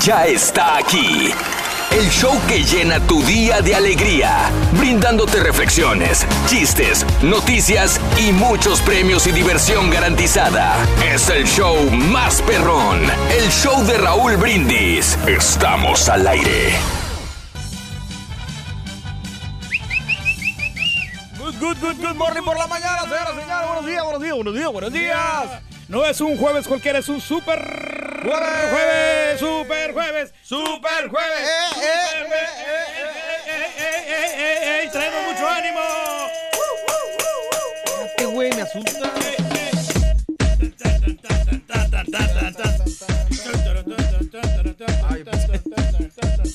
Ya 0.00 0.26
está 0.26 0.76
aquí. 0.76 1.32
El 1.90 2.08
show 2.10 2.38
que 2.46 2.62
llena 2.62 3.00
tu 3.00 3.20
día 3.22 3.60
de 3.62 3.74
alegría, 3.74 4.50
brindándote 4.78 5.40
reflexiones, 5.42 6.24
chistes, 6.46 7.04
noticias 7.22 8.00
y 8.18 8.30
muchos 8.30 8.80
premios 8.82 9.26
y 9.26 9.32
diversión 9.32 9.90
garantizada. 9.90 10.76
Es 11.04 11.28
el 11.30 11.46
show 11.46 11.90
más 11.90 12.42
perrón, 12.42 13.00
el 13.30 13.50
show 13.50 13.84
de 13.84 13.98
Raúl 13.98 14.36
Brindis. 14.36 15.18
Estamos 15.26 16.08
al 16.08 16.26
aire. 16.26 16.74
Good, 21.38 21.54
good, 21.58 21.76
good, 21.80 21.96
good 21.96 22.16
morning 22.16 22.42
por 22.42 22.56
la 22.56 22.66
mañana, 22.66 23.02
señoras 23.02 23.30
señores. 23.30 23.66
Buenos 23.66 23.86
días, 23.86 24.04
buenos 24.04 24.22
días, 24.22 24.34
buenos 24.34 24.54
días, 24.54 24.72
buenos 24.72 24.92
días. 24.92 25.67
No 25.88 26.04
es 26.04 26.20
un 26.20 26.36
jueves 26.36 26.68
cualquiera, 26.68 26.98
es 26.98 27.08
un 27.08 27.18
super 27.18 27.58
jueves, 28.22 29.40
super 29.40 29.40
jueves, 29.40 29.40
super 29.40 29.92
jueves. 29.94 30.34
super 30.42 31.08
jueves. 31.08 31.40
¡Eh, 31.40 31.80
eh, 31.80 32.26
eh, 33.46 34.02
eh, 34.36 34.84
eh! 34.84 34.88
Traemos 34.92 35.32
mucho 35.32 35.48
ánimo. 35.48 35.80
Este 38.04 38.26
güey 38.26 38.52
me 38.52 38.62
asusta. 38.62 39.12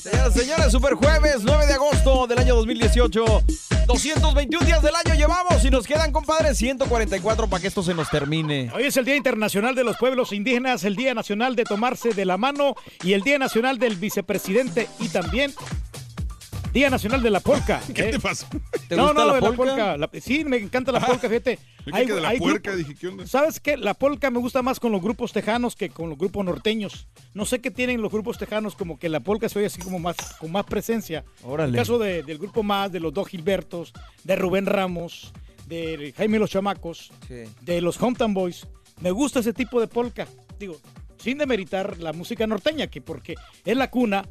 Señoras 0.04 0.36
y 0.36 0.40
señores, 0.40 0.70
super 0.70 0.92
jueves, 0.92 1.36
9 1.44 1.66
de 1.66 1.72
agosto 1.72 2.26
del 2.26 2.38
año 2.38 2.56
2018. 2.56 3.24
221 3.86 4.66
días 4.66 4.82
del 4.82 4.94
año 4.94 5.14
llevamos 5.14 5.64
y 5.64 5.70
nos 5.70 5.86
quedan, 5.86 6.12
compadre, 6.12 6.54
144 6.54 7.48
para 7.48 7.62
que 7.62 7.68
esto 7.68 7.82
se 7.82 7.94
nos 7.94 8.10
termine. 8.10 8.70
Hoy 8.74 8.82
es 8.82 8.98
el 8.98 9.06
Día 9.06 9.16
Internacional 9.16 9.74
de 9.74 9.82
los 9.82 9.96
Pueblos 9.96 10.34
Indígenas, 10.34 10.84
el 10.84 10.94
Día 10.94 11.14
Nacional 11.14 11.56
de 11.56 11.64
Tomarse 11.64 12.10
de 12.10 12.26
la 12.26 12.36
Mano 12.36 12.74
y 13.02 13.14
el 13.14 13.22
Día 13.22 13.38
Nacional 13.38 13.78
del 13.78 13.96
Vicepresidente 13.96 14.88
y 14.98 15.08
también 15.08 15.54
Día 16.74 16.90
Nacional 16.90 17.22
de 17.22 17.30
la 17.30 17.40
Polca. 17.40 17.80
¿Qué 17.94 18.08
¿eh? 18.08 18.10
te 18.10 18.20
pasó? 18.20 18.46
¿Te 18.88 18.96
no, 18.96 19.04
gusta 19.06 19.20
no, 19.20 19.26
la 19.28 19.34
de 19.36 19.40
la 19.40 19.46
polka? 19.52 19.56
polca. 19.76 19.96
La- 19.96 20.10
sí, 20.20 20.44
me 20.44 20.56
encanta 20.58 20.92
la 20.92 21.00
polca, 21.00 21.28
fíjate. 21.28 21.58
Yo 21.86 21.92
creí 21.92 22.06
que 22.06 22.12
de 22.14 22.20
la 22.20 22.32
puerca, 22.32 22.70
grupos- 22.72 22.76
dije, 22.78 22.94
¿qué 23.00 23.08
onda? 23.08 23.26
¿Sabes 23.26 23.60
qué? 23.60 23.76
La 23.76 23.94
polca 23.94 24.30
me 24.30 24.38
gusta 24.40 24.60
más 24.60 24.80
con 24.80 24.90
los 24.92 25.00
grupos 25.00 25.32
tejanos 25.32 25.76
que 25.76 25.88
con 25.90 26.08
los 26.10 26.18
grupos 26.18 26.44
norteños. 26.44 27.06
No 27.32 27.46
sé 27.46 27.60
qué 27.60 27.70
tienen 27.70 28.02
los 28.02 28.10
grupos 28.10 28.38
tejanos, 28.38 28.74
como 28.74 28.98
que 28.98 29.08
la 29.08 29.20
polca 29.20 29.48
se 29.48 29.58
oye 29.60 29.66
así 29.66 29.80
como 29.80 29.98
más, 30.00 30.16
con 30.40 30.50
más 30.50 30.64
presencia. 30.64 31.24
Órale. 31.44 31.68
En 31.70 31.74
el 31.76 31.80
caso 31.80 31.98
de- 31.98 32.22
del 32.24 32.38
grupo 32.38 32.62
más, 32.62 32.90
de 32.90 32.98
los 33.00 33.14
dos 33.14 33.28
Gilbertos, 33.28 33.92
de 34.24 34.34
Rubén 34.36 34.66
Ramos, 34.66 35.32
de 35.66 36.12
Jaime 36.16 36.38
los 36.40 36.50
Chamacos, 36.50 37.12
Sí. 37.28 37.44
de 37.62 37.80
los 37.80 38.02
Hometown 38.02 38.34
Boys. 38.34 38.66
Me 39.00 39.10
gusta 39.12 39.40
ese 39.40 39.52
tipo 39.52 39.80
de 39.80 39.86
polka. 39.86 40.26
Digo, 40.58 40.76
sin 41.18 41.38
demeritar 41.38 41.98
la 41.98 42.12
música 42.12 42.46
norteña, 42.46 42.88
que 42.88 43.00
porque 43.00 43.34
es 43.64 43.76
la 43.76 43.90
cuna, 43.90 44.26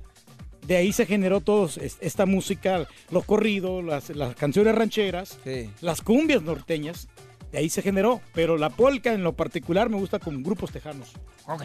de 0.68 0.78
ahí 0.78 0.94
se 0.94 1.06
generó 1.06 1.41
todo 1.41 1.66
es- 1.66 1.97
esta 2.00 2.25
música, 2.25 2.88
los 3.12 3.25
corridos, 3.25 3.84
las, 3.84 4.09
las 4.09 4.35
canciones 4.35 4.75
rancheras, 4.75 5.38
Sí. 5.44 5.69
las 5.81 6.01
cumbias 6.01 6.41
norteñas, 6.41 7.07
de 7.51 7.57
ahí 7.59 7.69
se 7.69 7.81
generó. 7.81 8.22
Pero 8.34 8.57
la 8.57 8.69
polka 8.69 9.13
en 9.13 9.24
lo 9.24 9.34
particular 9.34 9.90
me 9.90 9.97
gusta 9.97 10.19
con 10.19 10.41
grupos 10.44 10.72
tejanos. 10.72 11.12
Ok. 11.46 11.63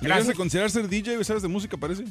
¿Deberías 0.00 0.26
de 0.26 0.34
considerar 0.34 0.70
ser 0.70 0.88
DJ 0.88 1.16
o 1.18 1.24
sabes 1.24 1.42
de 1.42 1.48
música, 1.48 1.76
parece? 1.76 2.04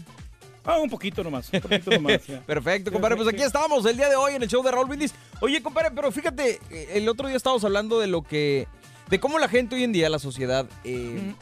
Ah, 0.64 0.78
un 0.80 0.90
poquito 0.90 1.24
nomás, 1.24 1.50
un 1.54 1.62
poquito 1.62 1.92
nomás. 1.92 2.26
ya. 2.28 2.42
Perfecto, 2.42 2.92
compadre. 2.92 3.16
Pues 3.16 3.28
aquí 3.30 3.42
estamos 3.42 3.86
el 3.86 3.96
día 3.98 4.10
de 4.10 4.16
hoy 4.16 4.34
en 4.36 4.44
el 4.44 4.50
show 4.50 4.62
de 4.64 4.72
Raúl 4.72 4.88
Brindis. 4.88 5.14
Oye, 5.42 5.62
compadre, 5.64 5.90
pero 5.96 6.12
fíjate, 6.12 6.60
eh, 6.70 6.90
el 6.94 7.08
otro 7.10 7.28
día 7.28 7.38
estábamos 7.38 7.64
hablando 7.64 8.00
de 8.00 8.08
lo 8.08 8.22
que. 8.24 8.68
de 9.10 9.20
cómo 9.20 9.40
la 9.40 9.48
gente 9.48 9.76
hoy 9.76 9.84
en 9.84 9.92
día, 9.92 10.10
la 10.10 10.20
sociedad, 10.20 10.68
eh, 10.84 11.34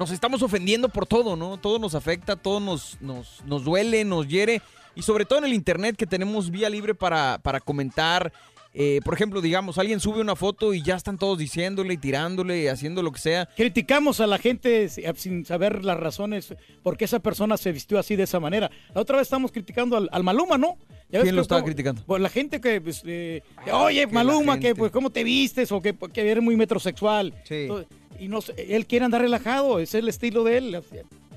nos 0.00 0.10
estamos 0.10 0.42
ofendiendo 0.42 0.88
por 0.88 1.06
todo, 1.06 1.36
¿no? 1.36 1.58
Todo 1.58 1.78
nos 1.78 1.94
afecta, 1.94 2.34
todo 2.34 2.58
nos, 2.58 2.96
nos, 3.02 3.44
nos 3.44 3.62
duele, 3.64 4.02
nos 4.04 4.26
hiere. 4.26 4.62
Y 4.96 5.02
sobre 5.02 5.26
todo 5.26 5.38
en 5.40 5.44
el 5.44 5.52
internet 5.52 5.94
que 5.94 6.06
tenemos 6.06 6.50
vía 6.50 6.68
libre 6.70 6.94
para, 6.94 7.38
para 7.42 7.60
comentar. 7.60 8.32
Eh, 8.72 9.00
por 9.04 9.14
ejemplo, 9.14 9.40
digamos, 9.40 9.78
alguien 9.78 9.98
sube 10.00 10.20
una 10.20 10.36
foto 10.36 10.72
y 10.72 10.80
ya 10.82 10.94
están 10.94 11.18
todos 11.18 11.36
diciéndole 11.38 11.94
y 11.94 11.96
tirándole 11.98 12.62
y 12.62 12.68
haciendo 12.68 13.02
lo 13.02 13.10
que 13.12 13.18
sea. 13.20 13.46
Criticamos 13.56 14.20
a 14.20 14.26
la 14.26 14.38
gente 14.38 14.88
si- 14.88 15.02
sin 15.16 15.44
saber 15.44 15.84
las 15.84 15.98
razones 15.98 16.54
por 16.82 16.96
qué 16.96 17.04
esa 17.04 17.18
persona 17.18 17.56
se 17.56 17.72
vistió 17.72 17.98
así 17.98 18.16
de 18.16 18.22
esa 18.22 18.40
manera. 18.40 18.70
La 18.94 19.00
otra 19.02 19.16
vez 19.18 19.26
estamos 19.26 19.52
criticando 19.52 19.96
al, 19.96 20.08
al 20.12 20.22
Maluma, 20.24 20.56
¿no? 20.56 20.76
Ya 21.10 21.20
¿Quién 21.22 21.34
lo 21.36 21.42
estaba 21.42 21.62
criticando? 21.64 22.02
Pues 22.06 22.22
la 22.22 22.28
gente 22.28 22.60
que, 22.60 22.80
pues, 22.80 23.02
eh, 23.04 23.42
oye, 23.72 24.06
Maluma, 24.06 24.58
que 24.60 24.74
pues 24.76 24.90
cómo 24.92 25.10
te 25.10 25.24
vistes 25.24 25.70
o 25.72 25.82
que, 25.82 25.94
que 26.12 26.30
eres 26.30 26.42
muy 26.42 26.56
metrosexual. 26.56 27.34
Sí. 27.44 27.54
Entonces, 27.62 27.88
Y 28.20 28.28
no 28.28 28.38
él 28.56 28.86
quiere 28.86 29.06
andar 29.06 29.22
relajado, 29.22 29.80
es 29.80 29.94
el 29.94 30.08
estilo 30.08 30.44
de 30.44 30.58
él. 30.58 30.82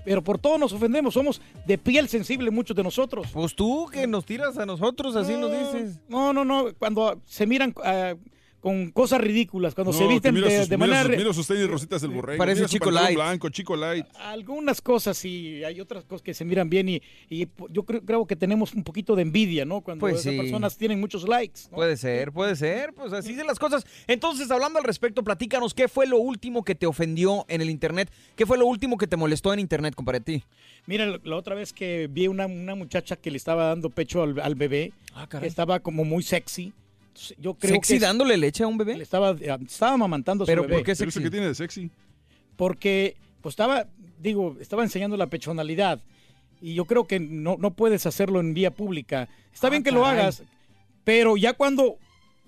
Pero 0.05 0.21
por 0.21 0.37
todo 0.37 0.57
nos 0.57 0.73
ofendemos, 0.73 1.13
somos 1.13 1.41
de 1.65 1.77
piel 1.77 2.09
sensible 2.09 2.51
muchos 2.51 2.75
de 2.75 2.83
nosotros. 2.83 3.27
Pues 3.31 3.55
tú 3.55 3.87
que 3.91 4.05
nos 4.05 4.25
tiras 4.25 4.57
a 4.57 4.65
nosotros, 4.65 5.15
así 5.15 5.33
nos 5.37 5.51
dices. 5.51 5.99
No, 6.09 6.33
no, 6.33 6.43
no, 6.43 6.73
cuando 6.77 7.21
se 7.25 7.45
miran 7.45 7.73
ah, 7.83 8.15
con 8.63 8.91
cosas 8.91 9.19
ridículas, 9.19 9.75
cuando 9.75 9.91
se 9.91 10.03
No, 10.03 10.07
visten 10.07 10.33
mira 10.33 10.47
de, 10.47 10.59
sus- 10.59 10.69
de 10.69 10.77
mira 10.77 10.87
manera... 10.87 11.09
sus- 11.09 11.17
mira 11.17 11.33
sus 11.33 11.47
tenis 11.47 11.67
rositas 11.67 12.01
del 12.01 12.11
borrego. 12.11 12.37
Parece 12.37 12.61
mira 12.61 12.69
Chico 12.69 12.91
Light. 12.91 13.13
blanco, 13.15 13.49
chico 13.49 13.75
light. 13.75 14.05
Algunas 14.21 14.79
cosas 14.79 15.17
sí, 15.17 15.61
hay 15.65 15.81
otras 15.81 16.05
cosas 16.05 16.21
que 16.21 16.33
se 16.33 16.45
miran 16.45 16.69
bien 16.69 16.87
y, 16.87 17.01
y 17.29 17.45
yo 17.71 17.83
creo, 17.83 18.01
creo 18.05 18.25
que 18.25 18.37
tenemos 18.37 18.73
un 18.73 18.85
poquito 18.85 19.17
de 19.17 19.23
envidia, 19.23 19.65
¿no? 19.65 19.81
Cuando 19.81 19.99
Pues 19.99 20.21
esas 20.21 20.31
sí. 20.31 20.39
personas 20.39 20.77
tienen 20.77 21.01
muchos 21.01 21.27
likes. 21.27 21.63
¿no? 21.71 21.75
Puede 21.75 21.97
ser, 21.97 22.31
puede 22.31 22.55
ser, 22.55 22.93
pues 22.93 23.11
así 23.11 23.33
de 23.35 23.43
las 23.43 23.59
cosas. 23.59 23.85
Entonces, 24.07 24.49
hablando 24.49 24.79
al 24.79 24.85
respecto, 24.85 25.25
platícanos 25.25 25.73
qué 25.73 25.89
fue 25.89 26.07
lo 26.07 26.19
último 26.19 26.63
que 26.63 26.73
te 26.73 26.85
ofendió 26.87 27.43
en 27.49 27.59
el 27.59 27.69
internet, 27.69 28.09
qué 28.37 28.45
fue 28.45 28.57
lo 28.57 28.65
último 28.65 28.97
que 28.97 29.07
te 29.07 29.17
molestó 29.17 29.51
en 29.53 29.59
internet, 29.59 29.93
compadre, 29.93 30.19
a 30.19 30.21
ti. 30.23 30.43
Mira, 30.85 31.05
la- 31.21 31.35
otra 31.35 31.53
vez 31.53 31.73
que 31.73 32.07
vi 32.09 32.27
una, 32.29 32.45
una 32.45 32.75
muchacha 32.75 33.17
que 33.17 33.29
le 33.29 33.35
estaba 33.35 33.65
dando 33.67 33.89
pecho 33.89 34.23
al, 34.23 34.39
al 34.39 34.55
bebé, 34.55 34.93
que 35.41 35.47
estaba 35.47 35.81
como 35.81 36.05
muy 36.05 36.23
sexy. 36.23 36.71
Yo 37.39 37.53
creo 37.55 37.75
¿Sexy 37.75 37.93
que 37.95 37.99
dándole 37.99 38.37
leche 38.37 38.63
a 38.63 38.67
un 38.67 38.77
bebé? 38.77 38.97
le 38.97 39.03
estaba, 39.03 39.31
eh, 39.31 39.57
estaba 39.65 39.93
amamantando 39.93 40.43
a 40.43 40.45
su 40.45 40.49
¿Pero 40.51 40.63
bebé. 40.63 40.73
por 40.75 40.83
qué 40.83 40.95
¿Pero 40.95 41.09
eso 41.09 41.21
qué 41.21 41.29
tiene 41.29 41.47
de 41.47 41.55
sexy? 41.55 41.89
Porque, 42.55 43.15
pues 43.41 43.53
estaba, 43.53 43.87
digo, 44.19 44.57
estaba 44.59 44.83
enseñando 44.83 45.17
la 45.17 45.27
pechonalidad. 45.27 46.01
Y 46.61 46.75
yo 46.75 46.85
creo 46.85 47.05
que 47.07 47.19
no, 47.19 47.57
no 47.59 47.71
puedes 47.71 48.05
hacerlo 48.05 48.39
en 48.39 48.53
vía 48.53 48.71
pública. 48.71 49.27
Está 49.53 49.67
Ah, 49.67 49.69
bien 49.69 49.83
que 49.83 49.91
lo 49.91 50.05
hagas, 50.05 50.43
pero 51.03 51.35
ya 51.35 51.53
cuando, 51.53 51.97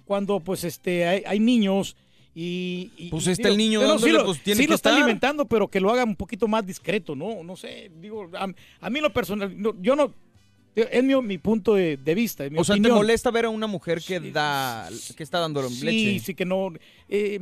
cuando 0.06 0.40
pues 0.40 0.64
este, 0.64 1.06
hay, 1.08 1.24
hay 1.26 1.40
niños 1.40 1.96
y, 2.34 2.92
y- 2.98 3.10
Pues 3.10 3.28
está 3.28 3.50
el 3.50 3.58
niño 3.58 3.80
dándole, 3.82 4.02
sí 4.04 4.12
lo, 4.12 4.26
pues, 4.26 4.42
tiene 4.42 4.58
sí 4.58 4.64
que 4.66 4.70
lo 4.70 4.76
está 4.76 4.90
estar. 4.90 5.02
alimentando, 5.04 5.46
pero 5.46 5.68
que 5.68 5.80
lo 5.82 5.92
haga 5.92 6.04
un 6.06 6.16
poquito 6.16 6.48
más 6.48 6.66
discreto, 6.66 7.16
¿no? 7.16 7.44
No 7.44 7.56
sé, 7.56 7.92
digo, 8.00 8.30
a, 8.38 8.48
a 8.82 8.90
mí 8.90 9.00
lo 9.02 9.12
personal, 9.12 9.54
no, 9.62 9.74
yo 9.82 9.96
no, 9.96 10.14
Es 10.75 11.04
mi, 11.04 11.16
mi 11.22 11.38
punto 11.38 11.75
de, 11.75 11.98
de 11.98 12.16
vista, 12.16 12.50
mi 12.50 12.60
O 12.60 12.63
sea, 12.63 12.75
¿te 12.75 12.89
molesta 12.89 13.31
ver 13.31 13.45
a 13.45 13.50
una 13.50 13.68
mujer 13.68 14.01
que 14.01 14.19
da, 14.19 14.89
que 15.16 15.24
está 15.24 15.39
dando 15.39 15.68
Sí, 15.69 15.86
leche? 15.86 16.19
sí, 16.19 16.36
que 16.36 16.45
no. 16.45 16.74
eh, 17.07 17.39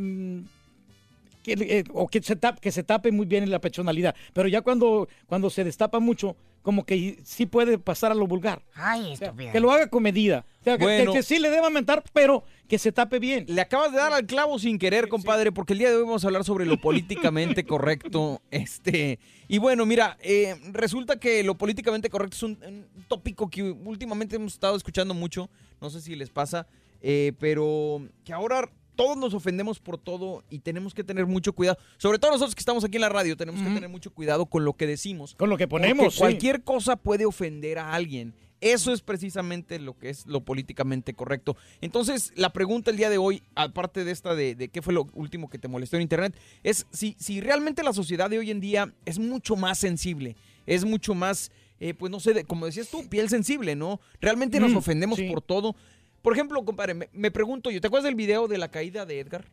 que, 1.43 1.53
eh, 1.53 1.83
o 1.93 2.07
que 2.07 2.21
se, 2.21 2.35
tape, 2.35 2.59
que 2.61 2.71
se 2.71 2.83
tape 2.83 3.11
muy 3.11 3.25
bien 3.25 3.43
en 3.43 3.51
la 3.51 3.59
personalidad. 3.59 4.15
Pero 4.33 4.47
ya 4.47 4.61
cuando, 4.61 5.09
cuando 5.27 5.49
se 5.49 5.63
destapa 5.63 5.99
mucho, 5.99 6.37
como 6.61 6.85
que 6.85 7.19
sí 7.25 7.45
puede 7.45 7.77
pasar 7.77 8.11
a 8.11 8.15
lo 8.15 8.27
vulgar. 8.27 8.61
Ay, 8.75 9.13
O 9.13 9.17
sea, 9.17 9.33
que 9.33 9.59
lo 9.59 9.71
haga 9.71 9.87
con 9.87 10.03
medida. 10.03 10.45
Sea, 10.63 10.77
que- 10.77 10.83
Bueno. 10.83 11.11
que, 11.11 11.19
que 11.19 11.23
sí 11.23 11.39
le 11.39 11.49
deba 11.49 11.69
mentar, 11.69 12.03
pero 12.13 12.43
que 12.67 12.77
se 12.79 12.91
tape 12.91 13.19
bien. 13.19 13.45
Le 13.47 13.61
acabas 13.61 13.91
de 13.91 13.97
dar 13.97 14.13
al 14.13 14.25
clavo 14.25 14.57
sin 14.59 14.79
querer, 14.79 15.07
compadre, 15.09 15.51
porque 15.51 15.73
el 15.73 15.79
día 15.79 15.89
de 15.89 15.97
hoy 15.97 16.03
vamos 16.03 16.23
a 16.23 16.27
hablar 16.27 16.43
sobre 16.43 16.65
lo 16.65 16.77
políticamente 16.81 17.65
correcto. 17.65 18.41
Este, 18.51 19.19
y 19.47 19.57
bueno, 19.57 19.85
mira, 19.85 20.17
eh, 20.21 20.55
resulta 20.71 21.19
que 21.19 21.43
lo 21.43 21.55
políticamente 21.55 22.09
correcto 22.09 22.35
es 22.37 22.43
un, 22.43 22.57
un 22.65 22.85
tópico 23.07 23.49
que 23.49 23.63
últimamente 23.63 24.35
hemos 24.37 24.53
estado 24.53 24.75
escuchando 24.75 25.13
mucho. 25.13 25.49
No 25.81 25.89
sé 25.89 25.99
si 26.01 26.15
les 26.15 26.29
pasa, 26.29 26.65
eh, 27.01 27.33
pero 27.39 28.07
que 28.23 28.31
ahora 28.33 28.69
todos 28.95 29.17
nos 29.17 29.33
ofendemos 29.33 29.79
por 29.79 29.97
todo 29.97 30.43
y 30.51 30.59
tenemos 30.59 30.93
que 30.93 31.03
tener 31.03 31.25
mucho 31.25 31.51
cuidado. 31.53 31.77
Sobre 31.97 32.19
todo 32.19 32.29
nosotros 32.31 32.53
que 32.55 32.59
estamos 32.59 32.83
aquí 32.83 32.97
en 32.97 33.01
la 33.01 33.09
radio, 33.09 33.35
tenemos 33.35 33.59
que 33.61 33.67
tener 33.73 33.89
mucho 33.89 34.11
cuidado 34.11 34.45
con 34.45 34.63
lo 34.65 34.73
que 34.73 34.85
decimos. 34.87 35.33
Con 35.35 35.49
lo 35.49 35.57
que 35.57 35.67
Porque 35.67 35.87
ponemos. 35.89 36.13
sí. 36.13 36.19
cualquier 36.19 36.61
cosa 36.63 36.95
puede 36.95 37.25
ofender 37.25 37.79
a 37.79 37.93
alguien. 37.93 38.33
Eso 38.63 38.93
es 38.93 39.01
precisamente 39.01 39.77
lo 39.79 39.97
que 39.97 40.09
es 40.09 40.25
lo 40.25 40.41
políticamente 40.41 41.13
correcto. 41.13 41.57
Entonces, 41.81 42.31
la 42.35 42.53
pregunta 42.53 42.91
el 42.91 42.97
día 42.97 43.09
de 43.09 43.17
hoy, 43.17 43.43
aparte 43.55 44.03
de 44.05 44.11
esta 44.11 44.35
de, 44.35 44.55
de 44.55 44.69
qué 44.69 44.81
fue 44.81 44.93
lo 44.93 45.07
último 45.13 45.49
que 45.49 45.59
te 45.59 45.67
molestó 45.67 45.97
en 45.97 46.03
Internet, 46.03 46.35
es 46.63 46.85
si, 46.91 47.15
si 47.19 47.41
realmente 47.41 47.83
la 47.83 47.91
sociedad 47.93 48.29
de 48.29 48.39
hoy 48.39 48.51
en 48.51 48.61
día 48.61 48.93
es 49.05 49.19
mucho 49.19 49.55
más 49.57 49.77
sensible, 49.79 50.35
es 50.65 50.85
mucho 50.85 51.13
más, 51.13 51.51
eh, 51.79 51.93
pues 51.93 52.09
no 52.11 52.19
sé, 52.21 52.33
de- 52.33 52.45
como 52.45 52.65
decías 52.65 52.87
tú, 52.89 53.07
piel 53.09 53.27
sensible, 53.29 53.75
¿no? 53.75 53.99
Realmente 54.21 54.59
nos 54.61 54.71
Mm, 54.71 54.77
ofendemos 54.77 55.19
sí. 55.19 55.27
por 55.29 55.41
todo. 55.41 55.75
Por 56.21 56.31
ejemplo, 56.31 56.63
compadre, 56.63 56.93
me, 56.93 57.09
me 57.11 57.31
pregunto 57.31 57.69
yo, 57.69 57.81
¿te 57.81 57.87
acuerdas 57.87 58.05
del 58.05 58.15
video 58.15 58.47
de 58.47 58.57
la 58.57 58.69
caída 58.69 59.05
de 59.05 59.19
Edgar? 59.19 59.45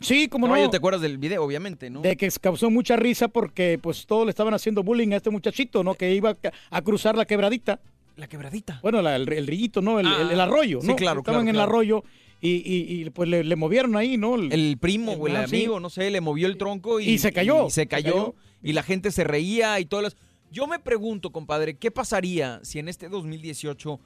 Sí, 0.00 0.28
como 0.28 0.46
Caballo, 0.46 0.66
no. 0.66 0.70
¿te 0.70 0.76
acuerdas 0.76 1.00
del 1.00 1.16
video, 1.18 1.42
obviamente, 1.42 1.88
no? 1.88 2.02
De 2.02 2.16
que 2.16 2.28
causó 2.40 2.70
mucha 2.70 2.96
risa 2.96 3.28
porque 3.28 3.78
pues 3.82 4.06
todos 4.06 4.26
le 4.26 4.30
estaban 4.30 4.52
haciendo 4.54 4.82
bullying 4.82 5.12
a 5.12 5.16
este 5.16 5.30
muchachito, 5.30 5.82
¿no? 5.82 5.94
Que 5.94 6.14
iba 6.14 6.36
a 6.70 6.82
cruzar 6.82 7.16
la 7.16 7.24
quebradita. 7.24 7.80
La 8.16 8.26
quebradita. 8.28 8.80
Bueno, 8.82 9.02
la- 9.02 9.16
el, 9.16 9.30
el 9.32 9.46
rillito, 9.46 9.80
¿no? 9.82 10.00
El, 10.00 10.06
Ah, 10.06 10.18
el- 10.22 10.30
el 10.32 10.40
arroyo, 10.40 10.80
sí, 10.80 10.86
¿no? 10.88 10.96
claro, 10.96 11.20
Estaban 11.20 11.42
claro, 11.44 11.48
en 11.50 11.54
claro. 11.54 11.58
el 11.58 11.68
arroyo 11.74 12.04
y, 12.40 12.50
y- 12.50 13.02
y, 13.06 13.10
pues 13.10 13.28
le, 13.28 13.44
le 13.44 13.56
movieron 13.56 13.96
ahí, 13.96 14.16
¿no? 14.16 14.36
el 14.36 14.76
primo 14.80 15.12
o 15.12 15.26
el 15.26 15.36
Ah, 15.36 15.46
sí. 15.46 15.56
amigo, 15.56 15.80
no 15.80 15.90
sé, 15.90 16.10
le 16.10 16.20
movió 16.20 16.46
el 16.46 16.56
tronco 16.56 17.00
y, 17.00 17.08
Y 17.10 17.18
se 17.18 17.32
cayó, 17.32 17.66
y 17.66 17.70
se 17.70 17.82
se 17.82 17.86
cayó, 17.86 18.12
cayó. 18.12 18.34
y 18.62 18.72
la 18.72 18.82
gente 18.82 19.10
se 19.10 19.24
reía 19.24 19.78
y 19.80 19.84
todas 19.86 20.02
las... 20.04 20.16
Yo 20.50 20.66
me 20.66 20.78
pregunto, 20.78 21.30
compadre, 21.32 21.76
¿qué 21.76 21.90
pasaría 21.90 22.60
si 22.62 22.78
en 22.78 22.88
este 22.88 23.08
2018 23.08 24.00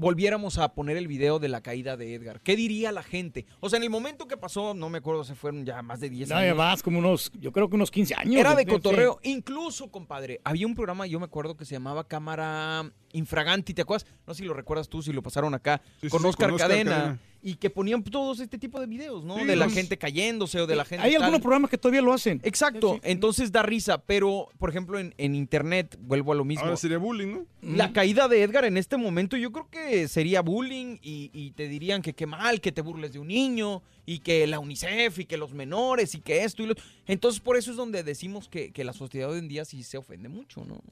volviéramos 0.00 0.58
a 0.58 0.72
poner 0.74 0.96
el 0.96 1.06
video 1.06 1.38
de 1.38 1.48
la 1.48 1.60
caída 1.60 1.96
de 1.96 2.14
Edgar? 2.14 2.40
¿Qué 2.40 2.56
diría 2.56 2.90
la 2.90 3.02
gente? 3.02 3.46
O 3.60 3.68
sea, 3.68 3.76
en 3.76 3.84
el 3.84 3.90
momento 3.90 4.26
que 4.26 4.36
pasó, 4.36 4.74
no 4.74 4.88
me 4.88 4.98
acuerdo, 4.98 5.22
se 5.24 5.34
fueron 5.34 5.64
ya 5.64 5.82
más 5.82 6.00
de 6.00 6.10
10 6.10 6.30
Nada 6.30 6.40
años. 6.42 6.56
más, 6.56 6.82
como 6.82 6.98
unos, 6.98 7.30
yo 7.38 7.52
creo 7.52 7.68
que 7.68 7.76
unos 7.76 7.90
15 7.90 8.14
años. 8.16 8.34
Era 8.40 8.54
de 8.54 8.62
Sí. 8.64 8.68
cotorreo. 8.68 9.20
Incluso, 9.22 9.90
compadre, 9.90 10.40
había 10.44 10.66
un 10.66 10.74
programa, 10.74 11.06
yo 11.06 11.18
me 11.20 11.26
acuerdo, 11.26 11.56
que 11.56 11.64
se 11.64 11.74
llamaba 11.74 12.08
Cámara 12.08 12.90
Infraganti, 13.12 13.74
¿te 13.74 13.82
acuerdas? 13.82 14.06
No 14.26 14.34
sé 14.34 14.42
si 14.42 14.46
lo 14.48 14.54
recuerdas 14.54 14.88
tú, 14.88 15.02
si 15.02 15.12
lo 15.12 15.22
pasaron 15.22 15.54
acá, 15.54 15.80
Sí, 16.00 16.06
sí, 16.06 16.08
con 16.08 16.22
sí, 16.22 16.28
Oscar 16.28 16.48
con 16.48 16.54
Oscar 16.56 16.68
Cadena, 16.70 16.90
Cadena. 16.90 17.18
Y 17.42 17.54
que 17.54 17.70
ponían 17.70 18.02
todos 18.04 18.38
este 18.40 18.58
tipo 18.58 18.78
de 18.78 18.86
videos, 18.86 19.24
¿no? 19.24 19.38
Sí, 19.38 19.44
de 19.46 19.56
la 19.56 19.64
los- 19.64 19.72
gente 19.74 19.96
cayéndose 19.96 20.60
o 20.60 20.66
de 20.66 20.76
la 20.76 20.84
gente 20.84 21.06
Hay 21.06 21.14
tal. 21.14 21.22
algunos 21.22 21.40
programas 21.40 21.70
que 21.70 21.78
todavía 21.78 22.02
lo 22.02 22.12
hacen. 22.12 22.38
Exacto, 22.44 23.00
entonces 23.02 23.50
da 23.50 23.62
risa, 23.62 23.96
pero 24.02 24.48
por 24.58 24.68
ejemplo 24.68 24.98
en, 24.98 25.14
en 25.16 25.34
internet, 25.34 25.96
vuelvo 26.02 26.32
a 26.32 26.34
lo 26.34 26.44
mismo. 26.44 26.64
Ahora 26.64 26.76
sería 26.76 26.98
bullying, 26.98 27.28
¿no? 27.28 27.46
La 27.62 27.92
caída 27.94 28.28
de 28.28 28.42
Edgar 28.42 28.66
en 28.66 28.76
este 28.76 28.98
momento 28.98 29.38
yo 29.38 29.52
creo 29.52 29.68
que 29.70 30.06
sería 30.08 30.42
bullying 30.42 30.98
y, 31.02 31.30
y 31.32 31.52
te 31.52 31.66
dirían 31.66 32.02
que 32.02 32.12
qué 32.12 32.26
mal, 32.26 32.60
que 32.60 32.72
te 32.72 32.82
burles 32.82 33.12
de 33.14 33.20
un 33.20 33.28
niño 33.28 33.82
y 34.04 34.18
que 34.18 34.46
la 34.46 34.58
UNICEF 34.58 35.20
y 35.20 35.24
que 35.24 35.38
los 35.38 35.54
menores 35.54 36.14
y 36.14 36.20
que 36.20 36.44
esto 36.44 36.62
y 36.62 36.66
lo... 36.66 36.74
Entonces 37.06 37.40
por 37.40 37.56
eso 37.56 37.70
es 37.70 37.76
donde 37.78 38.02
decimos 38.02 38.48
que, 38.50 38.70
que 38.70 38.84
la 38.84 38.92
sociedad 38.92 39.30
hoy 39.30 39.38
en 39.38 39.48
día 39.48 39.64
sí 39.64 39.82
se 39.82 39.96
ofende 39.96 40.28
mucho, 40.28 40.62
¿no? 40.66 40.82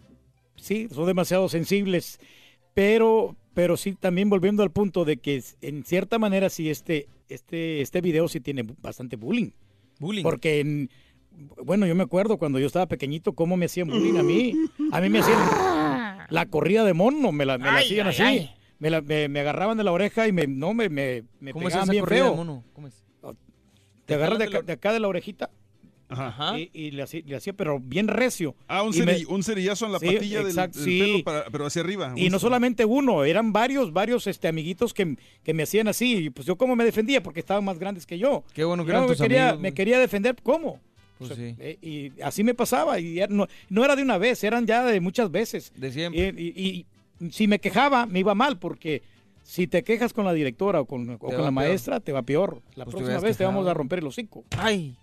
Sí, 0.57 0.89
son 0.91 1.05
demasiado 1.07 1.47
sensibles. 1.51 2.19
Pero, 2.75 3.37
pero 3.59 3.77
sí, 3.77 3.95
también 3.99 4.31
volviendo 4.31 4.63
al 4.63 4.71
punto 4.71 5.05
de 5.05 5.17
que 5.17 5.43
en 5.63 5.83
cierta 5.83 6.17
manera 6.21 6.49
sí 6.49 6.71
este, 6.71 7.09
este, 7.29 7.81
este 7.81 8.01
video 8.01 8.29
sí 8.29 8.39
tiene 8.39 8.65
bastante 8.81 9.17
bullying. 9.17 9.51
Bullying. 9.99 10.23
Porque, 10.23 10.61
en- 10.61 10.89
bueno, 11.65 11.85
yo 11.85 11.97
me 11.97 12.05
acuerdo 12.05 12.37
cuando 12.39 12.61
yo 12.61 12.69
estaba 12.69 12.87
pequeñito 12.87 13.33
cómo 13.33 13.57
me 13.57 13.67
hacían 13.67 13.89
bullying 13.89 14.17
a 14.17 14.23
mí. 14.23 14.55
A 14.93 15.01
mí 15.01 15.09
me 15.09 15.19
hacían 15.19 15.41
la 16.31 16.47
corrida 16.47 16.85
de 16.85 16.95
mono, 16.95 17.33
me 17.33 17.45
la, 17.45 17.59
me 17.59 17.65
la 17.65 17.75
Ay, 17.79 17.85
hacían 17.87 18.07
ay, 18.07 18.13
así. 18.13 18.23
ay. 18.23 18.51
Me, 18.79 18.91
la- 18.91 19.01
me, 19.01 19.27
me 19.29 19.41
agarraban 19.41 19.77
de 19.77 19.83
la 19.83 19.91
oreja 19.91 20.29
y 20.29 20.33
me, 20.33 20.47
no, 20.47 20.73
me, 20.73 20.89
me, 20.89 21.25
me 21.41 21.53
¿Cómo 21.53 21.67
es 21.67 21.75
esa 21.75 21.85
bien 21.91 22.05
corrida 22.05 22.31
de 22.31 22.37
mono? 22.37 22.63
¿Cómo 22.75 22.87
es? 22.87 23.03
Te 24.07 24.15
agarras 24.15 24.39
de, 24.39 24.45
de 24.47 24.57
acá- 24.57 24.63
de 24.67 24.73
acá 24.73 24.93
de 24.93 25.01
la 25.01 25.09
orejita 25.09 25.51
Ajá. 26.11 26.59
y, 26.59 26.71
y 26.73 26.91
le, 26.93 27.03
hacía, 27.03 27.23
le 27.27 27.37
hacía, 27.37 27.53
pero 27.53 27.79
bien 27.81 28.09
recio. 28.09 28.55
Ah, 28.67 28.83
un, 28.83 28.91
me- 28.91 29.43
cerillazo 29.43 29.87
en 29.87 29.93
la 29.93 29.99
Sí, 29.99 30.07
patilla 30.07 30.39
del, 30.39 30.47
exacto, 30.49 30.79
del 30.79 30.85
sí. 30.89 30.99
pelo, 31.01 31.25
para- 31.25 31.45
pero 31.51 31.67
hacia 31.67 31.83
arriba. 31.83 32.13
Y 32.17 32.31
no 32.31 32.39
solamente 32.39 32.85
uno, 32.85 33.25
eran 33.25 33.53
varios, 33.53 33.93
varios 33.93 34.27
este, 34.27 34.49
amiguitos 34.49 34.95
que, 34.95 35.17
que 35.43 35.55
me 35.55 35.65
hacían 35.65 35.87
así. 35.89 36.17
Y 36.27 36.31
pues 36.31 36.47
yo 36.47 36.57
cómo 36.57 36.77
me 36.77 36.85
defendía, 36.85 37.23
porque 37.23 37.41
estaban 37.41 37.65
más 37.65 37.79
grandes 37.79 38.07
que 38.07 38.19
yo. 38.19 38.45
Qué 38.55 38.65
bueno 38.65 38.85
que 38.85 38.89
Yo 38.89 38.93
eran 38.97 39.05
me 39.05 39.09
tus 39.11 39.21
quería, 39.21 39.45
amigos, 39.51 39.61
me 39.63 39.75
quería 39.75 39.99
defender, 39.99 40.37
¿cómo? 40.43 40.81
Pues 41.19 41.31
O 41.33 41.35
sea, 41.35 41.45
sí. 41.49 41.57
eh, 41.59 41.79
y 42.17 42.23
así 42.23 42.45
me 42.45 42.55
pasaba. 42.55 42.99
Y 43.01 43.21
no, 43.29 43.47
no 43.69 43.85
era 43.85 43.97
de 43.97 44.03
una 44.03 44.19
vez, 44.19 44.43
eran 44.45 44.67
ya 44.67 44.85
de 44.85 45.01
muchas 45.01 45.31
veces. 45.31 45.73
De 45.77 45.91
siempre. 45.93 46.33
Y, 46.37 46.53
y- 46.57 46.87
y 47.21 47.31
si 47.31 47.49
me 47.49 47.59
quejaba, 47.59 48.07
me 48.07 48.21
iba 48.21 48.35
mal, 48.35 48.59
porque 48.59 49.03
si 49.43 49.67
te 49.67 49.83
quejas 49.83 50.13
con 50.13 50.25
la 50.25 50.33
directora 50.33 50.81
o 50.81 50.85
con, 50.87 51.11
o 51.11 51.19
con 51.19 51.31
la 51.33 51.37
peor. 51.39 51.53
maestra, 51.53 52.01
te 52.01 52.13
va 52.13 52.23
peor. 52.23 52.63
La 52.77 52.85
Pues 52.85 52.95
próxima 52.97 53.19
vez 53.21 53.37
te 53.37 53.45
vamos 53.45 53.67
a 53.67 53.75
romper 53.75 53.99
el 53.99 54.07
hocico. 54.07 54.45
Ay. 54.57 54.95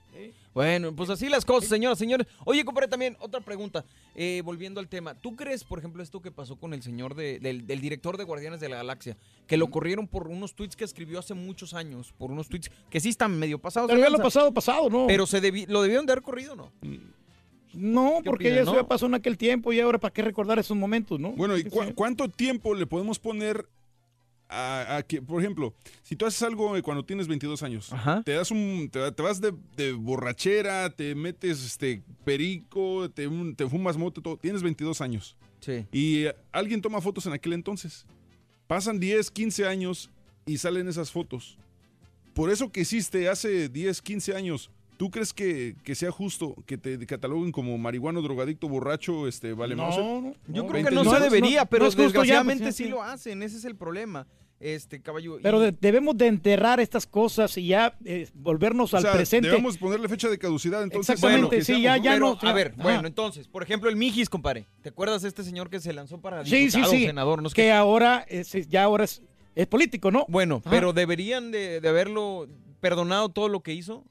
Bueno, 0.56 0.96
pues 0.96 1.10
así 1.10 1.28
las 1.28 1.44
cosas, 1.44 1.69
señoras, 1.69 2.00
señores. 2.00 2.25
Oye, 2.46 2.63
compadre, 2.63 2.88
también 2.88 3.18
otra 3.19 3.42
pregunta. 3.42 3.84
Eh, 4.16 4.42
volviendo 4.46 4.80
al 4.80 4.88
tema, 4.88 5.13
¿tú 5.13 5.36
crees, 5.36 5.66
por 5.66 5.80
ejemplo, 5.80 6.02
esto 6.02 6.22
que 6.22 6.31
pasó 6.31 6.56
con 6.56 6.74
el 6.74 6.81
señor 6.81 7.13
de- 7.13 7.40
del, 7.40 7.68
del 7.68 7.81
director 7.81 8.16
de 8.16 8.24
Guardianes 8.24 8.62
de 8.62 8.69
la 8.69 8.78
Galaxia, 8.78 9.18
que 9.48 9.57
lo 9.57 9.68
corrieron 9.69 10.07
por 10.07 10.30
unos 10.30 10.56
tweets 10.56 10.78
que 10.78 10.86
escribió 10.86 11.19
hace 11.19 11.34
muchos 11.34 11.74
años, 11.74 12.13
por 12.18 12.31
unos 12.31 12.48
tweets 12.48 12.72
que 12.90 13.02
sí 13.02 13.10
están 13.10 13.38
medio 13.38 13.60
pasados? 13.60 13.90
Pero 13.90 14.00
ya 14.00 14.06
lo 14.06 14.12
lanza, 14.13 14.24
pasado, 14.24 14.54
pasado, 14.54 14.90
¿no? 14.90 15.07
Pero 15.07 15.25
se 15.28 15.42
debi- 15.42 15.68
lo 15.68 15.81
debieron 15.81 16.06
de 16.06 16.13
haber 16.13 16.24
corrido, 16.24 16.56
¿no? 16.56 16.72
no, 17.74 18.19
¿Qué 18.24 18.30
porque 18.30 18.46
opinan, 18.46 18.56
ya 18.56 18.62
eso 18.62 18.72
no? 18.72 18.78
ya 18.78 18.88
pasó 18.88 19.06
en 19.08 19.15
aquel 19.15 19.38
tiempo 19.38 19.74
y 19.74 19.82
ahora 19.82 19.98
para 20.00 20.13
qué 20.13 20.22
recordar 20.22 20.58
esos 20.60 20.77
momentos, 20.77 21.20
¿no? 21.20 21.32
Bueno, 21.34 21.58
¿y 21.58 21.65
cuánto 21.94 22.30
tiempo 22.30 22.74
le 22.74 22.86
podemos 22.88 23.20
poner 23.20 23.68
a, 24.50 24.98
a 24.98 25.04
que, 25.04 25.22
por 25.22 25.42
ejemplo, 25.42 25.74
si 26.04 26.16
tú 26.16 26.25
haces 26.25 26.42
algo 26.44 26.74
cuando 26.84 27.04
tienes 27.04 27.28
22 27.28 27.64
años, 27.64 27.92
Ajá. 27.92 28.22
te 28.24 28.34
das 28.34 28.52
un, 28.52 28.90
te, 28.92 29.12
te 29.12 29.22
vas 29.22 29.42
de, 29.42 29.54
de 29.75 29.92
borrachera, 29.94 30.90
te 30.90 31.16
metes 31.16 31.64
este 31.66 32.04
perico, 32.24 33.10
te, 33.10 33.30
te 33.56 33.68
fumas 33.68 33.98
moto, 33.98 34.22
todo, 34.22 34.38
tienes 34.38 34.62
22 34.64 35.02
años. 35.02 35.36
Sí. 35.60 35.86
Y 35.92 36.25
eh, 36.25 36.36
alguien 36.52 36.82
toma 36.82 37.02
fotos 37.02 37.25
en 37.25 37.34
aquel 37.34 37.54
entonces. 37.54 38.06
Pasan 38.68 39.00
10, 39.00 39.32
15 39.32 39.66
años 39.68 40.12
y 40.46 40.58
salen 40.58 40.88
esas 40.88 41.12
fotos. 41.12 41.58
Por 42.34 42.52
eso 42.52 42.72
que 42.72 42.82
hiciste 42.82 43.30
hace 43.30 43.70
10, 43.70 44.02
15 44.02 44.36
años, 44.36 44.70
¿tú 44.98 45.10
crees 45.12 45.34
que, 45.34 45.75
que 45.84 45.96
sea 45.96 46.12
justo 46.12 46.56
que 46.66 46.78
te 46.78 46.98
cataloguen 47.06 47.52
como 47.52 47.78
marihuano, 47.78 48.22
drogadicto, 48.22 48.68
borracho, 48.70 49.28
este, 49.28 49.54
vale 49.54 49.75
No, 49.75 49.84
Mauser? 49.84 50.04
no, 50.04 50.34
Yo 50.48 50.64
no, 50.64 50.68
creo 50.70 50.84
que 50.86 50.92
20 50.92 50.92
no 50.96 51.04
se 51.14 51.20
debería, 51.20 51.62
no, 51.62 51.66
pero 51.70 51.84
no 51.84 51.90
es 51.90 51.96
justo 51.96 52.04
ya, 52.04 52.08
desgraciadamente 52.20 52.64
pues, 52.66 52.75
sí, 52.75 52.88
lo 52.88 53.04
hacen. 53.04 53.44
Ese 53.44 53.58
es 53.58 53.66
el 53.66 53.75
problema, 53.75 54.28
este 54.60 55.02
caballo. 55.02 55.38
Pero 55.44 55.60
de- 55.60 55.72
debemos 55.74 56.18
de 56.18 56.28
enterrar 56.28 56.80
estas 56.80 57.06
cosas 57.06 57.58
y 57.58 57.68
ya 57.68 57.98
eh, 58.06 58.28
volvernos 58.34 58.94
O 58.94 58.98
al 58.98 59.04
sea, 59.04 59.14
presente. 59.14 59.50
debemos 59.50 59.78
ponerle 59.78 60.08
fecha 60.08 60.30
de 60.30 60.38
caducidad, 60.38 60.82
entonces. 60.82 61.16
Exactamente, 61.16 61.58
sí, 61.62 61.66
seamos, 61.66 61.84
ya- 61.84 61.98
¿no? 61.98 62.04
ya 62.04 62.12
Pero, 62.14 62.38
no, 62.42 62.50
a 62.50 62.54
ver, 62.54 62.68
ajá. 62.74 62.84
bueno, 62.84 63.08
entonces, 63.08 63.48
por 63.48 63.64
ejemplo, 63.64 63.90
el 63.90 63.96
Mijis, 63.98 64.30
compadre. 64.30 64.66
¿Te 64.82 64.90
acuerdas 64.90 65.22
de 65.24 65.28
este 65.28 65.44
señor 65.44 65.70
que 65.70 65.80
se 65.80 65.92
lanzó 65.94 66.20
para 66.22 66.44
sí, 66.46 66.50
sí, 66.52 66.78
diputado, 66.78 66.92
sí. 66.92 67.06
senador? 67.06 67.44
No 67.44 67.50
que 67.50 67.72
ahora 67.72 68.25
es, 68.30 68.52
ya 68.70 68.84
ahora 68.84 69.04
es, 69.04 69.22
es 69.56 69.68
político, 69.68 70.10
¿no? 70.10 70.25
Bueno, 70.30 70.62
Ajá. 70.64 70.70
pero 70.70 70.94
deberían 70.94 71.52
de, 71.52 71.82
de 71.82 71.90
haberlo 71.90 72.48
perdonado 72.80 73.30
todo 73.30 73.50
lo 73.50 73.62
que 73.62 73.74
hizo. 73.74 74.06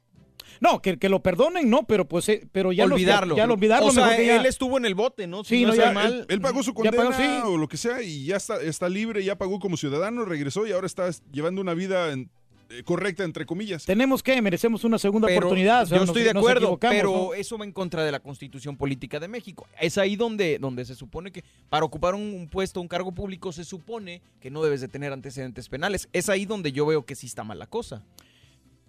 No, 0.60 0.80
que, 0.82 0.98
que 0.98 1.08
lo 1.08 1.22
perdonen, 1.22 1.68
no, 1.70 1.86
pero 1.86 2.06
pues, 2.06 2.28
eh, 2.28 2.46
pero 2.52 2.72
ya 2.72 2.86
lo- 2.86 2.94
olvidarlo. 2.94 3.36
ya, 3.36 3.42
ya 3.42 3.46
lo 3.46 3.54
olvidarlo. 3.54 3.88
O 3.88 3.92
sea, 3.92 4.04
mejor 4.04 4.16
que 4.18 4.26
ya- 4.26 4.36
él 4.36 4.46
estuvo 4.46 4.78
en 4.78 4.84
el 4.86 4.94
bote, 4.94 5.26
¿no? 5.26 5.44
Si 5.44 5.56
Sí, 5.56 5.62
no, 5.62 5.68
no, 5.68 5.74
ya, 5.74 5.92
mal. 5.92 6.12
Él, 6.12 6.26
él 6.28 6.40
pagó 6.40 6.62
su 6.62 6.74
condena 6.74 6.96
pagó, 6.96 7.12
sí. 7.12 7.24
o 7.44 7.56
lo 7.56 7.68
que 7.68 7.76
sea 7.76 8.02
y 8.02 8.24
ya 8.26 8.36
está, 8.36 8.60
está 8.62 8.88
libre, 8.88 9.24
ya 9.24 9.36
pagó 9.36 9.58
como 9.60 9.76
ciudadano, 9.76 10.24
regresó 10.24 10.66
y 10.66 10.72
ahora 10.72 10.86
está 10.86 11.08
llevando 11.32 11.60
una 11.60 11.74
vida 11.74 12.12
en- 12.12 12.30
eh, 12.70 12.82
correcta, 12.82 13.24
entre 13.24 13.44
comillas. 13.44 13.84
Tenemos 13.84 14.22
que, 14.22 14.40
merecemos 14.40 14.84
una 14.84 14.98
segunda 14.98 15.26
Pero 15.28 15.38
oportunidad. 15.40 15.82
o 15.82 15.86
sea, 15.86 15.96
yo 15.98 16.00
nos- 16.00 16.08
estoy 16.08 16.22
de 16.22 16.30
acuerdo, 16.30 16.78
pero 16.80 17.12
¿no? 17.12 17.34
eso 17.34 17.58
va 17.58 17.64
en 17.66 17.72
contra 17.72 18.02
de 18.04 18.10
la 18.10 18.20
Constitución 18.20 18.78
Política 18.78 19.20
de 19.20 19.28
México. 19.28 19.66
Es 19.78 19.98
ahí 19.98 20.16
donde, 20.16 20.58
donde 20.58 20.86
se 20.86 20.94
supone 20.94 21.30
que 21.30 21.44
para 21.68 21.84
ocupar 21.84 22.14
un, 22.14 22.22
un 22.22 22.48
puesto, 22.48 22.80
un 22.80 22.88
cargo 22.88 23.12
público, 23.12 23.52
se 23.52 23.64
supone 23.64 24.22
que 24.40 24.50
no 24.50 24.62
debes 24.62 24.80
de 24.80 24.88
tener 24.88 25.12
antecedentes 25.12 25.68
penales. 25.68 26.08
Es 26.14 26.30
ahí 26.30 26.46
donde 26.46 26.72
yo 26.72 26.86
veo 26.86 27.04
que 27.04 27.14
sí 27.14 27.26
está 27.26 27.44
mal 27.44 27.58
la 27.58 27.66
cosa. 27.66 28.02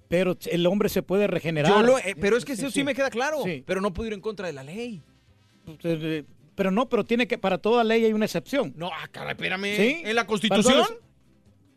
Pero 0.08 0.38
el 0.52 0.66
hombre 0.68 0.90
se 0.90 1.02
puede 1.02 1.28
regenerar. 1.28 1.72
Yo 1.72 1.82
lo- 1.82 1.98
eh, 1.98 2.16
pero 2.20 2.38
es 2.38 2.46
que 2.46 2.54
eso 2.54 2.70
sí, 2.70 2.84
me 2.84 2.94
queda 2.94 3.10
claro, 3.10 3.44
Sí. 3.44 3.64
pero 3.66 3.82
no 3.82 3.92
puedo 3.94 4.08
ir 4.08 4.14
en 4.14 4.22
contra 4.22 4.48
de 4.48 4.54
la 4.54 4.64
ley. 4.64 5.02
Pues, 5.66 5.78
eh, 5.84 6.24
pero 6.56 6.70
no, 6.72 6.88
pero 6.88 7.04
tiene 7.04 7.28
que, 7.28 7.38
para 7.38 7.58
toda 7.58 7.84
ley 7.84 8.06
hay 8.06 8.14
una 8.14 8.26
excepción. 8.26 8.74
No, 8.78 8.88
ah, 8.94 9.08
caray, 9.12 9.32
espérame. 9.32 9.76
¿Sí? 9.76 10.02
¿En 10.06 10.16
la 10.16 10.28
Constitución? 10.28 10.86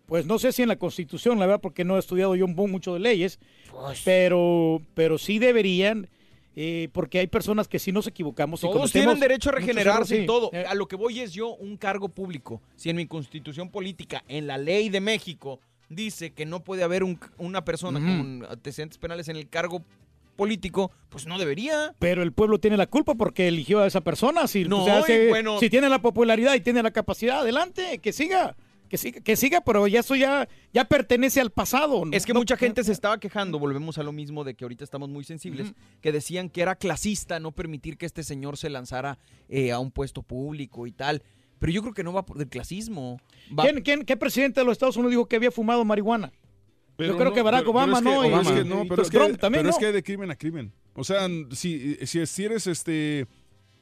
Pues 0.06 0.24
no 0.26 0.38
sé 0.38 0.52
si 0.52 0.62
en 0.62 0.68
la 0.68 0.76
Constitución, 0.76 1.38
la 1.38 1.46
verdad, 1.46 1.60
porque 1.60 1.84
no 1.84 1.96
he 1.96 1.98
estudiado 1.98 2.34
yo 2.34 2.46
mu- 2.46 2.68
mucho 2.68 2.94
de 2.94 3.00
leyes, 3.00 3.38
Pues. 3.70 4.00
pero, 4.04 4.80
pero 4.94 5.18
sí 5.18 5.38
deberían, 5.38 6.08
eh, 6.56 6.88
porque 6.92 7.18
hay 7.18 7.26
personas 7.26 7.68
que 7.68 7.78
si 7.78 7.92
nos 7.92 8.06
equivocamos 8.06 8.64
y 8.64 8.66
Todos 8.70 8.90
tienen 8.90 9.20
derecho 9.20 9.50
a 9.50 9.52
regenerarse 9.52 10.14
errores, 10.14 10.24
y 10.24 10.26
todo. 10.26 10.50
sí. 10.50 10.56
A 10.66 10.74
lo 10.74 10.88
que 10.88 10.96
voy 10.96 11.20
es 11.20 11.32
yo, 11.32 11.48
un 11.56 11.76
cargo 11.76 12.08
público. 12.08 12.62
Si 12.74 12.88
en 12.88 12.96
mi 12.96 13.06
constitución 13.06 13.70
política, 13.70 14.24
en 14.28 14.46
la 14.46 14.56
ley 14.56 14.88
de 14.88 15.00
México, 15.00 15.60
dice 15.88 16.32
que 16.32 16.46
no 16.46 16.62
puede 16.64 16.82
haber 16.82 17.02
un- 17.04 17.18
una 17.38 17.64
persona 17.64 17.98
con 18.00 18.46
antecedentes 18.50 18.98
penales 18.98 19.28
en 19.28 19.36
el 19.36 19.48
cargo 19.48 19.82
político, 20.36 20.92
pues 21.08 21.26
no 21.26 21.38
debería. 21.38 21.94
Pero 21.98 22.22
el 22.22 22.32
pueblo 22.32 22.58
tiene 22.60 22.76
la 22.76 22.86
culpa 22.86 23.14
porque 23.14 23.48
eligió 23.48 23.80
a 23.80 23.86
esa 23.86 24.00
persona. 24.02 24.46
Si, 24.46 24.64
No, 24.64 24.82
o 24.82 24.84
sea, 24.84 25.00
y 25.00 25.02
si- 25.04 25.28
bueno- 25.28 25.58
si 25.58 25.68
tiene 25.68 25.88
la 25.88 26.00
popularidad 26.00 26.54
y 26.54 26.60
tiene 26.60 26.82
la 26.82 26.90
capacidad, 26.92 27.40
adelante, 27.40 27.98
que 27.98 28.12
siga. 28.12 28.56
Que 28.88 28.96
siga, 28.96 29.20
que 29.20 29.36
siga, 29.36 29.60
pero 29.60 29.86
ya 29.86 30.00
eso 30.00 30.16
ya, 30.16 30.48
ya 30.72 30.86
pertenece 30.86 31.42
al 31.42 31.50
pasado. 31.50 32.04
Es 32.10 32.24
que 32.24 32.32
No- 32.32 32.38
mucha 32.40 32.56
gente 32.56 32.82
se 32.84 32.92
estaba 32.92 33.20
quejando, 33.20 33.58
volvemos 33.58 33.98
a 33.98 34.02
lo 34.02 34.12
mismo 34.12 34.44
de 34.44 34.54
que 34.54 34.64
ahorita 34.64 34.82
estamos 34.82 35.10
muy 35.10 35.24
sensibles, 35.24 35.74
que 36.00 36.10
decían 36.10 36.48
que 36.48 36.62
era 36.62 36.74
clasista 36.74 37.38
no 37.38 37.52
permitir 37.52 37.98
que 37.98 38.06
este 38.06 38.22
señor 38.22 38.56
se 38.56 38.70
lanzara 38.70 39.18
eh, 39.50 39.72
a 39.72 39.78
un 39.78 39.90
puesto 39.90 40.22
público 40.22 40.86
y 40.86 40.92
tal. 40.92 41.22
Pero 41.58 41.72
yo 41.72 41.82
creo 41.82 41.94
que 41.94 42.04
no 42.04 42.12
va 42.12 42.24
por 42.24 42.40
el 42.40 42.48
clasismo. 42.48 43.20
Va- 43.56 43.64
¿Quién, 43.64 43.80
quién- 43.82 44.04
qué 44.04 44.16
presidente 44.16 44.60
de 44.60 44.64
los 44.66 44.72
Estados 44.72 44.96
Unidos 44.96 45.10
dijo 45.12 45.26
que 45.26 45.36
había 45.36 45.50
fumado 45.50 45.84
marihuana? 45.84 46.32
Pero 46.96 47.12
Yo 47.12 47.16
creo 47.18 47.28
no, 47.30 47.34
que 47.34 47.42
Barack 47.42 47.60
pero- 47.60 47.70
Obama, 47.70 48.00
pero 48.02 48.22
es 48.24 48.28
que- 48.28 48.28
¿no? 48.28 48.38
pero 48.38 48.42
es 48.42 48.48
Y- 48.48 48.52
que 48.54 48.60
y- 48.60 48.68
no, 48.68 48.84
pero 48.88 49.02
es 49.02 49.10
que, 49.10 49.18
Trump 49.18 49.38
también, 49.38 49.62
pero 49.64 49.70
es 49.70 49.78
que 49.78 49.86
hay 49.86 49.92
de 49.92 50.02
crimen 50.02 50.30
a 50.30 50.36
crimen. 50.36 50.72
O 50.94 51.04
sea, 51.04 51.28
si, 51.52 51.94
si, 52.06 52.26
si 52.26 52.44
eres 52.44 52.66
este. 52.66 53.26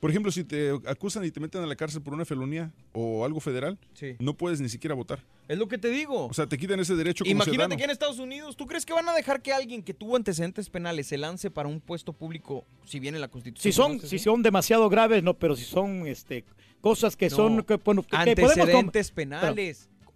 Por 0.00 0.11
ejemplo, 0.11 0.31
si 0.31 0.45
te 0.45 0.71
acusan 0.87 1.25
y 1.25 1.31
te 1.31 1.41
meten 1.41 1.62
a 1.62 1.67
la 1.67 1.75
cárcel 1.75 2.03
por 2.03 2.12
una 2.12 2.25
felonía 2.25 2.71
o 2.93 3.25
algo 3.25 3.41
federal, 3.41 3.79
Sí. 3.95 4.17
no 4.19 4.35
puedes 4.37 4.61
ni 4.61 4.69
siquiera 4.69 4.95
votar. 4.95 5.25
Es 5.49 5.57
lo 5.59 5.69
que 5.69 5.79
te 5.79 5.88
digo. 5.88 6.26
O 6.26 6.35
sea, 6.35 6.47
te 6.47 6.59
quitan 6.59 6.79
ese 6.81 6.95
derecho 6.97 7.25
como 7.25 7.31
Imagínate 7.33 7.53
ciudadano. 7.55 7.76
que 7.79 7.85
en 7.85 7.91
Estados 7.91 8.19
Unidos, 8.19 8.57
¿tú 8.57 8.67
crees 8.67 8.85
que 8.85 8.93
van 8.93 9.09
a 9.09 9.15
dejar 9.15 9.41
que 9.43 9.53
alguien 9.53 9.83
que 9.83 9.95
tuvo 9.95 10.17
antecedentes 10.17 10.69
penales 10.69 11.07
se 11.07 11.17
lance 11.17 11.50
para 11.50 11.69
un 11.69 11.81
puesto 11.81 12.12
público 12.12 12.65
si 12.85 13.00
viene 13.00 13.19
la 13.19 13.29
Constitución? 13.29 13.73
Si 13.73 13.76
son, 13.76 14.00
si 14.00 14.19
son 14.19 14.43
demasiado 14.43 14.88
graves, 14.91 15.23
no, 15.23 15.35
pero 15.35 15.57
si 15.57 15.65
son 15.65 16.07
este, 16.07 16.45
cosas 16.81 17.17
que 17.17 17.31
No. 17.31 17.37
son... 17.37 17.62
Que, 17.62 17.76
bueno, 17.76 18.03
que- 18.03 18.09
que 18.09 18.37
podemos 18.37 18.53
com- 18.71 18.87
antecedentes 18.87 19.11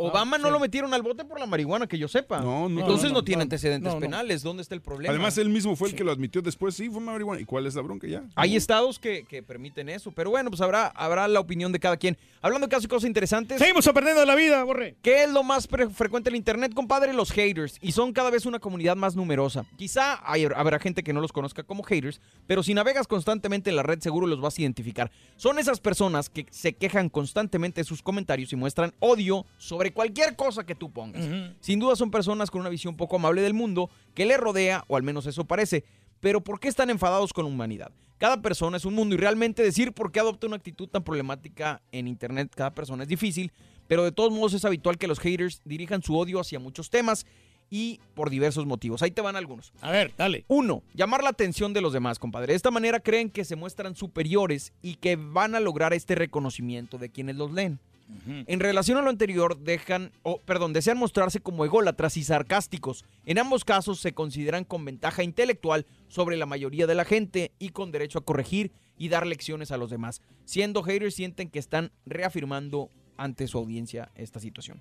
penales. 0.01 0.15
Obama 0.15 0.39
no 0.39 0.47
sí. 0.49 0.53
lo 0.53 0.61
metieron 0.61 0.95
al 0.95 1.03
bote 1.03 1.25
por 1.25 1.39
la 1.39 1.47
marihuana, 1.47 1.87
que 1.87 1.99
yo 1.99 2.09
sepa. 2.09 2.41
No, 2.41 2.69
no, 2.69 2.81
Entonces 2.81 3.05
no, 3.11 3.15
no, 3.15 3.21
no, 3.21 3.25
tiene 3.25 3.39
no. 3.39 3.43
antecedentes 3.45 3.89
No, 3.93 3.95
no. 3.95 4.01
penales. 4.01 4.43
¿Dónde 4.43 4.63
está 4.63 4.75
el 4.75 4.81
problema? 4.83 5.11
Además, 5.13 5.37
él 5.39 5.49
mismo 5.49 5.77
fue 5.77 5.89
el 5.91 5.95
que 5.95 6.05
lo 6.05 6.11
admitió 6.13 6.43
después. 6.43 6.75
Sí, 6.75 6.89
fue 6.91 7.01
marihuana. 7.01 7.41
¿Y 7.41 7.45
cuál 7.45 7.67
es 7.67 7.75
la 7.75 7.83
bronca 7.83 8.07
ya? 8.07 8.25
Hay 8.35 8.57
estados 8.57 8.99
que, 8.99 9.25
que 9.25 9.43
permiten 9.43 9.89
eso, 9.89 10.13
pero 10.13 10.31
bueno, 10.31 10.51
pues 10.51 10.61
habrá, 10.61 10.87
habrá 10.89 11.29
la 11.29 11.41
opinión 11.41 11.73
de 11.73 11.81
cada 11.81 11.97
quien. 11.97 12.17
Hablando 12.43 12.67
de 12.67 12.71
casos 12.71 12.85
y 12.87 12.89
cosas 12.89 13.07
interesantes. 13.07 13.59
Seguimos 13.59 13.87
aprendiendo 13.87 14.21
de 14.21 14.27
la 14.27 14.35
vida, 14.35 14.63
Borre. 14.65 14.97
¿Qué 15.03 15.25
es 15.25 15.31
lo 15.31 15.43
más 15.43 15.69
frecuente 15.95 16.31
en 16.31 16.35
el 16.35 16.39
internet, 16.39 16.73
compadre? 16.75 17.13
Los 17.13 17.31
haters. 17.33 17.77
Y 17.83 17.93
son 17.93 18.13
cada 18.13 18.31
vez 18.31 18.47
una 18.47 18.59
comunidad 18.59 18.97
más 18.97 19.15
numerosa. 19.17 19.67
Quizá 19.77 20.21
hay- 20.25 20.47
habrá 20.57 20.79
gente 20.79 21.03
que 21.03 21.13
no 21.13 21.21
los 21.21 21.33
conozca 21.33 21.63
como 21.65 21.83
haters, 21.83 22.21
pero 22.47 22.63
si 22.63 22.73
navegas 22.73 23.07
constantemente 23.07 23.69
en 23.71 23.77
la 23.77 23.83
red 23.83 24.01
seguro 24.01 24.27
los 24.27 24.41
vas 24.41 24.57
a 24.59 24.63
identificar. 24.63 25.11
Son 25.37 25.59
esas 25.59 25.81
personas 25.81 26.31
que 26.31 26.47
se 26.51 26.73
quejan 26.75 27.09
constantemente 27.11 27.81
de 27.83 27.85
sus 27.85 28.03
comentarios 28.03 28.53
y 28.53 28.57
muestran 28.57 28.95
odio 29.01 29.45
sobre 29.59 29.90
cualquier 29.93 30.37
cosa 30.37 30.65
que 30.65 30.75
tú 30.75 30.93
pongas. 30.93 31.27
Sin 31.61 31.79
duda 31.79 31.97
son 31.97 32.11
personas 32.11 32.51
con 32.51 32.61
una 32.61 32.71
visión 32.71 32.97
poco 32.97 33.17
amable 33.17 33.43
del 33.43 33.55
mundo 33.55 33.91
que 34.15 34.27
le 34.27 34.37
rodea, 34.37 34.85
o 34.89 34.97
al 34.97 35.03
menos 35.03 35.27
eso 35.27 35.45
parece. 35.45 35.85
Pero 36.21 36.43
¿por 36.43 36.61
qué 36.61 36.69
están 36.69 36.91
enfadados 36.91 37.33
con 37.33 37.45
la 37.45 37.51
humanidad? 37.51 37.93
Cada 38.19 38.43
persona 38.43 38.77
es 38.77 38.85
un 38.85 38.95
mundo 38.95 39.15
y 39.15 39.19
realmente 39.19 39.63
decir 39.63 39.93
por 39.93 40.13
qué 40.13 40.21
adopta 40.21 40.47
una 40.47 40.57
actitud 40.57 40.89
tan 40.89 41.03
problemática 41.03 41.81
en 41.91 42.07
Internet 42.07 42.53
cada 42.55 42.75
persona 42.75 43.05
es 43.05 43.09
difícil, 43.09 43.51
pero 43.89 44.05
de 44.05 44.13
todos 44.13 44.31
modos 44.31 44.53
es 44.53 44.65
habitual 44.67 44.99
que 44.99 45.07
los 45.07 45.19
haters 45.19 45.63
dirijan 45.65 46.03
su 46.03 46.17
odio 46.17 46.39
hacia 46.39 46.59
muchos 46.59 46.91
temas 46.91 47.25
y 47.71 48.01
por 48.15 48.29
diversos 48.29 48.67
motivos. 48.67 49.03
Ahí 49.03 49.11
te 49.11 49.23
van 49.23 49.37
algunos. 49.37 49.73
A 49.81 49.91
ver, 49.91 50.13
dale. 50.19 50.45
Uno, 50.49 50.83
llamar 50.93 51.23
la 51.23 51.31
atención 51.31 51.73
de 51.73 51.81
los 51.81 51.93
demás, 51.93 52.19
compadre. 52.19 52.53
De 52.53 52.57
esta 52.57 52.71
manera 52.71 53.01
creen 53.01 53.31
que 53.31 53.45
se 53.45 53.57
muestran 53.57 53.95
superiores 53.95 54.73
y 54.83 54.97
que 54.97 55.17
van 55.17 55.55
a 55.55 55.61
lograr 55.61 55.95
este 55.95 56.15
reconocimiento 56.15 56.99
de 56.99 57.11
quienes 57.11 57.37
los 57.37 57.53
leen. 57.53 57.81
En 58.27 58.61
relación 58.61 58.99
a 58.99 59.03
lo 59.03 59.11
anterior, 59.11 59.59
dejan, 59.59 60.13
perdón, 60.45 60.73
desean 60.73 60.99
mostrarse 60.99 61.41
como 61.41 61.65
ególatras 61.65 62.17
y 62.17 62.25
sarcásticos. 62.25 63.05
En 63.25 63.39
ambos 63.39 63.65
casos 63.65 64.01
se 64.01 64.13
consideran 64.13 64.65
con 64.65 64.85
ventaja 64.85 65.23
intelectual 65.23 65.87
sobre 66.09 66.37
la 66.37 66.47
mayoría 66.47 66.87
de 66.87 66.95
la 66.95 67.05
gente 67.05 67.53
y 67.59 67.71
con 67.71 67.91
derecho 67.91 68.19
a 68.19 68.25
corregir 68.25 68.73
y 68.99 69.09
dar 69.09 69.27
lecciones 69.27 69.71
a 69.71 69.77
los 69.77 69.91
demás. 69.91 70.21
Siendo 70.45 70.83
haters 70.83 71.15
sienten 71.15 71.51
que 71.51 71.59
están 71.59 71.93
reafirmando 72.07 72.91
ante 73.17 73.47
su 73.47 73.59
audiencia 73.59 74.11
esta 74.15 74.41
situación. 74.41 74.81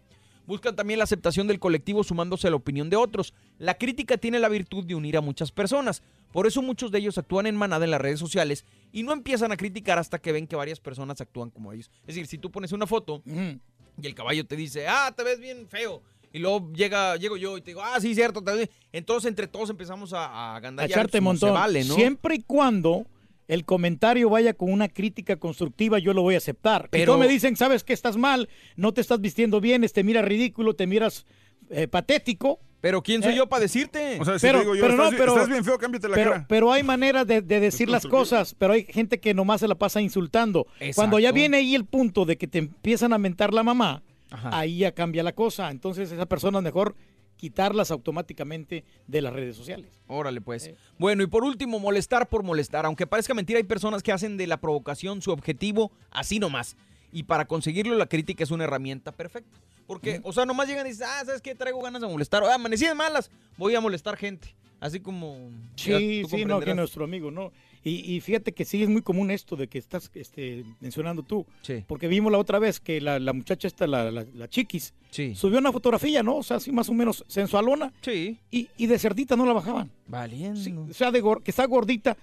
Buscan 0.50 0.76
también 0.76 0.98
la 0.98 1.04
aceptación 1.04 1.46
del 1.46 1.60
colectivo 1.60 2.04
sumándose 2.04 2.48
a 2.48 2.50
la 2.50 2.56
opinión 2.56 2.90
de 2.90 2.96
otros. 2.96 3.36
La 3.60 3.76
crítica 3.78 4.18
tiene 4.18 4.40
la 4.40 4.50
virtud 4.50 4.84
de 4.84 4.96
unir 4.96 5.16
a 5.16 5.22
muchas 5.22 5.52
personas. 5.52 6.02
Por 6.32 6.48
eso 6.48 6.64
muchos 6.64 6.90
de 6.90 6.98
ellos 6.98 7.20
actúan 7.20 7.46
en 7.46 7.56
manada 7.56 7.86
en 7.86 7.92
las 7.92 8.02
redes 8.02 8.20
sociales 8.20 8.66
y 8.92 9.04
no 9.04 9.14
empiezan 9.14 9.52
a 9.52 9.58
criticar 9.58 10.00
hasta 10.00 10.18
que 10.18 10.32
ven 10.32 10.48
que 10.48 10.56
varias 10.56 10.80
personas 10.80 11.22
actúan 11.22 11.52
como 11.52 11.72
ellos. 11.72 11.92
Es 12.02 12.08
decir, 12.16 12.26
si 12.26 12.40
tú 12.40 12.50
pones 12.50 12.72
una 12.72 12.88
foto 12.88 13.22
y 13.28 14.08
el 14.08 14.16
caballo 14.16 14.44
te 14.44 14.56
dice, 14.56 14.88
ah, 14.88 15.14
te 15.16 15.24
ves 15.24 15.40
bien 15.40 15.68
feo. 15.68 16.02
Y 16.34 16.40
luego 16.40 16.72
llega, 16.74 17.16
llego 17.18 17.38
yo 17.38 17.56
y 17.56 17.62
te 17.62 17.70
digo, 17.70 17.84
ah, 17.84 18.00
sí, 18.02 18.16
cierto. 18.16 18.42
te 18.44 18.50
ves 18.50 18.58
bien". 18.58 18.70
Entonces 18.92 19.30
entre 19.30 19.46
todos 19.46 19.70
empezamos 19.70 20.14
a, 20.14 20.56
a 20.56 20.58
A 20.58 20.86
echarte 20.86 21.22
montón. 21.22 21.54
vale, 21.54 21.84
¿no? 21.84 21.94
Siempre 21.94 22.34
y 22.34 22.42
cuando 22.42 23.06
el 23.50 23.66
comentario 23.66 24.30
vaya 24.30 24.54
con 24.54 24.72
una 24.72 24.88
crítica 24.88 25.36
constructiva, 25.36 26.00
yo 26.00 26.14
lo 26.14 26.22
voy 26.22 26.36
a 26.36 26.38
aceptar. 26.38 26.88
Pero- 26.90 27.02
Pero 27.14 27.18
me 27.18 27.28
dicen, 27.28 27.58
sabes 27.58 27.84
que 27.84 27.92
estás 27.92 28.16
mal, 28.16 28.48
no 28.78 28.94
te 28.94 29.02
estás 29.02 29.20
vistiendo 29.20 29.60
bien, 29.60 29.86
te 29.94 30.04
miras 30.06 30.24
ridículo, 30.24 30.76
te 30.76 30.88
miras 30.88 31.26
eh, 31.72 31.88
patético. 31.88 32.60
Pero 32.82 33.04
¿quién 33.04 33.22
soy 33.22 33.34
Eh, 33.34 33.38
yo 33.38 33.50
para 33.50 33.62
decirte? 33.62 34.18
O 34.22 34.26
sea, 34.26 34.40
si 34.40 34.48
pero, 34.48 34.60
te 34.60 34.64
digo 34.64 34.76
yo, 34.76 34.82
pero 34.82 34.94
estás, 34.94 35.06
no, 35.06 35.10
bien- 35.12 35.20
pero, 35.22 35.34
estás 35.34 35.50
bien 35.50 35.66
feo, 35.66 35.78
cámbiate 35.78 36.08
la 36.08 36.16
pero, 36.16 36.32
cara. 36.32 36.46
pero 36.48 36.72
hay 36.72 36.82
maneras 36.84 37.28
de, 37.28 37.42
de 37.42 37.60
decir 37.60 37.90
las 37.90 38.08
cosas, 38.08 38.56
pero 38.58 38.74
hay 38.74 38.86
gente 38.86 39.20
que 39.20 39.34
nomás 39.34 39.60
se 39.60 39.68
la 39.68 39.76
pasa 39.76 40.00
insultando. 40.02 40.66
Cuando 40.96 41.20
ya 41.20 41.32
viene 41.32 41.58
ahí 41.58 41.76
el 41.76 41.86
punto 41.86 42.26
de 42.26 42.38
que 42.38 42.48
te 42.48 42.60
empiezan 42.60 43.12
a 43.14 43.18
mentar 43.18 43.54
la 43.54 43.64
mamá, 43.64 44.02
Ajá. 44.32 44.50
ahí 44.58 44.78
ya 44.80 44.94
cambia 44.94 45.22
la 45.24 45.34
cosa. 45.34 45.70
Entonces 45.72 46.12
esa 46.12 46.26
persona 46.28 46.60
es 46.60 46.64
mejor 46.64 46.96
quitarlas 47.40 47.90
automáticamente 47.90 48.84
de 49.08 49.22
las 49.22 49.32
redes 49.32 49.56
sociales. 49.56 50.02
Órale, 50.08 50.42
pues. 50.42 50.72
Bueno, 50.98 51.24
y 51.24 51.28
por 51.28 51.46
último, 51.46 51.80
molestar 51.80 52.28
por 52.28 52.44
molestar. 52.44 52.86
Aunque 52.86 53.08
parezca 53.08 53.34
mentira, 53.34 53.58
hay 53.58 53.64
personas 53.64 54.04
que 54.04 54.12
hacen 54.12 54.36
de 54.36 54.46
la 54.46 54.60
provocación 54.60 55.22
su 55.22 55.32
objetivo 55.32 55.92
así 56.12 56.38
nomás. 56.38 56.76
Y 57.14 57.24
para 57.24 57.46
conseguirlo, 57.46 57.96
la 57.96 58.08
crítica 58.08 58.44
es 58.44 58.52
una 58.52 58.66
herramienta 58.66 59.14
perfecta. 59.14 59.58
Porque, 59.88 60.20
o 60.24 60.34
sea, 60.34 60.46
nomás 60.46 60.68
llegan 60.68 60.86
y 60.86 60.90
dicen, 60.90 61.08
ah, 61.10 61.24
¿sabes 61.26 61.42
qué? 61.42 61.56
Traigo 61.56 61.82
ganas 61.82 62.02
de 62.02 62.10
molestar. 62.10 62.44
Ah, 62.44 62.56
amanecí 62.56 62.86
de 62.86 62.94
malas, 62.94 63.32
voy 63.58 63.74
a 63.74 63.80
molestar 63.80 64.18
gente. 64.18 64.54
Así 64.82 65.00
como... 65.00 65.50
Sí, 65.76 66.24
sí, 66.30 66.44
no, 66.44 66.60
que 66.60 66.76
nuestro 66.76 67.06
amigo, 67.06 67.32
¿no? 67.32 67.54
Y, 67.84 68.14
y 68.16 68.20
fíjate 68.20 68.52
que 68.52 68.66
sí 68.66 68.84
es 68.84 68.90
muy 68.90 69.02
común 69.02 69.32
esto 69.32 69.56
de 69.56 69.68
que 69.68 69.78
estás 69.78 70.12
este, 70.14 70.66
mencionando 70.82 71.24
tú. 71.24 71.46
Sí. 71.62 71.84
Porque 71.88 72.08
vimos 72.08 72.32
la 72.32 72.38
otra 72.38 72.60
vez 72.60 72.80
que 72.82 73.00
la, 73.00 73.20
la 73.20 73.32
muchacha 73.32 73.68
esta, 73.68 73.88
la, 73.88 74.12
la, 74.12 74.26
la 74.34 74.48
chiquis, 74.50 74.94
Sí. 75.12 75.34
subió 75.34 75.60
una 75.60 75.72
fotografía, 75.72 76.22
¿no? 76.22 76.38
O 76.38 76.44
sea, 76.44 76.58
así 76.58 76.72
más 76.72 76.90
o 76.90 76.94
menos 76.94 77.24
sensualona. 77.28 77.94
Sí. 78.02 78.38
Y, 78.52 78.68
y 78.78 78.88
de 78.88 79.00
cerdita 79.00 79.36
no 79.36 79.46
la 79.46 79.54
bajaban. 79.54 79.90
Valiendo. 80.08 80.60
Sí, 80.60 80.74
o 80.74 80.94
sea, 80.94 81.10
de 81.12 81.24
que 81.44 81.52
está 81.52 81.66
gordita. 81.66 82.18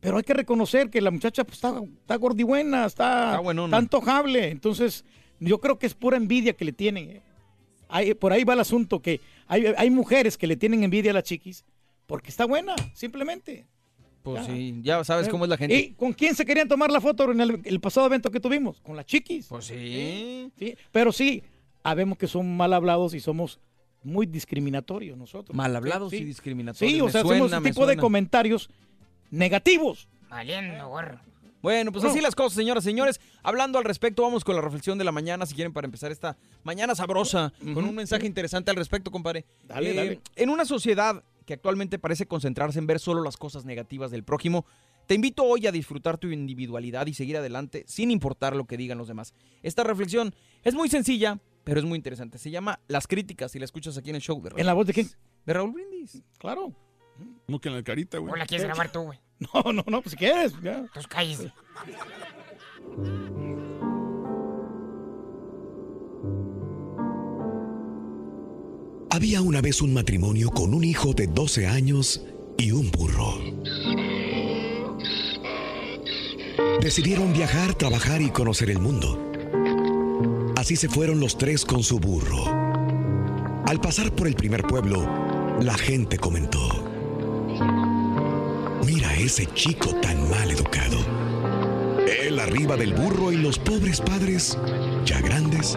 Pero 0.00 0.16
hay 0.16 0.22
que 0.22 0.32
reconocer 0.34 0.88
que 0.88 1.00
la 1.00 1.10
muchacha 1.10 1.44
pues, 1.44 1.56
está, 1.56 1.74
está 2.00 2.16
gordibuena, 2.16 2.86
está, 2.86 3.38
Está 3.40 3.50
está 3.64 3.76
antojable. 3.76 4.48
Entonces, 4.50 5.04
yo 5.40 5.58
creo 5.58 5.78
que 5.78 5.86
es 5.86 5.94
pura 5.94 6.16
envidia 6.16 6.54
que 6.54 6.64
le 6.64 6.72
tienen. 6.72 7.10
¿eh? 7.10 7.22
Hay- 7.88 8.14
por 8.14 8.32
ahí 8.32 8.44
va 8.44 8.54
el 8.54 8.60
asunto, 8.60 9.02
que 9.02 9.20
hay, 9.46 9.66
hay 9.76 9.90
mujeres 9.90 10.38
que 10.38 10.46
le 10.46 10.56
tienen 10.56 10.84
envidia 10.84 11.10
a 11.10 11.14
la 11.14 11.22
chiquis 11.22 11.64
porque 12.06 12.30
está 12.30 12.44
buena, 12.46 12.74
simplemente. 12.94 13.66
Pues 14.22 14.44
sí, 14.46 14.80
ya 14.82 15.02
sabes 15.04 15.28
cómo 15.28 15.44
es 15.44 15.48
la 15.50 15.56
gente. 15.56 15.74
¿Y 15.74 15.90
con 15.92 16.12
quién 16.12 16.34
se 16.34 16.44
querían 16.44 16.68
tomar 16.68 16.90
la 16.90 17.00
foto 17.00 17.30
en 17.32 17.40
el, 17.40 17.60
el 17.64 17.80
pasado 17.80 18.06
evento 18.06 18.30
que 18.30 18.38
tuvimos? 18.40 18.80
Con 18.82 18.94
la 18.96 19.04
chiquis. 19.04 19.46
Pues 19.46 19.64
sí. 19.66 20.50
Sí, 20.58 20.74
Pero 20.92 21.10
sí, 21.12 21.42
sabemos 21.82 22.18
que 22.18 22.26
son 22.26 22.56
mal 22.56 22.72
hablados 22.74 23.14
y 23.14 23.20
somos 23.20 23.60
muy 24.02 24.26
discriminatorios 24.26 25.16
nosotros. 25.16 25.56
Mal 25.56 25.74
hablados 25.74 26.10
Sí. 26.10 26.18
y 26.18 26.24
discriminatorios. 26.24 26.92
Sí, 26.94 27.00
o 27.00 27.06
Me 27.06 27.12
sea, 27.12 27.22
suena, 27.22 27.34
hacemos 27.36 27.52
ese 27.52 27.60
me 27.60 27.70
tipo 27.70 27.86
de 27.86 27.96
comentarios 27.96 28.68
negativos. 29.30 30.08
Valiendo, 30.28 30.88
gorro. 30.88 31.20
Bueno, 31.62 31.92
pues 31.92 32.04
así 32.04 32.22
las 32.22 32.34
cosas, 32.34 32.54
señoras 32.54 32.84
y 32.84 32.88
señores. 32.88 33.20
Hablando 33.42 33.78
al 33.78 33.84
respecto, 33.84 34.22
vamos 34.22 34.44
con 34.44 34.54
la 34.56 34.62
reflexión 34.62 34.96
de 34.96 35.04
la 35.04 35.12
mañana, 35.12 35.44
si 35.44 35.54
quieren, 35.54 35.74
para 35.74 35.84
empezar 35.84 36.10
esta 36.10 36.38
mañana 36.62 36.94
sabrosa, 36.94 37.52
con 37.74 37.84
un 37.84 37.94
mensaje 37.94 38.26
interesante 38.26 38.70
al 38.70 38.76
respecto, 38.78 39.10
compadre. 39.10 39.44
Dale, 39.68 39.90
Eh, 39.90 39.94
dale. 39.94 40.20
En 40.36 40.48
una 40.48 40.64
sociedad 40.64 41.22
que 41.46 41.54
actualmente 41.54 41.98
parece 41.98 42.26
concentrarse 42.26 42.78
en 42.78 42.86
ver 42.86 42.98
solo 43.00 43.22
las 43.22 43.36
cosas 43.36 43.64
negativas 43.64 44.10
del 44.10 44.24
prójimo, 44.24 44.66
te 45.06 45.14
invito 45.14 45.42
hoy 45.44 45.66
a 45.66 45.72
disfrutar 45.72 46.18
tu 46.18 46.28
individualidad 46.28 47.06
y 47.06 47.14
seguir 47.14 47.36
adelante 47.36 47.84
sin 47.86 48.10
importar 48.10 48.54
lo 48.54 48.66
que 48.66 48.76
digan 48.76 48.98
los 48.98 49.08
demás. 49.08 49.34
Esta 49.62 49.82
reflexión 49.82 50.34
es 50.62 50.74
muy 50.74 50.88
sencilla, 50.88 51.40
pero 51.64 51.80
es 51.80 51.86
muy 51.86 51.96
interesante. 51.96 52.38
Se 52.38 52.50
llama 52.50 52.80
Las 52.86 53.06
críticas 53.06 53.54
y 53.56 53.58
la 53.58 53.64
escuchas 53.64 53.96
aquí 53.98 54.10
en 54.10 54.16
el 54.16 54.22
show 54.22 54.40
de 54.40 54.50
Raúl. 54.50 54.60
¿En 54.60 54.66
la 54.66 54.74
voz 54.74 54.86
de 54.86 54.92
quién? 54.92 55.08
De 55.46 55.52
Raúl 55.52 55.72
Brindis. 55.72 56.22
Claro. 56.38 56.72
No 57.48 57.60
que 57.60 57.68
en 57.68 57.74
la 57.74 57.82
carita, 57.82 58.18
güey. 58.18 58.32
¿O 58.32 58.36
la 58.36 58.46
quieres 58.46 58.66
grabar 58.66 58.92
tú, 58.92 59.00
güey? 59.02 59.18
No, 59.54 59.72
no, 59.72 59.82
no, 59.86 60.02
pues 60.02 60.12
si 60.12 60.16
quieres. 60.16 60.52
ya. 60.62 60.78
Entonces 60.78 61.06
cállese. 61.08 61.52
Había 69.12 69.42
una 69.42 69.60
vez 69.60 69.82
un 69.82 69.92
matrimonio 69.92 70.50
con 70.50 70.72
un 70.72 70.84
hijo 70.84 71.12
de 71.14 71.26
12 71.26 71.66
años 71.66 72.22
y 72.56 72.70
un 72.70 72.92
burro. 72.92 73.38
Decidieron 76.80 77.32
viajar, 77.32 77.74
trabajar 77.74 78.22
y 78.22 78.30
conocer 78.30 78.70
el 78.70 78.78
mundo. 78.78 79.32
Así 80.56 80.76
se 80.76 80.88
fueron 80.88 81.18
los 81.18 81.36
tres 81.36 81.64
con 81.64 81.82
su 81.82 81.98
burro. 81.98 82.44
Al 83.66 83.80
pasar 83.80 84.14
por 84.14 84.28
el 84.28 84.36
primer 84.36 84.62
pueblo, 84.62 85.04
la 85.60 85.76
gente 85.76 86.16
comentó, 86.16 86.84
mira 88.86 89.16
ese 89.16 89.46
chico 89.54 89.92
tan 89.96 90.30
mal 90.30 90.52
educado. 90.52 90.98
Él 92.06 92.38
arriba 92.38 92.76
del 92.76 92.94
burro 92.94 93.32
y 93.32 93.38
los 93.38 93.58
pobres 93.58 94.00
padres, 94.00 94.56
ya 95.04 95.20
grandes, 95.20 95.76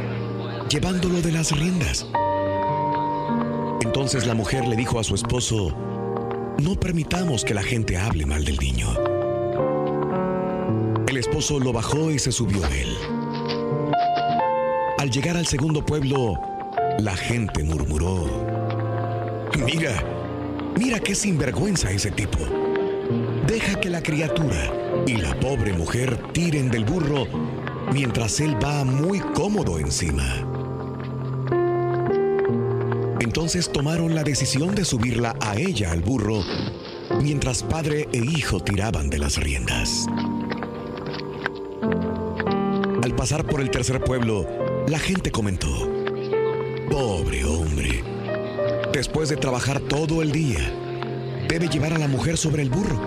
llevándolo 0.69 1.19
de 1.21 1.31
las 1.31 1.51
riendas. 1.51 2.05
Entonces 3.83 4.25
la 4.25 4.33
mujer 4.33 4.65
le 4.65 4.77
dijo 4.77 4.97
a 4.97 5.03
su 5.03 5.13
esposo, 5.13 5.75
no 6.57 6.75
permitamos 6.75 7.43
que 7.43 7.53
la 7.53 7.61
gente 7.61 7.97
hable 7.97 8.25
mal 8.25 8.45
del 8.45 8.57
niño. 8.57 8.87
El 11.05 11.17
esposo 11.17 11.59
lo 11.59 11.73
bajó 11.73 12.09
y 12.09 12.17
se 12.17 12.31
subió 12.31 12.63
a 12.63 12.69
él. 12.69 12.95
Al 14.99 15.11
llegar 15.11 15.35
al 15.35 15.47
segundo 15.47 15.85
pueblo, 15.85 16.39
la 16.99 17.17
gente 17.17 17.61
murmuró, 17.65 18.25
mira, 19.65 20.01
mira 20.79 21.01
qué 21.01 21.13
sinvergüenza 21.13 21.91
ese 21.91 22.09
tipo. 22.09 22.39
Deja 23.45 23.81
que 23.81 23.89
la 23.89 24.01
criatura 24.01 25.03
y 25.05 25.17
la 25.17 25.37
pobre 25.41 25.73
mujer 25.73 26.31
tiren 26.31 26.71
del 26.71 26.85
burro 26.85 27.27
mientras 27.91 28.39
él 28.39 28.55
va 28.63 28.85
muy 28.85 29.19
cómodo 29.19 29.77
encima. 29.77 30.52
Entonces 33.35 33.71
tomaron 33.71 34.13
la 34.13 34.23
decisión 34.23 34.75
de 34.75 34.85
subirla 34.85 35.35
a 35.41 35.57
ella 35.57 35.91
al 35.91 36.03
burro, 36.03 36.43
mientras 37.19 37.63
padre 37.63 38.07
e 38.11 38.19
hijo 38.19 38.59
tiraban 38.59 39.09
de 39.09 39.17
las 39.17 39.37
riendas. 39.37 40.05
Al 43.01 43.15
pasar 43.15 43.43
por 43.47 43.59
el 43.59 43.71
tercer 43.71 44.03
pueblo, 44.03 44.47
la 44.87 44.99
gente 44.99 45.31
comentó, 45.31 45.89
pobre 46.91 47.43
hombre, 47.43 48.03
después 48.93 49.29
de 49.29 49.37
trabajar 49.37 49.79
todo 49.79 50.21
el 50.21 50.31
día, 50.31 50.71
debe 51.49 51.67
llevar 51.69 51.93
a 51.93 51.97
la 51.97 52.07
mujer 52.07 52.37
sobre 52.37 52.61
el 52.61 52.69
burro. 52.69 53.01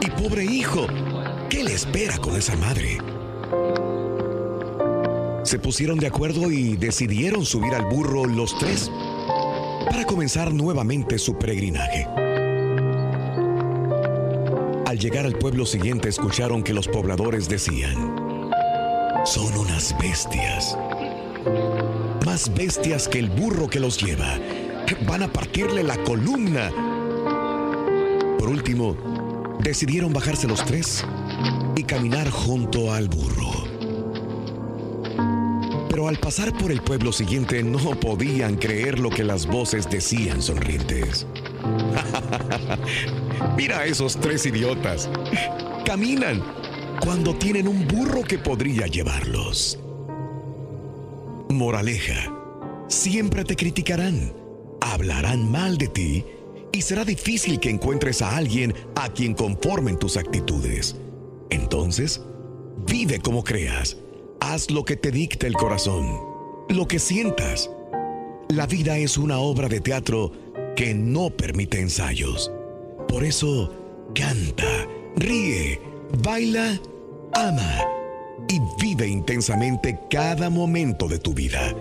Y 0.00 0.08
pobre 0.22 0.42
hijo, 0.42 0.86
¿qué 1.50 1.64
le 1.64 1.74
espera 1.74 2.16
con 2.16 2.34
esa 2.34 2.56
madre? 2.56 2.96
Se 5.42 5.58
pusieron 5.58 5.98
de 5.98 6.06
acuerdo 6.06 6.50
y 6.50 6.78
decidieron 6.78 7.44
subir 7.44 7.74
al 7.74 7.84
burro 7.84 8.24
los 8.24 8.56
tres 8.58 8.90
para 9.90 10.04
comenzar 10.04 10.54
nuevamente 10.54 11.18
su 11.18 11.36
peregrinaje. 11.36 12.06
Al 14.86 14.98
llegar 14.98 15.26
al 15.26 15.34
pueblo 15.36 15.66
siguiente 15.66 16.08
escucharon 16.08 16.62
que 16.62 16.72
los 16.72 16.86
pobladores 16.86 17.48
decían, 17.48 17.96
son 19.24 19.56
unas 19.58 19.96
bestias, 20.00 20.78
más 22.24 22.54
bestias 22.54 23.08
que 23.08 23.18
el 23.18 23.30
burro 23.30 23.68
que 23.68 23.80
los 23.80 24.00
lleva, 24.00 24.38
van 25.06 25.24
a 25.24 25.32
partirle 25.32 25.82
la 25.82 25.96
columna. 26.04 26.70
Por 28.38 28.48
último, 28.48 28.96
decidieron 29.60 30.12
bajarse 30.12 30.46
los 30.46 30.64
tres 30.64 31.04
y 31.76 31.82
caminar 31.82 32.30
junto 32.30 32.92
al 32.92 33.08
burro. 33.08 33.59
Al 36.10 36.18
pasar 36.18 36.52
por 36.58 36.72
el 36.72 36.82
pueblo 36.82 37.12
siguiente 37.12 37.62
no 37.62 37.78
podían 38.00 38.56
creer 38.56 38.98
lo 38.98 39.10
que 39.10 39.22
las 39.22 39.46
voces 39.46 39.88
decían 39.88 40.42
sonrientes. 40.42 41.24
Mira 43.56 43.78
a 43.78 43.84
esos 43.86 44.16
tres 44.16 44.44
idiotas. 44.44 45.08
Caminan 45.86 46.42
cuando 47.00 47.32
tienen 47.36 47.68
un 47.68 47.86
burro 47.86 48.24
que 48.24 48.38
podría 48.38 48.88
llevarlos. 48.88 49.78
Moraleja. 51.48 52.34
Siempre 52.88 53.44
te 53.44 53.54
criticarán, 53.54 54.32
hablarán 54.80 55.48
mal 55.48 55.78
de 55.78 55.86
ti 55.86 56.24
y 56.72 56.82
será 56.82 57.04
difícil 57.04 57.60
que 57.60 57.70
encuentres 57.70 58.20
a 58.20 58.36
alguien 58.36 58.74
a 58.96 59.10
quien 59.10 59.32
conformen 59.32 59.96
tus 59.96 60.16
actitudes. 60.16 60.96
Entonces, 61.50 62.20
vive 62.84 63.20
como 63.20 63.44
creas 63.44 63.96
Haz 64.40 64.70
lo 64.70 64.84
que 64.84 64.96
te 64.96 65.10
dicte 65.10 65.46
el 65.46 65.54
corazón, 65.54 66.06
lo 66.68 66.88
que 66.88 66.98
sientas. 66.98 67.70
La 68.48 68.66
vida 68.66 68.96
es 68.98 69.16
una 69.16 69.38
obra 69.38 69.68
de 69.68 69.80
teatro 69.80 70.32
que 70.76 70.94
no 70.94 71.30
permite 71.30 71.80
ensayos. 71.80 72.50
Por 73.08 73.24
eso, 73.24 73.72
canta, 74.14 74.88
ríe, 75.16 75.80
baila, 76.22 76.80
ama 77.34 77.84
y 78.48 78.58
vive 78.82 79.06
intensamente 79.06 79.98
cada 80.10 80.50
momento 80.50 81.06
de 81.06 81.18
tu 81.18 81.34
vida 81.34 81.74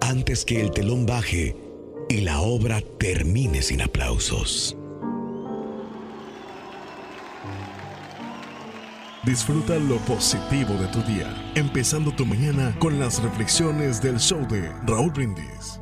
antes 0.00 0.44
que 0.44 0.60
el 0.60 0.70
telón 0.70 1.06
baje 1.06 1.56
y 2.08 2.20
la 2.20 2.40
obra 2.40 2.82
termine 2.98 3.62
sin 3.62 3.80
aplausos. 3.80 4.76
Disfruta 9.24 9.74
lo 9.76 9.96
positivo 10.00 10.74
de 10.74 10.86
tu 10.88 11.00
día, 11.02 11.32
empezando 11.54 12.12
tu 12.12 12.26
mañana 12.26 12.74
con 12.78 13.00
las 13.00 13.22
reflexiones 13.22 14.02
del 14.02 14.20
show 14.20 14.46
de 14.46 14.70
Raúl 14.86 15.12
Brindis. 15.12 15.80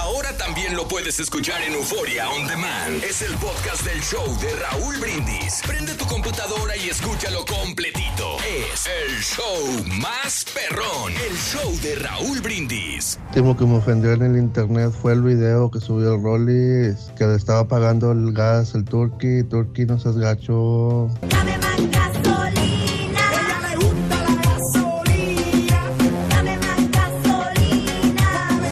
Ahora 0.00 0.34
también 0.34 0.74
lo 0.76 0.88
puedes 0.88 1.20
escuchar 1.20 1.60
en 1.62 1.74
Euforia 1.74 2.30
On 2.30 2.46
Demand. 2.46 3.04
Es 3.04 3.20
el 3.20 3.34
podcast 3.34 3.84
del 3.84 4.00
show 4.00 4.24
de 4.40 4.48
Raúl 4.56 4.96
Brindis. 4.98 5.60
Prende 5.66 5.94
tu 5.94 6.06
computadora 6.06 6.74
y 6.74 6.88
escúchalo 6.88 7.44
completito. 7.44 8.38
Es 8.38 8.86
el 8.86 9.20
show 9.20 9.84
más 10.00 10.46
perrón. 10.54 11.12
El 11.12 11.36
show 11.36 11.70
de 11.82 11.96
Raúl 11.96 12.40
Brindis. 12.40 13.18
Lo 13.34 13.42
último 13.42 13.56
que 13.58 13.64
me 13.66 13.76
ofendió 13.76 14.12
en 14.12 14.22
el 14.22 14.38
internet 14.38 14.90
fue 14.90 15.12
el 15.12 15.22
video 15.22 15.70
que 15.70 15.80
subió 15.80 16.14
el 16.14 16.22
Rolly, 16.22 16.96
que 17.16 17.26
le 17.26 17.36
estaba 17.36 17.68
pagando 17.68 18.12
el 18.12 18.32
gas 18.32 18.74
el 18.74 18.86
Turkey. 18.86 19.42
Turkey 19.44 19.84
no 19.84 19.98
seas 19.98 20.16
gacho. 20.16 21.10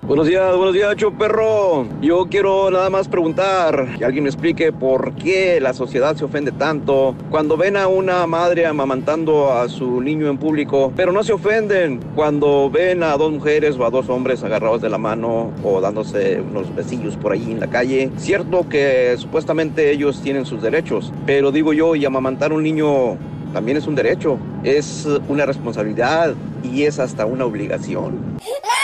Buenos 0.09 0.27
días, 0.27 0.57
buenos 0.57 0.73
días, 0.73 0.97
perro. 1.19 1.87
Yo 2.01 2.29
quiero 2.31 2.71
nada 2.71 2.89
más 2.89 3.07
preguntar 3.09 3.99
que 3.99 4.07
alguien 4.07 4.25
me 4.25 4.31
explique 4.31 4.73
por 4.73 5.13
qué 5.17 5.61
la 5.61 5.75
sociedad 5.75 6.17
se 6.17 6.25
ofende 6.25 6.51
tanto 6.51 7.15
cuando 7.31 7.59
ven 7.59 7.77
a 7.77 7.89
una 7.89 8.27
madre 8.27 8.65
amamantando 8.65 9.53
a 9.53 9.69
su 9.69 10.01
niño 10.01 10.29
en 10.29 10.39
público, 10.39 10.95
pero 10.97 11.13
no 11.13 11.23
se 11.23 11.35
ofenden 11.35 12.01
cuando 12.15 12.71
ven 12.71 13.03
a 13.03 13.19
dos 13.19 13.31
mujeres 13.33 13.77
o 13.77 13.85
a 13.85 13.91
dos 13.91 14.09
hombres 14.09 14.43
agarrados 14.43 14.81
de 14.81 14.89
la 14.89 14.97
mano 14.97 15.53
o 15.63 15.79
dándose 15.83 16.41
unos 16.41 16.75
besillos 16.75 17.15
por 17.19 17.33
ahí 17.33 17.53
en 17.53 17.61
la 17.61 17.67
calle. 17.67 18.11
Cierto 18.17 18.67
que 18.67 19.15
supuestamente 19.19 19.91
ellos 19.91 20.23
tienen 20.23 20.47
sus 20.47 20.63
derechos, 20.63 21.13
pero 21.27 21.53
digo 21.53 21.75
yo, 21.75 21.95
y 21.97 22.07
amamantar 22.07 22.53
a 22.53 22.55
un 22.55 22.63
niño 22.63 23.19
también 23.53 23.77
es 23.77 23.87
un 23.87 23.95
derecho, 23.95 24.39
es 24.65 25.07
una 25.29 25.45
responsabilidad 25.45 26.33
y 26.65 26.85
es 26.85 26.99
hasta 26.99 27.27
una 27.27 27.45
obligación. 27.45 28.39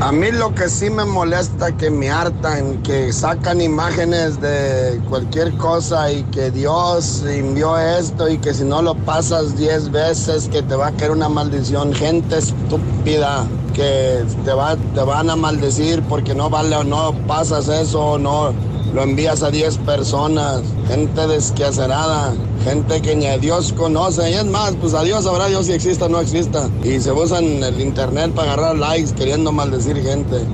A 0.00 0.12
mí 0.12 0.30
lo 0.30 0.54
que 0.54 0.70
sí 0.70 0.88
me 0.88 1.04
molesta, 1.04 1.76
que 1.76 1.90
me 1.90 2.08
hartan, 2.08 2.82
que 2.82 3.12
sacan 3.12 3.60
imágenes 3.60 4.40
de 4.40 5.02
cualquier 5.08 5.52
cosa 5.56 6.10
y 6.10 6.22
que 6.24 6.50
Dios 6.50 7.24
envió 7.28 7.76
esto 7.76 8.28
y 8.28 8.38
que 8.38 8.54
si 8.54 8.64
no 8.64 8.80
lo 8.80 8.94
pasas 8.94 9.58
10 9.58 9.90
veces 9.90 10.48
que 10.48 10.62
te 10.62 10.76
va 10.76 10.86
a 10.86 10.92
caer 10.92 11.10
una 11.10 11.28
maldición. 11.28 11.92
Gente 11.92 12.38
estúpida 12.38 13.44
que 13.74 14.24
te, 14.44 14.52
va, 14.52 14.76
te 14.94 15.02
van 15.02 15.30
a 15.30 15.36
maldecir 15.36 16.02
porque 16.04 16.34
no 16.34 16.48
vale 16.48 16.76
o 16.76 16.84
no 16.84 17.12
pasas 17.26 17.68
eso 17.68 18.00
o 18.00 18.18
no 18.18 18.54
lo 18.94 19.02
envías 19.02 19.42
a 19.42 19.50
10 19.50 19.78
personas. 19.78 20.62
Gente 20.88 21.26
desquacerada, 21.26 22.34
gente 22.64 23.00
que 23.02 23.14
ni 23.14 23.26
a 23.26 23.38
Dios 23.38 23.72
conoce. 23.72 24.30
Y 24.30 24.34
es 24.34 24.46
más, 24.46 24.74
pues 24.80 24.94
a 24.94 25.02
Dios 25.02 25.24
sabrá 25.24 25.46
Dios 25.46 25.66
si 25.66 25.72
exista 25.72 26.06
o 26.06 26.08
no 26.08 26.20
exista. 26.20 26.68
Y 26.82 27.00
se 27.00 27.12
usan 27.12 27.62
el 27.62 27.80
internet 27.80 28.32
para 28.32 28.52
agarrar 28.52 28.76
likes 28.76 29.12
queriendo 29.12 29.52
maldecir 29.52 30.02
gente. 30.02 30.46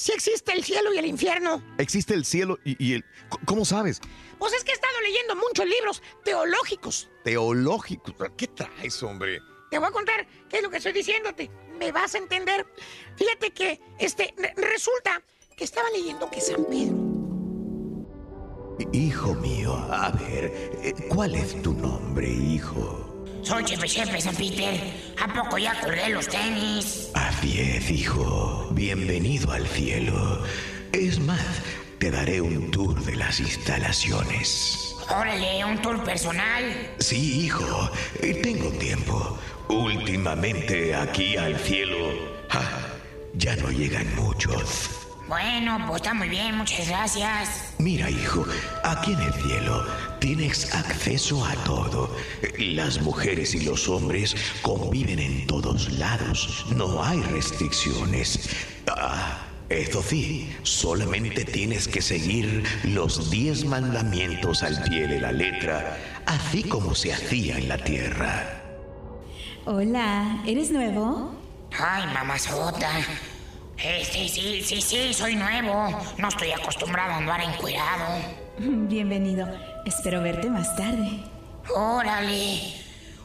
Sí 0.00 0.12
existe 0.12 0.52
el 0.52 0.64
cielo 0.64 0.92
y 0.94 0.98
el 0.98 1.06
infierno. 1.06 1.62
Existe 1.78 2.14
el 2.14 2.24
cielo 2.24 2.58
y, 2.64 2.82
y 2.84 2.94
el... 2.94 3.04
¿Cómo 3.44 3.64
sabes? 3.64 4.00
Pues 4.38 4.52
es 4.54 4.64
que 4.64 4.70
he 4.70 4.74
estado 4.74 5.00
leyendo 5.02 5.36
muchos 5.36 5.66
libros 5.66 6.02
teológicos. 6.24 7.10
Teológico. 7.24 8.14
¿Qué 8.36 8.46
traes, 8.48 9.02
hombre? 9.02 9.40
Te 9.70 9.78
voy 9.78 9.88
a 9.88 9.92
contar 9.92 10.26
qué 10.48 10.56
es 10.58 10.62
lo 10.62 10.70
que 10.70 10.78
estoy 10.78 10.92
diciéndote. 10.92 11.50
Me 11.78 11.92
vas 11.92 12.14
a 12.14 12.18
entender. 12.18 12.66
Fíjate 13.16 13.50
que 13.52 13.80
este 13.98 14.34
re- 14.36 14.54
resulta 14.56 15.22
que 15.56 15.64
estaba 15.64 15.88
leyendo 15.90 16.30
que 16.30 16.40
San 16.40 16.64
Pedro. 16.64 16.96
Hijo 18.92 19.34
mío, 19.34 19.74
a 19.74 20.10
ver, 20.10 20.46
eh, 20.82 20.94
¿cuál 21.10 21.34
es 21.34 21.60
tu 21.60 21.74
nombre, 21.74 22.28
hijo? 22.30 23.09
Soy 23.42 23.64
Chefe 23.64 23.88
Chefe, 23.88 24.20
San 24.20 24.36
Peter. 24.36 24.74
¿A 25.18 25.32
poco 25.32 25.58
ya 25.58 25.78
colgué 25.80 26.10
los 26.10 26.28
tenis? 26.28 27.10
Así 27.14 27.60
es, 27.60 27.90
hijo. 27.90 28.68
Bienvenido 28.72 29.50
al 29.52 29.66
cielo. 29.66 30.42
Es 30.92 31.18
más, 31.20 31.62
te 31.98 32.10
daré 32.10 32.40
un 32.40 32.70
tour 32.70 33.02
de 33.02 33.16
las 33.16 33.40
instalaciones. 33.40 34.94
Órale, 35.08 35.64
un 35.64 35.80
tour 35.80 36.02
personal. 36.04 36.92
Sí, 36.98 37.44
hijo, 37.44 37.90
eh, 38.20 38.34
tengo 38.34 38.70
tiempo. 38.72 39.38
Últimamente 39.68 40.94
aquí 40.94 41.36
al 41.36 41.56
cielo 41.56 42.12
ja, 42.48 42.62
ya 43.34 43.56
no 43.56 43.70
llegan 43.70 44.14
muchos. 44.16 44.99
Bueno, 45.30 45.78
pues 45.86 46.02
está 46.02 46.12
muy 46.12 46.28
bien, 46.28 46.56
muchas 46.56 46.88
gracias. 46.88 47.72
Mira, 47.78 48.10
hijo, 48.10 48.44
aquí 48.82 49.12
en 49.12 49.20
el 49.20 49.32
cielo 49.32 49.86
tienes 50.18 50.74
acceso 50.74 51.46
a 51.46 51.54
todo. 51.62 52.16
Las 52.58 53.00
mujeres 53.00 53.54
y 53.54 53.60
los 53.60 53.88
hombres 53.88 54.34
conviven 54.60 55.20
en 55.20 55.46
todos 55.46 55.88
lados. 55.92 56.66
No 56.74 57.00
hay 57.04 57.20
restricciones. 57.20 58.56
Ah, 58.88 59.46
eso 59.68 60.02
sí, 60.02 60.52
solamente 60.64 61.44
tienes 61.44 61.86
que 61.86 62.02
seguir 62.02 62.64
los 62.82 63.30
diez 63.30 63.64
mandamientos 63.64 64.64
al 64.64 64.82
pie 64.82 65.06
de 65.06 65.20
la 65.20 65.30
letra, 65.30 65.96
así 66.26 66.64
como 66.64 66.96
se 66.96 67.12
hacía 67.12 67.56
en 67.56 67.68
la 67.68 67.78
tierra. 67.78 68.62
Hola, 69.64 70.42
¿eres 70.44 70.72
nuevo? 70.72 71.32
Ay, 71.78 72.04
mamazota. 72.12 72.90
Eh, 73.82 74.04
sí, 74.04 74.28
sí, 74.28 74.62
sí, 74.62 74.82
sí, 74.82 75.14
soy 75.14 75.36
nuevo. 75.36 75.88
No 76.18 76.28
estoy 76.28 76.52
acostumbrado 76.52 77.12
a 77.12 77.16
andar 77.16 77.40
encuerado. 77.40 78.18
Bienvenido. 78.58 79.48
Espero 79.86 80.20
verte 80.20 80.50
más 80.50 80.76
tarde. 80.76 81.24
Órale. 81.74 82.74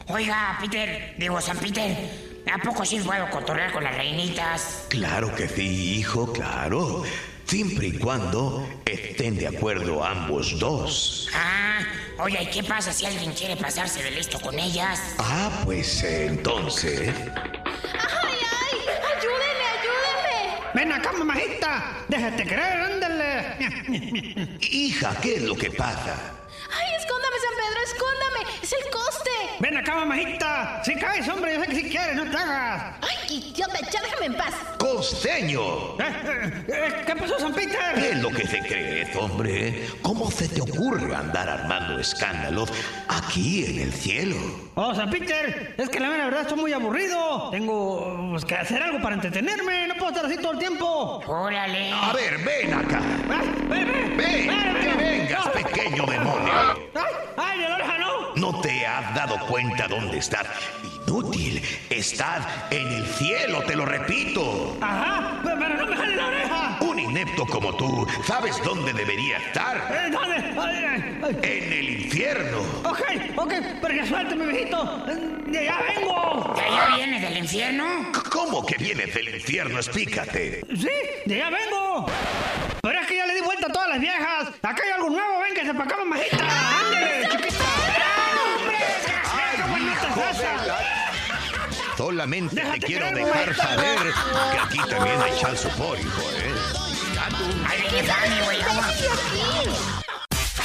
Oiga, 0.08 0.56
Peter, 0.58 1.14
digo, 1.18 1.38
San 1.42 1.58
Peter, 1.58 1.94
¿a 2.50 2.58
poco 2.58 2.86
sí 2.86 3.00
puedo 3.00 3.28
cotorrear 3.28 3.70
con 3.70 3.84
las 3.84 3.96
reinitas? 3.96 4.86
Claro 4.88 5.34
que 5.34 5.46
sí, 5.46 5.98
hijo, 5.98 6.32
claro. 6.32 7.02
Siempre 7.44 7.88
y 7.88 7.98
cuando 7.98 8.66
estén 8.86 9.36
de 9.36 9.48
acuerdo 9.48 10.02
ambos 10.02 10.58
dos. 10.58 11.28
Ah, 11.34 11.80
oye, 12.18 12.42
¿y 12.42 12.46
qué 12.46 12.62
pasa 12.62 12.94
si 12.94 13.04
alguien 13.04 13.32
quiere 13.34 13.56
pasarse 13.56 14.02
de 14.02 14.10
listo 14.10 14.40
con 14.40 14.58
ellas? 14.58 15.16
Ah, 15.18 15.50
pues 15.66 16.02
entonces... 16.02 17.12
Ven 20.76 20.92
acá, 20.92 21.10
mamajita. 21.10 22.04
Déjate 22.06 22.44
creer, 22.44 22.82
ándale. 22.82 24.58
Hija, 24.60 25.16
¿qué 25.22 25.36
es 25.36 25.42
lo 25.42 25.56
que 25.56 25.70
pasa? 25.70 26.14
¡Ay, 26.70 26.94
escóndame, 27.00 27.36
San 27.40 27.54
Pedro, 27.56 27.80
escóndame! 27.82 28.40
¡Es 28.62 28.72
el! 28.74 28.95
Ven 29.66 29.78
acá, 29.78 29.96
mamajita. 29.96 30.80
Si 30.84 30.94
caes, 30.94 31.28
hombre, 31.28 31.54
yo 31.54 31.60
sé 31.60 31.66
que 31.66 31.74
si 31.74 31.90
quieres, 31.90 32.14
no 32.14 32.30
te 32.30 32.36
hagas. 32.36 32.94
¡Ay, 33.02 33.36
idiota! 33.36 33.80
¡Ya 33.90 34.00
déjame 34.00 34.26
en 34.26 34.34
paz! 34.34 34.54
¡Costeño! 34.78 35.98
Eh, 35.98 37.02
¿Qué 37.04 37.16
pasó, 37.16 37.36
San 37.40 37.52
Peter? 37.52 37.94
¿Qué 37.96 38.10
es 38.10 38.22
lo 38.22 38.30
que 38.30 38.46
se 38.46 38.60
cree, 38.60 39.10
hombre? 39.18 39.88
¿Cómo 40.02 40.30
se 40.30 40.46
te 40.48 40.60
ocurre 40.60 41.12
andar 41.16 41.48
armando 41.48 41.98
escándalos 41.98 42.72
aquí 43.08 43.64
en 43.64 43.80
el 43.80 43.92
cielo? 43.92 44.36
Oh, 44.76 44.94
San 44.94 45.10
Peter, 45.10 45.74
es 45.76 45.88
que 45.88 45.98
la 45.98 46.10
mera 46.10 46.26
verdad 46.26 46.42
estoy 46.42 46.58
muy 46.58 46.72
aburrido. 46.72 47.50
Tengo 47.50 48.28
pues, 48.30 48.44
que 48.44 48.54
hacer 48.54 48.80
algo 48.80 49.02
para 49.02 49.16
entretenerme. 49.16 49.88
No 49.88 49.94
puedo 49.94 50.10
estar 50.10 50.26
así 50.26 50.36
todo 50.36 50.52
el 50.52 50.58
tiempo. 50.60 51.24
Órale. 51.26 51.90
A 51.90 52.12
ver, 52.12 52.38
ven 52.38 52.72
acá. 52.72 53.00
ven, 53.68 54.16
ven, 54.16 54.48
que 54.80 54.94
vengas, 54.96 55.48
pequeño 55.48 56.06
demonio. 56.06 56.52
¡Ay, 56.94 57.14
ay, 57.36 57.58
de 57.58 57.68
la 57.68 57.74
oreja 57.74 57.98
no! 57.98 58.25
¿No 58.36 58.60
te 58.60 58.86
has 58.86 59.14
dado 59.14 59.38
cuenta 59.46 59.88
dónde 59.88 60.18
estás? 60.18 60.46
Inútil. 61.06 61.62
Estás 61.88 62.46
en 62.70 62.86
el 62.88 63.06
cielo, 63.06 63.62
te 63.62 63.74
lo 63.74 63.86
repito. 63.86 64.76
Ajá, 64.82 65.40
pero, 65.42 65.56
no 65.76 65.86
me 65.86 65.96
jale 65.96 66.16
la 66.16 66.26
oreja. 66.26 66.78
Un 66.80 66.98
inepto 66.98 67.46
como 67.46 67.74
tú, 67.74 68.06
¿sabes 68.26 68.62
dónde 68.62 68.92
debería 68.92 69.38
estar? 69.38 69.76
Eh, 69.90 70.10
¿Dónde? 70.10 70.36
Ay, 70.36 70.84
ay, 70.84 71.20
ay. 71.22 71.38
En 71.42 71.72
el 71.72 71.88
infierno. 72.02 72.58
Ok, 72.84 73.00
ok, 73.36 73.54
pero 73.80 73.94
que 73.94 74.06
suélteme, 74.06 74.46
viejito. 74.46 74.84
De 75.46 75.58
allá 75.58 75.78
vengo. 75.96 76.54
¿De 76.54 76.62
allá 76.62 76.96
vienes 76.96 77.22
del 77.22 77.38
infierno? 77.38 78.12
¿Cómo 78.30 78.66
que 78.66 78.76
vienes 78.76 79.14
del 79.14 79.34
infierno? 79.34 79.78
Explícate. 79.78 80.60
Sí, 80.76 80.88
de 81.24 81.42
allá 81.42 81.56
vengo. 81.56 82.06
Pero 82.82 83.00
es 83.00 83.06
que 83.06 83.16
ya 83.16 83.26
le 83.26 83.34
di 83.34 83.40
vuelta 83.40 83.68
a 83.68 83.72
todas 83.72 83.88
las 83.88 84.00
viejas. 84.00 84.48
Acá 84.62 84.82
hay 84.84 84.90
algo 84.90 85.08
nuevo, 85.08 85.40
ven 85.40 85.54
que 85.54 85.64
se 85.64 85.72
para 85.72 85.84
acá, 85.84 85.96
mamajita. 85.96 86.44
Ándale, 86.80 87.28
chiquita. 87.30 87.85
Solamente 91.96 92.54
Déjate 92.54 92.80
te 92.80 92.86
quiero 92.86 93.10
dejar 93.10 93.54
saber 93.54 93.98
que 94.52 94.58
aquí 94.58 94.78
también 94.90 95.20
hay 95.22 95.38
chal 95.38 95.56
support, 95.56 95.98
hijo, 95.98 96.22
¿eh? 96.36 96.54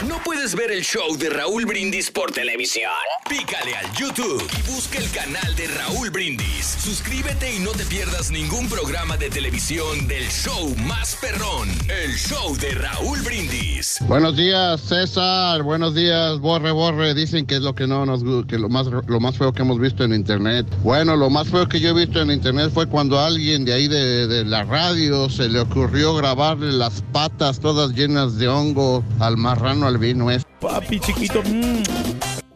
¿No 0.08 0.18
puedes 0.26 0.56
ver 0.56 0.72
el 0.72 0.82
show 0.82 1.16
de 1.16 1.30
Raúl 1.30 1.68
Brindis 1.68 2.10
por 2.10 2.32
televisión? 2.32 2.90
Pícale 3.30 3.76
al 3.76 3.86
YouTube 3.94 4.44
y 4.58 4.72
busca 4.72 4.98
el 4.98 5.08
canal 5.12 5.56
de 5.56 5.68
Raúl 5.68 6.10
Brindis. 6.10 6.66
Suscríbete 6.84 7.56
y 7.56 7.60
no 7.60 7.70
te 7.70 7.86
pierdas 7.86 8.32
ningún 8.32 8.68
programa 8.68 9.16
de 9.18 9.30
televisión 9.30 10.08
del 10.08 10.24
show 10.24 10.76
más 10.88 11.16
perrón, 11.22 11.70
el 11.88 12.16
show 12.16 12.58
de 12.58 12.72
Raúl 12.72 13.22
Brindis. 13.22 14.00
Buenos 14.08 14.36
días, 14.36 14.82
César. 14.82 15.62
Buenos 15.62 15.94
días, 15.94 16.40
Borre 16.40 16.72
Borre. 16.72 17.14
Dicen 17.14 17.46
que 17.46 17.58
es 17.58 17.62
lo 17.62 17.76
que 17.76 17.86
no 17.86 18.04
nos 18.08 18.24
que 18.48 18.58
lo 18.58 18.70
más 18.70 18.88
lo 18.88 19.20
más 19.20 19.38
feo 19.38 19.54
que 19.54 19.62
hemos 19.62 19.80
visto 19.80 20.04
en 20.04 20.16
internet. 20.16 20.66
Bueno, 20.82 21.16
lo 21.16 21.30
más 21.30 21.48
feo 21.48 21.68
que 21.70 21.80
yo 21.80 21.90
he 21.90 21.94
visto 21.94 22.20
en 22.20 22.32
internet 22.32 22.72
fue 22.74 22.88
cuando 22.88 23.20
alguien 23.20 23.66
de 23.66 23.74
ahí 23.74 23.88
de 23.88 24.46
la 24.46 24.64
radio 24.64 25.30
se 25.30 25.48
le 25.48 25.60
ocurrió 25.60 26.16
grabarle 26.16 26.72
las 26.72 27.04
patas 27.12 27.60
todas 27.60 27.92
llenas 27.92 28.40
de 28.40 28.48
hongo 28.48 29.04
al 29.20 29.38
marrano 29.38 29.91
albino 29.92 30.32
este. 30.32 30.50
Papi 30.60 31.00
chiquito. 31.00 31.42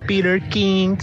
Peter 0.08 0.42
King. 0.50 0.98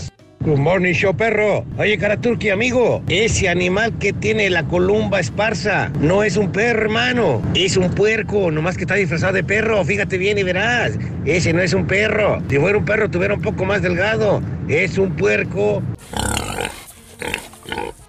Good 0.45 0.59
morning, 0.59 0.93
show 0.93 1.17
perro. 1.17 1.65
Oye, 1.79 1.97
cara 1.99 2.17
turqui, 2.17 2.51
amigo. 2.51 3.01
Ese 3.09 3.49
animal 3.49 3.97
que 3.99 4.13
tiene 4.13 4.51
la 4.51 4.65
columba 4.65 5.21
esparza 5.21 5.89
no 6.01 6.25
es 6.25 6.37
un 6.37 6.51
perro, 6.51 6.83
hermano. 6.83 7.41
Es 7.55 7.77
un 7.77 7.91
puerco, 7.91 8.51
nomás 8.51 8.77
que 8.77 8.83
está 8.83 8.97
disfrazado 8.97 9.35
de 9.35 9.45
perro. 9.45 9.85
Fíjate 9.85 10.19
bien 10.19 10.39
y 10.39 10.43
verás. 10.43 10.99
Ese 11.25 11.53
no 11.53 11.63
es 11.63 11.75
un 11.75 11.87
perro. 11.87 12.43
Si 12.51 12.57
fuera 12.59 12.77
un 12.77 12.85
perro, 12.85 13.09
tuviera 13.09 13.35
un 13.35 13.43
poco 13.43 13.65
más 13.65 13.83
delgado. 13.83 14.43
Es 14.67 14.99
un 14.99 15.15
puerco. 15.15 15.81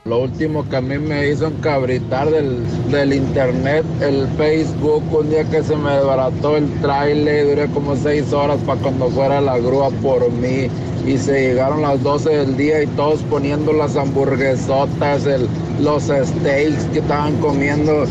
Lo 0.05 0.19
último 0.19 0.67
que 0.67 0.75
a 0.75 0.81
mí 0.81 0.97
me 0.97 1.29
hizo 1.29 1.47
encabritar 1.47 2.29
del, 2.29 2.61
del 2.91 3.13
internet, 3.13 3.85
el 4.01 4.27
Facebook, 4.37 5.01
un 5.17 5.29
día 5.29 5.45
que 5.45 5.63
se 5.63 5.77
me 5.77 5.91
desbarató 5.93 6.57
el 6.57 6.69
trailer, 6.81 7.47
duré 7.47 7.67
como 7.69 7.95
seis 7.95 8.33
horas 8.33 8.57
para 8.65 8.81
cuando 8.81 9.09
fuera 9.09 9.39
la 9.39 9.57
grúa 9.59 9.89
por 10.01 10.29
mí 10.29 10.67
y 11.07 11.17
se 11.17 11.47
llegaron 11.47 11.83
las 11.83 12.03
12 12.03 12.29
del 12.31 12.57
día 12.57 12.83
y 12.83 12.87
todos 12.87 13.21
poniendo 13.29 13.71
las 13.71 13.95
hamburguesotas, 13.95 15.25
el- 15.25 15.47
los 15.79 16.03
steaks 16.03 16.83
que 16.91 16.99
estaban 16.99 17.37
comiendo 17.37 18.03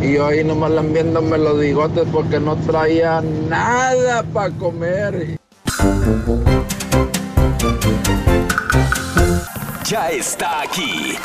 y 0.00 0.12
yo 0.14 0.26
ahí 0.26 0.44
nomás 0.44 0.70
viéndome 0.92 1.36
los 1.36 1.58
bigotes 1.58 2.04
porque 2.12 2.38
no 2.38 2.54
traía 2.58 3.20
nada 3.48 4.22
para 4.32 4.50
comer. 4.54 5.36
Ya 9.84 10.10
está 10.12 10.62
aquí. 10.62 11.16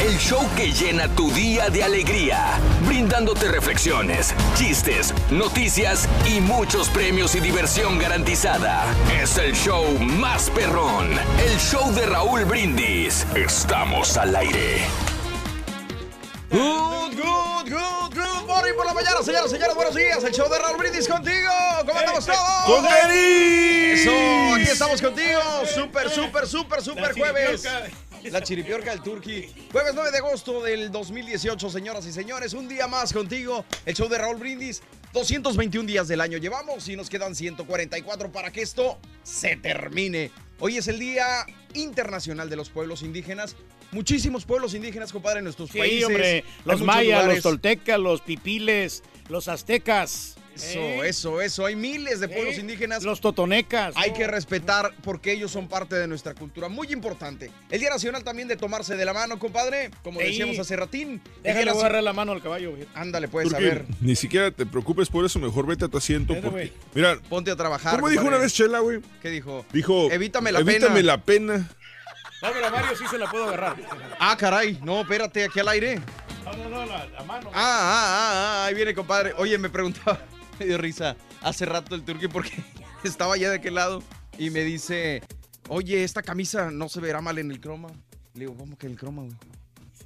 El 0.00 0.18
show 0.18 0.46
que 0.56 0.72
llena 0.72 1.08
tu 1.08 1.30
día 1.30 1.70
de 1.70 1.82
alegría, 1.84 2.58
brindándote 2.84 3.48
reflexiones, 3.48 4.34
chistes, 4.54 5.14
noticias 5.30 6.08
y 6.26 6.40
muchos 6.40 6.88
premios 6.90 7.34
y 7.34 7.40
diversión 7.40 7.98
garantizada. 7.98 8.84
Es 9.20 9.38
el 9.38 9.54
show 9.54 9.86
más 10.00 10.50
perrón, 10.50 11.10
el 11.38 11.58
show 11.58 11.92
de 11.94 12.06
Raúl 12.06 12.44
Brindis. 12.44 13.24
Estamos 13.34 14.16
al 14.16 14.34
aire. 14.36 14.82
Good, 16.50 17.16
good, 17.16 17.70
good, 17.72 18.14
good 18.14 18.46
morning 18.46 18.74
por 18.76 18.86
la 18.86 18.94
mañana, 18.94 19.22
señoras, 19.24 19.50
señores, 19.50 19.74
buenos 19.74 19.94
días. 19.94 20.22
El 20.22 20.32
show 20.32 20.50
de 20.50 20.58
Raúl 20.58 20.76
Brindis 20.76 21.08
contigo. 21.08 21.50
¿Cómo 21.86 21.98
andamos 21.98 22.26
todos? 22.26 22.64
¡Con! 22.66 22.84
Eso, 22.84 24.10
aquí 24.54 24.62
estamos 24.62 25.00
contigo. 25.00 25.40
Súper, 25.72 26.10
súper, 26.10 26.46
súper, 26.46 26.82
súper 26.82 27.12
jueves. 27.14 27.66
La 28.30 28.42
chiripiorca 28.42 28.90
del 28.90 29.02
Turqui. 29.02 29.46
Jueves 29.70 29.92
9 29.94 30.10
de 30.10 30.18
agosto 30.18 30.62
del 30.62 30.90
2018, 30.90 31.68
señoras 31.70 32.06
y 32.06 32.12
señores. 32.12 32.54
Un 32.54 32.68
día 32.68 32.86
más 32.86 33.12
contigo. 33.12 33.64
El 33.84 33.94
show 33.94 34.08
de 34.08 34.18
Raúl 34.18 34.36
Brindis. 34.36 34.82
221 35.12 35.86
días 35.86 36.08
del 36.08 36.20
año 36.20 36.38
llevamos 36.38 36.88
y 36.88 36.96
nos 36.96 37.08
quedan 37.08 37.34
144 37.34 38.32
para 38.32 38.50
que 38.50 38.62
esto 38.62 38.98
se 39.22 39.56
termine. 39.56 40.30
Hoy 40.58 40.78
es 40.78 40.88
el 40.88 40.98
Día 40.98 41.46
Internacional 41.74 42.48
de 42.50 42.56
los 42.56 42.70
Pueblos 42.70 43.02
Indígenas. 43.02 43.54
Muchísimos 43.92 44.44
pueblos 44.44 44.74
indígenas, 44.74 45.12
compadre, 45.12 45.38
en 45.38 45.44
nuestros 45.44 45.70
Sí, 45.70 45.78
países. 45.78 46.04
hombre, 46.06 46.44
los 46.64 46.80
mayas, 46.80 47.22
lugares. 47.22 47.34
los 47.36 47.42
toltecas, 47.44 48.00
los 48.00 48.22
pipiles, 48.22 49.04
los 49.28 49.46
aztecas. 49.46 50.34
Eso, 50.54 50.78
¿eh? 50.78 51.08
eso, 51.08 51.40
eso. 51.40 51.66
Hay 51.66 51.76
miles 51.76 52.20
de 52.20 52.28
pueblos 52.28 52.54
Sí, 52.54 52.60
indígenas. 52.60 53.02
Los 53.02 53.20
totonecas. 53.20 53.94
Hay 53.96 54.10
¿no? 54.10 54.16
que 54.16 54.26
respetar 54.26 54.92
porque 55.02 55.32
ellos 55.32 55.50
son 55.50 55.68
parte 55.68 55.96
de 55.96 56.06
nuestra 56.06 56.34
cultura. 56.34 56.68
Muy 56.68 56.92
importante. 56.92 57.50
El 57.70 57.80
Día 57.80 57.90
Nacional 57.90 58.22
también 58.24 58.48
de 58.48 58.56
tomarse 58.56 58.96
de 58.96 59.04
la 59.04 59.12
mano, 59.12 59.38
compadre. 59.38 59.90
Como 60.02 60.20
decíamos 60.20 60.58
hace 60.58 60.76
ratín. 60.76 61.20
Déjale 61.42 61.70
a 61.70 61.74
agarrar 61.74 62.02
la 62.02 62.12
mano 62.12 62.32
al 62.32 62.42
caballo. 62.42 62.72
güey. 62.72 62.86
Ándale, 62.94 63.26
a 63.26 63.30
Turqui, 63.30 63.62
ver. 63.64 63.84
Ni 64.00 64.14
siquiera 64.16 64.50
te 64.50 64.66
preocupes 64.66 65.08
por 65.08 65.24
eso, 65.24 65.38
mejor 65.38 65.66
vete 65.66 65.84
a 65.84 65.88
tu 65.88 65.98
asiento. 65.98 66.34
Porque, 66.40 66.72
mira, 66.94 67.18
Ponte 67.28 67.50
a 67.50 67.56
trabajar. 67.56 67.94
¿cómo 67.96 68.08
dijo 68.08 68.24
una 68.24 68.38
vez 68.38 68.52
Chela, 68.54 68.78
güey? 68.80 69.00
¿Qué 69.22 69.30
dijo? 69.30 69.64
Dijo, 69.72 70.10
Evítame 70.10 70.52
la 70.52 70.60
evítame 70.60 70.96
pena". 70.96 71.02
la 71.06 71.22
pena. 71.22 71.70
No, 72.42 72.48
pero 72.52 72.66
a 72.66 72.70
Mario 72.70 72.96
sí 72.96 73.04
se 73.10 73.16
la 73.16 73.30
puedo 73.30 73.44
agarrar. 73.44 73.76
Ah, 74.20 74.36
caray. 74.38 74.78
No, 74.82 75.00
espérate, 75.00 75.44
aquí 75.44 75.60
al 75.60 75.68
aire. 75.68 76.00
No, 76.44 76.52
no, 76.52 76.68
no, 76.68 76.84
la, 76.84 77.06
la 77.06 77.22
mano. 77.24 77.48
Ah, 77.54 77.54
ah, 77.54 78.04
ah, 78.06 78.62
ah, 78.62 78.66
ahí 78.66 78.74
viene, 78.74 78.94
compadre. 78.94 79.32
Oye, 79.38 79.56
me 79.56 79.70
preguntaba, 79.70 80.20
me 80.58 80.66
dio 80.66 80.78
risa 80.78 81.16
hace 81.42 81.66
rato 81.66 81.94
el 81.94 82.02
turqui 82.02 82.28
porque 82.28 82.52
estaba 83.04 83.34
allá 83.34 83.50
de 83.50 83.56
aquel 83.56 83.74
lado 83.74 84.02
y 84.38 84.50
me 84.50 84.60
dice, 84.60 85.22
oye, 85.68 86.04
esta 86.04 86.22
camisa 86.22 86.70
no 86.70 86.88
se 86.88 87.00
verá 87.00 87.20
mal 87.20 87.38
en 87.38 87.50
el 87.50 87.60
croma. 87.60 87.88
Le 88.34 88.40
digo, 88.40 88.56
¿cómo 88.56 88.76
que 88.76 88.86
el 88.86 88.96
croma, 88.96 89.22
güey? 89.22 89.36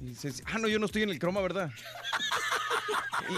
Y 0.01 0.05
dice, 0.09 0.31
ah, 0.45 0.57
no, 0.59 0.67
yo 0.67 0.79
no 0.79 0.85
estoy 0.85 1.03
en 1.03 1.09
el 1.09 1.19
croma, 1.19 1.41
¿verdad? 1.41 1.69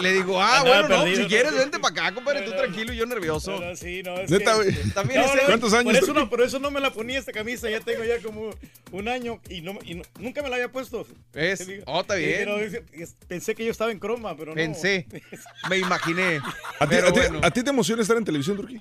Le 0.02 0.14
digo, 0.14 0.42
ah, 0.42 0.60
Andaba 0.60 0.82
bueno, 0.82 0.96
no, 0.96 1.02
perdido, 1.04 1.18
si 1.18 1.22
¿no? 1.24 1.28
quieres, 1.28 1.54
vente 1.54 1.80
para 1.80 1.92
acá, 2.06 2.14
compadre, 2.16 2.44
tú 2.44 2.52
tranquilo 2.52 2.94
y 2.94 2.98
yo 2.98 3.06
nervioso. 3.06 3.58
Pero 3.60 3.76
sí, 3.76 4.02
no, 4.04 4.16
es 4.20 4.30
Neta, 4.30 4.52
que- 4.52 4.58
güey. 4.72 4.90
También 4.94 5.20
No, 5.22 5.26
ese- 5.28 5.36
no, 5.38 5.46
¿Cuántos 5.48 5.74
años, 5.74 5.84
Por 5.94 6.04
eso, 6.04 6.14
no, 6.14 6.30
por 6.30 6.42
eso 6.42 6.60
no 6.60 6.72
me 6.72 6.80
la 6.80 6.94
ponía 6.94 7.20
esta 7.20 7.34
camisa, 7.34 7.70
ya 7.70 7.82
tengo 7.82 8.04
ya 8.06 8.22
como 8.22 8.52
un 8.92 9.08
año 9.10 9.42
y, 9.50 9.60
no, 9.62 9.78
y 9.84 9.96
no- 9.96 10.04
nunca 10.20 10.42
me 10.44 10.50
la 10.50 10.56
había 10.56 10.72
puesto. 10.72 11.06
¿Ves? 11.34 11.68
Oh, 11.88 12.02
está 12.02 12.16
bien. 12.16 12.46
Pero 12.46 12.58
pensé 13.28 13.54
que 13.54 13.66
yo 13.66 13.72
estaba 13.72 13.92
en 13.92 14.00
croma, 14.00 14.38
pero 14.38 14.52
no. 14.52 14.56
Pensé, 14.56 15.08
me 15.70 15.78
imaginé. 15.80 16.38
¿A 16.80 16.88
ti, 16.88 16.96
Pero 16.96 17.08
a 17.08 17.12
ti- 17.14 17.20
bueno. 17.20 17.40
a 17.44 17.52
ti 17.52 17.64
te 17.64 17.70
emociona 17.72 18.02
estar 18.02 18.16
en 18.16 18.24
televisión, 18.24 18.56
Turquí? 18.56 18.80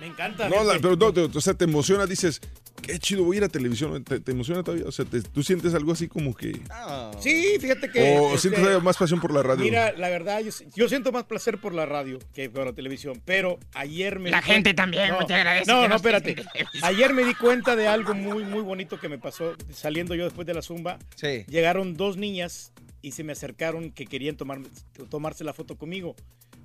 Me 0.00 0.06
encanta. 0.06 0.48
No, 0.48 0.64
la- 0.64 0.80
pero 0.80 0.96
no, 0.96 1.12
te- 1.12 1.20
o 1.38 1.40
sea, 1.40 1.54
te 1.54 1.64
emociona, 1.64 2.06
dices, 2.06 2.40
qué 2.80 2.98
chido, 2.98 3.24
voy 3.24 3.36
a 3.36 3.38
ir 3.38 3.44
a 3.44 3.48
televisión. 3.48 4.02
¿Te, 4.04 4.20
te 4.20 4.32
emociona 4.32 4.62
todavía? 4.62 4.86
O 4.86 4.92
sea, 4.92 5.04
te- 5.04 5.22
tú 5.22 5.42
sientes 5.42 5.74
algo 5.74 5.92
así 5.92 6.08
como 6.08 6.34
que... 6.34 6.60
Ah. 6.70 7.10
Sí, 7.20 7.56
fíjate 7.60 7.90
que. 7.90 8.18
o 8.18 8.34
este, 8.34 8.50
sientes 8.50 8.82
más 8.82 8.96
pasión 8.96 9.20
por 9.20 9.32
la 9.32 9.42
radio. 9.42 9.64
Mira, 9.64 9.92
la 9.92 10.08
verdad, 10.08 10.40
yo, 10.40 10.50
yo 10.74 10.88
siento 10.88 11.12
más 11.12 11.24
placer 11.24 11.58
por 11.58 11.74
la 11.74 11.86
radio 11.86 12.18
que 12.34 12.50
por 12.50 12.66
la 12.66 12.72
televisión, 12.72 13.20
pero 13.24 13.58
ayer 13.74 14.18
me 14.18 14.30
La 14.30 14.38
di 14.40 14.46
gente 14.46 14.70
cuenta- 14.70 14.82
también, 14.82 15.08
no, 15.10 15.26
te 15.26 15.34
agradece 15.34 15.70
No, 15.70 15.86
no, 15.88 15.96
espérate. 15.96 16.36
Ayer 16.82 17.12
me 17.14 17.24
di 17.24 17.34
cuenta 17.34 17.76
de 17.76 17.88
algo 17.88 18.14
muy, 18.14 18.44
muy 18.44 18.62
bonito 18.62 18.98
que 18.98 19.08
me 19.08 19.18
pasó 19.18 19.54
saliendo 19.72 20.14
yo 20.14 20.24
después 20.24 20.46
de 20.46 20.54
la 20.54 20.62
zumba. 20.62 20.98
Sí. 21.16 21.44
Llegaron 21.48 21.94
dos 21.96 22.16
niñas 22.16 22.72
y 23.02 23.12
se 23.12 23.24
me 23.24 23.32
acercaron 23.32 23.90
que 23.92 24.06
querían 24.06 24.36
tomar, 24.36 24.60
tomarse 25.08 25.44
la 25.44 25.52
foto 25.54 25.76
conmigo. 25.76 26.14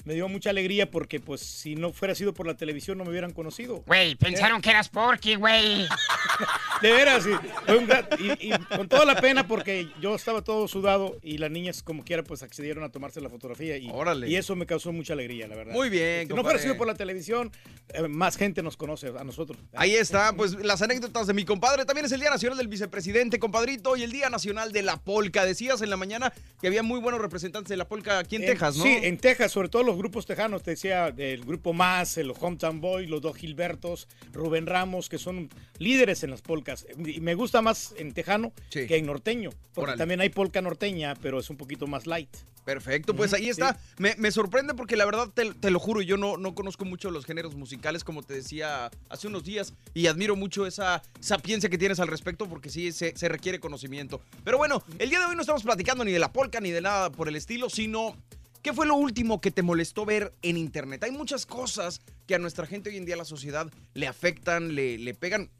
Me 0.05 0.13
dio 0.13 0.27
mucha 0.29 0.51
alegría 0.51 0.89
porque, 0.89 1.19
pues, 1.19 1.41
si 1.41 1.75
no 1.75 1.91
fuera 1.91 2.13
sido 2.15 2.33
por 2.33 2.45
la 2.45 2.55
televisión, 2.55 2.97
no 2.97 3.03
me 3.03 3.09
hubieran 3.09 3.33
conocido. 3.33 3.83
Güey, 3.87 4.15
pensaron 4.15 4.61
que 4.61 4.69
eras 4.69 4.87
Porky, 4.87 5.35
güey. 5.35 5.87
De 6.81 6.91
veras, 6.91 7.23
sí. 7.23 7.31
Fue 7.65 7.77
un 7.77 7.87
gran- 7.87 8.07
y, 8.19 8.47
y 8.47 8.51
con 8.75 8.87
toda 8.87 9.05
la 9.05 9.19
pena 9.19 9.47
porque 9.47 9.87
yo 10.01 10.13
estaba 10.15 10.41
todo 10.43 10.67
sudado 10.67 11.17
y 11.23 11.37
las 11.37 11.49
niñas 11.49 11.81
como 11.81 12.03
quiera 12.03 12.23
pues 12.23 12.43
accedieron 12.43 12.83
a 12.83 12.89
tomarse 12.89 13.21
la 13.21 13.29
fotografía 13.29 13.77
y, 13.77 13.89
Órale. 13.91 14.29
y 14.29 14.35
eso 14.35 14.55
me 14.55 14.65
causó 14.65 14.91
mucha 14.91 15.13
alegría, 15.13 15.47
la 15.47 15.55
verdad. 15.55 15.73
Muy 15.73 15.89
bien, 15.89 16.27
Si 16.27 16.33
no 16.33 16.43
fuera 16.43 16.59
sido 16.59 16.75
por 16.77 16.85
la 16.87 16.95
televisión, 16.95 17.51
eh, 17.89 18.07
más 18.07 18.37
gente 18.37 18.61
nos 18.61 18.77
conoce 18.77 19.07
a 19.17 19.23
nosotros. 19.23 19.57
Ahí 19.73 19.95
está, 19.95 20.33
pues 20.33 20.53
las 20.53 20.81
anécdotas 20.81 21.27
de 21.27 21.33
mi 21.33 21.45
compadre. 21.45 21.85
También 21.85 22.05
es 22.05 22.11
el 22.11 22.19
Día 22.19 22.29
Nacional 22.29 22.57
del 22.57 22.67
Vicepresidente, 22.67 23.39
compadrito, 23.39 23.95
y 23.95 24.03
el 24.03 24.11
Día 24.11 24.29
Nacional 24.29 24.71
de 24.71 24.83
la 24.83 24.97
Polca. 24.97 25.45
Decías 25.45 25.81
en 25.81 25.89
la 25.89 25.97
mañana 25.97 26.33
que 26.61 26.67
había 26.67 26.83
muy 26.83 26.99
buenos 26.99 27.21
representantes 27.21 27.69
de 27.69 27.77
la 27.77 27.87
Polca 27.87 28.19
aquí 28.19 28.35
en, 28.35 28.45
Texas, 28.45 28.75
¿no? 28.75 28.83
Sí, 28.83 28.99
en 29.01 29.17
Texas, 29.17 29.51
sobre 29.51 29.69
todo 29.69 29.83
los 29.83 29.94
grupos 29.97 30.25
tejanos, 30.25 30.63
te 30.63 30.71
decía, 30.71 31.07
el 31.17 31.43
grupo 31.45 31.73
Más, 31.73 32.17
el 32.17 32.31
Hometown 32.39 32.81
Boy, 32.81 33.07
los 33.07 33.21
dos 33.21 33.35
Gilbertos, 33.37 34.07
Rubén 34.33 34.65
Ramos, 34.65 35.09
que 35.09 35.17
son 35.17 35.49
líderes 35.79 36.23
en 36.23 36.31
las 36.31 36.41
polcas. 36.41 36.85
Y 37.05 37.19
me 37.21 37.35
gusta 37.35 37.61
más 37.61 37.93
en 37.97 38.13
tejano 38.13 38.53
Sí. 38.69 38.87
que 38.87 38.97
en 38.97 39.05
norteño, 39.05 39.49
porque 39.73 39.95
también 39.97 40.21
hay 40.21 40.29
polca 40.29 40.61
norteña, 40.61 41.15
pero 41.21 41.39
es 41.39 41.49
un 41.49 41.57
poquito 41.57 41.87
más 41.87 42.07
light. 42.07 42.29
Perfecto, 42.65 43.15
pues 43.15 43.31
ahí 43.33 43.47
está. 43.49 43.77
Me, 43.99 44.15
me 44.17 44.31
sorprende 44.31 44.73
porque 44.73 44.95
la 44.95 45.05
verdad, 45.05 45.29
te, 45.31 45.53
te 45.53 45.69
lo 45.69 45.77
juro, 45.79 46.01
yo 46.01 46.17
no, 46.17 46.35
no 46.37 46.55
conozco 46.55 46.83
mucho 46.83 47.11
los 47.11 47.23
géneros 47.23 47.53
musicales, 47.53 48.03
como 48.03 48.23
te 48.23 48.33
decía 48.33 48.89
hace 49.07 49.27
unos 49.27 49.43
días, 49.43 49.73
y 49.93 50.07
admiro 50.07 50.35
mucho 50.35 50.65
esa 50.65 51.03
sapiencia 51.19 51.69
que 51.69 51.77
tienes 51.77 51.99
al 51.99 52.07
respecto, 52.07 52.49
porque 52.49 52.71
sí, 52.71 52.91
se, 52.91 53.15
se 53.15 53.29
requiere 53.29 53.59
conocimiento. 53.59 54.19
Pero 54.43 54.57
bueno, 54.57 54.81
el 54.97 55.11
día 55.11 55.19
de 55.19 55.25
hoy 55.27 55.35
no 55.35 55.41
estamos 55.41 55.61
platicando 55.61 56.03
ni 56.03 56.11
de 56.11 56.17
la 56.17 56.33
polca 56.33 56.59
ni 56.59 56.71
de 56.71 56.81
nada 56.81 57.11
por 57.11 57.27
el 57.27 57.35
estilo, 57.35 57.69
sino 57.69 58.17
¿Qué 58.65 58.73
fue 58.73 58.87
lo 58.87 58.95
último 58.95 59.41
que 59.41 59.51
te 59.51 59.61
molestó 59.61 60.05
ver 60.05 60.33
en 60.41 60.57
internet? 60.57 61.03
Hay 61.03 61.11
muchas 61.11 61.45
cosas 61.45 62.01
que 62.25 62.33
a 62.33 62.39
nuestra 62.39 62.65
gente 62.65 62.89
hoy 62.89 62.97
en 62.97 63.05
día, 63.05 63.13
a 63.13 63.19
la 63.19 63.23
sociedad, 63.23 63.71
le 63.93 64.07
afectan, 64.07 64.73
le, 64.73 64.97
le 64.97 65.13
pegan. 65.13 65.51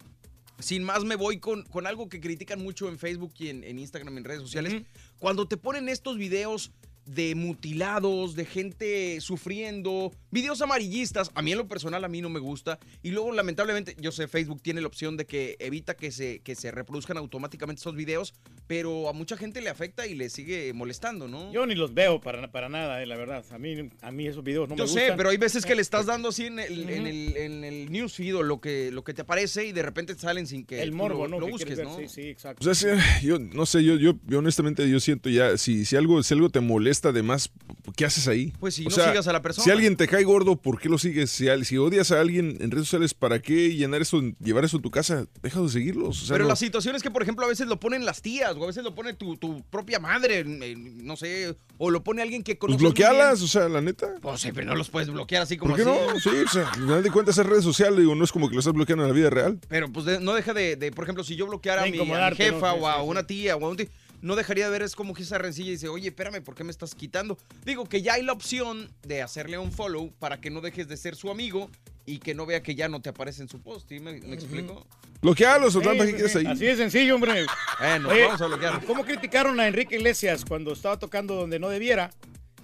Sin 0.58 0.84
más, 0.84 1.04
me 1.04 1.16
voy 1.16 1.40
con, 1.40 1.66
con 1.66 1.86
algo 1.86 2.10
que 2.10 2.20
critican 2.20 2.64
mucho 2.64 2.90
en 2.90 2.98
Facebook 2.98 3.32
y 3.38 3.50
en, 3.50 3.64
en 3.64 3.78
Instagram, 3.78 4.18
en 4.18 4.24
redes 4.24 4.42
sociales. 4.42 4.82
Cuando 5.20 5.48
te 5.48 5.56
ponen 5.56 5.88
estos 5.88 6.18
videos 6.18 6.72
de 7.06 7.36
mutilados, 7.36 8.36
de 8.36 8.46
gente 8.46 9.20
sufriendo, 9.22 10.12
videos 10.32 10.62
amarillistas, 10.62 11.32
a 11.36 11.42
mí 11.42 11.52
en 11.52 11.58
lo 11.60 11.68
personal 11.68 12.04
a 12.04 12.08
mí 12.08 12.22
no 12.22 12.30
me 12.30 12.40
gusta. 12.40 12.80
Y 13.04 13.12
luego, 13.12 13.32
lamentablemente, 13.32 13.96
yo 14.00 14.12
sé, 14.12 14.28
Facebook 14.28 14.62
tiene 14.62 14.82
la 14.82 14.88
opción 14.88 15.18
de 15.18 15.26
que 15.26 15.56
evita 15.60 15.96
que 15.96 16.12
se, 16.12 16.40
que 16.40 16.56
se 16.56 16.72
reproduzcan 16.72 17.18
automáticamente 17.18 17.80
esos 17.80 17.96
videos, 17.96 18.34
pero 18.68 19.08
a 19.10 19.14
mucha 19.14 19.38
gente 19.38 19.62
le 19.62 19.70
afecta 19.70 20.08
y 20.08 20.16
le 20.16 20.30
sigue 20.30 20.74
molestando, 20.74 21.28
¿no? 21.28 21.52
Yo 21.52 21.66
ni 21.66 21.76
los 21.76 21.94
veo 21.94 22.20
para, 22.22 22.52
para 22.52 22.70
nada, 22.70 23.02
eh, 23.02 23.06
la 23.06 23.16
verdad. 23.18 23.46
A 23.52 23.58
mí, 23.58 23.90
a 24.02 24.12
mí 24.12 24.28
esos 24.28 24.44
videos 24.44 24.68
no 24.70 24.76
Yo 24.76 24.86
me 24.86 24.90
sé, 24.90 25.00
gustan. 25.02 25.18
pero 25.18 25.30
hay 25.30 25.38
veces 25.38 25.66
que 25.66 25.76
le 25.76 25.82
estás 25.82 26.06
dando 26.06 26.30
así 26.30 26.46
en 26.46 26.60
el, 26.60 26.90
en 26.90 27.08
el, 27.08 27.38
en 27.38 27.64
el 27.64 27.92
newsfeed 27.92 28.36
o 28.38 28.44
lo 28.44 28.60
que, 28.60 28.92
lo 28.92 29.04
que 29.04 29.14
te 29.14 29.22
aparece 29.22 29.66
y 29.66 29.72
de 29.72 29.84
repente 29.84 30.16
te 30.16 30.22
salen 30.22 30.48
sin 30.48 30.66
que 30.66 30.82
El 30.82 30.92
morbo, 30.92 31.28
lo, 31.28 31.28
¿no? 31.28 31.40
lo 31.40 31.46
que 31.46 31.52
busques, 31.52 31.80
¿no? 31.80 31.98
Sí, 31.98 32.08
sí, 32.08 32.22
exacto. 32.30 32.68
O 32.68 32.74
sea, 32.74 32.98
sí, 32.98 33.26
yo 33.26 33.38
no 33.40 33.66
sé, 33.66 33.84
yo, 33.84 33.96
yo, 33.96 34.14
yo 34.26 34.40
honestamente 34.40 34.90
yo 34.90 35.00
siento 35.00 35.30
ya, 35.30 35.58
si, 35.58 35.86
si, 35.86 35.96
algo, 35.96 36.22
si 36.24 36.34
algo 36.34 36.50
te 36.50 36.60
molesta 36.60 36.95
además, 37.04 37.52
¿qué 37.96 38.06
haces 38.06 38.28
ahí? 38.28 38.54
Pues 38.60 38.76
si 38.76 38.84
O 38.86 38.90
no 38.90 38.96
sea, 38.96 39.10
sigas 39.10 39.28
a 39.28 39.34
la 39.34 39.42
persona. 39.42 39.64
Si 39.64 39.72
alguien 39.72 39.96
te 39.98 40.08
cae 40.08 40.24
gordo, 40.24 40.56
¿por 40.56 40.80
qué 40.80 40.90
lo 40.90 40.98
sigues? 40.98 41.30
Si, 41.32 41.78
odias 41.78 42.12
a 42.12 42.22
alguien 42.22 42.58
en 42.62 42.72
redes 42.72 42.86
sociales, 42.88 43.14
¿para 43.14 43.42
qué 43.42 43.74
llenar 43.76 44.02
eso, 44.02 44.22
llevar 44.40 44.66
eso 44.66 44.78
a 44.78 44.82
tu 44.82 44.92
casa? 44.92 45.26
Deja 45.42 45.62
de 45.62 45.70
seguirlos. 45.70 46.22
O 46.24 46.26
sea, 46.26 46.34
Pero 46.36 46.44
no- 46.46 46.50
la 46.50 46.56
situación 46.56 46.96
es 46.96 47.04
que, 47.04 47.12
por 47.12 47.22
ejemplo, 47.24 47.46
a 47.46 47.50
veces 47.50 47.68
lo 47.68 47.80
ponen 47.80 48.06
las 48.06 48.22
tías 48.22 48.56
o 48.56 48.64
a 48.64 48.68
veces 48.68 48.84
lo 48.84 48.96
pone 48.96 49.14
tu, 49.14 49.38
tu 49.38 49.64
propia 49.70 50.00
madre, 50.00 50.40
eh, 50.46 50.76
no 50.78 51.16
sé, 51.18 51.56
o 51.78 51.92
lo 51.92 52.04
pone 52.04 52.22
alguien 52.22 52.44
que 52.44 52.54
pues 52.56 52.60
conoces 52.60 52.82
muy 52.82 52.90
bloquealas, 52.92 53.42
o 53.42 53.48
sea, 53.48 53.68
la 53.70 53.82
neta. 53.82 54.16
Pues 54.22 54.42
sí, 54.42 54.52
pero 54.54 54.68
no 54.68 54.76
los 54.76 54.90
puedes 54.90 55.10
bloquear 55.10 55.42
así 55.44 55.58
como 55.58 55.76
¿Por 55.76 55.84
qué 55.84 55.90
así. 55.90 56.00
no? 56.14 56.20
Sí, 56.20 56.30
o 56.46 56.50
sea, 56.50 56.70
al 56.70 56.76
final 56.76 57.04
de 57.04 57.12
cuentas 57.12 57.38
es 57.38 57.46
redes 57.46 57.64
sociales, 57.64 58.00
digo, 58.00 58.16
no 58.16 58.24
es 58.24 58.32
como 58.32 58.48
que 58.50 58.54
lo 58.56 58.60
estás 58.60 58.74
bloqueando 58.74 59.04
en 59.04 59.10
la 59.10 59.16
vida 59.16 59.30
real. 59.30 59.60
Pero 59.68 59.92
pues 59.92 60.06
de- 60.06 60.20
no 60.20 60.34
deja 60.34 60.54
de, 60.54 60.76
de, 60.76 60.92
por 60.92 61.04
ejemplo, 61.06 61.24
si 61.24 61.36
yo 61.36 61.48
bloqueara 61.48 61.82
a 61.82 61.86
De 61.86 61.92
mi, 61.92 61.98
a 61.98 62.02
mi 62.02 62.06
incomodarte, 62.08 62.44
jefa 62.46 62.74
o 62.74 62.88
a 62.88 63.02
una 63.04 63.26
tía 63.28 63.56
o 63.56 63.66
a 63.66 63.70
un 63.70 63.78
tío, 63.78 63.88
no 64.22 64.36
dejaría 64.36 64.66
de 64.66 64.72
ver, 64.72 64.82
es 64.82 64.96
como 64.96 65.14
que 65.14 65.24
esa 65.24 65.38
rencilla 65.38 65.70
y 65.70 65.72
dice, 65.74 65.88
oye, 65.88 66.08
espérame, 66.10 66.42
¿por 66.44 66.56
qué 66.56 66.64
me 66.64 66.72
estás 66.72 66.96
quitando? 66.96 67.38
Digo 67.66 67.86
que 67.86 68.02
ya 68.02 68.14
hay 68.14 68.24
la 68.24 68.34
opción 68.34 68.90
de 69.04 69.22
hacerle 69.22 69.58
un 69.58 69.72
follow 69.72 70.12
para 70.20 70.40
que 70.42 70.50
no 70.50 70.62
dejes 70.62 70.88
de 70.88 70.98
ser 70.98 71.16
su 71.16 71.30
amigo 71.30 71.70
y 72.06 72.20
que 72.20 72.34
no 72.36 72.46
vea 72.46 72.62
que 72.62 72.76
ya 72.76 72.88
no 72.90 73.02
te 73.02 73.10
aparece 73.10 73.42
en 73.42 73.50
su 73.50 73.62
post. 73.62 73.90
¿Sí 73.90 74.00
¿Me, 74.00 74.20
me 74.22 74.36
explico? 74.36 74.86
Bloquealos, 75.22 75.76
o 75.76 75.80
Sí, 75.80 75.86
¿para 75.86 75.98
qué 76.00 76.06
sí, 76.08 76.14
quieres 76.14 76.32
sí. 76.32 76.38
ahí? 76.40 76.46
Así 76.46 76.66
de 76.66 76.76
sencillo, 76.76 77.16
hombre. 77.16 77.46
Bueno, 77.80 78.10
Oye, 78.10 78.24
vamos 78.26 78.42
a 78.42 78.46
bloquear. 78.48 78.86
¿Cómo 78.86 79.04
criticaron 79.04 79.60
a 79.60 79.68
Enrique 79.68 79.96
Iglesias 79.96 80.46
cuando 80.46 80.72
estaba 80.74 80.98
tocando 80.98 81.36
donde 81.36 81.60
no 81.60 81.68
debiera? 81.70 82.10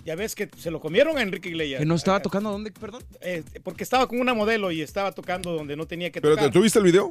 Ya 0.06 0.16
ves 0.16 0.36
que 0.36 0.50
se 0.58 0.72
lo 0.72 0.80
comieron 0.80 1.18
a 1.18 1.22
Enrique 1.22 1.50
Iglesias. 1.50 1.80
¿Que 1.80 1.86
no 1.86 1.96
estaba 1.96 2.22
tocando 2.22 2.50
dónde, 2.52 2.72
perdón? 2.72 3.04
Eh, 3.22 3.44
porque 3.64 3.84
estaba 3.84 4.08
con 4.08 4.20
una 4.20 4.34
modelo 4.34 4.72
y 4.72 4.82
estaba 4.82 5.12
tocando 5.12 5.52
donde 5.52 5.76
no 5.76 5.86
tenía 5.86 6.12
que 6.12 6.22
¿Pero 6.22 6.36
tocar. 6.36 6.50
te, 6.50 6.54
¿tú 6.54 6.62
viste 6.64 6.80
el 6.80 6.86
video? 6.86 7.10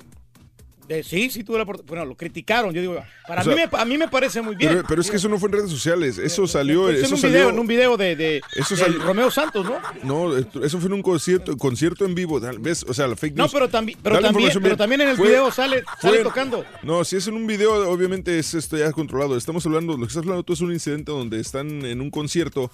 Eh, 0.93 1.05
sí, 1.05 1.31
sí 1.31 1.45
tuve 1.45 1.57
la 1.59 1.63
oportunidad. 1.63 1.89
Bueno, 1.89 2.05
lo 2.05 2.17
criticaron. 2.17 2.75
Yo 2.75 2.81
digo, 2.81 3.01
para 3.29 3.43
O 3.43 3.45
sea, 3.45 3.55
mí, 3.55 3.61
me, 3.73 3.79
a 3.79 3.85
mí 3.85 3.97
me 3.97 4.09
parece 4.09 4.43
muy 4.43 4.57
bien. 4.57 4.73
Pero, 4.73 4.85
pero 4.89 5.01
es 5.01 5.09
que 5.09 5.19
eso 5.19 5.29
no 5.29 5.39
fue 5.39 5.49
en 5.49 5.53
redes 5.53 5.71
sociales, 5.71 6.19
eso 6.19 6.49
salió, 6.49 6.83
Pues 6.83 6.99
en 6.99 7.05
eso 7.05 7.15
un 7.15 7.21
salió, 7.21 7.37
video, 7.39 7.49
en 7.51 7.59
un 7.61 7.67
video 7.69 7.97
de, 7.97 8.17
de 8.17 8.41
Eso 8.57 8.75
del 8.75 8.85
salió- 8.87 9.03
Romeo 9.05 9.31
Santos, 9.31 9.65
¿no? 9.65 9.79
no, 10.03 10.37
eso 10.37 10.79
fue 10.81 10.89
en 10.89 10.95
un 10.95 11.03
concierto, 11.03 11.57
concierto 11.57 12.05
en 12.05 12.17
vivo, 12.17 12.41
¿ves? 12.59 12.85
O 12.89 12.93
sea, 12.93 13.07
la 13.07 13.15
fake 13.15 13.37
No, 13.37 13.45
news. 13.45 13.53
pero 13.53 13.69
también, 13.69 13.99
pero 14.03 14.17
Da 14.17 14.21
la 14.21 14.29
también, 14.33 14.51
pero 14.61 14.77
también 14.77 15.01
en 15.03 15.09
el 15.11 15.17
Fue- 15.17 15.29
video 15.29 15.53
sale, 15.53 15.85
tocando. 16.25 16.65
No, 16.83 17.05
si 17.05 17.15
es 17.17 17.29
en 17.29 17.35
un 17.35 17.47
video, 17.47 17.89
obviamente 17.89 18.37
es 18.41 18.55
esto 18.55 18.77
ya 18.77 18.91
controlado. 18.91 19.37
Estamos 19.37 19.65
hablando, 19.67 19.93
lo 19.93 20.01
que 20.01 20.05
estás 20.09 20.25
hablando 20.25 20.43
tú 20.43 20.55
es 20.55 20.61
un 20.61 20.73
incidente 20.73 21.13
donde 21.13 21.39
están 21.39 21.85
en 21.87 22.01
un 22.01 22.11
concierto 22.11 22.69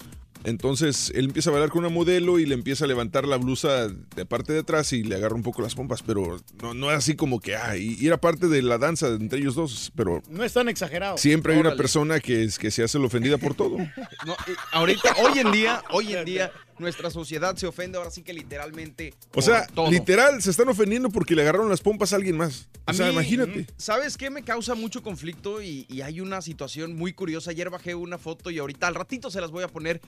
Entonces 0.46 1.12
él 1.14 1.26
empieza 1.26 1.50
a 1.50 1.52
bailar 1.52 1.70
con 1.70 1.80
una 1.80 1.88
modelo 1.88 2.38
y 2.38 2.46
le 2.46 2.54
empieza 2.54 2.84
a 2.84 2.88
levantar 2.88 3.26
la 3.26 3.36
blusa 3.36 3.88
de 3.88 4.26
parte 4.26 4.52
de 4.52 4.60
atrás 4.60 4.92
y 4.92 5.02
le 5.02 5.16
agarra 5.16 5.34
un 5.34 5.42
poco 5.42 5.60
las 5.60 5.74
pompas, 5.74 6.02
pero 6.02 6.38
no, 6.62 6.72
no 6.72 6.90
es 6.90 6.98
así 6.98 7.16
como 7.16 7.40
que, 7.40 7.56
ah, 7.56 7.76
y 7.76 8.06
era 8.06 8.16
parte 8.20 8.46
de 8.46 8.62
la 8.62 8.78
danza 8.78 9.08
entre 9.08 9.40
ellos 9.40 9.56
dos, 9.56 9.92
pero 9.96 10.22
No 10.30 10.44
es 10.44 10.52
tan 10.52 10.68
exagerado. 10.68 11.18
siempre 11.18 11.54
hay 11.54 11.60
una 11.60 11.74
persona 11.74 12.20
que, 12.20 12.44
es, 12.44 12.60
que 12.60 12.70
se 12.70 12.84
hace 12.84 12.98
la 12.98 13.06
ofendida 13.06 13.38
por 13.38 13.54
todo. 13.54 13.76
No, 13.76 14.32
eh, 14.34 14.54
ahorita, 14.72 15.16
hoy 15.18 15.40
en 15.40 15.50
día, 15.50 15.82
hoy 15.90 16.14
en 16.14 16.24
día, 16.24 16.52
nuestra 16.78 17.10
sociedad 17.10 17.56
se 17.56 17.66
ofende 17.66 17.98
ahora 17.98 18.10
sí 18.10 18.22
que 18.22 18.32
literalmente. 18.32 19.14
O 19.34 19.42
sea, 19.42 19.66
todo. 19.66 19.90
literal, 19.90 20.42
se 20.42 20.50
están 20.50 20.68
ofendiendo 20.68 21.10
porque 21.10 21.34
le 21.34 21.42
agarraron 21.42 21.68
las 21.68 21.80
pompas 21.80 22.12
a 22.12 22.16
alguien 22.16 22.36
más. 22.36 22.68
O 22.86 22.90
A 22.90 22.94
sea, 22.94 23.06
mí, 23.06 23.12
imagínate. 23.12 23.66
¿Sabes 23.76 24.16
qué 24.16 24.30
me 24.30 24.42
causa 24.42 24.74
mucho 24.74 25.02
conflicto? 25.02 25.62
Y, 25.62 25.86
y 25.88 26.02
hay 26.02 26.20
una 26.20 26.42
situación 26.42 26.96
muy 26.96 27.12
curiosa. 27.12 27.50
Ayer 27.50 27.70
bajé 27.70 27.94
una 27.94 28.18
foto 28.18 28.50
y 28.50 28.58
ahorita 28.58 28.86
al 28.86 28.94
ratito 28.94 29.30
se 29.30 29.40
las 29.40 29.50
voy 29.50 29.64
a 29.64 29.68
poner. 29.68 30.00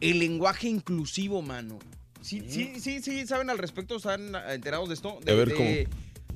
El 0.00 0.18
lenguaje 0.18 0.68
inclusivo, 0.68 1.40
mano. 1.42 1.78
Sí, 2.20 2.42
sí, 2.48 2.80
sí, 2.80 3.00
sí, 3.02 3.26
¿saben 3.26 3.50
al 3.50 3.58
respecto? 3.58 3.96
¿Están 3.96 4.34
enterados 4.50 4.88
de 4.88 4.94
esto? 4.94 5.18
De- 5.24 5.32
A 5.32 5.34
ver, 5.34 5.48
de- 5.48 5.88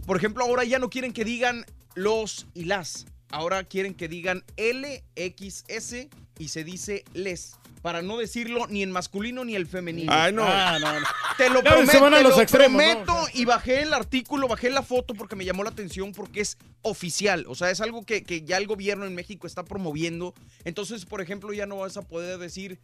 Por 0.06 0.16
ejemplo, 0.16 0.44
ahora 0.44 0.64
ya 0.64 0.78
no 0.78 0.88
quieren 0.88 1.12
que 1.12 1.24
digan 1.24 1.66
los 1.94 2.46
y 2.54 2.64
las. 2.64 3.06
Ahora 3.30 3.64
quieren 3.64 3.94
que 3.94 4.08
digan 4.08 4.44
LXS 4.56 6.08
y 6.38 6.48
se 6.48 6.64
dice 6.64 7.04
les. 7.12 7.52
Para 7.82 8.02
no 8.02 8.18
decirlo 8.18 8.66
ni 8.68 8.82
en 8.82 8.90
masculino 8.90 9.44
ni 9.44 9.54
el 9.54 9.66
femenino. 9.66 10.12
Ay, 10.12 10.32
no. 10.32 10.44
Ah, 10.46 10.78
no, 10.80 11.00
no. 11.00 11.06
Te 11.38 11.48
lo 11.50 11.62
prometo, 11.62 12.10
te 12.10 12.22
los 12.22 12.36
lo 12.36 12.42
extremos, 12.42 12.82
¿no? 12.82 13.04
prometo. 13.04 13.28
Y 13.32 13.46
bajé 13.46 13.82
el 13.82 13.94
artículo, 13.94 14.48
bajé 14.48 14.68
la 14.70 14.82
foto 14.82 15.14
porque 15.14 15.36
me 15.36 15.44
llamó 15.44 15.64
la 15.64 15.70
atención 15.70 16.12
porque 16.12 16.40
es 16.42 16.58
oficial. 16.82 17.46
O 17.48 17.54
sea, 17.54 17.70
es 17.70 17.80
algo 17.80 18.04
que, 18.04 18.22
que 18.22 18.42
ya 18.42 18.58
el 18.58 18.66
gobierno 18.66 19.06
en 19.06 19.14
México 19.14 19.46
está 19.46 19.64
promoviendo. 19.64 20.34
Entonces, 20.64 21.06
por 21.06 21.20
ejemplo, 21.22 21.52
ya 21.52 21.66
no 21.66 21.78
vas 21.78 21.96
a 21.96 22.02
poder 22.02 22.38
decir. 22.38 22.78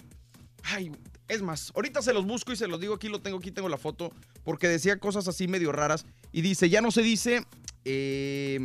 Ay, 0.62 0.90
es 1.28 1.42
más, 1.42 1.72
ahorita 1.76 2.02
se 2.02 2.12
los 2.12 2.24
busco 2.24 2.52
y 2.52 2.56
se 2.56 2.66
los 2.66 2.80
digo 2.80 2.94
aquí, 2.94 3.08
lo 3.08 3.20
tengo 3.20 3.38
aquí, 3.38 3.50
tengo 3.52 3.68
la 3.68 3.78
foto, 3.78 4.12
porque 4.44 4.66
decía 4.66 4.98
cosas 4.98 5.28
así 5.28 5.46
medio 5.46 5.70
raras. 5.72 6.06
Y 6.32 6.40
dice, 6.40 6.68
ya 6.68 6.80
no 6.80 6.90
se 6.90 7.02
dice. 7.02 7.44
eh, 7.84 8.58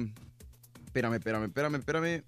espérame, 0.85 1.15
espérame, 1.15 1.45
espérame, 1.45 1.75
espérame. 1.75 2.23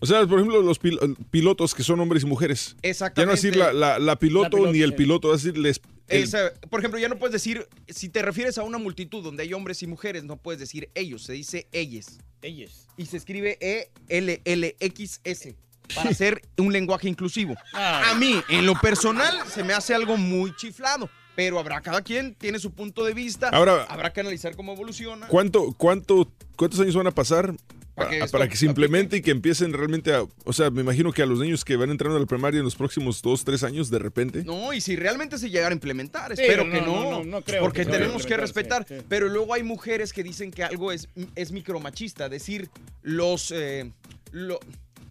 O 0.00 0.06
sea, 0.06 0.26
por 0.26 0.38
ejemplo, 0.38 0.60
los 0.62 0.80
pil- 0.80 1.16
pilotos 1.30 1.74
que 1.74 1.82
son 1.82 2.00
hombres 2.00 2.22
y 2.24 2.26
mujeres. 2.26 2.76
Ya 2.82 2.90
Exactamente. 2.90 3.26
no 3.26 3.32
decir 3.36 3.56
la, 3.56 3.72
la- 3.72 3.98
la 3.98 4.16
piloto 4.18 4.44
La 4.44 4.50
piloto, 4.50 4.72
ni 4.72 4.80
el 4.82 4.94
piloto, 4.94 5.34
es 5.34 5.42
decir, 5.42 5.58
les, 5.58 5.80
el- 6.08 6.22
Esa- 6.24 6.52
por 6.68 6.80
ejemplo, 6.80 6.98
ya 7.00 7.08
no 7.08 7.18
puedes 7.18 7.32
decir, 7.32 7.66
si 7.88 8.08
te 8.08 8.20
refieres 8.22 8.58
a 8.58 8.62
una 8.64 8.78
multitud 8.78 9.22
donde 9.22 9.44
hay 9.44 9.52
hombres 9.54 9.82
y 9.82 9.86
mujeres, 9.86 10.24
no 10.24 10.36
puedes 10.36 10.60
decir 10.60 10.90
ellos, 10.94 11.22
se 11.22 11.32
dice 11.32 11.66
ellas. 11.72 12.18
Ellas. 12.42 12.88
Y 12.98 13.06
se 13.06 13.16
escribe 13.16 13.56
E 13.60 13.88
E-L-L-X-S 14.08 15.56
para 15.94 16.10
hacer 16.10 16.42
un 16.58 16.72
lenguaje 16.72 17.08
inclusivo. 17.08 17.54
A 17.72 18.14
mí, 18.18 18.40
en 18.48 18.66
lo 18.66 18.74
personal, 18.80 19.34
se 19.48 19.62
me 19.64 19.72
hace 19.72 19.94
algo 19.94 20.16
muy 20.16 20.54
chiflado. 20.56 21.08
Pero 21.36 21.58
habrá 21.58 21.80
cada 21.80 22.00
quien, 22.02 22.34
tiene 22.36 22.60
su 22.60 22.70
punto 22.70 23.04
de 23.04 23.12
vista. 23.12 23.48
Ahora- 23.48 23.84
habrá 23.88 24.12
que 24.12 24.20
analizar 24.20 24.54
cómo 24.54 24.72
evoluciona. 24.72 25.26
¿Cuánto, 25.26 25.72
cuánto, 25.76 26.30
¿Cuántos 26.56 26.78
años 26.78 26.94
van 26.94 27.08
a 27.08 27.10
pasar 27.10 27.54
Para 27.94 28.10
que 28.10 28.16
para, 28.16 28.24
esto 28.24 28.38
para 28.38 28.48
que 28.48 28.56
se 28.56 28.66
implemente 28.66 29.18
y 29.18 29.22
que 29.22 29.30
empiecen 29.30 29.72
realmente 29.72 30.12
a... 30.12 30.24
O 30.44 30.52
sea, 30.52 30.70
me 30.70 30.80
imagino 30.80 31.12
que 31.12 31.22
a 31.22 31.26
los 31.26 31.38
niños 31.38 31.64
que 31.64 31.76
van 31.76 31.90
entrando 31.90 32.16
a 32.16 32.20
la 32.20 32.26
primaria 32.26 32.58
en 32.58 32.64
los 32.64 32.74
próximos 32.74 33.22
dos, 33.22 33.44
tres 33.44 33.62
años, 33.62 33.90
de 33.90 33.98
repente... 34.00 34.42
No, 34.44 34.72
y 34.72 34.80
si 34.80 34.96
realmente 34.96 35.38
se 35.38 35.48
llegara 35.50 35.70
a 35.70 35.74
implementar, 35.74 36.34
Sí, 36.36 36.42
espero 36.42 36.64
no, 36.64 36.72
que 36.72 36.80
no, 36.80 36.86
no. 36.86 37.10
no, 37.10 37.24
no 37.24 37.42
creo 37.42 37.62
porque 37.62 37.84
que 37.84 37.90
tenemos 37.92 38.26
que 38.26 38.36
respetar. 38.36 38.84
sí, 38.88 38.96
sí. 38.98 39.04
Pero 39.08 39.28
luego 39.28 39.54
hay 39.54 39.62
mujeres 39.62 40.12
que 40.12 40.22
dicen 40.24 40.50
que 40.50 40.64
algo 40.64 40.90
es, 40.92 41.08
es 41.36 41.52
micromachista. 41.52 42.28
Decir 42.28 42.68
los, 43.02 43.52
eh, 43.52 43.90
lo- 44.32 44.60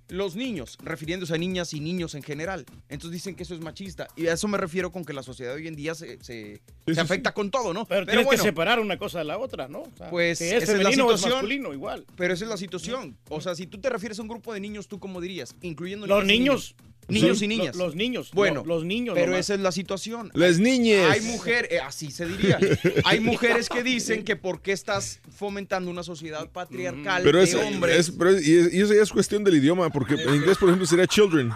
los 0.09 0.35
niños, 0.35 0.77
refiriéndose 0.83 1.33
a 1.33 1.37
niñas 1.37 1.73
y 1.73 1.79
niños 1.79 2.13
en 2.15 2.23
general. 2.23 2.65
Entonces 2.89 3.11
dicen 3.11 3.35
que 3.35 3.43
eso 3.43 3.55
es 3.55 3.61
machista. 3.61 4.07
Y 4.15 4.27
a 4.27 4.33
eso 4.33 4.47
me 4.47 4.57
refiero 4.57 4.91
con 4.91 5.05
que 5.05 5.13
la 5.13 5.23
sociedad 5.23 5.53
hoy 5.55 5.67
en 5.67 5.75
día 5.75 5.95
se, 5.95 6.17
se- 6.23 6.61
se 6.85 6.99
afecta 6.99 7.33
con 7.33 7.49
todo, 7.51 7.73
¿no? 7.73 7.85
Pero, 7.85 8.05
tienes 8.05 8.25
bueno, 8.25 8.41
que 8.43 8.49
separar 8.49 8.79
una 8.79 8.97
cosa 8.97 9.19
de 9.19 9.25
la 9.25 9.37
otra, 9.37 9.67
¿no? 9.67 9.81
O 9.83 9.91
sea, 9.97 10.09
pues 10.09 10.41
es 10.41 10.63
esa 10.63 10.73
es 10.73 10.79
la 10.83 10.89
o 10.89 10.91
es 10.91 10.95
situación. 10.95 11.31
masculino, 11.31 11.73
igual. 11.73 12.05
Pero 12.15 12.33
esa 12.33 12.45
es 12.45 12.49
la 12.49 12.57
situación. 12.57 13.17
O 13.29 13.41
sea, 13.41 13.55
si 13.55 13.65
tú 13.67 13.79
te 13.79 13.89
refieres 13.89 14.19
a 14.19 14.21
un 14.21 14.27
grupo 14.27 14.53
de 14.53 14.59
niños, 14.59 14.87
¿tú 14.87 14.99
cómo 14.99 15.21
dirías? 15.21 15.55
Incluyendo 15.61 16.05
Los 16.07 16.25
niños. 16.25 16.75
Niños 17.07 17.39
Sí, 17.39 17.45
y 17.45 17.47
niñas. 17.49 17.75
lo- 17.75 17.85
los 17.85 17.95
niños, 17.95 18.31
Bueno, 18.33 18.61
lo- 18.65 18.75
los 18.75 18.85
niños 18.85 19.13
Pero 19.15 19.27
nomás. 19.31 19.41
esa 19.45 19.53
es 19.55 19.59
la 19.59 19.71
situación. 19.71 20.31
Las 20.33 20.59
niñas. 20.59 21.09
Hay 21.11 21.21
mujeres, 21.21 21.71
eh, 21.71 21.79
así 21.79 22.11
se 22.11 22.25
diría. 22.25 22.57
Hay 23.05 23.19
mujeres 23.19 23.69
que 23.69 23.83
dicen 23.83 24.23
que 24.23 24.35
por 24.35 24.61
qué 24.61 24.71
estás 24.71 25.19
fomentando 25.35 25.89
una 25.91 26.03
sociedad 26.03 26.49
patriarcal 26.49 27.23
Pero, 27.23 27.37
de 27.39 27.43
es, 27.43 27.55
hombres. 27.55 27.97
es- 27.99 28.11
pero 28.17 28.29
es- 28.31 28.47
y, 28.47 28.57
es- 28.57 28.73
y 28.73 28.81
eso 28.81 28.93
ya 28.93 29.01
es 29.03 29.11
cuestión 29.11 29.43
del 29.43 29.55
idioma, 29.55 29.89
porque 29.89 30.15
en 30.15 30.35
inglés, 30.35 30.57
por 30.57 30.69
ejemplo, 30.69 30.85
sería 30.87 31.07
children. 31.07 31.51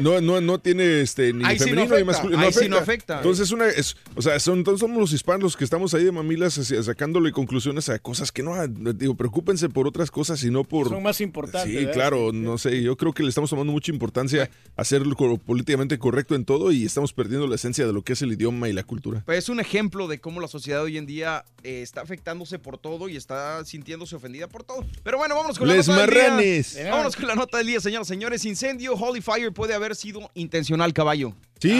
No, 0.00 0.20
no, 0.20 0.40
no 0.40 0.60
tiene 0.60 1.00
este, 1.00 1.32
ni 1.32 1.44
Ahí 1.44 1.58
sí 1.58 1.70
no 1.72 1.86
femenino 1.86 1.96
ni 1.96 2.02
afecta, 2.02 2.04
masculino. 2.12 2.40
ahí 2.42 2.52
sí 2.52 2.68
no 2.68 2.76
afecta. 2.76 3.16
Entonces, 3.16 3.50
una, 3.50 3.66
es, 3.68 3.96
o 4.14 4.22
sea, 4.22 4.38
son, 4.38 4.58
entonces 4.58 4.80
somos 4.80 4.98
los 4.98 5.12
hispanos 5.12 5.42
los 5.42 5.56
que 5.56 5.64
estamos 5.64 5.92
ahí 5.94 6.04
de 6.04 6.12
mamilas 6.12 6.56
así, 6.58 6.80
sacándole 6.82 7.32
conclusiones 7.32 7.88
a 7.88 7.98
cosas 7.98 8.30
que 8.30 8.42
no, 8.42 8.54
digo, 8.68 9.14
preocúpense 9.16 9.68
por 9.68 9.86
otras 9.88 10.10
cosas 10.10 10.42
y 10.44 10.50
no 10.50 10.62
por... 10.64 10.88
Son 10.88 11.02
más 11.02 11.20
importantes. 11.20 11.70
Sí, 11.70 11.76
¿verdad? 11.76 11.92
claro, 11.92 12.32
no 12.32 12.58
sé, 12.58 12.80
yo 12.82 12.96
creo 12.96 13.12
que 13.12 13.22
le 13.22 13.28
estamos 13.30 13.50
tomando 13.50 13.72
mucha 13.72 13.90
importancia 13.90 14.50
a 14.76 14.84
ser 14.92 15.02
políticamente 15.46 15.98
correcto 15.98 16.34
en 16.34 16.44
todo 16.44 16.70
y 16.70 16.84
estamos 16.84 17.14
perdiendo 17.14 17.46
la 17.46 17.54
esencia 17.54 17.86
de 17.86 17.94
lo 17.94 18.02
que 18.02 18.12
es 18.12 18.20
el 18.20 18.32
idioma 18.32 18.68
y 18.68 18.74
la 18.74 18.82
cultura. 18.82 19.22
Pues 19.24 19.38
es 19.38 19.48
un 19.48 19.58
ejemplo 19.58 20.06
de 20.06 20.20
cómo 20.20 20.38
la 20.38 20.48
sociedad 20.48 20.82
hoy 20.82 20.98
en 20.98 21.06
día 21.06 21.46
eh, 21.62 21.80
está 21.80 22.02
afectándose 22.02 22.58
por 22.58 22.76
todo 22.76 23.08
y 23.08 23.16
está 23.16 23.64
sintiéndose 23.64 24.16
ofendida 24.16 24.48
por 24.48 24.64
todo. 24.64 24.84
Pero 25.02 25.16
bueno, 25.16 25.34
vámonos 25.34 25.58
con 25.58 25.66
Les 25.68 25.88
la 25.88 25.94
nota 25.94 26.06
del 26.06 26.14
marranes. 26.14 26.74
día. 26.74 26.90
Vámonos 26.90 27.16
con 27.16 27.26
la 27.26 27.34
nota 27.34 27.56
del 27.56 27.68
día, 27.68 27.80
señoras 27.80 28.08
y 28.08 28.10
señores. 28.10 28.44
Incendio 28.44 28.92
Holy 28.92 29.22
Fire 29.22 29.50
puede 29.52 29.72
haber 29.72 29.96
sido 29.96 30.30
intencional, 30.34 30.92
caballo. 30.92 31.34
Sí, 31.62 31.70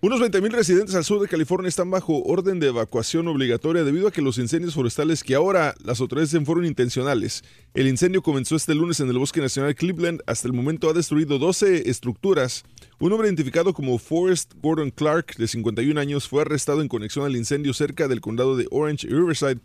unos 0.00 0.20
20.000 0.20 0.52
residentes 0.52 0.94
al 0.94 1.02
sur 1.02 1.20
de 1.20 1.26
California 1.26 1.68
están 1.68 1.90
bajo 1.90 2.22
orden 2.22 2.60
de 2.60 2.68
evacuación 2.68 3.26
obligatoria 3.26 3.82
debido 3.82 4.06
a 4.06 4.12
que 4.12 4.22
los 4.22 4.38
incendios 4.38 4.74
forestales 4.74 5.24
que 5.24 5.34
ahora 5.34 5.74
las 5.82 6.00
autoridades 6.00 6.30
dicen 6.30 6.46
fueron 6.46 6.64
intencionales. 6.64 7.42
El 7.74 7.88
incendio 7.88 8.22
comenzó 8.22 8.54
este 8.54 8.76
lunes 8.76 9.00
en 9.00 9.08
el 9.08 9.18
Bosque 9.18 9.40
Nacional 9.40 9.74
Cleveland. 9.74 10.20
Hasta 10.28 10.46
el 10.46 10.54
momento 10.54 10.88
ha 10.88 10.92
destruido 10.92 11.40
12 11.40 11.90
estructuras. 11.90 12.62
Un 13.00 13.10
hombre 13.10 13.26
identificado 13.26 13.74
como 13.74 13.98
Forrest 13.98 14.52
Gordon 14.62 14.92
Clark, 14.92 15.34
de 15.36 15.48
51 15.48 16.00
años, 16.00 16.28
fue 16.28 16.42
arrestado 16.42 16.80
en 16.80 16.86
conexión 16.86 17.24
al 17.24 17.34
incendio 17.34 17.74
cerca 17.74 18.06
del 18.06 18.20
condado 18.20 18.56
de 18.56 18.68
Orange 18.70 19.08
y 19.08 19.10
Riverside, 19.10 19.58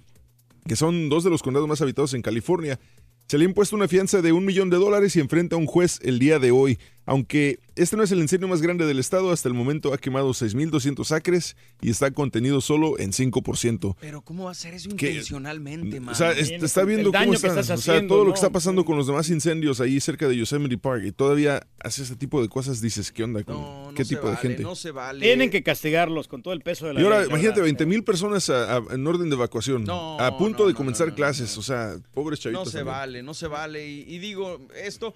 que 0.68 0.76
son 0.76 1.10
dos 1.10 1.24
de 1.24 1.30
los 1.30 1.44
condados 1.44 1.70
más 1.70 1.80
habitados 1.80 2.16
en 2.16 2.24
California. 2.24 2.80
Se 3.28 3.38
le 3.38 3.46
ha 3.46 3.48
impuesto 3.48 3.76
una 3.76 3.88
fianza 3.88 4.22
de 4.22 4.32
un 4.32 4.46
millón 4.46 4.70
de 4.70 4.78
dólares 4.78 5.16
y 5.16 5.20
enfrenta 5.20 5.56
a 5.56 5.60
un 5.60 5.66
juez 5.66 6.00
el 6.04 6.20
día 6.20 6.40
de 6.40 6.52
hoy. 6.52 6.78
Aunque 7.06 7.60
este 7.76 7.98
no 7.98 8.04
es 8.04 8.12
el 8.12 8.20
incendio 8.20 8.48
más 8.48 8.62
grande 8.62 8.86
del 8.86 9.00
estado, 9.00 9.32
hasta 9.32 9.50
el 9.50 9.54
momento 9.54 9.94
ha 9.94 9.98
quemado 9.98 10.30
6.200 10.34 11.12
acres 11.12 11.56
y 11.82 11.90
está 11.90 12.12
contenido 12.12 12.62
solo 12.62 12.98
en 13.00 13.12
5%. 13.12 13.96
Pero 14.00 14.22
¿cómo 14.22 14.46
va 14.46 14.52
a 14.52 14.54
ser 14.54 14.74
eso 14.74 14.90
intencionalmente, 14.90 16.00
man? 16.00 16.14
O 16.14 16.16
sea, 16.18 16.32
es- 16.32 16.52
está 16.52 16.84
viendo 16.84 17.12
cómo 17.12 17.34
está, 17.34 17.54
o 17.60 17.78
sea, 17.78 18.08
todo 18.08 18.24
lo 18.26 18.32
que 18.32 18.36
está 18.36 18.50
pasando 18.52 18.86
con 18.86 18.98
los 18.98 19.08
demás 19.08 19.30
incendios 19.30 19.82
ahí 19.82 20.00
cerca 20.00 20.28
de 20.28 20.38
Yosemite 20.38 20.78
Park 20.78 21.04
y 21.06 21.12
todavía 21.12 21.66
hace 21.80 22.04
ese 22.04 22.16
tipo 22.16 22.42
de 22.42 22.50
cosas, 22.50 22.82
dices, 22.82 23.12
¿qué 23.12 23.24
onda? 23.24 23.44
con 23.44 23.94
¿Qué 23.96 24.06
se 24.06 24.16
tipo 24.16 24.30
de 24.30 24.38
gente? 24.38 24.64
No 24.64 24.76
se 24.76 24.92
vale. 24.92 25.20
Tienen 25.26 25.50
que 25.50 25.64
castigarlos 25.64 26.28
con 26.28 26.42
todo 26.42 26.54
el 26.54 26.62
peso 26.62 26.88
de 26.88 26.94
la 26.94 27.02
Y 27.02 27.04
ahora, 27.04 27.20
ley, 27.20 27.28
imagínate, 27.30 27.60
verdad. 27.62 27.64
20 27.66 27.86
mil 27.86 28.04
personas 28.04 28.50
a- 28.50 28.78
a- 28.78 28.84
en 28.92 29.06
orden 29.06 29.30
de 29.30 29.36
evacuación, 29.36 29.84
No, 29.84 30.20
a 30.20 30.38
punto 30.38 30.68
de 30.68 30.74
comenzar 30.74 31.14
clases, 31.16 31.58
o 31.58 31.62
sea, 31.62 31.96
pobres 32.14 32.40
No 32.40 32.44
chavitos. 32.44 32.72
se 32.72 32.78
también. 32.80 32.96
vale, 32.96 33.24
no 33.24 33.34
se 33.34 33.48
vale. 33.48 33.88
Y, 33.88 34.02
y 34.08 34.20
digo, 34.20 34.60
esto, 34.82 35.14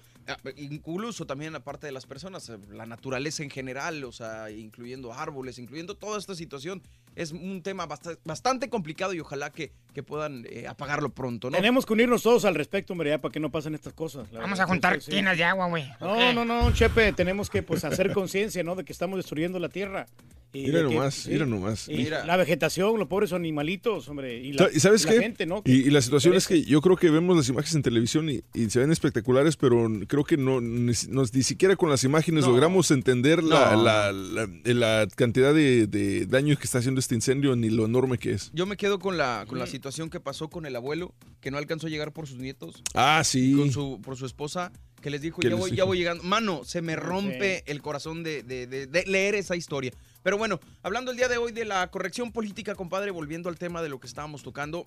incluso 0.56 1.26
también 1.26 1.54
aparte 1.54 1.86
de 1.86 1.92
las 1.92 2.06
personas, 2.06 2.48
eh, 2.48 2.58
la 2.70 2.86
naturaleza 2.86 3.42
en 3.42 3.50
general, 3.50 4.04
o 4.04 4.12
sea, 4.12 4.50
incluyendo 4.50 5.12
árboles, 5.12 5.58
incluyendo 5.58 5.96
toda 5.96 6.18
esta 6.18 6.34
situación, 6.34 6.82
es 7.18 7.32
un 7.32 7.62
tema 7.62 7.84
basta- 7.86 8.16
bastante 8.24 8.68
complicado 8.70 9.12
y 9.12 9.20
ojalá 9.20 9.50
que, 9.50 9.72
que 9.92 10.02
puedan 10.02 10.46
eh, 10.48 10.66
apagarlo 10.68 11.10
pronto, 11.10 11.50
¿no? 11.50 11.56
Tenemos 11.56 11.84
que 11.84 11.92
unirnos 11.92 12.22
todos 12.22 12.44
al 12.44 12.54
respecto, 12.54 12.92
hombre, 12.94 13.10
ya 13.10 13.18
para 13.20 13.32
que 13.32 13.40
no 13.40 13.50
pasen 13.50 13.74
estas 13.74 13.92
cosas. 13.92 14.30
la 14.32 14.40
Vamos 14.40 14.58
verdad. 14.58 14.64
a 14.64 14.68
juntar 14.68 14.94
Sí, 15.00 15.10
sí. 15.10 15.16
tinas 15.18 15.36
de 15.36 15.44
agua, 15.44 15.66
güey. 15.68 15.84
No, 16.00 16.32
no, 16.32 16.44
no, 16.44 16.72
Chepe, 16.72 17.12
tenemos 17.12 17.50
que 17.50 17.62
pues 17.62 17.84
hacer 17.84 18.12
conciencia, 18.12 18.62
¿no? 18.62 18.74
De 18.76 18.84
que 18.84 18.92
estamos 18.92 19.18
destruyendo 19.18 19.58
la 19.58 19.68
tierra. 19.68 20.06
Y 20.50 20.62
Mira 20.62 20.78
que- 20.78 20.94
nomás, 20.94 21.14
sí. 21.14 21.30
mira 21.30 21.44
nomás. 21.44 21.88
Y 21.90 21.96
Mira. 21.98 22.24
La 22.24 22.38
vegetación, 22.38 22.98
los 22.98 23.06
pobres 23.06 23.34
animalitos, 23.34 24.08
hombre. 24.08 24.38
Y, 24.38 24.54
la, 24.54 24.70
¿Y 24.72 24.80
sabes 24.80 25.02
y 25.02 25.06
la 25.06 25.12
qué? 25.12 25.18
gente, 25.20 25.44
¿no? 25.44 25.60
Y, 25.66 25.72
y 25.72 25.90
la 25.90 26.00
situación 26.00 26.32
es 26.34 26.46
que 26.48 26.62
yo 26.64 26.80
creo 26.80 26.96
que 26.96 27.10
vemos 27.10 27.36
las 27.36 27.46
imágenes 27.50 27.74
en 27.74 27.82
televisión 27.82 28.30
y, 28.30 28.40
y 28.54 28.70
se 28.70 28.78
ven 28.80 28.90
espectaculares, 28.90 29.58
pero 29.58 29.86
creo 30.06 30.24
que 30.24 30.38
no 30.38 30.62
ni, 30.62 30.92
no- 31.10 31.24
ni 31.30 31.42
siquiera 31.42 31.76
con 31.76 31.90
las 31.90 32.02
imágenes 32.02 32.44
No. 32.46 32.52
logramos 32.52 32.90
entender 32.90 33.42
No. 33.42 33.50
la- 33.50 34.10
la- 34.12 34.48
la 34.64 35.06
cantidad 35.14 35.52
de, 35.52 35.86
de 35.86 36.24
daños 36.24 36.58
que 36.58 36.64
está 36.64 36.78
haciendo 36.78 37.00
este 37.00 37.07
incendio 37.14 37.54
ni 37.56 37.70
lo 37.70 37.84
enorme 37.86 38.18
que 38.18 38.32
es. 38.32 38.50
Yo 38.52 38.66
me 38.66 38.76
quedo 38.76 38.98
con 38.98 39.16
la, 39.18 39.44
con 39.48 39.58
la 39.58 39.66
situación 39.66 40.10
que 40.10 40.20
pasó 40.20 40.48
con 40.48 40.66
el 40.66 40.74
abuelo, 40.76 41.14
que 41.40 41.50
no 41.50 41.58
alcanzó 41.58 41.86
a 41.86 41.90
llegar 41.90 42.12
por 42.12 42.26
sus 42.26 42.38
nietos. 42.38 42.82
Ah, 42.94 43.22
sí. 43.24 43.54
Con 43.56 43.70
su, 43.72 44.00
por 44.02 44.16
su 44.16 44.26
esposa, 44.26 44.72
que 45.00 45.10
les 45.10 45.20
dijo, 45.22 45.40
¿Qué 45.40 45.48
ya 45.48 45.54
les 45.54 45.58
voy, 45.60 45.76
ya 45.76 45.84
voy 45.84 45.98
llegando. 45.98 46.22
Mano, 46.24 46.64
se 46.64 46.82
me 46.82 46.96
rompe 46.96 47.62
el 47.70 47.80
corazón 47.82 48.22
de, 48.22 48.42
de- 48.42 48.66
de- 48.66 48.86
de 48.86 49.04
leer 49.06 49.34
esa 49.34 49.54
historia. 49.56 49.92
Pero 50.22 50.36
bueno, 50.38 50.58
hablando 50.82 51.10
el 51.10 51.16
día 51.16 51.28
de 51.28 51.38
hoy 51.38 51.52
de 51.52 51.64
la 51.64 51.88
corrección 51.90 52.32
política, 52.32 52.74
compadre, 52.74 53.10
volviendo 53.12 53.48
al 53.48 53.56
tema 53.58 53.80
de 53.82 53.88
lo 53.88 54.00
que 54.00 54.06
estábamos 54.06 54.42
tocando. 54.42 54.84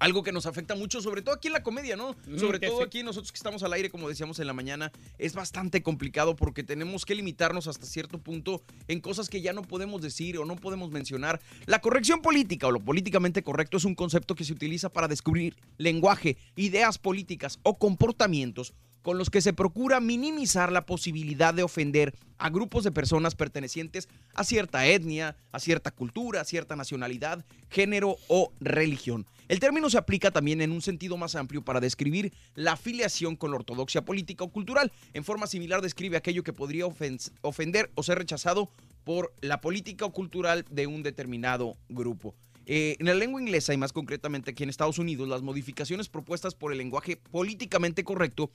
Algo 0.00 0.22
que 0.22 0.32
nos 0.32 0.46
afecta 0.46 0.74
mucho, 0.74 1.00
sobre 1.00 1.22
todo 1.22 1.34
aquí 1.36 1.48
en 1.48 1.52
la 1.52 1.62
comedia, 1.62 1.94
¿no? 1.94 2.16
Sobre 2.36 2.58
todo 2.58 2.78
sí. 2.78 2.84
aquí 2.84 3.02
nosotros 3.04 3.30
que 3.30 3.36
estamos 3.36 3.62
al 3.62 3.72
aire, 3.74 3.90
como 3.90 4.08
decíamos 4.08 4.40
en 4.40 4.46
la 4.46 4.54
mañana, 4.54 4.90
es 5.18 5.34
bastante 5.34 5.82
complicado 5.82 6.34
porque 6.34 6.64
tenemos 6.64 7.04
que 7.04 7.14
limitarnos 7.14 7.68
hasta 7.68 7.86
cierto 7.86 8.18
punto 8.18 8.62
en 8.88 9.00
cosas 9.00 9.28
que 9.28 9.42
ya 9.42 9.52
no 9.52 9.62
podemos 9.62 10.02
decir 10.02 10.38
o 10.38 10.44
no 10.44 10.56
podemos 10.56 10.90
mencionar. 10.90 11.40
La 11.66 11.80
corrección 11.80 12.22
política 12.22 12.66
o 12.66 12.72
lo 12.72 12.80
políticamente 12.80 13.42
correcto 13.42 13.76
es 13.76 13.84
un 13.84 13.94
concepto 13.94 14.34
que 14.34 14.44
se 14.44 14.54
utiliza 14.54 14.88
para 14.88 15.06
descubrir 15.06 15.56
lenguaje, 15.76 16.38
ideas 16.56 16.98
políticas 16.98 17.58
o 17.62 17.78
comportamientos 17.78 18.72
con 19.02 19.18
los 19.18 19.30
que 19.30 19.40
se 19.40 19.52
procura 19.52 20.00
minimizar 20.00 20.72
la 20.72 20.86
posibilidad 20.86 21.54
de 21.54 21.62
ofender 21.62 22.14
a 22.38 22.50
grupos 22.50 22.84
de 22.84 22.92
personas 22.92 23.34
pertenecientes 23.34 24.08
a 24.34 24.44
cierta 24.44 24.86
etnia, 24.86 25.36
a 25.52 25.60
cierta 25.60 25.90
cultura, 25.90 26.40
a 26.40 26.44
cierta 26.44 26.76
nacionalidad, 26.76 27.44
género 27.68 28.16
o 28.28 28.52
religión. 28.60 29.26
El 29.50 29.58
término 29.58 29.90
se 29.90 29.98
aplica 29.98 30.30
también 30.30 30.60
en 30.60 30.70
un 30.70 30.80
sentido 30.80 31.16
más 31.16 31.34
amplio 31.34 31.64
para 31.64 31.80
describir 31.80 32.32
la 32.54 32.74
afiliación 32.74 33.34
con 33.34 33.50
la 33.50 33.56
ortodoxia 33.56 34.04
política 34.04 34.44
o 34.44 34.52
cultural. 34.52 34.92
En 35.12 35.24
forma 35.24 35.48
similar 35.48 35.82
describe 35.82 36.16
aquello 36.16 36.44
que 36.44 36.52
podría 36.52 36.86
ofen- 36.86 37.32
ofender 37.40 37.90
o 37.96 38.04
ser 38.04 38.18
rechazado 38.18 38.70
por 39.02 39.34
la 39.40 39.60
política 39.60 40.04
o 40.04 40.12
cultural 40.12 40.64
de 40.70 40.86
un 40.86 41.02
determinado 41.02 41.76
grupo. 41.88 42.36
Eh, 42.66 42.94
en 43.00 43.06
la 43.06 43.14
lengua 43.14 43.40
inglesa 43.40 43.74
y 43.74 43.76
más 43.76 43.92
concretamente 43.92 44.52
aquí 44.52 44.62
en 44.62 44.68
Estados 44.68 45.00
Unidos, 45.00 45.28
las 45.28 45.42
modificaciones 45.42 46.08
propuestas 46.08 46.54
por 46.54 46.70
el 46.70 46.78
lenguaje 46.78 47.16
políticamente 47.16 48.04
correcto 48.04 48.52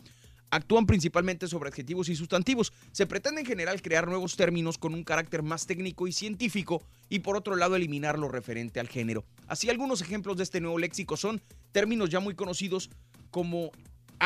actúan 0.56 0.86
principalmente 0.86 1.48
sobre 1.48 1.70
adjetivos 1.70 2.10
y 2.10 2.16
sustantivos. 2.16 2.74
Se 2.92 3.06
pretende 3.06 3.42
en 3.42 3.48
general 3.48 3.82
crear 3.82 4.08
nuevos 4.08 4.36
términos 4.36 4.78
con 4.78 4.94
un 4.94 5.04
carácter 5.04 5.44
más 5.44 5.68
técnico 5.68 6.08
y 6.08 6.12
científico 6.12 6.82
y 7.10 7.20
por 7.20 7.36
otro 7.36 7.56
lado 7.56 7.76
eliminar 7.76 8.18
lo 8.18 8.30
referente 8.30 8.80
al 8.80 8.88
género. 8.88 9.26
Así 9.48 9.70
algunos 9.70 10.02
ejemplos 10.02 10.38
de 10.38 10.44
este 10.44 10.62
nuevo 10.62 10.80
léxico 10.80 11.18
son 11.18 11.42
términos 11.72 12.10
ya 12.10 12.20
muy 12.20 12.36
conocidos 12.36 12.90
como 13.30 13.72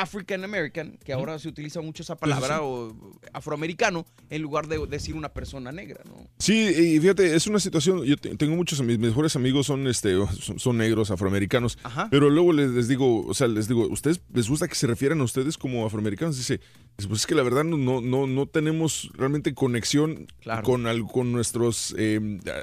African 0.01 0.43
American, 0.43 0.97
que 1.03 1.13
ahora 1.13 1.37
se 1.39 1.47
utiliza 1.47 1.81
mucho 1.81 2.03
esa 2.03 2.15
palabra, 2.15 2.61
o 2.61 2.95
afroamericano, 3.33 4.05
en 4.29 4.41
lugar 4.41 4.67
de 4.67 4.85
decir 4.87 5.15
una 5.15 5.29
persona 5.29 5.71
negra, 5.71 6.01
¿no? 6.05 6.27
Sí, 6.39 6.53
y 6.95 6.99
fíjate, 6.99 7.35
es 7.35 7.47
una 7.47 7.59
situación, 7.59 8.03
yo 8.03 8.17
te- 8.17 8.35
tengo 8.35 8.55
muchos, 8.55 8.81
mis 8.81 8.99
mejores 8.99 9.35
amigos 9.35 9.67
son, 9.67 9.87
este, 9.87 10.13
son, 10.39 10.59
son 10.59 10.77
negros, 10.77 11.11
afroamericanos, 11.11 11.77
pero 12.11 12.29
luego 12.29 12.53
les, 12.53 12.71
les 12.71 12.87
digo, 12.87 13.25
o 13.25 13.33
sea, 13.33 13.47
les 13.47 13.67
digo, 13.67 13.87
¿ustedes 13.87 14.21
les 14.33 14.49
gusta 14.49 14.67
que 14.67 14.75
se 14.75 14.87
refieran 14.87 15.21
a 15.21 15.23
ustedes 15.23 15.57
como 15.57 15.85
afroamericanos? 15.85 16.37
Dice, 16.37 16.59
pues 17.07 17.21
es 17.21 17.27
que 17.27 17.35
la 17.35 17.43
verdad 17.43 17.63
no, 17.63 17.77
no, 17.77 18.01
no, 18.01 18.27
no 18.27 18.45
tenemos 18.47 19.09
realmente 19.13 19.53
conexión 19.53 20.27
con, 20.63 20.87
al- 20.87 21.05
con 21.07 21.31
nuestros 21.31 21.95
eh, 21.97 22.19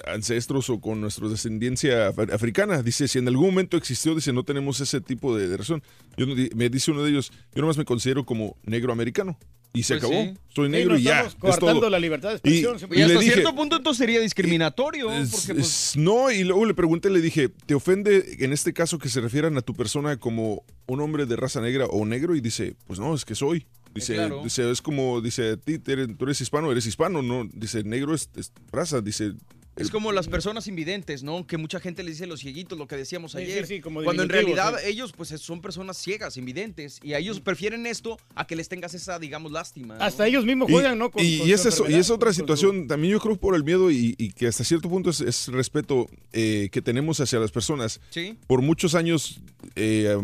ancestros 0.06 0.68
o 0.70 0.80
con 0.80 1.00
nuestra 1.00 1.28
descendencia 1.28 2.12
af- 2.12 2.32
africana. 2.32 2.82
Dice, 2.82 3.08
si 3.08 3.18
en 3.18 3.28
algún 3.28 3.46
momento 3.46 3.76
existió, 3.76 4.14
dice, 4.14 4.32
no 4.32 4.44
tenemos 4.44 4.80
ese 4.80 5.00
tipo 5.00 5.36
de, 5.36 5.48
de 5.48 5.56
razón. 5.56 5.82
Yo 6.16 6.26
no 6.26 6.34
di- 6.34 6.50
me 6.54 6.68
dice 6.68 6.90
uno 6.90 7.02
de 7.02 7.10
ellos, 7.10 7.30
yo 7.54 7.60
nomás 7.62 7.78
me 7.78 7.84
considero 7.84 8.24
como 8.26 8.56
negro 8.64 8.92
americano. 8.92 9.38
Y 9.72 9.82
se 9.82 9.98
Pues 9.98 10.04
acabó. 10.04 10.22
sí. 10.24 10.34
Soy 10.54 10.68
negro 10.70 10.94
no 10.94 10.98
y 10.98 11.02
ya. 11.02 11.20
estamos 11.26 11.54
es 11.54 11.60
todo. 11.60 11.90
la 11.90 11.98
libertad 11.98 12.30
de 12.30 12.34
Y- 12.50 12.60
expresión, 12.60 12.90
y 12.98 13.02
hasta 13.02 13.12
le 13.14 13.20
dije, 13.20 13.32
cierto 13.34 13.54
punto 13.54 13.76
entonces 13.76 13.98
sería 13.98 14.20
discriminatorio. 14.20 15.12
es- 15.12 15.30
porque, 15.30 15.54
pues, 15.54 15.66
es- 15.90 15.96
no, 15.98 16.30
y 16.30 16.44
luego 16.44 16.64
le 16.64 16.72
pregunté, 16.72 17.10
le 17.10 17.20
dije, 17.20 17.50
¿te 17.50 17.74
ofende 17.74 18.36
en 18.38 18.54
este 18.54 18.72
caso 18.72 18.98
que 18.98 19.10
se 19.10 19.20
refieran 19.20 19.56
a 19.58 19.60
tu 19.62 19.74
persona 19.74 20.16
como 20.16 20.64
un 20.86 21.00
hombre 21.00 21.26
de 21.26 21.36
raza 21.36 21.60
negra 21.60 21.84
o 21.86 22.06
negro? 22.06 22.34
Y 22.34 22.40
dice, 22.40 22.74
pues 22.86 22.98
no, 22.98 23.14
es 23.14 23.26
que 23.26 23.34
soy. 23.34 23.66
Dice, 23.96 24.14
claro. 24.14 24.42
dice 24.44 24.70
es 24.70 24.80
como, 24.82 25.20
dice, 25.20 25.50
a 25.50 25.56
ti, 25.56 25.78
tú 25.78 25.90
eres, 25.92 26.40
hispano, 26.40 26.70
eres 26.70 26.86
hispano, 26.86 27.22
no, 27.22 27.48
dice, 27.52 27.82
negro 27.84 28.14
es, 28.14 28.30
es 28.36 28.52
raza, 28.72 29.00
dice. 29.00 29.32
Es 29.76 29.90
como 29.90 30.10
las 30.10 30.26
personas 30.26 30.68
invidentes, 30.68 31.22
¿no? 31.22 31.46
Que 31.46 31.58
mucha 31.58 31.80
gente 31.80 32.02
les 32.02 32.14
dice 32.14 32.26
los 32.26 32.40
cieguitos, 32.40 32.78
lo 32.78 32.86
que 32.86 32.96
decíamos 32.96 33.32
Sí, 33.32 33.38
ayer. 33.38 33.66
sí, 33.66 33.74
sí, 33.74 33.80
como 33.82 34.02
Cuando 34.02 34.22
en 34.22 34.30
realidad 34.30 34.72
sí. 34.82 34.88
ellos, 34.88 35.12
pues, 35.12 35.28
son 35.38 35.60
personas 35.60 35.98
ciegas, 35.98 36.38
invidentes. 36.38 36.98
Y 37.02 37.12
a 37.12 37.18
ellos 37.18 37.40
prefieren 37.40 37.84
esto 37.84 38.16
a 38.34 38.46
que 38.46 38.56
les 38.56 38.70
tengas 38.70 38.94
esa, 38.94 39.18
digamos, 39.18 39.52
lástima. 39.52 39.98
¿no? 39.98 40.02
Hasta 40.02 40.26
ellos 40.26 40.46
mismos 40.46 40.70
Y- 40.70 40.72
juegan, 40.72 40.96
¿no? 40.96 41.10
Con- 41.10 41.22
y, 41.22 41.40
con 41.40 41.46
y 41.46 41.50
su 41.50 41.54
es 41.56 41.66
eso- 41.66 41.90
y 41.90 41.94
es 41.94 42.08
otra 42.08 42.32
su- 42.32 42.40
situación, 42.40 42.86
también 42.86 43.12
yo 43.12 43.20
creo 43.20 43.36
por 43.36 43.54
el 43.54 43.64
miedo 43.64 43.90
y, 43.90 44.14
y 44.16 44.30
que 44.32 44.46
hasta 44.46 44.64
cierto 44.64 44.88
punto 44.88 45.10
es, 45.10 45.20
es 45.20 45.48
respeto 45.48 46.06
eh, 46.32 46.70
que 46.72 46.80
tenemos 46.80 47.20
hacia 47.20 47.38
las 47.38 47.50
personas. 47.52 48.00
Sí. 48.08 48.34
Por 48.46 48.62
muchos 48.62 48.94
años, 48.94 49.42
eh, 49.74 50.16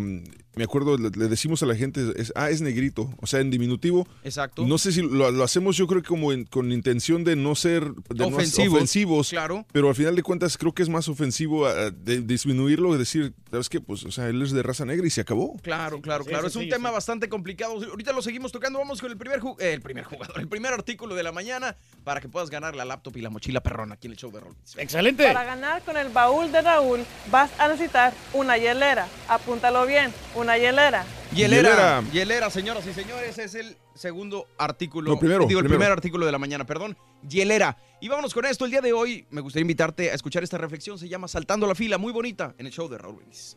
me 0.55 0.64
acuerdo, 0.64 0.96
le, 0.98 1.11
le 1.11 1.28
decimos 1.28 1.62
a 1.62 1.66
la 1.66 1.74
gente, 1.74 2.12
es, 2.16 2.32
ah, 2.36 2.50
es 2.50 2.61
negrito, 2.61 3.11
o 3.20 3.26
sea, 3.26 3.40
en 3.40 3.50
diminutivo. 3.50 4.07
Exacto. 4.24 4.66
No 4.66 4.78
sé 4.78 4.92
si 4.92 5.03
lo, 5.03 5.30
lo 5.30 5.44
hacemos 5.44 5.76
yo 5.76 5.86
creo 5.86 6.03
que 6.03 6.09
como 6.09 6.32
en- 6.32 6.44
con 6.44 6.72
intención 6.72 7.24
de 7.24 7.36
no 7.36 7.55
ser 7.55 7.84
de 7.84 7.94
no 8.16 8.24
hacer- 8.26 8.34
Ofensivos, 8.34 8.74
ofensivos, 8.76 9.28
claro. 9.30 9.66
pero 9.72 9.88
al 9.88 9.94
final 9.94 10.16
de 10.16 10.22
cuentas 10.22 10.59
creo 10.59 10.72
que 10.72 10.82
es 10.82 10.88
más 10.88 11.09
ofensivo 11.09 11.66
a- 11.66 11.90
de 11.90 12.20
disminuirlo, 12.22 12.96
decir, 12.98 13.32
¿sabes 13.50 13.68
qué? 13.68 13.80
Pues, 13.80 14.05
o 14.05 14.11
sea, 14.11 14.28
él 14.28 14.42
es 14.42 14.53
de 14.53 14.62
raza 14.62 14.84
negra 14.84 15.07
y 15.07 15.11
se 15.11 15.20
acabó. 15.20 15.57
Claro, 15.62 16.00
claro, 16.00 16.24
sí, 16.24 16.30
claro. 16.30 16.44
sí, 16.44 16.48
es 16.50 16.57
un 16.57 16.62
sí, 16.64 16.68
tema 16.68 16.90
bastante 16.90 17.28
complicado. 17.28 17.74
Ahorita 17.90 18.12
lo 18.12 18.22
seguimos 18.22 18.53
tocando. 18.53 18.78
Vamos 18.78 19.00
con 19.00 19.11
el 19.11 19.16
primer, 19.16 19.40
ju- 19.40 19.57
eh, 19.61 19.72
el 19.72 19.80
primer 19.80 20.05
jugador, 20.05 20.38
el 20.40 20.48
primer 20.48 20.72
artículo 20.72 21.14
de 21.14 21.22
la 21.22 21.32
mañana 21.32 21.76
para 22.05 22.20
que 22.20 22.28
puedas 22.28 22.50
ganar 22.50 22.74
la 22.76 22.84
laptop 22.84 23.16
y 23.16 23.20
la 23.22 23.30
mochila 23.30 23.61
perrona 23.62 23.94
aquí 23.94 24.07
en 24.09 24.12
el 24.12 24.18
show 24.18 24.30
de 24.32 24.40
Roll. 24.40 24.55
Excelente. 24.76 25.24
Para 25.26 25.44
ganar 25.44 25.82
con 25.82 25.96
el 25.96 26.09
baúl 26.09 26.50
de 26.53 26.61
Raúl 26.62 27.00
vas 27.30 27.50
a 27.59 27.68
necesitar 27.68 28.12
una 28.32 28.59
hielera. 28.59 29.07
Apúntalo 29.28 29.86
bien, 29.86 30.12
una 30.34 30.41
hielera. 30.51 31.05
Hielera, 31.34 31.68
Hielera. 31.70 32.03
hielera, 32.12 32.51
señoras 32.51 32.86
y 32.86 32.93
señores, 32.93 33.38
es 33.38 33.55
el 33.55 33.76
segundo 33.95 34.47
artículo. 34.59 35.11
No, 35.12 35.18
primero, 35.18 35.47
Digo, 35.47 35.61
el 35.61 35.64
primero. 35.64 35.78
primer 35.80 35.93
artículo 35.93 36.26
de 36.26 36.32
la 36.32 36.38
mañana, 36.38 36.64
perdón. 36.66 36.97
Hielera. 37.28 37.76
Y 38.01 38.09
vámonos 38.09 38.34
con 38.34 38.45
esto. 38.45 38.64
El 38.64 38.70
día 38.70 38.80
de 38.80 38.93
hoy 38.93 39.26
me 39.30 39.40
gustaría 39.40 39.62
invitarte 39.62 40.11
a 40.11 40.14
escuchar 40.14 40.43
esta 40.43 40.59
reflexión. 40.59 40.99
Se 40.99 41.09
llama 41.09 41.28
Saltando 41.28 41.66
la 41.66 41.74
fila, 41.74 41.99
muy 41.99 42.12
bonita, 42.12 42.55
en 42.59 42.66
el 42.66 42.72
show 42.72 42.88
de 42.88 42.99
Raúl 42.99 43.16
Brindis. 43.16 43.57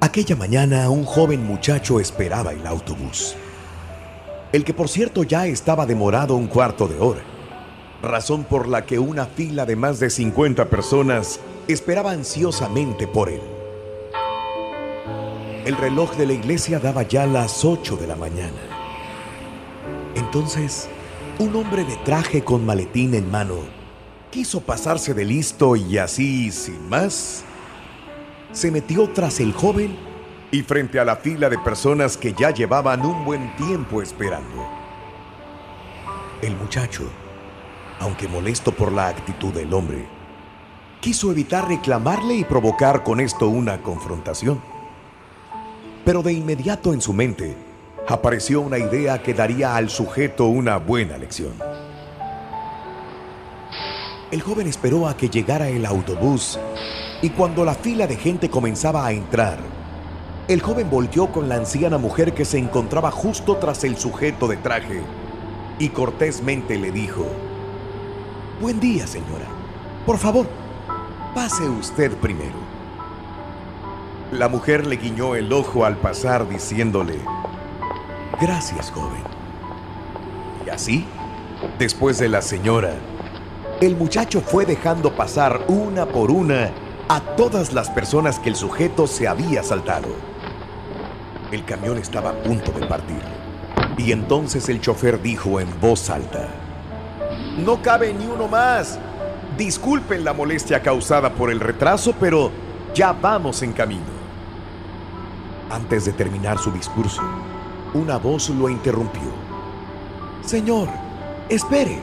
Aquella 0.00 0.36
mañana 0.36 0.88
un 0.90 1.04
joven 1.04 1.44
muchacho 1.44 2.00
esperaba 2.00 2.52
el 2.52 2.66
autobús. 2.66 3.34
El 4.52 4.64
que 4.64 4.74
por 4.74 4.88
cierto 4.88 5.22
ya 5.24 5.46
estaba 5.46 5.86
demorado 5.86 6.36
un 6.36 6.46
cuarto 6.46 6.86
de 6.86 6.98
hora. 6.98 7.22
Razón 8.06 8.44
por 8.44 8.68
la 8.68 8.86
que 8.86 9.00
una 9.00 9.26
fila 9.26 9.66
de 9.66 9.74
más 9.74 9.98
de 9.98 10.10
50 10.10 10.66
personas 10.66 11.40
esperaba 11.66 12.12
ansiosamente 12.12 13.08
por 13.08 13.28
él. 13.28 13.40
El 15.64 15.76
reloj 15.76 16.14
de 16.14 16.26
la 16.26 16.32
iglesia 16.32 16.78
daba 16.78 17.02
ya 17.02 17.26
las 17.26 17.64
8 17.64 17.96
de 17.96 18.06
la 18.06 18.14
mañana. 18.14 18.60
Entonces, 20.14 20.88
un 21.40 21.56
hombre 21.56 21.82
de 21.84 21.96
traje 22.04 22.44
con 22.44 22.64
maletín 22.64 23.12
en 23.14 23.28
mano 23.28 23.56
quiso 24.30 24.60
pasarse 24.60 25.12
de 25.12 25.24
listo 25.24 25.74
y 25.74 25.98
así, 25.98 26.52
sin 26.52 26.88
más, 26.88 27.42
se 28.52 28.70
metió 28.70 29.10
tras 29.10 29.40
el 29.40 29.52
joven 29.52 29.96
y 30.52 30.62
frente 30.62 31.00
a 31.00 31.04
la 31.04 31.16
fila 31.16 31.48
de 31.50 31.58
personas 31.58 32.16
que 32.16 32.32
ya 32.34 32.52
llevaban 32.52 33.04
un 33.04 33.24
buen 33.24 33.56
tiempo 33.56 34.00
esperando. 34.00 34.64
El 36.40 36.54
muchacho, 36.54 37.10
aunque 38.00 38.28
molesto 38.28 38.72
por 38.72 38.92
la 38.92 39.08
actitud 39.08 39.52
del 39.52 39.72
hombre, 39.72 40.06
quiso 41.00 41.30
evitar 41.30 41.68
reclamarle 41.68 42.34
y 42.34 42.44
provocar 42.44 43.02
con 43.02 43.20
esto 43.20 43.48
una 43.48 43.82
confrontación. 43.82 44.60
Pero 46.04 46.22
de 46.22 46.32
inmediato 46.32 46.92
en 46.92 47.00
su 47.00 47.12
mente 47.12 47.56
apareció 48.08 48.60
una 48.60 48.78
idea 48.78 49.22
que 49.22 49.34
daría 49.34 49.76
al 49.76 49.90
sujeto 49.90 50.46
una 50.46 50.76
buena 50.78 51.18
lección. 51.18 51.54
El 54.30 54.42
joven 54.42 54.66
esperó 54.66 55.08
a 55.08 55.16
que 55.16 55.28
llegara 55.28 55.68
el 55.68 55.86
autobús 55.86 56.58
y 57.22 57.30
cuando 57.30 57.64
la 57.64 57.74
fila 57.74 58.06
de 58.06 58.16
gente 58.16 58.50
comenzaba 58.50 59.06
a 59.06 59.12
entrar, 59.12 59.58
el 60.48 60.60
joven 60.60 60.90
volteó 60.90 61.32
con 61.32 61.48
la 61.48 61.56
anciana 61.56 61.98
mujer 61.98 62.34
que 62.34 62.44
se 62.44 62.58
encontraba 62.58 63.10
justo 63.10 63.56
tras 63.56 63.82
el 63.84 63.96
sujeto 63.96 64.46
de 64.46 64.56
traje 64.56 65.00
y 65.78 65.88
cortésmente 65.88 66.76
le 66.76 66.92
dijo, 66.92 67.26
Buen 68.58 68.80
día, 68.80 69.06
señora. 69.06 69.44
Por 70.06 70.16
favor, 70.16 70.46
pase 71.34 71.68
usted 71.68 72.16
primero. 72.16 72.56
La 74.32 74.48
mujer 74.48 74.86
le 74.86 74.96
guiñó 74.96 75.34
el 75.34 75.52
ojo 75.52 75.84
al 75.84 75.98
pasar 75.98 76.48
diciéndole, 76.48 77.20
Gracias, 78.40 78.90
joven. 78.90 79.22
Y 80.64 80.70
así, 80.70 81.04
después 81.78 82.16
de 82.18 82.30
la 82.30 82.40
señora, 82.40 82.94
el 83.82 83.94
muchacho 83.94 84.40
fue 84.40 84.64
dejando 84.64 85.14
pasar 85.14 85.66
una 85.68 86.06
por 86.06 86.30
una 86.30 86.70
a 87.08 87.20
todas 87.20 87.74
las 87.74 87.90
personas 87.90 88.38
que 88.38 88.48
el 88.48 88.56
sujeto 88.56 89.06
se 89.06 89.28
había 89.28 89.62
saltado. 89.62 90.08
El 91.52 91.62
camión 91.66 91.98
estaba 91.98 92.30
a 92.30 92.42
punto 92.42 92.72
de 92.72 92.86
partir. 92.86 93.20
Y 93.98 94.12
entonces 94.12 94.70
el 94.70 94.80
chofer 94.80 95.20
dijo 95.20 95.60
en 95.60 95.68
voz 95.78 96.08
alta, 96.08 96.48
No 97.64 97.80
cabe 97.80 98.12
ni 98.12 98.26
uno 98.26 98.48
más. 98.48 98.98
Disculpen 99.56 100.24
la 100.24 100.34
molestia 100.34 100.82
causada 100.82 101.32
por 101.32 101.50
el 101.50 101.60
retraso, 101.60 102.14
pero 102.20 102.50
ya 102.94 103.12
vamos 103.12 103.62
en 103.62 103.72
camino. 103.72 104.16
Antes 105.70 106.04
de 106.04 106.12
terminar 106.12 106.58
su 106.58 106.70
discurso, 106.70 107.22
una 107.94 108.18
voz 108.18 108.50
lo 108.50 108.68
interrumpió. 108.68 109.46
Señor, 110.44 110.88
espere. 111.48 111.98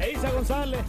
Eisa 0.00 0.30
González. 0.30 0.80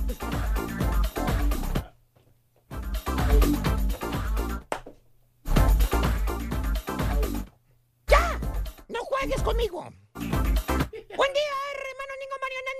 ¡Ya! 8.07 8.39
¡No 8.87 8.99
juegues 9.01 9.43
conmigo! 9.43 9.81
Buen 10.13 11.33
día, 11.33 11.55
hermano 11.75 12.13
Ningo 12.21 12.37
Mariana, 12.39 12.71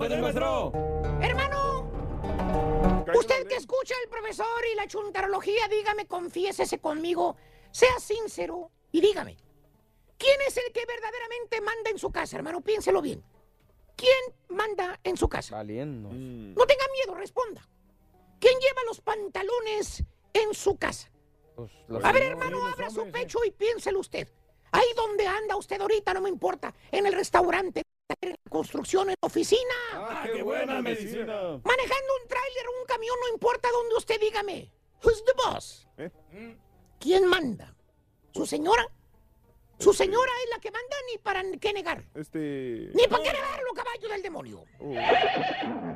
mañana. 0.00 0.22
maestro? 0.22 0.72
Hermano, 0.72 1.15
usted 3.14 3.46
que 3.46 3.56
escucha 3.56 3.94
al 4.02 4.08
profesor 4.08 4.46
y 4.72 4.74
la 4.76 4.86
chuntarología, 4.86 5.68
dígame, 5.68 6.06
confiésese 6.06 6.78
conmigo, 6.78 7.36
sea 7.70 7.98
sincero 7.98 8.70
y 8.92 9.00
dígame, 9.00 9.36
¿quién 10.18 10.40
es 10.46 10.56
el 10.56 10.72
que 10.72 10.84
verdaderamente 10.86 11.60
manda 11.60 11.90
en 11.90 11.98
su 11.98 12.10
casa, 12.10 12.36
hermano? 12.36 12.60
Piénselo 12.60 13.02
bien. 13.02 13.22
¿Quién 13.96 14.34
manda 14.48 15.00
en 15.04 15.16
su 15.16 15.28
casa? 15.28 15.56
Saliendo. 15.56 16.10
No 16.10 16.66
tenga 16.66 16.84
miedo, 16.92 17.14
responda. 17.14 17.66
¿Quién 18.38 18.58
lleva 18.58 18.82
los 18.86 19.00
pantalones 19.00 20.04
en 20.34 20.54
su 20.54 20.76
casa? 20.76 21.10
A 22.02 22.12
ver, 22.12 22.22
hermano, 22.24 22.66
abra 22.66 22.90
su 22.90 23.10
pecho 23.10 23.38
y 23.46 23.50
piénselo 23.50 24.00
usted. 24.00 24.28
Ahí 24.72 24.86
donde 24.94 25.26
anda 25.26 25.56
usted 25.56 25.80
ahorita, 25.80 26.12
no 26.12 26.20
me 26.20 26.28
importa. 26.28 26.74
En 26.90 27.06
el 27.06 27.14
restaurante, 27.14 27.82
construcción, 28.56 29.10
en 29.10 29.16
oficina. 29.20 29.74
¡Ah, 29.92 30.26
qué 30.32 30.42
buena 30.42 30.80
medicina! 30.80 31.60
Manejando 31.62 32.10
un 32.22 32.28
tráiler 32.28 32.66
o 32.68 32.80
un 32.80 32.86
camión, 32.86 33.16
no 33.20 33.34
importa 33.34 33.68
donde 33.70 33.94
usted 33.96 34.20
dígame. 34.20 34.72
Who's 35.02 35.22
the 35.24 35.32
boss? 35.36 35.86
¿Quién 36.98 37.26
manda? 37.26 37.74
¿Su 38.32 38.46
señora? 38.46 38.88
Su 39.78 39.92
señora 39.92 40.32
es 40.44 40.50
la 40.54 40.58
que 40.58 40.70
manda 40.70 40.96
ni 41.10 41.18
para 41.18 41.42
qué 41.60 41.72
negar. 41.74 42.02
Este. 42.14 42.90
Ni 42.94 43.06
para 43.08 43.22
qué 43.22 43.32
negarlo, 43.32 43.72
caballo 43.74 44.08
del 44.08 44.22
demonio. 44.22 44.64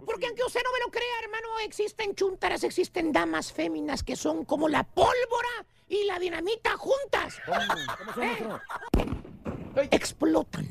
Porque 0.04 0.26
aunque 0.26 0.44
usted 0.44 0.60
no 0.62 0.72
me 0.72 0.80
lo 0.80 0.90
crea, 0.90 1.20
hermano, 1.22 1.48
existen 1.60 2.14
chuntaras, 2.14 2.62
existen 2.62 3.10
damas 3.10 3.54
féminas 3.54 4.02
que 4.02 4.16
son 4.16 4.44
como 4.44 4.68
la 4.68 4.84
pólvora 4.84 5.66
y 5.88 6.04
la 6.04 6.18
dinamita 6.18 6.76
juntas. 6.76 7.38
Eh, 8.20 9.16
Explotan. 9.90 10.66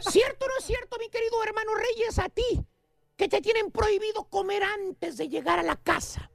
¿Cierto 0.00 0.44
o 0.44 0.48
no 0.48 0.54
es 0.58 0.64
cierto, 0.64 0.96
mi 0.98 1.08
querido 1.08 1.42
hermano 1.42 1.72
Reyes, 1.74 2.18
a 2.18 2.28
ti? 2.28 2.64
Que 3.16 3.28
te 3.28 3.40
tienen 3.40 3.70
prohibido 3.70 4.24
comer 4.24 4.62
antes 4.62 5.16
de 5.16 5.28
llegar 5.28 5.58
a 5.58 5.62
la 5.62 5.76
casa. 5.76 6.30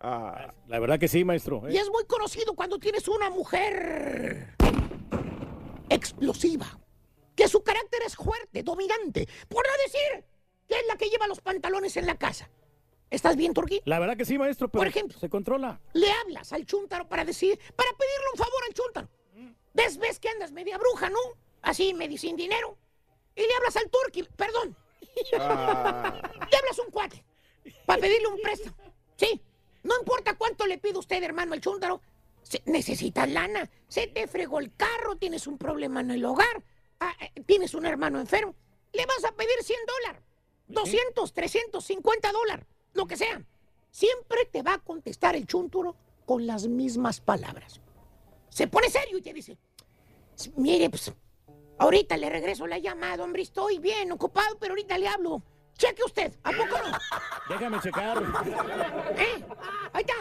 Ah, 0.00 0.52
la 0.66 0.78
verdad 0.78 0.98
que 0.98 1.08
sí, 1.08 1.24
maestro. 1.24 1.66
¿eh? 1.68 1.72
Y 1.72 1.76
es 1.76 1.88
muy 1.90 2.04
conocido 2.04 2.54
cuando 2.54 2.78
tienes 2.78 3.08
una 3.08 3.30
mujer 3.30 4.54
explosiva, 5.88 6.78
que 7.34 7.48
su 7.48 7.62
carácter 7.62 8.02
es 8.06 8.16
fuerte, 8.16 8.62
dominante, 8.62 9.28
por 9.48 9.64
no 9.66 9.72
decir 9.84 10.24
que 10.68 10.74
es 10.76 10.86
la 10.88 10.96
que 10.96 11.08
lleva 11.08 11.26
los 11.26 11.40
pantalones 11.40 11.96
en 11.96 12.06
la 12.06 12.16
casa. 12.16 12.50
¿Estás 13.10 13.36
bien, 13.36 13.54
Turquí? 13.54 13.80
La 13.84 13.98
verdad 13.98 14.16
que 14.16 14.24
sí, 14.24 14.38
maestro, 14.38 14.68
pero 14.68 14.80
Por 14.80 14.88
ejemplo. 14.88 15.18
se 15.18 15.28
controla. 15.28 15.80
Le 15.92 16.10
hablas 16.10 16.52
al 16.52 16.66
chúntaro 16.66 17.06
para 17.08 17.24
decir, 17.24 17.58
para 17.76 17.90
pedirle 17.90 18.26
un 18.32 18.38
favor 18.38 18.62
al 18.66 18.74
chúntaro. 18.74 19.08
¿Ves, 19.74 19.98
ves 19.98 20.18
que 20.18 20.28
andas 20.28 20.52
media 20.52 20.78
bruja, 20.78 21.10
no? 21.10 21.18
Así, 21.62 21.92
medio 21.94 22.16
sin 22.18 22.36
dinero. 22.36 22.76
Y 23.34 23.42
le 23.42 23.54
hablas 23.56 23.76
al 23.76 23.90
Turqui, 23.90 24.22
perdón. 24.36 24.76
Le 25.30 25.36
hablas 26.56 26.78
un 26.84 26.90
cuate 26.90 27.24
para 27.86 28.00
pedirle 28.00 28.28
un 28.28 28.40
préstamo. 28.40 28.76
Sí, 29.16 29.40
no 29.82 29.98
importa 29.98 30.34
cuánto 30.36 30.66
le 30.66 30.78
pide 30.78 30.98
usted, 30.98 31.22
hermano, 31.22 31.52
al 31.54 31.60
chúntaro. 31.60 32.00
Se- 32.42 32.62
necesitas 32.66 33.28
lana. 33.28 33.70
Se 33.88 34.06
te 34.06 34.26
fregó 34.26 34.58
el 34.60 34.74
carro, 34.76 35.16
tienes 35.16 35.46
un 35.46 35.56
problema 35.58 36.00
en 36.00 36.10
el 36.10 36.24
hogar, 36.24 36.62
ah, 37.00 37.14
eh, 37.20 37.40
tienes 37.46 37.74
un 37.74 37.86
hermano 37.86 38.20
enfermo. 38.20 38.54
Le 38.92 39.06
vas 39.06 39.24
a 39.24 39.32
pedir 39.32 39.56
100 39.62 39.78
dólares, 39.86 40.22
200, 40.68 41.32
350 41.32 42.32
dólares, 42.32 42.66
lo 42.92 43.06
que 43.06 43.16
sea. 43.16 43.42
Siempre 43.90 44.44
te 44.52 44.62
va 44.62 44.74
a 44.74 44.78
contestar 44.78 45.36
el 45.36 45.46
chúntaro 45.46 45.96
con 46.26 46.46
las 46.46 46.66
mismas 46.66 47.20
palabras. 47.20 47.80
Se 48.50 48.66
pone 48.68 48.88
serio 48.90 49.18
y 49.18 49.22
te 49.22 49.32
dice, 49.32 49.56
mire, 50.56 50.90
pues, 50.90 51.12
ahorita 51.78 52.16
le 52.16 52.30
regreso 52.30 52.66
la 52.66 52.78
llamada, 52.78 53.24
hombre, 53.24 53.42
estoy 53.42 53.78
bien 53.78 54.12
ocupado, 54.12 54.58
pero 54.58 54.72
ahorita 54.72 54.98
le 54.98 55.08
hablo. 55.08 55.42
Cheque 55.76 56.04
usted, 56.04 56.32
¿a 56.44 56.50
poco 56.50 56.78
no? 56.78 56.98
Déjame 57.48 57.80
checar. 57.80 58.22
¿Eh? 59.16 59.44
Ahí 59.92 60.02
está. 60.02 60.14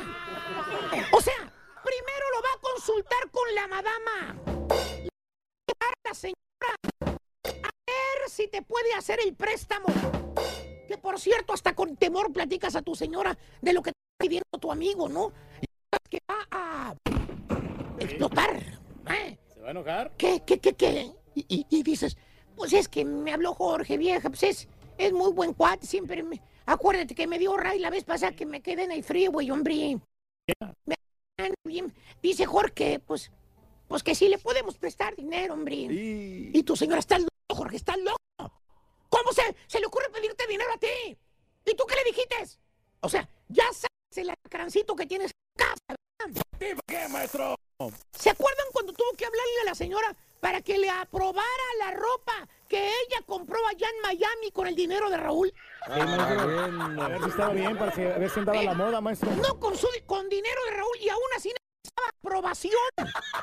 O 1.16 1.22
sea, 1.22 1.54
primero 1.84 2.26
lo 2.36 2.42
va 2.42 2.50
a 2.56 2.62
consultar 2.62 3.30
con 3.32 3.56
la 3.56 3.68
madama. 3.68 4.36
La 6.04 6.14
señora 6.14 6.36
a 7.64 7.70
ver 7.86 8.30
si 8.30 8.48
te 8.48 8.62
puede 8.62 8.94
hacer 8.96 9.20
el 9.24 9.36
préstamo. 9.36 9.88
Que 10.88 10.98
por 10.98 11.20
cierto, 11.20 11.54
hasta 11.54 11.76
con 11.76 11.96
temor 11.98 12.34
platicas 12.34 12.76
a 12.76 12.82
tu 12.82 12.96
señora 12.96 13.38
de 13.62 13.74
lo 13.74 13.82
que 13.84 13.92
te 13.92 13.98
está 13.98 14.24
pidiendo 14.24 14.60
tu 14.60 14.72
amigo, 14.72 15.08
¿no? 15.08 15.32
Que 16.10 16.20
va 16.30 16.48
a 16.52 16.96
explotar. 18.00 18.56
¿eh? 19.10 19.38
¿Se 19.64 19.66
va 19.66 19.70
a 19.70 19.72
enojar? 19.72 20.12
¿Qué, 20.18 20.42
qué, 20.46 20.60
qué, 20.60 20.74
qué? 20.74 21.10
Y, 21.36 21.46
y- 21.48 21.66
y 21.70 21.84
dices, 21.84 22.18
pues 22.58 22.74
es 22.74 22.90
que 22.90 23.06
me 23.06 23.32
habló 23.32 23.54
Jorge, 23.54 23.98
vieja, 23.98 24.28
pues 24.30 24.44
es, 24.44 24.68
es 24.98 25.14
muy 25.14 25.32
buen 25.32 25.54
cuate, 25.54 25.88
siempre 25.88 26.22
me... 26.22 26.42
Acuérdate 26.66 27.16
que 27.16 27.28
me 27.28 27.40
dio 27.40 27.56
ray 27.56 27.80
la 27.80 27.90
vez 27.90 28.04
pasada 28.04 28.34
que 28.36 28.46
me 28.46 28.62
quedé 28.62 28.84
en 28.84 28.92
el 28.92 29.06
frío, 29.06 29.32
güey, 29.32 29.50
hombre. 29.52 29.98
Me-. 30.86 31.94
Dice 32.22 32.46
Jorge, 32.46 33.00
pues, 33.00 33.32
pues 33.88 34.04
que 34.04 34.16
sí 34.16 34.28
le 34.28 34.38
podemos 34.38 34.78
prestar 34.78 35.16
dinero, 35.16 35.54
hombre. 35.54 35.76
Y 35.76 36.62
tu 36.64 36.76
señora 36.76 37.00
está 37.00 37.18
loco, 37.18 37.30
Jorge, 37.50 37.78
está 37.78 37.96
loco. 37.96 38.18
¿Cómo 39.08 39.32
se, 39.32 39.44
se 39.68 39.80
le 39.80 39.86
ocurre 39.86 40.10
pedirte 40.12 40.46
dinero 40.46 40.72
a 40.76 40.78
ti? 40.78 41.18
¿Y 41.66 41.74
tú 41.76 41.86
qué 41.88 41.96
le 41.96 42.04
dijiste? 42.04 42.36
O 43.00 43.08
sea, 43.08 43.30
ya 43.48 43.64
sabes 43.72 44.18
el 44.18 44.30
alacrancito 44.30 44.94
que 44.94 45.06
tienes 45.06 45.32
en 45.32 45.66
casa, 45.66 45.96
¿verdad? 46.20 46.42
¿Qué, 46.86 47.08
maestro? 47.08 47.56
¿Se 48.12 48.30
acuerdan 48.30 48.66
cuando 48.72 48.94
tuvo 48.94 49.12
que 49.18 49.26
hablarle 49.26 49.62
a 49.62 49.66
la 49.66 49.76
señora 49.76 50.16
para 50.40 50.62
que 50.62 50.78
le 50.78 50.90
aprobara 50.90 51.46
la 51.80 51.92
ropa 51.92 52.48
que 52.68 52.88
ella 52.88 53.22
compró 53.26 53.58
allá 53.68 53.88
en 53.90 54.02
Miami 54.02 54.52
con 54.52 54.68
el 54.68 54.76
dinero 54.76 55.10
de 55.10 55.18
Raúl? 55.18 55.54
Sí, 55.86 56.00
maestro. 56.00 57.02
A 57.04 57.08
ver 57.08 57.24
si 57.24 57.30
estaba 57.30 57.54
bien, 57.54 57.78
para 57.78 57.92
que- 57.92 58.12
a 58.14 58.18
ver 58.18 58.30
si 58.30 58.40
andaba 58.40 58.60
a 58.60 58.64
la 58.64 58.74
moda, 58.74 59.02
maestro. 59.02 59.32
No 59.32 59.60
con, 59.60 59.76
su, 59.78 59.88
con 60.06 60.28
dinero 60.30 60.60
de 60.66 60.72
Raúl 60.78 60.98
y 61.02 61.10
aún 61.10 61.22
así 61.36 61.50
necesitaba 61.50 62.10
aprobación. 62.20 62.74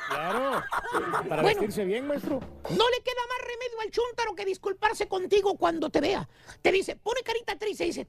Claro. 0.09 0.62
Para 1.28 1.43
Bueno. 1.43 1.47
vestirse 1.61 1.84
bien, 1.84 2.07
maestro. 2.07 2.41
No 2.70 2.88
le 2.91 3.01
queda 3.03 3.22
más 3.28 3.47
remedio 3.47 3.80
al 3.80 3.91
chúntaro 3.91 4.34
que 4.34 4.45
disculparse 4.45 5.09
contigo 5.09 5.57
cuando 5.57 5.91
te 5.91 6.01
vea. 6.01 6.28
Te 6.62 6.72
dice, 6.72 6.97
pone 6.97 7.22
carita 7.22 7.57
triste 7.59 7.84
y 7.84 7.88
dice, 7.88 8.07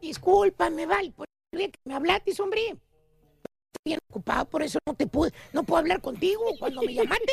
discúlpame, 0.00 0.86
Val, 0.86 1.12
por 1.12 1.26
día 1.52 1.70
que 1.70 1.78
me 1.84 1.94
hablaste, 1.94 2.32
hombre. 2.40 2.76
Estoy 3.72 3.82
bien 3.84 3.98
ocupado, 4.10 4.44
por 4.46 4.62
eso 4.62 4.78
no 4.86 4.94
te 4.94 5.06
pude, 5.06 5.32
no 5.52 5.62
puedo 5.62 5.78
hablar 5.78 6.00
contigo 6.00 6.42
cuando 6.58 6.82
me 6.82 6.92
llamaste. 6.94 7.32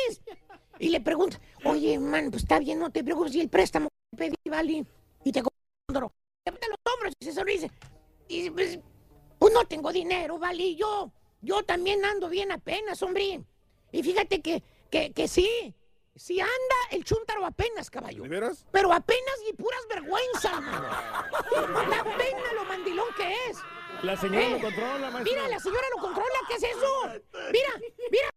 Y 0.78 0.90
le 0.90 1.00
pregunta, 1.00 1.40
oye, 1.64 1.98
man, 1.98 2.30
pues 2.30 2.44
está 2.44 2.60
bien, 2.60 2.78
no 2.78 2.90
te 2.90 3.02
preocupes, 3.02 3.34
y 3.34 3.40
el 3.40 3.48
préstamo 3.48 3.88
que 4.12 4.16
pedí, 4.16 4.36
vale. 4.48 4.86
Y 5.24 5.32
te 5.32 5.42
chúntaro, 5.42 6.12
levanta 6.44 6.68
los 6.68 6.78
hombros 6.94 7.14
y 7.18 7.24
se 7.24 7.32
sonríe. 7.32 7.70
Y 8.28 8.50
pues, 8.50 8.78
pues 9.38 9.52
no 9.52 9.64
tengo 9.64 9.92
dinero, 9.92 10.38
vale, 10.38 10.76
yo, 10.76 11.10
yo 11.42 11.64
también 11.64 12.04
ando 12.04 12.28
bien 12.28 12.52
apenas, 12.52 13.02
hombre. 13.02 13.42
Y 13.90 14.02
fíjate 14.02 14.40
que, 14.40 14.62
que, 14.90 15.12
que 15.12 15.26
sí, 15.26 15.74
Si 16.14 16.40
anda 16.40 16.78
el 16.90 17.04
chúntaro 17.04 17.44
apenas, 17.44 17.90
caballo. 17.90 18.22
¿De 18.22 18.28
veras? 18.28 18.66
Pero 18.70 18.92
apenas 18.92 19.34
y 19.48 19.52
puras 19.54 19.80
vergüenzas, 19.88 20.60
mano. 20.60 20.88
La 21.88 22.04
pena 22.18 22.52
lo 22.54 22.64
mandilón 22.64 23.06
que 23.16 23.32
es. 23.48 23.58
La 24.02 24.16
señora 24.16 24.46
Eh, 24.46 24.50
lo 24.50 24.60
controla, 24.60 25.10
maestro. 25.10 25.24
Mira, 25.24 25.48
la 25.48 25.58
señora 25.58 25.86
lo 25.96 26.00
controla. 26.02 26.38
¿Qué 26.48 26.54
es 26.54 26.62
eso? 26.62 27.02
Mira, 27.52 27.70
mira. 28.10 28.30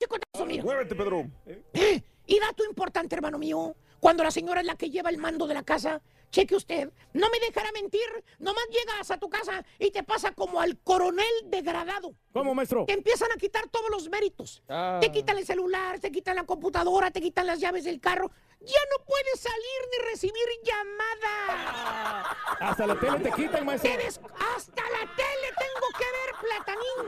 Chicotazo, 0.00 0.46
mira. 0.46 0.64
Muévete, 0.64 0.94
Pedro. 0.94 1.30
Eh, 1.46 2.02
Y 2.26 2.38
dato 2.40 2.64
importante, 2.64 3.14
hermano 3.14 3.38
mío. 3.38 3.76
Cuando 4.00 4.24
la 4.24 4.30
señora 4.32 4.60
es 4.60 4.66
la 4.66 4.74
que 4.76 4.90
lleva 4.90 5.10
el 5.10 5.18
mando 5.18 5.46
de 5.46 5.54
la 5.54 5.62
casa, 5.62 6.00
cheque 6.32 6.56
usted, 6.56 6.90
no 7.12 7.28
me 7.30 7.38
dejará 7.40 7.70
mentir, 7.72 8.00
nomás 8.38 8.64
llegas 8.70 9.10
a 9.10 9.18
tu 9.18 9.28
casa 9.28 9.64
y 9.78 9.90
te 9.90 10.02
pasa 10.02 10.32
como 10.32 10.60
al 10.60 10.78
coronel 10.80 11.26
degradado. 11.44 12.14
¿Cómo, 12.32 12.54
maestro? 12.54 12.86
Te 12.86 12.94
empiezan 12.94 13.30
a 13.30 13.36
quitar 13.36 13.68
todos 13.68 13.90
los 13.90 14.08
méritos. 14.08 14.62
Ah. 14.68 14.98
Te 15.00 15.12
quitan 15.12 15.36
el 15.38 15.44
celular, 15.46 16.00
te 16.00 16.10
quitan 16.10 16.34
la 16.36 16.44
computadora, 16.44 17.10
te 17.10 17.20
quitan 17.20 17.46
las 17.46 17.60
llaves 17.60 17.84
del 17.84 18.00
carro. 18.00 18.30
Ya 18.60 18.80
no 18.96 19.04
puedes 19.04 19.40
salir 19.40 19.88
ni 19.90 19.98
recibir 20.10 20.48
llamadas. 20.64 22.36
Hasta 22.60 22.86
la 22.86 22.98
tele 22.98 23.18
te 23.18 23.32
quitan, 23.32 23.66
maestro. 23.66 23.90
Te 23.90 23.96
des- 23.98 24.18
Hasta 24.56 24.82
la 24.82 25.14
tele 25.14 25.52
tengo 25.58 25.88
que 25.98 26.06
ver, 26.16 26.34
platanín. 26.40 27.06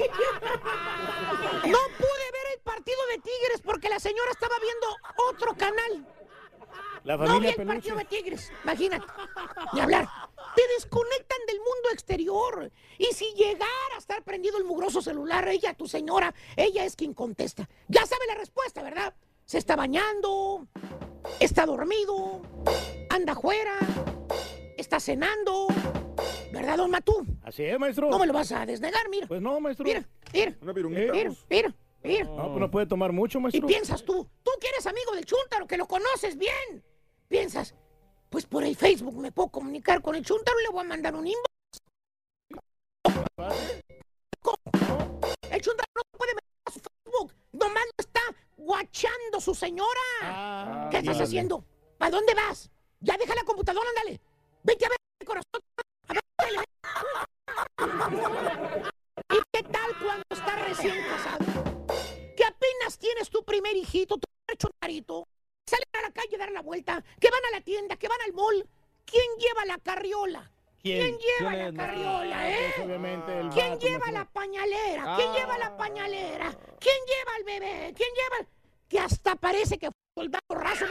No 1.70 1.78
pude 1.98 2.26
ver 2.32 2.46
el 2.54 2.60
partido 2.62 2.98
de 3.10 3.16
Tigres 3.18 3.60
porque 3.62 3.88
la 3.88 4.00
señora 4.00 4.30
estaba 4.30 4.54
viendo 4.60 4.86
otro 5.28 5.54
canal. 5.56 6.06
La 7.04 7.16
No 7.16 7.40
vi 7.40 7.48
el 7.48 7.54
peluche. 7.54 7.74
partido 7.74 7.96
de 7.96 8.04
Tigres, 8.04 8.52
imagínate. 8.62 9.06
Ni 9.72 9.80
hablar. 9.80 10.08
Te 10.54 10.62
desconectan 10.74 11.38
del 11.46 11.58
mundo 11.58 11.90
exterior. 11.92 12.70
Y 12.98 13.06
si 13.14 13.32
llegara 13.34 13.66
a 13.94 13.98
estar 13.98 14.22
prendido 14.22 14.58
el 14.58 14.64
mugroso 14.64 15.00
celular, 15.00 15.48
ella, 15.48 15.74
tu 15.74 15.86
señora, 15.86 16.34
ella 16.56 16.84
es 16.84 16.96
quien 16.96 17.14
contesta. 17.14 17.68
Ya 17.88 18.04
sabe 18.04 18.26
la 18.26 18.34
respuesta, 18.34 18.82
¿verdad? 18.82 19.14
Se 19.46 19.58
está 19.58 19.76
bañando, 19.76 20.66
está 21.40 21.66
dormido, 21.66 22.42
anda 23.08 23.32
afuera, 23.32 23.78
está 24.76 25.00
cenando. 25.00 25.68
¿Verdad, 26.52 26.76
don 26.76 26.90
Matú? 26.90 27.24
Así 27.44 27.64
es, 27.64 27.78
maestro. 27.78 28.10
No 28.10 28.18
me 28.18 28.26
lo 28.26 28.32
vas 28.32 28.52
a 28.52 28.66
desnegar, 28.66 29.08
mira. 29.08 29.26
Pues 29.26 29.40
no, 29.40 29.58
maestro. 29.60 29.84
Mira, 29.84 30.04
mira. 30.32 30.54
Una 30.60 30.72
virunguita. 30.72 31.12
Mira, 31.12 31.30
mira, 31.48 31.74
mira. 32.02 32.24
No, 32.24 32.48
pues 32.48 32.60
no 32.60 32.70
puede 32.70 32.86
tomar 32.86 33.12
mucho, 33.12 33.38
Y 33.38 33.42
maestro. 33.42 33.66
piensas 33.66 34.04
tú, 34.04 34.28
tú 34.42 34.50
que 34.60 34.68
eres 34.68 34.86
amigo 34.86 35.12
del 35.14 35.24
Chuntaro, 35.24 35.66
que 35.66 35.76
lo 35.76 35.86
conoces 35.86 36.36
bien. 36.36 36.82
Piensas, 37.30 37.76
pues 38.28 38.44
por 38.44 38.64
el 38.64 38.74
Facebook 38.74 39.16
me 39.16 39.30
puedo 39.30 39.50
comunicar 39.50 40.02
con 40.02 40.16
el 40.16 40.24
Chuntaro 40.24 40.58
y 40.58 40.64
le 40.64 40.70
voy 40.70 40.80
a 40.80 40.88
mandar 40.88 41.14
un 41.14 41.28
inbox. 41.28 41.46
¿Cómo? 44.42 44.56
El 45.48 45.60
Chuntaro 45.60 45.86
no 45.94 46.02
puede 46.18 46.34
meter 46.34 46.50
a 46.66 46.72
su 46.72 46.80
Facebook. 46.80 47.32
Nomás 47.52 47.84
lo 47.84 47.92
está 47.98 48.20
guachando 48.56 49.40
su 49.40 49.54
señora. 49.54 50.00
Ah, 50.22 50.88
¿Qué 50.90 50.98
estás 50.98 51.20
haciendo? 51.20 51.64
¿Para 51.98 52.10
dónde 52.10 52.34
vas? 52.34 52.68
Ya 52.98 53.16
deja 53.16 53.32
la 53.36 53.44
computadora, 53.44 53.88
ándale. 53.90 54.20
Vete 54.64 54.86
a 54.86 54.88
ver 54.88 54.98
con 55.24 55.36
nosotros. 55.36 55.70
A 56.08 56.14
ver, 56.14 56.22
dale. 56.36 56.64
¿Y 59.30 59.40
qué 59.52 59.62
tal 59.62 59.98
cuando 60.02 60.24
estás 60.30 60.68
recién 60.68 60.96
casado? 61.06 61.44
Que 62.36 62.44
apenas 62.44 62.98
tienes 62.98 63.30
tu 63.30 63.44
primer 63.44 63.76
hijito, 63.76 64.16
tu 64.16 64.26
primer 64.26 64.58
chonarito. 64.58 65.28
Salen 65.70 65.88
a 65.92 66.02
la 66.02 66.10
calle 66.10 66.34
a 66.34 66.38
dar 66.38 66.50
la 66.50 66.62
vuelta, 66.62 67.04
que 67.20 67.30
van 67.30 67.44
a 67.46 67.50
la 67.56 67.60
tienda, 67.60 67.96
que 67.96 68.08
van 68.08 68.20
al 68.26 68.32
mall. 68.32 68.66
¿Quién 69.04 69.24
lleva 69.38 69.64
la 69.66 69.78
carriola? 69.78 70.50
¿Quién? 70.82 71.16
lleva 71.18 71.50
¿Quién 71.52 71.76
la 71.76 71.82
carriola, 71.86 72.38
Ah, 72.40 72.50
eh? 72.50 72.72
pues, 72.76 73.52
¿Quién 73.54 73.70
vato, 73.70 73.86
lleva 73.86 74.10
la 74.10 74.24
pañalera? 74.24 75.14
¿Quién 75.16 75.28
Ah. 75.28 75.34
lleva 75.36 75.58
la 75.58 75.76
pañalera? 75.76 76.50
¿Quién 76.80 76.96
lleva 77.06 77.34
al 77.36 77.44
bebé? 77.44 77.94
¿Quién 77.96 78.08
lleva 78.14 78.36
el- 78.40 78.48
Que 78.88 78.98
hasta 78.98 79.36
parece 79.36 79.78
que 79.78 79.86
fue 79.86 80.24
soldado 80.24 80.42
raso. 80.50 80.84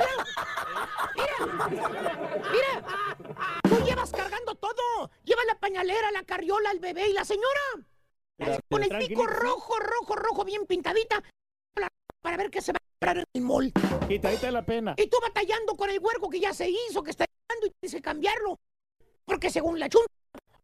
Mira, 1.15 1.69
mira, 1.69 1.89
mira. 1.89 3.17
Tú 3.63 3.83
llevas 3.83 4.11
cargando 4.11 4.55
todo. 4.55 5.11
Lleva 5.25 5.43
la 5.43 5.55
pañalera, 5.59 6.09
la 6.11 6.23
carriola, 6.23 6.71
el 6.71 6.79
bebé 6.79 7.09
y 7.09 7.13
la 7.13 7.25
señora. 7.25 7.59
Con 8.69 8.83
el 8.83 8.97
pico 9.05 9.27
rojo, 9.27 9.77
rojo, 9.79 10.15
rojo, 10.15 10.45
bien 10.45 10.65
pintadita. 10.65 11.21
Para 12.21 12.37
ver 12.37 12.49
qué 12.49 12.61
se 12.61 12.71
va 12.71 12.78
comprar 12.99 13.17
en 13.19 13.25
el 13.33 13.41
mall. 13.41 13.71
Quitadita 14.07 14.47
de 14.47 14.51
la 14.51 14.65
pena. 14.65 14.93
Y 14.97 15.07
tú 15.07 15.17
batallando 15.21 15.75
con 15.77 15.89
el 15.89 15.99
huerco 15.99 16.29
que 16.29 16.39
ya 16.39 16.53
se 16.53 16.69
hizo, 16.69 17.01
que 17.01 17.11
está 17.11 17.25
llegando 17.25 17.67
y 17.67 17.73
dice 17.81 18.01
cambiarlo. 18.01 18.59
Porque 19.25 19.49
según 19.49 19.79
la 19.79 19.87
chunta, 19.87 20.11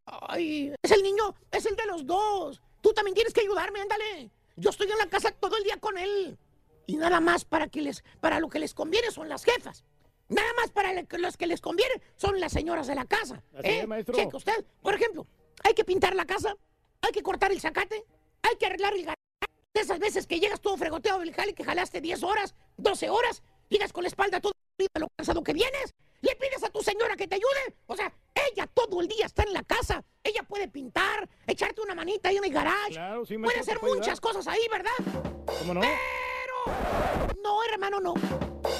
ay, 0.06 0.74
es 0.82 0.92
el 0.92 1.02
niño, 1.04 1.34
es 1.52 1.66
el 1.66 1.76
de 1.76 1.86
los 1.86 2.06
dos. 2.06 2.62
Tú 2.82 2.94
también 2.94 3.16
tienes 3.16 3.34
que 3.34 3.42
ayudarme, 3.42 3.80
ándale. 3.80 4.30
Yo 4.58 4.70
estoy 4.70 4.90
en 4.92 4.98
la 4.98 5.08
casa 5.08 5.32
todo 5.32 5.56
el 5.58 5.64
día 5.64 5.78
con 5.78 5.98
él. 5.98 6.38
Y 6.88 6.98
nada 6.98 7.20
más 7.20 7.46
para 7.46 7.68
que 7.68 7.82
les, 7.82 8.04
para 8.20 8.40
lo 8.40 8.50
que 8.50 8.60
les 8.60 8.74
conviene 8.74 9.12
son 9.12 9.30
las 9.30 9.44
jefas. 9.44 9.86
Nada 10.28 10.52
más 10.58 10.72
para 10.72 10.92
le- 10.94 11.08
los 11.20 11.38
que 11.38 11.48
les 11.48 11.62
conviene 11.62 12.02
son 12.16 12.40
las 12.40 12.52
señoras 12.52 12.88
de 12.88 12.96
la 12.96 13.06
casa. 13.06 13.42
Así 13.58 13.68
¿eh? 13.68 13.80
es, 13.82 13.88
maestro. 13.88 14.16
Cheque 14.16 14.36
usted, 14.36 14.66
por 14.82 14.94
ejemplo, 14.94 15.26
hay 15.64 15.74
que 15.74 15.86
pintar 15.86 16.16
la 16.16 16.26
casa, 16.26 16.56
hay 17.02 17.12
que 17.12 17.24
cortar 17.24 17.52
el 17.52 17.62
zacate, 17.62 18.04
hay 18.42 18.56
que 18.58 18.66
arreglar 18.66 18.94
el 18.94 19.02
garaje. 19.06 19.15
De 19.76 19.82
esas 19.82 20.00
veces 20.00 20.26
que 20.26 20.40
llegas 20.40 20.62
todo 20.62 20.78
fregoteado 20.78 21.20
del 21.20 21.34
jale 21.34 21.54
que 21.54 21.66
jalaste 21.66 22.00
10 22.00 22.24
horas, 22.24 22.56
12 22.78 23.10
horas, 23.10 23.44
llegas 23.68 23.92
con 23.92 24.04
la 24.04 24.08
espalda 24.08 24.40
todo 24.40 24.54
de 24.78 24.88
lo 24.98 25.10
cansado 25.18 25.44
que 25.44 25.52
vienes, 25.52 25.94
le 26.22 26.34
pides 26.38 26.64
a 26.64 26.70
tu 26.70 26.82
señora 26.82 27.18
que 27.18 27.28
te 27.28 27.36
ayude. 27.36 27.76
O 27.86 27.94
sea, 27.98 28.14
ella 28.34 28.68
todo 28.68 29.02
el 29.02 29.10
día 29.10 29.26
está 29.26 29.44
en 29.44 29.52
la 29.52 29.64
casa, 29.64 30.02
ella 30.24 30.44
puede 30.44 30.70
pintar, 30.70 31.28
echarte 31.46 31.82
una 31.82 31.94
manita 31.94 32.30
ahí 32.30 32.38
en 32.38 32.46
el 32.46 32.54
garage, 32.54 32.92
Claro, 32.92 33.26
sí, 33.26 33.38
puede 33.38 33.60
hacer 33.60 33.78
puede 33.82 33.96
muchas 33.96 34.18
ayudar. 34.18 34.22
cosas 34.22 34.48
ahí, 34.48 34.62
¿verdad? 34.72 35.46
¿Cómo 35.60 35.74
no? 35.74 35.82
No, 37.44 37.64
hermano, 37.66 38.00
no. 38.00 38.14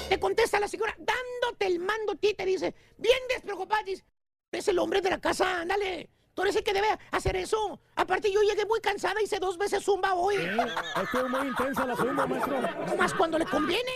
Te 0.08 0.18
contesta 0.18 0.58
la 0.58 0.66
señora 0.66 0.96
dándote 0.96 1.66
el 1.66 1.78
mando 1.78 2.12
a 2.12 2.16
ti, 2.16 2.32
te 2.32 2.46
dice, 2.46 2.74
bien 2.96 3.18
despreocupado, 3.28 3.84
dice, 3.84 4.02
es 4.50 4.66
el 4.68 4.78
hombre 4.78 5.02
de 5.02 5.10
la 5.10 5.20
casa, 5.20 5.60
ándale. 5.60 6.08
Tú 6.36 6.42
eres 6.42 6.54
el 6.54 6.62
que 6.62 6.74
debe 6.74 6.86
hacer 7.12 7.34
eso. 7.34 7.80
Aparte, 7.94 8.30
yo 8.30 8.42
llegué 8.42 8.66
muy 8.66 8.78
cansada, 8.80 9.22
hice 9.22 9.38
dos 9.38 9.56
veces 9.56 9.82
zumba 9.82 10.12
hoy. 10.12 10.36
Estuvo 10.36 11.28
muy 11.30 11.48
intensa 11.48 11.86
la 11.86 11.96
zumba, 11.96 12.26
maestro. 12.26 12.60
Nomás 12.60 13.14
cuando 13.14 13.38
le 13.38 13.46
conviene. 13.46 13.90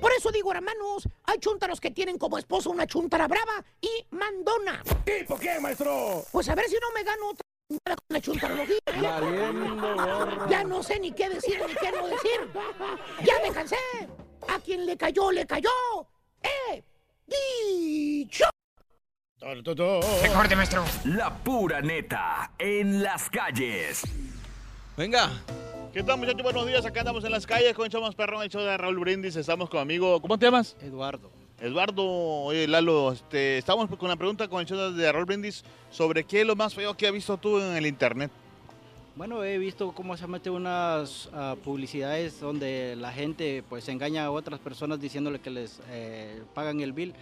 Por 0.00 0.12
eso 0.12 0.30
digo, 0.30 0.52
hermanos, 0.52 1.08
hay 1.24 1.38
chuntaros 1.40 1.80
que 1.80 1.90
tienen 1.90 2.16
como 2.16 2.38
esposo 2.38 2.70
una 2.70 2.86
chuntara 2.86 3.26
brava 3.26 3.64
y 3.80 4.06
mandona. 4.10 4.84
¿Y 5.04 5.24
por 5.24 5.40
qué, 5.40 5.58
maestro? 5.58 6.24
Pues 6.30 6.48
a 6.48 6.54
ver 6.54 6.66
si 6.66 6.76
no 6.76 6.92
me 6.94 7.02
gano 7.02 7.30
otra 7.30 7.96
con 7.96 8.06
la 8.08 8.20
chuntarología. 8.20 8.78
¿eh? 8.86 9.02
Valiendo. 9.02 10.46
Ya 10.48 10.62
no 10.62 10.80
sé 10.80 11.00
ni 11.00 11.10
qué 11.10 11.28
decir 11.28 11.60
ni 11.66 11.74
qué 11.74 11.90
no 11.90 12.06
decir. 12.06 12.52
Ya 13.24 13.34
me 13.42 13.52
cansé. 13.52 13.76
A 14.46 14.60
quien 14.60 14.86
le 14.86 14.96
cayó, 14.96 15.32
le 15.32 15.44
cayó. 15.44 15.70
¡Eh! 16.40 16.84
¡Dicho! 17.26 18.51
Recorte, 19.44 20.54
maestro. 20.54 20.84
La 21.04 21.36
pura 21.36 21.80
neta 21.80 22.52
en 22.60 23.02
las 23.02 23.28
calles. 23.28 24.02
Venga. 24.96 25.30
¿Qué 25.92 26.04
tal, 26.04 26.18
muchachos? 26.18 26.44
Buenos 26.44 26.64
días. 26.64 26.86
Acá 26.86 27.00
andamos 27.00 27.24
en 27.24 27.32
las 27.32 27.44
calles 27.44 27.74
con 27.74 27.84
el 27.84 27.90
show 27.90 28.00
más 28.00 28.14
perrón, 28.14 28.40
el 28.44 28.50
show 28.50 28.62
de 28.62 28.76
Raúl 28.76 29.00
Brindis. 29.00 29.34
Estamos 29.34 29.68
con 29.68 29.80
amigo. 29.80 30.22
¿Cómo 30.22 30.38
te 30.38 30.46
llamas? 30.46 30.76
Eduardo. 30.80 31.28
Eduardo, 31.60 32.04
oye, 32.04 32.68
Lalo, 32.68 33.12
este, 33.12 33.58
estamos 33.58 33.88
con 33.88 34.04
una 34.06 34.16
pregunta 34.16 34.46
con 34.46 34.60
el 34.60 34.66
show 34.66 34.92
de 34.92 35.10
Raúl 35.10 35.24
Brindis 35.24 35.64
sobre 35.90 36.22
qué 36.22 36.42
es 36.42 36.46
lo 36.46 36.54
más 36.54 36.72
feo 36.72 36.96
que 36.96 37.08
has 37.08 37.12
visto 37.12 37.36
tú 37.36 37.58
en 37.58 37.76
el 37.76 37.86
internet. 37.86 38.30
Bueno, 39.16 39.42
he 39.42 39.58
visto 39.58 39.92
cómo 39.92 40.16
se 40.16 40.26
mete 40.28 40.50
unas 40.50 41.28
ah, 41.34 41.56
publicidades 41.64 42.38
donde 42.38 42.94
la 42.96 43.12
gente 43.12 43.64
pues 43.68 43.88
engaña 43.88 44.24
a 44.24 44.30
otras 44.30 44.60
personas 44.60 45.00
diciéndole 45.00 45.40
que 45.40 45.50
les 45.50 45.80
eh, 45.90 46.42
pagan 46.54 46.80
el 46.80 46.92
bill 46.92 47.12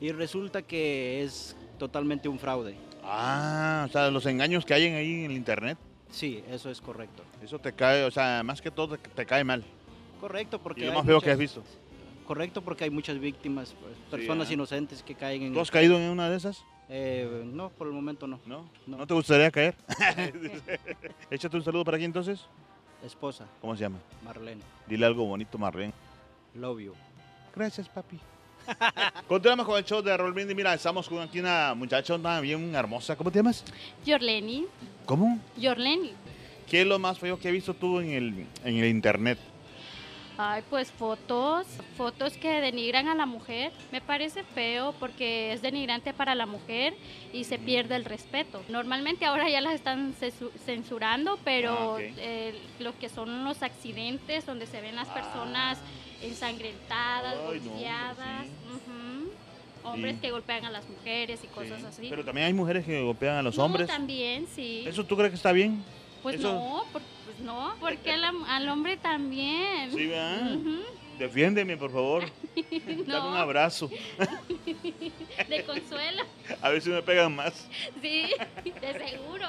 y 0.00 0.12
resulta 0.12 0.62
que 0.62 1.22
es 1.22 1.56
totalmente 1.78 2.28
un 2.28 2.38
fraude. 2.38 2.76
Ah, 3.02 3.86
o 3.88 3.92
sea, 3.92 4.10
los 4.10 4.26
engaños 4.26 4.64
que 4.64 4.74
hay 4.74 4.84
en- 4.84 4.94
ahí 4.94 5.24
en 5.24 5.30
el 5.30 5.36
internet. 5.36 5.78
Sí, 6.10 6.42
eso 6.50 6.70
es 6.70 6.80
correcto. 6.80 7.22
Eso 7.42 7.58
te 7.58 7.72
cae, 7.72 8.04
o 8.04 8.10
sea, 8.10 8.42
más 8.42 8.60
que 8.60 8.70
todo 8.70 8.96
te, 8.96 9.08
te 9.08 9.26
cae 9.26 9.44
mal. 9.44 9.64
Correcto, 10.20 10.58
porque 10.58 10.82
Y 10.82 10.84
lo 10.84 10.90
hay 10.90 10.96
más 10.96 11.06
feo 11.06 11.20
que 11.20 11.30
has 11.30 11.38
visto. 11.38 11.62
Correcto, 12.26 12.60
porque 12.62 12.84
hay 12.84 12.90
muchas 12.90 13.18
víctimas, 13.18 13.74
pues, 13.80 13.96
personas 14.10 14.50
ah. 14.50 14.52
inocentes 14.52 15.02
que 15.02 15.14
caen 15.14 15.42
en... 15.42 15.54
¿Tú 15.54 15.60
has 15.60 15.70
caído 15.70 15.96
en 15.96 16.10
una 16.10 16.28
de 16.28 16.36
esas? 16.36 16.62
Eh, 16.90 17.42
no, 17.46 17.70
por 17.70 17.86
el 17.86 17.92
momento 17.92 18.26
no. 18.26 18.40
¿No? 18.46 18.68
¿No 18.86 19.06
te 19.06 19.14
gustaría 19.14 19.50
caer? 19.50 19.74
Échate 21.30 21.56
un 21.56 21.62
saludo 21.62 21.84
para 21.84 21.96
aquí 21.96 22.04
entonces. 22.04 22.46
Esposa, 23.04 23.46
¿Cómo 23.60 23.76
se 23.76 23.82
llama? 23.82 23.98
Marlene. 24.24 24.62
Dile 24.86 25.06
algo 25.06 25.24
bonito, 25.24 25.56
Marlene. 25.56 25.92
Love 26.54 26.80
you. 26.80 26.94
Gracias, 27.54 27.88
papi. 27.88 28.18
Continuamos 29.28 29.66
con 29.66 29.78
el 29.78 29.84
show 29.84 30.02
de 30.02 30.16
Raúl 30.16 30.32
Brindis. 30.32 30.56
Mira, 30.56 30.74
estamos 30.74 31.08
con 31.08 31.20
aquí 31.20 31.40
una 31.40 31.74
muchachona 31.74 32.40
bien 32.40 32.74
hermosa. 32.74 33.16
¿Cómo 33.16 33.30
te 33.30 33.38
llamas? 33.38 33.64
Yorleni, 34.04 34.66
¿Cómo? 35.06 35.38
Yorleni. 35.56 36.12
¿Qué 36.68 36.82
es 36.82 36.86
lo 36.86 36.98
más 36.98 37.18
feo 37.18 37.38
que 37.38 37.48
has 37.48 37.52
visto 37.54 37.74
tú 37.74 38.00
en 38.00 38.10
el, 38.10 38.46
en 38.64 38.76
el 38.76 38.86
internet? 38.86 39.38
Ay, 40.40 40.62
pues 40.70 40.92
fotos, 40.92 41.66
fotos 41.96 42.34
que 42.34 42.60
denigran 42.60 43.08
a 43.08 43.14
la 43.16 43.26
mujer. 43.26 43.72
Me 43.90 44.00
parece 44.00 44.44
feo 44.44 44.94
porque 45.00 45.52
es 45.52 45.62
denigrante 45.62 46.12
para 46.14 46.36
la 46.36 46.46
mujer 46.46 46.94
y 47.32 47.42
se 47.44 47.58
pierde 47.58 47.96
el 47.96 48.04
respeto. 48.04 48.62
Normalmente 48.68 49.24
ahora 49.24 49.48
ya 49.50 49.60
las 49.60 49.74
están 49.74 50.14
censurando, 50.64 51.38
pero 51.42 51.96
Ah, 51.96 52.00
eh, 52.00 52.54
lo 52.78 52.96
que 52.98 53.08
son 53.08 53.44
los 53.44 53.62
accidentes 53.64 54.46
donde 54.46 54.66
se 54.66 54.80
ven 54.80 54.94
las 54.94 55.08
personas 55.08 55.78
ensangrentadas, 56.22 57.34
Ay, 57.34 57.60
no, 57.60 57.70
golpeadas, 57.70 58.46
hombres 59.84 60.14
Sí. 60.16 60.20
que 60.20 60.30
golpean 60.30 60.64
a 60.64 60.70
las 60.70 60.88
mujeres 60.88 61.40
y 61.42 61.46
cosas 61.48 61.82
así. 61.84 62.06
Pero 62.10 62.24
también 62.24 62.46
hay 62.48 62.52
mujeres 62.52 62.84
que 62.84 63.00
golpean 63.02 63.36
a 63.36 63.42
los 63.42 63.56
No, 63.56 63.64
hombres. 63.64 63.86
también, 63.86 64.46
sí. 64.54 64.84
¿Eso 64.86 65.04
tú 65.04 65.16
crees 65.16 65.30
que 65.30 65.36
está 65.36 65.52
bien? 65.52 65.82
Pues 66.22 66.36
Eso- 66.36 66.52
no, 66.52 66.84
por- 66.92 67.02
pues 67.24 67.38
no, 67.40 67.74
porque 67.80 68.12
al, 68.12 68.24
al 68.24 68.68
hombre 68.68 68.96
también. 68.96 69.90
Sí, 69.92 70.06
¿verdad? 70.06 70.54
Ujú. 70.56 70.76
Defiéndeme, 71.18 71.76
por 71.76 71.90
favor. 71.92 72.24
Dame 72.56 73.04
No. 73.06 73.28
un 73.30 73.36
abrazo. 73.36 73.88
De 75.48 75.64
consuelo. 75.64 76.22
A 76.60 76.68
ver 76.70 76.82
si 76.82 76.90
me 76.90 77.02
pegan 77.02 77.34
más. 77.34 77.66
Sí, 78.02 78.26
de 78.64 79.08
seguro. 79.08 79.46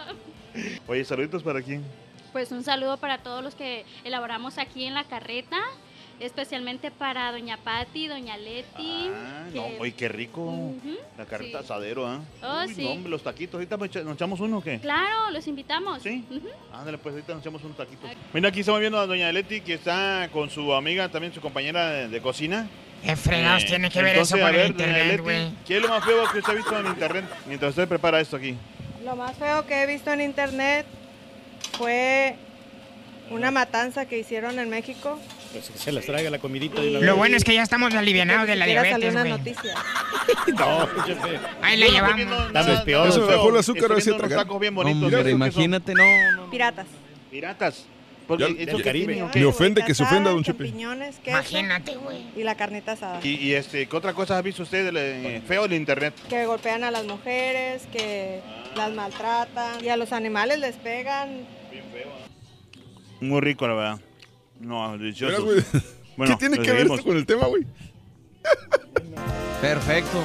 Oye, 0.87 1.05
saluditos 1.05 1.43
para 1.43 1.61
quién. 1.61 1.83
Pues 2.31 2.51
un 2.51 2.63
saludo 2.63 2.97
para 2.97 3.19
todos 3.19 3.43
los 3.43 3.55
que 3.55 3.85
elaboramos 4.03 4.57
aquí 4.57 4.85
en 4.85 4.93
la 4.93 5.03
carreta, 5.03 5.59
especialmente 6.19 6.91
para 6.91 7.31
doña 7.31 7.57
Patti, 7.57 8.07
doña 8.07 8.37
Leti. 8.37 9.09
Ah, 9.13 9.45
que- 9.51 9.55
no, 9.57 9.65
oye, 9.79 9.93
qué 9.93 10.09
rico. 10.09 10.73
La 11.17 11.25
carreta 11.25 11.59
sí. 11.59 11.65
asadero, 11.65 12.07
¿ah? 12.07 12.19
Oh, 12.43 12.63
Uy, 12.67 12.73
sí. 12.75 12.83
no, 12.83 12.91
hombre, 12.91 13.09
los 13.09 13.23
taquitos. 13.23 13.55
¿Ahorita 13.55 13.77
nos 14.03 14.15
echamos 14.15 14.39
uno 14.39 14.57
o 14.57 14.61
qué? 14.63 14.79
Claro, 14.79 15.31
los 15.31 15.47
invitamos. 15.47 16.01
Sí. 16.01 16.23
Ándale, 16.73 16.97
pues 16.97 17.13
ahorita 17.13 17.33
nos 17.33 17.41
echamos 17.41 17.63
unos 17.63 17.77
taquitos. 17.77 18.09
Mira, 18.33 18.49
aquí 18.49 18.59
estamos 18.61 18.79
viendo 18.81 18.99
a 18.99 19.07
doña 19.07 19.31
Leti 19.31 19.61
que 19.61 19.75
está 19.75 20.29
con 20.31 20.49
su 20.49 20.73
amiga, 20.73 21.09
también 21.09 21.33
su 21.33 21.41
compañera 21.41 21.89
de, 21.89 22.07
de 22.09 22.21
cocina. 22.21 22.67
¿Qué 23.03 23.15
fregados 23.15 23.63
Eh, 23.63 23.67
tiene 23.67 23.89
que 23.89 24.01
ver 24.01 24.11
entonces, 24.17 24.35
eso 24.37 24.45
con 24.45 24.53
ver, 24.55 24.67
internet, 24.71 25.21
güey? 25.21 25.51
¿Qué 25.65 25.77
es 25.77 25.81
lo 25.81 25.87
más 25.87 26.03
feo 26.03 26.23
que 26.31 26.39
usted 26.39 26.51
ha 26.51 26.55
visto 26.55 26.79
en 26.79 26.87
internet 26.87 27.25
mientras 27.47 27.69
usted 27.69 27.87
prepara 27.87 28.19
esto 28.19 28.35
aquí? 28.35 28.55
Lo 29.05 29.15
más 29.15 29.37
feo 29.37 29.65
que 29.65 29.83
he 29.83 29.87
visto 29.87 30.11
en 30.11 30.19
internet 30.19 30.85
fue 31.77 32.35
una 33.31 33.51
matanza 33.51 34.05
que 34.05 34.19
hicieron 34.19 34.59
en 34.59 34.69
México. 34.69 35.17
Pues 35.51 35.69
que 35.69 35.77
se 35.79 35.91
les 35.91 36.05
traiga 36.05 36.29
la 36.29 36.37
comidita 36.39 36.79
de 36.81 36.89
una 36.89 36.99
Lo 36.99 37.05
vez. 37.13 37.15
bueno 37.17 37.35
es 37.37 37.43
que 37.43 37.53
ya 37.55 37.63
estamos 37.63 37.93
alivianados 37.95 38.47
de 38.47 38.55
la 38.55 38.65
diabetes, 38.67 39.13
güey. 39.13 39.33
No, 40.57 40.87
jefe. 41.05 41.39
Ahí 41.61 41.77
la 41.77 41.87
Yo 41.87 41.91
llevamos. 41.93 42.19
Está 42.47 42.51
nada- 42.53 42.83
peor. 42.83 43.07
Eso 43.07 43.25
feo. 43.27 43.37
bajó 43.37 43.49
el 43.49 43.57
azúcar, 43.57 43.91
unos 43.91 44.03
tragar. 44.05 44.29
tacos 44.39 44.59
bien 44.59 44.73
No, 44.75 44.81
bonitos. 44.83 45.03
hombre, 45.03 45.19
¿Esos 45.19 45.31
son? 45.31 45.37
imagínate, 45.37 45.93
no, 45.95 46.31
no. 46.35 46.49
Piratas. 46.51 46.85
Piratas. 47.31 47.85
Porque 48.27 48.43
Ya- 48.43 48.63
¿eso 48.63 48.77
del 48.77 48.83
Caribe. 48.83 49.13
tiene 49.15 49.31
qué? 49.31 49.39
Me 49.39 49.45
ofende 49.45 49.83
que 49.83 49.95
se 49.95 50.03
ofenda, 50.03 50.29
don 50.29 50.43
Chepe. 50.43 50.65
champiñones, 50.65 51.15
queso 51.17 51.31
Imagínate, 51.31 51.95
güey. 51.95 52.25
y 52.35 52.43
la 52.43 52.53
carnita 52.55 52.91
asada. 52.91 53.19
Y, 53.23 53.29
y, 53.29 53.53
este, 53.55 53.87
¿qué 53.87 53.95
otra 53.97 54.13
cosa 54.13 54.37
ha 54.37 54.41
visto 54.43 54.61
usted 54.61 54.85
del, 54.85 54.97
eh, 54.97 55.41
feo 55.47 55.63
del 55.63 55.73
internet? 55.73 56.13
Que 56.29 56.45
golpean 56.45 56.83
a 56.83 56.91
las 56.91 57.05
mujeres, 57.05 57.87
que 57.91 58.39
las 58.75 58.91
maltratan 58.91 59.83
y 59.83 59.89
a 59.89 59.97
los 59.97 60.13
animales 60.13 60.59
les 60.59 60.75
pegan. 60.75 61.47
Muy 63.19 63.41
rico, 63.41 63.67
la 63.67 63.73
verdad. 63.73 63.99
No, 64.59 64.97
delicioso. 64.97 65.45
Bueno, 66.17 66.37
¿Qué 66.37 66.47
tiene 66.49 66.61
que 66.61 66.73
ver 66.73 66.81
esto 66.81 67.01
con 67.01 67.15
el 67.15 67.25
tema, 67.25 67.45
güey? 67.45 67.65
Perfecto. 69.61 70.21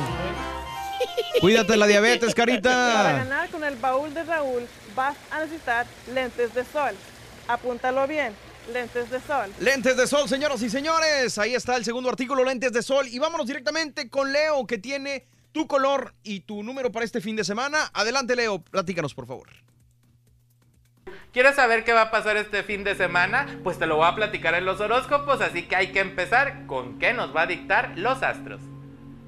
Cuídate 1.41 1.77
la 1.77 1.87
diabetes, 1.87 2.35
Para 2.35 2.47
carita. 2.47 3.13
ganar 3.13 3.49
con 3.49 3.63
el 3.63 3.77
baúl 3.77 4.13
de 4.13 4.25
Raúl 4.25 4.67
vas 4.97 5.17
a 5.31 5.41
necesitar 5.41 5.87
lentes 6.13 6.53
de 6.53 6.65
sol. 6.65 6.95
Apúntalo 7.47 8.09
bien, 8.09 8.33
lentes 8.73 9.09
de 9.09 9.21
sol. 9.21 9.53
Lentes 9.61 9.97
de 9.97 10.07
sol, 10.09 10.29
señoras 10.29 10.63
y 10.63 10.71
señores. 10.71 11.39
Ahí 11.39 11.55
está 11.55 11.77
el 11.77 11.85
segundo 11.85 12.09
artículo, 12.09 12.43
lentes 12.43 12.73
de 12.73 12.83
sol. 12.83 13.07
Y 13.09 13.21
vámonos 13.21 13.47
directamente 13.47 14.09
con 14.09 14.33
Leo, 14.33 14.67
que 14.67 14.79
tiene 14.79 15.27
tu 15.53 15.69
color 15.69 16.15
y 16.25 16.41
tu 16.41 16.65
número 16.65 16.91
para 16.91 17.05
este 17.05 17.21
fin 17.21 17.37
de 17.37 17.45
semana. 17.45 17.91
Adelante, 17.93 18.35
Leo, 18.35 18.61
platícanos, 18.63 19.15
por 19.15 19.27
favor. 19.27 19.49
¿Quieres 21.35 21.57
saber 21.57 21.83
qué 21.83 21.93
va 21.93 22.03
a 22.03 22.11
pasar 22.13 22.37
este 22.37 22.63
fin 22.63 22.85
de 22.85 22.95
semana? 22.95 23.59
Pues 23.65 23.77
te 23.77 23.87
lo 23.87 23.97
voy 23.97 24.07
a 24.07 24.15
platicar 24.15 24.55
en 24.55 24.65
los 24.65 24.81
horóscopos, 24.81 25.41
así 25.41 25.65
que 25.65 25.75
hay 25.75 25.89
que 25.89 25.99
empezar 25.99 26.65
con 26.67 27.01
qué 27.01 27.13
nos 27.13 27.35
va 27.35 27.43
a 27.43 27.47
dictar 27.47 27.91
los 27.97 28.23
astros. 28.23 28.61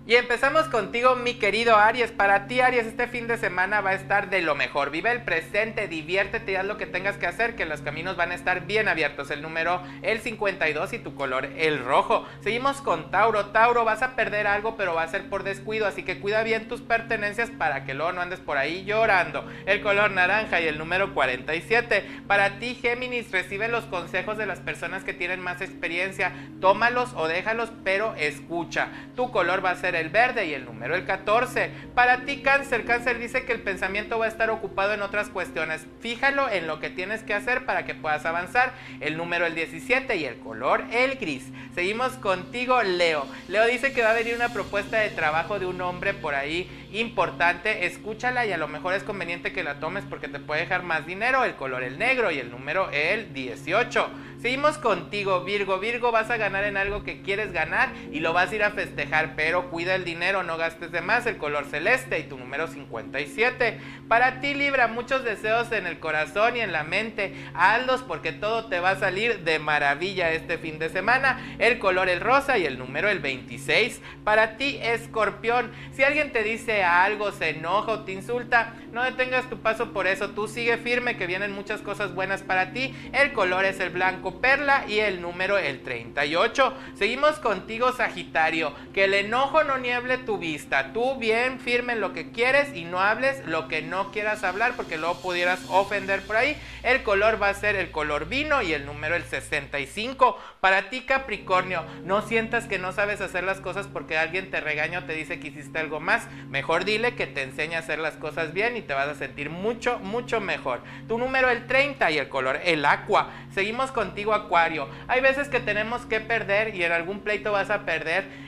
Y 0.09 0.15
empezamos 0.15 0.69
contigo, 0.69 1.17
mi 1.17 1.35
querido 1.35 1.75
Aries. 1.75 2.13
Para 2.13 2.47
ti, 2.47 2.61
Aries, 2.61 2.87
este 2.87 3.09
fin 3.09 3.27
de 3.27 3.39
semana 3.39 3.81
va 3.81 3.91
a 3.91 3.95
estar 3.95 4.31
de 4.31 4.41
lo 4.41 4.55
mejor. 4.55 4.91
Vive 4.91 5.11
el 5.11 5.23
presente, 5.23 5.89
diviértete 5.89 6.53
y 6.53 6.55
haz 6.55 6.65
lo 6.65 6.77
que 6.77 6.87
tengas 6.87 7.17
que 7.17 7.27
hacer, 7.27 7.57
que 7.57 7.67
los 7.67 7.81
caminos 7.81 8.17
van 8.17 8.31
a 8.31 8.37
estar 8.37 8.67
bien 8.69 8.87
abiertos. 8.87 9.33
El 9.33 9.43
número, 9.43 9.83
el 10.03 10.21
52 10.21 10.93
y 10.93 11.01
tu 11.01 11.17
color, 11.17 11.47
el 11.57 11.85
rojo. 11.85 12.25
Seguimos 12.41 12.83
con 12.83 13.11
Tauro. 13.11 13.47
Tauro, 13.47 13.85
vas 13.85 14.03
a 14.03 14.15
perder 14.15 14.47
algo, 14.47 14.77
pero 14.77 14.95
va 14.95 15.03
a 15.03 15.09
ser 15.09 15.29
por 15.29 15.43
descuido, 15.43 15.89
así 15.89 16.05
que 16.05 16.21
cuida 16.21 16.45
bien 16.45 16.69
tus 16.69 16.83
pertenencias 16.83 17.51
para 17.51 17.85
que 17.85 17.95
luego 17.95 18.13
no 18.13 18.21
andes 18.21 18.39
por 18.39 18.59
ahí 18.59 18.85
llorando. 18.85 19.45
El 19.67 19.81
color 19.81 20.13
naranja 20.13 20.61
y 20.61 20.69
el 20.69 20.79
número 20.79 21.15
47. 21.15 22.23
Para 22.29 22.61
ti, 22.61 22.77
Géminis, 22.77 23.33
recibe 23.33 23.67
los 23.67 23.87
consejos 23.87 24.39
de 24.39 24.47
las 24.47 24.61
personas 24.61 25.03
que 25.03 25.15
tienen 25.15 25.41
más 25.41 25.61
experiencia. 25.63 26.33
Tómalos 26.61 27.13
o 27.17 27.27
déjalos, 27.27 27.73
pero 27.83 28.15
escucha. 28.15 28.87
Tu 29.17 29.33
color 29.33 29.65
va 29.65 29.71
a 29.71 29.75
ser 29.75 29.96
el 29.97 30.11
verde 30.11 30.47
y 30.47 30.55
el 30.55 30.65
número 30.65 30.95
el 30.95 31.05
14. 31.05 31.71
Para 31.95 32.25
ti, 32.25 32.43
Cáncer, 32.43 32.85
Cáncer 32.85 33.19
dice 33.19 33.45
que 33.45 33.53
el 33.53 33.61
pensamiento 33.61 34.19
va 34.19 34.27
a 34.27 34.29
estar 34.29 34.51
ocupado 34.51 34.95
en 34.95 35.03
otras 35.03 35.29
cuestiones. 35.29 35.87
Fíjalo 36.01 36.49
en 36.49 36.67
lo 36.67 36.81
que 36.81 36.91
tienes 36.91 37.23
que 37.23 37.35
hacer 37.35 37.65
para 37.65 37.85
que 37.85 37.95
puedas 37.95 38.25
avanzar. 38.27 38.73
El 39.01 39.17
número 39.17 39.47
el 39.47 39.55
17 39.55 40.17
y 40.17 40.25
el 40.25 40.39
color 40.39 40.85
el 40.93 41.17
gris. 41.17 41.45
Seguimos 41.75 42.13
contigo, 42.15 42.83
Leo. 42.83 43.27
Leo 43.49 43.67
dice 43.67 43.93
que 43.93 44.03
va 44.03 44.11
a 44.11 44.15
venir 44.15 44.35
una 44.35 44.53
propuesta 44.53 44.99
de 44.99 45.11
trabajo 45.11 45.59
de 45.59 45.67
un 45.67 45.81
hombre 45.81 46.15
por 46.15 46.35
ahí 46.35 46.86
importante. 47.01 47.87
Escúchala 47.87 48.47
y 48.47 48.53
a 48.53 48.59
lo 48.59 48.69
mejor 48.69 48.95
es 48.95 49.03
conveniente 49.03 49.53
que 49.53 49.65
la 49.65 49.81
tomes 49.81 50.05
porque 50.05 50.29
te 50.29 50.39
puede 50.39 50.63
dejar 50.63 50.83
más 50.83 51.07
dinero. 51.07 51.45
El 51.45 51.55
color 51.55 51.83
el 51.83 51.99
negro 51.99 52.31
y 52.31 52.39
el 52.39 52.51
número 52.51 52.91
el 52.91 53.33
18. 53.33 54.11
Seguimos 54.41 54.79
contigo, 54.79 55.43
Virgo. 55.45 55.79
Virgo, 55.79 56.13
vas 56.13 56.31
a 56.31 56.37
ganar 56.37 56.65
en 56.65 56.77
algo 56.77 57.03
que 57.03 57.23
quieres 57.23 57.53
ganar 57.53 57.89
y 58.13 58.21
lo 58.21 58.33
vas 58.33 58.53
a 58.53 58.55
ir 58.55 58.63
a 58.63 58.71
festejar, 58.71 59.35
pero 59.35 59.71
cuida 59.71 59.95
el 59.95 60.05
dinero, 60.05 60.43
no 60.43 60.57
gastes 60.57 60.93
de 60.93 61.01
más. 61.01 61.27
El 61.27 61.39
color 61.39 61.65
celeste 61.65 62.19
y 62.19 62.25
tu 62.25 62.37
número 62.37 62.69
57. 62.69 63.81
Para 64.09 64.41
ti, 64.41 64.55
Libra, 64.55 64.89
muchos 64.89 65.25
deseos 65.25 65.73
en 65.73 65.87
el 65.87 65.99
corazón 65.99 66.57
y 66.57 66.61
en 66.61 66.73
la 66.73 66.85
mente. 66.85 67.35
Hazlos 67.55 68.03
porque 68.03 68.33
todo 68.33 68.67
te 68.67 68.79
va 68.79 68.91
a 68.91 68.99
salir 68.99 69.41
de 69.41 69.59
maravilla 69.59 70.31
este 70.31 70.59
fin 70.59 70.79
de 70.79 70.91
semana. 70.91 71.57
El 71.59 71.79
color 71.79 72.09
el 72.09 72.21
rosa 72.21 72.59
y 72.59 72.67
el 72.67 72.79
número 72.79 73.09
el 73.09 73.21
26. 73.21 74.01
Para 74.23 74.57
ti, 74.57 74.79
Escorpión, 74.83 75.73
si 75.93 76.05
alguien 76.05 76.33
te 76.33 76.43
dice 76.43 76.85
algo, 76.87 77.31
se 77.33 77.51
enoja 77.51 77.93
o 77.93 78.01
te 78.01 78.13
insulta, 78.13 78.75
no 78.97 79.05
detengas 79.05 79.51
tu 79.51 79.59
paso 79.59 79.93
por 79.93 80.07
eso. 80.07 80.31
Tú 80.31 80.49
sigue 80.49 80.79
firme 80.79 81.19
que 81.19 81.27
vienen 81.27 81.53
muchas 81.53 81.83
cosas 81.83 82.15
buenas 82.15 82.43
para 82.43 82.73
ti. 82.73 82.97
El 83.13 83.35
color 83.35 83.67
es 83.67 83.79
el 83.79 83.91
blanco 83.91 84.41
perla 84.41 84.87
y 84.89 85.01
el 85.01 85.21
número 85.21 85.59
el 85.59 85.83
38. 85.83 86.73
Seguimos 86.95 87.39
contigo, 87.39 87.93
Sagitario. 87.93 88.73
Que 88.95 89.05
el 89.05 89.13
enojo 89.13 89.65
no 89.65 89.77
nieble 89.77 90.17
tu 90.17 90.39
vista. 90.39 90.95
Tú 90.95 91.17
bien 91.17 91.61
firme 91.61 91.93
en 91.93 92.01
lo 92.01 92.15
que 92.15 92.33
quieres 92.33 92.75
y 92.75 92.85
no 92.85 92.99
hables 92.99 93.45
lo 93.45 93.69
que 93.69 93.83
no 93.83 94.13
quieras 94.13 94.45
hablar 94.45 94.73
porque 94.77 94.97
luego 94.97 95.21
pudieras 95.21 95.61
ofender 95.69 96.23
por 96.23 96.37
ahí. 96.37 96.57
El 96.83 97.03
color 97.03 97.41
va 97.41 97.51
a 97.51 97.55
ser 97.55 97.77
el 97.77 97.91
color 97.91 98.31
vino 98.31 98.63
y 98.63 98.73
el 98.73 98.87
número 98.87 99.15
el 99.15 99.25
65. 99.25 100.39
Para 100.61 100.89
ti, 100.89 101.03
Capricornio, 101.03 101.85
no 102.03 102.23
sientas 102.23 102.65
que 102.65 102.79
no 102.79 102.93
sabes 102.93 103.21
hacer 103.21 103.45
las 103.45 103.61
cosas 103.61 103.89
porque 103.89 104.17
alguien 104.17 104.51
te 104.51 104.63
regaña 104.63 105.01
o 105.01 105.05
te 105.05 105.13
dice 105.13 105.39
que 105.39 105.49
hiciste 105.49 105.79
algo 105.79 106.01
más. 106.01 106.27
Mejor 106.49 106.87
dile 106.87 107.15
que 107.15 107.27
te 107.27 107.43
enseña 107.43 107.77
a 107.77 107.81
hacer 107.81 107.99
las 107.99 108.17
cosas 108.17 108.55
bien 108.55 108.79
y 108.79 108.86
te 108.87 108.95
vas 108.95 109.09
a 109.09 109.15
sentir 109.15 109.51
mucho, 109.51 109.99
mucho 109.99 110.41
mejor. 110.41 110.81
Tu 111.09 111.19
número 111.19 111.51
el 111.51 111.67
30 111.67 112.11
y 112.11 112.19
el 112.19 112.29
color 112.29 112.61
el 112.65 112.85
aqua. 112.85 113.31
Seguimos 113.53 113.93
contigo, 113.93 114.33
Acuario. 114.33 114.89
Hay 115.09 115.21
veces 115.21 115.49
que 115.49 115.61
tenemos 115.61 116.07
que 116.07 116.21
perder 116.21 116.75
y 116.75 116.85
en 116.85 116.93
algún 116.93 117.21
pleito 117.21 117.53
vas 117.53 117.71
a 117.71 117.85
perder. 117.85 118.46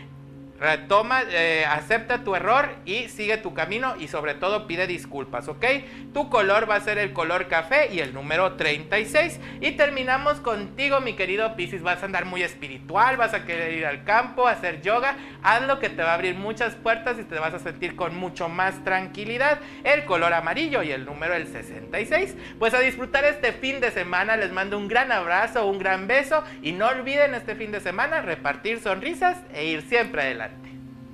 Retoma, 0.59 1.23
eh, 1.31 1.65
acepta 1.65 2.25
tu 2.25 2.35
error 2.35 2.69
y 2.85 3.09
sigue 3.09 3.37
tu 3.37 3.55
camino 3.55 3.95
y 3.97 4.09
sobre 4.09 4.35
todo 4.35 4.67
pide 4.67 4.89
disculpas, 4.89 5.47
¿ok? 5.47 5.65
Tu 6.13 6.29
color 6.29 6.69
va 6.69 6.75
a 6.75 6.81
ser 6.81 6.99
el 6.99 7.13
color 7.13 7.47
café 7.47 7.93
y 7.93 8.01
el 8.01 8.13
número 8.13 8.55
36. 8.55 9.39
Y 9.61 9.73
terminamos 9.73 10.41
contigo, 10.41 11.01
mi 11.01 11.13
querido 11.13 11.55
Piscis. 11.55 11.83
Vas 11.83 12.03
a 12.03 12.07
andar 12.07 12.25
muy 12.25 12.43
espiritual, 12.43 13.17
vas 13.17 13.35
a 13.35 13.45
querer 13.45 13.73
ir 13.73 13.87
al 13.87 14.03
campo, 14.03 14.49
hacer 14.49 14.83
yoga. 14.83 15.17
Haz 15.45 15.63
lo 15.63 15.79
que 15.79 15.91
te 15.91 16.03
va 16.03 16.11
a 16.11 16.15
abrir 16.15 16.35
muchas 16.35 16.75
puertas 16.75 17.19
y 17.21 17.23
te 17.23 17.39
vas 17.39 17.55
a 17.55 17.61
sentir 17.61 17.95
con 17.95 18.17
mucho 18.17 18.49
más 18.49 18.83
tranquilidad. 18.83 19.61
El 19.85 20.07
color 20.07 20.33
amarillo 20.33 20.83
y 20.83 20.91
el 20.91 21.05
número 21.05 21.35
el 21.35 21.47
66. 21.47 22.35
Pues 22.59 22.75
a 22.75 22.81
disfrutar 22.81 23.25
este 23.25 23.53
fin 23.53 23.79
de 23.79 23.93
semana. 23.93 24.37
Les 24.37 24.51
mando 24.51 24.77
un 24.77 24.89
gran 24.89 25.13
abrazo, 25.13 25.67
un 25.67 25.79
gran 25.79 26.09
beso. 26.09 26.43
Y 26.63 26.73
no 26.73 26.89
olviden 26.89 27.35
este 27.35 27.55
fin 27.55 27.71
de 27.71 27.79
semana 27.79 28.23
repartir 28.23 28.81
sonrisas 28.81 29.39
e 29.55 29.67
ir 29.67 29.83
siempre 29.83 30.23
adelante. 30.23 30.48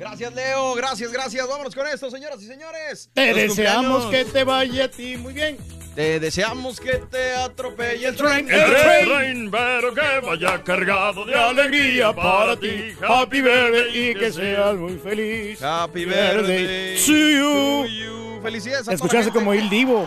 Gracias, 0.04 0.34
Leo. 0.34 0.74
Gracias, 0.74 1.10
gracias. 1.10 1.48
Vámonos 1.48 1.74
con 1.74 1.86
esto, 1.86 2.10
señoras 2.10 2.42
y 2.42 2.46
señores. 2.46 3.08
Te 3.14 3.28
Los 3.28 3.56
deseamos 3.56 4.02
cumpleaños. 4.02 4.26
que 4.26 4.38
te 4.38 4.44
vaya 4.44 4.84
a 4.84 4.88
ti 4.88 5.16
muy 5.16 5.32
bien. 5.32 5.56
Te 5.94 6.20
deseamos 6.20 6.78
que 6.78 6.98
te 7.10 7.34
atropelle 7.36 8.08
el 8.08 8.14
tren. 8.16 8.50
El 8.50 9.06
tren, 9.06 9.50
pero 9.50 9.94
que 9.94 10.20
vaya 10.26 10.62
cargado 10.62 11.24
de 11.24 11.34
alegría 11.34 12.12
para 12.12 12.54
ti. 12.54 12.92
Happy 13.00 13.40
birthday 13.40 14.10
y 14.10 14.14
que 14.14 14.30
seas 14.30 14.74
muy 14.74 14.98
feliz. 14.98 15.62
Happy 15.62 16.04
birthday 16.04 16.96
to 17.06 17.12
you. 17.12 17.82
to 17.84 17.86
you. 17.86 18.40
Felicidades 18.42 18.88
a 18.88 18.92
Escuchaste 18.92 19.30
como 19.32 19.54
el 19.54 19.70
divo. 19.70 20.06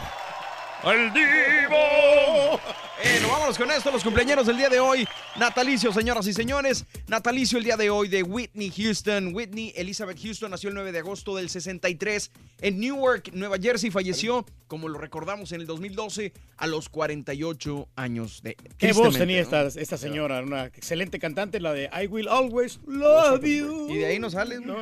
¡El 0.84 1.12
Divo! 1.12 2.60
Bueno, 3.04 3.28
vámonos 3.30 3.58
con 3.58 3.70
esto, 3.70 3.92
los 3.92 4.04
cumpleaños 4.04 4.48
del 4.48 4.58
día 4.58 4.70
de 4.70 4.80
hoy. 4.80 5.08
Natalicio, 5.38 5.94
señoras 5.94 6.26
y 6.28 6.34
señores. 6.34 6.86
Natalicio 7.08 7.60
el 7.60 7.64
día 7.64 7.78
de 7.78 7.90
hoy 7.90 8.08
de 8.08 8.24
Whitney 8.24 8.72
Houston. 8.72 9.36
Whitney 9.36 9.72
Elizabeth 9.76 10.20
Houston 10.22 10.50
nació 10.50 10.70
el 10.70 10.76
9 10.76 10.92
de 10.92 11.00
agosto 11.00 11.36
del 11.36 11.50
63 11.50 12.32
en 12.62 12.80
Newark, 12.80 13.32
Nueva 13.34 13.58
Jersey. 13.62 13.92
Falleció, 13.92 14.46
como 14.68 14.90
lo 14.90 14.98
recordamos, 14.98 15.52
en 15.52 15.62
el 15.62 15.68
2012 15.68 16.34
a 16.58 16.68
los 16.68 16.90
48 16.90 17.88
años 17.96 18.42
de 18.42 18.58
Qué 18.78 18.94
voz 18.94 19.18
tenía 19.18 19.38
¿no? 19.38 19.44
esta, 19.44 19.68
esta 19.80 19.98
señora, 19.98 20.42
una 20.42 20.66
excelente 20.66 21.20
cantante, 21.20 21.60
la 21.60 21.74
de 21.74 21.90
I 21.94 22.08
Will 22.08 22.28
Always 22.28 22.80
Love 22.88 23.44
You. 23.44 23.90
Y 23.92 23.98
de 23.98 24.06
ahí 24.08 24.20
no 24.20 24.32
sales, 24.32 24.62
¿no? 24.62 24.78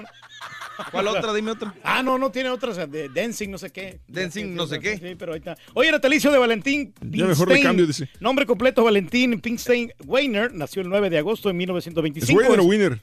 ¿Cuál 0.92 1.08
otra? 1.08 1.34
Dime 1.34 1.52
otra. 1.52 1.74
Ah, 1.84 2.04
no, 2.04 2.18
no 2.18 2.32
tiene 2.32 2.50
otras, 2.50 2.76
de 2.92 3.10
Dancing 3.10 3.50
no 3.50 3.58
sé 3.58 3.72
qué. 3.72 4.00
Dancing 4.08 4.56
no 4.56 4.68
sé 4.68 4.80
qué. 4.80 4.98
Sí, 4.98 5.16
pero 5.18 5.34
ahí 5.34 5.40
está. 5.40 5.58
Oye, 5.74 5.92
natalicio 5.92 6.32
de 6.32 6.38
Valentín 6.38 6.94
Ya 7.02 7.26
mejor 7.26 7.50
cambio, 7.62 7.88
dice. 7.88 8.10
Nombre 8.20 8.46
completo, 8.46 8.84
Valentín 8.84 9.40
Pinkstein 9.40 9.94
Weiner, 10.06 10.54
nació 10.54 10.82
el 10.82 10.90
9 10.90 11.10
de 11.10 11.18
agosto 11.18 11.50
de 11.50 11.54
1925. 11.54 12.42
¿Es 12.42 12.48
Weiner 12.48 12.60
o 12.60 12.64
Winner? 12.64 13.02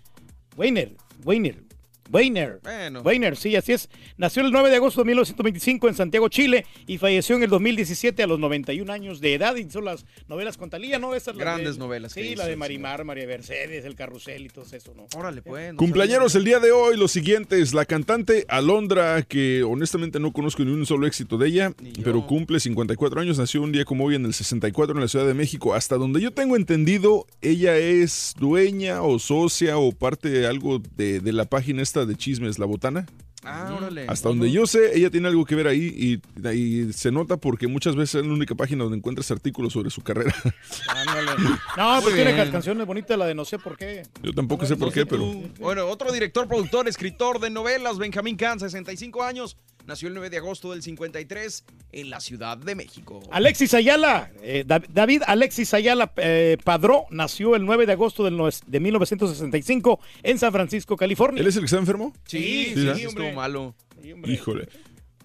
Weiner, 0.57 0.97
Weiner, 1.25 1.63
Weiner. 2.13 2.61
Bueno. 2.63 3.01
Weiner, 3.03 3.37
sí, 3.37 3.57
así 3.57 3.73
es. 3.73 3.89
Nació 4.17 4.43
el 4.45 4.53
9 4.53 4.71
de 4.71 4.77
agosto 4.77 5.01
de 5.01 5.07
1925 5.07 5.89
en 5.89 5.95
Santiago, 5.95 6.29
Chile, 6.29 6.67
y 6.87 6.99
falleció 6.99 7.37
en 7.37 7.45
el 7.45 7.51
2017 7.51 8.23
a 8.23 8.27
los 8.27 8.39
91 8.39 8.93
años 8.93 9.21
de 9.21 9.35
edad. 9.35 9.57
Y 9.57 9.71
son 9.71 9.85
las 9.87 10.05
novelas 10.29 10.57
con 10.57 10.71
Talía, 10.71 10.99
¿no? 10.99 11.15
Esas 11.15 11.35
las 11.37 11.45
Grandes 11.45 11.75
de- 11.75 11.79
novelas 11.81 12.13
Sí, 12.13 12.21
hizo, 12.21 12.43
la 12.43 12.47
de. 12.49 12.57
Marimar, 12.57 13.05
María 13.05 13.27
Mercedes, 13.27 13.85
El 13.85 13.95
Carrusel 13.95 14.45
y 14.45 14.49
todo 14.49 14.65
eso, 14.71 14.93
¿no? 14.95 15.07
Órale, 15.19 15.43
pues. 15.43 15.73
no 15.73 15.79
Cumpleaños 15.79 16.35
el 16.35 16.45
día 16.45 16.61
de 16.61 16.71
hoy, 16.71 16.97
los 16.97 17.11
siguientes. 17.13 17.73
La 17.75 17.85
cantante 17.87 18.45
Alondra, 18.49 19.23
que 19.23 19.63
honestamente 19.63 20.21
no 20.21 20.33
conozco 20.33 20.65
ni 20.65 20.71
un 20.73 20.85
solo 20.87 21.07
éxito 21.07 21.39
de 21.39 21.49
ella, 21.49 21.73
pero 22.05 22.27
cumple 22.27 22.61
54 22.61 23.21
años. 23.21 23.39
Nació 23.39 23.63
un 23.63 23.73
día 23.73 23.85
como 23.85 24.05
hoy 24.05 24.15
en 24.17 24.25
el 24.27 24.35
64 24.35 24.95
en 24.95 25.01
la 25.01 25.09
Ciudad 25.09 25.27
de 25.27 25.35
México. 25.35 25.75
Hasta 25.75 25.97
donde 25.97 26.21
yo 26.21 26.31
tengo 26.33 26.57
entendido, 26.57 27.27
ella 27.41 27.77
es 27.79 28.35
dueña 28.39 29.03
o 29.03 29.19
socia 29.19 29.79
o 29.79 29.93
parte 29.93 30.29
de 30.29 30.47
algo 30.47 30.81
de, 30.97 31.21
de 31.21 31.33
la 31.33 31.47
página 31.47 31.83
esta 31.83 32.02
de 32.07 32.17
chismes, 32.17 32.59
La 32.59 32.67
Botana. 32.67 33.07
Ah, 33.45 33.75
órale. 33.77 34.07
Hasta 34.09 34.29
donde 34.29 34.53
yo 34.53 34.67
sé, 34.69 34.97
ella 34.97 35.11
tiene 35.11 35.27
algo 35.27 35.45
que 35.45 35.57
ver 35.57 35.67
ahí 35.67 36.21
y, 36.45 36.49
y 36.49 36.93
se 36.93 37.11
nota 37.11 37.37
porque 37.39 37.67
muchas 37.67 37.97
veces 37.97 38.17
es 38.21 38.27
la 38.27 38.33
única 38.33 38.55
página 38.55 38.85
donde 38.85 38.99
encuentras 38.99 39.31
artículos 39.33 39.73
sobre 39.73 39.91
su 39.91 40.01
carrera. 40.03 40.33
Ándale. 40.89 41.33
No, 41.77 42.01
pues 42.03 42.15
tiene 42.15 42.35
bien. 42.35 42.51
canciones 42.53 42.87
bonitas, 42.87 43.19
la 43.19 43.27
de 43.27 43.35
no 43.35 43.45
sé 43.45 43.59
por 43.59 43.77
qué. 43.77 44.03
Yo 44.23 44.33
tampoco 44.33 44.67
sé 44.67 44.77
por 44.77 44.93
qué, 44.93 45.07
pero... 45.07 45.25
Bueno, 45.59 45.87
otro 45.87 46.13
director, 46.13 46.47
productor, 46.47 46.87
escritor 46.87 47.41
de 47.41 47.51
novelas, 47.51 47.99
Benjamín 47.99 48.37
Kahn, 48.37 48.61
65 48.61 49.23
años. 49.23 49.57
Nació 49.87 50.09
el 50.09 50.15
9 50.15 50.31
de 50.31 50.37
agosto 50.39 50.71
del 50.73 50.83
53 50.83 51.65
en 51.93 52.11
la 52.11 52.21
Ciudad 52.21 52.57
de 52.57 52.75
México. 52.75 53.21
Alexis 53.31 53.75
Ayala, 53.75 54.31
eh, 54.43 54.63
Da- 54.67 54.83
David 54.89 55.23
Alexis 55.27 55.75
Ayala 55.75 56.13
eh, 56.17 56.57
Padró, 56.65 57.05
nació 57.11 57.57
el 57.57 57.65
9 57.67 57.87
de 57.87 57.93
agosto 57.93 58.25
del 58.25 58.37
no- 58.37 58.49
de 58.67 58.81
1965 58.81 59.99
en 60.23 60.39
San 60.39 60.53
Francisco, 60.53 60.97
California. 60.97 61.41
¿Él 61.41 61.47
es 61.49 61.57
el 61.57 61.63
que 61.63 61.67
está 61.67 61.79
enfermo? 61.79 62.13
Sí, 62.27 62.39
Sí, 62.39 62.75
sí, 62.75 62.85
¿verdad? 62.85 62.99
estuvo 63.01 63.33
malo. 63.33 63.75
Híjole. 64.27 64.69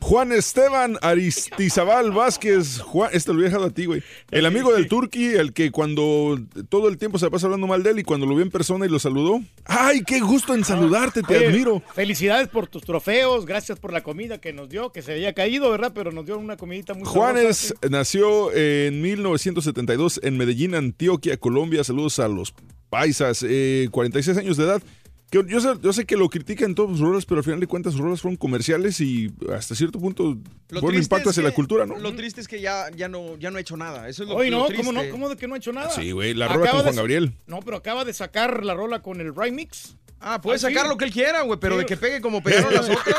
Juan 0.01 0.31
Esteban 0.31 0.97
Aristizabal 1.01 2.11
Vázquez, 2.11 2.79
Juan, 2.79 3.09
este 3.13 3.33
lo 3.33 3.41
he 3.41 3.45
dejado 3.45 3.65
a 3.65 3.69
ti, 3.71 3.85
güey. 3.85 4.03
El 4.31 4.45
amigo 4.45 4.73
del 4.73 4.87
Turqui, 4.87 5.25
el 5.35 5.53
que 5.53 5.71
cuando 5.71 6.39
todo 6.69 6.87
el 6.87 6.97
tiempo 6.97 7.19
se 7.19 7.29
pasa 7.29 7.47
hablando 7.47 7.67
mal 7.67 7.83
de 7.83 7.91
él 7.91 7.99
y 7.99 8.03
cuando 8.03 8.25
lo 8.25 8.35
vio 8.35 8.43
en 8.43 8.51
persona 8.51 8.85
y 8.85 8.89
lo 8.89 8.99
saludó. 8.99 9.41
¡Ay, 9.65 10.01
qué 10.01 10.19
gusto 10.19 10.53
en 10.53 10.63
saludarte! 10.63 11.23
Te 11.23 11.37
Oye, 11.37 11.47
admiro. 11.47 11.81
Felicidades 11.93 12.47
por 12.47 12.67
tus 12.67 12.83
trofeos, 12.83 13.45
gracias 13.45 13.79
por 13.79 13.91
la 13.91 14.01
comida 14.01 14.39
que 14.39 14.53
nos 14.53 14.69
dio, 14.69 14.91
que 14.91 15.01
se 15.01 15.13
había 15.13 15.33
caído, 15.33 15.69
¿verdad? 15.71 15.91
Pero 15.93 16.11
nos 16.11 16.25
dio 16.25 16.37
una 16.37 16.57
comidita 16.57 16.93
muy 16.93 17.05
Juanes 17.05 17.57
sabrosa. 17.57 17.89
nació 17.89 18.53
en 18.53 19.01
1972 19.01 20.21
en 20.23 20.37
Medellín, 20.37 20.75
Antioquia, 20.75 21.37
Colombia. 21.37 21.83
Saludos 21.83 22.19
a 22.19 22.27
los 22.27 22.53
paisas, 22.89 23.45
eh, 23.47 23.89
46 23.91 24.37
años 24.37 24.57
de 24.57 24.63
edad. 24.63 24.81
Que 25.29 25.43
yo, 25.45 25.59
sé, 25.59 25.69
yo 25.81 25.91
sé 25.91 26.05
que 26.05 26.15
lo 26.15 26.29
critican 26.29 26.73
todos 26.73 26.91
sus 26.91 26.99
roles, 27.01 27.25
pero 27.25 27.39
al 27.39 27.43
final 27.43 27.59
de 27.59 27.67
cuentas 27.67 27.93
sus 27.93 28.01
roles 28.01 28.21
fueron 28.21 28.37
comerciales 28.37 29.01
y 29.01 29.29
hasta 29.53 29.75
cierto 29.75 29.99
punto 29.99 30.37
Lo 30.69 30.79
triste 30.81 31.03
impacto 31.03 31.29
es 31.29 31.37
hacia 31.37 31.43
la 31.43 31.53
cultura, 31.53 31.85
¿no? 31.85 31.97
Lo 31.97 32.15
triste 32.15 32.39
es 32.39 32.47
que 32.47 32.61
ya, 32.61 32.89
ya, 32.95 33.09
no, 33.09 33.37
ya 33.37 33.51
no 33.51 33.57
ha 33.57 33.61
hecho 33.61 33.75
nada. 33.75 34.07
Eso 34.07 34.23
es 34.23 34.29
lo, 34.29 34.35
Oye, 34.35 34.49
lo 34.49 34.59
no, 34.59 34.65
triste. 34.67 34.85
¿cómo 34.85 35.01
no? 35.01 35.09
¿Cómo 35.11 35.27
de 35.29 35.35
que 35.35 35.47
no 35.47 35.55
ha 35.55 35.57
hecho 35.57 35.73
nada? 35.73 35.89
Sí, 35.89 36.11
güey, 36.11 36.33
la 36.33 36.47
rola 36.47 36.63
Acaba 36.63 36.77
con 36.77 36.83
Juan 36.85 36.95
Gabriel. 36.95 37.33
No, 37.45 37.59
pero 37.59 37.75
acaba 37.77 38.05
de 38.05 38.13
sacar 38.13 38.63
la 38.63 38.73
rola 38.73 39.01
con 39.01 39.19
el 39.19 39.35
remix. 39.35 39.97
Ah, 40.19 40.41
puede 40.41 40.57
sacar 40.57 40.87
lo 40.87 40.97
que 40.97 41.05
él 41.05 41.11
quiera, 41.11 41.41
güey, 41.41 41.59
pero 41.59 41.75
Sí. 41.75 41.79
de 41.81 41.85
que 41.85 41.95
pegue 41.97 42.21
como 42.21 42.41
pegaron 42.41 42.73
las 42.73 42.89
otras. 42.89 43.15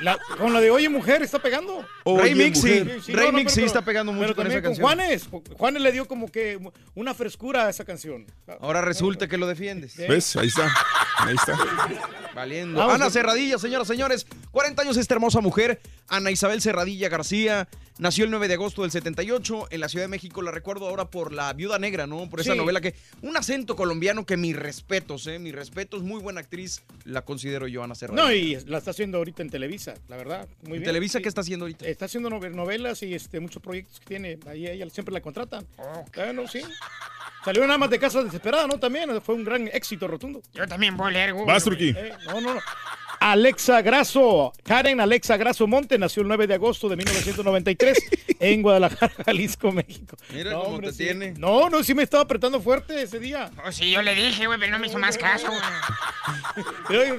La- 0.00 0.18
con 0.38 0.52
la 0.52 0.60
de 0.60 0.70
Oye 0.70 0.88
Mujer 0.88 1.22
está 1.22 1.38
pegando. 1.38 1.84
Oye, 2.04 2.54
sí. 2.54 2.80
no, 3.12 3.16
Remix 3.18 3.52
sí 3.52 3.56
pero- 3.56 3.66
está 3.66 3.82
pegando 3.82 4.12
mucho 4.12 4.28
pero 4.28 4.36
con 4.36 4.46
esa 4.46 4.62
canción. 4.62 4.82
Juanes. 4.86 5.28
Juanes 5.56 5.82
le 5.82 5.92
dio 5.92 6.06
como 6.06 6.30
que 6.30 6.58
una 6.94 7.12
frescura 7.14 7.66
a 7.66 7.70
esa 7.70 7.84
canción. 7.84 8.26
Ahora 8.60 8.80
resulta 8.80 9.28
que 9.28 9.36
lo 9.36 9.46
defiendes. 9.46 9.96
¿Ves? 9.96 10.36
Ahí 10.36 10.48
está. 10.48 10.72
Ahí 11.18 11.34
está. 11.34 11.58
Valiendo. 12.34 12.78
Vamos, 12.78 12.94
Ana. 12.94 13.10
Cerradilla, 13.10 13.58
señoras 13.58 13.88
y 13.88 13.92
señores. 13.92 14.26
40 14.50 14.82
años 14.82 14.96
esta 14.96 15.14
hermosa 15.14 15.40
mujer. 15.40 15.80
Ana 16.08 16.30
Isabel 16.30 16.62
Cerradilla 16.62 17.08
García. 17.08 17.68
Nació 17.98 18.24
el 18.24 18.30
9 18.30 18.46
de 18.46 18.54
agosto 18.54 18.82
del 18.82 18.92
78 18.92 19.66
en 19.70 19.80
la 19.80 19.88
Ciudad 19.88 20.04
de 20.04 20.08
México. 20.08 20.40
La 20.40 20.52
recuerdo 20.52 20.86
ahora 20.88 21.06
por 21.10 21.32
La 21.32 21.52
Viuda 21.52 21.80
Negra, 21.80 22.06
¿no? 22.06 22.30
Por 22.30 22.40
esa 22.40 22.52
Sí. 22.52 22.58
novela 22.58 22.80
que... 22.80 22.94
Un 23.22 23.36
acento 23.36 23.74
colombiano 23.74 24.24
que 24.24 24.36
mis 24.36 24.54
respetos, 24.54 25.26
¿eh? 25.26 25.40
Mis 25.40 25.52
respetos. 25.52 26.02
Muy 26.04 26.20
buena 26.20 26.37
actriz. 26.40 26.82
La 27.04 27.22
considero 27.22 27.66
yo, 27.68 27.82
Ana 27.82 27.94
Cerradilla. 27.94 28.22
No, 28.24 28.32
y 28.32 28.56
la 28.66 28.78
está 28.78 28.90
haciendo 28.92 29.18
ahorita 29.18 29.42
en 29.42 29.50
Televisa, 29.50 29.94
la 30.08 30.16
verdad. 30.16 30.48
Muy 30.62 30.66
¿En 30.76 30.80
bien. 30.80 30.84
Televisa 30.84 31.18
sí. 31.18 31.22
qué 31.22 31.28
está 31.28 31.40
haciendo 31.42 31.64
ahorita? 31.64 31.86
Está 31.86 32.04
haciendo 32.06 32.28
nove- 32.30 32.50
novelas 32.52 33.02
y 33.02 33.14
este, 33.14 33.40
muchos 33.40 33.62
proyectos 33.62 34.00
que 34.00 34.06
tiene. 34.06 34.38
Ahí 34.46 34.66
ella 34.66 34.88
siempre 34.90 35.12
la 35.12 35.20
contratan. 35.20 35.66
Bueno, 36.14 36.46
sí. 36.48 36.60
Salió 37.44 37.62
nada 37.66 37.78
más 37.78 37.90
de 37.90 37.98
Casa 37.98 38.22
Desesperada, 38.22 38.66
¿no? 38.66 38.78
También 38.78 39.22
fue 39.22 39.34
un 39.34 39.44
gran 39.44 39.68
éxito 39.68 40.06
rotundo. 40.08 40.42
Yo 40.52 40.66
también 40.66 40.96
voy 40.96 41.08
a 41.08 41.10
leer, 41.12 41.32
güey. 41.34 41.46
Vas, 41.46 41.64
Turquí. 41.64 41.94
Eh, 41.96 42.12
no, 42.26 42.40
no, 42.40 42.54
no. 42.54 42.60
Alexa 43.20 43.82
Grasso, 43.82 44.52
Karen 44.64 45.00
Alexa 45.00 45.36
Grasso 45.36 45.66
Monte 45.66 45.98
nació 45.98 46.22
el 46.22 46.28
9 46.28 46.46
de 46.46 46.54
agosto 46.54 46.88
de 46.88 46.96
1993 46.96 47.98
en 48.40 48.62
Guadalajara, 48.62 49.12
Jalisco, 49.26 49.72
México. 49.72 50.16
Mira 50.32 50.52
No, 50.52 50.60
cómo 50.62 50.74
hombre, 50.76 50.88
te 50.88 50.92
sí. 50.94 51.04
tiene. 51.04 51.32
No, 51.36 51.68
no, 51.68 51.82
sí 51.82 51.94
me 51.94 52.02
estaba 52.02 52.22
apretando 52.22 52.60
fuerte 52.60 53.02
ese 53.02 53.18
día. 53.18 53.50
Oh, 53.66 53.72
sí, 53.72 53.90
yo 53.90 54.02
le 54.02 54.14
dije, 54.14 54.46
güey, 54.46 54.58
pero 54.58 54.72
no 54.72 54.78
me 54.78 54.86
hizo 54.86 54.98
más 54.98 55.18
caso. 55.18 55.48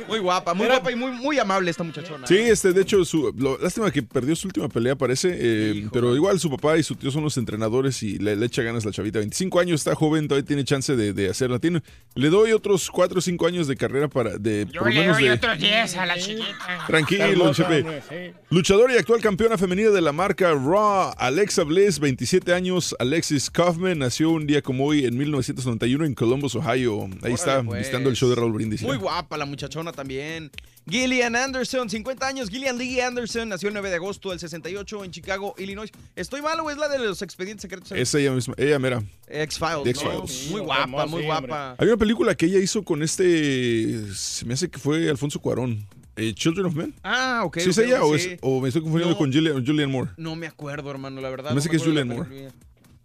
Muy 0.08 0.20
guapa, 0.20 0.54
muy 0.54 0.66
Era- 0.66 0.76
guapa 0.76 0.92
y 0.92 0.96
muy, 0.96 1.12
muy 1.12 1.40
amable 1.40 1.70
esta 1.72 1.84
muchachona. 1.84 2.26
Sí, 2.28 2.36
¿eh? 2.36 2.50
este, 2.50 2.74
de 2.74 2.82
hecho, 2.82 3.04
su, 3.06 3.34
lo- 3.38 3.58
lástima 3.58 3.92
que 3.92 4.02
perdió 4.04 4.36
su 4.36 4.48
última 4.48 4.68
pelea, 4.70 4.96
parece. 4.96 5.36
eh, 5.40 5.88
pero 5.92 6.16
igual 6.16 6.40
su 6.40 6.50
papá 6.50 6.78
y 6.78 6.84
su 6.84 6.96
tío 6.96 7.12
son 7.12 7.24
los 7.24 7.38
entrenadores 7.38 8.02
y 8.04 8.18
le, 8.18 8.36
le 8.36 8.46
echa 8.46 8.62
ganas 8.64 8.86
la 8.86 8.92
chavita. 8.92 9.20
25 9.20 9.60
años, 9.60 9.82
está 9.82 9.96
joven, 9.96 10.28
todavía 10.28 10.46
tiene 10.48 10.64
chance 10.64 10.96
de, 10.96 11.14
de 11.14 11.30
hacerla. 11.30 11.60
Tiene, 11.60 11.82
le 12.16 12.30
doy 12.30 12.52
otros 12.52 12.90
4 12.92 13.20
o 13.20 13.22
5 13.22 13.48
años 13.48 13.68
de 13.68 13.76
carrera 13.76 14.08
para. 14.08 14.38
De, 14.38 14.66
Yo 14.72 14.80
por 14.82 14.90
lo 14.90 14.94
le 14.94 15.00
menos 15.02 15.18
doy 15.18 15.26
de, 15.28 15.32
otros 15.34 15.58
10 15.60 15.89
a 15.96 16.06
la 16.06 16.18
chiquita. 16.18 16.86
Tranquilo, 16.88 17.54
Chepe. 17.54 18.34
Luchadora 18.50 18.94
y 18.94 18.98
actual 18.98 19.22
campeona 19.22 19.58
femenina 19.58 19.90
de 19.90 20.02
la 20.02 20.12
marca 20.12 20.54
Raw, 20.54 21.14
Alexa 21.18 21.64
Bliss, 21.64 22.00
27 22.00 22.54
años. 22.54 22.96
Alexis 23.00 23.50
Kaufman 23.50 24.00
nació 24.00 24.32
un 24.32 24.48
día 24.48 24.62
como 24.62 24.86
hoy 24.86 25.06
en 25.06 25.18
1991 25.18 26.06
en 26.06 26.14
Columbus, 26.14 26.56
Ohio. 26.56 27.10
Ahí 27.22 27.34
está, 27.34 27.64
pues. 27.64 27.80
visitando 27.80 28.10
el 28.10 28.16
show 28.16 28.30
de 28.30 28.36
Raúl 28.36 28.54
Brindis. 28.54 28.82
Muy 28.82 28.98
guapa 28.98 29.38
la 29.38 29.46
muchachona 29.46 29.92
también. 29.92 30.52
Gillian 30.90 31.36
Anderson, 31.36 31.90
50 31.90 32.28
años. 32.28 32.50
Gillian 32.50 32.78
Lee 32.78 33.00
Anderson 33.02 33.50
nació 33.50 33.68
el 33.70 33.74
9 33.74 33.90
de 33.90 33.96
agosto 33.96 34.30
del 34.32 34.40
68 34.40 35.04
en 35.06 35.12
Chicago, 35.12 35.56
Illinois. 35.58 35.92
¿Estoy 36.16 36.42
mal 36.42 36.60
o 36.60 36.70
es 36.70 36.78
la 36.78 36.88
de 36.90 37.00
los 37.00 37.22
expedientes 37.22 37.62
secretos? 37.62 37.92
Es 37.92 38.14
ella 38.16 38.32
misma, 38.32 38.54
ella 38.58 38.80
mera. 38.80 39.04
X-Files. 39.28 40.04
¿no? 40.04 40.26
Muy 40.52 40.62
guapa, 40.62 41.06
muy 41.06 41.22
sí, 41.22 41.26
guapa. 41.26 41.76
Hay 41.78 41.88
una 41.88 41.98
película 41.98 42.36
que 42.36 42.46
ella 42.48 42.60
hizo 42.60 42.84
con 42.84 43.04
este. 43.04 44.14
Se 44.14 44.46
me 44.46 44.54
hace 44.54 44.70
que 44.70 44.80
fue 44.80 45.10
Alfonso 45.10 45.40
Cuarón. 45.40 45.86
eh, 46.16 46.34
Children 46.34 46.66
of 46.66 46.76
Men. 46.76 46.94
Ah, 47.04 47.44
ok. 47.46 47.60
¿Sí 47.60 47.70
es 47.70 47.78
ella 47.78 48.04
o, 48.04 48.14
es- 48.14 48.38
o 48.42 48.60
me 48.60 48.68
estoy 48.68 48.82
confundiendo 48.82 49.14
No. 49.14 49.18
con 49.18 49.32
Julian, 49.32 49.66
Julian 49.66 49.90
Moore? 49.90 50.12
No 50.18 50.36
me 50.36 50.48
acuerdo, 50.48 50.92
hermano, 50.92 51.22
la 51.22 51.30
verdad. 51.30 51.52
Me 51.52 51.56
no 51.56 51.62
parece 51.62 51.70
que 51.70 51.78
es 51.78 51.84
Julian 51.84 52.08
Moore. 52.10 52.28
película. 52.30 52.54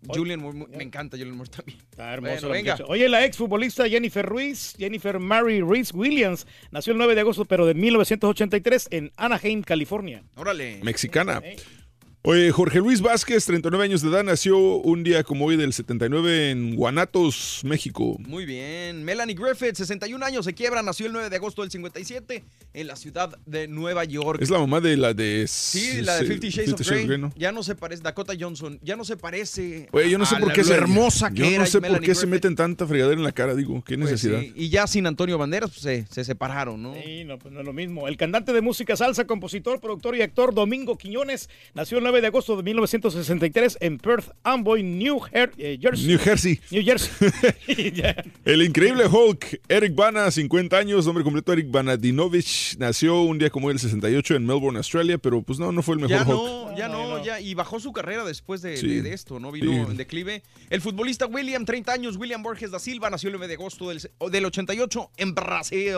Julian 0.06 0.40
Moore, 0.40 0.66
me 0.76 0.82
encanta 0.84 1.16
Julian 1.16 1.36
Moore 1.36 1.50
también. 1.50 1.78
Está 1.90 2.20
Bueno, 2.20 2.48
la 2.48 2.48
venga. 2.48 2.78
Oye, 2.88 3.08
la 3.08 3.24
exfutbolista 3.24 3.88
Jennifer 3.88 4.24
Ruiz, 4.24 4.74
Jennifer 4.78 5.18
Mary 5.18 5.60
Reese 5.60 5.96
Williams, 5.96 6.46
nació 6.70 6.92
el 6.92 6.98
9 6.98 7.14
de 7.14 7.20
agosto, 7.20 7.44
pero 7.44 7.66
de 7.66 7.74
1983 7.74 8.88
en 8.90 9.12
Anaheim, 9.16 9.62
California. 9.62 10.22
Órale. 10.36 10.80
Mexicana. 10.82 11.42
Oye, 12.26 12.50
Jorge 12.52 12.78
Luis 12.78 13.02
Vázquez, 13.02 13.44
39 13.44 13.84
años 13.84 14.00
de 14.00 14.08
edad, 14.08 14.24
nació 14.24 14.56
un 14.58 15.04
día 15.04 15.22
como 15.24 15.44
hoy 15.44 15.58
del 15.58 15.74
79 15.74 16.52
en 16.52 16.74
Guanatos, 16.74 17.60
México. 17.64 18.16
Muy 18.20 18.46
bien. 18.46 19.04
Melanie 19.04 19.34
Griffith, 19.34 19.74
61 19.76 20.24
años, 20.24 20.46
se 20.46 20.54
quiebra, 20.54 20.80
nació 20.82 21.04
el 21.04 21.12
9 21.12 21.28
de 21.28 21.36
agosto 21.36 21.60
del 21.60 21.70
57 21.70 22.42
en 22.72 22.86
la 22.86 22.96
ciudad 22.96 23.36
de 23.44 23.68
Nueva 23.68 24.04
York. 24.04 24.40
Es 24.40 24.48
la 24.48 24.58
mamá 24.58 24.80
de 24.80 24.96
la 24.96 25.12
de... 25.12 25.44
Sí, 25.46 26.00
la 26.00 26.16
de 26.16 26.24
Fifty 26.24 26.48
Shades 26.48 26.72
of 26.72 26.80
Grey. 26.88 27.18
¿no? 27.18 27.30
Ya 27.36 27.52
no 27.52 27.62
se 27.62 27.74
parece, 27.74 28.02
Dakota 28.02 28.32
Johnson, 28.40 28.78
ya 28.82 28.96
no 28.96 29.04
se 29.04 29.18
parece 29.18 29.90
Oye, 29.92 30.08
yo 30.08 30.16
no 30.16 30.24
sé 30.24 30.36
por 30.36 30.50
qué 30.54 30.64
se... 30.64 30.72
hermosa 30.72 31.28
que 31.28 31.40
yo 31.40 31.44
era 31.44 31.58
no 31.58 31.66
sé 31.66 31.82
por 31.82 32.00
qué 32.00 32.14
se 32.14 32.22
Griffith. 32.22 32.28
meten 32.30 32.56
tanta 32.56 32.86
fregadera 32.86 33.18
en 33.18 33.24
la 33.24 33.32
cara, 33.32 33.54
digo. 33.54 33.84
¿Qué 33.84 33.98
Pues 33.98 34.12
necesidad? 34.12 34.40
sí, 34.40 34.50
Y 34.56 34.70
ya 34.70 34.86
sin 34.86 35.06
Antonio 35.06 35.36
Banderas, 35.36 35.68
pues 35.68 35.82
se, 35.82 36.06
se 36.10 36.24
separaron, 36.24 36.82
¿no? 36.82 36.94
Sí, 36.94 37.24
no, 37.24 37.38
pues 37.38 37.52
no 37.52 37.60
es 37.60 37.66
lo 37.66 37.74
mismo. 37.74 38.08
El 38.08 38.16
cantante 38.16 38.54
de 38.54 38.62
música 38.62 38.96
salsa, 38.96 39.26
compositor, 39.26 39.78
productor 39.78 40.16
y 40.16 40.22
actor 40.22 40.54
Domingo 40.54 40.96
Quiñones 40.96 41.50
nació 41.74 41.98
el 41.98 42.04
9 42.04 42.13
de 42.20 42.26
agosto 42.28 42.56
de 42.56 42.62
1963 42.62 43.78
en 43.80 43.98
Perth 43.98 44.30
Amboy, 44.42 44.82
New 44.82 45.18
Her- 45.32 45.52
eh, 45.58 45.78
Jersey. 45.80 46.06
New 46.06 46.18
Jersey. 46.18 46.60
New 46.70 46.84
Jersey. 46.84 47.10
Ya. 47.94 48.16
El 48.44 48.62
increíble 48.62 49.06
Hulk, 49.06 49.60
Eric 49.68 49.94
Bana, 49.94 50.30
50 50.30 50.76
años, 50.76 51.06
nombre 51.06 51.22
completo 51.24 51.52
Eric 51.52 51.70
Banadinovich, 51.70 52.76
nació 52.78 53.22
un 53.22 53.38
día 53.38 53.50
como 53.50 53.70
el 53.70 53.78
68 53.78 54.34
en 54.36 54.46
Melbourne, 54.46 54.78
Australia, 54.78 55.18
pero 55.18 55.42
pues 55.42 55.58
no, 55.58 55.70
no 55.72 55.82
fue 55.82 55.94
el 55.96 56.00
mejor 56.00 56.16
Ya 56.16 56.22
Hulk. 56.22 56.28
no, 56.70 56.76
ya 56.76 56.88
no, 56.88 57.24
ya. 57.24 57.40
Y 57.40 57.54
bajó 57.54 57.80
su 57.80 57.92
carrera 57.92 58.24
después 58.24 58.62
de, 58.62 58.76
Sí. 58.76 58.86
de- 58.88 59.02
de 59.02 59.12
esto, 59.12 59.38
¿no? 59.40 59.52
Vino 59.52 59.70
Sí. 59.70 59.78
en 59.92 59.96
declive. 59.96 60.42
El 60.70 60.80
futbolista 60.80 61.26
William, 61.26 61.64
30 61.64 61.92
años, 61.92 62.16
William 62.16 62.42
Borges 62.42 62.70
da 62.70 62.78
Silva, 62.78 63.10
nació 63.10 63.28
el 63.28 63.34
9 63.34 63.48
de 63.48 63.54
agosto 63.54 63.88
del, 63.88 64.00
del 64.30 64.44
88 64.44 65.10
en 65.16 65.34
Brasil. 65.34 65.94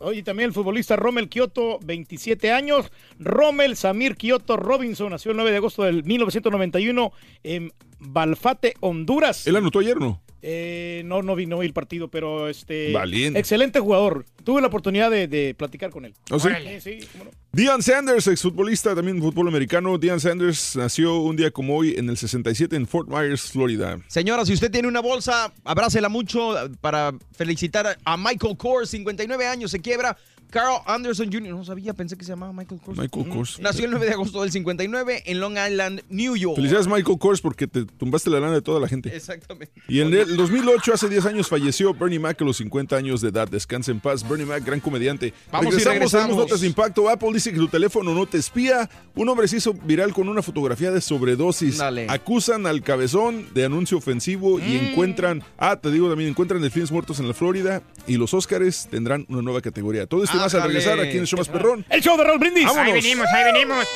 Oye, 0.00 0.22
también 0.22 0.48
el 0.48 0.54
futbolista 0.54 0.96
Rommel 0.96 1.28
Kioto, 1.28 1.80
27 1.84 2.52
años. 2.52 2.90
Rommel 3.18 3.76
Samir 3.76 4.16
Kioto 4.16 4.56
Robinson 4.56 5.10
nació 5.10 5.32
el 5.32 5.36
9 5.36 5.50
de 5.50 5.56
agosto 5.56 5.82
del 5.82 6.04
1991 6.04 7.12
en 7.42 7.72
Balfate, 8.00 8.74
Honduras. 8.80 9.46
¿Él 9.46 9.56
anotó 9.56 9.78
ayer 9.80 9.96
o 9.96 10.00
no? 10.00 10.22
Eh, 10.40 11.02
no, 11.04 11.22
no 11.22 11.34
vi, 11.34 11.46
no 11.46 11.58
vi 11.58 11.66
el 11.66 11.72
partido, 11.72 12.08
pero 12.08 12.48
este. 12.48 12.92
Valiente. 12.92 13.40
Excelente 13.40 13.80
jugador. 13.80 14.24
Tuve 14.44 14.60
la 14.60 14.68
oportunidad 14.68 15.10
de, 15.10 15.26
de 15.26 15.54
platicar 15.54 15.90
con 15.90 16.04
él. 16.04 16.14
¿Oh, 16.30 16.38
sí? 16.38 16.48
Sí, 16.80 17.00
sí, 17.00 17.08
cómo 17.12 17.24
no. 17.24 17.82
Sanders, 17.82 18.28
exfutbolista 18.28 18.94
también 18.94 19.16
de 19.16 19.22
fútbol 19.22 19.48
americano. 19.48 19.98
Deion 19.98 20.20
Sanders 20.20 20.76
nació 20.76 21.18
un 21.18 21.34
día 21.34 21.50
como 21.50 21.76
hoy 21.76 21.94
en 21.96 22.08
el 22.08 22.16
67 22.16 22.76
en 22.76 22.86
Fort 22.86 23.08
Myers, 23.08 23.50
Florida. 23.50 23.98
Señora, 24.06 24.46
si 24.46 24.52
usted 24.52 24.70
tiene 24.70 24.86
una 24.86 25.00
bolsa, 25.00 25.52
abrácela 25.64 26.08
mucho 26.08 26.54
para 26.80 27.12
felicitar 27.32 27.98
a 28.04 28.16
Michael 28.16 28.56
Kors, 28.56 28.90
59 28.90 29.46
años, 29.46 29.72
se 29.72 29.80
quiebra. 29.80 30.16
Carl 30.50 30.80
Anderson 30.86 31.30
Jr., 31.32 31.50
no 31.54 31.64
sabía, 31.64 31.92
pensé 31.94 32.16
que 32.16 32.24
se 32.24 32.30
llamaba 32.32 32.52
Michael 32.52 32.80
Kors. 32.80 32.98
Michael 32.98 33.26
Ujú. 33.28 33.38
Kors. 33.38 33.58
Nació 33.60 33.84
el 33.84 33.90
9 33.90 34.06
de 34.06 34.12
agosto 34.12 34.42
del 34.42 34.50
59 34.50 35.22
en 35.26 35.40
Long 35.40 35.56
Island, 35.58 36.02
New 36.08 36.36
York. 36.36 36.56
Felicidades 36.56 36.86
Michael 36.86 37.18
Kors 37.18 37.40
porque 37.40 37.66
te 37.66 37.84
tumbaste 37.84 38.30
la 38.30 38.40
lana 38.40 38.54
de 38.54 38.62
toda 38.62 38.80
la 38.80 38.88
gente. 38.88 39.14
Exactamente. 39.14 39.72
Y 39.88 40.00
en 40.00 40.12
el 40.14 40.36
2008, 40.36 40.94
hace 40.94 41.08
10 41.08 41.26
años, 41.26 41.48
falleció 41.48 41.92
Bernie 41.94 42.18
Mac 42.18 42.40
a 42.40 42.44
los 42.44 42.56
50 42.58 42.96
años 42.96 43.20
de 43.20 43.28
edad. 43.28 43.48
Descansa 43.48 43.90
en 43.90 44.00
paz. 44.00 44.26
Bernie 44.28 44.46
Mac, 44.46 44.64
gran 44.64 44.80
comediante. 44.80 45.32
Vamos 45.52 45.66
y 45.66 45.70
regresamos, 45.70 45.84
tenemos 45.84 46.12
regresamos. 46.12 46.36
notas 46.38 46.60
de 46.60 46.66
impacto. 46.66 47.08
Apple 47.08 47.30
dice 47.34 47.52
que 47.52 47.58
tu 47.58 47.68
teléfono 47.68 48.14
no 48.14 48.26
te 48.26 48.38
espía. 48.38 48.88
Un 49.14 49.28
hombre 49.28 49.48
se 49.48 49.56
hizo 49.58 49.74
viral 49.74 50.12
con 50.14 50.28
una 50.28 50.42
fotografía 50.42 50.90
de 50.90 51.00
sobredosis. 51.00 51.78
Dale. 51.78 52.06
Acusan 52.08 52.66
al 52.66 52.82
cabezón 52.82 53.46
de 53.54 53.64
anuncio 53.64 53.98
ofensivo 53.98 54.58
y 54.60 54.76
encuentran, 54.76 55.42
ah, 55.58 55.76
te 55.76 55.90
digo 55.90 56.08
también, 56.08 56.30
encuentran 56.30 56.62
delfines 56.62 56.90
muertos 56.90 57.20
en 57.20 57.28
la 57.28 57.34
Florida 57.34 57.82
y 58.06 58.16
los 58.16 58.32
Óscares 58.34 58.88
tendrán 58.90 59.26
una 59.28 59.42
nueva 59.42 59.60
categoría. 59.60 60.06
Todo 60.06 60.24
esto 60.24 60.37
más 60.38 60.54
a 60.54 60.60
regresar 60.60 61.00
aquí 61.00 61.12
en 61.12 61.20
el 61.20 61.26
show 61.26 61.38
más 61.38 61.48
perrón. 61.48 61.84
El 61.88 62.00
show 62.00 62.16
de 62.16 62.24
Raúl 62.24 62.38
Brindis. 62.38 62.64
Vámonos. 62.64 62.86
Ahí 62.86 62.92
venimos, 63.00 63.26
ahí 63.28 63.44
venimos. 63.44 63.86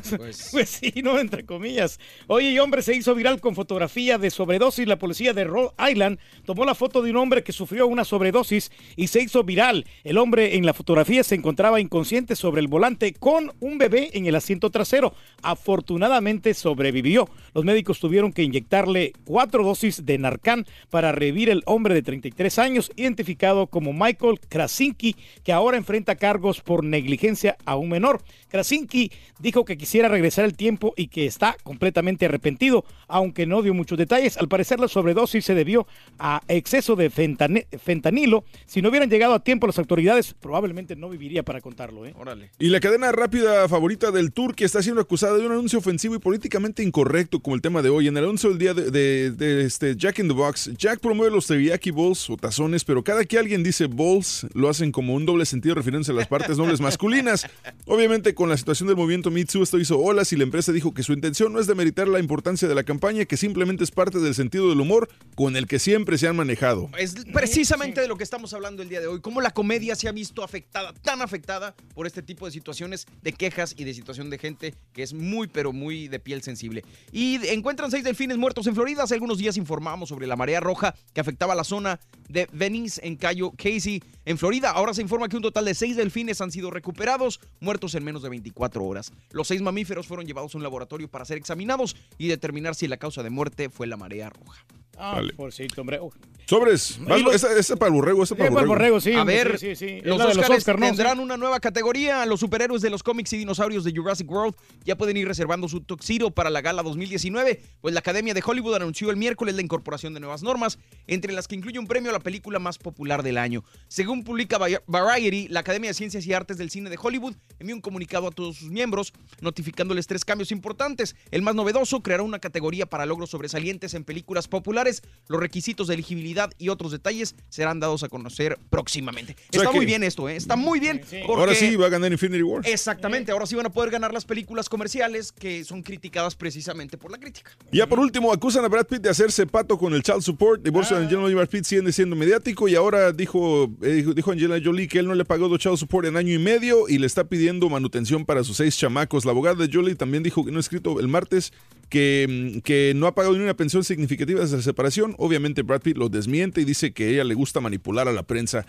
Pues, 0.51 0.69
sí, 0.69 0.95
¿no? 1.03 1.19
Entre 1.21 1.47
comillas. 1.47 2.01
Oye, 2.27 2.51
y 2.51 2.59
hombre 2.59 2.83
se 2.83 2.97
hizo 2.97 3.15
viral 3.15 3.41
con 3.41 3.55
fotografía 3.55 4.19
de 4.19 4.31
sobredosis. 4.31 4.89
La 4.89 4.99
policía 4.99 5.33
de 5.33 5.45
Rhode 5.45 5.75
Island 5.91 6.19
tomó 6.45 6.65
la 6.65 6.75
foto 6.75 7.03
de 7.03 7.11
un 7.13 7.19
hombre 7.19 7.45
que 7.45 7.53
sufrió 7.53 7.87
una 7.87 8.05
sobredosis 8.05 8.73
y 8.97 9.07
se 9.07 9.23
hizo 9.23 9.45
viral. 9.45 9.87
El 10.03 10.19
hombre 10.19 10.57
en 10.57 10.67
la 10.67 10.75
fotografía 10.75 11.23
se 11.23 11.37
encontraba 11.37 11.81
inconsciente 11.81 12.35
sobre 12.35 12.61
el 12.61 12.67
volante 12.67 13.15
con 13.15 13.53
un 13.61 13.79
bebé 13.79 14.11
en 14.15 14.27
el 14.27 14.35
asiento 14.35 14.71
trasero. 14.71 15.15
Afortunadamente 15.43 16.12
sobrevivió. 16.55 17.29
Los 17.55 17.65
médicos 17.65 18.01
tuvieron 18.01 18.33
que 18.33 18.43
inyectarle 18.43 19.13
cuatro 19.25 19.65
dosis 19.65 20.05
de 20.05 20.19
Narcan 20.19 20.67
para 20.91 21.13
revivir 21.13 21.51
el 21.51 21.63
hombre 21.67 21.95
de 21.95 22.03
33 22.03 22.59
años, 22.59 22.91
identificado 22.97 23.67
como 23.67 23.93
Michael 23.93 24.41
Krasinski, 24.49 25.17
que 25.45 25.53
ahora 25.53 25.77
enfrenta 25.77 26.17
cargos 26.17 26.61
por 26.61 26.85
negligencia 26.85 27.57
a 27.65 27.77
un 27.77 27.91
menor. 27.91 28.23
Krasinski 28.49 29.11
dijo 29.39 29.65
que 29.65 29.79
quisiera 29.79 30.09
regresar 30.09 30.45
el 30.45 30.55
tiempo 30.55 30.93
y 30.97 31.09
que 31.09 31.27
está 31.27 31.57
completamente 31.63 32.27
arrepentido, 32.27 32.85
aunque 33.09 33.47
no 33.47 33.63
dio 33.63 33.75
muchos 33.75 33.99
detalles. 33.99 34.37
Al 34.37 34.49
parecer 34.49 34.81
la 34.81 34.89
sobredosis 34.89 35.45
se 35.45 35.55
debió 35.55 35.87
a 36.19 36.43
exceso 36.49 36.97
de 36.97 37.11
fentanilo. 37.11 38.45
Si 38.67 38.83
no 38.83 38.89
hubieran 38.91 39.11
llegado 39.11 39.35
a 39.35 39.43
tiempo 39.45 39.67
las 39.67 39.79
autoridades, 39.79 40.35
probablemente 40.35 40.97
no 40.97 41.09
viviría 41.09 41.43
para 41.43 41.61
contarlo. 41.61 42.07
¿eh? 42.07 42.15
Y 42.59 42.69
la 42.69 42.81
cadena 42.81 43.13
rápida 43.13 43.69
favorita 43.69 44.11
del 44.11 44.33
tour 44.33 44.55
que 44.55 44.65
está 44.65 44.83
siendo 44.83 45.01
acusada 45.01 45.39
de 45.39 45.47
un 45.47 45.53
anuncio 45.53 45.79
ofensivo 45.79 46.02
y 46.05 46.19
políticamente 46.19 46.83
incorrecto 46.83 47.41
como 47.41 47.55
el 47.55 47.63
tema 47.63 47.81
de 47.81 47.89
hoy. 47.89 48.09
En 48.09 48.17
el 48.17 48.25
anuncio 48.25 48.49
del 48.49 48.59
día 48.59 48.75
de, 48.75 49.65
este 49.65 49.95
Jack 49.97 50.19
in 50.19 50.29
the 50.29 50.35
Box, 50.35 50.71
Jack 50.77 50.99
promueve 50.99 51.33
los 51.33 51.47
teriyaki 51.47 51.93
bowls 51.93 52.29
o 52.29 52.37
tazones, 52.37 52.85
pero 52.85 53.05
cada 53.05 53.25
que 53.25 53.39
alguien 53.39 53.63
dice 53.63 53.87
bowls, 53.87 54.47
lo 54.53 54.69
hacen 54.69 54.91
como 54.91 55.15
un 55.15 55.25
doble 55.25 55.47
sentido 55.47 55.77
refiriéndose 55.77 56.11
a 56.11 56.15
las 56.15 56.27
partes 56.27 56.59
nobles 56.59 56.81
masculinas. 56.81 57.47
Obviamente 57.87 58.35
con 58.35 58.49
la 58.49 58.57
situación 58.57 58.89
del 58.89 58.97
movimiento 58.97 59.31
Too 59.31 59.63
esto 59.63 59.79
hizo 59.79 59.99
olas 59.99 60.33
y 60.33 60.37
la 60.37 60.43
empresa 60.43 60.73
dijo 60.73 60.93
que 60.93 61.05
su 61.05 61.13
intención 61.13 61.53
no 61.53 61.61
es 61.61 61.67
demeritar 61.69 62.09
la 62.09 62.19
importancia 62.19 62.67
de 62.67 62.75
la 62.75 62.83
campaña, 62.83 63.25
que 63.25 63.37
simplemente 63.37 63.85
es 63.85 63.93
parte 63.93 64.19
del 64.19 64.35
sentido 64.35 64.69
del 64.71 64.81
humor 64.81 65.09
con 65.37 65.57
el 65.57 65.69
que 65.69 65.79
siempre 65.79 66.19
se 66.19 66.27
han 66.27 66.37
manejado. 66.37 66.91
Es 66.99 67.15
precisamente 67.33 68.01
de 68.01 68.09
lo 68.09 68.17
que 68.17 68.25
estamos 68.25 68.53
hablando 68.55 68.83
el 68.83 68.89
día 68.89 69.01
de 69.01 69.07
hoy, 69.07 69.21
cómo 69.21 69.41
la 69.41 69.53
comedia 69.53 69.95
se 69.95 70.09
ha 70.09 70.13
visto 70.13 70.43
afectada, 70.43 70.93
tan 70.95 71.23
afectada 71.23 71.77
por 71.95 72.07
este 72.07 72.23
tipo 72.23 72.47
de 72.47 72.53
situaciones 72.53 73.07
de 73.23 73.33
quejas 73.33 73.75
y 73.77 73.85
de 73.85 73.95
situación 73.95 74.31
de 74.31 74.39
gente 74.39 74.75
que 74.93 75.03
es 75.03 75.13
muy, 75.13 75.47
pero 75.47 75.73
muy 75.73 75.92
de 75.93 76.19
piel 76.21 76.43
sensible. 76.43 76.85
Y 77.13 77.47
encuentran 77.49 77.91
seis 77.91 78.05
delfines 78.05 78.39
muertos 78.39 78.67
en 78.67 78.75
Florida. 78.75 79.03
Hace 79.03 79.15
algunos 79.15 79.39
días 79.39 79.57
informamos 79.57 80.09
sobre 80.09 80.27
la 80.27 80.37
marea 80.37 80.61
roja 80.61 80.95
que 81.13 81.21
afectaba 81.21 81.55
la 81.55 81.65
zona 81.65 82.01
de 82.29 82.49
Venice 82.53 83.01
en 83.07 83.17
Cayo 83.17 83.53
Casey, 83.53 84.03
en 84.25 84.39
Florida. 84.39 84.71
Ahora 84.71 84.95
se 84.95 85.03
informa 85.03 85.29
que 85.29 85.37
un 85.37 85.43
total 85.43 85.65
de 85.65 85.75
seis 85.75 85.97
delfines 85.97 86.41
han 86.41 86.51
sido 86.51 86.71
recuperados, 86.71 87.41
muertos 87.61 87.95
en 87.95 88.05
menos 88.05 88.23
de 88.23 88.31
24 88.31 88.85
horas. 88.85 89.13
Los 89.31 89.49
seis 89.49 89.63
mamíferos 89.63 90.07
fueron 90.07 90.27
llevados 90.27 90.55
a 90.55 90.59
un 90.59 90.65
laboratorio 90.65 91.09
para 91.09 91.25
ser 91.25 91.39
examinados 91.39 91.97
y 92.19 92.29
determinar 92.29 92.75
si 92.75 92.89
la 92.89 92.97
causa 92.97 93.23
de 93.23 93.31
muerte 93.31 93.69
fue 93.69 93.87
la 93.87 93.97
marea 93.97 94.31
roja. 94.31 94.65
Ah, 94.97 95.15
Vale. 95.17 95.33
pobrecito, 95.33 95.81
hombre. 95.81 95.99
Oh. 96.01 96.13
Sobres. 96.45 96.99
Ese, 97.33 97.59
ese 97.59 97.77
para 97.77 97.91
borrego, 97.93 98.25
ese 98.25 98.35
para 98.35 98.51
borrego. 98.51 98.73
borrego, 98.73 99.01
sí. 99.01 99.13
A 99.15 99.21
hombre, 99.21 99.37
ver, 99.45 99.59
sí, 99.59 99.75
sí, 99.75 99.87
sí. 99.87 99.99
Es 99.99 100.05
los 100.05 100.21
Oscar, 100.37 100.79
¿no? 100.79 100.87
tendrán 100.87 101.17
Sí. 101.17 101.23
una 101.23 101.37
nueva 101.37 101.61
categoría. 101.61 102.27
Los 102.27 102.41
superhéroes 102.41 102.83
de 102.83 102.91
los 102.91 103.03
cómics 103.03 103.33
y 103.33 103.39
dinosaurios 103.39 103.85
de 103.85 103.93
Jurassic 103.95 104.29
World 104.31 104.55
ya 104.85 104.97
pueden 104.99 105.17
ir 105.17 105.27
reservando 105.27 105.69
su 105.69 105.81
tuxedo 105.83 106.33
para 106.33 106.51
la 106.51 106.61
gala 106.61 106.83
2019, 106.83 107.63
pues 107.81 107.95
la 107.95 108.01
Academia 108.01 108.35
de 108.35 108.43
Hollywood 108.45 108.75
anunció 108.75 109.09
el 109.11 109.17
miércoles 109.17 109.55
la 109.55 109.63
incorporación 109.63 110.15
de 110.15 110.21
nuevas 110.21 110.43
normas, 110.43 110.79
entre 111.07 111.33
las 111.33 111.47
que 111.47 111.55
incluye 111.55 111.79
un 111.79 111.87
premio 111.87 112.11
a 112.11 112.13
la 112.13 112.21
película 112.21 112.59
más 112.59 112.77
popular 112.77 113.23
del 113.23 113.39
año. 113.39 113.63
Según 113.89 114.25
publica 114.25 114.59
Va- 114.59 114.67
Variety, 114.87 115.47
la 115.49 115.61
Academia 115.61 115.91
de 115.91 115.95
Ciencias 115.95 116.27
y 116.27 116.35
Artes 116.35 116.59
del 116.59 116.71
Cine 116.71 116.91
de 116.91 116.99
Hollywood 117.01 117.35
envió 117.61 117.77
un 117.77 117.81
comunicado 117.81 118.27
a 118.27 118.31
todos 118.33 118.57
sus 118.57 118.69
miembros 118.69 119.13
notificándoles 119.41 120.07
tres 120.09 120.25
cambios 120.25 120.51
importantes. 120.53 121.15
El 121.31 121.43
más 121.43 121.55
novedoso 121.55 122.03
creará 122.03 122.25
una 122.25 122.41
categoría 122.41 122.85
para 122.87 123.07
logros 123.07 123.31
sobresalientes 123.31 123.95
en 123.95 124.05
películas 124.05 124.49
populares. 124.49 124.82
Los 125.29 125.41
requisitos 125.41 125.87
de 125.89 125.95
elegibilidad 125.95 126.51
y 126.59 126.69
otros 126.69 126.93
detalles 126.93 127.35
serán 127.49 127.81
dados 127.81 128.03
a 128.03 128.09
conocer 128.09 128.59
próximamente. 128.71 129.35
sea 129.51 129.63
Está 129.63 129.71
que- 129.71 129.77
muy 129.77 129.87
bien 129.87 130.03
esto, 130.03 130.29
¿eh? 130.29 130.37
Está 130.37 130.57
muy 130.57 130.81
bien. 130.81 130.99
porque- 131.01 131.25
Ahora 131.27 131.55
sí 131.55 131.77
va 131.77 131.87
a 131.87 131.89
ganar 131.89 132.11
Infinity 132.13 132.43
War. 132.43 132.63
Exactamente, 132.67 133.33
ahora 133.33 133.47
sí 133.47 133.55
van 133.55 133.67
a 133.67 133.71
poder 133.71 133.91
ganar 133.91 134.13
las 134.13 134.25
películas 134.25 134.69
comerciales 134.69 135.33
que 135.33 135.65
son 135.65 135.83
criticadas 135.83 136.35
precisamente 136.35 136.99
por 136.99 137.11
la 137.11 137.19
crítica. 137.19 137.53
Y 137.71 137.79
Ya 137.79 137.87
por 137.87 137.99
último, 138.01 138.33
acusan 138.33 138.65
a 138.65 138.69
Brad 138.69 138.87
Pitt 138.87 139.03
de 139.03 139.09
hacerse 139.11 139.47
pato 139.47 139.79
con 139.79 139.95
el 139.95 140.03
child 140.03 140.23
support. 140.23 140.63
Divorcio 140.63 140.97
de 140.97 141.05
Angelina 141.05 141.29
y 141.31 141.35
Brad 141.35 141.49
Pitt 141.49 141.65
sigue 141.65 141.93
siendo 141.93 142.17
mediático 142.17 142.69
y 142.69 142.75
ahora 142.75 143.13
dijo, 143.13 143.71
eh, 143.83 144.05
dijo, 144.15 144.33
Angelina 144.33 144.61
Jolie 144.63 144.89
que 144.89 144.99
él 144.99 145.07
no 145.07 145.15
le 145.15 145.25
pagó 145.25 145.49
dos 145.49 145.59
child 145.59 145.77
support 145.79 146.07
en 146.07 146.17
año 146.17 146.35
y 146.35 146.39
medio 146.39 146.89
y 146.89 146.99
le 146.99 147.07
está 147.07 147.25
pidiendo 147.25 147.69
manutención 147.69 148.25
para 148.27 148.45
sus 148.45 148.57
seis 148.59 148.77
chamacos. 148.77 149.25
La 149.25 149.31
abogada 149.31 149.65
de 149.67 149.71
Jolie 149.73 149.95
también 149.95 150.23
dijo 150.23 150.45
que 150.45 150.51
no 150.51 150.59
ha 150.59 150.61
escrito 150.61 151.01
el 151.01 151.09
martes 151.09 151.53
que, 151.93 152.27
mm, 152.57 152.61
que 152.61 152.95
no 152.97 153.07
ha 153.07 153.15
pagado 153.15 153.35
ni 153.37 153.43
una 153.45 153.55
pensión 153.55 153.85
significativa 153.85 154.41
desde 154.41 154.57
la 154.57 154.63
separación. 154.63 155.15
Obviamente 155.19 155.61
Brad 155.61 155.83
Pitt 155.83 155.99
lo 155.99 156.09
desmiente 156.09 156.63
y 156.63 156.65
dice 156.65 156.95
que 156.95 157.05
a 157.05 157.09
ella 157.09 157.25
le 157.25 157.35
gusta 157.35 157.61
manipular 157.61 158.09
a 158.09 158.13
la 158.13 158.23
prensa. 158.23 158.65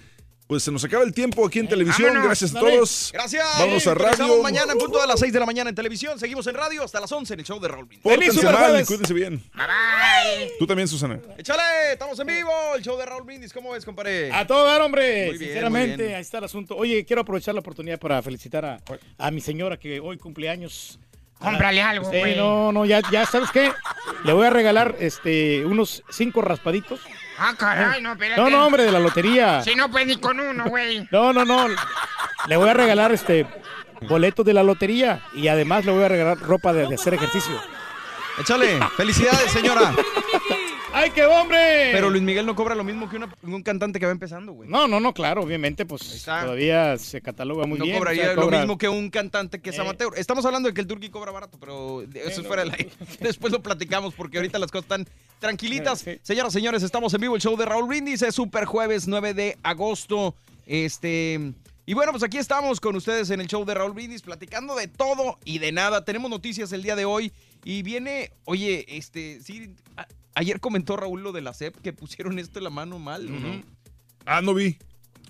Pues 0.45 0.61
se 0.61 0.71
nos 0.74 0.84
acaba 0.84 1.05
el 1.05 1.13
tiempo 1.13 1.47
aquí 1.47 1.59
en 1.59 1.69
televisión. 1.69 2.09
Vámonos, 2.09 2.26
Gracias 2.28 2.51
a 2.53 2.59
dale. 2.59 2.76
todos. 2.76 3.11
Gracias. 3.13 3.45
Vámonos 3.59 3.88
a 3.88 3.93
radio. 3.93 4.43
mañana 4.43 4.74
en 4.74 4.78
punto 4.78 4.99
de 4.99 5.07
las 5.07 5.17
6 5.21 5.32
de 5.32 5.39
la 5.39 5.45
mañana 5.45 5.69
en 5.69 5.76
televisión. 5.76 6.19
Seguimos 6.19 6.45
en 6.47 6.55
radio 6.55 6.84
hasta 6.84 6.99
las 6.99 7.09
11 7.09 7.34
en 7.34 7.39
el 7.39 7.45
show 7.45 7.61
de 7.61 7.67
Raúl 7.69 7.86
Brindis. 7.86 8.03
Pórtense 8.03 8.43
mal 8.51 8.82
y 8.82 8.84
cuídense 8.84 9.13
bien. 9.13 9.41
Bye. 9.53 10.51
Tú 10.59 10.67
también, 10.67 10.89
Susana. 10.89 11.17
Échale, 11.38 11.93
estamos 11.93 12.19
en 12.19 12.28
vivo. 12.28 12.51
El 12.76 12.84
show 12.84 12.97
de 12.97 13.05
Raúl 13.05 13.24
Brindis. 13.24 13.53
¿Cómo 13.53 13.71
ves, 13.71 13.86
compadre? 13.86 14.34
A 14.34 14.45
todo 14.45 14.65
dar, 14.65 14.82
hombre. 14.82 15.28
Muy 15.28 15.38
bien, 15.38 15.39
Sinceramente, 15.39 15.95
muy 15.95 16.03
bien. 16.07 16.15
ahí 16.17 16.21
está 16.21 16.39
el 16.39 16.43
asunto. 16.43 16.76
Oye, 16.76 17.05
quiero 17.05 17.21
aprovechar 17.21 17.53
la 17.55 17.61
oportunidad 17.61 17.97
para 17.97 18.21
felicitar 18.21 18.65
a, 18.65 18.82
a 19.17 19.32
mi 19.32 19.39
señora 19.39 19.80
que 19.80 20.01
hoy 20.01 20.17
cumple 20.17 20.49
años. 20.49 20.99
Cómprale 21.43 21.81
algo, 21.81 22.09
Sí, 22.11 22.19
güey. 22.19 22.35
no, 22.37 22.71
no, 22.71 22.85
ya, 22.85 23.01
ya, 23.11 23.25
¿sabes 23.25 23.51
qué? 23.51 23.71
Le 24.23 24.33
voy 24.33 24.47
a 24.47 24.49
regalar 24.49 24.95
este, 24.99 25.65
unos 25.65 26.03
cinco 26.09 26.41
raspaditos. 26.41 26.99
Ah, 27.37 27.53
caray, 27.57 28.01
no, 28.01 28.13
espérate. 28.13 28.39
No, 28.41 28.49
no, 28.49 28.65
hombre, 28.65 28.83
de 28.83 28.91
la 28.91 28.99
lotería. 28.99 29.61
Si 29.61 29.75
no, 29.75 29.89
pues 29.91 30.05
ni 30.07 30.17
con 30.17 30.39
uno, 30.39 30.65
güey. 30.65 31.07
No, 31.11 31.33
no, 31.33 31.43
no. 31.45 31.67
Le 32.47 32.57
voy 32.57 32.69
a 32.69 32.73
regalar 32.73 33.11
este 33.11 33.45
boletos 34.07 34.45
de 34.45 34.53
la 34.53 34.63
lotería 34.63 35.21
y 35.33 35.47
además 35.47 35.85
le 35.85 35.91
voy 35.91 36.03
a 36.03 36.07
regalar 36.09 36.37
ropa 36.39 36.73
de, 36.73 36.87
de 36.87 36.95
hacer 36.95 37.13
ejercicio. 37.13 37.53
Échale. 38.39 38.79
Felicidades, 38.97 39.51
señora. 39.51 39.93
¡Ay, 40.95 41.09
qué 41.09 41.25
hombre! 41.25 41.89
Pero 41.91 42.09
Luis 42.09 42.21
Miguel 42.21 42.45
no 42.45 42.55
cobra 42.55 42.75
lo 42.75 42.83
mismo 42.83 43.09
que 43.09 43.15
una- 43.15 43.33
un 43.41 43.63
cantante 43.63 43.99
que 43.99 44.05
va 44.05 44.11
empezando, 44.11 44.53
güey. 44.53 44.69
No, 44.69 44.87
no, 44.87 44.99
no, 44.99 45.13
claro, 45.13 45.41
obviamente, 45.41 45.85
pues 45.85 46.23
todavía 46.23 46.97
se 46.99 47.19
cataloga 47.21 47.65
muy 47.65 47.79
no 47.79 47.85
bien. 47.85 47.95
o 47.95 47.99
cobraría 47.99 48.23
sea, 48.25 48.33
lo 48.35 48.43
cobra- 48.43 48.59
mismo 48.59 48.77
que 48.77 48.87
un 48.89 49.09
cantante 49.09 49.59
que 49.59 49.71
es 49.71 49.77
Eh. 49.77 49.81
amateur. 49.81 50.13
Estamos 50.15 50.45
hablando 50.45 50.69
de 50.69 50.73
que 50.75 50.81
el 50.81 50.87
Turqui 50.87 51.09
cobra 51.09 51.31
barato, 51.31 51.57
pero 51.59 52.03
eso 52.03 52.41
es 52.41 52.47
fuera 52.47 52.63
del 52.63 52.71
aire. 52.73 52.91
Después 53.19 53.51
lo 53.51 53.63
platicamos 53.63 54.13
porque 54.13 54.37
ahorita 54.37 54.59
las 54.59 54.69
cosas 54.71 54.83
están 54.85 55.07
tranquilitas. 55.39 56.05
Señoras, 56.21 56.53
señores, 56.53 56.83
estamos 56.83 57.13
en 57.15 57.21
vivo 57.21 57.35
el 57.35 57.41
show 57.41 57.57
de 57.57 57.65
Raúl 57.65 57.87
Brindis. 57.87 58.21
Es 58.21 58.35
Super 58.35 58.65
Jueves 58.65 59.07
9 59.07 59.33
de 59.33 59.57
agosto. 59.63 60.35
Este. 60.67 61.53
Y 61.85 61.93
bueno, 61.95 62.11
pues 62.11 62.23
aquí 62.23 62.37
estamos 62.37 62.79
con 62.79 62.95
ustedes 62.95 63.29
en 63.31 63.41
el 63.41 63.47
show 63.47 63.65
de 63.65 63.73
Raúl 63.73 63.91
Brindis, 63.93 64.21
platicando 64.21 64.73
de 64.75 64.87
todo 64.87 65.37
y 65.43 65.57
de 65.59 65.71
nada. 65.73 66.05
Tenemos 66.05 66.29
noticias 66.29 66.71
el 66.71 66.83
día 66.83 66.95
de 66.95 67.03
hoy. 67.05 67.33
Y 67.65 67.81
viene, 67.81 68.31
oye, 68.45 68.85
este, 68.87 69.39
sí, 69.41 69.73
a- 69.97 70.07
ayer 70.36 70.59
comentó 70.59 70.95
Raúl 70.97 71.21
lo 71.23 71.31
de 71.31 71.41
la 71.41 71.53
CEP, 71.53 71.77
que 71.81 71.93
pusieron 71.93 72.39
esto 72.39 72.59
en 72.59 72.63
la 72.65 72.69
mano 72.69 72.99
mal, 72.99 73.25
¿o 73.27 73.39
¿no? 73.39 73.61
Ah, 74.25 74.41
no 74.41 74.53
vi. 74.53 74.77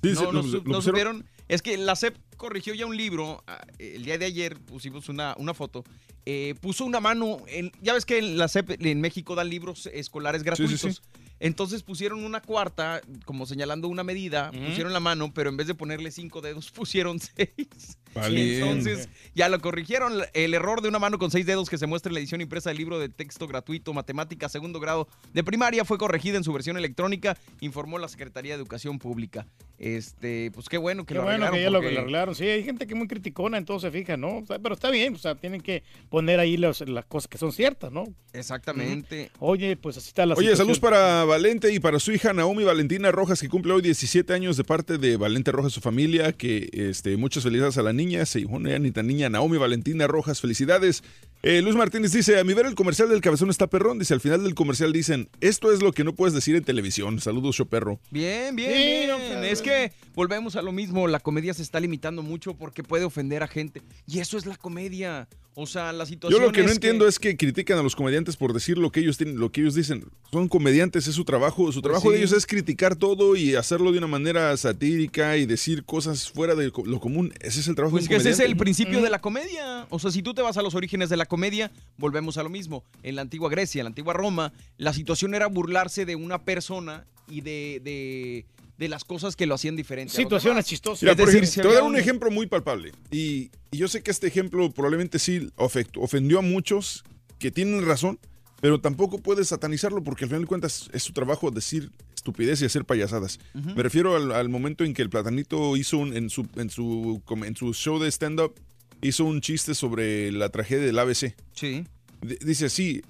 Sí, 0.02 0.10
no, 0.14 0.16
sí, 0.16 0.26
no, 0.26 0.32
lo- 0.32 0.42
lo 0.42 0.64
no 0.64 0.82
supieron. 0.82 1.26
Es 1.48 1.62
que 1.62 1.78
la 1.78 1.96
CEP 1.96 2.16
corrigió 2.38 2.74
ya 2.74 2.86
un 2.86 2.96
libro. 2.98 3.44
ah, 3.48 3.66
El 3.80 4.04
día 4.06 4.18
de 4.18 4.26
ayer 4.26 4.60
pusimos 4.60 5.10
una, 5.10 5.36
una 5.38 5.54
foto. 5.54 5.84
eh, 6.26 6.56
puso 6.62 6.86
una 6.86 7.00
mano. 7.00 7.40
En, 7.48 7.72
ya 7.82 7.94
ves 7.94 8.06
que 8.06 8.18
en 8.18 8.38
la 8.38 8.48
CEP 8.48 8.82
en 8.86 9.02
México 9.02 9.36
dan 9.36 9.50
libros 9.50 9.88
escolares 9.94 10.44
gratuitos. 10.44 10.80
sí. 10.82 11.02
Entonces 11.40 11.84
pusieron 11.84 12.24
una 12.24 12.42
cuarta, 12.42 13.02
como 13.26 13.46
señalando 13.46 13.90
una 13.90 14.04
medida, 14.04 14.52
pusieron 14.52 14.94
la 14.94 15.02
mano, 15.02 15.34
pero 15.34 15.50
en 15.50 15.58
vez 15.58 15.68
de 15.68 15.76
ponerle 15.76 16.12
cinco 16.12 16.40
dedos, 16.40 16.72
pusieron 16.72 17.20
seis. 17.20 17.98
Valiente. 18.14 18.60
Entonces 18.60 19.10
ya 19.36 19.50
lo 19.50 19.60
corrigieron. 19.60 20.22
El 20.34 20.54
error 20.54 20.82
de 20.82 20.90
una 20.90 21.00
mano 21.00 21.18
con 21.20 21.32
seis 21.32 21.46
dedos 21.46 21.70
que 21.70 21.78
se 21.78 21.88
muestra 21.88 22.10
en 22.10 22.14
la 22.16 22.20
edición 22.20 22.42
impresa 22.42 22.70
del 22.70 22.78
libro 22.78 23.00
de 23.00 23.10
texto 23.10 23.48
gratuito 23.48 23.94
Matemática 23.94 24.50
segundo 24.50 24.80
grado 24.80 25.08
de 25.34 25.44
primaria 25.44 25.86
fue 25.86 25.98
corregida 25.98 26.38
en 26.38 26.44
su 26.44 26.54
versión 26.54 26.78
electrónica, 26.78 27.38
informó 27.62 27.98
la 28.00 28.08
Secretaría 28.08 28.54
de 28.56 28.62
Educación 28.62 29.00
Pública. 29.00 29.46
Este, 29.80 30.50
pues 30.54 30.70
qué 30.70 30.78
bueno 30.78 31.06
que 31.06 31.14
Qué 31.14 31.20
lo 31.20 31.24
bueno 31.24 31.46
arreglaron. 31.46 31.56
que 31.58 31.64
ya 31.64 31.70
lo, 31.70 31.80
porque- 31.80 31.94
lo 31.94 32.00
arreglaron. 32.02 32.36
Sí, 32.36 32.46
hay 32.48 32.64
gente 32.64 32.88
que 32.88 32.94
es 32.94 32.98
muy 32.98 33.08
criticona, 33.08 33.58
entonces 33.58 33.92
se 33.92 33.98
fija, 33.98 34.16
¿no? 34.16 34.38
O 34.38 34.46
sea, 34.46 34.60
pero 34.60 34.76
está 34.76 34.90
bien, 34.90 35.16
o 35.16 35.18
sea, 35.18 35.36
tienen 35.36 35.60
que 35.62 35.84
poner 36.10 36.40
ahí 36.40 36.56
los- 36.58 36.88
las 36.88 37.06
cosas 37.06 37.28
que 37.28 37.38
son 37.38 37.52
ciertas, 37.52 37.92
¿no? 37.92 38.06
Exactamente. 38.34 39.32
Oye, 39.40 39.76
pues 39.76 39.98
así 39.98 40.08
está 40.10 40.26
la 40.26 40.36
Oye, 40.36 40.50
situación. 40.52 40.58
saludos 40.58 40.80
para 40.80 41.26
Valente 41.26 41.74
y 41.74 41.80
para 41.80 42.00
su 42.00 42.12
hija 42.12 42.34
Naomi 42.34 42.64
Valentina 42.64 43.12
Rojas, 43.12 43.42
que 43.42 43.50
cumple 43.50 43.74
hoy 43.74 43.82
17 43.82 44.34
años 44.34 44.58
de 44.58 44.64
parte 44.64 44.98
de 44.98 45.18
Valente 45.18 45.52
Rojas, 45.52 45.74
su 45.74 45.82
familia, 45.82 46.32
que 46.34 46.70
este, 46.74 47.18
muchas 47.18 47.44
felicidades 47.44 47.78
a 47.78 47.84
la 47.84 47.94
niña, 47.94 48.03
se 48.26 48.46
bueno, 48.46 48.70
ya 48.70 48.80
ni 48.80 48.92
tan 48.92 49.08
niña, 49.08 49.30
Naomi 49.30 49.58
Valentina 49.58 50.08
Rojas, 50.08 50.42
felicidades. 50.42 51.04
Eh, 51.42 51.62
Luis 51.62 51.76
Martínez 51.76 52.14
dice, 52.14 52.40
a 52.40 52.44
mi 52.46 52.54
ver 52.54 52.66
el 52.66 52.76
comercial 52.76 53.10
del 53.10 53.20
cabezón 53.20 53.50
está 53.50 53.68
perrón, 53.68 54.00
dice, 54.00 54.14
al 54.14 54.22
final 54.22 54.44
del 54.44 54.56
comercial 54.56 54.94
dicen, 54.94 55.30
esto 55.42 55.74
es 55.74 55.82
lo 55.82 55.92
que 55.92 56.06
no 56.06 56.14
puedes 56.16 56.34
decir 56.34 56.56
en 56.56 56.64
televisión, 56.64 57.20
saludos, 57.20 57.58
yo 57.58 57.66
perro. 57.66 58.00
Bien, 58.12 58.56
bien, 58.56 58.72
bien. 58.72 59.06
claro. 59.08 59.44
Es 59.44 59.62
que 59.62 59.92
volvemos 60.16 60.56
a 60.56 60.62
lo 60.62 60.72
mismo. 60.72 61.08
La 61.08 61.20
comedia 61.20 61.54
se 61.54 61.62
está 61.62 61.80
limitando 61.80 62.22
mucho 62.22 62.54
porque 62.54 62.84
puede 62.84 63.04
ofender 63.04 63.44
a 63.44 63.48
gente. 63.48 63.82
Y 64.08 64.20
eso 64.20 64.38
es 64.38 64.46
la 64.46 64.56
comedia. 64.56 65.28
O 65.56 65.68
sea, 65.68 65.94
la 65.94 66.04
Yo 66.04 66.08
situación 66.08 66.42
lo 66.42 66.52
que 66.52 66.62
no 66.62 66.70
es 66.70 66.74
entiendo 66.74 67.08
es 67.08 67.20
que 67.20 67.38
critican 67.38 67.78
a 67.78 67.84
los 67.84 67.96
comediantes 67.96 68.38
por 68.38 68.54
decir 68.54 68.80
lo 68.80 68.92
que 68.92 69.02
ellos 69.02 69.18
tienen, 69.18 69.38
lo 69.38 69.52
que 69.52 69.62
ellos 69.62 69.76
dicen. 69.76 70.06
Son 70.32 70.48
comediantes, 70.48 71.08
es 71.08 71.14
su 71.14 71.26
trabajo. 71.26 71.72
Su 71.72 71.82
trabajo 71.82 72.10
de 72.10 72.18
sí. 72.18 72.24
ellos 72.24 72.34
es 72.36 72.48
criticar 72.48 72.96
todo 72.96 73.36
y 73.36 73.54
hacerlo 73.54 73.92
de 73.92 74.00
una 74.00 74.08
manera 74.08 74.56
satírica 74.58 75.38
y 75.38 75.46
decir 75.46 75.84
cosas 75.84 76.32
fuera 76.32 76.56
de 76.56 76.72
lo 76.86 77.00
común. 77.00 77.34
Ese 77.40 77.60
es 77.60 77.68
el 77.68 77.76
trabajo 77.76 77.93
Pues 77.94 78.10
que 78.10 78.16
ese 78.16 78.30
es 78.32 78.40
el 78.40 78.58
principio 78.58 79.02
de 79.02 79.10
la 79.10 79.20
comedia. 79.20 79.88
O 79.90 80.00
sea, 80.00 80.12
si 80.12 80.22
tú 80.22 80.34
te 80.34 80.42
vas 80.42 80.58
a 80.58 80.62
los 80.62 80.76
orígenes 80.76 81.10
de 81.10 81.18
la 81.18 81.26
comedia, 81.26 81.72
volvemos 81.98 82.38
a 82.38 82.44
lo 82.44 82.50
mismo. 82.50 82.84
En 83.04 83.16
la 83.16 83.22
antigua 83.22 83.50
Grecia, 83.50 83.82
en 83.82 83.86
la 83.86 83.90
antigua 83.90 84.14
Roma, 84.14 84.54
la 84.78 84.94
situación 84.94 85.36
era 85.36 85.48
burlarse 85.48 86.06
de 86.06 86.16
una 86.16 86.44
persona 86.44 87.06
y 87.30 87.42
de, 87.42 87.82
de, 87.84 88.46
de 88.78 88.88
las 88.90 89.04
cosas 89.04 89.36
que 89.36 89.46
lo 89.46 89.56
hacían 89.56 89.76
diferente. 89.76 90.14
Situaciones 90.14 90.66
chistosas. 90.66 91.04
Mira, 91.04 91.16
por 91.16 91.28
decir, 91.28 91.44
ejemplo, 91.44 91.54
si 91.54 91.62
te 91.62 91.68
voy 91.68 91.78
a 91.78 91.80
dar 91.80 91.90
un 91.90 91.98
ejemplo 91.98 92.32
muy 92.32 92.48
palpable. 92.48 92.92
Y, 93.12 93.52
y 93.72 93.78
yo 93.78 93.88
sé 93.88 94.02
que 94.02 94.12
este 94.12 94.28
ejemplo 94.28 94.72
probablemente 94.72 95.20
sí 95.20 95.50
ofendió 95.58 96.40
a 96.40 96.42
muchos 96.42 97.04
que 97.40 97.52
tienen 97.52 97.86
razón, 97.86 98.20
pero 98.62 98.80
tampoco 98.80 99.20
puedes 99.20 99.50
satanizarlo 99.50 100.04
porque 100.04 100.26
al 100.26 100.30
final 100.30 100.42
de 100.42 100.48
cuentas 100.48 100.90
es 100.94 101.04
su 101.04 101.14
trabajo 101.14 101.52
decir 101.52 101.92
estupidez 102.24 102.62
y 102.62 102.66
hacer 102.66 102.86
payasadas. 102.86 103.38
Me 103.54 103.84
refiero 103.84 104.16
al, 104.16 104.32
al 104.32 104.48
momento 104.48 104.86
en 104.86 104.94
que 104.94 105.02
el 105.02 105.10
Platanito 105.10 105.76
hizo 105.76 105.98
un- 105.98 106.16
en, 106.16 106.30
su, 106.30 106.48
en, 106.56 106.70
su, 106.70 107.22
en 107.44 107.56
su 107.58 107.74
show 107.74 108.00
de 108.00 108.10
stand-up, 108.10 108.56
hizo 109.02 109.26
un 109.26 109.42
chiste 109.42 109.76
sobre 109.76 110.32
la 110.32 110.48
tragedia 110.48 110.86
del 110.86 110.98
ABC. 111.00 111.36
Sí. 111.54 111.84
D- 112.22 112.40
Dice, 112.42 112.70
sí, 112.70 113.02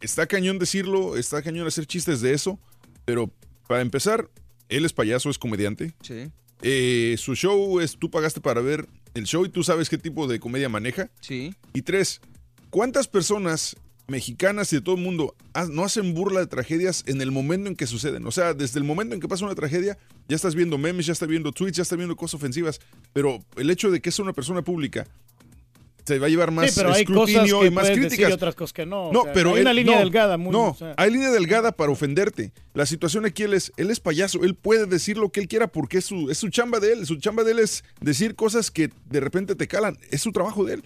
está 0.00 0.26
cañón 0.28 0.60
decirlo, 0.60 1.16
está 1.16 1.42
cañón 1.42 1.66
hacer 1.66 1.86
chistes 1.86 2.20
de 2.20 2.34
eso, 2.34 2.60
pero 3.04 3.32
para 3.66 3.82
empezar, 3.82 4.30
él 4.68 4.84
es 4.84 4.92
payaso, 4.92 5.28
es 5.28 5.38
comediante. 5.38 5.94
Sí. 6.02 6.30
Eh, 6.62 7.16
su 7.18 7.34
show 7.34 7.80
es, 7.80 7.96
tú 7.98 8.12
pagaste 8.12 8.40
para 8.40 8.60
ver 8.60 8.86
el 9.14 9.24
show 9.24 9.44
y 9.44 9.48
tú 9.48 9.64
sabes 9.64 9.88
qué 9.90 9.98
tipo 9.98 10.28
de 10.28 10.38
comedia 10.38 10.68
maneja. 10.68 11.10
Sí. 11.20 11.52
Y 11.74 11.82
tres, 11.82 12.20
¿cuántas 12.70 13.08
personas 13.08 13.74
mexicanas 14.12 14.72
y 14.72 14.76
de 14.76 14.82
todo 14.82 14.94
el 14.94 15.00
mundo 15.02 15.34
no 15.70 15.82
hacen 15.84 16.14
burla 16.14 16.38
de 16.40 16.46
tragedias 16.46 17.02
en 17.06 17.20
el 17.20 17.32
momento 17.32 17.68
en 17.68 17.74
que 17.74 17.86
suceden? 17.88 18.24
O 18.26 18.30
sea, 18.30 18.54
desde 18.54 18.78
el 18.78 18.84
momento 18.84 19.14
en 19.14 19.20
que 19.20 19.26
pasa 19.26 19.44
una 19.44 19.54
tragedia, 19.56 19.98
ya 20.28 20.36
estás 20.36 20.54
viendo 20.54 20.78
memes, 20.78 21.06
ya 21.06 21.12
estás 21.12 21.28
viendo 21.28 21.50
tweets, 21.50 21.76
ya 21.78 21.82
estás 21.82 21.96
viendo 21.98 22.14
cosas 22.14 22.34
ofensivas, 22.34 22.80
pero 23.12 23.44
el 23.56 23.68
hecho 23.70 23.90
de 23.90 24.00
que 24.00 24.10
es 24.10 24.18
una 24.20 24.32
persona 24.32 24.62
pública 24.62 25.06
se 26.04 26.18
va 26.18 26.26
a 26.26 26.30
llevar 26.30 26.50
más 26.50 26.68
Sí, 26.68 26.72
pero 26.80 26.92
hay 26.92 27.04
cosas 27.04 27.28
escrutinio 27.28 27.60
que 27.60 27.66
y 27.66 27.70
más 27.70 27.86
decir 27.86 28.00
críticas. 28.08 28.30
y 28.30 28.32
otras 28.32 28.54
cosas 28.56 28.72
que 28.72 28.84
no. 28.86 29.08
o 29.08 29.12
No, 29.12 29.22
sea, 29.22 29.32
pero 29.32 29.50
hay 29.50 29.56
él- 29.56 29.62
una 29.62 29.72
línea 29.72 29.94
no, 29.94 30.00
delgada 30.00 30.36
muy. 30.36 30.50
No, 30.50 30.70
o 30.70 30.74
sea, 30.74 30.94
hay 30.96 31.12
línea 31.12 31.30
delgada 31.30 31.70
para 31.70 31.92
ofenderte. 31.92 32.52
La 32.74 32.86
situación 32.86 33.24
aquí 33.24 33.44
él 33.44 33.54
es, 33.54 33.72
él 33.76 33.88
es 33.88 34.00
payaso, 34.00 34.42
él 34.42 34.56
puede 34.56 34.86
decir 34.86 35.16
lo 35.16 35.30
que 35.30 35.38
él 35.38 35.46
quiera 35.46 35.68
porque 35.68 35.98
es 35.98 36.04
su, 36.06 36.28
es 36.28 36.38
su 36.38 36.48
chamba 36.48 36.80
de 36.80 36.92
él. 36.94 37.06
Su 37.06 37.16
chamba 37.16 37.44
de 37.44 37.52
él 37.52 37.60
es 37.60 37.84
decir 38.00 38.34
cosas 38.34 38.72
que 38.72 38.90
de 39.10 39.20
repente 39.20 39.54
te 39.54 39.68
calan. 39.68 39.96
Es 40.10 40.22
su 40.22 40.32
trabajo 40.32 40.64
de 40.64 40.74
él. 40.74 40.82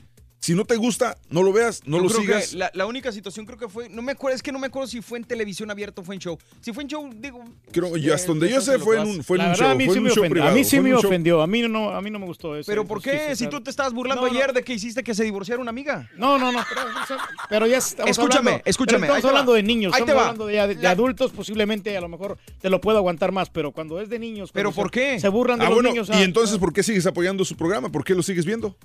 Si 0.47 0.55
no 0.55 0.65
te 0.65 0.77
gusta, 0.77 1.19
no 1.29 1.43
lo 1.43 1.53
veas, 1.53 1.83
no 1.87 1.97
Yo 1.97 2.05
lo 2.05 2.09
creo 2.09 2.21
que 2.21 2.27
sigas. 2.27 2.53
La, 2.53 2.71
la 2.73 2.87
única 2.87 3.11
situación 3.11 3.47
creo 3.47 3.59
que 3.59 3.69
fue, 3.69 3.89
no 3.89 4.01
me 4.01 4.13
acuerdo, 4.13 4.37
es 4.37 4.45
que 4.45 4.53
no 4.53 4.61
me 4.61 4.69
acuerdo 4.69 4.87
si 4.87 5.03
fue 5.03 5.19
en 5.19 5.25
televisión 5.25 5.73
abierta 5.73 6.03
o 6.03 6.05
fue 6.05 6.15
en 6.15 6.21
show. 6.21 6.39
Si 6.61 6.73
fue 6.73 6.85
en 6.85 6.89
show, 6.89 7.11
digo. 7.17 7.43
Creo, 7.73 7.97
y 7.97 8.09
eh, 8.09 8.15
hasta 8.15 8.29
donde 8.29 8.49
yo 8.49 8.61
sé 8.61 8.79
fue 8.79 9.01
en 9.01 9.09
un, 9.09 9.25
fue 9.25 9.39
en 9.39 9.43
La 9.43 9.45
un 9.47 9.51
verdad, 9.55 9.65
show, 9.67 9.73
a 9.73 9.75
mí 9.75 9.85
fue 9.87 9.95
sí 9.95 9.99
en 9.99 10.05
me 10.05 10.11
show 10.11 10.19
ofendió. 10.23 10.31
privado. 10.31 10.53
A 10.53 10.55
mí 10.55 10.63
sí 10.63 10.71
fue 10.71 10.77
en 10.79 10.85
me 10.85 10.91
un 10.95 11.01
show- 11.03 11.09
ofendió. 11.09 11.43
A 11.43 11.47
mí 11.49 11.63
no, 11.63 11.91
a 11.91 12.01
mí 12.01 12.11
no 12.13 12.21
me 12.21 12.27
gustó 12.27 12.55
eso. 12.57 12.71
¿Pero 12.71 12.85
por 12.87 13.03
qué? 13.03 13.35
Si 13.35 13.49
tú 13.49 13.61
te 13.61 13.71
estabas 13.71 13.93
burlando 13.93 14.23
No, 14.25 14.29
no. 14.33 14.39
ayer 14.39 14.53
de 14.53 14.63
que 14.63 14.73
hiciste 14.73 15.03
que 15.03 15.17
se 15.17 15.25
divorciara 15.25 15.61
una 15.61 15.71
amiga. 15.71 16.09
No, 16.17 16.39
no, 16.39 16.53
no. 16.53 16.61
Pero, 16.69 17.21
pero 17.49 17.67
ya 17.67 17.79
estamos 17.79 18.13
Escúchame, 18.13 18.51
hablando, 18.51 18.63
escúchame, 18.71 19.01
pero 19.01 19.15
ahí 19.15 19.19
Estamos 19.19 19.23
te 19.23 19.27
va. 19.27 19.31
hablando 19.41 19.53
de 19.55 19.63
niños. 19.65 19.93
Ahí 19.95 20.03
te 20.05 20.13
estamos 20.13 20.23
va. 20.23 20.29
hablando 20.29 20.47
de, 20.47 20.75
de- 20.77 20.81
de 20.81 20.87
adultos. 20.87 21.33
Posiblemente 21.33 21.97
a 21.97 22.01
lo 22.01 22.09
mejor 22.09 22.39
te 22.61 22.71
lo 22.71 22.81
puedo 22.81 22.99
aguantar 22.99 23.33
más. 23.33 23.51
Pero 23.51 23.73
cuando 23.73 24.01
es 24.01 24.09
de 24.09 24.21
niños. 24.21 24.53
¿Pero 24.53 24.71
cuando 24.71 24.83
por 24.93 24.95
se- 24.95 25.01
qué? 25.15 25.19
Se 25.21 25.29
burlan 25.29 25.59
de 25.59 25.65
Ah, 25.65 25.71
los 25.71 25.77
bueno, 25.79 25.89
niños. 25.89 26.09
y 26.09 26.13
ah, 26.13 26.23
entonces, 26.23 26.57
¿por 26.59 26.73
qué 26.73 26.85
sigues 26.85 27.05
apoyando 27.05 27.45
su 27.45 27.57
programa? 27.57 27.91
¿Por 27.91 28.05
qué 28.05 28.15
lo 28.15 28.23
sigues 28.23 28.45
viendo? 28.47 28.77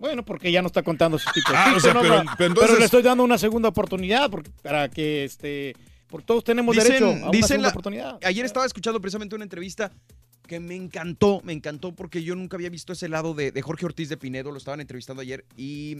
Bueno, 0.00 0.24
porque 0.24 0.50
ya 0.50 0.62
no 0.62 0.66
está 0.66 0.82
contando 0.82 1.18
ese 1.18 1.30
tipo 1.32 1.52
de 1.52 1.56
Ah, 1.56 1.74
pero- 1.80 2.00
pero, 2.00 2.24
pero 2.38 2.48
entonces- 2.48 2.78
le 2.78 2.84
estoy 2.86 3.02
dando 3.02 3.22
una 3.22 3.38
segunda 3.38 3.68
oportunidad 3.68 4.30
porque, 4.30 4.50
para 4.62 4.88
que 4.88 5.24
este, 5.24 5.76
porque 6.08 6.24
todos 6.26 6.42
tenemos 6.42 6.74
derecho 6.74 7.06
a 7.06 7.10
una 7.10 7.30
dicen 7.30 7.46
segunda 7.48 7.68
la- 7.68 7.70
oportunidad. 7.70 8.18
Ayer 8.24 8.44
estaba 8.46 8.64
escuchando 8.66 8.98
precisamente 9.00 9.34
una 9.36 9.44
entrevista 9.44 9.92
que 10.48 10.58
me 10.58 10.74
encantó, 10.74 11.40
me 11.44 11.52
encantó 11.52 11.92
porque 11.94 12.24
yo 12.24 12.34
nunca 12.34 12.56
había 12.56 12.70
visto 12.70 12.92
ese 12.94 13.08
lado 13.08 13.34
de, 13.34 13.52
de 13.52 13.62
Jorge 13.62 13.84
Ortiz 13.86 14.08
de 14.08 14.16
Pinedo, 14.16 14.50
lo 14.50 14.56
estaban 14.58 14.80
entrevistando 14.80 15.20
ayer 15.22 15.44
y 15.56 15.98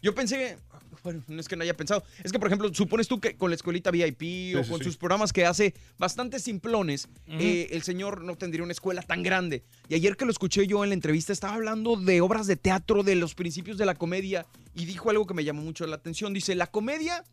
yo 0.00 0.14
pensé, 0.14 0.56
bueno, 1.02 1.22
no 1.28 1.40
es 1.40 1.48
que 1.48 1.56
no 1.56 1.62
haya 1.62 1.76
pensado, 1.76 2.04
es 2.22 2.32
que 2.32 2.38
por 2.38 2.48
ejemplo, 2.48 2.72
supones 2.72 3.08
tú 3.08 3.20
que 3.20 3.36
con 3.36 3.50
la 3.50 3.56
escuelita 3.56 3.90
VIP 3.90 4.56
o 4.56 4.64
sí, 4.64 4.70
con 4.70 4.78
sí. 4.78 4.84
sus 4.84 4.96
programas 4.96 5.32
que 5.32 5.46
hace 5.46 5.74
bastante 5.98 6.38
simplones, 6.38 7.08
eh, 7.26 7.68
el 7.72 7.82
señor 7.82 8.22
no 8.22 8.36
tendría 8.36 8.62
una 8.62 8.72
escuela 8.72 9.02
tan 9.02 9.22
grande. 9.22 9.64
Y 9.88 9.94
ayer 9.94 10.16
que 10.16 10.24
lo 10.24 10.30
escuché 10.30 10.66
yo 10.66 10.82
en 10.84 10.90
la 10.90 10.94
entrevista 10.94 11.32
estaba 11.32 11.54
hablando 11.54 11.96
de 11.96 12.20
obras 12.20 12.46
de 12.46 12.56
teatro, 12.56 13.02
de 13.02 13.14
los 13.16 13.34
principios 13.34 13.78
de 13.78 13.86
la 13.86 13.94
comedia 13.94 14.46
y 14.74 14.84
dijo 14.84 15.10
algo 15.10 15.26
que 15.26 15.34
me 15.34 15.44
llamó 15.44 15.62
mucho 15.62 15.86
la 15.86 15.96
atención. 15.96 16.32
Dice, 16.32 16.54
la 16.54 16.66
comedia 16.66 17.24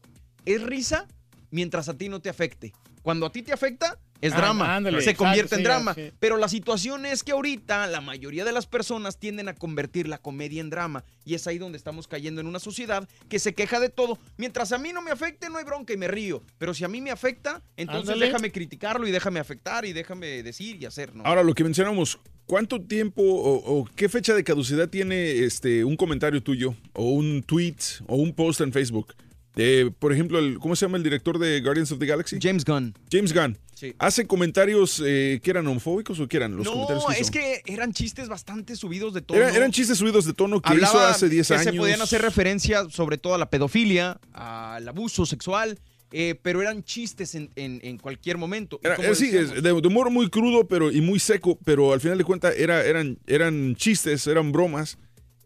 es 0.45 0.61
risa 0.61 1.07
mientras 1.51 1.89
a 1.89 1.97
ti 1.97 2.09
no 2.09 2.21
te 2.21 2.29
afecte. 2.29 2.73
Cuando 3.01 3.25
a 3.25 3.31
ti 3.31 3.41
te 3.43 3.53
afecta, 3.53 3.97
es 4.21 4.33
Ah, 4.33 4.37
drama. 4.37 4.75
ándale, 4.75 4.97
se 5.01 5.11
exacto, 5.11 5.23
convierte 5.23 5.55
en 5.55 5.59
sí, 5.59 5.63
drama. 5.63 5.93
sí. 5.93 6.11
Pero 6.19 6.35
la 6.37 6.49
situación 6.49 7.05
es 7.05 7.23
que 7.23 7.31
ahorita 7.31 7.87
la 7.87 8.01
mayoría 8.01 8.43
de 8.43 8.51
las 8.51 8.67
personas 8.67 9.17
tienden 9.17 9.47
a 9.47 9.55
convertir 9.55 10.07
la 10.09 10.17
comedia 10.17 10.59
en 10.59 10.69
drama. 10.69 11.05
Y 11.23 11.35
es 11.35 11.47
ahí 11.47 11.57
donde 11.57 11.77
estamos 11.77 12.07
cayendo 12.09 12.41
en 12.41 12.47
una 12.47 12.59
sociedad 12.59 13.07
que 13.29 13.39
se 13.39 13.53
queja 13.53 13.79
de 13.79 13.87
todo. 13.89 14.19
Mientras 14.37 14.73
a 14.73 14.77
mí 14.77 14.91
no 14.91 15.01
me 15.01 15.11
afecte, 15.11 15.49
no 15.49 15.57
hay 15.57 15.63
bronca 15.63 15.93
y 15.93 15.97
me 15.97 16.09
río. 16.09 16.43
Pero 16.57 16.73
si 16.73 16.83
a 16.83 16.89
mí 16.89 16.99
me 16.99 17.11
afecta, 17.11 17.61
entonces 17.77 18.09
Ándale. 18.09 18.25
déjame 18.25 18.51
criticarlo 18.51 19.07
y 19.07 19.11
déjame 19.11 19.39
afectar 19.39 19.85
y 19.85 19.93
déjame 19.93 20.43
decir 20.43 20.75
y 20.81 20.85
hacer, 20.85 21.15
¿no? 21.15 21.23
Ahora, 21.25 21.41
lo 21.43 21.53
que 21.53 21.63
mencionamos, 21.63 22.19
¿cuánto 22.45 22.81
tiempo 22.81 23.21
o, 23.23 23.79
o 23.79 23.85
qué 23.95 24.09
fecha 24.09 24.33
de 24.33 24.43
caducidad 24.43 24.89
tiene 24.89 25.45
este 25.45 25.85
un 25.85 25.95
comentario 25.95 26.43
tuyo 26.43 26.75
o 26.93 27.05
un 27.11 27.41
tweet 27.43 27.75
o 28.07 28.17
un 28.17 28.33
post 28.33 28.59
en 28.59 28.73
Facebook? 28.73 29.13
Eh, 29.55 29.89
por 29.99 30.13
ejemplo, 30.13 30.39
el, 30.39 30.59
¿cómo 30.59 30.75
se 30.75 30.85
llama 30.85 30.97
el 30.97 31.03
director 31.03 31.37
de 31.39 31.59
Guardians 31.61 31.91
of 31.91 31.99
the 31.99 32.05
Galaxy? 32.05 32.37
James 32.41 32.63
Gunn. 32.63 32.93
James 33.11 33.33
Gunn. 33.33 33.57
Sí. 33.73 33.93
¿Hace 33.97 34.27
comentarios 34.27 35.01
eh, 35.05 35.39
que 35.43 35.49
eran 35.51 35.65
homofóbicos 35.67 36.19
o 36.19 36.27
qué 36.27 36.37
eran 36.37 36.55
los 36.55 36.67
comentarios 36.67 37.03
no, 37.03 37.07
que 37.09 37.13
hizo? 37.13 37.21
es 37.23 37.31
que 37.31 37.61
eran 37.65 37.93
chistes 37.93 38.27
bastante 38.29 38.75
subidos 38.75 39.13
de 39.13 39.21
tono. 39.21 39.39
Eran, 39.39 39.55
eran 39.55 39.71
chistes 39.71 39.97
subidos 39.97 40.25
de 40.25 40.33
tono 40.33 40.61
que 40.61 40.73
hizo 40.75 40.85
Hablaba 40.85 41.09
hace 41.11 41.29
10 41.29 41.47
que 41.47 41.53
años. 41.53 41.63
se 41.65 41.73
podían 41.73 42.01
hacer 42.01 42.21
referencia 42.21 42.89
sobre 42.89 43.17
todo 43.17 43.35
a 43.35 43.37
la 43.37 43.49
pedofilia, 43.49 44.19
al 44.33 44.87
abuso 44.87 45.25
sexual, 45.25 45.79
eh, 46.11 46.35
pero 46.41 46.61
eran 46.61 46.83
chistes 46.83 47.35
en, 47.35 47.51
en- 47.55 47.79
en 47.83 47.97
cualquier 47.97 48.37
momento. 48.37 48.79
Era- 48.83 48.95
como 48.97 49.07
era- 49.07 49.15
sí, 49.15 49.29
es 49.35 49.53
de, 49.53 49.61
de 49.61 49.71
humor 49.71 50.09
muy 50.09 50.29
crudo 50.29 50.67
pero, 50.67 50.91
y 50.91 50.99
muy 51.01 51.19
seco, 51.19 51.57
pero 51.63 51.93
al 51.93 52.01
final 52.01 52.17
de 52.17 52.23
cuentas 52.25 52.53
era, 52.57 52.83
eran, 52.85 53.17
eran 53.27 53.75
chistes, 53.75 54.27
eran 54.27 54.51
bromas. 54.51 54.97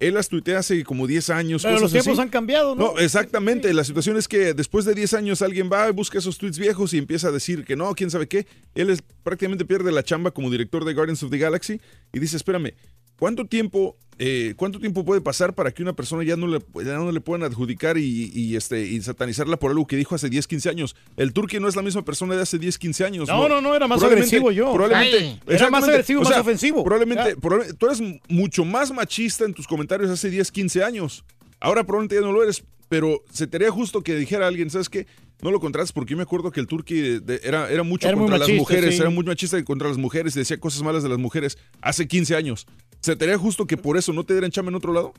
Él 0.08 0.14
las 0.16 0.30
tuitea 0.30 0.60
hace 0.60 0.84
como 0.84 1.08
10 1.08 1.30
años. 1.30 1.64
Pero 1.64 1.76
cosas 1.76 1.82
los 1.82 1.92
tiempos 1.92 2.14
así. 2.14 2.22
han 2.22 2.30
cambiado, 2.30 2.76
¿no? 2.76 2.94
No, 2.94 3.00
exactamente. 3.00 3.74
La 3.74 3.84
situación 3.84 4.18
es 4.18 4.28
que 4.28 4.54
después 4.54 4.86
de 4.86 4.94
10 4.94 5.14
años 5.14 5.42
alguien 5.42 5.70
va, 5.72 5.90
busca 5.92 6.20
esos 6.20 6.38
tweets 6.38 6.60
viejos 6.60 6.94
y 6.94 6.98
empieza 6.98 7.30
a 7.30 7.32
decir 7.32 7.66
que 7.66 7.76
no, 7.76 7.94
quién 7.96 8.12
sabe 8.12 8.28
qué. 8.28 8.46
Él 8.76 8.90
es, 8.90 9.02
prácticamente 9.24 9.66
pierde 9.66 9.92
la 9.92 10.04
chamba 10.04 10.32
como 10.32 10.52
director 10.52 10.86
de 10.86 10.94
Guardians 10.94 11.24
of 11.24 11.32
the 11.32 11.38
Galaxy 11.38 11.80
y 12.12 12.20
dice, 12.20 12.38
espérame, 12.38 12.74
¿cuánto 13.24 13.46
tiempo, 13.46 13.96
eh, 14.20 14.54
¿cuánto 14.58 14.82
tiempo 14.82 15.06
puede 15.06 15.22
pasar 15.22 15.56
para 15.56 15.72
que 15.72 15.82
una 15.82 15.94
persona 15.94 16.26
ya 16.26 16.36
no 16.36 16.46
le, 16.46 16.60
ya 16.84 16.96
no 16.98 17.10
le 17.10 17.22
puedan 17.22 17.44
adjudicar 17.50 17.98
y, 17.98 18.30
y, 18.36 18.58
este, 18.58 18.82
y 18.86 19.02
satanizarla 19.02 19.56
por 19.56 19.72
algo 19.72 19.88
que 19.88 19.96
dijo 19.96 20.14
hace 20.14 20.30
10, 20.30 20.46
15 20.46 20.70
años? 20.70 20.94
El 21.16 21.32
Turqui 21.32 21.58
no 21.62 21.70
es 21.70 21.78
la 21.78 21.84
misma 21.84 22.04
persona 22.04 22.36
de 22.36 22.42
hace 22.42 22.60
10, 22.60 22.78
15 22.78 23.06
años. 23.06 23.30
No, 23.30 23.48
no, 23.48 23.62
no, 23.62 23.74
era 23.76 23.88
más 23.88 24.04
agresivo 24.04 24.52
yo. 24.52 24.74
Probablemente. 24.74 25.18
Ay, 25.18 25.40
era 25.48 25.70
más 25.70 25.86
agresivo, 25.88 26.20
O 26.20 26.26
más 26.26 26.38
ofensivo. 26.38 26.84
Probablemente, 26.84 27.38
probable- 27.38 27.74
tú 27.76 27.86
eres 27.86 28.02
mucho 28.28 28.66
más 28.66 28.92
machista 28.92 29.46
en 29.46 29.54
tus 29.54 29.68
comentarios 29.68 30.10
hace 30.12 30.30
10, 30.30 30.52
15 30.52 30.84
años. 30.84 31.24
Ahora 31.62 31.86
probablemente 31.86 32.16
ya 32.16 32.22
no 32.28 32.34
lo 32.34 32.44
eres, 32.44 32.62
pero 32.90 33.24
se 33.32 33.48
te 33.48 33.56
haría 33.56 33.72
justo 33.72 34.02
que 34.04 34.18
dijera 34.18 34.48
alguien, 34.48 34.70
¿sabes 34.70 34.90
qué? 34.90 35.08
No 35.42 35.50
lo 35.50 35.62
contratas 35.62 35.94
porque 35.94 36.12
yo 36.12 36.18
me 36.18 36.24
acuerdo 36.24 36.52
que 36.52 36.60
el 36.60 36.68
turqui 36.68 37.20
de- 37.22 37.40
era, 37.42 37.72
era 37.72 37.84
mucho 37.84 38.10
Era 38.10 38.18
contra 38.18 38.38
las 38.38 38.50
mujeres, 38.50 38.96
sí. 38.96 39.02
era 39.02 39.10
muy 39.10 39.24
machista 39.24 39.64
contra 39.64 39.88
las 39.88 39.98
mujeres 39.98 40.36
y 40.36 40.40
decía 40.40 40.58
cosas 40.60 40.82
malas 40.84 41.04
de 41.04 41.10
las 41.10 41.18
mujeres 41.20 41.58
hace 41.82 42.06
15 42.06 42.36
años. 42.36 42.68
¿Se 43.04 43.16
te 43.16 43.26
haría 43.26 43.38
justo 43.38 43.68
que 43.68 43.78
por 43.78 43.98
eso 43.98 44.14
no 44.14 44.24
te 44.24 44.34
dieran 44.34 44.50
chamba 44.50 44.70
en 44.70 44.76
otro 44.76 44.94
lado? 44.94 45.14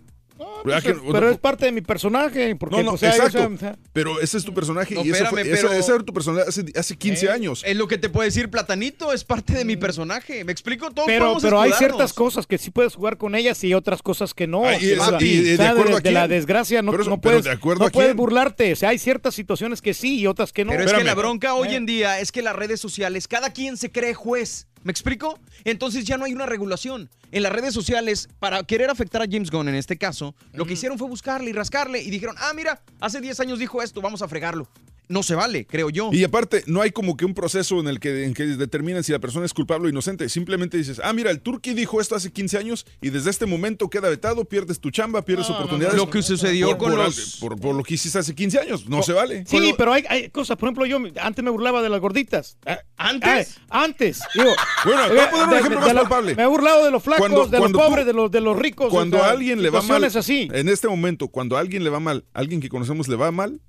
¿Verdad 0.64 0.82
Pues, 0.82 0.96
que- 0.96 1.12
pero 1.12 1.30
es 1.30 1.38
parte 1.38 1.66
de 1.66 1.72
mi 1.72 1.80
personaje. 1.80 2.56
Porque, 2.56 2.78
no, 2.78 2.82
no, 2.82 2.90
pues, 2.98 3.02
exacto. 3.04 3.48
o 3.54 3.56
sea, 3.56 3.76
pero 3.92 4.20
ese 4.20 4.36
es 4.38 4.44
tu 4.44 4.52
personaje 4.52 4.94
No, 4.94 5.04
y 5.04 5.10
eso 5.10 5.26
fue- 5.26 5.42
espérame, 5.42 5.52
ese- 5.52 5.62
pero- 5.68 5.72
ese 5.78 5.92
era 5.94 6.02
tu 6.04 6.12
personaje 6.12 6.48
hace, 6.48 6.64
hace 6.74 6.96
15 6.96 7.26
eh, 7.26 7.30
años. 7.30 7.62
Es 7.64 7.76
lo 7.76 7.86
que 7.86 7.98
te 7.98 8.08
puede 8.08 8.28
decir 8.30 8.50
Platanito, 8.50 9.12
es 9.12 9.22
parte 9.22 9.52
de 9.52 9.64
mi 9.64 9.76
personaje. 9.76 10.42
¿Me 10.44 10.50
explico? 10.50 10.90
Todos 10.90 11.06
pero 11.06 11.36
pero 11.40 11.60
hay 11.60 11.70
ciertas 11.72 12.12
cosas 12.14 12.46
que 12.48 12.58
sí 12.58 12.70
puedes 12.70 12.94
jugar 12.96 13.16
con 13.16 13.34
ellas 13.36 13.62
y 13.62 13.74
otras 13.74 14.02
cosas 14.02 14.34
que 14.34 14.46
no. 14.48 14.64
Ah, 14.64 14.76
y 14.76 14.92
O 14.94 15.04
sea, 15.04 15.18
es- 15.18 15.22
y- 15.22 15.40
de 15.56 15.62
a 15.62 16.10
la 16.10 16.26
desgracia 16.28 16.82
no, 16.82 16.90
Pero 16.90 17.04
no 17.04 17.20
pero 17.20 17.40
puedes, 17.40 17.44
de 17.44 17.74
no 17.78 17.90
puedes 17.90 18.16
burlarte. 18.16 18.72
O 18.72 18.76
sea, 18.76 18.88
hay 18.88 18.98
ciertas 18.98 19.34
situaciones 19.34 19.82
que 19.82 19.94
sí 19.94 20.18
y 20.18 20.26
otras 20.26 20.52
que 20.52 20.64
no. 20.64 20.72
Pero 20.72 20.84
es 20.84 20.92
que 20.94 21.04
la 21.04 21.14
bronca 21.14 21.54
hoy 21.54 21.68
Eh. 21.68 21.76
en 21.76 21.86
día 21.86 22.18
es 22.18 22.32
que 22.32 22.42
las 22.42 22.56
redes 22.56 22.80
sociales, 22.80 23.28
cada 23.28 23.52
quien 23.52 23.76
se 23.76 23.92
cree 23.92 24.14
juez. 24.14 24.66
¿Me 24.84 24.92
explico? 24.92 25.40
Entonces 25.64 26.04
ya 26.04 26.18
no 26.18 26.26
hay 26.26 26.34
una 26.34 26.44
regulación. 26.44 27.08
En 27.32 27.42
las 27.42 27.52
redes 27.52 27.72
sociales, 27.72 28.28
para 28.38 28.62
querer 28.64 28.90
afectar 28.90 29.22
a 29.22 29.26
James 29.28 29.50
Gunn 29.50 29.68
en 29.68 29.74
este 29.74 29.96
caso, 29.96 30.34
lo 30.52 30.66
que 30.66 30.74
hicieron 30.74 30.98
fue 30.98 31.08
buscarle 31.08 31.48
y 31.48 31.52
rascarle 31.54 32.02
y 32.02 32.10
dijeron, 32.10 32.36
ah, 32.38 32.52
mira, 32.54 32.82
hace 33.00 33.22
10 33.22 33.40
años 33.40 33.58
dijo 33.58 33.82
esto, 33.82 34.02
vamos 34.02 34.20
a 34.20 34.28
fregarlo. 34.28 34.68
No 35.08 35.22
se 35.22 35.34
vale, 35.34 35.66
creo 35.66 35.90
yo. 35.90 36.10
Y 36.12 36.24
aparte, 36.24 36.62
no 36.66 36.80
hay 36.80 36.90
como 36.90 37.16
que 37.16 37.24
un 37.24 37.34
proceso 37.34 37.78
en 37.80 37.88
el 37.88 38.00
que, 38.00 38.24
en 38.24 38.32
que 38.34 38.44
determinan 38.44 39.04
si 39.04 39.12
la 39.12 39.18
persona 39.18 39.44
es 39.44 39.52
culpable 39.52 39.86
o 39.86 39.90
inocente. 39.90 40.28
Simplemente 40.28 40.76
dices, 40.78 41.00
ah, 41.04 41.12
mira, 41.12 41.30
el 41.30 41.40
Turqui 41.40 41.74
dijo 41.74 42.00
esto 42.00 42.14
hace 42.14 42.32
15 42.32 42.56
años 42.58 42.86
y 43.02 43.10
desde 43.10 43.30
este 43.30 43.44
momento 43.46 43.90
queda 43.90 44.08
vetado, 44.08 44.44
pierdes 44.46 44.80
tu 44.80 44.90
chamba, 44.90 45.22
pierdes 45.22 45.46
No, 45.48 45.52
no, 45.54 45.58
oportunidades. 45.58 45.96
no. 45.96 46.04
Lo 46.06 46.10
que 46.10 46.22
sucedió 46.22 46.68
por, 46.70 46.78
con 46.78 46.90
por- 46.92 47.04
los- 47.04 47.36
Por, 47.40 47.60
por 47.60 47.74
lo 47.74 47.82
que 47.82 47.94
hiciste 47.94 48.18
hace 48.18 48.34
15 48.34 48.58
años. 48.60 48.88
No 48.88 49.02
se 49.02 49.12
vale. 49.12 49.44
Sí, 49.46 49.74
pero 49.76 49.92
hay, 49.92 50.04
hay 50.08 50.30
cosas. 50.30 50.56
Por 50.56 50.68
ejemplo, 50.68 50.86
yo 50.86 50.98
antes 51.20 51.44
me 51.44 51.50
burlaba 51.50 51.82
de 51.82 51.90
las 51.90 52.00
gorditas. 52.00 52.56
Ah, 52.64 52.78
¿Antes? 52.96 53.58
ah, 53.68 53.84
antes. 53.84 54.20
Digo, 54.34 54.50
Bueno, 54.84 55.08
voy 55.08 55.18
a 55.18 55.30
poner 55.30 55.44
un 55.44 55.50
de- 55.50 55.56
ejemplo 55.58 55.80
de 55.80 55.86
más 55.86 55.94
la- 55.94 56.00
palpable. 56.02 56.34
Me 56.34 56.42
he 56.42 56.46
burlado 56.46 56.84
de 56.84 56.90
los 56.90 57.02
flacos, 57.02 57.20
Cuando- 57.28 57.44
de 57.46 57.58
cuando 57.58 57.78
los 57.78 57.84
tú- 57.86 57.90
pobres, 57.90 58.06
de 58.06 58.12
los, 58.14 58.30
de 58.30 58.40
los 58.40 58.56
ricos. 58.58 58.88
Cuando 58.90 59.16
o 59.18 59.20
sea, 59.20 59.28
a 59.28 59.32
alguien 59.32 59.62
le 59.62 59.70
va 59.70 59.82
mal, 59.82 60.02
así. 60.04 60.48
en 60.52 60.68
este 60.68 60.88
momento, 60.88 61.28
cuando 61.28 61.56
a 61.56 61.60
alguien 61.60 61.84
le 61.84 61.90
va 61.90 62.00
mal, 62.00 62.24
alguien 62.32 62.60
que 62.60 62.68
conocemos 62.68 63.08
le 63.08 63.16
va 63.16 63.30
mal, 63.30 63.60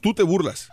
tú 0.00 0.14
te 0.14 0.22
burlas. 0.22 0.68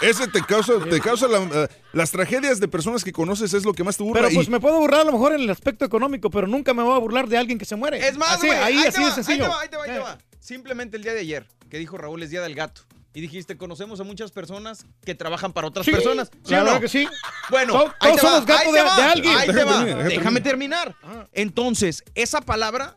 Ese 0.00 0.26
te 0.28 0.40
causa, 0.42 0.72
te 0.88 1.00
causa 1.00 1.28
la- 1.28 1.42
eh, 1.64 1.68
las 1.92 2.10
tragedias 2.10 2.60
de 2.60 2.68
personas 2.68 3.04
que 3.04 3.12
conoces 3.12 3.52
es 3.52 3.64
lo 3.64 3.74
que 3.74 3.84
más 3.84 3.96
te 3.96 4.02
burla. 4.04 4.22
Pero 4.22 4.34
pues 4.34 4.48
y- 4.48 4.50
me 4.50 4.58
puedo 4.60 4.78
burlar 4.78 5.02
a 5.02 5.04
lo 5.04 5.12
mejor 5.12 5.32
en 5.34 5.40
el 5.42 5.50
aspecto 5.50 5.84
económico, 5.84 6.30
pero 6.30 6.46
nunca 6.46 6.72
me 6.72 6.82
voy 6.82 6.94
a 6.96 6.98
burlar 6.98 7.28
de 7.28 7.36
alguien 7.36 7.58
que 7.58 7.64
se 7.66 7.76
muere. 7.76 8.06
Es 8.06 8.16
más, 8.16 8.36
así, 8.36 8.48
ahí, 8.48 8.78
ahí, 8.78 8.86
así 8.86 9.04
de 9.04 9.10
sencillo. 9.12 9.44
Ahí 9.44 9.50
te 9.50 9.54
va, 9.54 9.60
ahí 9.62 9.68
te 9.68 9.76
va, 9.76 9.84
ahí 9.84 9.90
te 9.90 9.98
va. 9.98 10.18
Simplemente 10.40 10.96
el 10.96 11.02
día 11.02 11.12
de 11.12 11.20
ayer, 11.20 11.46
que 11.68 11.78
dijo 11.78 11.98
Raúl, 11.98 12.22
es 12.22 12.30
Día 12.30 12.40
del 12.40 12.54
Gato. 12.54 12.82
Y 13.12 13.20
dijiste, 13.22 13.56
conocemos 13.56 13.98
a 14.00 14.04
muchas 14.04 14.30
personas 14.30 14.84
que 15.04 15.14
trabajan 15.14 15.52
para 15.52 15.66
otras 15.68 15.84
Sí, 15.86 15.90
personas. 15.92 16.30
¿Sí 16.44 16.52
la 16.52 16.58
o 16.58 16.60
no? 16.60 16.64
verdad 16.66 16.80
que 16.82 16.88
sí. 16.88 17.08
Bueno, 17.50 17.72
Todos- 17.72 17.90
ahí 18.00 18.10
todos 18.10 18.14
te 18.16 18.20
somos 18.26 18.46
gato 18.46 18.66
ahí 18.68 18.72
de- 18.72 18.80
alguien. 18.80 19.36
Ahí 19.38 19.46
te 19.46 19.52
Déjame 19.52 19.64
va. 19.70 19.78
terminar, 19.78 19.96
déjame 20.04 20.16
Déjame 20.18 20.40
terminar. 20.42 20.96
Entonces, 21.32 22.04
esa 22.14 22.40
palabra 22.40 22.96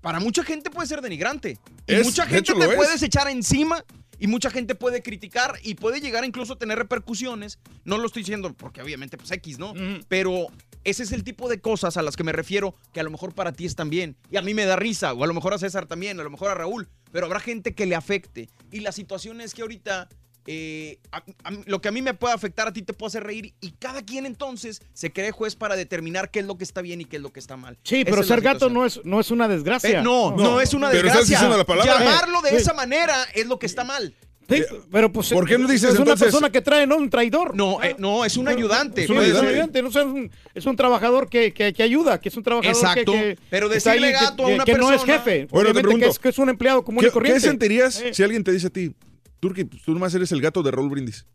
para 0.00 0.20
mucha 0.20 0.44
gente 0.44 0.70
puede 0.70 0.86
ser 0.88 1.00
denigrante. 1.00 1.58
Y 1.86 1.96
mucha 1.96 2.24
gente 2.24 2.52
hecho, 2.52 2.54
te 2.58 2.68
puedes 2.76 3.02
echar 3.02 3.28
encima 3.28 3.84
y 4.18 4.26
mucha 4.26 4.50
gente 4.50 4.74
puede 4.74 5.02
criticar 5.02 5.54
y 5.62 5.74
puede 5.74 6.00
llegar 6.00 6.24
incluso 6.24 6.54
a 6.54 6.58
tener 6.58 6.78
repercusiones. 6.78 7.58
No 7.84 7.98
lo 7.98 8.06
estoy 8.06 8.22
diciendo 8.22 8.52
porque 8.54 8.82
obviamente 8.82 9.16
pues 9.16 9.30
X, 9.30 9.58
¿no? 9.58 9.74
Pero 10.08 10.46
ese 10.84 11.02
es 11.02 11.12
el 11.12 11.24
tipo 11.24 11.48
de 11.48 11.60
cosas 11.60 11.96
a 11.96 12.02
las 12.02 12.16
que 12.16 12.24
me 12.24 12.32
refiero 12.32 12.74
que 12.92 13.00
a 13.00 13.02
lo 13.02 13.10
mejor 13.10 13.34
para 13.34 13.52
ti 13.52 13.66
están 13.66 13.90
bien 13.90 14.16
y 14.30 14.36
a 14.36 14.42
mí 14.42 14.54
me 14.54 14.64
da 14.64 14.76
risa 14.76 15.12
o 15.12 15.24
a 15.24 15.26
lo 15.26 15.34
mejor 15.34 15.54
a 15.54 15.58
César 15.58 15.86
también, 15.86 16.18
a 16.20 16.22
lo 16.22 16.30
mejor 16.30 16.50
a 16.50 16.54
Raúl, 16.54 16.88
pero 17.12 17.26
habrá 17.26 17.40
gente 17.40 17.74
que 17.74 17.86
le 17.86 17.94
afecte 17.94 18.48
y 18.70 18.80
la 18.80 18.92
situación 18.92 19.40
es 19.40 19.54
que 19.54 19.62
ahorita 19.62 20.08
eh, 20.50 20.98
a- 21.12 21.22
a 21.44 21.50
mí- 21.50 21.62
lo 21.66 21.82
que 21.82 21.88
a 21.88 21.92
mí 21.92 22.00
me 22.00 22.14
puede 22.14 22.32
afectar 22.32 22.66
a 22.68 22.72
ti 22.72 22.80
te 22.80 22.94
puede 22.94 23.08
hacer 23.08 23.24
reír 23.24 23.52
y 23.60 23.72
cada 23.72 24.00
quien 24.02 24.24
entonces 24.24 24.80
se 24.94 25.12
cree 25.12 25.30
juez 25.30 25.56
para 25.56 25.76
determinar 25.76 26.30
qué 26.30 26.38
es 26.40 26.46
lo 26.46 26.56
que 26.56 26.64
está 26.64 26.80
bien 26.80 27.02
y 27.02 27.04
qué 27.04 27.16
es 27.16 27.22
lo 27.22 27.30
que 27.34 27.38
está 27.38 27.58
mal. 27.58 27.76
Sí, 27.82 27.96
Esa 28.00 28.10
pero 28.10 28.22
ser 28.22 28.40
gato 28.40 28.70
no 28.70 28.86
es, 28.86 28.98
no 29.04 29.20
es 29.20 29.30
una 29.30 29.46
desgracia. 29.46 30.00
Eh, 30.00 30.02
no, 30.02 30.34
no, 30.34 30.60
es 30.62 30.72
una 30.72 30.88
Pero 30.90 31.06
estás 31.08 31.28
desgracia. 31.28 31.36
diciendo 31.36 31.58
la 31.58 31.64
palabra. 31.64 31.98
Llamarlo 31.98 32.40
de 32.40 32.56
esa 32.56 32.72
manera 32.72 33.14
es 33.34 33.46
lo 33.46 33.58
que 33.58 33.66
está 33.66 33.84
mal. 33.84 34.14
Sí, 34.50 34.62
pero 34.90 35.12
pues 35.12 35.28
¿Por 35.28 35.46
qué 35.46 35.58
no 35.58 35.68
dices 35.68 35.90
es 35.90 35.96
una 35.96 36.12
entonces- 36.12 36.24
persona 36.28 36.50
que 36.50 36.62
trae, 36.62 36.86
no 36.86 36.96
un 36.96 37.10
traidor. 37.10 37.54
No, 37.54 37.82
eh, 37.82 37.94
no, 37.98 38.24
es 38.24 38.38
un 38.38 38.48
ayudante. 38.48 39.04
Es 39.04 39.10
un 39.10 39.18
ayudante, 39.18 39.82
no, 39.82 39.88
o 39.88 39.92
sea, 39.92 40.00
es, 40.00 40.08
un, 40.08 40.30
es 40.54 40.64
un 40.64 40.74
trabajador 40.74 41.28
que, 41.28 41.52
que, 41.52 41.74
que 41.74 41.82
ayuda, 41.82 42.18
que 42.18 42.30
es 42.30 42.36
un 42.38 42.42
trabajador 42.44 42.74
que- 42.74 42.80
Exacto, 42.80 43.12
que, 43.12 43.38
pero 43.50 43.68
que 43.68 43.76
está 43.76 43.90
decirle 43.90 44.06
ahí, 44.06 44.12
gato 44.14 44.44
a 44.44 44.46
que, 44.48 44.54
una 44.54 44.64
que 44.64 44.72
no 44.76 44.90
es 44.90 45.02
persona- 45.02 45.18
jefe, 45.22 45.46
Bueno, 45.50 45.74
te 45.74 45.80
pregunto, 45.82 46.06
que 46.06 46.10
es, 46.10 46.18
que 46.18 46.28
es 46.30 46.38
un 46.38 46.48
empleado 46.48 46.82
común 46.82 47.02
¿Qué, 47.02 47.08
y 47.08 47.10
corriente. 47.10 47.42
qué 47.42 47.46
sentirías 47.46 48.00
Eh. 48.00 48.14
si 48.14 48.22
alguien 48.22 48.42
te 48.42 48.50
dice 48.52 48.68
a 48.68 48.70
ti, 48.70 48.94
Turki, 49.40 49.64
pues, 49.64 49.82
tú 49.82 49.92
nomás 49.94 50.14
eres 50.14 50.32
el 50.32 50.40
gato 50.40 50.62
de 50.62 50.70
Raúl 50.70 50.90
Brindis? 50.90 51.26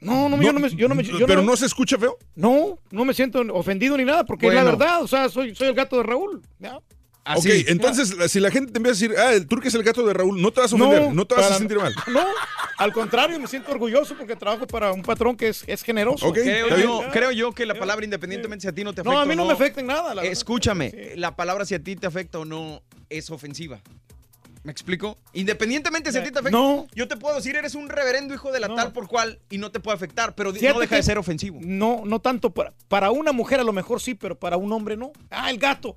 No, 0.00 0.28
no, 0.28 0.42
yo 0.42 0.52
no 0.52 0.60
me... 0.60 0.68
Yo 0.70 0.88
no 0.88 0.94
me 0.94 1.04
yo 1.04 1.26
¿Pero 1.26 1.42
no 1.42 1.56
se 1.56 1.66
escucha 1.66 1.96
feo? 1.96 2.18
No, 2.34 2.78
no 2.90 3.04
me 3.04 3.14
siento 3.14 3.40
ofendido 3.52 3.96
ni 3.96 4.04
nada, 4.04 4.24
porque 4.24 4.48
es 4.48 4.54
la 4.54 4.64
verdad, 4.64 5.02
o 5.02 5.08
sea, 5.08 5.28
soy, 5.28 5.54
soy 5.54 5.68
el 5.68 5.74
gato 5.74 5.96
de 5.96 6.02
Raúl. 6.02 6.42
¿ya? 6.58 6.78
ok, 7.36 7.46
entonces 7.68 8.14
si 8.30 8.40
la 8.40 8.50
gente 8.50 8.72
te 8.72 8.78
empieza 8.78 9.04
a 9.04 9.08
decir, 9.08 9.18
ah, 9.18 9.32
el 9.32 9.46
Turki 9.46 9.68
es 9.68 9.74
el 9.74 9.84
gato 9.84 10.04
de 10.04 10.12
Raúl, 10.12 10.42
no 10.42 10.52
te 10.52 10.60
vas 10.60 10.72
a 10.72 10.76
ofender, 10.76 11.14
no, 11.14 11.24
te 11.24 11.34
vas 11.36 11.52
a 11.52 11.58
sentir 11.58 11.78
mal. 11.78 11.94
No, 12.08 12.24
al 12.78 12.92
contrario, 12.92 13.38
me 13.38 13.46
siento 13.46 13.70
orgulloso 13.70 14.16
porque 14.16 14.34
trabajo 14.34 14.66
para 14.66 14.92
un 14.92 15.02
patrón 15.02 15.36
que 15.36 15.48
es, 15.48 15.62
es 15.68 15.82
generoso. 15.82 16.32
creo, 16.32 16.76
yo, 16.76 17.02
creo 17.12 17.30
yo 17.30 17.52
que 17.52 17.64
la 17.64 17.74
palabra 17.74 18.04
independientemente 18.04 18.62
si 18.62 18.68
a 18.68 18.72
ti 18.72 18.82
no 18.82 18.92
te 18.92 19.04
No, 19.04 19.12
afecta 19.12 19.22
a 19.22 19.26
mí 19.26 19.36
no 19.36 19.44
me 19.46 19.52
afecta 19.52 19.80
en 19.80 19.86
nada, 19.86 20.14
la 20.14 20.22
verdad. 20.22 20.32
Escúchame, 20.32 21.12
la 21.16 21.36
palabra 21.36 21.64
si 21.64 21.74
a 21.74 21.82
ti 21.82 21.94
te 21.94 22.06
afecta 22.06 22.40
o 22.40 22.44
no 22.44 22.82
es 23.08 23.30
ofensiva. 23.30 23.80
¿Me 24.64 24.70
explico? 24.70 25.18
Independientemente 25.32 26.12
si 26.12 26.18
a 26.18 26.22
ti 26.24 26.30
te 26.30 26.38
afecta. 26.38 26.56
No. 26.56 26.86
Yo 26.94 27.08
te 27.08 27.16
puedo 27.16 27.34
decir, 27.34 27.56
eres 27.56 27.74
un 27.74 27.88
reverendo 27.88 28.32
hijo 28.32 28.52
de 28.52 28.60
la 28.60 28.72
tal 28.74 28.92
por 28.92 29.08
cual 29.08 29.40
y 29.50 29.58
no 29.58 29.72
te 29.72 29.80
puede 29.80 29.96
afectar, 29.96 30.34
pero 30.36 30.52
Fíjate 30.52 30.72
no 30.74 30.80
deja 30.80 30.96
de 30.96 31.02
ser 31.02 31.18
ofensivo. 31.18 31.58
No, 31.62 32.02
no 32.04 32.20
tanto 32.20 32.50
para, 32.50 32.72
para 32.88 33.10
una 33.10 33.32
mujer 33.32 33.58
a 33.60 33.64
lo 33.64 33.72
mejor 33.72 34.00
sí, 34.00 34.14
pero 34.14 34.38
para 34.38 34.56
un 34.56 34.72
hombre 34.72 34.96
no. 34.96 35.12
Ah, 35.30 35.50
el 35.50 35.58
gato. 35.58 35.96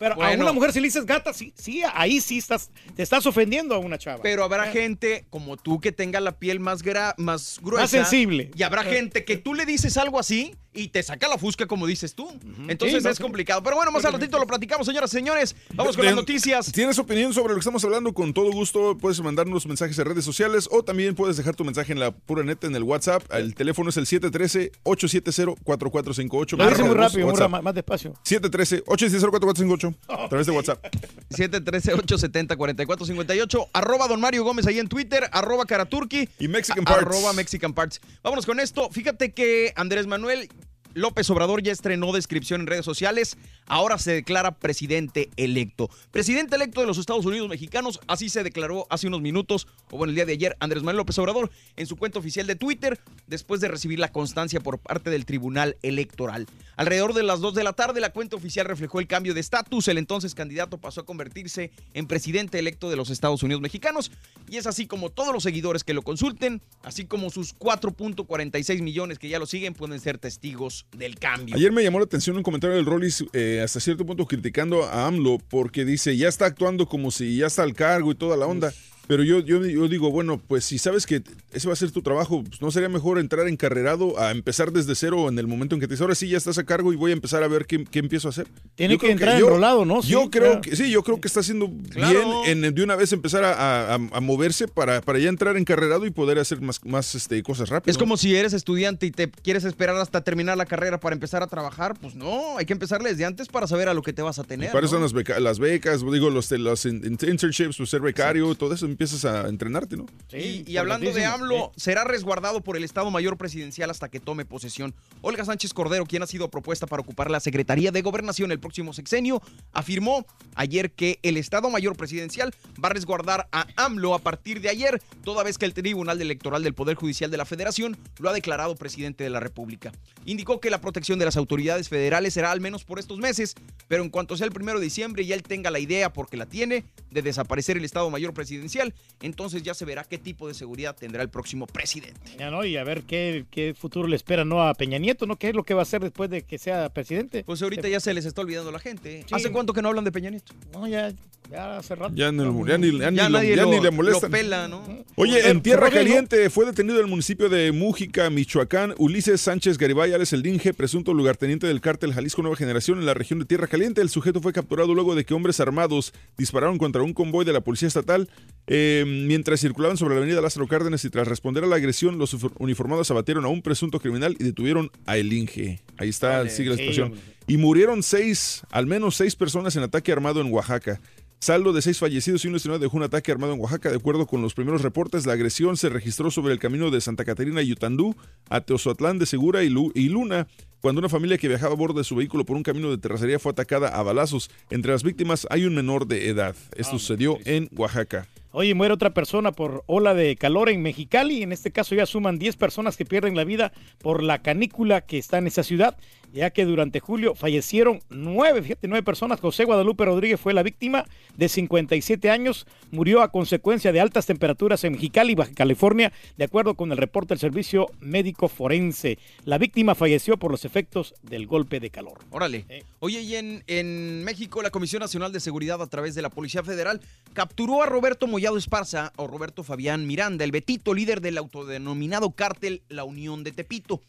Pero 0.00 0.20
a 0.20 0.32
una 0.32 0.52
mujer 0.52 0.72
si 0.72 0.80
le 0.80 0.88
dices 0.88 1.06
gata, 1.06 1.32
sí, 1.32 1.54
sí, 1.56 1.80
ahí 1.94 2.20
sí 2.20 2.38
estás, 2.38 2.72
te 2.96 3.04
estás 3.04 3.24
ofendiendo 3.24 3.72
a 3.76 3.78
una 3.78 3.98
chava. 3.98 4.20
Pero 4.20 4.42
habrá 4.42 4.66
gente 4.72 5.26
como 5.30 5.56
tú 5.56 5.80
que 5.80 5.92
tenga 5.92 6.18
la 6.18 6.32
piel 6.32 6.58
más, 6.58 6.82
gra- 6.82 7.14
más 7.18 7.60
gruesa. 7.62 7.82
Más 7.82 7.90
sensible. 7.90 8.50
Y 8.56 8.64
habrá 8.64 8.82
gente 8.82 9.24
que 9.24 9.36
tú 9.36 9.54
le 9.54 9.64
dices 9.64 9.96
algo 9.96 10.18
así 10.18 10.56
y 10.74 10.88
te 10.88 11.02
saca 11.02 11.28
la 11.28 11.36
fusca 11.38 11.66
como 11.66 11.86
dices 11.86 12.14
tú. 12.14 12.28
Entonces 12.68 13.02
Sí, 13.02 13.08
es 13.08 13.18
complicado. 13.20 13.62
Pero 13.62 13.76
bueno, 13.76 13.90
más 13.92 14.04
al 14.04 14.12
ratito 14.14 14.38
lo 14.38 14.46
platicamos, 14.46 14.86
señoras 14.86 15.12
y 15.12 15.16
señores. 15.16 15.54
Vamos 15.74 15.96
con 15.96 16.02
De- 16.04 16.10
las 16.12 16.16
noticias. 16.16 16.72
¿Tienes 16.72 16.98
opinión 16.98 17.32
sobre 17.34 17.50
lo 17.50 17.54
que 17.56 17.60
estamos 17.60 17.84
hablando? 17.84 18.12
Con 18.14 18.32
todo 18.32 18.50
gusto 18.52 18.96
puedes 18.98 19.20
mandarnos 19.20 19.66
mensajes 19.66 19.98
en 19.98 20.04
redes 20.06 20.24
sociales 20.24 20.68
o 20.70 20.82
también 20.82 21.14
puedes 21.14 21.36
dejar 21.36 21.54
tu 21.56 21.64
mensaje 21.64 21.92
en 21.92 22.00
la 22.00 22.10
pura 22.10 22.42
neta 22.44 22.66
en 22.66 22.74
el 22.76 22.82
WhatsApp. 22.82 23.22
El 23.32 23.54
teléfono 23.54 23.90
es 23.90 23.96
el 23.96 24.06
713-870-4458. 24.06 26.56
Lo 26.56 26.68
dice 26.68 26.82
muy 26.84 26.94
rápido, 26.94 27.26
muy 27.28 27.36
ra- 27.36 27.48
más 27.48 27.74
despacio. 27.74 28.14
713-870-4458 28.24 29.94
a 30.08 30.28
través 30.28 30.46
de 30.46 30.52
WhatsApp. 30.52 30.84
713-870-4458. 31.30 33.68
Arroba 33.72 34.08
Don 34.08 34.20
Mario 34.20 34.44
Gómez 34.44 34.66
ahí 34.66 34.78
en 34.78 34.88
Twitter. 34.88 35.28
Arroba 35.32 35.64
Karaturki. 35.66 36.28
Y 36.38 36.48
Mexican 36.48 36.84
Parts. 36.84 37.02
Arroba 37.02 37.32
Mexican 37.32 37.72
Parts. 37.74 38.00
Vámonos 38.22 38.46
con 38.46 38.60
esto. 38.60 38.88
Fíjate 38.90 39.32
que 39.32 39.72
Andrés 39.76 40.06
Manuel 40.06 40.48
López 40.94 41.28
Obrador 41.30 41.62
ya 41.62 41.72
estrenó 41.72 42.12
descripción 42.12 42.62
en 42.62 42.66
redes 42.66 42.84
sociales. 42.84 43.36
Ahora 43.66 43.98
se 43.98 44.12
declara 44.12 44.58
presidente 44.58 45.30
electo. 45.36 45.88
Presidente 46.10 46.56
electo 46.56 46.80
de 46.80 46.86
los 46.86 46.98
Estados 46.98 47.24
Unidos 47.24 47.48
mexicanos. 47.48 48.00
Así 48.06 48.28
se 48.28 48.42
declaró 48.42 48.86
hace 48.90 49.06
unos 49.06 49.22
minutos, 49.22 49.66
o 49.90 49.96
bueno, 49.96 50.10
el 50.10 50.16
día 50.16 50.26
de 50.26 50.32
ayer, 50.32 50.56
Andrés 50.60 50.82
Manuel 50.82 50.98
López 50.98 51.18
Obrador 51.18 51.50
en 51.76 51.86
su 51.86 51.96
cuenta 51.96 52.18
oficial 52.18 52.46
de 52.46 52.56
Twitter, 52.56 53.00
después 53.26 53.60
de 53.60 53.68
recibir 53.68 53.98
la 53.98 54.12
constancia 54.12 54.60
por 54.60 54.78
parte 54.78 55.10
del 55.10 55.24
Tribunal 55.24 55.76
Electoral. 55.82 56.46
Alrededor 56.76 57.14
de 57.14 57.22
las 57.22 57.40
2 57.40 57.54
de 57.54 57.64
la 57.64 57.72
tarde, 57.72 58.00
la 58.00 58.12
cuenta 58.12 58.36
oficial 58.36 58.66
reflejó 58.66 59.00
el 59.00 59.06
cambio 59.06 59.34
de 59.34 59.40
estatus. 59.40 59.88
El 59.88 59.98
entonces 59.98 60.34
candidato 60.34 60.78
pasó 60.78 61.02
a 61.02 61.06
convertirse 61.06 61.70
en 61.94 62.06
presidente 62.06 62.58
electo 62.58 62.90
de 62.90 62.96
los 62.96 63.10
Estados 63.10 63.42
Unidos 63.42 63.60
mexicanos. 63.60 64.10
Y 64.50 64.56
es 64.56 64.66
así 64.66 64.86
como 64.86 65.10
todos 65.10 65.32
los 65.32 65.42
seguidores 65.42 65.84
que 65.84 65.94
lo 65.94 66.02
consulten, 66.02 66.60
así 66.82 67.04
como 67.04 67.30
sus 67.30 67.56
4.46 67.58 68.82
millones 68.82 69.18
que 69.18 69.28
ya 69.28 69.38
lo 69.38 69.46
siguen, 69.46 69.74
pueden 69.74 70.00
ser 70.00 70.18
testigos 70.18 70.81
del 70.96 71.18
cambio. 71.18 71.56
Ayer 71.56 71.72
me 71.72 71.82
llamó 71.82 71.98
la 71.98 72.04
atención 72.04 72.36
un 72.36 72.42
comentario 72.42 72.76
del 72.76 72.86
Rollis 72.86 73.24
eh, 73.32 73.60
hasta 73.64 73.80
cierto 73.80 74.04
punto 74.04 74.26
criticando 74.26 74.84
a 74.84 75.06
AMLO 75.06 75.38
porque 75.48 75.84
dice 75.84 76.16
ya 76.16 76.28
está 76.28 76.46
actuando 76.46 76.86
como 76.86 77.10
si 77.10 77.36
ya 77.36 77.46
está 77.46 77.62
al 77.62 77.74
cargo 77.74 78.12
y 78.12 78.14
toda 78.14 78.36
la 78.36 78.46
onda. 78.46 78.72
Pero 79.12 79.24
yo, 79.24 79.40
yo, 79.40 79.62
yo 79.66 79.88
digo, 79.88 80.10
bueno, 80.10 80.40
pues 80.48 80.64
si 80.64 80.78
sabes 80.78 81.04
que 81.04 81.22
ese 81.52 81.66
va 81.68 81.74
a 81.74 81.76
ser 81.76 81.90
tu 81.90 82.00
trabajo, 82.00 82.42
pues, 82.42 82.62
¿no 82.62 82.70
sería 82.70 82.88
mejor 82.88 83.18
entrar 83.18 83.46
encarrerado 83.46 84.18
a 84.18 84.30
empezar 84.30 84.72
desde 84.72 84.94
cero 84.94 85.28
en 85.28 85.38
el 85.38 85.46
momento 85.46 85.74
en 85.74 85.82
que 85.82 85.86
te 85.86 85.92
dices, 85.92 86.00
ahora 86.00 86.14
sí 86.14 86.28
ya 86.30 86.38
estás 86.38 86.56
a 86.56 86.64
cargo 86.64 86.94
y 86.94 86.96
voy 86.96 87.10
a 87.10 87.12
empezar 87.12 87.42
a 87.42 87.48
ver 87.48 87.66
qué, 87.66 87.84
qué 87.84 87.98
empiezo 87.98 88.28
a 88.28 88.30
hacer? 88.30 88.46
Tiene 88.74 88.96
que 88.96 89.10
entrar 89.10 89.38
yo- 89.38 89.48
enrolado, 89.48 89.84
¿no? 89.84 90.00
Yo 90.00 90.30
creo 90.30 90.44
claro. 90.52 90.60
que 90.62 90.76
sí, 90.76 90.90
yo 90.90 91.02
creo 91.02 91.20
que 91.20 91.28
está 91.28 91.40
haciendo 91.40 91.70
Claro. 91.90 92.42
bien 92.44 92.64
en 92.64 92.74
de 92.74 92.82
una 92.82 92.96
vez 92.96 93.12
empezar 93.12 93.44
a, 93.44 93.52
a- 93.52 93.94
a 93.96 94.20
moverse 94.22 94.66
para, 94.66 95.02
para 95.02 95.18
ya 95.18 95.28
entrar 95.28 95.58
encarrerado 95.58 96.06
y 96.06 96.10
poder 96.10 96.38
hacer 96.38 96.62
más, 96.62 96.80
más 96.86 97.14
este, 97.14 97.42
cosas 97.42 97.68
rápido. 97.68 97.90
Es 97.90 97.98
como 97.98 98.16
si 98.16 98.34
eres 98.34 98.54
estudiante 98.54 99.04
y 99.04 99.10
te 99.10 99.30
quieres 99.30 99.64
esperar 99.64 99.94
hasta 99.96 100.22
terminar 100.22 100.56
la 100.56 100.64
carrera 100.64 100.98
para 101.00 101.12
empezar 101.12 101.42
a 101.42 101.48
trabajar. 101.48 101.98
Pues 102.00 102.14
no, 102.14 102.56
hay 102.56 102.64
que 102.64 102.72
empezar 102.72 103.02
desde 103.02 103.26
antes 103.26 103.48
para 103.48 103.66
saber 103.66 103.90
a 103.90 103.94
lo 103.94 104.00
que 104.00 104.14
te 104.14 104.22
vas 104.22 104.38
a 104.38 104.42
Y 104.42 104.46
tener. 104.46 104.72
para 104.72 104.86
eso 104.86 104.98
las, 104.98 105.12
beca- 105.12 105.38
las 105.38 105.58
becas, 105.58 106.00
digo, 106.10 106.30
los, 106.30 106.50
los 106.52 106.86
in- 106.86 107.04
internships, 107.04 107.76
pues, 107.76 107.90
ser 107.90 108.00
becario, 108.00 108.54
todo 108.54 108.72
eso 108.72 108.86
empiezas 109.02 109.24
a 109.24 109.48
entrenarte, 109.48 109.96
¿no? 109.96 110.06
y, 110.32 110.70
y 110.70 110.76
hablando 110.76 111.12
de 111.12 111.24
AMLO, 111.24 111.72
será 111.76 112.04
resguardado 112.04 112.62
por 112.62 112.76
el 112.76 112.84
Estado 112.84 113.10
Mayor 113.10 113.36
Presidencial 113.36 113.90
hasta 113.90 114.08
que 114.08 114.20
tome 114.20 114.44
posesión. 114.44 114.94
Olga 115.20 115.44
Sánchez 115.44 115.74
Cordero, 115.74 116.06
quien 116.06 116.22
ha 116.22 116.26
sido 116.26 116.50
propuesta 116.50 116.86
para 116.86 117.02
ocupar 117.02 117.30
la 117.30 117.40
Secretaría 117.40 117.90
de 117.90 118.02
Gobernación 118.02 118.52
el 118.52 118.60
próximo 118.60 118.92
sexenio, 118.92 119.42
afirmó 119.72 120.24
ayer 120.54 120.92
que 120.92 121.18
el 121.22 121.36
Estado 121.36 121.70
Mayor 121.70 121.96
Presidencial 121.96 122.54
va 122.82 122.88
a 122.88 122.92
resguardar 122.92 123.48
a 123.52 123.66
AMLO 123.76 124.14
a 124.14 124.18
partir 124.20 124.60
de 124.60 124.68
ayer, 124.68 125.02
toda 125.24 125.42
vez 125.42 125.58
que 125.58 125.64
el 125.64 125.74
Tribunal 125.74 126.20
Electoral 126.20 126.62
del 126.62 126.74
Poder 126.74 126.96
Judicial 126.96 127.30
de 127.30 127.36
la 127.36 127.44
Federación 127.44 127.96
lo 128.20 128.30
ha 128.30 128.32
declarado 128.32 128.76
presidente 128.76 129.24
de 129.24 129.30
la 129.30 129.40
República. 129.40 129.92
Indicó 130.24 130.60
que 130.60 130.70
la 130.70 130.80
protección 130.80 131.18
de 131.18 131.24
las 131.24 131.36
autoridades 131.36 131.88
federales 131.88 132.34
será 132.34 132.52
al 132.52 132.60
menos 132.60 132.84
por 132.84 132.98
estos 132.98 133.18
meses, 133.18 133.54
pero 133.88 134.02
en 134.02 134.10
cuanto 134.10 134.36
sea 134.36 134.46
el 134.46 134.52
primero 134.52 134.78
de 134.78 134.84
diciembre 134.84 135.24
y 135.24 135.32
él 135.32 135.42
tenga 135.42 135.70
la 135.70 135.78
idea, 135.78 136.12
porque 136.12 136.36
la 136.36 136.46
tiene, 136.46 136.84
de 137.10 137.22
desaparecer 137.22 137.76
el 137.76 137.84
Estado 137.84 138.10
Mayor 138.10 138.34
Presidencial, 138.34 138.81
entonces 139.20 139.62
ya 139.62 139.74
se 139.74 139.84
verá 139.84 140.04
qué 140.04 140.18
tipo 140.18 140.48
de 140.48 140.54
seguridad 140.54 140.96
tendrá 140.96 141.22
el 141.22 141.28
próximo 141.28 141.66
presidente. 141.66 142.36
Ya 142.38 142.50
no, 142.50 142.64
y 142.64 142.76
a 142.76 142.84
ver 142.84 143.04
qué, 143.04 143.46
qué 143.50 143.74
futuro 143.74 144.08
le 144.08 144.16
espera 144.16 144.44
no 144.44 144.62
a 144.62 144.74
Peña 144.74 144.98
Nieto, 144.98 145.26
¿no? 145.26 145.36
¿Qué 145.36 145.50
es 145.50 145.54
lo 145.54 145.64
que 145.64 145.74
va 145.74 145.80
a 145.80 145.82
hacer 145.82 146.02
después 146.02 146.30
de 146.30 146.42
que 146.42 146.58
sea 146.58 146.88
presidente? 146.88 147.44
Pues 147.44 147.62
ahorita 147.62 147.88
ya 147.88 148.00
se 148.00 148.14
les 148.14 148.24
está 148.24 148.40
olvidando 148.40 148.70
la 148.72 148.78
gente. 148.78 149.24
Sí. 149.26 149.34
¿Hace 149.34 149.52
cuánto 149.52 149.72
que 149.72 149.82
no 149.82 149.88
hablan 149.88 150.04
de 150.04 150.12
Peña 150.12 150.30
Nieto? 150.30 150.54
No, 150.72 150.86
ya, 150.86 151.12
ya 151.52 151.76
hace 151.78 151.94
rato. 151.94 152.14
Ya, 152.16 152.32
ni, 152.32 152.38
ya 152.66 152.78
ni- 152.78 152.98
ya 152.98 153.10
ni 153.10 153.16
Ya 153.16 153.28
lo- 153.28 153.38
nadie 153.38 153.54
ya 153.56 153.62
lo- 153.64 153.70
ni 153.70 153.76
le 153.76 153.82
lo 153.84 153.92
molestan. 153.92 154.30
pela, 154.30 154.68
¿no? 154.68 154.82
Oye, 155.16 155.48
en 155.50 155.60
Tierra 155.60 155.88
pero 155.90 155.92
bien, 156.04 156.04
¿no? 156.04 156.10
Caliente 156.28 156.50
fue 156.50 156.64
detenido 156.64 156.96
en 156.98 157.04
el 157.04 157.10
municipio 157.10 157.48
de 157.48 157.70
Mújica, 157.72 158.30
Michoacán, 158.30 158.94
Ulises 158.98 159.40
Sánchez 159.40 159.76
Garibay, 159.78 160.12
Alex 160.14 160.32
El 160.32 160.42
Dinge, 160.42 160.72
presunto 160.74 161.12
lugarteniente 161.14 161.66
del 161.66 161.80
cártel 161.80 162.14
Jalisco 162.14 162.42
Nueva 162.42 162.56
Generación 162.56 162.98
en 162.98 163.06
la 163.06 163.14
región 163.14 163.38
de 163.38 163.44
Tierra 163.44 163.66
Caliente. 163.66 164.00
El 164.00 164.08
sujeto 164.08 164.40
fue 164.40 164.52
capturado 164.52 164.94
luego 164.94 165.14
de 165.14 165.24
que 165.24 165.34
hombres 165.34 165.60
armados 165.60 166.12
dispararon 166.38 166.78
contra 166.78 167.02
un 167.02 167.12
convoy 167.12 167.44
de 167.44 167.52
la 167.52 167.60
policía 167.60 167.88
estatal 167.88 168.28
eh, 168.66 169.04
mientras 169.06 169.60
circulaban 169.60 169.96
sobre 169.96 170.14
la 170.14 170.20
avenida 170.20 170.40
Lázaro 170.40 170.66
Cárdenas 170.68 171.04
y 171.04 171.10
tras 171.10 171.28
responder 171.28 171.64
a 171.64 171.66
la 171.66 171.76
agresión, 171.76 172.16
los 172.18 172.34
uniformados 172.58 173.10
abatieron 173.10 173.44
a 173.44 173.48
un 173.48 173.60
presunto 173.62 174.00
criminal 174.00 174.36
y 174.38 174.44
detuvieron 174.44 174.90
a 175.04 175.16
El 175.18 175.32
Inge. 175.32 175.80
Ahí 175.98 176.08
está, 176.08 176.38
Vale, 176.38 176.50
sigue 176.50 176.70
la 176.70 176.76
situación. 176.76 177.12
Y 177.48 177.56
murieron 177.56 178.04
seis, 178.04 178.62
al 178.70 178.86
menos 178.86 179.16
seis 179.16 179.34
personas 179.34 179.74
en 179.74 179.82
ataque 179.82 180.12
armado 180.12 180.40
en 180.40 180.52
Oaxaca. 180.52 181.00
Saldo 181.42 181.72
de 181.72 181.82
seis 181.82 181.98
fallecidos 181.98 182.44
y 182.44 182.46
un 182.46 182.54
lesionado 182.54 182.78
dejó 182.78 182.96
un 182.96 183.02
ataque 183.02 183.32
armado 183.32 183.52
en 183.52 183.58
Oaxaca. 183.60 183.90
De 183.90 183.96
acuerdo 183.96 184.26
con 184.28 184.42
los 184.42 184.54
primeros 184.54 184.80
reportes, 184.80 185.26
la 185.26 185.32
agresión 185.32 185.76
se 185.76 185.88
registró 185.88 186.30
sobre 186.30 186.52
el 186.52 186.60
camino 186.60 186.88
de 186.92 187.00
Santa 187.00 187.24
Catarina 187.24 187.60
y 187.62 187.66
Yutandú 187.66 188.14
a 188.48 188.60
Teozotlán 188.60 189.18
de 189.18 189.26
Segura 189.26 189.64
y, 189.64 189.68
Lu- 189.68 189.90
y 189.96 190.08
Luna, 190.08 190.46
cuando 190.80 191.00
una 191.00 191.08
familia 191.08 191.38
que 191.38 191.48
viajaba 191.48 191.72
a 191.72 191.76
bordo 191.76 191.98
de 191.98 192.04
su 192.04 192.14
vehículo 192.14 192.44
por 192.44 192.56
un 192.56 192.62
camino 192.62 192.92
de 192.92 192.98
terracería 192.98 193.40
fue 193.40 193.50
atacada 193.50 193.88
a 193.88 194.04
balazos. 194.04 194.52
Entre 194.70 194.92
las 194.92 195.02
víctimas 195.02 195.48
hay 195.50 195.64
un 195.64 195.74
menor 195.74 196.06
de 196.06 196.28
edad. 196.28 196.54
Esto 196.76 196.96
sucedió 197.00 197.36
en 197.44 197.68
Oaxaca. 197.76 198.28
Oye, 198.52 198.74
muere 198.74 198.94
otra 198.94 199.12
persona 199.12 199.50
por 199.50 199.82
ola 199.86 200.14
de 200.14 200.36
calor 200.36 200.68
en 200.68 200.80
Mexicali. 200.82 201.42
En 201.42 201.50
este 201.50 201.72
caso 201.72 201.96
ya 201.96 202.06
suman 202.06 202.38
10 202.38 202.54
personas 202.54 202.96
que 202.96 203.04
pierden 203.04 203.34
la 203.34 203.42
vida 203.42 203.72
por 203.98 204.22
la 204.22 204.42
canícula 204.42 205.00
que 205.00 205.18
está 205.18 205.38
en 205.38 205.48
esa 205.48 205.64
ciudad, 205.64 205.96
ya 206.32 206.50
que 206.50 206.64
durante 206.64 207.00
julio 207.00 207.34
fallecieron 207.34 208.00
nueve, 208.08 208.62
fíjate, 208.62 208.88
nueve 208.88 209.02
personas. 209.02 209.40
José 209.40 209.64
Guadalupe 209.64 210.04
Rodríguez 210.04 210.40
fue 210.40 210.54
la 210.54 210.62
víctima 210.62 211.04
de 211.36 211.48
57 211.48 212.30
años. 212.30 212.66
Murió 212.90 213.22
a 213.22 213.30
consecuencia 213.30 213.92
de 213.92 214.00
altas 214.00 214.26
temperaturas 214.26 214.82
en 214.84 214.92
Mexicali, 214.92 215.34
Baja 215.34 215.52
California, 215.54 216.12
de 216.36 216.44
acuerdo 216.44 216.74
con 216.74 216.90
el 216.92 216.98
reporte 216.98 217.34
del 217.34 217.38
Servicio 217.38 217.86
Médico 218.00 218.48
Forense. 218.48 219.18
La 219.44 219.58
víctima 219.58 219.94
falleció 219.94 220.36
por 220.36 220.50
los 220.50 220.64
efectos 220.64 221.14
del 221.22 221.46
golpe 221.46 221.80
de 221.80 221.90
calor. 221.90 222.18
Órale. 222.30 222.64
Oye, 223.00 223.20
y 223.20 223.36
en, 223.36 223.62
en 223.66 224.24
México, 224.24 224.62
la 224.62 224.70
Comisión 224.70 225.00
Nacional 225.00 225.32
de 225.32 225.40
Seguridad, 225.40 225.82
a 225.82 225.86
través 225.86 226.14
de 226.14 226.22
la 226.22 226.30
Policía 226.30 226.62
Federal, 226.62 227.00
capturó 227.32 227.82
a 227.82 227.86
Roberto 227.86 228.26
Mollado 228.26 228.56
Esparza 228.56 229.12
o 229.16 229.26
Roberto 229.26 229.64
Fabián 229.64 230.06
Miranda, 230.06 230.44
el 230.44 230.50
Betito, 230.50 230.94
líder 230.94 231.20
del 231.20 231.38
autodenominado 231.38 232.30
cártel 232.32 232.82
La 232.88 233.04
Unión 233.04 233.44
de 233.44 233.52
Tepito. 233.52 234.00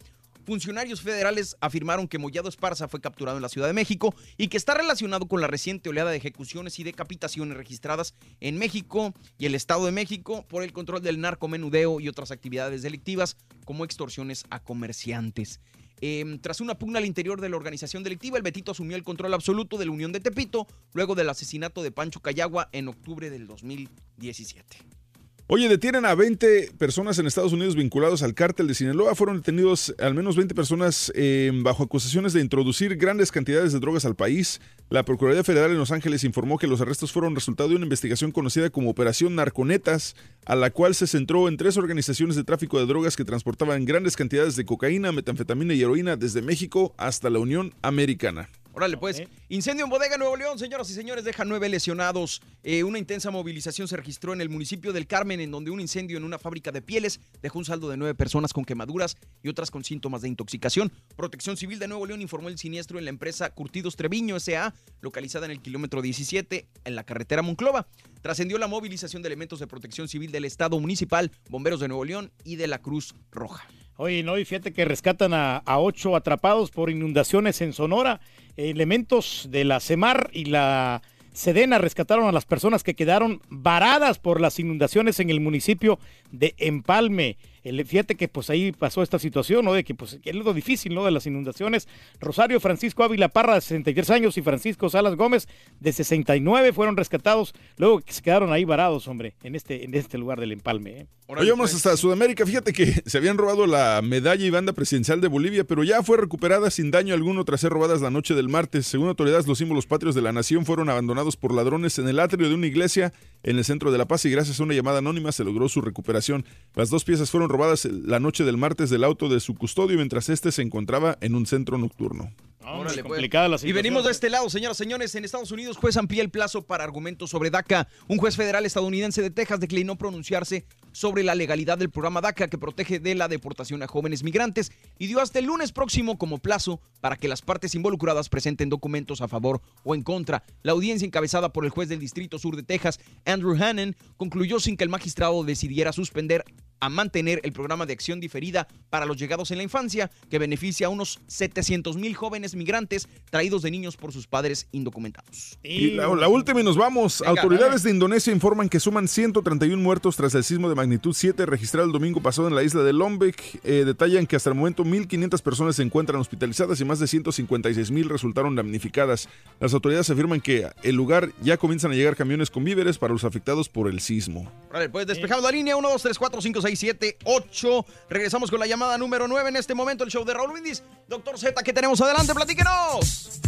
Funcionarios 0.45 1.01
federales 1.01 1.55
afirmaron 1.61 2.07
que 2.07 2.17
Mollado 2.17 2.49
Esparza 2.49 2.87
fue 2.87 3.01
capturado 3.01 3.37
en 3.37 3.41
la 3.41 3.49
Ciudad 3.49 3.67
de 3.67 3.73
México 3.73 4.13
y 4.37 4.47
que 4.47 4.57
está 4.57 4.73
relacionado 4.73 5.27
con 5.27 5.41
la 5.41 5.47
reciente 5.47 5.89
oleada 5.89 6.11
de 6.11 6.17
ejecuciones 6.17 6.79
y 6.79 6.83
decapitaciones 6.83 7.57
registradas 7.57 8.13
en 8.39 8.57
México 8.57 9.13
y 9.37 9.45
el 9.45 9.55
Estado 9.55 9.85
de 9.85 9.91
México 9.91 10.45
por 10.47 10.63
el 10.63 10.73
control 10.73 11.01
del 11.01 11.21
narcomenudeo 11.21 11.99
y 11.99 12.07
otras 12.07 12.31
actividades 12.31 12.81
delictivas 12.81 13.37
como 13.65 13.85
extorsiones 13.85 14.45
a 14.49 14.59
comerciantes. 14.61 15.59
Eh, 16.01 16.37
tras 16.41 16.59
una 16.59 16.77
pugna 16.77 16.99
al 16.99 17.05
interior 17.05 17.39
de 17.39 17.47
la 17.47 17.55
organización 17.55 18.03
delictiva, 18.03 18.35
el 18.35 18.43
Betito 18.43 18.71
asumió 18.71 18.97
el 18.97 19.03
control 19.03 19.33
absoluto 19.33 19.77
de 19.77 19.85
la 19.85 19.91
Unión 19.91 20.11
de 20.11 20.19
Tepito 20.19 20.67
luego 20.93 21.15
del 21.15 21.29
asesinato 21.29 21.81
de 21.81 21.91
Pancho 21.91 22.19
Cayagua 22.19 22.67
en 22.73 22.89
octubre 22.89 23.29
del 23.29 23.47
2017. 23.47 25.02
Oye, 25.47 25.67
detienen 25.67 26.05
a 26.05 26.15
20 26.15 26.71
personas 26.77 27.19
en 27.19 27.27
Estados 27.27 27.51
Unidos 27.51 27.75
vinculados 27.75 28.23
al 28.23 28.33
cártel 28.33 28.65
de 28.65 28.73
Sinaloa. 28.73 29.13
Fueron 29.13 29.37
detenidos 29.37 29.93
al 29.99 30.13
menos 30.13 30.37
20 30.37 30.55
personas 30.55 31.11
eh, 31.15 31.51
bajo 31.53 31.83
acusaciones 31.83 32.31
de 32.31 32.39
introducir 32.39 32.95
grandes 32.95 33.29
cantidades 33.29 33.73
de 33.73 33.81
drogas 33.81 34.05
al 34.05 34.15
país. 34.15 34.61
La 34.89 35.03
Procuraduría 35.03 35.43
Federal 35.43 35.71
en 35.71 35.77
Los 35.77 35.91
Ángeles 35.91 36.23
informó 36.23 36.57
que 36.57 36.65
los 36.65 36.79
arrestos 36.79 37.11
fueron 37.11 37.35
resultado 37.35 37.69
de 37.69 37.75
una 37.75 37.83
investigación 37.83 38.31
conocida 38.31 38.69
como 38.69 38.89
Operación 38.89 39.35
Narconetas, 39.35 40.15
a 40.45 40.55
la 40.55 40.71
cual 40.71 40.95
se 40.95 41.07
centró 41.07 41.49
en 41.49 41.57
tres 41.57 41.75
organizaciones 41.75 42.37
de 42.37 42.45
tráfico 42.45 42.79
de 42.79 42.85
drogas 42.85 43.17
que 43.17 43.25
transportaban 43.25 43.83
grandes 43.83 44.15
cantidades 44.15 44.55
de 44.55 44.63
cocaína, 44.63 45.11
metanfetamina 45.11 45.73
y 45.73 45.81
heroína 45.81 46.15
desde 46.15 46.41
México 46.41 46.95
hasta 46.97 47.29
la 47.29 47.39
Unión 47.39 47.73
Americana. 47.81 48.47
Órale, 48.73 48.97
pues. 48.97 49.21
Incendio 49.49 49.85
en 49.85 49.91
bodega 49.91 50.17
Nuevo 50.17 50.35
León, 50.35 50.57
señoras 50.57 50.89
y 50.89 50.93
señores, 50.93 51.23
deja 51.23 51.45
nueve 51.45 51.69
lesionados. 51.69 52.41
Eh, 52.63 52.83
una 52.83 52.97
intensa 52.97 53.29
movilización 53.29 53.87
se 53.87 53.95
registró 53.95 54.33
en 54.33 54.41
el 54.41 54.49
municipio 54.49 54.91
del 54.91 55.05
Carmen, 55.05 55.39
en 55.39 55.51
donde 55.51 55.69
un 55.69 55.79
incendio 55.79 56.17
en 56.17 56.23
una 56.23 56.39
fábrica 56.39 56.71
de 56.71 56.81
pieles 56.81 57.19
dejó 57.43 57.59
un 57.59 57.65
saldo 57.65 57.87
de 57.87 57.97
nueve 57.97 58.15
personas 58.15 58.51
con 58.51 58.65
quemaduras 58.65 59.15
y 59.43 59.49
otras 59.49 59.69
con 59.69 59.83
síntomas 59.83 60.23
de 60.23 60.29
intoxicación. 60.29 60.91
Protección 61.15 61.55
Civil 61.55 61.77
de 61.77 61.87
Nuevo 61.87 62.07
León 62.07 62.21
informó 62.23 62.49
el 62.49 62.57
siniestro 62.57 62.97
en 62.97 63.05
la 63.05 63.11
empresa 63.11 63.51
Curtidos 63.51 63.95
Treviño 63.95 64.37
S.A., 64.37 64.73
localizada 65.01 65.45
en 65.45 65.51
el 65.51 65.61
kilómetro 65.61 66.01
17, 66.01 66.67
en 66.83 66.95
la 66.95 67.03
carretera 67.03 67.43
Monclova. 67.43 67.87
Trascendió 68.23 68.57
la 68.57 68.67
movilización 68.67 69.21
de 69.21 69.27
elementos 69.27 69.59
de 69.59 69.67
protección 69.67 70.07
civil 70.07 70.31
del 70.31 70.45
Estado 70.45 70.79
municipal, 70.79 71.29
bomberos 71.47 71.79
de 71.79 71.89
Nuevo 71.89 72.05
León 72.05 72.31
y 72.43 72.55
de 72.55 72.67
la 72.67 72.79
Cruz 72.79 73.13
Roja. 73.31 73.67
Oye, 73.97 74.23
no, 74.23 74.39
y 74.39 74.45
fíjate 74.45 74.73
que 74.73 74.85
rescatan 74.85 75.33
a, 75.35 75.57
a 75.57 75.79
ocho 75.79 76.15
atrapados 76.15 76.71
por 76.71 76.89
inundaciones 76.89 77.61
en 77.61 77.73
Sonora. 77.73 78.21
Elementos 78.57 79.47
de 79.49 79.63
la 79.63 79.79
CEMAR 79.79 80.29
y 80.33 80.45
la 80.45 81.01
Sedena 81.33 81.79
rescataron 81.79 82.27
a 82.27 82.31
las 82.31 82.45
personas 82.45 82.83
que 82.83 82.93
quedaron 82.93 83.41
varadas 83.49 84.19
por 84.19 84.39
las 84.39 84.59
inundaciones 84.59 85.19
en 85.19 85.29
el 85.29 85.39
municipio 85.39 85.99
de 86.31 86.53
Empalme. 86.57 87.37
El- 87.63 87.85
fíjate 87.85 88.15
que 88.15 88.27
pues 88.27 88.49
ahí 88.49 88.71
pasó 88.71 89.01
esta 89.03 89.19
situación, 89.19 89.65
¿no? 89.65 89.73
De 89.73 89.83
que 89.83 89.95
pues 89.95 90.19
que 90.21 90.29
es 90.31 90.35
lo 90.35 90.53
difícil, 90.53 90.93
¿no? 90.93 91.05
De 91.05 91.11
las 91.11 91.25
inundaciones. 91.25 91.87
Rosario 92.19 92.59
Francisco 92.59 93.03
Ávila 93.03 93.29
Parra, 93.29 93.55
de 93.55 93.61
63 93.61 94.09
años, 94.09 94.37
y 94.37 94.41
Francisco 94.41 94.89
Salas 94.89 95.15
Gómez, 95.15 95.47
de 95.79 95.91
69, 95.93 96.73
fueron 96.73 96.97
rescatados 96.97 97.53
luego 97.77 97.99
que 98.01 98.13
se 98.13 98.21
quedaron 98.21 98.51
ahí 98.53 98.65
varados, 98.65 99.07
hombre, 99.07 99.35
en 99.43 99.55
este, 99.55 99.83
en 99.85 99.93
este 99.95 100.17
lugar 100.17 100.39
del 100.39 100.51
Empalme. 100.51 101.01
¿eh? 101.01 101.07
Oye, 101.27 101.49
vamos 101.51 101.73
hasta 101.73 101.95
Sudamérica. 101.97 102.45
Fíjate 102.45 102.73
que 102.73 102.85
se 103.05 103.17
habían 103.17 103.37
robado 103.37 103.65
la 103.65 104.01
medalla 104.03 104.45
y 104.45 104.49
banda 104.49 104.73
presidencial 104.73 105.21
de 105.21 105.27
Bolivia, 105.29 105.63
pero 105.63 105.83
ya 105.83 106.03
fue 106.03 106.17
recuperada 106.17 106.69
sin 106.69 106.91
daño 106.91 107.13
alguno 107.13 107.45
tras 107.45 107.61
ser 107.61 107.71
robadas 107.71 108.01
la 108.01 108.11
noche 108.11 108.33
del 108.35 108.49
martes. 108.49 108.85
Según 108.87 109.07
autoridades, 109.07 109.47
los 109.47 109.57
símbolos 109.57 109.85
patrios 109.85 110.15
de 110.15 110.21
la 110.21 110.31
nación 110.33 110.65
fueron 110.65 110.89
abandonados 110.89 111.37
por 111.37 111.53
ladrones 111.53 111.97
en 111.97 112.07
el 112.07 112.19
atrio 112.19 112.49
de 112.49 112.55
una 112.55 112.67
iglesia 112.67 113.13
en 113.43 113.57
el 113.57 113.63
centro 113.65 113.91
de 113.91 113.97
La 113.97 114.05
Paz 114.05 114.25
y 114.25 114.29
gracias 114.31 114.59
a 114.59 114.63
una 114.63 114.73
llamada 114.73 114.99
anónima 114.99 115.31
se 115.31 115.43
logró 115.43 115.67
su 115.69 115.81
recuperación. 115.81 116.45
Las 116.75 116.89
dos 116.89 117.03
piezas 117.03 117.31
fueron 117.31 117.49
robadas 117.53 117.85
la 117.85 118.19
noche 118.19 118.43
del 118.43 118.57
martes 118.57 118.89
del 118.89 119.03
auto 119.03 119.29
de 119.29 119.39
su 119.39 119.55
custodio 119.55 119.95
mientras 119.95 120.27
este 120.27 120.51
se 120.51 120.61
encontraba 120.61 121.17
en 121.21 121.35
un 121.35 121.45
centro 121.45 121.77
nocturno. 121.77 122.33
Órale, 122.65 123.03
pues. 123.03 123.03
complicada 123.03 123.47
la 123.47 123.57
Y 123.61 123.71
venimos 123.71 124.05
de 124.05 124.11
este 124.11 124.29
lado, 124.29 124.49
señoras 124.49 124.77
y 124.79 124.83
señores. 124.83 125.15
En 125.15 125.25
Estados 125.25 125.51
Unidos, 125.51 125.77
juez 125.77 125.97
amplía 125.97 126.23
el 126.23 126.29
plazo 126.29 126.61
para 126.63 126.83
argumentos 126.83 127.29
sobre 127.29 127.49
DACA. 127.49 127.87
Un 128.07 128.17
juez 128.17 128.35
federal 128.35 128.65
estadounidense 128.65 129.21
de 129.21 129.29
Texas 129.29 129.59
declinó 129.59 129.97
pronunciarse 129.97 130.65
sobre 130.93 131.23
la 131.23 131.35
legalidad 131.35 131.77
del 131.77 131.89
programa 131.89 132.21
DACA 132.21 132.47
que 132.47 132.57
protege 132.57 132.99
de 132.99 133.15
la 133.15 133.27
deportación 133.27 133.83
a 133.83 133.87
jóvenes 133.87 134.23
migrantes 134.23 134.71
y 134.97 135.07
dio 135.07 135.19
hasta 135.19 135.39
el 135.39 135.45
lunes 135.45 135.73
próximo 135.73 136.17
como 136.17 136.37
plazo 136.37 136.79
para 137.01 137.17
que 137.17 137.27
las 137.27 137.41
partes 137.41 137.75
involucradas 137.75 138.29
presenten 138.29 138.69
documentos 138.69 139.19
a 139.19 139.27
favor 139.27 139.61
o 139.83 139.95
en 139.95 140.03
contra. 140.03 140.43
La 140.61 140.71
audiencia 140.71 141.05
encabezada 141.05 141.51
por 141.51 141.65
el 141.65 141.71
juez 141.71 141.89
del 141.89 141.99
Distrito 141.99 142.39
Sur 142.39 142.55
de 142.55 142.63
Texas, 142.63 142.99
Andrew 143.25 143.61
Hannon, 143.61 143.97
concluyó 144.15 144.61
sin 144.61 144.77
que 144.77 144.85
el 144.85 144.89
magistrado 144.89 145.43
decidiera 145.43 145.91
suspender 145.91 146.45
a 146.83 146.89
mantener 146.89 147.39
el 147.43 147.53
programa 147.53 147.85
de 147.85 147.93
acción 147.93 148.19
diferida 148.19 148.67
para 148.89 149.05
los 149.05 149.15
llegados 149.15 149.51
en 149.51 149.57
la 149.57 149.63
infancia, 149.63 150.11
que 150.29 150.37
beneficia 150.37 150.87
a 150.87 150.89
unos 150.89 151.21
700 151.27 151.95
mil 151.95 152.13
jóvenes 152.13 152.55
migrantes 152.55 153.07
traídos 153.29 153.61
de 153.61 153.71
niños 153.71 153.95
por 153.95 154.11
sus 154.11 154.27
padres 154.27 154.67
indocumentados. 154.73 155.57
Y 155.63 155.91
la, 155.91 156.13
la 156.13 156.27
última 156.27 156.59
y 156.59 156.63
nos 156.63 156.75
vamos. 156.75 157.21
Venga, 157.21 157.41
Autoridades 157.41 157.83
de 157.83 157.91
Indonesia 157.91 158.33
informan 158.33 158.67
que 158.67 158.81
suman 158.81 159.07
131 159.07 159.81
muertos 159.81 160.17
tras 160.17 160.35
el 160.35 160.43
sismo 160.43 160.67
de 160.67 160.75
magnitud 160.83 161.13
7 161.13 161.45
registrado 161.45 161.87
el 161.87 161.93
domingo 161.93 162.21
pasado 162.21 162.49
en 162.49 162.55
la 162.55 162.63
isla 162.63 162.83
de 162.83 162.91
Lombok. 162.91 163.35
Eh, 163.63 163.83
detallan 163.85 164.27
que 164.27 164.35
hasta 164.35 164.49
el 164.49 164.55
momento 164.55 164.83
1.500 164.83 165.41
personas 165.41 165.77
se 165.77 165.81
encuentran 165.81 166.19
hospitalizadas 166.19 166.81
y 166.81 166.85
más 166.85 166.99
de 166.99 167.05
156.000 167.05 168.07
resultaron 168.09 168.53
damnificadas. 168.55 169.29
Las 169.61 169.73
autoridades 169.73 170.09
afirman 170.09 170.41
que 170.41 170.69
el 170.83 170.95
lugar 170.95 171.29
ya 171.41 171.55
comienzan 171.55 171.91
a 171.91 171.95
llegar 171.95 172.17
camiones 172.17 172.51
con 172.51 172.65
víveres 172.65 172.97
para 172.97 173.13
los 173.13 173.23
afectados 173.23 173.69
por 173.69 173.87
el 173.87 174.01
sismo. 174.01 174.51
Vale, 174.73 174.89
pues 174.89 175.07
despejamos 175.07 175.43
la 175.43 175.51
línea 175.51 175.77
1, 175.77 175.89
2, 175.89 176.01
3, 176.01 176.19
4, 176.19 176.41
5, 176.41 176.61
6, 176.61 176.79
7, 176.79 177.17
8. 177.23 177.85
Regresamos 178.09 178.49
con 178.49 178.59
la 178.59 178.67
llamada 178.67 178.97
número 178.97 179.25
9 179.25 179.49
en 179.49 179.55
este 179.55 179.73
momento, 179.73 180.03
el 180.03 180.11
show 180.11 180.25
de 180.25 180.33
Raúl 180.33 180.51
Windis. 180.51 180.83
Doctor 181.07 181.39
Z, 181.39 181.63
¿qué 181.63 181.71
tenemos 181.71 182.01
adelante? 182.01 182.33
Platíquenos. 182.33 183.39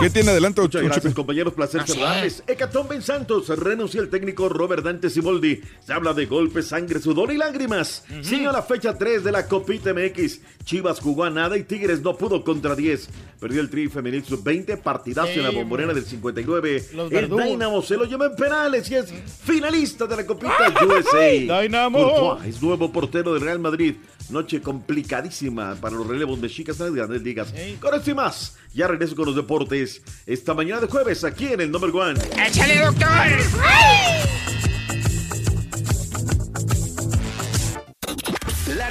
¿Qué 0.00 0.10
tiene 0.10 0.30
adelante, 0.30 0.60
Muchas 0.60 0.82
gracias, 0.82 1.14
compañeros. 1.14 1.54
Placer 1.54 1.86
saludarles. 1.86 2.42
Hecatombe 2.46 2.94
en 2.96 3.02
Santos. 3.02 3.48
Renuncia 3.48 4.00
el 4.00 4.10
técnico 4.10 4.48
Robert 4.48 4.84
Dante 4.84 5.08
Simoldi. 5.10 5.60
Se 5.84 5.92
habla 5.92 6.12
de 6.12 6.26
golpes, 6.26 6.68
sangre, 6.68 7.00
sudor 7.00 7.32
y 7.32 7.36
lágrimas. 7.36 8.04
Sigue 8.22 8.44
la 8.44 8.62
fecha 8.62 8.96
3 8.96 9.24
de 9.24 9.32
la 9.32 9.46
Copita 9.46 9.92
MX. 9.94 10.40
Chivas 10.64 11.00
jugó 11.00 11.24
a 11.24 11.30
nada 11.30 11.56
y 11.56 11.62
Tigres 11.64 12.02
no 12.02 12.16
pudo 12.16 12.44
contra 12.44 12.74
10. 12.74 13.08
Perdió 13.40 13.60
el 13.60 13.70
Tri 13.70 13.88
Femenil 13.88 14.24
Sub-20. 14.24 14.82
Partidazo 14.82 15.32
Sí, 15.32 15.38
en 15.38 15.44
la 15.44 15.50
bombonera 15.50 15.94
del 15.94 16.04
59. 16.04 16.84
Los 16.94 17.10
el 17.12 17.14
verdugos. 17.16 17.44
Dynamo 17.46 17.82
se 17.82 17.96
lo 17.96 18.04
lleva 18.04 18.26
en 18.26 18.36
penales 18.36 18.90
y 18.90 18.96
es 18.96 19.06
finalista 19.44 20.06
de 20.06 20.16
la 20.16 20.26
Copita 20.26 20.52
USA. 20.86 21.62
Dynamo. 21.62 21.98
Courtois 21.98 22.54
es 22.54 22.62
nuevo 22.62 22.92
portero 22.92 23.32
del 23.32 23.42
Real 23.42 23.58
Madrid. 23.60 23.94
Noche 24.30 24.60
complicadísima 24.60 25.76
para 25.76 25.96
los 25.96 26.06
relevos 26.06 26.40
de 26.40 26.48
chicas 26.48 26.80
en 26.80 26.86
las 26.86 26.94
grandes 26.94 27.22
ligas. 27.22 27.54
Con 27.80 27.94
esto 27.94 28.10
y 28.10 28.14
más, 28.14 28.56
ya 28.74 28.88
regreso 28.88 29.14
con 29.14 29.26
los 29.26 29.36
deportes 29.36 30.02
esta 30.26 30.54
mañana 30.54 30.80
de 30.80 30.88
jueves 30.88 31.24
aquí 31.24 31.46
en 31.46 31.60
el 31.60 31.70
Number 31.70 31.90
One. 31.90 32.18
¡Échale, 32.46 32.80
doctor! 32.80 33.08
La 33.08 34.45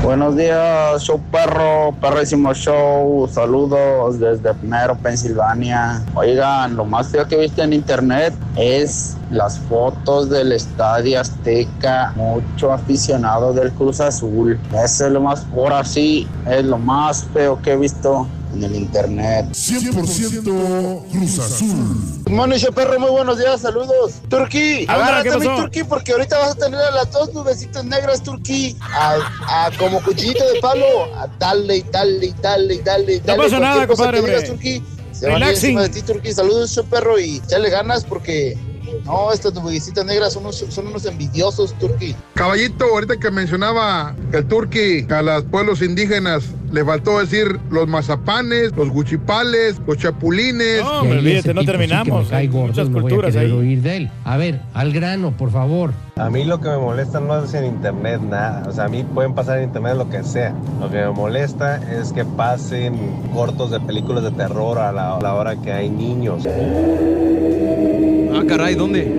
Buenos 0.00 0.36
días, 0.36 1.02
show 1.02 1.20
perro, 1.30 1.94
perrísimo 2.00 2.52
show. 2.54 3.28
Saludos 3.28 4.18
desde 4.18 4.52
Primero, 4.54 4.96
Pensilvania. 4.96 6.02
Oigan, 6.14 6.74
lo 6.76 6.84
más 6.84 7.08
feo 7.08 7.26
que 7.28 7.36
he 7.36 7.40
visto 7.40 7.62
en 7.62 7.72
internet 7.72 8.34
es 8.56 9.16
las 9.30 9.58
fotos 9.60 10.28
del 10.28 10.52
Estadio 10.52 11.20
Azteca. 11.20 12.12
Mucho 12.16 12.72
aficionado 12.72 13.52
del 13.52 13.70
Cruz 13.72 14.00
Azul. 14.00 14.58
Eso 14.72 15.06
es 15.06 15.12
lo 15.12 15.20
más, 15.20 15.44
por 15.44 15.72
así, 15.72 16.26
es 16.46 16.64
lo 16.64 16.78
más 16.78 17.24
feo 17.32 17.60
que 17.62 17.72
he 17.72 17.76
visto 17.76 18.26
en 18.54 18.64
el 18.64 18.74
internet. 18.74 19.46
100% 19.52 21.10
Cruz 21.10 21.38
Azul. 21.38 22.22
Monicho 22.30 22.72
Perro, 22.72 22.98
muy 22.98 23.10
buenos 23.10 23.38
días, 23.38 23.60
saludos. 23.60 24.14
Turquí, 24.28 24.86
Ahora, 24.88 25.18
agárrate 25.18 25.30
¿qué 25.30 25.48
mi? 25.48 25.56
Turquí, 25.56 25.84
porque 25.84 26.12
ahorita 26.12 26.38
vas 26.38 26.50
a 26.52 26.54
tener 26.54 26.80
a 26.80 26.90
las 26.90 27.10
dos 27.12 27.32
nubecitas 27.34 27.84
negras, 27.84 28.22
Turquí, 28.22 28.76
a, 28.80 29.16
a 29.66 29.70
como 29.78 30.02
cuchillito 30.02 30.44
de 30.52 30.60
palo, 30.60 31.04
a 31.16 31.26
darle 31.38 31.78
y 31.78 31.82
darle 31.82 32.26
y 32.26 32.34
darle 32.42 32.74
y 32.74 32.78
darle 32.80 33.14
y 33.14 33.22
No 33.26 33.36
pasa 33.36 33.58
nada, 33.58 33.86
compadre, 33.86 34.20
que 34.20 34.26
digas. 34.26 34.44
Turquí, 34.44 34.82
se 35.12 35.26
Relaxing. 35.28 35.78
de 35.78 35.88
ti, 35.88 36.02
Turquí. 36.02 36.32
Saludos, 36.32 36.70
show 36.72 36.84
perro, 36.84 37.18
y 37.18 37.36
echale 37.36 37.70
ganas 37.70 38.04
porque, 38.04 38.56
no, 39.04 39.32
estas 39.32 39.52
nubecitas 39.54 40.04
negras 40.04 40.32
son 40.34 40.44
unos, 40.44 40.64
son 40.68 40.86
unos 40.86 41.04
envidiosos, 41.06 41.74
Turquí. 41.78 42.14
Caballito, 42.34 42.84
ahorita 42.86 43.18
que 43.18 43.30
mencionaba 43.30 44.14
el 44.32 44.46
turqui 44.46 45.06
a 45.10 45.22
los 45.22 45.44
pueblos 45.44 45.82
indígenas, 45.82 46.44
Le 46.72 46.84
faltó 46.86 47.18
decir 47.18 47.60
los 47.70 47.86
mazapanes, 47.86 48.74
los 48.74 48.88
guchipales, 48.88 49.78
los 49.86 49.98
chapulines. 49.98 50.80
No, 50.80 51.00
hombre, 51.02 51.18
olvídate, 51.18 51.52
no 51.52 51.64
terminamos. 51.64 52.32
Hay 52.32 52.48
muchas 52.48 52.88
culturas 52.88 53.36
ahí. 53.36 53.50
oír 53.50 53.82
de 53.82 53.96
él. 53.98 54.10
A 54.24 54.38
ver, 54.38 54.60
al 54.72 54.90
grano, 54.92 55.32
por 55.36 55.50
favor. 55.50 55.92
A 56.16 56.30
mí 56.30 56.44
lo 56.44 56.60
que 56.60 56.70
me 56.70 56.78
molesta 56.78 57.20
no 57.20 57.44
es 57.44 57.52
en 57.52 57.66
internet 57.66 58.22
nada. 58.22 58.62
O 58.66 58.72
sea, 58.72 58.84
a 58.84 58.88
mí 58.88 59.04
pueden 59.04 59.34
pasar 59.34 59.58
en 59.58 59.64
internet 59.64 59.96
lo 59.96 60.08
que 60.08 60.24
sea. 60.24 60.54
Lo 60.80 60.90
que 60.90 60.96
me 60.96 61.10
molesta 61.10 61.76
es 61.92 62.10
que 62.12 62.24
pasen 62.24 62.94
cortos 63.34 63.70
de 63.70 63.78
películas 63.80 64.24
de 64.24 64.30
terror 64.30 64.78
a 64.78 64.92
la, 64.92 65.16
a 65.16 65.20
la 65.20 65.34
hora 65.34 65.56
que 65.56 65.72
hay 65.72 65.90
niños. 65.90 66.44
Ah, 68.34 68.42
caray, 68.48 68.74
¿dónde? 68.74 69.12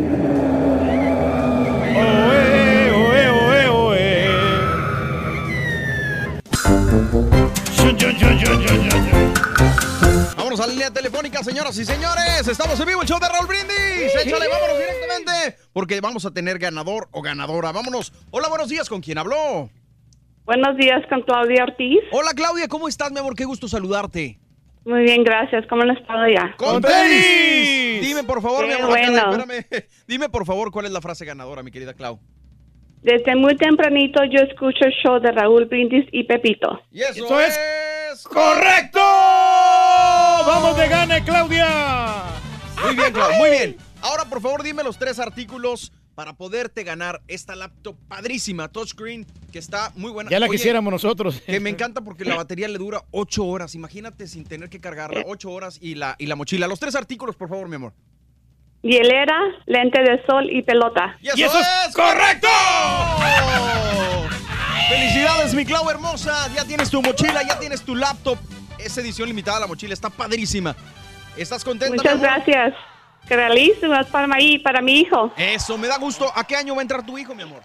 Vámonos 10.36 10.60
a 10.60 10.68
la 10.68 10.74
línea 10.74 10.92
telefónica, 10.92 11.44
señoras 11.44 11.78
y 11.78 11.86
señores. 11.86 12.48
Estamos 12.48 12.80
en 12.80 12.88
vivo, 12.88 13.02
el 13.02 13.08
show 13.08 13.20
de 13.20 13.28
Raúl 13.30 13.46
Brindis. 13.48 14.16
Échale, 14.26 14.48
vámonos 14.48 14.78
directamente. 14.80 15.58
Porque 15.72 16.02
vamos 16.02 16.26
a 16.26 16.32
tener 16.32 16.58
ganador 16.58 17.08
o 17.12 17.22
ganadora. 17.22 17.72
Vámonos. 17.72 18.12
Hola, 18.32 18.50
buenos 18.50 18.70
días. 18.70 18.90
¿Con 18.90 19.02
quién 19.02 19.18
habló? 19.20 19.70
Buenos 20.46 20.76
días 20.78 21.02
con 21.08 21.22
Claudia 21.22 21.64
Ortiz. 21.64 22.00
Hola, 22.12 22.32
Claudia. 22.36 22.68
¿Cómo 22.68 22.88
estás, 22.88 23.12
mi 23.12 23.20
amor? 23.20 23.36
Qué 23.36 23.46
gusto 23.46 23.68
saludarte. 23.68 24.40
Muy 24.86 25.04
bien, 25.04 25.24
gracias. 25.24 25.66
¿Cómo 25.70 25.84
han 25.84 25.92
estado 25.92 26.28
ya? 26.28 26.56
¡Con 26.58 26.82
tenis! 26.82 28.02
Dime, 28.02 28.24
por 28.24 28.42
favor, 28.42 28.62
Qué 28.62 28.68
mi 28.68 28.74
amor. 28.74 28.90
bueno. 28.90 29.32
Espérame. 29.32 29.86
Dime, 30.08 30.30
por 30.30 30.46
favor, 30.46 30.72
cuál 30.72 30.88
es 30.88 30.92
la 30.92 31.00
frase 31.00 31.26
ganadora, 31.26 31.64
mi 31.64 31.72
querida 31.72 31.94
Clau. 31.94 32.20
Desde 33.04 33.36
muy 33.36 33.58
tempranito 33.58 34.22
yo 34.24 34.40
escucho 34.40 34.86
el 34.86 34.94
show 35.04 35.20
de 35.20 35.32
Raúl 35.34 35.66
Brindis 35.66 36.06
y 36.14 36.24
Pepito. 36.24 36.82
Y 36.90 37.02
eso, 37.02 37.40
es 37.40 38.24
correcto. 38.24 39.00
Vamos 40.46 40.78
de 40.78 40.88
gane, 40.88 41.22
Claudia. 41.26 42.24
Muy 42.82 42.96
bien, 42.96 43.12
Clau, 43.12 43.34
muy 43.34 43.50
bien. 43.50 43.78
Ahora, 44.02 44.24
por 44.26 44.42
favor, 44.42 44.64
dime 44.64 44.84
los 44.84 44.98
tres 44.98 45.20
artículos 45.20 45.92
para 46.16 46.34
poderte 46.34 46.84
ganar 46.84 47.22
esta 47.28 47.56
laptop 47.56 47.98
padrísima, 48.08 48.70
touchscreen, 48.70 49.26
que 49.52 49.60
está 49.60 49.92
muy 49.96 50.12
buena. 50.12 50.30
Ya 50.30 50.40
la 50.40 50.46
Oye, 50.46 50.58
quisiéramos 50.58 50.92
nosotros. 50.92 51.42
Que 51.42 51.60
me 51.60 51.70
encanta 51.72 52.02
porque 52.02 52.24
la 52.24 52.36
batería 52.36 52.70
le 52.70 52.78
dura 52.78 53.04
ocho 53.12 53.46
horas. 53.46 53.76
Imagínate 53.76 54.28
sin 54.28 54.46
tener 54.46 54.70
que 54.70 54.80
cargarla, 54.80 55.24
ocho 55.26 55.52
horas 55.52 55.78
y 55.82 55.96
la, 55.96 56.16
y 56.20 56.28
la 56.28 56.38
mochila. 56.38 56.68
Los 56.68 56.80
tres 56.80 56.96
artículos, 56.96 57.36
por 57.36 57.50
favor, 57.50 57.68
mi 57.68 57.76
amor. 57.76 57.94
Hielera, 58.84 59.40
lente 59.66 60.02
de 60.02 60.24
sol 60.26 60.50
y 60.52 60.62
pelota. 60.62 61.18
¡Y 61.22 61.42
eso, 61.42 61.58
es 61.60 61.96
correcto! 61.96 62.50
Felicidades, 64.90 65.54
mi 65.54 65.66
Clau 65.66 65.90
hermosa. 65.90 66.50
Ya 66.54 66.66
tienes 66.66 66.90
tu 66.90 67.02
mochila, 67.02 67.42
ya 67.48 67.58
tienes 67.58 67.82
tu 67.82 67.96
laptop. 67.96 68.38
Es 68.78 68.98
edición 68.98 69.30
limitada 69.30 69.62
la 69.62 69.68
mochila, 69.68 69.94
está 69.94 70.10
padrísima. 70.10 70.76
¿Estás 71.38 71.64
contenta? 71.64 71.96
Muchas 71.96 72.20
gracias. 72.20 72.74
Gracias 73.30 74.08
para 74.12 74.28
mí, 74.28 74.60
para 74.60 74.82
mi 74.82 75.00
hijo. 75.00 75.32
Eso, 75.38 75.78
me 75.78 75.88
da 75.88 75.98
gusto. 75.98 76.30
¿A 76.36 76.44
qué 76.44 76.58
año 76.58 76.76
va 76.76 76.82
a 76.82 76.84
entrar 76.84 77.06
tu 77.06 77.18
hijo, 77.18 77.34
mi 77.34 77.44
amor? 77.44 77.64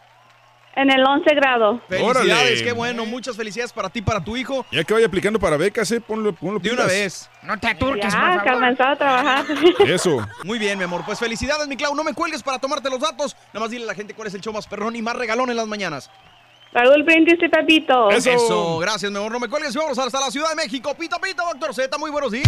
En 0.77 0.91
el 0.91 1.05
11 1.05 1.35
grado. 1.35 1.81
Felicidades, 1.89 2.31
Órale. 2.31 2.63
qué 2.65 2.73
bueno. 2.73 3.05
Muchas 3.05 3.37
felicidades 3.37 3.73
para 3.73 3.89
ti, 3.89 4.01
para 4.01 4.23
tu 4.23 4.37
hijo. 4.37 4.65
Ya 4.71 4.85
que 4.85 4.95
vaya 4.95 5.07
aplicando 5.07 5.41
para 5.41 5.57
becas, 5.57 5.91
eh, 5.91 6.01
ponlo, 6.01 6.33
ponlo 6.33 6.61
De 6.61 6.71
una 6.71 6.85
vez. 6.85 7.29
No 7.43 7.59
te 7.59 7.67
aturques, 7.67 8.13
Ya, 8.13 8.41
que 8.45 8.51
comenzado 8.53 8.93
a 8.93 8.97
trabajar. 8.97 9.45
Eso. 9.87 10.25
Muy 10.45 10.59
bien, 10.59 10.79
mi 10.79 10.85
amor. 10.85 11.03
Pues 11.05 11.19
felicidades, 11.19 11.67
mi 11.67 11.77
Clau. 11.77 11.95
No 11.97 12.05
me 12.05 12.15
cuelgues 12.15 12.43
para 12.45 12.59
tomarte 12.61 12.89
los 12.91 13.01
datos. 13.01 13.37
Nada 13.53 13.61
más 13.61 13.71
dile 13.71 13.85
a 13.85 13.87
la 13.89 13.95
gente 13.95 14.15
cuál 14.15 14.29
es 14.29 14.35
el 14.35 14.41
show 14.41 14.53
más 14.53 14.67
perrón 14.69 14.95
y 14.95 15.03
más 15.03 15.17
regalón 15.17 15.51
en 15.51 15.57
las 15.57 15.67
mañanas. 15.67 16.11
Raúl 16.73 17.03
Brindis 17.03 17.43
y 17.43 17.49
Pepito. 17.49 18.11
Eso. 18.11 18.79
gracias, 18.79 19.11
mi 19.11 19.17
amor. 19.19 19.33
No 19.33 19.41
me 19.41 19.49
cuelgues. 19.49 19.75
Vamos 19.75 19.99
hasta 19.99 20.21
la 20.21 20.31
Ciudad 20.31 20.51
de 20.51 20.57
México. 20.57 20.95
Pito, 20.95 21.17
pito, 21.19 21.43
doctor 21.43 21.75
Z. 21.75 21.99
Muy 21.99 22.11
buenos 22.11 22.31
días. 22.31 22.47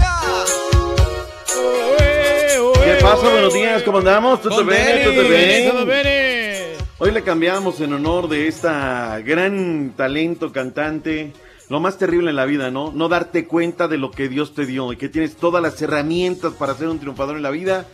¿Qué 2.85 2.99
pasa? 3.03 3.29
Buenos 3.29 3.53
días, 3.55 3.83
¿cómo 3.83 3.99
andamos? 3.99 4.41
¿Todo 4.41 4.57
Con 4.57 4.69
bien? 4.69 5.03
¿Todo 5.05 5.29
bien? 5.29 5.71
Todo 5.71 5.87
bene. 5.87 6.80
Hoy 7.03 7.13
le 7.13 7.23
cambiamos 7.23 7.81
en 7.81 7.95
honor 7.95 8.29
de 8.29 8.47
esta 8.47 9.19
gran 9.21 9.95
talento 9.97 10.53
cantante. 10.53 11.33
Lo 11.71 11.81
más 11.81 11.97
terrible 11.97 12.29
en 12.31 12.37
la 12.37 12.45
vida, 12.45 12.71
¿no? 12.71 12.93
No 12.93 13.09
darte 13.09 13.47
cuenta 13.47 13.89
de 13.89 13.97
lo 13.97 14.11
que 14.11 14.29
Dios 14.29 14.55
te 14.55 14.67
dio 14.67 14.93
y 14.93 14.97
que 14.97 15.09
tienes 15.09 15.37
todas 15.37 15.63
las 15.63 15.81
herramientas 15.81 16.53
para 16.53 16.75
ser 16.75 16.89
un 16.89 16.99
triunfador 16.99 17.37
en 17.37 17.43
la 17.43 17.51
vida. 17.51 17.87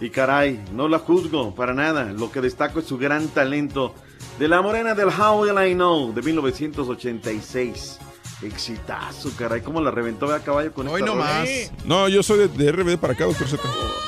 Y 0.00 0.08
caray, 0.10 0.64
no 0.72 0.88
la 0.88 0.98
juzgo 0.98 1.54
para 1.54 1.74
nada. 1.74 2.04
Lo 2.12 2.30
que 2.32 2.40
destaco 2.40 2.78
es 2.78 2.86
su 2.86 2.96
gran 2.96 3.28
talento 3.28 3.94
de 4.38 4.48
la 4.48 4.62
morena 4.62 4.94
del 4.94 5.08
How 5.08 5.42
Will 5.42 5.70
I 5.70 5.74
Know 5.74 6.14
de 6.14 6.22
1986. 6.22 7.98
Exitazo, 8.42 9.30
caray. 9.36 9.60
¿Cómo 9.60 9.82
la 9.82 9.90
reventó 9.90 10.32
a 10.32 10.38
caballo 10.38 10.72
con 10.72 10.88
Hoy 10.88 11.02
esta 11.02 11.06
no 11.06 11.18
rola? 11.20 11.40
más. 11.40 11.48
No, 11.84 12.08
yo 12.08 12.22
soy 12.22 12.38
de, 12.38 12.48
de 12.48 12.72
RBD 12.72 12.98
para 12.98 13.12
acá, 13.12 13.26
doctor 13.26 13.46
Z. 13.46 13.62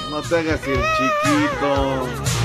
No 0.09 0.23
te 0.23 0.39
hagas 0.39 0.61
el 0.67 0.77
chiquito. 0.77 2.40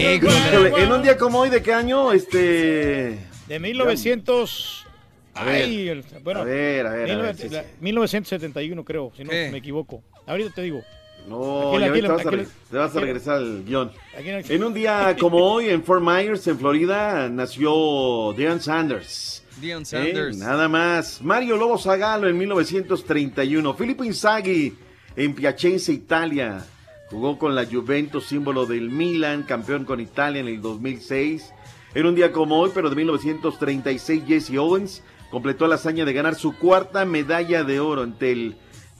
Híjole, 0.00 0.82
en 0.82 0.92
un 0.92 1.02
día 1.02 1.16
como 1.18 1.40
hoy, 1.40 1.50
¿de 1.50 1.62
qué 1.62 1.72
año? 1.72 2.12
Este. 2.12 3.18
De 3.48 3.58
1900. 3.58 4.86
A 5.34 5.44
ver, 5.44 5.64
Ay, 5.64 5.88
el- 5.88 6.04
bueno, 6.22 6.40
a 6.40 6.44
ver, 6.44 6.86
a 6.86 6.90
ver, 6.90 7.10
a 7.10 7.16
ver, 7.16 7.34
19 7.34 7.34
sí, 7.34 7.42
sí. 7.48 7.54
la- 7.54 7.64
1971 7.80 8.84
creo, 8.84 9.12
si 9.16 9.24
no 9.24 9.30
¿Qué? 9.30 9.48
me 9.52 9.58
equivoco. 9.58 10.02
Ahorita 10.26 10.50
te 10.54 10.62
digo. 10.62 10.82
No, 11.28 11.72
Aquí, 11.72 11.80
ya 11.80 11.86
aquí, 11.86 11.92
ves, 11.92 12.02
te 12.02 12.08
vas, 12.08 12.24
a, 12.24 12.28
aquí, 12.28 12.36
re- 12.36 12.46
te 12.70 12.76
vas 12.78 12.94
a 12.94 12.98
aquí. 12.98 13.04
regresar 13.04 13.36
al 13.36 13.64
guion. 13.64 13.92
En 14.16 14.64
un 14.64 14.74
día 14.74 15.14
como 15.20 15.36
hoy, 15.52 15.68
en 15.68 15.84
Fort 15.84 16.02
Myers, 16.02 16.46
en 16.46 16.58
Florida, 16.58 17.28
nació 17.28 18.32
Deion 18.36 18.60
Sanders. 18.60 19.44
Dion 19.60 19.82
Eh, 19.82 19.86
Sanders. 19.86 20.36
nada 20.38 20.68
más. 20.68 21.20
Mario 21.22 21.56
Lobo 21.56 21.76
Zagalo 21.78 22.26
en 22.28 22.38
1931. 22.38 23.74
Filippo 23.74 24.02
Inzaghi 24.04 24.74
en 25.14 25.34
Piacenza, 25.34 25.92
Italia. 25.92 26.64
Jugó 27.10 27.38
con 27.38 27.56
la 27.56 27.66
Juventus, 27.66 28.26
símbolo 28.26 28.66
del 28.66 28.88
Milan, 28.88 29.42
campeón 29.42 29.84
con 29.84 29.98
Italia 29.98 30.40
en 30.40 30.46
el 30.46 30.62
2006. 30.62 31.52
En 31.94 32.06
un 32.06 32.14
día 32.14 32.30
como 32.30 32.60
hoy, 32.60 32.70
pero 32.72 32.88
de 32.88 32.94
1936, 32.94 34.22
Jesse 34.28 34.56
Owens 34.56 35.02
completó 35.28 35.66
la 35.66 35.74
hazaña 35.74 36.04
de 36.04 36.12
ganar 36.12 36.36
su 36.36 36.56
cuarta 36.56 37.04
medalla 37.04 37.64
de 37.64 37.80
oro 37.80 38.02
ante 38.02 38.30
el 38.30 38.56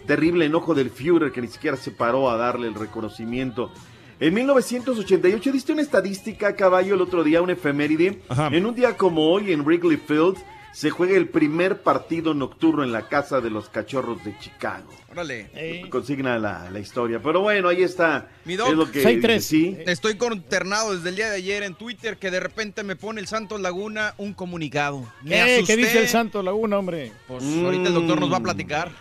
terrible 0.07 0.47
enojo 0.47 0.75
del 0.75 0.91
Führer 0.91 1.31
que 1.31 1.41
ni 1.41 1.47
siquiera 1.47 1.77
se 1.77 1.93
paró 1.93 2.31
a 2.31 2.37
darle 2.37 2.67
el 2.67 2.75
reconocimiento. 2.75 3.71
En 4.19 4.35
1988 4.35 5.53
diste 5.53 5.73
una 5.73 5.83
estadística, 5.83 6.57
caballo, 6.57 6.97
el 6.97 7.03
otro 7.03 7.23
día, 7.23 7.43
una 7.43 7.53
efeméride. 7.53 8.21
En 8.51 8.67
un 8.67 8.75
día 8.75 8.97
como 8.97 9.31
hoy, 9.31 9.53
en 9.53 9.63
Wrigley 9.63 9.97
Field, 9.97 10.37
se 10.73 10.91
juega 10.91 11.17
el 11.17 11.29
primer 11.29 11.83
partido 11.83 12.33
nocturno 12.35 12.85
en 12.85 12.93
la 12.93 13.09
casa 13.09 13.41
de 13.41 13.51
los 13.51 13.69
cachorros 13.69 14.23
de 14.25 14.39
Chicago. 14.39 14.89
Órale. 15.11 15.89
Consigna 15.91 16.39
la, 16.39 16.71
la 16.71 16.79
historia. 16.79 17.21
Pero 17.23 17.41
bueno, 17.41 17.69
ahí 17.69 17.83
está. 17.83 18.29
Mi 18.45 18.55
doc. 18.57 18.69
Es 18.69 18.75
lo 18.75 18.91
que 18.91 19.41
sí. 19.41 19.77
Estoy 19.87 20.17
consternado 20.17 20.95
desde 20.95 21.09
el 21.09 21.17
día 21.17 21.31
de 21.31 21.37
ayer 21.37 21.65
en 21.65 21.75
Twitter 21.75 22.17
que 22.17 22.31
de 22.31 22.39
repente 22.39 22.85
me 22.85 22.95
pone 22.95 23.21
el 23.21 23.27
Santos 23.27 23.61
Laguna 23.61 24.15
un 24.19 24.35
comunicado. 24.35 25.13
Me 25.23 25.31
¿Qué? 25.31 25.41
asusté. 25.41 25.75
¿Qué 25.75 25.77
dice 25.77 26.01
el 26.01 26.09
Santo 26.09 26.43
Laguna, 26.43 26.79
hombre? 26.79 27.13
Pues 27.27 27.43
ahorita 27.43 27.89
el 27.89 27.95
doctor 27.95 28.21
nos 28.21 28.33
va 28.33 28.37
a 28.37 28.43
platicar. 28.43 28.93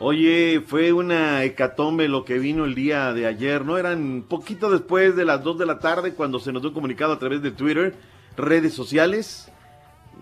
Oye, 0.00 0.62
fue 0.64 0.92
una 0.92 1.42
hecatombe 1.42 2.06
lo 2.06 2.24
que 2.24 2.38
vino 2.38 2.64
el 2.64 2.76
día 2.76 3.12
de 3.12 3.26
ayer, 3.26 3.64
¿no? 3.64 3.78
Eran 3.78 4.24
poquito 4.28 4.70
después 4.70 5.16
de 5.16 5.24
las 5.24 5.42
2 5.42 5.58
de 5.58 5.66
la 5.66 5.80
tarde 5.80 6.14
cuando 6.14 6.38
se 6.38 6.52
nos 6.52 6.62
dio 6.62 6.68
un 6.68 6.74
comunicado 6.74 7.12
a 7.12 7.18
través 7.18 7.42
de 7.42 7.50
Twitter, 7.50 7.96
redes 8.36 8.74
sociales. 8.74 9.50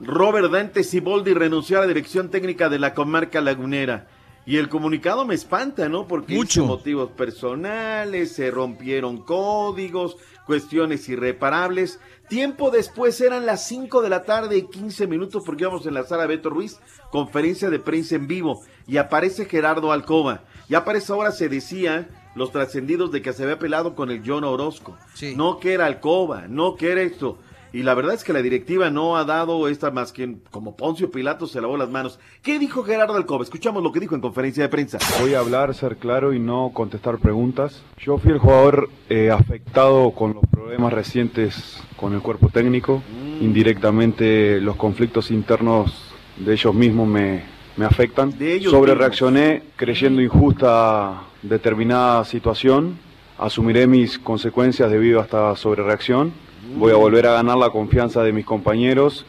Robert 0.03 0.51
Dante 0.51 0.85
Siboldi 0.85 1.33
renunció 1.33 1.79
a 1.79 1.81
la 1.83 1.87
dirección 1.87 2.31
técnica 2.31 2.69
de 2.69 2.79
la 2.79 2.95
comarca 2.95 3.41
lagunera. 3.41 4.09
Y 4.45 4.59
el 4.59 4.69
comunicado 4.69 5.25
me 5.25 5.35
espanta, 5.35 5.89
¿no? 5.89 6.07
Porque 6.07 6.35
dice 6.35 6.61
motivos 6.61 7.11
personales, 7.11 8.33
se 8.33 8.51
rompieron 8.53 9.19
códigos, 9.19 10.17
cuestiones 10.47 11.09
irreparables. 11.09 11.99
Tiempo 12.29 12.71
después 12.71 13.21
eran 13.21 13.45
las 13.45 13.67
5 13.67 14.03
de 14.03 14.09
la 14.09 14.23
tarde 14.23 14.59
y 14.59 14.69
15 14.69 15.09
minutos 15.09 15.43
porque 15.45 15.65
íbamos 15.65 15.85
en 15.87 15.95
la 15.95 16.05
sala 16.05 16.27
Beto 16.27 16.51
Ruiz, 16.51 16.79
conferencia 17.11 17.71
de 17.71 17.81
prensa 17.81 18.15
en 18.15 18.29
vivo. 18.29 18.63
Y 18.87 18.99
aparece 18.99 19.47
Gerardo 19.47 19.91
Alcoba. 19.91 20.45
Ya 20.69 20.85
para 20.85 20.99
esa 20.99 21.17
hora 21.17 21.33
se 21.33 21.49
decía 21.49 22.09
los 22.37 22.53
trascendidos 22.53 23.11
de 23.11 23.23
que 23.23 23.33
se 23.33 23.43
había 23.43 23.59
pelado 23.59 23.97
con 23.97 24.11
el 24.11 24.23
John 24.25 24.45
Orozco. 24.45 24.97
No 25.35 25.59
que 25.59 25.73
era 25.73 25.87
Alcoba, 25.87 26.47
no 26.49 26.77
que 26.77 26.93
era 26.93 27.03
esto. 27.03 27.39
Y 27.77 27.83
la 27.83 27.93
verdad 27.93 28.15
es 28.15 28.25
que 28.25 28.33
la 28.33 28.41
directiva 28.41 28.89
no 28.89 29.19
ha 29.19 29.27
dado 29.27 29.69
esta 29.69 29.91
más 29.91 30.11
que 30.11 30.37
como 30.51 30.77
Poncio 30.77 31.11
Pilato 31.11 31.47
se 31.47 31.61
lavó 31.61 31.77
las 31.77 31.91
manos. 31.91 32.19
¿Qué 32.41 32.59
dijo 32.59 32.83
Gerardo 32.85 33.17
Alcoba? 33.17 33.45
Escuchamos 33.45 33.83
lo 33.83 33.93
que 33.93 34.01
dijo 34.01 34.15
en 34.15 34.23
conferencia 34.23 34.63
de 34.63 34.71
prensa. 34.71 34.97
Voy 35.21 35.35
a 35.35 35.41
hablar, 35.41 35.75
ser 35.75 35.99
claro 35.99 36.33
y 36.33 36.39
no 36.39 36.71
contestar 36.73 37.19
preguntas. 37.19 37.83
Yo 37.99 38.17
fui 38.17 38.33
el 38.33 38.39
jugador 38.39 38.89
eh, 39.11 39.31
afectado 39.31 40.13
con 40.13 40.33
los 40.33 40.45
problemas 40.51 40.91
recientes 40.91 41.83
con 41.99 42.15
el 42.15 42.23
cuerpo 42.23 42.49
técnico. 42.49 43.03
Indirectamente 43.43 44.59
los 44.59 44.77
conflictos 44.77 45.31
internos 45.31 46.15
de 46.39 46.55
ellos 46.55 46.75
mismos 46.75 47.07
me, 47.07 47.43
me 47.77 47.85
afectan. 47.85 48.33
Sobre 48.71 48.95
reaccioné 48.95 49.65
creyendo 49.77 50.23
injusta 50.23 51.25
determinada 51.43 52.25
situación. 52.25 52.99
Asumiré 53.37 53.87
mis 53.87 54.19
consecuencias 54.19 54.91
debido 54.91 55.21
a 55.21 55.25
esta 55.25 55.55
sobrereacción. 55.57 56.46
Voy 56.75 56.93
a 56.93 56.97
volver 56.97 57.27
a 57.27 57.33
ganar 57.33 57.57
la 57.57 57.71
confianza 57.71 58.23
de 58.23 58.33
mis 58.33 58.45
compañeros 58.45 59.25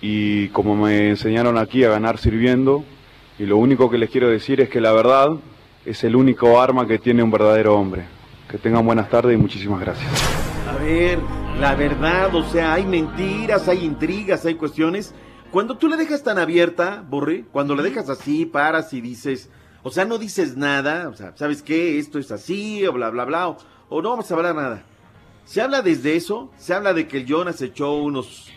y 0.00 0.48
como 0.48 0.76
me 0.76 1.08
enseñaron 1.08 1.56
aquí 1.56 1.84
a 1.84 1.88
ganar 1.88 2.18
sirviendo, 2.18 2.84
y 3.38 3.46
lo 3.46 3.56
único 3.56 3.88
que 3.88 3.98
les 3.98 4.10
quiero 4.10 4.28
decir 4.28 4.60
es 4.60 4.68
que 4.68 4.80
la 4.80 4.92
verdad 4.92 5.30
es 5.86 6.04
el 6.04 6.16
único 6.16 6.60
arma 6.60 6.86
que 6.86 6.98
tiene 6.98 7.22
un 7.22 7.30
verdadero 7.30 7.76
hombre. 7.76 8.04
Que 8.48 8.58
tengan 8.58 8.84
buenas 8.84 9.08
tardes 9.08 9.34
y 9.34 9.40
muchísimas 9.40 9.80
gracias. 9.80 10.10
A 10.68 10.76
ver, 10.76 11.18
la 11.58 11.74
verdad, 11.74 12.34
o 12.34 12.44
sea, 12.44 12.74
hay 12.74 12.84
mentiras, 12.84 13.68
hay 13.68 13.84
intrigas, 13.84 14.44
hay 14.44 14.56
cuestiones. 14.56 15.14
Cuando 15.50 15.76
tú 15.76 15.88
la 15.88 15.96
dejas 15.96 16.22
tan 16.22 16.38
abierta, 16.38 17.04
Borre, 17.08 17.44
cuando 17.50 17.74
la 17.74 17.82
dejas 17.82 18.08
así, 18.10 18.44
paras 18.44 18.92
y 18.92 19.00
dices, 19.00 19.50
o 19.82 19.90
sea, 19.90 20.04
no 20.04 20.18
dices 20.18 20.56
nada, 20.56 21.08
o 21.08 21.14
sea, 21.14 21.32
¿sabes 21.36 21.62
qué? 21.62 21.98
Esto 21.98 22.18
es 22.18 22.30
así, 22.30 22.86
o 22.86 22.92
bla, 22.92 23.10
bla, 23.10 23.24
bla, 23.24 23.48
o, 23.48 23.56
o 23.88 24.02
no 24.02 24.10
vamos 24.10 24.30
a 24.30 24.34
hablar 24.34 24.54
nada. 24.54 24.82
Se 25.44 25.60
habla 25.60 25.82
desde 25.82 26.16
eso, 26.16 26.50
se 26.58 26.72
habla 26.74 26.94
de 26.94 27.06
que 27.08 27.18
el 27.18 27.26
Jonas 27.26 27.60
echó 27.62 27.92
unos 27.94 28.48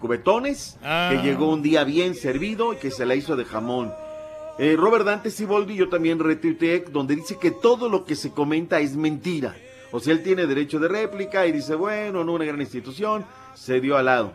cubetones, 0.00 0.76
Ah. 0.82 1.10
que 1.12 1.22
llegó 1.22 1.48
un 1.48 1.62
día 1.62 1.84
bien 1.84 2.14
servido 2.14 2.72
y 2.72 2.76
que 2.76 2.90
se 2.90 3.06
la 3.06 3.14
hizo 3.14 3.36
de 3.36 3.44
jamón. 3.44 3.92
Eh, 4.58 4.76
Robert 4.78 5.04
Dante 5.06 5.30
Siboldi, 5.30 5.76
yo 5.76 5.88
también 5.88 6.18
retuiteé, 6.18 6.80
donde 6.90 7.16
dice 7.16 7.38
que 7.38 7.50
todo 7.50 7.88
lo 7.88 8.04
que 8.04 8.16
se 8.16 8.32
comenta 8.32 8.80
es 8.80 8.96
mentira. 8.96 9.56
O 9.92 10.00
sea, 10.00 10.12
él 10.12 10.22
tiene 10.22 10.46
derecho 10.46 10.78
de 10.78 10.88
réplica 10.88 11.46
y 11.46 11.52
dice, 11.52 11.74
bueno, 11.74 12.24
no 12.24 12.32
una 12.32 12.44
gran 12.44 12.60
institución, 12.60 13.24
se 13.54 13.80
dio 13.80 13.96
al 13.96 14.06
lado. 14.06 14.32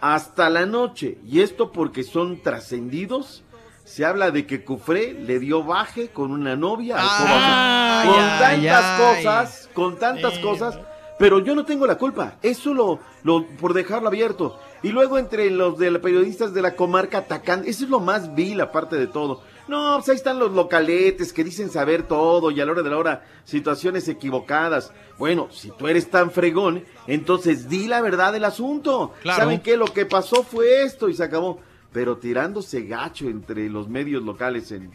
Hasta 0.00 0.50
la 0.50 0.66
noche, 0.66 1.18
y 1.26 1.40
esto 1.40 1.72
porque 1.72 2.02
son 2.02 2.42
trascendidos, 2.42 3.42
se 3.84 4.04
habla 4.04 4.30
de 4.30 4.46
que 4.46 4.64
Cufré 4.64 5.12
le 5.12 5.38
dio 5.38 5.64
baje 5.64 6.08
con 6.08 6.30
una 6.30 6.54
novia 6.56 6.96
al 6.98 7.06
Ay, 7.08 8.08
Con 8.08 8.16
tantas 8.38 8.84
ay. 8.84 9.16
cosas, 9.16 9.70
con 9.74 9.98
tantas 9.98 10.38
cosas, 10.38 10.78
pero 11.22 11.38
yo 11.38 11.54
no 11.54 11.64
tengo 11.64 11.86
la 11.86 11.98
culpa. 11.98 12.34
Eso 12.42 12.74
lo, 12.74 12.98
lo 13.22 13.46
por 13.46 13.74
dejarlo 13.74 14.08
abierto. 14.08 14.58
Y 14.82 14.88
luego 14.88 15.18
entre 15.18 15.48
los 15.52 15.78
de 15.78 15.92
los 15.92 16.02
periodistas 16.02 16.52
de 16.52 16.62
la 16.62 16.74
comarca 16.74 17.18
atacando, 17.18 17.68
eso 17.68 17.84
es 17.84 17.90
lo 17.90 18.00
más 18.00 18.34
vil 18.34 18.60
aparte 18.60 18.96
de 18.96 19.06
todo. 19.06 19.40
No, 19.68 19.94
pues 19.94 20.08
ahí 20.08 20.16
están 20.16 20.40
los 20.40 20.50
localetes 20.50 21.32
que 21.32 21.44
dicen 21.44 21.70
saber 21.70 22.08
todo 22.08 22.50
y 22.50 22.60
a 22.60 22.66
la 22.66 22.72
hora 22.72 22.82
de 22.82 22.90
la 22.90 22.98
hora 22.98 23.24
situaciones 23.44 24.08
equivocadas. 24.08 24.92
Bueno, 25.16 25.46
si 25.52 25.70
tú 25.70 25.86
eres 25.86 26.10
tan 26.10 26.32
fregón, 26.32 26.82
entonces 27.06 27.68
di 27.68 27.86
la 27.86 28.00
verdad 28.00 28.32
del 28.32 28.44
asunto. 28.44 29.12
Claro. 29.22 29.42
¿Saben 29.42 29.60
qué? 29.60 29.76
Lo 29.76 29.84
que 29.84 30.06
pasó 30.06 30.42
fue 30.42 30.82
esto 30.82 31.08
y 31.08 31.14
se 31.14 31.22
acabó. 31.22 31.60
Pero 31.92 32.16
tirándose 32.16 32.82
gacho 32.82 33.28
entre 33.28 33.68
los 33.68 33.88
medios 33.88 34.24
locales 34.24 34.72
en, 34.72 34.90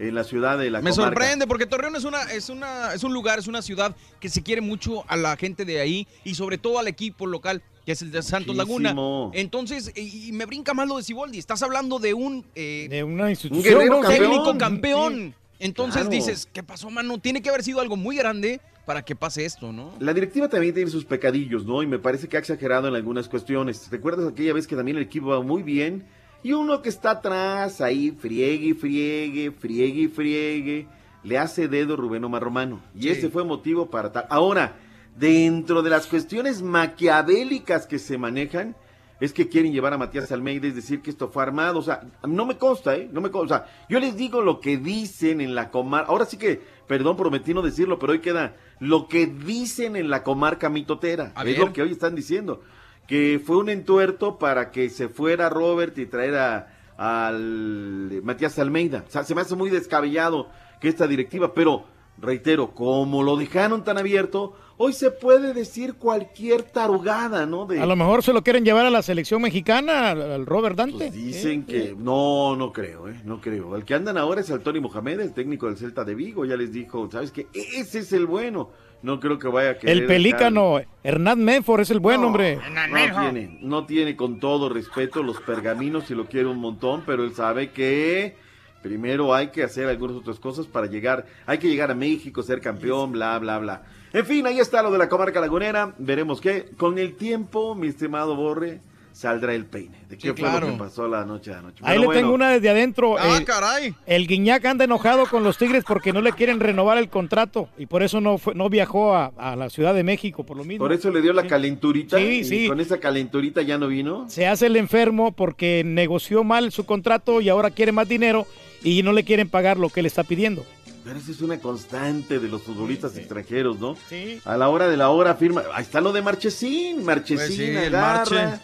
en 0.00 0.14
la 0.14 0.24
ciudad 0.24 0.58
de 0.58 0.70
la 0.70 0.80
Me 0.80 0.90
comarca. 0.90 1.10
sorprende 1.14 1.46
porque 1.46 1.66
Torreón 1.66 1.94
es 1.94 2.04
una, 2.04 2.22
es 2.32 2.48
una, 2.48 2.94
es 2.94 3.04
un 3.04 3.12
lugar, 3.12 3.38
es 3.38 3.46
una 3.46 3.62
ciudad 3.62 3.94
que 4.18 4.28
se 4.28 4.42
quiere 4.42 4.60
mucho 4.62 5.04
a 5.08 5.16
la 5.16 5.36
gente 5.36 5.64
de 5.64 5.78
ahí 5.80 6.08
y 6.24 6.34
sobre 6.34 6.58
todo 6.58 6.78
al 6.78 6.88
equipo 6.88 7.26
local 7.26 7.62
que 7.84 7.92
es 7.92 8.02
el 8.02 8.10
de 8.10 8.22
Santos 8.22 8.56
Laguna. 8.56 8.90
Muchísimo. 8.94 9.30
Entonces, 9.34 9.92
y, 9.96 10.28
y 10.28 10.32
me 10.32 10.44
brinca 10.46 10.74
más 10.74 10.86
lo 10.88 10.96
de 10.98 11.02
Siboldi. 11.02 11.38
Estás 11.38 11.62
hablando 11.62 11.98
de 11.98 12.14
un, 12.14 12.44
eh, 12.54 12.86
De 12.90 13.02
una 13.04 13.24
Un 13.24 13.30
institución. 13.30 13.78
técnico 14.06 14.56
campeón. 14.58 14.58
campeón. 14.58 15.34
Entonces 15.58 16.02
Claro. 16.02 16.10
dices, 16.10 16.48
¿qué 16.52 16.62
pasó, 16.62 16.88
mano? 16.90 17.18
Tiene 17.18 17.42
que 17.42 17.48
haber 17.50 17.62
sido 17.62 17.80
algo 17.80 17.96
muy 17.96 18.16
grande 18.16 18.60
para 18.86 19.02
que 19.02 19.14
pase 19.14 19.44
esto, 19.44 19.72
¿no? 19.72 19.92
La 20.00 20.14
directiva 20.14 20.48
también 20.48 20.72
tiene 20.74 20.90
sus 20.90 21.04
pecadillos, 21.04 21.64
¿no? 21.66 21.82
Y 21.82 21.86
me 21.86 21.98
parece 21.98 22.28
que 22.28 22.36
ha 22.36 22.40
exagerado 22.40 22.88
en 22.88 22.94
algunas 22.94 23.28
cuestiones. 23.28 23.88
¿Recuerdas 23.90 24.26
aquella 24.32 24.54
vez 24.54 24.66
que 24.66 24.76
también 24.76 24.96
el 24.96 25.02
equipo 25.02 25.26
va 25.28 25.42
muy 25.42 25.62
bien? 25.62 26.06
Y 26.42 26.52
uno 26.52 26.80
que 26.82 26.88
está 26.88 27.10
atrás, 27.12 27.80
ahí, 27.80 28.10
friegue, 28.12 28.66
y 28.68 28.72
friegue, 28.74 29.50
friegue, 29.50 30.00
y 30.02 30.08
friegue, 30.08 30.86
le 31.22 31.36
hace 31.38 31.68
dedo 31.68 31.96
Rubén 31.96 32.24
Omar 32.24 32.42
Romano. 32.42 32.80
Y 32.94 33.02
Sí. 33.02 33.08
ese 33.10 33.28
fue 33.28 33.44
motivo 33.44 33.90
para 33.90 34.10
tal. 34.12 34.26
Ahora, 34.30 34.76
dentro 35.16 35.82
de 35.82 35.90
las 35.90 36.06
cuestiones 36.06 36.62
maquiavélicas 36.62 37.86
que 37.86 37.98
se 37.98 38.16
manejan, 38.16 38.74
es 39.20 39.34
que 39.34 39.48
quieren 39.48 39.72
llevar 39.74 39.92
a 39.92 39.98
Matías 39.98 40.32
Almeida, 40.32 40.66
es 40.66 40.74
decir, 40.74 41.02
que 41.02 41.10
esto 41.10 41.28
fue 41.28 41.42
armado. 41.42 41.78
O 41.80 41.82
sea, 41.82 42.00
no 42.26 42.46
me 42.46 42.56
consta, 42.56 42.96
¿eh? 42.96 43.06
No 43.12 43.20
me 43.20 43.30
consta. 43.30 43.54
O 43.56 43.58
sea, 43.58 43.84
yo 43.90 44.00
les 44.00 44.16
digo 44.16 44.40
lo 44.40 44.60
que 44.60 44.78
dicen 44.78 45.42
en 45.42 45.54
la 45.54 45.70
comarca. 45.70 46.08
Ahora 46.10 46.24
sí 46.24 46.38
que, 46.38 46.62
perdón, 46.86 47.18
prometí 47.18 47.52
no 47.52 47.60
decirlo, 47.60 47.98
pero 47.98 48.12
hoy 48.12 48.20
queda 48.20 48.56
lo 48.78 49.08
que 49.08 49.26
dicen 49.26 49.96
en 49.96 50.08
la 50.08 50.22
comarca 50.22 50.70
mitotera. 50.70 51.32
A 51.34 51.40
es 51.42 51.48
ver. 51.48 51.58
lo 51.58 51.72
que 51.74 51.82
hoy 51.82 51.92
están 51.92 52.14
diciendo. 52.14 52.62
Que 53.06 53.40
fue 53.44 53.56
un 53.56 53.68
entuerto 53.68 54.38
para 54.38 54.70
que 54.70 54.88
se 54.90 55.08
fuera 55.08 55.48
Robert 55.48 55.96
y 55.98 56.06
traer 56.06 56.36
a- 56.36 56.68
al 56.96 58.20
Matías 58.22 58.58
Almeida. 58.58 59.04
O 59.06 59.10
sea, 59.10 59.24
se 59.24 59.34
me 59.34 59.40
hace 59.40 59.56
muy 59.56 59.70
descabellado 59.70 60.48
que 60.80 60.88
esta 60.88 61.06
directiva, 61.06 61.54
pero 61.54 61.84
reitero, 62.18 62.72
como 62.72 63.22
lo 63.22 63.36
dejaron 63.36 63.82
tan 63.84 63.96
abierto, 63.98 64.54
hoy 64.76 64.92
se 64.92 65.10
puede 65.10 65.54
decir 65.54 65.94
cualquier 65.94 66.62
tarugada, 66.62 67.46
¿no? 67.46 67.66
De, 67.66 67.80
A 67.80 67.86
lo 67.86 67.96
mejor 67.96 68.22
se 68.22 68.32
lo 68.32 68.42
quieren 68.42 68.64
llevar 68.64 68.84
a 68.86 68.90
la 68.90 69.02
selección 69.02 69.40
mexicana, 69.42 70.10
al, 70.10 70.20
al 70.22 70.46
Robert 70.46 70.76
Dante. 70.76 70.96
Pues 70.98 71.12
Dicen 71.14 71.64
que 71.64 71.94
no, 71.98 72.54
no 72.56 72.72
creo, 72.72 73.08
¿eh? 73.08 73.20
No 73.24 73.40
creo. 73.40 73.74
El 73.76 73.84
que 73.84 73.94
andan 73.94 74.18
ahora 74.18 74.42
es 74.42 74.50
el 74.50 74.60
Tony 74.60 74.80
Mohamed, 74.80 75.20
el 75.20 75.32
técnico 75.32 75.66
del 75.66 75.78
Celta 75.78 76.04
de 76.04 76.14
Vigo. 76.14 76.44
Ya 76.44 76.56
les 76.56 76.72
dijo, 76.72 77.08
¿sabes 77.10 77.30
qué? 77.32 77.46
Ese 77.54 78.00
es 78.00 78.12
el 78.12 78.26
bueno. 78.26 78.70
No 79.02 79.18
creo 79.18 79.38
que 79.38 79.48
vaya 79.48 79.70
a 79.70 79.78
querer. 79.78 79.96
El 79.96 80.06
pelícano, 80.06 80.80
Hernán 81.02 81.42
Menfor 81.42 81.80
es 81.80 81.90
el 81.90 82.00
buen 82.00 82.20
No, 82.20 82.26
hombre. 82.26 82.58
No 82.90 83.20
tiene, 83.20 83.58
no 83.62 83.86
tiene 83.86 84.16
con 84.16 84.40
todo 84.40 84.68
respeto 84.68 85.22
los 85.22 85.40
pergaminos 85.40 86.10
y 86.10 86.14
lo 86.14 86.26
quiere 86.26 86.48
un 86.48 86.58
montón, 86.58 87.02
pero 87.06 87.24
él 87.24 87.34
sabe 87.34 87.70
que 87.70 88.36
primero 88.82 89.34
hay 89.34 89.48
que 89.48 89.62
hacer 89.62 89.88
algunas 89.88 90.16
otras 90.16 90.38
cosas 90.38 90.66
para 90.66 90.86
llegar, 90.86 91.26
hay 91.46 91.58
que 91.58 91.68
llegar 91.68 91.90
a 91.90 91.94
México, 91.94 92.42
ser 92.42 92.60
campeón, 92.60 93.12
bla, 93.12 93.38
bla, 93.38 93.58
bla. 93.58 93.82
En 94.12 94.26
fin, 94.26 94.46
ahí 94.46 94.58
está 94.58 94.82
lo 94.82 94.90
de 94.90 94.98
la 94.98 95.08
comarca 95.08 95.40
lagunera, 95.40 95.94
veremos 95.98 96.40
qué. 96.40 96.66
Con 96.76 96.98
el 96.98 97.14
tiempo, 97.14 97.74
mi 97.74 97.88
estimado 97.88 98.34
Borre, 98.36 98.80
saldrá 99.20 99.54
el 99.54 99.66
peine. 99.66 99.96
¿De 100.08 100.16
qué 100.16 100.22
Sí, 100.22 100.28
fue 100.28 100.34
claro. 100.36 100.66
lo 100.68 100.72
que 100.72 100.78
pasó 100.78 101.06
la 101.06 101.24
noche 101.26 101.50
de 101.50 101.56
anoche? 101.58 101.76
Ahí 101.82 101.90
Pero 101.90 102.00
le 102.00 102.06
bueno, 102.06 102.20
tengo 102.20 102.34
una 102.34 102.50
desde 102.50 102.70
adentro. 102.70 103.18
¡Ah, 103.18 103.36
el, 103.36 103.44
caray! 103.44 103.94
el 104.06 104.26
Guiñac 104.26 104.64
anda 104.64 104.84
enojado 104.84 105.26
con 105.26 105.44
los 105.44 105.58
Tigres 105.58 105.84
porque 105.86 106.12
no 106.12 106.22
le 106.22 106.32
quieren 106.32 106.58
renovar 106.58 106.96
el 106.98 107.08
contrato 107.10 107.68
y 107.76 107.86
por 107.86 108.02
eso 108.02 108.20
no 108.20 108.38
fue, 108.38 108.54
no 108.54 108.70
viajó 108.70 109.14
a, 109.14 109.26
a 109.36 109.56
la 109.56 109.68
Ciudad 109.68 109.94
de 109.94 110.02
México, 110.04 110.44
por 110.44 110.56
lo 110.56 110.64
mismo. 110.64 110.84
Por 110.84 110.92
eso 110.94 111.10
le 111.10 111.20
dio 111.20 111.32
la 111.34 111.46
calenturita 111.46 112.16
Sí, 112.18 112.24
y 112.40 112.44
sí. 112.44 112.68
con 112.68 112.80
esa 112.80 112.98
calenturita 112.98 113.60
ya 113.62 113.76
no 113.76 113.88
vino. 113.88 114.24
Se 114.30 114.46
hace 114.46 114.66
el 114.66 114.76
enfermo 114.76 115.32
porque 115.32 115.82
negoció 115.84 116.42
mal 116.42 116.72
su 116.72 116.86
contrato 116.86 117.40
y 117.42 117.48
ahora 117.50 117.70
quiere 117.70 117.92
más 117.92 118.08
dinero 118.08 118.46
y 118.82 119.02
no 119.02 119.12
le 119.12 119.24
quieren 119.24 119.48
pagar 119.50 119.76
lo 119.78 119.90
que 119.90 120.00
le 120.02 120.08
está 120.08 120.24
pidiendo. 120.24 120.64
Pero 121.02 121.18
esa 121.18 121.30
es 121.30 121.40
una 121.40 121.58
constante 121.58 122.38
de 122.38 122.48
los 122.48 122.62
futbolistas 122.62 123.16
extranjeros, 123.16 123.80
¿no? 123.80 123.96
Sí. 124.08 124.38
A 124.44 124.56
la 124.58 124.68
hora 124.68 124.86
de 124.86 124.98
la 124.98 125.08
hora 125.08 125.34
firma. 125.34 125.62
Ahí 125.72 125.82
está 125.82 126.00
lo 126.02 126.12
de 126.12 126.20
Marchesín. 126.20 127.04
Marchesín 127.04 127.36
Pues 127.38 127.54
sí, 127.56 127.64
el 127.64 127.94
agarra, 127.94 128.16
Marche. 128.18 128.60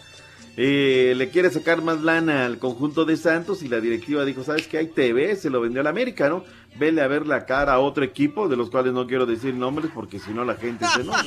Eh, 0.59 1.13
le 1.15 1.29
quiere 1.29 1.51
sacar 1.51 1.83
más 1.83 2.01
lana 2.01 2.47
al 2.47 2.57
conjunto 2.57 3.05
de 3.05 3.15
Santos 3.15 3.61
y 3.61 3.67
la 3.67 3.79
directiva 3.79 4.25
dijo, 4.25 4.43
¿sabes 4.43 4.67
qué? 4.67 4.79
Hay 4.79 4.87
TV, 4.87 5.35
se 5.35 5.51
lo 5.51 5.61
vendió 5.61 5.81
al 5.81 5.87
América, 5.87 6.29
¿no? 6.29 6.43
Vele 6.79 7.03
a 7.03 7.07
ver 7.07 7.27
la 7.27 7.45
cara 7.45 7.73
a 7.73 7.79
otro 7.79 8.03
equipo, 8.03 8.47
de 8.47 8.57
los 8.57 8.71
cuales 8.71 8.91
no 8.91 9.05
quiero 9.05 9.27
decir 9.27 9.53
nombres 9.53 9.91
porque 9.93 10.17
si 10.17 10.31
no 10.31 10.43
la 10.43 10.55
gente 10.55 10.85
se 10.87 11.01
enoja. 11.01 11.23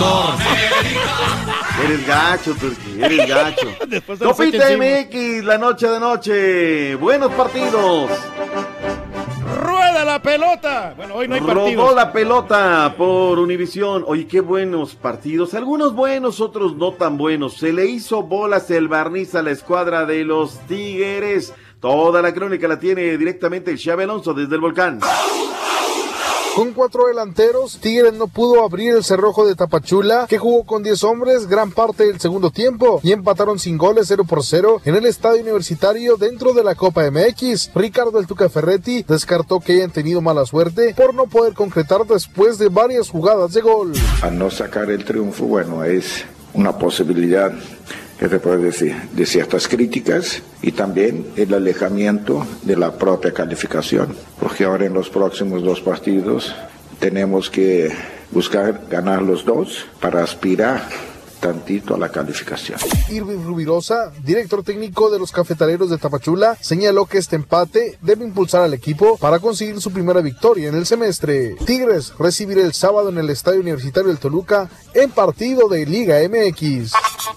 ¿no? 0.00 0.36
Eres 1.84 2.06
gacho, 2.06 2.54
Turki, 2.54 3.02
eres 3.02 3.28
gacho. 3.28 3.68
Encima. 4.42 4.84
MX, 4.84 5.44
la 5.44 5.58
noche 5.58 5.88
de 5.88 6.00
noche. 6.00 6.94
Buenos 6.94 7.32
partidos. 7.32 8.10
¡Rueda 9.44 10.04
la 10.04 10.22
pelota! 10.22 10.94
Bueno, 10.96 11.14
hoy 11.14 11.28
no 11.28 11.34
hay 11.34 11.40
partidos. 11.40 11.94
la 11.94 12.12
pelota 12.12 12.94
por 12.96 13.38
Univisión. 13.38 14.04
Oye, 14.06 14.26
qué 14.26 14.40
buenos 14.40 14.94
partidos. 14.94 15.54
Algunos 15.54 15.94
buenos, 15.94 16.40
otros 16.40 16.76
no 16.76 16.92
tan 16.92 17.16
buenos. 17.16 17.54
Se 17.54 17.72
le 17.72 17.86
hizo 17.86 18.22
bolas 18.22 18.70
el 18.70 18.88
barniz 18.88 19.34
a 19.34 19.42
la 19.42 19.50
escuadra 19.50 20.06
de 20.06 20.24
los 20.24 20.58
Tigres. 20.66 21.52
Toda 21.80 22.22
la 22.22 22.32
crónica 22.32 22.66
la 22.66 22.78
tiene 22.78 23.16
directamente 23.18 23.70
el 23.70 23.78
Xabi 23.78 24.04
Alonso 24.04 24.32
desde 24.32 24.54
el 24.54 24.60
volcán. 24.60 25.00
Con 26.54 26.72
cuatro 26.72 27.08
delanteros, 27.08 27.78
Tigres 27.80 28.12
no 28.12 28.28
pudo 28.28 28.64
abrir 28.64 28.94
el 28.94 29.02
cerrojo 29.02 29.44
de 29.44 29.56
Tapachula, 29.56 30.26
que 30.28 30.38
jugó 30.38 30.64
con 30.64 30.84
10 30.84 31.02
hombres 31.02 31.48
gran 31.48 31.72
parte 31.72 32.06
del 32.06 32.20
segundo 32.20 32.50
tiempo 32.52 33.00
y 33.02 33.10
empataron 33.10 33.58
sin 33.58 33.76
goles 33.76 34.06
0 34.06 34.24
por 34.24 34.44
0 34.44 34.80
en 34.84 34.94
el 34.94 35.04
estadio 35.04 35.42
universitario 35.42 36.16
dentro 36.16 36.52
de 36.52 36.62
la 36.62 36.76
Copa 36.76 37.10
MX. 37.10 37.72
Ricardo 37.74 38.20
El 38.20 38.28
Tuca 38.28 38.48
Ferretti 38.48 39.02
descartó 39.02 39.58
que 39.58 39.72
hayan 39.72 39.90
tenido 39.90 40.20
mala 40.20 40.46
suerte 40.46 40.94
por 40.96 41.12
no 41.12 41.26
poder 41.26 41.54
concretar 41.54 42.06
después 42.06 42.56
de 42.56 42.68
varias 42.68 43.10
jugadas 43.10 43.52
de 43.52 43.60
gol. 43.60 43.92
a 44.22 44.30
no 44.30 44.48
sacar 44.48 44.92
el 44.92 45.04
triunfo, 45.04 45.46
bueno, 45.46 45.82
es 45.82 46.24
una 46.52 46.78
posibilidad, 46.78 47.52
¿qué 48.18 48.28
te 48.28 48.38
puedo 48.38 48.58
decir?, 48.58 48.94
de 49.12 49.26
ciertas 49.26 49.68
críticas 49.68 50.42
y 50.62 50.72
también 50.72 51.26
el 51.36 51.52
alejamiento 51.54 52.46
de 52.62 52.76
la 52.76 52.92
propia 52.92 53.32
calificación, 53.32 54.14
porque 54.40 54.64
ahora 54.64 54.86
en 54.86 54.94
los 54.94 55.10
próximos 55.10 55.62
dos 55.62 55.80
partidos 55.80 56.54
tenemos 56.98 57.50
que 57.50 57.92
buscar 58.30 58.86
ganar 58.90 59.22
los 59.22 59.44
dos 59.44 59.86
para 60.00 60.22
aspirar 60.22 60.88
tantito 61.44 61.94
a 61.94 61.98
la 61.98 62.08
calificación. 62.08 62.78
Irving 63.10 63.44
Rubirosa, 63.44 64.10
director 64.24 64.62
técnico 64.62 65.10
de 65.10 65.18
los 65.18 65.30
cafetaleros 65.30 65.90
de 65.90 65.98
Tapachula, 65.98 66.56
señaló 66.58 67.04
que 67.04 67.18
este 67.18 67.36
empate 67.36 67.98
debe 68.00 68.24
impulsar 68.24 68.62
al 68.62 68.72
equipo 68.72 69.18
para 69.18 69.38
conseguir 69.40 69.78
su 69.78 69.92
primera 69.92 70.22
victoria 70.22 70.70
en 70.70 70.74
el 70.74 70.86
semestre. 70.86 71.54
Tigres 71.66 72.14
recibirá 72.18 72.62
el 72.62 72.72
sábado 72.72 73.10
en 73.10 73.18
el 73.18 73.28
Estadio 73.28 73.60
Universitario 73.60 74.08
del 74.08 74.18
Toluca 74.18 74.70
en 74.94 75.10
partido 75.10 75.68
de 75.68 75.84
Liga 75.84 76.16
MX. 76.26 76.92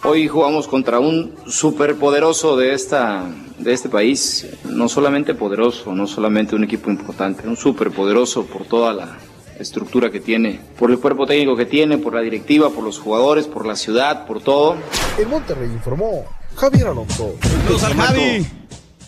Hoy 0.05 0.29
jugamos 0.29 0.69
contra 0.69 0.99
un 0.99 1.35
superpoderoso 1.45 2.55
de, 2.55 2.73
esta, 2.73 3.29
de 3.59 3.73
este 3.73 3.89
país, 3.89 4.47
no 4.63 4.87
solamente 4.87 5.35
poderoso, 5.35 5.93
no 5.93 6.07
solamente 6.07 6.55
un 6.55 6.63
equipo 6.63 6.89
importante, 6.89 7.45
un 7.45 7.57
superpoderoso 7.57 8.45
por 8.45 8.63
toda 8.63 8.93
la 8.93 9.17
estructura 9.59 10.09
que 10.11 10.19
tiene, 10.19 10.59
por 10.77 10.91
el 10.91 10.99
cuerpo 10.99 11.25
técnico 11.25 11.55
que 11.55 11.65
tiene, 11.65 11.97
por 11.97 12.13
la 12.13 12.21
directiva, 12.21 12.69
por 12.69 12.83
los 12.83 12.99
jugadores, 12.99 13.47
por 13.47 13.65
la 13.65 13.75
ciudad, 13.75 14.25
por 14.25 14.41
todo. 14.41 14.75
En 15.17 15.29
Monterrey 15.29 15.69
informó 15.69 16.25
Javier 16.55 16.87
Alonso. 16.87 17.35
Saludos 17.41 17.83
al 17.83 17.93
Javi. 17.93 18.47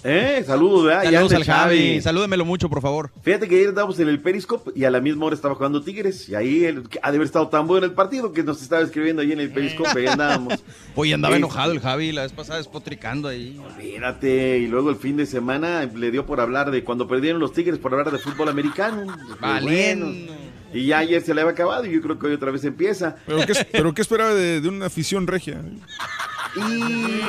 ¿Eh? 0.04 0.44
Saludos, 0.46 0.86
¿verdad? 0.86 1.04
Saludos 1.04 1.34
al 1.34 1.44
Javi. 1.44 1.78
Xavi. 1.78 2.02
Salúdemelo 2.02 2.46
mucho, 2.46 2.70
por 2.70 2.82
favor. 2.82 3.12
Fíjate 3.22 3.48
que 3.48 3.56
ayer 3.56 3.70
estábamos 3.70 4.00
en 4.00 4.08
el 4.08 4.20
Periscope 4.20 4.72
y 4.76 4.86
a 4.86 4.92
la 4.92 5.02
misma 5.02 5.26
hora 5.26 5.36
estaba 5.36 5.56
jugando 5.56 5.82
Tigres. 5.82 6.30
Y 6.30 6.36
ahí 6.36 6.66
él, 6.66 6.84
ha 7.02 7.12
de 7.12 7.18
haber 7.18 7.26
estado 7.26 7.50
tan 7.50 7.68
bueno 7.68 7.86
el 7.86 7.94
partido 7.94 8.32
que 8.32 8.44
nos 8.44 8.62
estaba 8.62 8.82
escribiendo 8.82 9.22
ahí 9.22 9.32
en 9.32 9.40
el 9.40 9.52
Periscope. 9.52 9.90
Ahí 10.00 10.08
andábamos. 10.08 10.64
Oye, 10.96 11.14
andaba 11.14 11.36
enojado 11.36 11.72
el 11.72 11.80
Javi 11.80 12.12
la 12.12 12.24
vez 12.24 12.32
pasada 12.32 12.58
despotricando 12.58 13.28
ahí. 13.28 13.60
Espérate, 13.70 14.60
y 14.60 14.68
luego 14.68 14.90
el 14.90 14.96
fin 14.96 15.18
de 15.18 15.26
semana 15.26 15.86
le 15.86 16.12
dio 16.12 16.26
por 16.26 16.40
hablar 16.40 16.72
de 16.72 16.84
cuando 16.84 17.08
perdieron 17.08 17.40
los 17.40 17.54
Tigres, 17.54 17.78
por 17.78 17.94
hablar 17.94 18.12
de 18.12 18.20
fútbol 18.20 18.50
americano. 18.50 19.06
Valiendo. 19.42 20.06
bueno. 20.06 20.40
Y 20.72 20.86
ya 20.86 21.00
ayer 21.00 21.22
se 21.22 21.34
le 21.34 21.42
había 21.42 21.54
acabado 21.54 21.86
y 21.86 21.92
yo 21.92 22.02
creo 22.02 22.20
que 22.20 22.28
hoy 22.28 22.34
otra 22.34 22.52
vez 22.52 22.64
empieza. 22.64 23.16
¿Pero 23.26 23.40
qué, 23.46 23.54
pero 23.72 23.94
qué 23.94 24.02
esperaba 24.04 24.34
de, 24.34 24.62
de 24.62 24.70
una 24.70 24.86
afición 24.86 25.26
regia? 25.26 25.62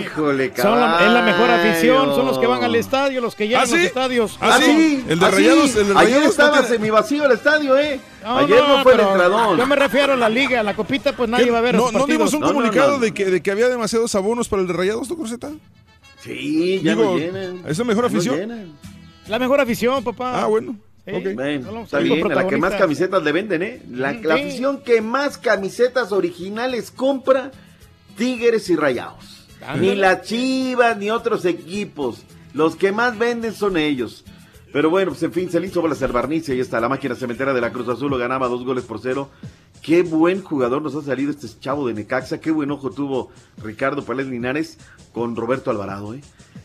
Híjole, 0.01 0.53
Son 0.57 0.79
la- 0.81 1.07
es 1.07 1.13
la 1.13 1.23
mejor 1.23 1.47
caballo. 1.47 1.71
afición, 1.71 2.07
son 2.15 2.27
los 2.27 2.39
que 2.39 2.47
van 2.47 2.65
al 2.65 2.75
estadio, 2.75 3.21
los 3.21 3.35
que 3.35 3.47
llegan 3.49 3.63
¿Ah, 3.63 3.65
a 3.65 3.71
los 3.71 3.79
estadios. 3.81 4.39
¿Ah, 4.41 4.59
sí? 4.61 5.05
El 5.09 5.19
de 5.19 5.27
¿Ah, 5.27 5.31
sí? 5.31 5.37
Rayados- 5.37 5.77
el 5.77 5.87
de 5.89 5.93
Ayer 5.93 5.95
Rayados 5.95 6.25
no 6.25 6.31
estaba 6.31 6.53
tiene- 6.61 6.69
semivacío 6.69 7.25
el 7.27 7.33
estadio, 7.33 7.79
¿eh? 7.79 8.01
No, 8.23 8.39
Ayer 8.39 8.63
no, 8.67 8.83
fue 8.83 8.95
el 8.95 9.01
entradón. 9.01 9.59
Yo 9.59 9.67
me 9.67 9.77
refiero 9.77 10.13
a 10.13 10.17
la 10.17 10.29
liga, 10.29 10.61
a 10.61 10.63
la 10.63 10.75
copita, 10.75 11.13
pues 11.15 11.29
nadie 11.29 11.51
va 11.51 11.59
a 11.59 11.63
ver 11.63 11.75
No, 11.75 11.91
no 11.93 12.07
dimos 12.07 12.33
un 12.35 12.41
comunicado 12.41 12.99
De, 12.99 13.13
que, 13.13 13.27
de 13.27 13.41
que 13.43 13.51
había 13.51 13.69
demasiados 13.69 14.15
abonos 14.15 14.49
para 14.49 14.63
el 14.63 14.69
de 14.69 14.75
Rayados, 14.75 15.09
¿no, 15.09 15.17
Corseta? 15.17 15.51
Sí, 16.23 16.81
ya 16.83 16.95
Digo, 16.95 17.05
lo 17.13 17.19
llenan. 17.19 17.63
¿Es 17.67 17.79
la 17.79 17.85
mejor 17.85 18.05
afición? 18.07 18.75
La 19.29 19.39
mejor 19.39 19.61
afición, 19.61 20.03
papá. 20.05 20.43
Ah, 20.43 20.47
bueno. 20.47 20.77
Sí, 21.07 21.13
ok. 21.15 21.35
Bueno, 21.35 21.65
son 21.67 21.75
los 21.77 21.85
está 21.85 21.99
bien, 22.01 22.31
a 22.31 22.35
la 22.35 22.47
que 22.47 22.57
más 22.59 22.75
camisetas 22.75 23.23
le 23.23 23.33
venden, 23.33 23.63
¿eh? 23.63 23.83
La, 23.91 24.11
afición 24.11 24.83
que 24.83 25.01
más 25.01 25.39
camisetas 25.39 26.13
originales 26.13 26.91
compra, 26.91 27.51
Tigres 28.17 28.69
y 28.71 28.77
Rayados. 28.77 29.49
Ni 29.79 29.95
las 29.95 30.23
Chivas 30.23 30.97
ni 30.97 31.11
otros 31.11 31.45
equipos. 31.45 32.25
Los 32.55 32.77
que 32.77 32.93
más 32.93 33.19
venden 33.19 33.55
son 33.55 33.77
ellos. 33.77 34.25
Pero 34.73 34.89
bueno, 34.89 35.11
pues 35.11 35.23
en 35.23 35.33
fin, 35.33 35.51
se 35.51 35.59
le 35.59 35.67
hizo 35.67 35.85
al 35.85 36.13
barniz 36.13 36.49
y 36.49 36.53
ahí 36.53 36.61
está 36.61 36.81
la 36.81 36.89
máquina 36.89 37.15
cementera 37.15 37.53
de 37.53 37.61
la 37.61 37.73
Cruz 37.73 37.89
Azul, 37.89 38.11
lo 38.11 38.19
ganaba 38.19 38.49
dos 38.49 38.65
goles 38.65 38.85
por 38.85 39.01
cero. 39.01 39.29
Qué 39.83 40.03
buen 40.03 40.43
jugador 40.43 40.83
nos 40.83 40.95
ha 40.95 41.03
salido 41.03 41.31
este 41.31 41.49
chavo 41.59 41.87
de 41.87 41.95
Necaxa, 41.95 42.41
qué 42.41 42.51
buen 42.51 42.71
ojo 42.71 42.91
tuvo 42.91 43.31
Ricardo 43.63 44.05
Pérez 44.05 44.27
Linares 44.27 44.79
con 45.13 45.35
Roberto 45.37 45.71
Alvarado, 45.71 46.15
¿eh? 46.15 46.21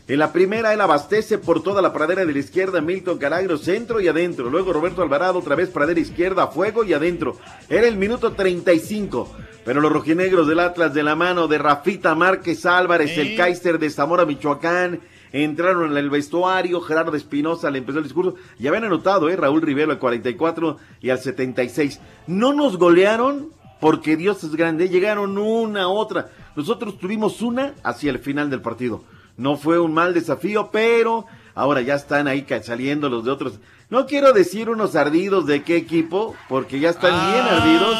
En 0.08 0.20
la 0.20 0.32
primera 0.32 0.72
él 0.72 0.80
abastece 0.80 1.36
por 1.36 1.64
toda 1.64 1.82
la 1.82 1.92
pradera 1.92 2.24
de 2.24 2.32
la 2.32 2.38
izquierda 2.38 2.80
Milton 2.80 3.18
Calagro, 3.18 3.58
centro 3.58 4.00
y 4.00 4.06
adentro. 4.06 4.48
Luego 4.50 4.72
Roberto 4.72 5.02
Alvarado, 5.02 5.40
otra 5.40 5.56
vez 5.56 5.68
pradera 5.70 5.98
izquierda, 5.98 6.46
fuego 6.46 6.84
y 6.84 6.92
adentro. 6.92 7.36
Era 7.68 7.88
el 7.88 7.96
minuto 7.96 8.32
35. 8.32 9.28
Pero 9.64 9.80
los 9.80 9.90
rojinegros 9.90 10.46
del 10.46 10.60
Atlas 10.60 10.94
de 10.94 11.02
la 11.02 11.16
mano 11.16 11.48
de 11.48 11.58
Rafita 11.58 12.14
Márquez 12.14 12.64
Álvarez, 12.66 13.18
el 13.18 13.36
Kaiser 13.36 13.80
de 13.80 13.90
Zamora, 13.90 14.24
Michoacán, 14.24 15.00
entraron 15.32 15.92
en 15.92 15.96
el 15.96 16.10
vestuario, 16.10 16.80
Gerardo 16.80 17.16
Espinosa 17.16 17.70
le 17.70 17.78
empezó 17.78 17.98
el 17.98 18.04
discurso. 18.04 18.34
Ya 18.58 18.70
habían 18.70 18.84
anotado, 18.84 19.28
¿eh? 19.28 19.36
Raúl 19.36 19.62
Rivero 19.62 19.92
al 19.92 19.98
44 19.98 20.78
y 21.00 21.10
al 21.10 21.18
76. 21.18 22.00
No 22.26 22.52
nos 22.52 22.76
golearon 22.76 23.50
porque 23.80 24.16
Dios 24.16 24.42
es 24.44 24.54
grande. 24.54 24.88
Llegaron 24.88 25.38
una, 25.38 25.88
otra. 25.88 26.30
Nosotros 26.54 26.98
tuvimos 26.98 27.42
una 27.42 27.74
hacia 27.82 28.10
el 28.10 28.18
final 28.18 28.50
del 28.50 28.62
partido. 28.62 29.04
No 29.36 29.56
fue 29.56 29.78
un 29.78 29.92
mal 29.92 30.14
desafío, 30.14 30.70
pero 30.72 31.26
ahora 31.54 31.82
ya 31.82 31.94
están 31.94 32.26
ahí 32.26 32.46
saliendo 32.62 33.08
los 33.08 33.24
de 33.24 33.30
otros. 33.30 33.58
No 33.90 34.06
quiero 34.06 34.32
decir 34.32 34.70
unos 34.70 34.96
ardidos 34.96 35.46
de 35.46 35.62
qué 35.62 35.76
equipo, 35.76 36.34
porque 36.48 36.80
ya 36.80 36.90
están 36.90 37.12
bien 37.32 37.44
ardidos. 37.44 37.98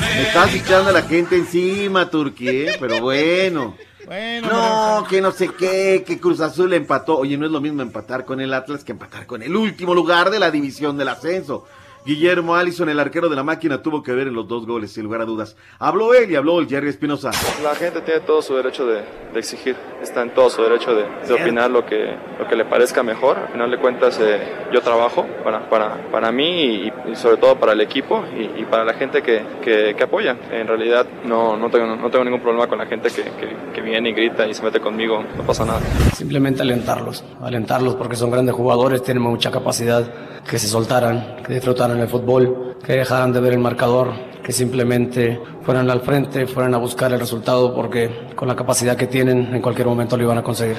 Me 0.00 0.22
estás 0.22 0.54
echando 0.54 0.90
a 0.90 0.92
la 0.92 1.02
gente 1.02 1.36
encima, 1.36 2.10
Turquía, 2.10 2.72
¿eh? 2.72 2.76
pero 2.78 3.00
bueno. 3.00 3.74
Bueno, 4.12 4.48
No, 4.48 5.06
que 5.08 5.22
no 5.22 5.32
sé 5.32 5.48
qué, 5.58 6.04
que 6.06 6.20
Cruz 6.20 6.40
Azul 6.40 6.74
empató. 6.74 7.16
Oye, 7.16 7.38
no 7.38 7.46
es 7.46 7.52
lo 7.52 7.62
mismo 7.62 7.80
empatar 7.80 8.26
con 8.26 8.42
el 8.42 8.52
Atlas 8.52 8.84
que 8.84 8.92
empatar 8.92 9.24
con 9.24 9.42
el 9.42 9.56
último 9.56 9.94
lugar 9.94 10.28
de 10.28 10.38
la 10.38 10.50
división 10.50 10.98
del 10.98 11.08
ascenso. 11.08 11.64
Guillermo 12.04 12.56
Allison, 12.56 12.88
el 12.88 12.98
arquero 12.98 13.28
de 13.28 13.36
la 13.36 13.44
máquina, 13.44 13.80
tuvo 13.80 14.02
que 14.02 14.12
ver 14.12 14.26
en 14.26 14.34
los 14.34 14.48
dos 14.48 14.66
goles, 14.66 14.92
sin 14.92 15.04
lugar 15.04 15.20
a 15.20 15.24
dudas. 15.24 15.56
Habló 15.78 16.14
él 16.14 16.30
y 16.32 16.34
habló 16.34 16.58
el 16.58 16.66
Jerry 16.66 16.88
Espinosa. 16.88 17.30
La 17.62 17.76
gente 17.76 18.00
tiene 18.00 18.20
todo 18.20 18.42
su 18.42 18.56
derecho 18.56 18.84
de, 18.86 19.02
de 19.32 19.38
exigir, 19.38 19.76
está 20.02 20.22
en 20.22 20.34
todo 20.34 20.50
su 20.50 20.62
derecho 20.62 20.96
de, 20.96 21.04
de 21.28 21.32
opinar 21.34 21.70
lo 21.70 21.86
que, 21.86 22.16
lo 22.40 22.48
que 22.48 22.56
le 22.56 22.64
parezca 22.64 23.04
mejor. 23.04 23.38
Al 23.38 23.52
final 23.52 23.70
de 23.70 23.78
cuentas, 23.78 24.18
eh, 24.20 24.40
yo 24.72 24.80
trabajo 24.80 25.24
para, 25.44 25.70
para, 25.70 26.10
para 26.10 26.32
mí 26.32 26.86
y, 26.86 26.92
y 27.12 27.14
sobre 27.14 27.36
todo 27.36 27.54
para 27.60 27.72
el 27.72 27.80
equipo 27.80 28.24
y, 28.36 28.62
y 28.62 28.64
para 28.64 28.84
la 28.84 28.94
gente 28.94 29.22
que, 29.22 29.40
que, 29.62 29.94
que 29.96 30.02
apoya. 30.02 30.36
En 30.50 30.66
realidad, 30.66 31.06
no, 31.24 31.56
no, 31.56 31.70
tengo, 31.70 31.86
no 31.94 32.10
tengo 32.10 32.24
ningún 32.24 32.40
problema 32.40 32.66
con 32.66 32.78
la 32.78 32.86
gente 32.86 33.10
que, 33.10 33.22
que, 33.22 33.56
que 33.72 33.80
viene 33.80 34.10
y 34.10 34.12
grita 34.12 34.44
y 34.48 34.54
se 34.54 34.62
mete 34.64 34.80
conmigo, 34.80 35.22
no 35.36 35.42
pasa 35.44 35.64
nada. 35.64 35.78
Simplemente 36.16 36.62
alentarlos, 36.62 37.24
alentarlos 37.40 37.94
porque 37.94 38.16
son 38.16 38.32
grandes 38.32 38.56
jugadores, 38.56 39.04
tienen 39.04 39.22
mucha 39.22 39.52
capacidad, 39.52 40.04
que 40.42 40.58
se 40.58 40.66
soltaran, 40.66 41.36
que 41.46 41.54
disfrutaran 41.54 41.91
el 42.00 42.08
fútbol, 42.08 42.76
que 42.84 42.94
dejaran 42.94 43.32
de 43.32 43.40
ver 43.40 43.52
el 43.52 43.58
marcador, 43.58 44.12
que 44.42 44.52
simplemente 44.52 45.40
fueran 45.62 45.90
al 45.90 46.00
frente, 46.00 46.46
fueran 46.46 46.74
a 46.74 46.78
buscar 46.78 47.12
el 47.12 47.20
resultado 47.20 47.74
porque 47.74 48.30
con 48.34 48.48
la 48.48 48.56
capacidad 48.56 48.96
que 48.96 49.06
tienen 49.06 49.54
en 49.54 49.62
cualquier 49.62 49.86
momento 49.86 50.16
lo 50.16 50.24
iban 50.24 50.38
a 50.38 50.42
conseguir. 50.42 50.76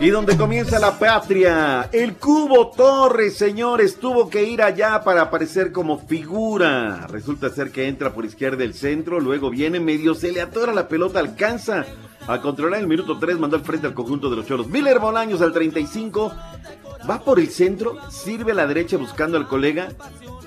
Y 0.00 0.10
donde 0.10 0.36
comienza 0.36 0.78
la 0.78 0.96
patria, 0.96 1.88
el 1.90 2.14
Cubo 2.14 2.70
Torres, 2.70 3.36
señores, 3.36 3.98
tuvo 3.98 4.30
que 4.30 4.44
ir 4.44 4.62
allá 4.62 5.02
para 5.02 5.22
aparecer 5.22 5.72
como 5.72 5.98
figura. 5.98 7.08
Resulta 7.08 7.50
ser 7.50 7.72
que 7.72 7.88
entra 7.88 8.12
por 8.12 8.24
izquierda 8.24 8.62
el 8.62 8.74
centro, 8.74 9.18
luego 9.18 9.50
viene 9.50 9.80
medio, 9.80 10.14
se 10.14 10.30
le 10.30 10.40
atora 10.40 10.72
la 10.72 10.86
pelota, 10.86 11.18
alcanza 11.18 11.84
a 12.28 12.40
controlar 12.40 12.78
el 12.78 12.86
minuto 12.86 13.18
3, 13.18 13.40
mandó 13.40 13.56
al 13.56 13.64
frente 13.64 13.88
al 13.88 13.94
conjunto 13.94 14.30
de 14.30 14.36
los 14.36 14.46
choros. 14.46 14.68
Miller 14.68 15.00
Bolaños 15.00 15.42
al 15.42 15.52
35, 15.52 16.32
va 17.10 17.24
por 17.24 17.40
el 17.40 17.48
centro, 17.48 17.96
sirve 18.08 18.52
a 18.52 18.54
la 18.54 18.68
derecha 18.68 18.98
buscando 18.98 19.36
al 19.36 19.48
colega, 19.48 19.88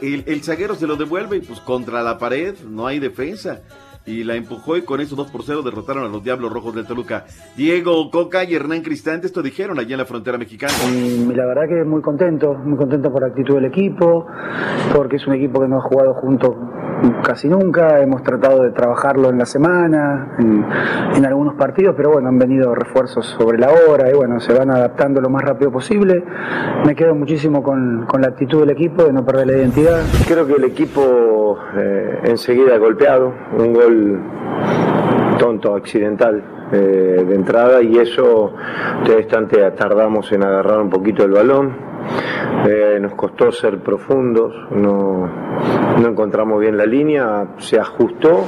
el, 0.01 0.23
el 0.27 0.43
zaguero 0.43 0.75
se 0.75 0.87
lo 0.87 0.95
devuelve 0.95 1.37
y 1.37 1.41
pues 1.41 1.59
contra 1.59 2.03
la 2.03 2.17
pared, 2.17 2.55
no 2.63 2.87
hay 2.87 2.99
defensa. 2.99 3.59
Y 4.05 4.23
la 4.23 4.35
empujó 4.35 4.77
y 4.77 4.81
con 4.81 4.99
eso 4.99 5.15
2 5.15 5.29
por 5.31 5.43
0 5.43 5.61
derrotaron 5.61 6.03
a 6.03 6.07
los 6.07 6.23
Diablos 6.23 6.51
Rojos 6.51 6.73
del 6.73 6.87
Toluca. 6.87 7.25
Diego 7.55 8.09
Coca 8.09 8.43
y 8.43 8.55
Hernán 8.55 8.81
Cristante, 8.81 9.27
esto 9.27 9.41
dijeron 9.43 9.77
allá 9.79 9.91
en 9.91 9.99
la 9.99 10.05
frontera 10.05 10.37
mexicana. 10.37 10.73
Y 10.91 11.25
la 11.33 11.45
verdad 11.45 11.63
que 11.69 11.83
muy 11.85 12.01
contento, 12.01 12.53
muy 12.55 12.77
contento 12.77 13.11
por 13.11 13.21
la 13.21 13.27
actitud 13.27 13.55
del 13.55 13.65
equipo, 13.65 14.25
porque 14.95 15.17
es 15.17 15.27
un 15.27 15.33
equipo 15.35 15.61
que 15.61 15.67
no 15.67 15.77
ha 15.77 15.81
jugado 15.81 16.13
junto 16.15 16.55
casi 17.23 17.47
nunca, 17.47 18.01
hemos 18.01 18.23
tratado 18.23 18.63
de 18.63 18.71
trabajarlo 18.71 19.29
en 19.29 19.37
la 19.37 19.45
semana, 19.45 20.35
en, 20.39 20.65
en 21.15 21.25
algunos 21.25 21.55
partidos, 21.55 21.95
pero 21.95 22.11
bueno, 22.11 22.29
han 22.29 22.37
venido 22.37 22.73
refuerzos 22.75 23.25
sobre 23.25 23.57
la 23.57 23.69
hora 23.69 24.09
y 24.09 24.13
bueno, 24.13 24.39
se 24.39 24.53
van 24.53 24.69
adaptando 24.69 25.21
lo 25.21 25.29
más 25.29 25.43
rápido 25.43 25.71
posible. 25.71 26.23
Me 26.85 26.95
quedo 26.95 27.15
muchísimo 27.15 27.63
con, 27.63 28.05
con 28.07 28.21
la 28.21 28.29
actitud 28.29 28.61
del 28.61 28.71
equipo, 28.71 29.03
de 29.03 29.13
no 29.13 29.25
perder 29.25 29.47
la 29.47 29.53
identidad. 29.57 30.01
Creo 30.27 30.45
que 30.45 30.53
el 30.53 30.63
equipo 30.63 31.57
eh, 31.75 32.19
enseguida 32.23 32.77
golpeado, 32.77 33.33
un 33.57 33.73
gol 33.73 34.19
tonto, 35.37 35.75
accidental 35.75 36.43
eh, 36.71 37.25
de 37.27 37.35
entrada 37.35 37.81
y 37.81 37.97
eso, 37.97 38.53
de 39.05 39.17
instante 39.17 39.59
tardamos 39.71 40.31
en 40.31 40.43
agarrar 40.43 40.79
un 40.79 40.89
poquito 40.89 41.23
el 41.23 41.31
balón. 41.31 41.90
Eh, 42.67 42.99
nos 42.99 43.13
costó 43.15 43.51
ser 43.51 43.79
profundos, 43.79 44.53
no, 44.71 45.27
no 45.97 46.07
encontramos 46.07 46.59
bien 46.59 46.77
la 46.77 46.85
línea, 46.85 47.55
se 47.57 47.79
ajustó. 47.79 48.45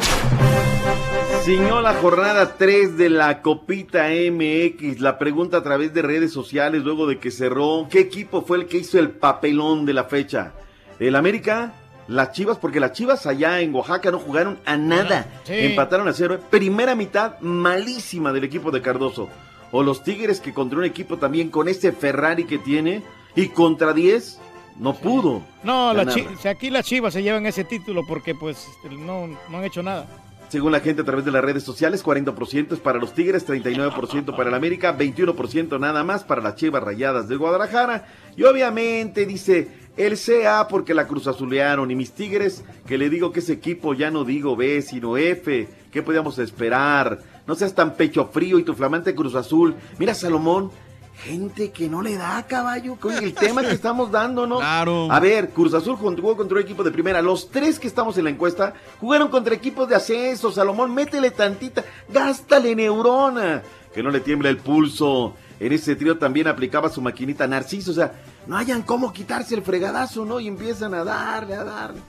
Ciñó 1.43 1.81
la 1.81 1.93
jornada 1.95 2.55
3 2.57 2.95
de 2.95 3.09
la 3.09 3.41
Copita 3.41 4.07
MX. 4.07 5.01
La 5.01 5.17
pregunta 5.17 5.57
a 5.57 5.63
través 5.63 5.93
de 5.93 6.01
redes 6.01 6.31
sociales 6.31 6.84
luego 6.84 7.05
de 7.05 7.19
que 7.19 7.31
cerró. 7.31 7.88
¿Qué 7.89 7.99
equipo 7.99 8.43
fue 8.43 8.59
el 8.59 8.65
que 8.65 8.77
hizo 8.77 8.97
el 8.97 9.09
papelón 9.09 9.85
de 9.85 9.91
la 9.91 10.05
fecha? 10.05 10.53
¿El 10.99 11.17
América? 11.17 11.73
Las 12.07 12.31
Chivas, 12.31 12.57
porque 12.59 12.80
las 12.80 12.93
Chivas 12.93 13.25
allá 13.25 13.59
en 13.59 13.75
Oaxaca 13.75 14.09
no 14.09 14.19
jugaron 14.19 14.57
a 14.65 14.77
nada. 14.77 15.25
Sí. 15.43 15.53
Empataron 15.57 16.07
a 16.07 16.13
cero. 16.13 16.39
Primera 16.49 16.95
mitad 16.95 17.39
malísima 17.41 18.31
del 18.31 18.45
equipo 18.45 18.71
de 18.71 18.81
Cardoso. 18.81 19.27
O 19.71 19.84
los 19.84 20.01
Tigres 20.01 20.39
que 20.39 20.53
contra 20.53 20.80
un 20.80 20.85
equipo 20.85 21.17
también 21.17 21.49
con 21.49 21.67
ese 21.67 21.91
Ferrari 21.91 22.45
que 22.45 22.57
tiene 22.57 23.03
y 23.35 23.47
contra 23.49 23.93
10 23.93 24.39
no 24.80 24.95
pudo. 24.95 25.41
No, 25.64 25.93
la 25.93 26.03
aquí 26.49 26.69
las 26.69 26.85
chivas 26.85 27.14
se 27.14 27.23
llevan 27.23 27.45
ese 27.45 27.64
título 27.64 28.01
porque 28.07 28.34
pues 28.35 28.68
no, 28.89 29.27
no 29.27 29.57
han 29.57 29.64
hecho 29.64 29.84
nada. 29.84 30.07
Según 30.49 30.72
la 30.72 30.81
gente 30.81 31.01
a 31.01 31.05
través 31.05 31.26
de 31.26 31.31
las 31.31 31.43
redes 31.43 31.64
sociales, 31.64 32.05
40% 32.05 32.73
es 32.73 32.80
para 32.80 32.99
los 32.99 33.14
Tigres, 33.14 33.47
39% 33.47 34.35
para 34.35 34.49
el 34.49 34.55
América, 34.55 34.95
21% 34.95 35.80
nada 35.80 36.03
más 36.03 36.23
para 36.23 36.43
las 36.43 36.57
Chivas 36.57 36.84
Rayadas 36.84 37.27
de 37.27 37.38
Guadalajara. 37.38 38.05
Y 38.38 38.43
obviamente 38.43 39.26
dice, 39.26 39.69
El 39.97 40.15
CA 40.15 40.68
porque 40.68 40.93
la 40.93 41.07
Cruz 41.07 41.26
Azulearon 41.26 41.89
y 41.89 41.95
mis 41.95 42.11
Tigres, 42.11 42.64
que 42.85 42.99
le 42.99 43.10
digo 43.10 43.31
que 43.31 43.39
ese 43.39 43.53
equipo 43.53 43.95
ya 43.95 44.11
no 44.11 44.26
digo 44.26 44.55
B, 44.55 44.84
sino 44.84 45.18
F. 45.18 45.68
¿Qué 45.91 46.03
podíamos 46.03 46.38
esperar? 46.38 47.19
No 47.47 47.55
seas 47.55 47.73
tan 47.73 47.95
pecho 47.95 48.30
frío 48.31 48.60
y 48.60 48.64
tu 48.64 48.76
flamante 48.76 49.15
Cruz 49.15 49.34
Azul. 49.34 49.76
Mira, 49.97 50.14
Salomón, 50.14 50.69
gente 51.15 51.72
que 51.72 51.88
no 51.88 52.02
le 52.02 52.18
da 52.18 52.45
caballo 52.48 52.95
con 52.98 53.14
el 53.14 53.34
tema 53.34 53.61
que 53.61 53.72
estamos 53.72 54.11
dando, 54.11 54.48
¿no? 54.48 54.57
Claro. 54.57 55.11
A 55.11 55.19
ver, 55.19 55.49
Cruz 55.49 55.73
Azul 55.73 55.95
jugó 55.95 56.35
contra 56.35 56.57
un 56.57 56.64
equipo 56.64 56.84
de 56.84 56.91
primera. 56.91 57.22
Los 57.22 57.49
tres 57.49 57.80
que 57.80 57.88
estamos 57.88 58.18
en 58.18 58.26
la 58.26 58.30
encuesta 58.30 58.73
jugaron 58.99 59.30
contra 59.30 59.53
equipos 59.53 59.88
de 59.88 59.95
ascenso. 59.95 60.52
Salomón, 60.52 60.94
métele 60.94 61.31
tantita, 61.31 61.84
gástale 62.10 62.76
neurona. 62.76 63.61
Que 63.94 64.03
no 64.03 64.10
le 64.10 64.19
tiembla 64.19 64.49
el 64.49 64.57
pulso. 64.57 65.35
En 65.60 65.72
ese 65.72 65.95
trío 65.95 66.18
también 66.18 66.48
aplicaba 66.48 66.90
su 66.90 67.02
maquinita 67.02 67.48
Narciso. 67.48 67.91
O 67.91 67.94
sea, 67.94 68.11
no 68.48 68.57
hayan 68.57 68.81
cómo 68.81 69.14
quitarse 69.14 69.56
el 69.56 69.61
fregadazo, 69.61 70.26
¿no? 70.26 70.40
Y 70.40 70.48
empiezan 70.48 70.94
a 70.94 71.03
darle, 71.03 71.53
a 71.53 71.64
darle. 71.64 72.02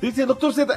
Dice, 0.00 0.26
doctor 0.26 0.52
Z, 0.52 0.76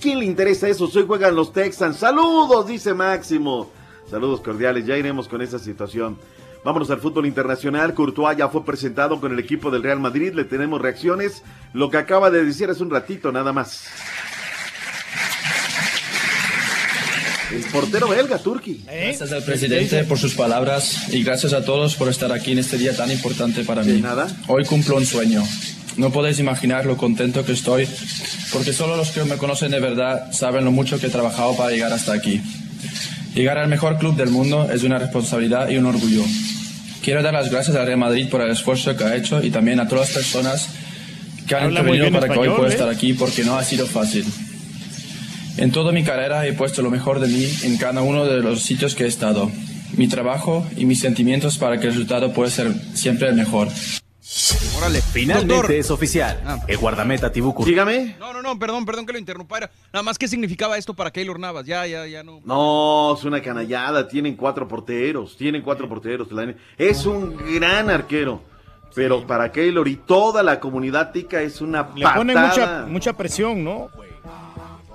¿quién 0.00 0.18
le 0.18 0.26
interesa 0.26 0.68
eso? 0.68 0.88
Hoy 0.94 1.04
juegan 1.06 1.34
los 1.34 1.52
Texans. 1.52 1.96
Saludos, 1.96 2.66
dice 2.66 2.92
Máximo. 2.92 3.70
Saludos 4.10 4.40
cordiales, 4.40 4.86
ya 4.86 4.96
iremos 4.96 5.26
con 5.26 5.40
esa 5.40 5.58
situación. 5.58 6.18
Vámonos 6.64 6.90
al 6.90 6.98
fútbol 6.98 7.26
internacional. 7.26 7.92
Courtois 7.92 8.36
ya 8.36 8.48
fue 8.48 8.64
presentado 8.64 9.20
con 9.20 9.32
el 9.32 9.38
equipo 9.38 9.70
del 9.70 9.82
Real 9.82 10.00
Madrid. 10.00 10.32
Le 10.34 10.44
tenemos 10.44 10.80
reacciones. 10.80 11.42
Lo 11.74 11.90
que 11.90 11.98
acaba 11.98 12.30
de 12.30 12.44
decir 12.44 12.70
hace 12.70 12.82
un 12.82 12.90
ratito, 12.90 13.30
nada 13.30 13.52
más. 13.52 13.84
El 17.52 17.62
portero 17.66 18.08
belga, 18.08 18.38
Turki. 18.38 18.82
Gracias 18.86 19.30
al 19.30 19.44
presidente 19.44 20.04
por 20.04 20.18
sus 20.18 20.34
palabras 20.34 21.12
y 21.12 21.22
gracias 21.22 21.52
a 21.52 21.64
todos 21.64 21.94
por 21.94 22.08
estar 22.08 22.32
aquí 22.32 22.52
en 22.52 22.58
este 22.58 22.78
día 22.78 22.96
tan 22.96 23.10
importante 23.10 23.62
para 23.64 23.82
mí. 23.82 24.00
nada. 24.00 24.26
Hoy 24.48 24.64
cumplo 24.64 24.96
un 24.96 25.06
sueño. 25.06 25.42
No 25.96 26.10
podéis 26.10 26.40
imaginar 26.40 26.86
lo 26.86 26.96
contento 26.96 27.44
que 27.44 27.52
estoy 27.52 27.88
porque 28.52 28.72
solo 28.72 28.96
los 28.96 29.10
que 29.10 29.22
me 29.24 29.36
conocen 29.36 29.70
de 29.70 29.78
verdad 29.78 30.32
saben 30.32 30.64
lo 30.64 30.72
mucho 30.72 30.98
que 30.98 31.06
he 31.06 31.10
trabajado 31.10 31.56
para 31.56 31.70
llegar 31.70 31.92
hasta 31.92 32.14
aquí. 32.14 32.40
Llegar 33.34 33.58
al 33.58 33.68
mejor 33.68 33.98
club 33.98 34.14
del 34.14 34.30
mundo 34.30 34.70
es 34.72 34.84
una 34.84 34.98
responsabilidad 34.98 35.68
y 35.68 35.76
un 35.76 35.86
orgullo. 35.86 36.22
Quiero 37.02 37.20
dar 37.20 37.34
las 37.34 37.50
gracias 37.50 37.76
al 37.76 37.86
Real 37.86 37.98
Madrid 37.98 38.28
por 38.30 38.40
el 38.40 38.50
esfuerzo 38.50 38.96
que 38.96 39.04
ha 39.04 39.16
hecho 39.16 39.42
y 39.42 39.50
también 39.50 39.80
a 39.80 39.88
todas 39.88 40.08
las 40.08 40.14
personas 40.14 40.68
que 41.46 41.54
han 41.56 41.70
intervenido 41.70 42.12
para 42.12 42.32
que 42.32 42.38
hoy 42.38 42.48
pueda 42.48 42.68
¿eh? 42.68 42.72
estar 42.72 42.88
aquí 42.88 43.12
porque 43.12 43.42
no 43.44 43.56
ha 43.56 43.64
sido 43.64 43.86
fácil. 43.86 44.24
En 45.56 45.72
toda 45.72 45.90
mi 45.90 46.04
carrera 46.04 46.46
he 46.46 46.52
puesto 46.52 46.80
lo 46.80 46.90
mejor 46.90 47.18
de 47.18 47.26
mí 47.26 47.48
en 47.64 47.76
cada 47.76 48.02
uno 48.02 48.24
de 48.24 48.40
los 48.40 48.62
sitios 48.62 48.94
que 48.94 49.04
he 49.04 49.08
estado. 49.08 49.50
Mi 49.96 50.06
trabajo 50.06 50.66
y 50.76 50.84
mis 50.84 51.00
sentimientos 51.00 51.58
para 51.58 51.78
que 51.78 51.88
el 51.88 51.92
resultado 51.92 52.32
pueda 52.32 52.50
ser 52.50 52.72
siempre 52.94 53.28
el 53.28 53.34
mejor. 53.34 53.68
Órale. 54.76 55.00
Finalmente 55.00 55.54
Doctor. 55.54 55.72
es 55.72 55.90
oficial. 55.90 56.42
Ah. 56.44 56.58
El 56.66 56.78
guardameta 56.78 57.30
Tibú 57.30 57.54
Courtois 57.54 57.68
Dígame. 57.68 58.16
No, 58.18 58.32
no, 58.32 58.42
no, 58.42 58.58
perdón, 58.58 58.84
perdón 58.84 59.06
que 59.06 59.12
lo 59.12 59.18
interrumpa. 59.18 59.58
Era 59.58 59.70
Nada 59.92 60.02
más, 60.02 60.18
¿qué 60.18 60.26
significaba 60.26 60.76
esto 60.76 60.94
para 60.94 61.10
Keylor 61.12 61.38
Navas? 61.38 61.66
Ya, 61.66 61.86
ya, 61.86 62.06
ya 62.06 62.22
no. 62.24 62.40
No, 62.44 63.14
es 63.16 63.24
una 63.24 63.40
canallada. 63.40 64.08
Tienen 64.08 64.34
cuatro 64.36 64.66
porteros. 64.66 65.36
Tienen 65.36 65.62
cuatro 65.62 65.88
porteros. 65.88 66.28
Es 66.76 67.06
un 67.06 67.36
gran 67.54 67.90
arquero. 67.90 68.42
Pero 68.94 69.26
para 69.26 69.50
Keylor 69.50 69.88
y 69.88 69.96
toda 69.96 70.42
la 70.42 70.60
comunidad 70.60 71.10
tica 71.10 71.40
es 71.42 71.60
una 71.60 71.88
Le 71.94 72.02
patada. 72.04 72.14
ponen 72.14 72.38
mucha, 72.38 72.86
mucha 72.86 73.12
presión, 73.16 73.64
¿no? 73.64 73.88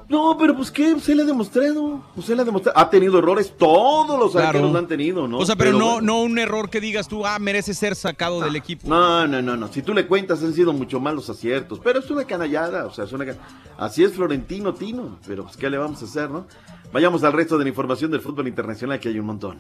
No, 0.09 0.35
pero 0.39 0.55
pues 0.55 0.71
qué, 0.71 0.99
se 0.99 1.13
le 1.13 1.21
ha 1.21 1.25
demostrado. 1.25 2.01
Pues 2.15 2.25
se 2.25 2.35
le 2.35 2.41
ha 2.41 2.45
demostrado. 2.45 2.77
Ha 2.79 2.89
tenido 2.89 3.19
errores, 3.19 3.53
todos 3.55 4.19
los 4.19 4.31
Claro. 4.31 4.47
arqueros 4.47 4.71
lo 4.71 4.79
han 4.79 4.87
tenido, 4.87 5.27
¿no? 5.27 5.37
O 5.37 5.45
sea, 5.45 5.55
pero, 5.55 5.73
no, 5.73 5.93
bueno. 5.93 6.01
no 6.01 6.21
un 6.23 6.39
error 6.39 6.71
que 6.71 6.81
digas 6.81 7.07
tú, 7.07 7.27
ah, 7.27 7.37
merece 7.37 7.75
ser 7.75 7.95
sacado 7.95 8.41
del 8.41 8.55
equipo. 8.55 8.87
No, 8.87 9.27
no, 9.27 9.39
no, 9.41 9.55
no. 9.55 9.67
Si 9.71 9.83
tú 9.83 9.93
le 9.93 10.07
cuentas, 10.07 10.41
han 10.41 10.53
sido 10.53 10.73
mucho 10.73 10.99
más 10.99 11.13
los 11.13 11.29
aciertos. 11.29 11.79
Pero 11.83 11.99
es 11.99 12.09
una 12.09 12.25
canallada, 12.25 12.87
o 12.87 12.91
sea, 12.91 13.05
es 13.05 13.11
una 13.13 13.25
Así 13.77 14.03
es 14.03 14.13
Florentino 14.13 14.73
Tino. 14.73 15.19
Pero 15.27 15.43
pues, 15.43 15.55
¿qué 15.57 15.69
le 15.69 15.77
vamos 15.77 16.01
a 16.01 16.05
hacer, 16.05 16.29
no? 16.31 16.47
Vayamos 16.91 17.23
al 17.23 17.33
resto 17.33 17.57
de 17.57 17.65
la 17.65 17.69
información 17.69 18.09
del 18.09 18.21
fútbol 18.21 18.47
internacional, 18.47 18.99
que 18.99 19.09
hay 19.09 19.19
un 19.19 19.27
montón. 19.27 19.59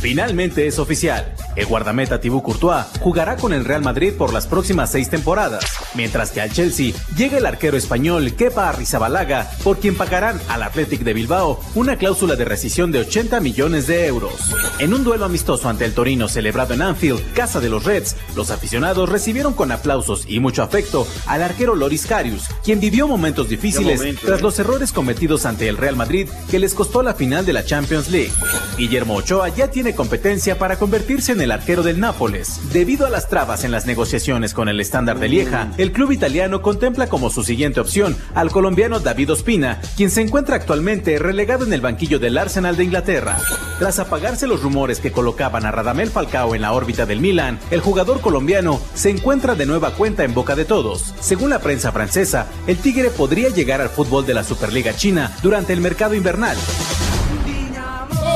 Finalmente 0.00 0.66
es 0.66 0.78
oficial. 0.78 1.34
El 1.56 1.66
guardameta 1.66 2.20
Tibú 2.20 2.42
Courtois 2.42 2.86
jugará 3.00 3.36
con 3.36 3.52
el 3.52 3.64
Real 3.64 3.82
Madrid 3.82 4.12
por 4.16 4.32
las 4.32 4.46
próximas 4.46 4.92
seis 4.92 5.10
temporadas, 5.10 5.64
mientras 5.94 6.30
que 6.30 6.40
al 6.40 6.52
Chelsea 6.52 6.94
llega 7.16 7.38
el 7.38 7.46
arquero 7.46 7.76
español 7.76 8.32
Kepa 8.34 8.68
Arrizabalaga, 8.68 9.50
por 9.64 9.78
quien 9.78 9.96
pagarán 9.96 10.40
al 10.48 10.62
Athletic 10.62 11.00
de 11.00 11.14
Bilbao 11.14 11.60
una 11.74 11.96
cláusula 11.96 12.36
de 12.36 12.44
rescisión 12.44 12.92
de 12.92 13.00
80 13.00 13.40
millones 13.40 13.86
de 13.88 14.06
euros. 14.06 14.54
En 14.78 14.94
un 14.94 15.02
duelo 15.02 15.24
amistoso 15.24 15.68
ante 15.68 15.84
el 15.84 15.94
Torino 15.94 16.28
celebrado 16.28 16.74
en 16.74 16.82
Anfield, 16.82 17.32
casa 17.34 17.58
de 17.58 17.68
los 17.68 17.84
Reds, 17.84 18.16
los 18.36 18.50
aficionados 18.50 19.08
recibieron 19.08 19.52
con 19.52 19.72
aplausos 19.72 20.24
y 20.28 20.38
mucho 20.38 20.62
afecto 20.62 21.08
al 21.26 21.42
arquero 21.42 21.74
Loris 21.74 22.06
Karius, 22.06 22.44
quien 22.64 22.78
vivió 22.78 23.08
momentos 23.08 23.48
difíciles 23.48 23.98
momento, 23.98 24.22
tras 24.24 24.38
eh. 24.38 24.42
los 24.42 24.58
errores 24.60 24.92
cometidos 24.92 25.44
ante 25.44 25.68
el 25.68 25.76
Real 25.76 25.96
Madrid 25.98 26.28
que 26.50 26.58
les 26.58 26.72
costó 26.72 27.02
la 27.02 27.12
final 27.12 27.44
de 27.44 27.52
la 27.52 27.64
Champions 27.64 28.08
League. 28.08 28.32
Guillermo 28.78 29.16
Ochoa 29.16 29.50
ya 29.50 29.70
tiene 29.70 29.94
competencia 29.94 30.58
para 30.58 30.78
convertirse 30.78 31.32
en 31.32 31.42
el 31.42 31.50
arquero 31.50 31.82
del 31.82 32.00
Nápoles. 32.00 32.60
Debido 32.72 33.06
a 33.06 33.10
las 33.10 33.28
trabas 33.28 33.64
en 33.64 33.72
las 33.72 33.84
negociaciones 33.84 34.54
con 34.54 34.70
el 34.70 34.80
estándar 34.80 35.18
de 35.18 35.28
Lieja, 35.28 35.72
el 35.76 35.92
club 35.92 36.12
italiano 36.12 36.62
contempla 36.62 37.08
como 37.08 37.28
su 37.28 37.42
siguiente 37.42 37.80
opción 37.80 38.16
al 38.34 38.50
colombiano 38.50 39.00
David 39.00 39.32
Ospina, 39.32 39.80
quien 39.96 40.10
se 40.10 40.22
encuentra 40.22 40.56
actualmente 40.56 41.18
relegado 41.18 41.66
en 41.66 41.72
el 41.72 41.80
banquillo 41.80 42.18
del 42.18 42.38
Arsenal 42.38 42.76
de 42.76 42.84
Inglaterra. 42.84 43.38
Tras 43.78 43.98
apagarse 43.98 44.46
los 44.46 44.62
rumores 44.62 45.00
que 45.00 45.12
colocaban 45.12 45.66
a 45.66 45.70
Radamel 45.70 46.10
Falcao 46.10 46.54
en 46.54 46.62
la 46.62 46.72
órbita 46.72 47.04
del 47.04 47.20
Milan, 47.20 47.58
el 47.70 47.80
jugador 47.80 48.20
colombiano 48.20 48.80
se 48.94 49.10
encuentra 49.10 49.54
de 49.54 49.66
nueva 49.66 49.90
cuenta 49.92 50.24
en 50.24 50.34
boca 50.34 50.54
de 50.54 50.64
todos. 50.64 51.14
Según 51.20 51.50
la 51.50 51.58
prensa 51.60 51.92
francesa, 51.92 52.46
el 52.66 52.76
Tigre 52.78 53.10
podría 53.10 53.48
llegar 53.48 53.80
al 53.80 53.88
fútbol 53.88 54.26
de 54.26 54.34
la 54.34 54.44
Superliga 54.44 54.94
China 54.94 55.32
durante 55.42 55.72
el 55.72 55.80
mercado 55.88 56.14
invernal. 56.14 56.56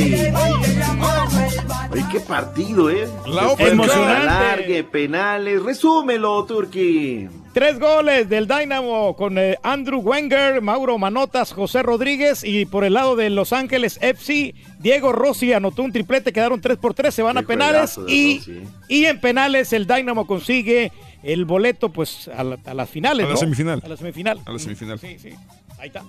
Oye, 1.91 2.05
qué 2.09 2.21
partido, 2.21 2.89
¿eh? 2.89 3.09
La 3.27 3.51
Emocionante. 3.57 4.21
alargue, 4.21 4.85
penales. 4.85 5.61
Resúmelo, 5.61 6.45
Turki. 6.45 7.27
Tres 7.53 7.79
goles 7.79 8.29
del 8.29 8.47
Dynamo 8.47 9.15
con 9.15 9.37
eh, 9.39 9.57
Andrew 9.63 9.99
Wenger, 10.01 10.61
Mauro 10.61 10.97
Manotas, 10.99 11.51
José 11.51 11.81
Rodríguez 11.81 12.43
y 12.43 12.65
por 12.65 12.83
el 12.83 12.93
lado 12.93 13.15
de 13.15 13.31
Los 13.31 13.53
Ángeles 13.53 13.97
FC, 14.01 14.53
Diego 14.79 15.11
Rossi 15.11 15.51
anotó 15.51 15.81
un 15.81 15.91
triplete, 15.91 16.31
quedaron 16.31 16.61
3 16.61 16.77
por 16.77 16.93
3, 16.93 17.13
se 17.13 17.23
van 17.23 17.33
Qué 17.37 17.39
a 17.39 17.43
penales 17.47 17.99
y, 18.07 18.37
Rossi. 18.37 18.61
y 18.87 19.05
en 19.05 19.19
penales 19.19 19.73
el 19.73 19.87
Dynamo 19.87 20.27
consigue 20.27 20.91
el 21.23 21.45
boleto 21.45 21.89
pues 21.89 22.29
a, 22.29 22.43
la- 22.43 22.59
a 22.65 22.73
las 22.75 22.87
finales. 22.89 23.25
A 23.25 23.29
la 23.29 23.33
¿no? 23.33 23.39
semifinal. 23.39 23.81
A 23.83 23.87
la 23.89 23.97
semifinal. 23.97 24.39
A 24.45 24.51
la 24.51 24.59
semifinal. 24.59 24.99
Sí, 24.99 25.17
sí. 25.19 25.29
Ahí 25.79 25.87
está. 25.87 26.03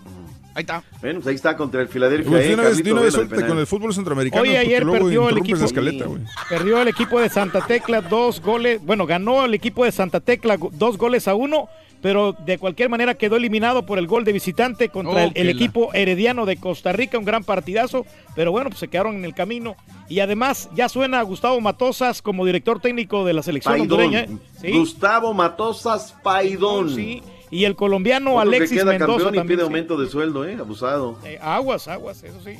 Ahí 0.52 0.62
está. 0.62 0.82
Bueno, 1.00 1.20
pues 1.20 1.28
ahí 1.28 1.34
está 1.36 1.56
contra 1.56 1.80
el 1.80 1.88
Filadelfia. 1.88 2.28
Pues 2.30 2.44
eh, 2.44 2.48
de 2.48 2.54
una 2.54 2.62
vez, 2.64 2.82
de 2.82 2.92
una 2.92 3.02
vez 3.02 3.14
suelte 3.14 3.46
con 3.46 3.58
el 3.58 3.66
fútbol 3.66 3.94
centroamericano. 3.94 4.42
Oye, 4.42 4.58
ayer 4.58 4.84
perdió 4.84 5.28
el 5.28 5.38
equipo. 5.38 5.64
escaleta. 5.64 6.06
Perdió 6.48 6.82
el 6.82 6.88
equipo 6.88 7.20
de 7.20 7.28
Santa 7.28 7.60
Tecla 7.66 8.00
dos 8.00 8.40
goles. 8.40 8.84
Bueno, 8.84 9.06
ganó 9.06 9.44
el 9.44 9.54
equipo 9.54 9.84
de 9.84 9.92
Santa 9.92 10.18
Tecla 10.20 10.58
dos 10.72 10.98
goles 10.98 11.28
a 11.28 11.36
uno, 11.36 11.68
pero 12.02 12.32
de 12.32 12.58
cualquier 12.58 12.88
manera 12.88 13.14
quedó 13.14 13.36
eliminado 13.36 13.86
por 13.86 13.98
el 14.00 14.08
gol 14.08 14.24
de 14.24 14.32
visitante 14.32 14.88
contra 14.88 15.26
Oh, 15.26 15.30
el, 15.34 15.46
la- 15.46 15.52
equipo 15.52 15.94
herediano 15.94 16.44
de 16.46 16.56
Costa 16.56 16.90
Rica. 16.92 17.16
Un 17.16 17.24
gran 17.24 17.44
partidazo, 17.44 18.04
pero 18.34 18.50
bueno, 18.50 18.70
pues 18.70 18.80
se 18.80 18.88
quedaron 18.88 19.14
en 19.14 19.24
el 19.24 19.34
camino. 19.34 19.76
Y 20.08 20.18
además 20.18 20.68
ya 20.74 20.88
suena 20.88 21.22
Gustavo 21.22 21.60
Matosas 21.60 22.22
como 22.22 22.44
director 22.44 22.80
técnico 22.80 23.24
de 23.24 23.34
la 23.34 23.44
selección 23.44 23.74
Paidón. 23.74 23.92
hondureña. 24.00 24.20
¿eh? 24.22 24.28
Sí, 24.62 24.72
Gustavo 24.72 25.32
Matosas 25.32 26.12
Paidón. 26.24 26.92
sí. 26.92 27.22
Y 27.50 27.64
el 27.64 27.74
colombiano 27.76 28.38
Alexis 28.38 28.78
queda 28.78 28.92
Mendoza 28.92 29.24
campeón 29.24 29.34
y 29.34 29.38
también. 29.38 29.46
pide 29.46 29.56
sí. 29.58 29.62
aumento 29.62 29.96
de 29.96 30.08
sueldo, 30.08 30.44
¿eh? 30.44 30.56
Abusado. 30.58 31.16
Eh, 31.24 31.38
aguas, 31.42 31.88
aguas, 31.88 32.22
eso 32.22 32.40
sí. 32.44 32.58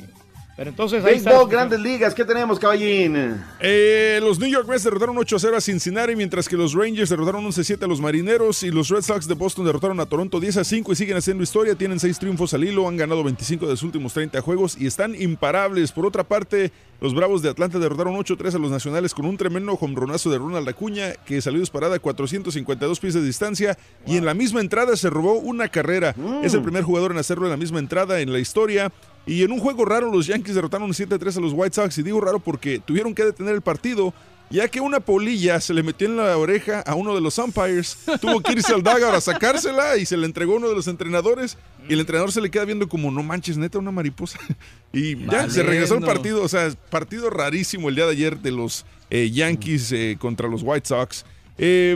Pero 0.61 0.69
entonces 0.69 1.03
ahí 1.03 1.15
está. 1.15 1.31
Béisbol, 1.31 1.49
grandes 1.49 1.79
ligas. 1.79 2.13
¿Qué 2.13 2.23
tenemos, 2.23 2.59
caballín? 2.59 3.41
Eh, 3.59 4.19
los 4.21 4.37
New 4.37 4.47
York 4.47 4.67
Mets 4.69 4.83
derrotaron 4.83 5.15
8-0 5.15 5.55
a 5.55 5.59
Cincinnati, 5.59 6.15
mientras 6.15 6.47
que 6.47 6.55
los 6.55 6.75
Rangers 6.75 7.09
derrotaron 7.09 7.43
11-7 7.43 7.81
a 7.81 7.87
los 7.87 7.99
Marineros 7.99 8.61
y 8.61 8.69
los 8.69 8.89
Red 8.89 9.01
Sox 9.01 9.27
de 9.27 9.33
Boston 9.33 9.65
derrotaron 9.65 9.99
a 9.99 10.05
Toronto 10.05 10.39
10-5 10.39 10.91
y 10.91 10.95
siguen 10.95 11.17
haciendo 11.17 11.41
historia. 11.41 11.73
Tienen 11.73 11.99
6 11.99 12.19
triunfos 12.19 12.53
al 12.53 12.63
hilo, 12.63 12.87
han 12.87 12.95
ganado 12.95 13.23
25 13.23 13.65
de 13.65 13.71
sus 13.71 13.81
últimos 13.81 14.13
30 14.13 14.39
juegos 14.41 14.77
y 14.79 14.85
están 14.85 15.19
imparables. 15.19 15.91
Por 15.91 16.05
otra 16.05 16.23
parte, 16.23 16.71
los 16.99 17.15
Bravos 17.15 17.41
de 17.41 17.49
Atlanta 17.49 17.79
derrotaron 17.79 18.13
8-3 18.13 18.53
a 18.53 18.59
los 18.59 18.69
Nacionales 18.69 19.15
con 19.15 19.25
un 19.25 19.37
tremendo 19.37 19.75
jonronazo 19.75 20.29
de 20.29 20.37
Ronald 20.37 20.69
Acuña 20.69 21.13
que 21.25 21.41
salió 21.41 21.59
disparada 21.59 21.95
a 21.95 21.99
452 21.99 22.99
pies 22.99 23.15
de 23.15 23.23
distancia 23.23 23.79
y 24.05 24.17
en 24.17 24.25
la 24.25 24.35
misma 24.35 24.61
entrada 24.61 24.95
se 24.95 25.09
robó 25.09 25.39
una 25.39 25.69
carrera. 25.69 26.13
Es 26.43 26.53
el 26.53 26.61
primer 26.61 26.83
jugador 26.83 27.13
en 27.13 27.17
hacerlo 27.17 27.45
en 27.45 27.49
la 27.49 27.57
misma 27.57 27.79
entrada 27.79 28.19
en 28.19 28.31
la 28.31 28.37
historia. 28.37 28.91
Y 29.25 29.43
en 29.43 29.51
un 29.51 29.59
juego 29.59 29.85
raro, 29.85 30.11
los 30.11 30.27
Yankees 30.27 30.55
derrotaron 30.55 30.89
7-3 30.91 31.37
a 31.37 31.41
los 31.41 31.53
White 31.53 31.75
Sox. 31.75 31.97
Y 31.97 32.03
digo 32.03 32.19
raro 32.21 32.39
porque 32.39 32.79
tuvieron 32.79 33.13
que 33.13 33.23
detener 33.23 33.53
el 33.55 33.61
partido 33.61 34.13
ya 34.49 34.67
que 34.67 34.81
una 34.81 34.99
polilla 34.99 35.61
se 35.61 35.73
le 35.73 35.81
metió 35.81 36.09
en 36.09 36.17
la 36.17 36.35
oreja 36.37 36.81
a 36.81 36.93
uno 36.95 37.15
de 37.15 37.21
los 37.21 37.37
umpires. 37.37 37.97
Tuvo 38.19 38.41
que 38.41 38.51
irse 38.51 38.73
al 38.73 38.83
dugout 38.83 39.13
a 39.15 39.21
sacársela 39.21 39.95
y 39.95 40.05
se 40.05 40.17
le 40.17 40.25
entregó 40.25 40.55
a 40.55 40.57
uno 40.57 40.67
de 40.67 40.75
los 40.75 40.87
entrenadores. 40.89 41.57
Y 41.87 41.93
el 41.93 42.01
entrenador 42.01 42.33
se 42.33 42.41
le 42.41 42.51
queda 42.51 42.65
viendo 42.65 42.89
como, 42.89 43.11
no 43.11 43.23
manches, 43.23 43.57
neta, 43.57 43.79
una 43.79 43.91
mariposa. 43.91 44.37
Y 44.93 45.15
ya, 45.25 45.49
se 45.49 45.63
regresó 45.63 45.93
al 45.93 46.01
Valiendo. 46.01 46.07
partido. 46.07 46.43
O 46.43 46.49
sea, 46.49 46.69
partido 46.89 47.29
rarísimo 47.29 47.87
el 47.87 47.95
día 47.95 48.05
de 48.07 48.11
ayer 48.11 48.39
de 48.39 48.51
los 48.51 48.85
eh, 49.09 49.31
Yankees 49.31 49.89
eh, 49.93 50.17
contra 50.19 50.49
los 50.49 50.63
White 50.63 50.85
Sox. 50.89 51.23
Eh, 51.57 51.95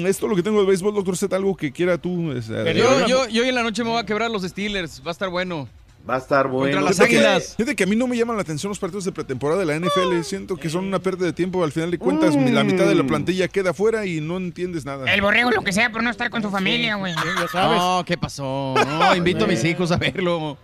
mm, 0.00 0.06
esto 0.06 0.26
es 0.26 0.30
lo 0.30 0.36
que 0.36 0.44
tengo 0.44 0.60
de 0.60 0.66
béisbol, 0.68 0.94
doctor 0.94 1.16
Z, 1.16 1.34
algo 1.34 1.56
que 1.56 1.72
quiera 1.72 1.98
tú. 1.98 2.30
es, 2.30 2.46
Yo, 2.46 3.06
yo- 3.08 3.26
yo 3.28 3.42
hoy 3.42 3.48
en 3.48 3.56
la 3.56 3.64
noche 3.64 3.82
me 3.82 3.90
voy 3.90 3.98
a 3.98 4.06
quebrar 4.06 4.30
los 4.30 4.42
Steelers. 4.44 5.02
Va 5.04 5.08
a 5.08 5.10
estar 5.10 5.30
bueno. 5.30 5.68
Va 6.08 6.14
a 6.14 6.18
estar 6.18 6.48
Contra 6.48 6.80
las 6.80 7.00
águilas. 7.00 7.54
Fíjate 7.56 7.76
que 7.76 7.84
a 7.84 7.86
mí 7.86 7.94
no 7.94 8.06
me 8.06 8.16
llaman 8.16 8.36
la 8.36 8.42
atención 8.42 8.70
los 8.70 8.78
partidos 8.78 9.04
de 9.04 9.12
pretemporada 9.12 9.60
de 9.60 9.66
la 9.66 9.78
NFL. 9.78 10.22
Siento 10.22 10.56
que 10.56 10.70
son 10.70 10.86
una 10.86 11.00
pérdida 11.00 11.26
de 11.26 11.32
tiempo. 11.32 11.62
Al 11.62 11.72
final 11.72 11.90
de 11.90 11.98
cuentas, 11.98 12.34
la 12.34 12.64
mitad 12.64 12.86
de 12.86 12.94
la 12.94 13.04
plantilla 13.04 13.48
queda 13.48 13.74
fuera 13.74 14.06
y 14.06 14.20
no 14.20 14.38
entiendes 14.38 14.84
nada. 14.84 15.12
El 15.12 15.20
borrego, 15.20 15.50
lo 15.50 15.62
que 15.62 15.72
sea, 15.72 15.90
por 15.90 16.02
no 16.02 16.10
estar 16.10 16.30
con 16.30 16.42
su 16.42 16.50
familia, 16.50 16.96
güey. 16.96 17.14
No, 17.54 18.02
¿qué 18.06 18.16
pasó? 18.16 18.74
No, 18.88 19.14
invito 19.14 19.44
a 19.44 19.48
mis 19.48 19.62
hijos 19.64 19.92
a 19.92 19.96
verlo. 19.96 20.56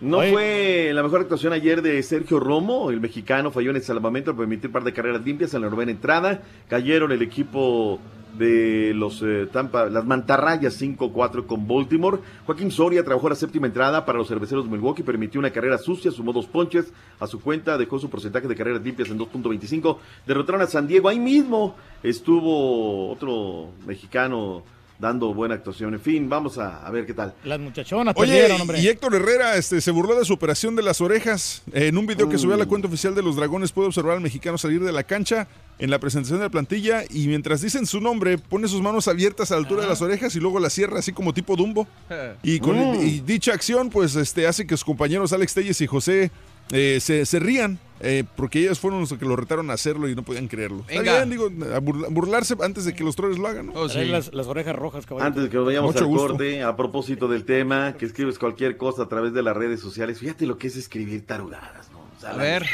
No 0.00 0.18
Oye. 0.18 0.32
fue 0.32 0.90
la 0.94 1.02
mejor 1.02 1.20
actuación 1.20 1.52
ayer 1.52 1.82
de 1.82 2.02
Sergio 2.02 2.40
Romo, 2.40 2.90
el 2.90 3.00
mexicano 3.00 3.50
falló 3.50 3.68
en 3.68 3.76
el 3.76 3.82
salvamento 3.82 4.30
al 4.30 4.36
permitir 4.36 4.68
un 4.68 4.72
par 4.72 4.82
de 4.82 4.94
carreras 4.94 5.22
limpias 5.22 5.52
en 5.52 5.60
la 5.60 5.68
novena 5.68 5.90
entrada. 5.90 6.40
Cayeron 6.68 7.12
el 7.12 7.20
equipo 7.20 8.00
de 8.38 8.92
los 8.94 9.22
eh, 9.22 9.48
Tampa, 9.52 9.86
las 9.86 10.04
mantarrayas 10.04 10.80
5-4 10.80 11.46
con 11.46 11.66
Baltimore. 11.66 12.18
Joaquín 12.46 12.70
Soria 12.70 13.04
trabajó 13.04 13.28
la 13.28 13.34
séptima 13.34 13.66
entrada 13.66 14.04
para 14.04 14.18
los 14.18 14.28
cerveceros 14.28 14.64
de 14.64 14.70
Milwaukee, 14.70 15.02
permitió 15.02 15.38
una 15.38 15.50
carrera 15.50 15.78
sucia, 15.78 16.10
sumó 16.10 16.32
dos 16.32 16.46
ponches 16.46 16.92
a 17.18 17.26
su 17.26 17.40
cuenta, 17.40 17.78
dejó 17.78 17.98
su 17.98 18.10
porcentaje 18.10 18.48
de 18.48 18.56
carreras 18.56 18.82
limpias 18.82 19.08
en 19.10 19.18
2.25. 19.18 19.96
Derrotaron 20.26 20.62
a 20.62 20.66
San 20.66 20.86
Diego, 20.86 21.08
ahí 21.08 21.18
mismo 21.18 21.76
estuvo 22.02 23.10
otro 23.10 23.70
mexicano 23.86 24.62
dando 25.00 25.32
buena 25.32 25.54
actuación. 25.54 25.94
En 25.94 26.00
fin, 26.00 26.28
vamos 26.28 26.58
a, 26.58 26.86
a 26.86 26.90
ver 26.90 27.06
qué 27.06 27.14
tal. 27.14 27.34
Las 27.44 27.58
muchachonas 27.58 28.14
Oye, 28.16 28.32
perdieron, 28.32 28.60
hombre. 28.60 28.80
y 28.80 28.86
Héctor 28.88 29.14
Herrera 29.14 29.56
este, 29.56 29.80
se 29.80 29.90
burló 29.90 30.18
de 30.18 30.24
su 30.24 30.34
operación 30.34 30.76
de 30.76 30.82
las 30.82 31.00
orejas. 31.00 31.62
En 31.72 31.96
un 31.96 32.06
video 32.06 32.28
que 32.28 32.36
subió 32.38 32.54
a 32.54 32.58
la 32.58 32.66
cuenta 32.66 32.86
oficial 32.88 33.14
de 33.14 33.22
los 33.22 33.36
Dragones 33.36 33.72
puede 33.72 33.88
observar 33.88 34.16
al 34.16 34.20
mexicano 34.22 34.58
salir 34.58 34.84
de 34.84 34.92
la 34.92 35.02
cancha 35.02 35.48
en 35.78 35.88
la 35.90 35.98
presentación 35.98 36.38
de 36.40 36.44
la 36.44 36.50
plantilla 36.50 37.04
y 37.08 37.26
mientras 37.28 37.62
dicen 37.62 37.86
su 37.86 38.00
nombre 38.02 38.36
pone 38.36 38.68
sus 38.68 38.82
manos 38.82 39.08
abiertas 39.08 39.50
a 39.50 39.54
la 39.54 39.60
altura 39.60 39.82
de 39.82 39.88
las 39.88 40.02
orejas 40.02 40.36
y 40.36 40.40
luego 40.40 40.60
las 40.60 40.74
cierra 40.74 40.98
así 40.98 41.12
como 41.12 41.32
tipo 41.32 41.56
Dumbo. 41.56 41.88
Y, 42.42 42.60
con 42.60 42.76
Mm. 42.78 43.00
y 43.06 43.20
dicha 43.20 43.52
acción 43.54 43.88
pues 43.90 44.14
este, 44.16 44.46
hace 44.46 44.66
que 44.66 44.76
sus 44.76 44.84
compañeros 44.84 45.32
Alex 45.32 45.54
Telles 45.54 45.80
y 45.80 45.86
José 45.86 46.30
eh, 46.72 46.98
se, 47.00 47.24
se 47.26 47.38
rían 47.40 47.78
eh, 48.00 48.24
porque 48.36 48.60
ellos 48.60 48.78
fueron 48.80 49.00
los 49.00 49.12
que 49.12 49.24
lo 49.24 49.36
retaron 49.36 49.70
a 49.70 49.74
hacerlo 49.74 50.08
y 50.08 50.14
no 50.14 50.22
podían 50.22 50.48
creerlo. 50.48 50.80
Está 50.88 51.00
Venga. 51.00 51.24
bien, 51.24 51.30
digo, 51.30 51.46
a 51.74 51.80
burla- 51.80 52.08
burlarse 52.10 52.56
antes 52.62 52.84
de 52.84 52.94
que 52.94 53.04
los 53.04 53.14
troles 53.16 53.38
lo 53.38 53.46
hagan, 53.46 53.66
¿no? 53.66 53.86
Trae 53.88 54.06
las, 54.06 54.32
las 54.32 54.46
orejas 54.46 54.74
rojas, 54.74 55.06
caballo. 55.06 55.26
Antes 55.26 55.42
de 55.44 55.50
que 55.50 55.56
nos 55.56 55.66
vayamos 55.66 55.92
Mucho 55.92 56.04
al 56.04 56.10
gusto. 56.10 56.28
corte, 56.28 56.62
a 56.62 56.76
propósito 56.76 57.28
del 57.28 57.44
tema, 57.44 57.94
que 57.98 58.06
escribes 58.06 58.38
cualquier 58.38 58.76
cosa 58.76 59.02
a 59.04 59.08
través 59.08 59.32
de 59.32 59.42
las 59.42 59.56
redes 59.56 59.80
sociales, 59.80 60.18
fíjate 60.18 60.46
lo 60.46 60.58
que 60.58 60.66
es 60.68 60.76
escribir 60.76 61.26
tarugadas, 61.26 61.90
¿no? 61.92 62.00
O 62.00 62.20
sea, 62.20 62.30
A 62.30 62.36
ver. 62.36 62.66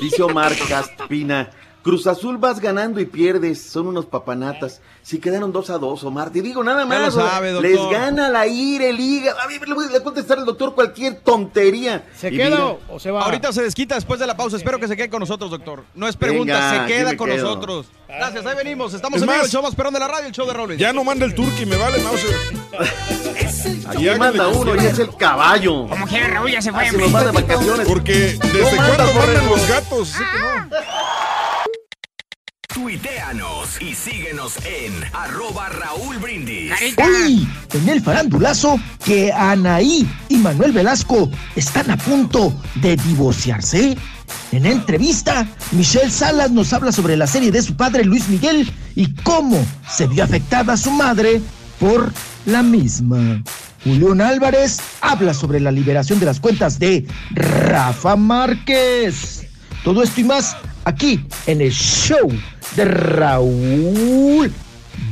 Dice 0.00 0.22
Omar 0.22 0.52
Caspina, 0.68 1.50
Cruz 1.84 2.06
Azul 2.06 2.38
vas 2.38 2.60
ganando 2.60 2.98
y 2.98 3.04
pierdes, 3.04 3.62
son 3.62 3.86
unos 3.88 4.06
papanatas. 4.06 4.80
Si 5.02 5.18
quedaron 5.18 5.52
dos 5.52 5.68
a 5.68 5.76
dos, 5.76 6.02
Omar, 6.02 6.30
te 6.30 6.40
digo 6.40 6.64
nada 6.64 6.80
Ya 6.80 6.86
más. 6.86 7.14
lo 7.14 7.20
sabe, 7.28 7.50
doctor. 7.52 7.70
Les 7.70 7.78
gana 7.90 8.30
la 8.30 8.46
ira, 8.46 8.86
el 8.86 8.96
liga. 8.96 9.34
A 9.44 9.46
mí 9.46 9.56
le 9.66 9.74
voy 9.74 9.94
a 9.94 10.02
contestar 10.02 10.38
al 10.38 10.46
doctor 10.46 10.74
cualquier 10.74 11.16
tontería. 11.20 12.06
¿Se 12.16 12.28
Y 12.32 12.38
queda 12.38 12.48
mira, 12.56 12.64
o- 12.88 12.98
se 12.98 13.10
va? 13.10 13.20
Ahorita 13.24 13.52
se 13.52 13.62
desquita 13.62 13.96
después 13.96 14.18
de 14.18 14.26
la 14.26 14.34
pausa. 14.34 14.56
Espero 14.56 14.80
que 14.80 14.88
se 14.88 14.96
quede 14.96 15.10
con 15.10 15.20
nosotros, 15.20 15.50
doctor. 15.50 15.84
No 15.94 16.08
es 16.08 16.16
pregunta, 16.16 16.54
Venga, 16.72 16.86
se 16.86 16.92
queda 16.94 17.16
con 17.18 17.28
quedo. 17.28 17.44
nosotros. 17.44 17.86
Gracias, 18.08 18.46
ahí 18.46 18.56
venimos. 18.56 18.94
Estamos 18.94 19.20
Es 19.20 19.28
en 19.28 19.34
el 19.34 19.48
show 19.48 19.62
más 19.62 19.74
perrón 19.74 19.92
de 19.92 20.00
la 20.00 20.08
radio, 20.08 20.26
el 20.28 20.32
show 20.32 20.46
de 20.46 20.54
Robles. 20.54 20.78
Ya 20.78 20.90
no 20.94 21.04
manda 21.04 21.26
el 21.26 21.34
turqui, 21.34 21.66
me 21.66 21.76
vale, 21.76 21.98
Mauser. 22.02 22.30
Aquí 23.88 24.08
manda 24.18 24.48
uno 24.48 24.74
y 24.74 24.86
es 24.86 24.98
el 24.98 25.14
caballo. 25.16 25.86
Como 25.88 26.06
quiera, 26.06 26.28
Raúl 26.28 26.50
ya 26.50 26.62
se 26.62 26.72
fue, 26.72 26.86
Ah, 26.86 26.90
se 26.90 26.96
nos 26.96 27.14
va 27.14 27.24
de 27.24 27.30
vacaciones. 27.32 27.86
Porque 27.86 28.12
desde 28.14 28.76
No 28.76 28.86
cuándo 28.86 29.12
mandan 29.20 29.46
los 29.50 29.68
gatos. 29.68 30.14
Así 30.14 30.24
que 30.24 30.38
no. 30.40 30.76
Tuiteanos 32.74 33.80
y 33.80 33.94
síguenos 33.94 34.56
en 34.64 34.92
arroba 35.12 35.68
Raúl 35.68 36.18
Brindis. 36.18 36.72
Hoy, 36.96 37.48
en 37.72 37.88
el 37.88 38.02
farandulazo, 38.02 38.80
que 39.04 39.32
Anaí 39.32 40.04
y 40.28 40.38
Manuel 40.38 40.72
Velasco 40.72 41.30
están 41.54 41.92
a 41.92 41.96
punto 41.96 42.52
de 42.82 42.96
divorciarse. 42.96 43.96
En 44.50 44.66
entrevista, 44.66 45.46
Michelle 45.70 46.10
Salas 46.10 46.50
nos 46.50 46.72
habla 46.72 46.90
sobre 46.90 47.16
la 47.16 47.28
serie 47.28 47.52
de 47.52 47.62
su 47.62 47.76
padre 47.76 48.04
Luis 48.04 48.28
Miguel 48.28 48.68
y 48.96 49.14
cómo 49.22 49.64
se 49.88 50.08
vio 50.08 50.24
afectada 50.24 50.76
su 50.76 50.90
madre 50.90 51.40
por 51.78 52.12
la 52.44 52.64
misma. 52.64 53.40
Julián 53.84 54.20
Álvarez 54.20 54.80
habla 55.00 55.32
sobre 55.32 55.60
la 55.60 55.70
liberación 55.70 56.18
de 56.18 56.26
las 56.26 56.40
cuentas 56.40 56.80
de 56.80 57.06
Rafa 57.30 58.16
Márquez. 58.16 59.46
Todo 59.84 60.02
esto 60.02 60.20
y 60.20 60.24
más 60.24 60.56
aquí 60.84 61.20
en 61.46 61.60
el 61.60 61.72
show 61.72 62.30
de 62.76 62.84
Raúl 62.84 64.52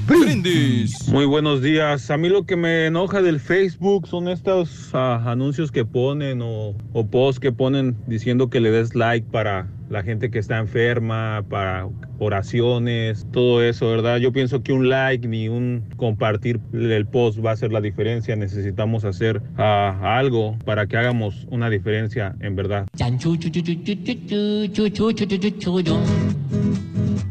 Brindis. 0.06 1.08
Muy 1.08 1.26
buenos 1.26 1.62
días. 1.62 2.10
A 2.10 2.16
mí 2.16 2.28
lo 2.28 2.44
que 2.44 2.56
me 2.56 2.86
enoja 2.86 3.22
del 3.22 3.38
Facebook 3.38 4.08
son 4.08 4.28
estos 4.28 4.90
ah, 4.94 5.22
anuncios 5.26 5.70
que 5.70 5.84
ponen 5.84 6.42
o, 6.42 6.74
o 6.92 7.06
posts 7.06 7.38
que 7.38 7.52
ponen 7.52 7.96
diciendo 8.06 8.50
que 8.50 8.60
le 8.60 8.70
des 8.70 8.94
like 8.94 9.28
para 9.30 9.68
la 9.92 10.02
gente 10.02 10.30
que 10.30 10.38
está 10.38 10.58
enferma, 10.58 11.44
para 11.48 11.86
oraciones, 12.18 13.26
todo 13.30 13.62
eso, 13.62 13.88
¿verdad? 13.88 14.16
Yo 14.16 14.32
pienso 14.32 14.62
que 14.62 14.72
un 14.72 14.88
like 14.88 15.28
ni 15.28 15.48
un 15.48 15.84
compartir 15.96 16.60
el 16.72 17.06
post 17.06 17.44
va 17.44 17.50
a 17.50 17.52
hacer 17.52 17.72
la 17.72 17.80
diferencia. 17.80 18.34
Necesitamos 18.34 19.04
hacer 19.04 19.42
ah, 19.58 20.16
algo 20.18 20.56
para 20.64 20.86
que 20.86 20.96
hagamos 20.96 21.46
una 21.50 21.68
diferencia 21.68 22.34
en 22.40 22.56
verdad. 22.56 22.86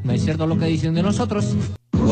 No 0.04 0.14
es 0.14 0.24
cierto 0.24 0.48
lo 0.48 0.58
que 0.58 0.66
dicen 0.66 0.94
de 0.94 1.04
nosotros. 1.04 1.58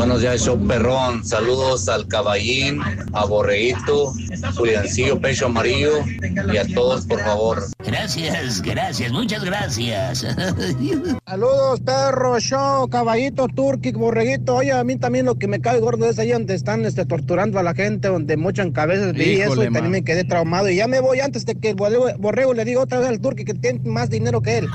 Buenos 0.00 0.22
días, 0.22 0.40
show 0.40 0.58
perrón. 0.66 1.22
Saludos 1.26 1.86
al 1.86 2.08
caballín, 2.08 2.80
a 3.12 3.26
Borreguito, 3.26 4.14
Juliancillo, 4.56 5.20
Pecho 5.20 5.44
Amarillo 5.44 5.90
y 6.50 6.56
a 6.56 6.66
todos, 6.74 7.04
por 7.04 7.20
favor. 7.20 7.64
Gracias, 7.84 8.62
gracias, 8.62 9.12
muchas 9.12 9.44
gracias. 9.44 10.20
Saludos, 11.26 11.80
perro, 11.80 12.40
show, 12.40 12.88
caballito, 12.88 13.46
turqui, 13.48 13.92
borreguito. 13.92 14.54
Oye, 14.54 14.72
a 14.72 14.82
mí 14.84 14.96
también 14.96 15.26
lo 15.26 15.34
que 15.34 15.48
me 15.48 15.60
cae 15.60 15.78
gordo 15.80 16.08
es 16.08 16.18
ahí 16.18 16.30
donde 16.30 16.54
están 16.54 16.86
este, 16.86 17.04
torturando 17.04 17.58
a 17.58 17.62
la 17.62 17.74
gente, 17.74 18.08
donde 18.08 18.38
mochan 18.38 18.72
cabezas. 18.72 19.12
Vi 19.12 19.42
eso 19.42 19.62
y 19.62 19.66
también 19.66 19.90
me 19.90 20.02
quedé 20.02 20.24
traumado. 20.24 20.70
Y 20.70 20.76
ya 20.76 20.88
me 20.88 21.00
voy 21.00 21.20
antes 21.20 21.44
de 21.44 21.56
que 21.56 21.68
el 21.68 21.76
borrego, 21.76 22.54
le 22.54 22.64
diga 22.64 22.80
otra 22.80 23.00
vez 23.00 23.08
al 23.08 23.20
turqui 23.20 23.44
que 23.44 23.52
tiene 23.52 23.80
más 23.84 24.08
dinero 24.08 24.40
que 24.40 24.56
él. 24.56 24.68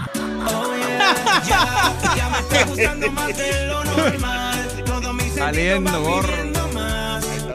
Saliendo, 5.35 6.01
gorro. 6.01 6.27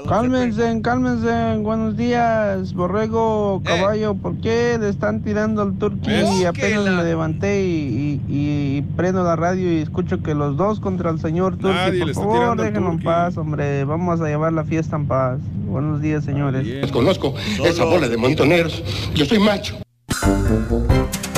Cálmense, 0.09 0.81
cálmense, 0.83 1.57
buenos 1.61 1.97
días, 1.97 2.75
borrego, 2.75 3.63
Eh. 3.65 3.69
caballo, 3.69 4.15
¿por 4.17 4.41
qué 4.41 4.77
le 4.81 4.89
están 4.89 5.23
tirando 5.23 5.63
al 5.63 5.79
turqui? 5.79 6.11
Es 6.11 6.29
que 6.41 6.47
Apenas 6.49 6.85
la- 6.85 6.91
me 6.91 7.05
levanté 7.05 7.63
y, 7.65 8.21
y- 8.29 8.79
y 8.79 8.83
prendo 8.97 9.23
la 9.23 9.37
radio 9.37 9.73
y 9.73 9.77
escucho 9.83 10.21
que 10.21 10.35
los 10.35 10.57
dos 10.57 10.81
contra 10.81 11.11
el 11.11 11.21
señor 11.21 11.59
turqui, 11.59 12.01
por 12.01 12.11
está 12.11 12.23
favor, 12.23 12.61
déjenlo 12.61 12.91
en 12.91 13.03
paz, 13.05 13.37
hombre, 13.37 13.85
vamos 13.85 14.21
a 14.21 14.25
llevar 14.27 14.53
la 14.53 14.65
fiesta 14.65 14.97
en 14.97 15.07
paz. 15.07 15.39
Buenos 15.69 16.01
días, 16.01 16.25
señores. 16.25 16.67
Los 16.67 16.91
conozco, 16.91 17.35
esa 17.65 17.85
bola 17.85 18.09
de 18.09 18.17
montoneros. 18.17 18.83
Yo 19.15 19.25
soy 19.27 19.39
macho. 19.39 19.77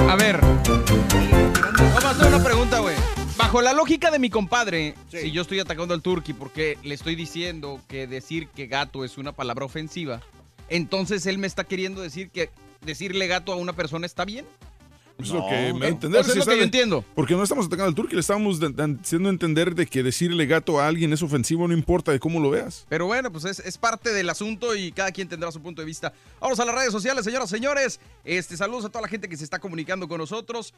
A 0.09 0.17
ver. 0.17 0.41
Vamos 0.41 2.05
a 2.07 2.11
hacer 2.11 2.35
una 2.35 2.43
pregunta, 2.43 2.79
güey. 2.79 2.92
Bajo 3.43 3.61
la 3.61 3.73
lógica 3.73 4.13
de 4.13 4.21
mi 4.21 4.31
compadre, 4.31 4.95
si 5.11 5.33
yo 5.33 5.43
estoy 5.43 5.59
atacando 5.59 5.95
al 5.95 6.01
turqui 6.01 6.33
porque 6.33 6.79
le 6.85 6.95
estoy 6.95 7.17
diciendo 7.17 7.81
que 7.89 8.07
decir 8.07 8.47
que 8.47 8.69
gato 8.69 9.05
es 9.05 9.19
una 9.19 9.33
palabra 9.33 9.65
ofensiva, 9.65 10.21
entonces 10.69 11.27
él 11.27 11.39
me 11.39 11.49
está 11.49 11.65
queriendo 11.65 12.01
decir 12.01 12.31
que 12.31 12.51
decirle 12.83 13.27
gato 13.27 13.53
a 13.53 13.57
una 13.57 13.73
persona 13.73 14.07
está 14.07 14.25
bien. 14.25 14.47
Eso 15.19 15.37
es 15.37 15.43
lo 15.43 15.49
que 15.49 15.75
me 15.75 15.89
entender. 15.89 16.21
Eso 16.21 16.31
es 16.31 16.35
si 16.35 16.39
lo 16.39 16.47
que 16.47 16.57
yo 16.57 16.63
entiendo. 16.63 17.05
Porque 17.17 17.35
no 17.35 17.43
estamos 17.43 17.67
atacando 17.67 17.89
al 17.89 17.95
turqui, 17.97 18.15
le 18.15 18.21
estamos 18.21 18.61
haciendo 18.61 19.29
entender 19.29 19.75
de 19.75 19.87
que 19.87 20.05
decirle 20.05 20.47
gato 20.47 20.81
a 20.81 20.87
alguien 20.87 21.13
es 21.13 21.23
ofensivo, 21.23 21.67
no 21.67 21.75
importa 21.75 22.13
de 22.13 22.21
cómo 22.21 22.39
lo 22.39 22.51
veas. 22.51 22.87
Pero 22.89 23.07
bueno, 23.07 23.33
pues 23.33 23.45
es, 23.45 23.59
es 23.59 23.77
parte 23.77 24.11
del 24.11 24.31
asunto 24.31 24.77
y 24.77 24.93
cada 24.93 25.11
quien 25.11 25.29
tendrá 25.29 25.51
su 25.51 25.61
punto 25.61 25.83
de 25.83 25.87
vista. 25.87 26.13
Vamos 26.41 26.61
a 26.61 26.65
las 26.65 26.77
redes 26.77 26.93
sociales, 26.93 27.25
señoras, 27.25 27.51
señores. 27.51 28.01
Este, 28.25 28.57
saludos 28.57 28.85
a 28.85 28.89
toda 28.89 29.03
la 29.03 29.09
gente 29.09 29.29
que 29.29 29.37
se 29.37 29.43
está 29.43 29.59
comunicando 29.59 30.07
con 30.07 30.19
nosotros. 30.19 30.73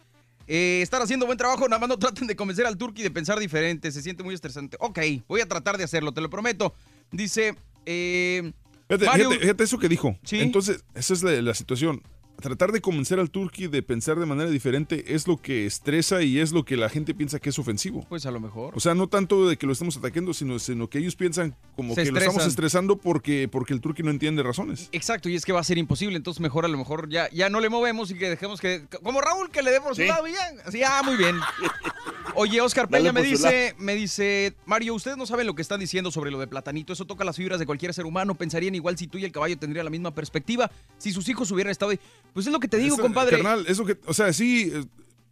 Eh, 0.46 0.80
están 0.82 1.02
haciendo 1.02 1.26
buen 1.26 1.38
trabajo, 1.38 1.68
nada 1.68 1.78
más 1.80 1.88
no 1.88 1.98
traten 1.98 2.26
de 2.26 2.36
convencer 2.36 2.66
al 2.66 2.76
turqui 2.76 3.02
de 3.02 3.10
pensar 3.10 3.38
diferente, 3.38 3.90
se 3.92 4.02
siente 4.02 4.22
muy 4.22 4.34
estresante. 4.34 4.76
Ok, 4.80 4.98
voy 5.28 5.40
a 5.40 5.46
tratar 5.48 5.78
de 5.78 5.84
hacerlo, 5.84 6.12
te 6.12 6.20
lo 6.20 6.30
prometo. 6.30 6.74
Dice, 7.10 7.54
eh, 7.86 8.52
Fíjate, 8.88 9.06
Mario- 9.06 9.28
fíjate- 9.30 9.40
fíjate 9.42 9.64
eso 9.64 9.78
que 9.78 9.88
dijo. 9.88 10.18
Sí. 10.24 10.40
Entonces, 10.40 10.84
esa 10.94 11.14
es 11.14 11.22
la, 11.22 11.32
la 11.40 11.54
situación. 11.54 12.02
Tratar 12.40 12.73
de 12.73 12.81
convencer 12.81 13.19
al 13.20 13.31
turqui 13.31 13.69
de 13.69 13.82
pensar 13.82 14.19
de 14.19 14.27
manera 14.27 14.51
diferente 14.51 15.15
es 15.15 15.27
lo 15.27 15.36
que 15.39 15.66
estresa 15.66 16.23
y 16.23 16.39
es 16.39 16.52
lo 16.52 16.65
que 16.65 16.77
la 16.77 16.89
gente 16.89 17.15
piensa 17.15 17.39
que 17.39 17.48
es 17.51 17.59
ofensivo. 17.59 18.05
Pues 18.09 18.27
a 18.27 18.31
lo 18.31 18.40
mejor. 18.40 18.74
O 18.77 18.81
sea, 18.81 18.94
no 18.94 19.09
tanto 19.09 19.48
de 19.48 19.56
que 19.56 19.66
lo 19.66 19.73
estemos 19.73 19.97
atacando, 19.97 20.35
sino, 20.35 20.59
sino 20.59 20.89
que 20.89 20.98
ellos 20.98 21.16
piensan 21.16 21.56
como 21.77 21.94
Se 21.94 22.05
que 22.05 22.11
lo 22.11 22.19
estamos 22.19 22.36
estresan. 22.43 22.51
estresando 22.51 22.97
porque, 22.98 23.48
porque 23.51 23.73
el 23.73 23.81
turqui 23.81 24.02
no 24.02 24.11
entiende 24.11 24.43
razones. 24.43 24.89
Exacto, 24.93 25.28
y 25.28 25.35
es 25.36 25.44
que 25.44 25.52
va 25.52 25.61
a 25.61 25.65
ser 25.65 25.78
imposible, 25.78 26.16
entonces 26.16 26.40
mejor 26.40 26.65
a 26.65 26.69
lo 26.69 26.77
mejor 26.78 27.09
ya, 27.09 27.31
ya 27.31 27.48
no 27.48 27.61
le 27.61 27.69
movemos 27.70 28.11
y 28.11 28.15
que 28.15 28.28
dejemos 28.31 28.61
que... 28.61 28.85
Como 29.02 29.20
Raúl, 29.20 29.51
que 29.51 29.62
le 29.62 29.70
dé 29.70 29.81
por 29.81 29.94
su 29.94 30.02
Sí. 30.02 30.09
lado 30.09 30.27
y 30.28 30.32
ya. 30.32 30.51
Así, 30.66 30.82
ah, 30.82 31.02
muy 31.05 31.16
bien. 31.16 31.36
Oye, 32.36 32.61
Oscar 32.61 32.89
Peña 32.89 33.12
me 33.12 33.23
su 33.23 33.31
dice, 33.31 33.74
me 33.78 33.94
dice, 33.94 34.55
Mario, 34.66 34.94
ustedes 34.94 35.16
no 35.16 35.24
saben 35.24 35.47
lo 35.47 35.55
que 35.55 35.62
están 35.62 35.78
diciendo 35.78 36.11
sobre 36.11 36.31
lo 36.32 36.40
de 36.40 36.48
Platanito, 36.48 36.93
eso 36.93 37.05
toca 37.05 37.23
las 37.24 37.36
fibras 37.36 37.61
de 37.61 37.66
cualquier 37.66 37.94
ser 37.94 38.06
humano, 38.06 38.35
pensarían 38.35 38.74
igual 38.74 38.98
si 38.98 39.06
tú 39.06 39.19
y 39.19 39.24
el 39.24 39.31
caballo 39.31 39.56
tendrían 39.56 39.85
la 39.85 39.90
misma 39.90 40.12
perspectiva, 40.15 40.69
si 40.98 41.12
sus 41.12 41.28
hijos 41.28 41.51
hubieran 41.52 41.70
estado 41.70 41.93
ahí. 41.93 42.01
Pues 42.35 42.47
es 42.47 42.52
lo 42.52 42.61
que 42.61 42.69
te 42.69 42.77
digo, 42.77 42.97
Eso, 42.97 43.02
compadre. 43.02 43.36
Carnal, 43.36 43.65
eso 43.66 43.86
que, 43.86 43.97
o 44.05 44.12
sea, 44.12 44.32
sí, 44.32 44.70
eh, 44.74 44.85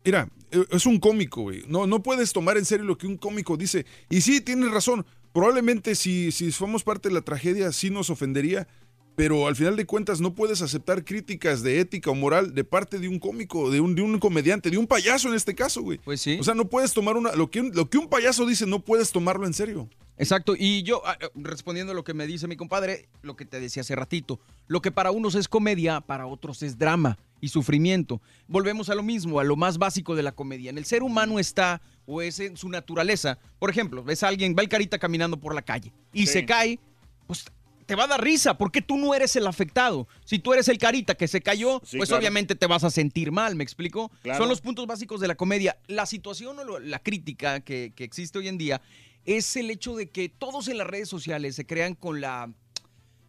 mira, 0.05 0.29
eh, 0.53 0.65
es 0.71 0.87
un 0.87 0.99
cómico, 0.99 1.43
güey. 1.43 1.65
No, 1.67 1.87
no 1.87 2.03
puedes 2.03 2.33
tomar 2.33 2.57
en 2.57 2.65
serio 2.65 2.87
lo 2.87 2.97
que 2.97 3.07
un 3.07 3.19
cómico 3.19 3.57
dice. 3.57 3.85
Y 4.09 4.21
sí, 4.23 4.41
tienes 4.41 4.71
razón. 4.71 5.05
Probablemente 5.33 5.95
si, 5.95 6.31
si 6.31 6.53
somos 6.53 6.85
parte 6.85 7.09
de 7.09 7.15
la 7.15 7.23
tragedia, 7.23 7.73
sí 7.73 7.91
nos 7.91 8.09
ofendería. 8.09 8.69
Pero 9.15 9.47
al 9.47 9.57
final 9.57 9.77
de 9.77 9.85
cuentas 9.85 10.21
no 10.21 10.35
puedes 10.35 10.63
aceptar 10.63 11.05
críticas 11.05 11.63
de 11.63 11.81
ética 11.81 12.11
o 12.11 12.15
moral 12.15 12.55
de 12.55 12.65
parte 12.65 12.99
de 12.99 13.09
un 13.09 13.19
cómico, 13.19 13.71
de 13.71 13.81
un, 13.81 13.95
de 13.95 14.03
un 14.03 14.19
comediante, 14.19 14.71
de 14.71 14.79
un 14.79 14.87
payaso 14.87 15.29
en 15.29 15.35
este 15.35 15.55
caso, 15.55 15.83
güey. 15.83 15.99
Pues 15.99 16.21
sí. 16.21 16.39
O 16.41 16.43
sea, 16.45 16.55
no 16.55 16.65
puedes 16.69 16.95
tomar 16.95 17.17
una... 17.17 17.33
Lo 17.33 17.51
que 17.51 17.61
un, 17.61 17.73
lo 17.75 17.91
que 17.91 17.99
un 17.99 18.09
payaso 18.09 18.47
dice, 18.47 18.67
no 18.67 18.81
puedes 18.81 19.13
tomarlo 19.13 19.47
en 19.47 19.53
serio. 19.53 19.89
Exacto, 20.19 20.55
y 20.57 20.83
yo, 20.83 21.03
ah, 21.05 21.17
eh, 21.21 21.29
respondiendo 21.35 21.93
a 21.93 21.95
lo 21.95 22.05
que 22.05 22.15
me 22.15 22.27
dice 22.27 22.47
mi 22.47 22.57
compadre, 22.57 23.09
lo 23.23 23.35
que 23.35 23.45
te 23.45 23.61
decía 23.61 23.81
hace 23.81 23.97
ratito, 23.97 24.41
lo 24.67 24.81
que 24.81 24.93
para 24.93 25.11
unos 25.11 25.35
es 25.35 25.49
comedia, 25.49 26.01
para 26.01 26.27
otros 26.27 26.63
es 26.63 26.79
drama 26.79 27.19
y 27.41 27.49
sufrimiento. 27.49 28.21
Volvemos 28.47 28.89
a 28.89 28.95
lo 28.95 29.03
mismo, 29.03 29.41
a 29.41 29.45
lo 29.45 29.57
más 29.57 29.79
básico 29.79 30.15
de 30.15 30.23
la 30.23 30.33
comedia. 30.33 30.71
En 30.71 30.79
el 30.79 30.85
ser 30.85 31.03
humano 31.03 31.39
está, 31.39 31.83
o 32.07 32.23
es 32.23 32.39
en 32.41 32.57
su 32.57 32.69
naturaleza, 32.69 33.39
por 33.59 33.69
ejemplo, 33.71 34.05
ves 34.05 34.23
a 34.23 34.29
alguien, 34.29 34.55
va 34.57 34.63
el 34.63 34.69
carita 34.69 34.99
caminando 34.99 35.39
por 35.41 35.55
la 35.55 35.63
calle 35.63 35.93
y 36.13 36.27
Sí. 36.27 36.33
se 36.35 36.47
cae, 36.47 36.79
pues 37.27 37.45
te 37.93 37.97
va 37.97 38.05
a 38.05 38.07
dar 38.07 38.25
risa, 38.25 38.57
porque 38.57 38.81
tú 38.81 38.97
no 38.97 39.15
eres 39.15 39.37
el 39.37 39.47
afectado. 39.47 40.09
Si 40.25 40.39
tú 40.39 40.55
eres 40.55 40.67
el 40.69 40.79
carita 40.79 41.15
que 41.15 41.29
se 41.29 41.43
cayó, 41.43 41.83
Sí, 41.85 41.99
pues 41.99 42.09
claro. 42.09 42.21
obviamente 42.21 42.55
te 42.55 42.67
vas 42.67 42.85
a 42.85 42.91
sentir 42.91 43.33
mal, 43.33 43.55
¿me 43.55 43.63
explico? 43.65 44.11
Claro. 44.23 44.39
Son 44.39 44.49
los 44.49 44.63
puntos 44.63 44.87
básicos 44.87 45.21
de 45.21 45.29
la 45.29 45.35
comedia. 45.35 45.77
La 45.89 46.07
situación 46.07 46.59
o 46.59 46.79
la 46.79 47.01
crítica 47.01 47.61
que, 47.61 47.93
que 47.95 48.05
existe 48.05 48.39
hoy 48.39 48.49
en 48.49 48.57
día 48.57 48.81
es 49.27 49.57
el 49.57 49.71
hecho 49.71 49.95
de 49.95 50.09
que 50.09 50.31
todos 50.31 50.69
en 50.69 50.79
las 50.79 50.87
redes 50.87 51.11
sociales 51.11 51.55
se 51.55 51.67
crean 51.67 51.95
con 51.95 52.23
la 52.23 52.51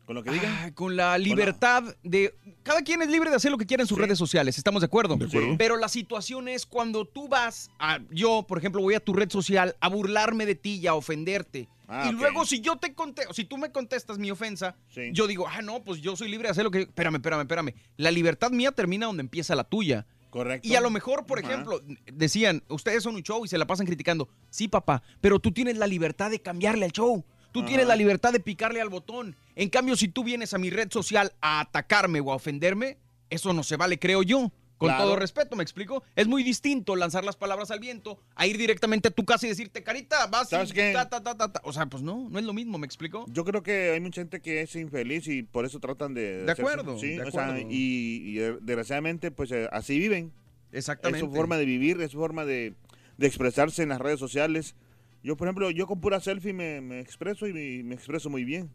Con 0.06 0.15
lo 0.15 0.23
que 0.23 0.31
digan. 0.31 0.56
Ah, 0.61 0.72
con 0.73 0.95
la 0.95 1.18
libertad 1.18 1.84
de 2.02 2.34
cada 2.64 2.84
quien 2.84 3.02
es 3.02 3.10
libre 3.10 3.30
de 3.31 3.35
hacer 3.35 3.52
lo 3.52 3.57
que 3.57 3.65
quiera 3.65 3.84
en 3.84 3.88
sus 3.88 3.98
redes 3.98 4.18
sociales, 4.18 4.57
estamos 4.57 4.80
de 4.81 4.85
acuerdo. 4.85 5.18
De 5.18 5.26
acuerdo. 5.26 5.56
Pero 5.57 5.76
la 5.76 5.90
situación 5.90 6.48
es 6.48 6.65
cuando 6.65 7.03
tú 7.03 7.27
vas 7.27 7.69
a 7.80 7.99
yo, 8.11 8.45
por 8.48 8.60
ejemplo, 8.60 8.81
voy 8.81 8.94
a 8.94 9.02
tu 9.02 9.11
red 9.14 9.30
social 9.30 9.76
a 9.81 9.90
burlarme 9.90 10.45
de 10.45 10.56
ti 10.56 10.76
y 10.81 10.88
a 10.88 10.94
ofenderte. 10.95 11.68
Ah, 11.95 12.10
y 12.10 12.11
luego 12.14 12.45
si 12.45 12.60
yo 12.60 12.76
te 12.78 12.94
contesto, 12.95 13.34
si 13.34 13.45
tú 13.45 13.57
me 13.57 13.72
contestas 13.72 14.18
mi 14.18 14.32
ofensa, 14.32 14.76
Sí. 14.90 15.11
yo 15.14 15.28
digo, 15.28 15.45
"Ah, 15.48 15.61
no, 15.61 15.84
pues 15.84 16.02
yo 16.02 16.15
soy 16.15 16.28
libre 16.30 16.48
de 16.48 16.52
hacer 16.52 16.64
lo 16.64 16.72
que 16.72 16.82
espérame, 16.82 17.15
espérame, 17.15 17.41
espérame. 17.41 17.74
La 17.98 18.10
libertad 18.10 18.52
mía 18.52 18.72
termina 18.72 19.06
donde 19.06 19.22
empieza 19.22 19.53
la 19.56 19.64
tuya." 19.64 20.07
Correcto. 20.32 20.68
Y 20.68 20.74
a 20.74 20.82
lo 20.82 20.90
mejor, 20.90 21.28
por 21.28 21.38
ejemplo, 21.38 21.80
decían, 22.11 22.64
ustedes 22.68 23.03
son 23.03 23.14
un 23.15 23.22
show 23.22 23.45
y 23.45 23.48
se 23.48 23.57
la 23.60 23.68
pasan 23.68 23.86
criticando. 23.86 24.28
Sí, 24.49 24.68
papá, 24.68 25.03
pero 25.22 25.38
tú 25.38 25.52
tienes 25.52 25.78
la 25.78 25.86
libertad 25.86 26.32
de 26.32 26.41
cambiarle 26.41 26.86
al 26.86 26.91
show. 26.91 27.24
Tú 27.52 27.64
tienes 27.64 27.86
la 27.86 27.95
libertad 27.95 28.34
de 28.34 28.40
picarle 28.40 28.82
al 28.82 28.90
botón. 28.90 29.36
En 29.56 29.70
cambio, 29.70 29.95
si 29.95 30.07
tú 30.07 30.24
vienes 30.24 30.56
a 30.56 30.57
mi 30.57 30.72
red 30.72 30.91
social 30.91 31.34
a 31.40 31.60
atacarme 31.60 32.20
o 32.20 32.32
a 32.32 32.36
ofenderme, 32.36 32.98
eso 33.30 33.53
no 33.53 33.61
se 33.61 33.78
vale, 33.78 33.99
creo 33.99 34.24
yo. 34.24 34.52
Con 34.84 34.89
Claro. 34.89 35.05
todo 35.05 35.15
respeto, 35.15 35.55
¿me 35.55 35.64
explico? 35.64 36.03
Es 36.14 36.27
muy 36.27 36.43
distinto 36.43 36.97
lanzar 36.97 37.23
las 37.23 37.38
palabras 37.38 37.72
al 37.72 37.80
viento 37.80 38.19
a 38.35 38.45
ir 38.47 38.57
directamente 38.57 39.07
a 39.07 39.11
tu 39.11 39.23
casa 39.23 39.45
y 39.45 39.49
decirte, 39.49 39.81
carita, 39.81 40.27
vas 40.27 40.47
y 40.47 40.49
¿Sabes 40.49 40.73
qué? 40.73 40.91
ta, 40.93 41.07
ta, 41.07 41.23
ta, 41.23 41.38
ta, 41.38 41.53
ta". 41.53 41.61
O 41.64 41.72
sea, 41.72 41.85
pues 41.85 42.03
no, 42.03 42.27
no 42.30 42.38
es 42.38 42.43
lo 42.43 42.51
mismo, 42.51 42.77
¿me 42.77 42.85
explico? 42.85 43.26
Yo 43.30 43.45
creo 43.45 43.64
que 43.64 43.91
hay 43.91 44.01
mucha 44.01 44.19
gente 44.19 44.41
que 44.41 44.60
es 44.61 44.76
infeliz 44.76 45.26
y 45.30 45.43
por 45.43 45.64
eso 45.65 45.80
tratan 45.80 46.14
de... 46.14 46.43
De 46.43 46.51
hacerse- 46.51 46.60
acuerdo, 46.61 46.99
Sí, 46.99 47.15
de 47.15 47.22
o 47.23 47.31
sea, 47.31 47.57
y, 47.60 47.65
y, 47.69 48.34
desgraciadamente, 48.61 49.31
pues 49.31 49.51
eh, 49.53 49.69
así 49.72 49.97
viven. 49.97 50.34
Exactamente. 50.73 51.23
Es 51.26 51.30
su 51.30 51.34
forma 51.34 51.55
de 51.57 51.64
vivir, 51.64 52.01
es 52.01 52.11
su 52.11 52.18
forma 52.18 52.43
de, 52.43 52.73
de 53.18 53.27
expresarse 53.27 53.84
en 53.84 53.89
las 53.89 54.01
redes 54.01 54.19
sociales. 54.19 54.76
Yo, 55.23 55.38
por 55.38 55.47
ejemplo, 55.47 55.72
yo 55.72 55.88
con 55.88 56.01
pura 56.01 56.19
selfie 56.19 56.51
me, 56.51 56.81
me 56.81 56.99
expreso 56.99 57.47
y 57.47 57.53
me, 57.53 57.84
me 57.84 57.95
expreso 57.95 58.30
muy 58.30 58.43
bien. 58.43 58.69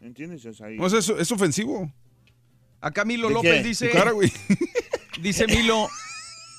¿Entiendes? 0.00 0.46
O 0.46 0.54
sea, 0.54 0.72
y- 0.72 0.78
No, 0.78 0.86
es, 0.86 0.94
eso- 0.94 1.18
es 1.18 1.30
ofensivo. 1.30 1.92
Acá 2.80 3.04
Milo 3.04 3.28
¿De 3.28 3.34
López 3.34 3.62
qué? 3.62 3.68
dice... 3.68 3.90
Cara, 3.90 4.12
güey. 4.12 4.32
Dice 5.22 5.46
Milo 5.46 5.88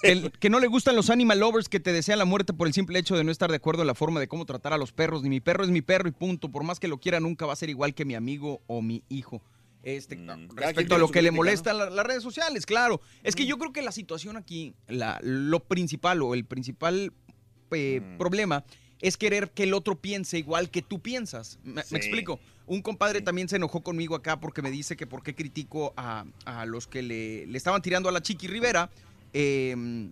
que, 0.02 0.12
el- 0.12 0.32
que 0.32 0.50
no 0.50 0.60
le 0.60 0.68
gustan 0.68 0.96
los 0.96 1.10
animal 1.10 1.40
lovers 1.40 1.70
que 1.70 1.80
te 1.80 1.92
desean 1.94 2.20
la 2.20 2.26
muerte 2.26 2.54
por 2.54 2.68
el 2.68 2.74
simple 2.74 3.00
hecho 3.00 3.16
de 3.16 3.24
no 3.24 3.32
estar 3.32 3.50
de 3.50 3.58
acuerdo 3.58 3.82
en 3.82 3.88
la 3.88 3.96
forma 3.96 4.20
de 4.20 4.28
cómo 4.28 4.46
tratar 4.46 4.74
a 4.74 4.78
los 4.78 4.92
perros. 4.92 5.24
Ni 5.24 5.30
mi 5.30 5.40
perro 5.40 5.64
es 5.64 5.70
mi 5.70 5.82
perro 5.82 6.08
y 6.08 6.12
punto. 6.12 6.50
Por 6.50 6.64
más 6.64 6.80
que 6.80 6.88
lo 6.88 7.00
quiera, 7.00 7.20
nunca 7.20 7.46
va 7.46 7.54
a 7.54 7.56
ser 7.56 7.70
igual 7.70 7.94
que 7.94 8.06
mi 8.06 8.16
amigo 8.16 8.62
o 8.68 8.82
mi 8.82 9.04
hijo. 9.10 9.42
Este, 9.84 10.16
Mm, 10.16 10.50
respecto 10.56 10.94
a 10.96 11.00
lo 11.00 11.10
que 11.10 11.22
le 11.24 11.32
molesta 11.32 11.74
la- 11.74 11.90
las 11.90 12.06
redes 12.06 12.22
sociales, 12.22 12.66
claro. 12.68 13.02
Es 13.24 13.36
que 13.36 13.48
yo 13.48 13.58
creo 13.58 13.74
que 13.74 13.82
la 13.82 13.92
situación 13.92 14.38
aquí, 14.38 14.76
la- 14.88 15.20
lo 15.24 15.60
principal 15.62 16.22
o 16.22 16.34
el 16.36 16.46
principal 16.46 17.14
eh, 17.74 18.02
Mm. 18.04 18.18
problema 18.18 18.64
es 19.02 19.18
querer 19.18 19.50
que 19.52 19.64
el 19.64 19.74
otro 19.74 19.96
piense 19.96 20.38
igual 20.38 20.70
que 20.70 20.82
tú 20.82 21.00
piensas. 21.00 21.58
¿Me, 21.64 21.82
explico? 21.82 22.40
Un 22.72 22.82
compadre 22.82 23.22
también 23.22 23.50
se 23.50 23.58
enojó 23.58 23.82
conmigo 23.82 24.16
acá 24.16 24.40
porque 24.40 24.62
me 24.62 24.72
dice 24.72 24.96
que 24.96 25.06
por 25.06 25.24
qué 25.24 25.36
critico 25.36 25.94
a, 25.98 26.24
a 26.46 26.66
los 26.66 26.88
que 26.88 27.02
le, 27.02 27.46
le 27.46 27.58
estaban 27.58 27.82
tirando 27.82 28.08
a 28.08 28.14
la 28.14 28.22
Chiqui 28.22 28.48
Rivera. 28.48 28.90
eh, 29.34 30.10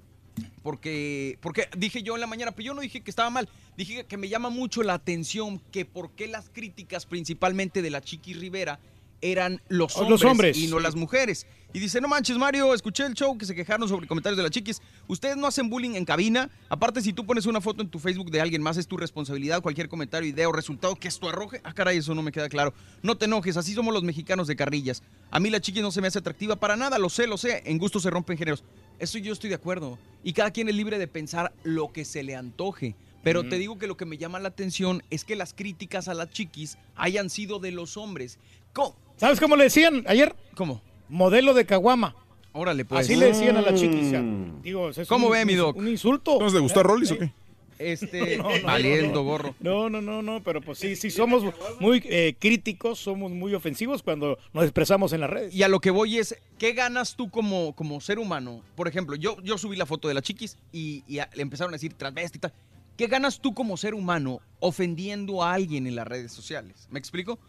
porque, 0.61 1.37
porque 1.39 1.69
dije 1.77 2.03
yo 2.03 2.15
en 2.15 2.21
la 2.21 2.27
mañana, 2.27 2.51
pero 2.51 2.65
yo 2.67 2.73
no 2.73 2.81
dije 2.81 2.99
que 2.99 3.11
estaba 3.11 3.29
mal, 3.29 3.47
dije 3.77 4.05
que 4.05 4.17
me 4.17 4.27
llama 4.27 4.49
mucho 4.49 4.83
la 4.83 4.93
atención 4.95 5.61
que 5.71 5.85
por 5.85 6.11
qué 6.11 6.27
las 6.27 6.49
críticas 6.49 7.05
principalmente 7.05 7.81
de 7.81 7.91
la 7.91 8.01
Chiqui 8.01 8.33
Rivera 8.33 8.77
eran 9.21 9.61
los 9.69 9.95
Oh, 9.95 10.01
hombres, 10.01 10.21
los 10.21 10.31
hombres. 10.31 10.57
y 10.57 10.67
no 10.67 10.79
las 10.79 10.95
mujeres. 10.95 11.45
Y 11.71 11.77
dice, 11.77 12.01
no 12.01 12.07
manches 12.07 12.35
Mario, 12.37 12.73
escuché 12.73 13.05
el 13.05 13.13
show 13.13 13.37
que 13.37 13.45
se 13.45 13.53
quejaron 13.53 13.87
sobre 13.87 14.07
comentarios 14.07 14.37
de 14.37 14.41
la 14.43 14.49
Chiquis. 14.49 14.81
Ustedes 15.07 15.37
no 15.37 15.45
hacen 15.45 15.69
bullying 15.69 15.91
en 15.95 16.03
cabina. 16.03 16.49
Aparte, 16.67 16.99
si 16.99 17.13
tú 17.13 17.27
pones 17.27 17.45
una 17.45 17.61
foto 17.61 17.83
en 17.83 17.89
tu 17.89 17.99
Facebook 17.99 18.31
de 18.31 18.41
alguien 18.41 18.63
más, 18.63 18.77
es 18.77 18.87
tu 18.87 18.97
responsabilidad. 18.97 19.61
Cualquier 19.61 19.87
comentario, 19.87 20.27
idea 20.27 20.49
o 20.49 20.51
resultado 20.51 20.95
que 20.95 21.07
esto 21.07 21.29
arroje. 21.29 21.61
Ah, 21.63 21.73
caray, 21.73 21.97
eso 21.99 22.15
no 22.15 22.23
me 22.23 22.31
queda 22.31 22.49
claro. 22.49 22.73
No 23.03 23.17
te 23.17 23.25
enojes, 23.25 23.55
así 23.55 23.73
somos 23.75 23.93
los 23.93 24.01
mexicanos 24.01 24.47
de 24.47 24.55
carrillas. 24.55 25.03
A 25.29 25.39
mí 25.39 25.51
la 25.51 25.61
Chiquis 25.61 25.83
no 25.83 25.91
se 25.91 26.01
me 26.01 26.07
hace 26.07 26.17
atractiva 26.17 26.55
para 26.55 26.75
nada, 26.75 26.97
lo 26.97 27.07
sé, 27.09 27.27
lo 27.27 27.37
sé. 27.37 27.61
En 27.65 27.77
gusto 27.77 27.99
se 27.99 28.09
rompen 28.09 28.35
géneros. 28.39 28.63
Eso 28.97 29.19
yo 29.19 29.31
estoy 29.31 29.49
de 29.51 29.55
acuerdo. 29.57 29.99
Y 30.23 30.33
cada 30.33 30.49
quien 30.49 30.69
es 30.69 30.75
libre 30.75 30.97
de 30.97 31.07
pensar 31.07 31.53
lo 31.63 31.93
que 31.93 32.03
se 32.03 32.23
le 32.23 32.35
antoje. 32.35 32.95
Pero 33.21 33.47
te 33.47 33.57
digo 33.57 33.77
que 33.77 33.85
lo 33.85 33.95
que 33.97 34.05
me 34.05 34.17
llama 34.17 34.39
la 34.39 34.47
atención 34.47 35.03
es 35.11 35.23
que 35.23 35.35
las 35.35 35.53
críticas 35.53 36.07
a 36.07 36.13
las 36.15 36.31
chiquis 36.31 36.77
hayan 36.95 37.29
sido 37.29 37.59
de 37.59 37.71
los 37.71 37.95
hombres. 37.97 38.39
¿Cómo? 38.73 38.95
¿Sabes 39.19 39.39
cómo 39.39 39.55
le 39.55 39.65
decían 39.65 40.03
ayer? 40.07 40.35
¿Cómo? 40.55 40.81
Modelo 41.09 41.53
de 41.53 41.65
caguama. 41.65 42.15
Órale, 42.53 42.85
pues. 42.85 43.01
Así 43.01 43.15
le 43.15 43.27
decían 43.27 43.57
a 43.57 43.61
la 43.61 43.73
chiquis. 43.73 44.07
o 44.07 44.09
sea, 44.09 44.23
digo, 44.63 44.89
es 44.89 45.07
¿Cómo 45.07 45.27
un- 45.27 45.33
ve, 45.33 45.45
mi 45.45 45.55
doc? 45.55 45.75
Un 45.75 45.87
insulto. 45.87 46.39
¿No 46.39 46.49
le 46.49 46.59
gusta 46.59 46.81
Rollis 46.83 47.11
o 47.11 47.17
qué? 47.17 47.31
Este, 47.77 48.37
No, 48.37 48.43
no, 48.57 48.63
valiendo 48.65 49.13
no. 49.15 49.23
gorro. 49.23 49.55
No, 49.59 49.89
no, 49.89 50.01
no, 50.01 50.21
no, 50.21 50.41
pero 50.43 50.61
pues 50.61 50.79
sí, 50.79 50.95
sí 50.95 51.11
somos 51.11 51.43
muy 51.79 52.01
eh, 52.05 52.35
críticos, 52.39 52.99
somos 52.99 53.31
muy 53.31 53.53
ofensivos 53.53 54.03
cuando 54.03 54.37
nos 54.53 54.63
expresamos 54.63 55.13
en 55.13 55.21
las 55.21 55.29
redes. 55.29 55.53
Y 55.55 55.63
a 55.63 55.67
lo 55.69 55.79
que 55.79 55.91
voy 55.91 56.17
es, 56.17 56.35
¿qué 56.57 56.73
ganas 56.73 57.15
tú 57.15 57.29
como, 57.29 57.73
como 57.75 58.01
ser 58.01 58.19
humano? 58.19 58.61
Por 58.75 58.87
ejemplo, 58.87 59.15
yo, 59.15 59.37
yo 59.43 59.57
subí 59.57 59.75
la 59.77 59.85
foto 59.85 60.07
de 60.07 60.13
la 60.13 60.21
chiquis 60.21 60.57
y, 60.73 61.03
y 61.07 61.19
a- 61.19 61.29
le 61.33 61.41
empezaron 61.41 61.73
a 61.73 61.77
decir 61.77 61.93
transvesti 61.93 62.37
y 62.37 62.41
tal. 62.41 62.53
¿Qué 62.97 63.07
ganas 63.07 63.39
tú 63.39 63.53
como 63.53 63.77
ser 63.77 63.93
humano 63.93 64.41
ofendiendo 64.59 65.41
a 65.41 65.53
alguien 65.53 65.87
en 65.87 65.95
las 65.95 66.05
redes 66.05 66.33
sociales? 66.33 66.87
¿Me 66.91 66.99
explico? 66.99 67.39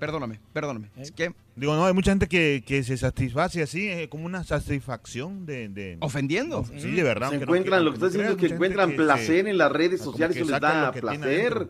Perdóname, 0.00 0.40
perdóname. 0.52 0.90
Es 0.96 1.10
que 1.12 1.32
Digo, 1.56 1.74
no, 1.76 1.86
hay 1.86 1.92
mucha 1.94 2.10
gente 2.10 2.26
que, 2.26 2.62
que 2.66 2.82
se 2.82 2.96
satisface 2.96 3.62
así, 3.62 3.88
eh, 3.88 4.08
como 4.08 4.26
una 4.26 4.42
satisfacción 4.44 5.46
de... 5.46 5.68
de- 5.68 5.96
¿Ofendiendo? 6.00 6.64
Sí, 6.64 6.90
de 6.92 7.02
verdad. 7.02 7.30
Se 7.30 7.36
no 7.36 7.42
encuentran, 7.42 7.84
lo 7.84 7.90
que 7.92 7.94
estás 7.96 8.12
diciendo 8.12 8.32
es 8.32 8.36
que 8.38 8.42
mucha 8.46 8.54
encuentran 8.56 8.88
gente 8.90 9.02
que 9.02 9.06
placer 9.06 9.44
se- 9.44 9.50
en 9.50 9.58
las 9.58 9.72
redes 9.72 10.00
como 10.00 10.12
sociales, 10.12 10.36
que 10.36 10.42
eso 10.42 10.50
les 10.50 10.60
da 10.60 10.90
que 10.92 11.00
placer. 11.00 11.68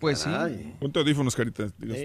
Pues 0.00 0.18
sí. 0.18 0.30
Ponte 0.80 0.98
audífonos, 0.98 1.36
carita. 1.36 1.68
digas. 1.78 1.98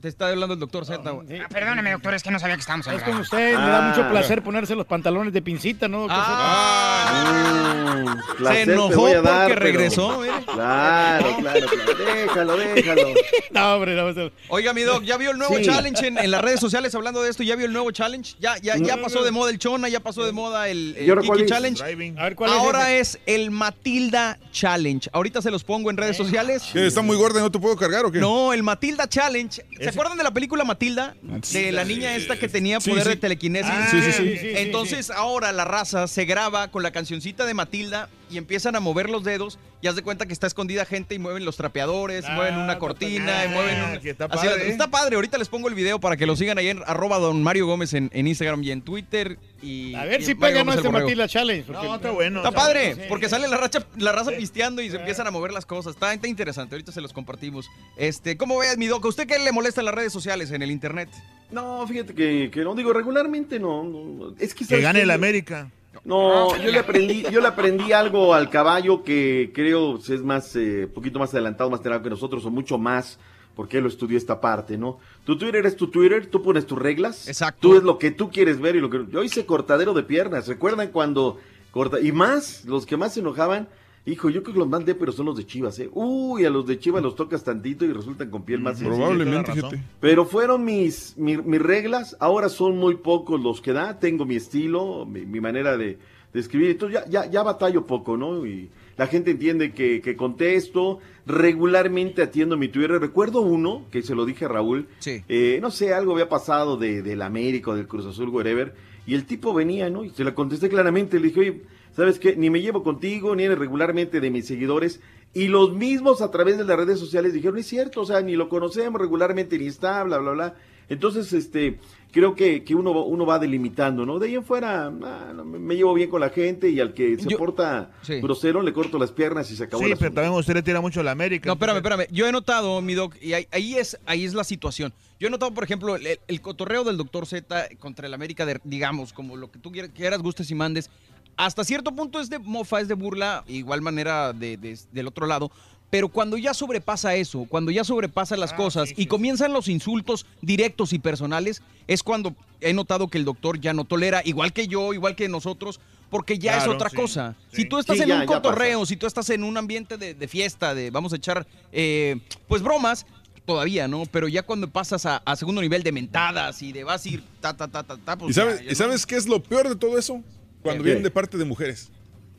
Te 0.00 0.08
está 0.08 0.28
hablando 0.28 0.52
el 0.54 0.60
doctor 0.60 0.84
Z. 0.84 1.10
güey. 1.10 1.40
Ah, 1.40 1.46
perdóname, 1.48 1.90
doctor, 1.92 2.14
es 2.14 2.22
que 2.22 2.30
no 2.30 2.38
sabía 2.38 2.54
que 2.54 2.60
estábamos 2.60 2.86
en 2.86 2.92
Es 2.94 2.98
programa. 3.00 3.22
usted, 3.22 3.48
le 3.48 3.52
da 3.54 3.78
Ah. 3.78 3.88
mucho 3.96 4.08
placer 4.10 4.42
ponerse 4.42 4.74
los 4.76 4.86
pantalones 4.86 5.32
de 5.32 5.40
pincita, 5.42 5.88
¿no? 5.88 6.00
doctor 6.00 6.18
Ah. 6.20 8.04
Mm, 8.04 8.36
placer 8.36 8.58
Se 8.60 8.66
te 8.66 8.72
enojó 8.74 8.94
voy 9.00 9.12
a 9.12 9.22
dar, 9.22 9.48
porque 9.48 9.54
pero- 9.54 9.60
regresó, 9.72 10.20
mire. 10.20 10.32
Claro, 10.44 11.36
claro, 11.38 11.66
claro. 11.66 11.96
Déjalo, 12.14 12.56
déjalo. 12.56 13.02
No, 13.50 13.74
hombre, 13.74 13.94
no, 13.94 14.12
no. 14.12 14.30
Oiga, 14.48 14.74
mi 14.74 14.82
doc, 14.82 15.02
¿ya 15.02 15.16
vio 15.16 15.30
el 15.30 15.38
nuevo 15.38 15.56
Sí. 15.56 15.64
challenge 15.64 16.06
en, 16.06 16.18
en 16.18 16.30
las 16.30 16.42
redes 16.42 16.60
sociales 16.60 16.94
hablando 16.94 17.22
de 17.22 17.30
esto? 17.30 17.42
¿Ya 17.42 17.56
vio 17.56 17.64
el 17.66 17.72
nuevo 17.72 17.90
challenge? 17.90 18.34
¿Ya, 18.38 18.58
ya, 18.58 18.76
ya 18.76 18.96
No. 18.96 19.02
pasó 19.02 19.24
de 19.24 19.30
moda 19.30 19.50
el 19.50 19.58
Chona? 19.58 19.88
¿Ya 19.88 20.00
pasó 20.00 20.24
de 20.26 20.32
moda 20.32 20.68
el, 20.68 20.94
el 20.98 21.06
¿Y 21.06 21.08
ahora 21.10 21.22
cuál 21.26 21.38
Kiki 21.38 21.44
es? 21.46 21.50
Challenge? 21.50 21.82
A 22.20 22.22
ver, 22.24 22.36
¿cuál 22.36 22.50
es 22.50 22.56
Ahora 22.56 22.92
es 22.92 23.18
el 23.24 23.50
Matilda 23.50 24.38
Challenge. 24.52 25.08
Ahorita 25.12 25.40
se 25.40 25.50
los 25.50 25.64
pongo 25.64 25.88
en 25.90 25.96
redes 25.96 26.16
sociales. 26.18 26.64
¿Qué, 26.72 26.86
¿Está 26.86 27.00
muy 27.00 27.16
gorda 27.16 27.40
y 27.40 27.42
no 27.42 27.50
te 27.50 27.58
puedo 27.58 27.76
cargar 27.76 28.04
o 28.04 28.12
qué? 28.12 28.18
No, 28.18 28.52
el 28.52 28.62
Matilda 28.62 29.08
Challenge. 29.08 29.64
¿Se 29.92 29.98
acuerdan 29.98 30.18
de 30.18 30.24
la 30.24 30.30
película 30.32 30.64
Matilda? 30.64 31.16
De 31.52 31.72
la 31.72 31.84
niña 31.84 32.14
esta 32.16 32.38
que 32.38 32.48
tenía 32.48 32.80
poder 32.80 33.04
sí. 33.04 33.08
de 33.10 33.16
telequinesis. 33.16 33.70
Ah, 33.74 33.88
Sí, 33.90 34.00
sí, 34.02 34.12
sí. 34.12 34.22
sí, 34.32 34.38
sí, 34.38 34.52
Entonces 34.56 35.10
ahora 35.10 35.52
la 35.52 35.64
raza 35.64 36.08
se 36.08 36.24
graba 36.24 36.68
con 36.68 36.82
la 36.82 36.90
cancioncita 36.90 37.44
de 37.46 37.54
Matilda 37.54 38.08
y 38.30 38.38
empiezan 38.38 38.76
a 38.76 38.80
mover 38.80 39.08
los 39.10 39.24
dedos 39.24 39.58
y 39.82 39.86
haz 39.88 39.96
de 39.96 40.02
cuenta 40.02 40.26
que 40.26 40.32
está 40.32 40.46
escondida 40.46 40.84
gente 40.84 41.14
y 41.14 41.18
mueven 41.18 41.44
los 41.44 41.56
trapeadores, 41.56 42.24
y 42.24 42.28
Ah, 42.30 42.34
mueven 42.34 42.56
una 42.58 42.78
cortina, 42.78 43.44
y 43.44 43.48
mueven 43.48 43.76
Ah, 43.78 43.90
un... 43.94 44.00
que 44.00 44.10
está 44.10 44.24
así- 44.26 44.46
padre, 44.48 44.66
¿eh? 44.66 44.70
está 44.70 44.88
padre, 44.88 45.16
ahorita 45.16 45.38
les 45.38 45.48
pongo 45.48 45.68
el 45.68 45.74
video 45.74 46.00
para 46.00 46.16
que 46.16 46.26
lo 46.26 46.34
sigan 46.36 46.58
ahí 46.58 46.68
en 46.68 46.82
arroba 46.86 47.18
don 47.18 47.42
Mario 47.42 47.66
Gómez 47.66 47.94
en, 47.94 48.10
en 48.12 48.26
Instagram 48.26 48.62
y 48.64 48.70
en 48.72 48.82
Twitter. 48.82 49.38
Y, 49.62 49.94
A 49.94 50.04
ver 50.04 50.20
y 50.20 50.24
si 50.24 50.34
pega 50.34 50.60
este 50.60 50.64
Borrego. 50.82 50.92
Matilda 50.92 51.28
Challenge. 51.28 51.64
porque- 51.66 51.86
No, 51.86 51.94
está 51.96 52.10
bueno. 52.10 52.38
Está 52.40 52.48
está 52.50 52.60
padre, 52.60 52.94
sí. 52.94 53.00
porque 53.08 53.28
sale 53.28 53.48
la, 53.48 53.56
racha, 53.56 53.86
la 53.96 54.12
raza 54.12 54.30
pisteando 54.32 54.82
y 54.82 54.90
se 54.90 54.96
empiezan 54.96 55.26
a 55.26 55.30
mover 55.30 55.52
las 55.52 55.64
cosas. 55.66 55.94
Está, 55.94 56.12
está 56.12 56.28
interesante, 56.28 56.74
ahorita 56.74 56.92
se 56.92 57.00
los 57.00 57.12
compartimos. 57.12 57.66
Este, 57.96 58.36
¿Cómo 58.36 58.58
ve, 58.58 58.76
mi 58.76 58.86
doc? 58.86 59.04
¿A 59.04 59.08
usted 59.08 59.26
qué 59.26 59.38
le 59.38 59.52
molesta 59.52 59.80
en 59.80 59.86
las 59.86 59.94
redes 59.94 60.12
sociales, 60.12 60.50
en 60.50 60.62
el 60.62 60.70
internet? 60.70 61.08
No, 61.50 61.86
fíjate 61.86 62.12
que, 62.14 62.50
que 62.52 62.60
no 62.62 62.74
digo 62.74 62.92
regularmente, 62.92 63.58
no. 63.60 63.84
no. 63.84 64.34
Es 64.38 64.52
que, 64.52 64.60
Que 64.60 64.70
¿sabes 64.70 64.82
gane 64.82 65.02
el 65.02 65.10
América. 65.10 65.70
No, 66.04 66.56
yo 66.56 66.70
le 66.70 66.78
aprendí, 66.78 67.24
yo 67.30 67.40
le 67.40 67.48
aprendí 67.48 67.92
algo 67.92 68.34
al 68.34 68.50
caballo 68.50 69.02
que 69.02 69.50
creo 69.54 69.98
es 69.98 70.22
más, 70.22 70.54
eh, 70.56 70.88
poquito 70.92 71.18
más 71.18 71.32
adelantado, 71.34 71.70
más 71.70 71.80
temprano 71.80 72.02
que 72.02 72.10
nosotros, 72.10 72.44
o 72.44 72.50
mucho 72.50 72.78
más, 72.78 73.18
porque 73.54 73.78
él 73.78 73.84
lo 73.84 73.88
estudió 73.88 74.18
esta 74.18 74.40
parte, 74.40 74.76
¿no? 74.76 74.98
Tu 75.24 75.36
Twitter 75.36 75.64
es 75.66 75.76
tu 75.76 75.88
Twitter, 75.88 76.26
tú 76.26 76.42
pones 76.42 76.66
tus 76.66 76.78
reglas. 76.78 77.26
Exacto. 77.28 77.60
Tú 77.60 77.76
es 77.76 77.82
lo 77.82 77.98
que 77.98 78.10
tú 78.10 78.30
quieres 78.30 78.60
ver 78.60 78.76
y 78.76 78.80
lo 78.80 78.90
que. 78.90 79.06
Yo 79.10 79.22
hice 79.24 79.46
cortadero 79.46 79.94
de 79.94 80.02
piernas, 80.02 80.46
¿recuerdan 80.46 80.88
cuando 80.88 81.38
corta? 81.70 82.00
Y 82.00 82.12
más, 82.12 82.64
los 82.64 82.86
que 82.86 82.96
más 82.96 83.14
se 83.14 83.20
enojaban. 83.20 83.68
Hijo, 84.06 84.30
yo 84.30 84.42
creo 84.42 84.54
que 84.54 84.60
los 84.60 84.68
más 84.68 84.84
pero 84.84 85.10
son 85.10 85.26
los 85.26 85.36
de 85.36 85.44
Chivas, 85.44 85.78
¿eh? 85.80 85.90
Uy, 85.92 86.44
a 86.44 86.50
los 86.50 86.64
de 86.66 86.78
Chivas 86.78 87.02
los 87.02 87.16
tocas 87.16 87.42
tantito 87.42 87.84
y 87.84 87.92
resultan 87.92 88.30
con 88.30 88.44
piel 88.44 88.60
más. 88.60 88.80
Probablemente, 88.80 89.52
fíjate. 89.52 89.82
Pero 90.00 90.24
fueron 90.24 90.64
mis, 90.64 91.14
mi- 91.16 91.36
mis 91.38 91.60
reglas, 91.60 92.16
ahora 92.20 92.48
son 92.48 92.78
muy 92.78 92.94
pocos 92.96 93.40
los 93.42 93.60
que 93.60 93.72
da, 93.72 93.98
tengo 93.98 94.24
mi 94.24 94.36
estilo, 94.36 95.04
mi, 95.06 95.26
mi 95.26 95.40
manera 95.40 95.76
de, 95.76 95.98
de 96.32 96.40
escribir, 96.40 96.70
entonces 96.70 97.00
ya, 97.04 97.10
ya, 97.24 97.30
ya 97.30 97.42
batallo 97.42 97.84
poco, 97.84 98.16
¿no? 98.16 98.46
Y 98.46 98.70
la 98.96 99.08
gente 99.08 99.32
entiende 99.32 99.72
que, 99.72 100.00
que 100.00 100.14
contesto, 100.14 101.00
regularmente 101.26 102.22
atiendo 102.22 102.56
mi 102.56 102.68
Twitter. 102.68 103.00
Recuerdo 103.00 103.40
uno, 103.40 103.86
que 103.90 104.02
se 104.02 104.14
lo 104.14 104.24
dije 104.24 104.44
a 104.44 104.48
Raúl, 104.48 104.86
Sí. 105.00 105.22
eh, 105.28 105.58
no 105.60 105.70
sé, 105.70 105.92
algo 105.92 106.12
había 106.12 106.28
pasado 106.28 106.76
de, 106.76 107.02
del 107.02 107.22
América 107.22 107.72
o 107.72 107.74
del 107.74 107.86
Cruz 107.88 108.06
Azul, 108.06 108.28
whatever, 108.28 108.74
y 109.06 109.14
el 109.14 109.24
tipo 109.26 109.52
venía, 109.52 109.90
¿no? 109.90 110.04
Y 110.04 110.10
se 110.10 110.24
la 110.24 110.34
contesté 110.34 110.68
claramente, 110.68 111.18
le 111.20 111.26
dije, 111.28 111.40
oye, 111.40 111.62
¿sabes 111.96 112.18
qué? 112.18 112.36
Ni 112.36 112.50
me 112.50 112.60
llevo 112.60 112.82
contigo, 112.82 113.34
ni 113.34 113.44
eres 113.44 113.58
regularmente 113.58 114.20
de 114.20 114.30
mis 114.30 114.46
seguidores, 114.46 115.00
y 115.34 115.48
los 115.48 115.72
mismos 115.74 116.22
a 116.22 116.30
través 116.30 116.56
de 116.58 116.64
las 116.64 116.76
redes 116.76 116.98
sociales 117.00 117.32
dijeron, 117.32 117.58
es 117.58 117.66
cierto, 117.66 118.02
o 118.02 118.06
sea, 118.06 118.20
ni 118.20 118.36
lo 118.36 118.48
conocemos 118.48 119.00
regularmente, 119.00 119.58
ni 119.58 119.66
está, 119.66 120.02
bla, 120.04 120.18
bla, 120.18 120.30
bla. 120.32 120.54
Entonces, 120.88 121.32
este, 121.32 121.78
creo 122.12 122.36
que, 122.36 122.62
que 122.62 122.74
uno, 122.76 122.94
va- 122.94 123.02
uno 123.04 123.26
va 123.26 123.40
delimitando, 123.40 124.06
¿no? 124.06 124.20
De 124.20 124.28
ahí 124.28 124.34
en 124.36 124.44
fuera, 124.44 124.86
ah, 124.86 125.32
no, 125.34 125.44
me 125.44 125.58
me 125.58 125.74
llevo 125.74 125.92
bien 125.94 126.08
con 126.08 126.20
la 126.20 126.30
gente 126.30 126.70
y 126.70 126.78
al 126.78 126.94
que 126.94 127.18
se 127.18 127.28
Yo- 127.28 127.38
porta 127.38 127.90
Sí. 128.02 128.20
grosero 128.20 128.62
le 128.62 128.72
corto 128.72 128.96
las 128.96 129.10
piernas 129.10 129.50
y 129.50 129.56
se 129.56 129.64
acabó 129.64 129.82
Sí, 129.82 129.92
pero 129.98 130.12
también 130.12 130.32
usted 130.34 130.54
le 130.54 130.62
tira 130.62 130.80
mucho 130.80 131.00
a 131.00 131.02
la 131.02 131.10
América. 131.10 131.48
No, 131.48 131.54
espérame, 131.54 131.78
espérame. 131.78 132.06
Yo 132.12 132.26
he 132.28 132.32
notado, 132.32 132.80
mi 132.82 132.94
doc, 132.94 133.16
y 133.20 133.32
ahí, 133.32 133.48
ahí 133.50 133.74
es, 133.74 133.98
ahí 134.06 134.24
es 134.24 134.32
la 134.34 134.44
situación. 134.44 134.92
Yo 135.18 135.28
he 135.28 135.30
notado, 135.30 135.52
por 135.54 135.64
ejemplo, 135.64 135.96
el, 135.96 136.20
el 136.28 136.40
cotorreo 136.40 136.84
del 136.84 136.96
doctor 136.98 137.26
Z 137.26 137.68
contra 137.78 138.06
el 138.06 138.14
América, 138.14 138.44
de, 138.44 138.60
digamos, 138.64 139.12
como 139.12 139.36
lo 139.36 139.50
que 139.50 139.58
tú 139.58 139.72
quieras, 139.94 140.20
gustes 140.20 140.50
y 140.50 140.54
mandes. 140.54 140.90
Hasta 141.38 141.64
cierto 141.64 141.92
punto 141.94 142.20
es 142.20 142.28
de 142.30 142.38
mofa, 142.38 142.80
es 142.80 142.88
de 142.88 142.94
burla, 142.94 143.44
igual 143.46 143.80
manera 143.82 144.32
de, 144.32 144.56
de- 144.56 144.78
del 144.92 145.06
otro 145.06 145.26
lado. 145.26 145.50
Pero 145.88 146.08
cuando 146.08 146.36
ya 146.36 146.52
sobrepasa 146.52 147.14
eso, 147.14 147.46
cuando 147.48 147.70
ya 147.70 147.84
sobrepasa 147.84 148.36
las 148.36 148.52
cosas 148.52 148.90
y 148.96 149.06
comienzan 149.06 149.52
los 149.52 149.68
insultos 149.68 150.26
directos 150.42 150.92
y 150.92 150.98
personales, 150.98 151.62
es 151.86 152.02
cuando 152.02 152.34
he 152.60 152.72
notado 152.72 153.06
que 153.08 153.18
el 153.18 153.24
doctor 153.24 153.60
ya 153.60 153.72
no 153.72 153.84
tolera, 153.84 154.20
igual 154.24 154.52
que 154.52 154.66
yo, 154.66 154.92
igual 154.92 155.14
que 155.14 155.28
nosotros, 155.28 155.78
porque 156.10 156.38
ya 156.38 156.58
es 156.58 156.66
otra 156.66 156.90
sí, 156.90 156.96
cosa. 156.96 157.36
sí. 157.52 157.62
Si 157.62 157.68
tú 157.68 157.78
estás 157.78 157.96
Sí, 157.96 158.02
en 158.02 158.08
ya- 158.08 158.20
un 158.20 158.26
cotorreo, 158.26 158.84
si 158.84 158.96
tú 158.96 159.06
estás 159.06 159.30
en 159.30 159.44
un 159.44 159.56
ambiente 159.56 159.96
de, 159.96 160.14
de 160.14 160.28
fiesta, 160.28 160.74
de 160.74 160.90
vamos 160.90 161.12
a 161.12 161.16
echar, 161.16 161.46
eh, 161.70 162.16
pues 162.48 162.62
bromas, 162.62 163.06
todavía, 163.46 163.88
¿no? 163.88 164.02
Pero 164.10 164.28
ya 164.28 164.42
cuando 164.42 164.68
pasas 164.68 165.06
a, 165.06 165.18
a 165.18 165.36
segundo 165.36 165.60
nivel 165.62 165.82
de 165.82 165.92
mentadas 165.92 166.60
y 166.62 166.72
de 166.72 166.84
vas 166.84 167.04
a 167.06 167.08
ir 167.08 167.22
ta, 167.40 167.56
ta, 167.56 167.68
ta, 167.68 167.82
ta, 167.84 167.96
ta, 167.96 168.18
pues 168.18 168.32
¿Y 168.32 168.34
sabes, 168.34 168.58
ya- 168.58 168.64
ya 168.66 168.72
¿y 168.72 168.74
sabes 168.74 169.06
qué 169.06 169.16
es 169.16 169.26
lo 169.26 169.42
peor 169.42 169.68
de 169.68 169.76
todo 169.76 169.96
eso? 169.98 170.22
Cuando 170.62 170.82
¿Qué? 170.82 170.88
vienen 170.90 171.02
de 171.04 171.10
parte 171.10 171.38
de 171.38 171.44
mujeres. 171.44 171.90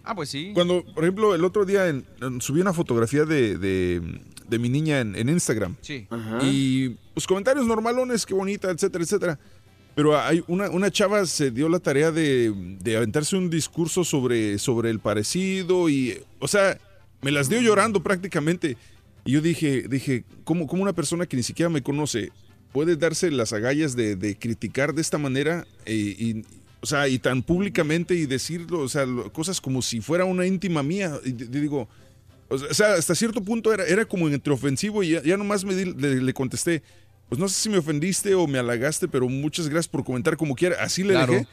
Ah, 0.03 0.13
pues 0.15 0.29
sí. 0.29 0.51
Cuando, 0.53 0.83
por 0.93 1.03
ejemplo, 1.03 1.33
el 1.33 1.43
otro 1.43 1.65
día 1.65 1.87
en- 1.87 2.05
en- 2.21 2.39
subí 2.41 2.61
una 2.61 2.73
fotografía 2.73 3.25
de, 3.25 3.57
de- 3.57 4.21
de 4.47 4.59
mi 4.59 4.69
niña 4.69 4.99
en, 5.01 5.15
en 5.15 5.27
Instagram. 5.29 5.75
Sí. 5.81 6.07
Ajá. 6.09 6.39
Y 6.43 6.89
pues 7.13 7.25
comentarios 7.27 7.65
normalones, 7.65 8.25
qué 8.25 8.33
bonita, 8.33 8.69
etcétera, 8.69 9.03
etcétera. 9.03 9.39
Pero 9.95 10.17
hay 10.17 10.43
una, 10.47 10.69
una 10.69 10.91
chava 10.91 11.25
se 11.25 11.49
dio 11.51 11.67
la 11.69 11.79
tarea 11.79 12.11
de, 12.11 12.53
de 12.79 12.97
aventarse 12.97 13.35
un 13.35 13.49
discurso 13.49 14.03
sobre, 14.03 14.59
sobre 14.59 14.91
el 14.91 14.99
parecido 14.99 15.89
y, 15.89 16.21
o 16.39 16.47
sea, 16.47 16.77
me 17.21 17.31
las 17.31 17.49
dio 17.49 17.59
llorando 17.61 18.01
prácticamente. 18.03 18.77
Y 19.27 19.33
yo 19.33 19.41
dije, 19.41 19.83
dije, 19.87 20.23
¿cómo, 20.43 20.65
cómo 20.65 20.81
una 20.83 20.93
persona 20.93 21.25
que 21.27 21.37
ni 21.37 21.43
siquiera 21.43 21.69
me 21.69 21.83
conoce 21.83 22.31
puede 22.73 22.95
darse 22.95 23.29
las 23.29 23.53
agallas 23.53 23.95
de, 23.95 24.15
de 24.15 24.35
criticar 24.37 24.93
de 24.93 25.01
esta 25.01 25.17
manera 25.17 25.65
eh, 25.85 25.93
y, 26.17 26.43
o 26.81 26.85
sea, 26.85 27.07
y 27.07 27.19
tan 27.19 27.43
públicamente 27.43 28.15
y 28.15 28.25
decirlo, 28.25 28.79
o 28.79 28.89
sea, 28.89 29.05
cosas 29.33 29.61
como 29.61 29.81
si 29.81 30.01
fuera 30.01 30.25
una 30.25 30.45
íntima 30.45 30.81
mía? 30.83 31.19
Y 31.25 31.31
digo, 31.33 31.87
o 32.49 32.57
sea, 32.57 32.93
hasta 32.93 33.13
cierto 33.15 33.41
punto 33.43 33.73
era, 33.73 33.85
era 33.85 34.05
como 34.05 34.29
entre 34.29 34.53
ofensivo 34.53 35.03
y 35.03 35.09
ya, 35.11 35.21
ya 35.23 35.37
nomás 35.37 35.65
me 35.65 35.75
di- 35.75 35.93
le, 35.93 36.21
le 36.21 36.33
contesté, 36.33 36.81
pues 37.29 37.39
no 37.39 37.49
sé 37.49 37.55
si 37.55 37.69
me 37.69 37.77
ofendiste 37.79 38.33
o 38.35 38.47
me 38.47 38.59
halagaste, 38.59 39.07
pero 39.07 39.27
muchas 39.27 39.67
gracias 39.67 39.89
por 39.89 40.03
comentar 40.05 40.37
como 40.37 40.55
quiera. 40.55 40.77
Así 40.81 41.03
le 41.03 41.13
Claro. 41.13 41.33
dejé. 41.33 41.47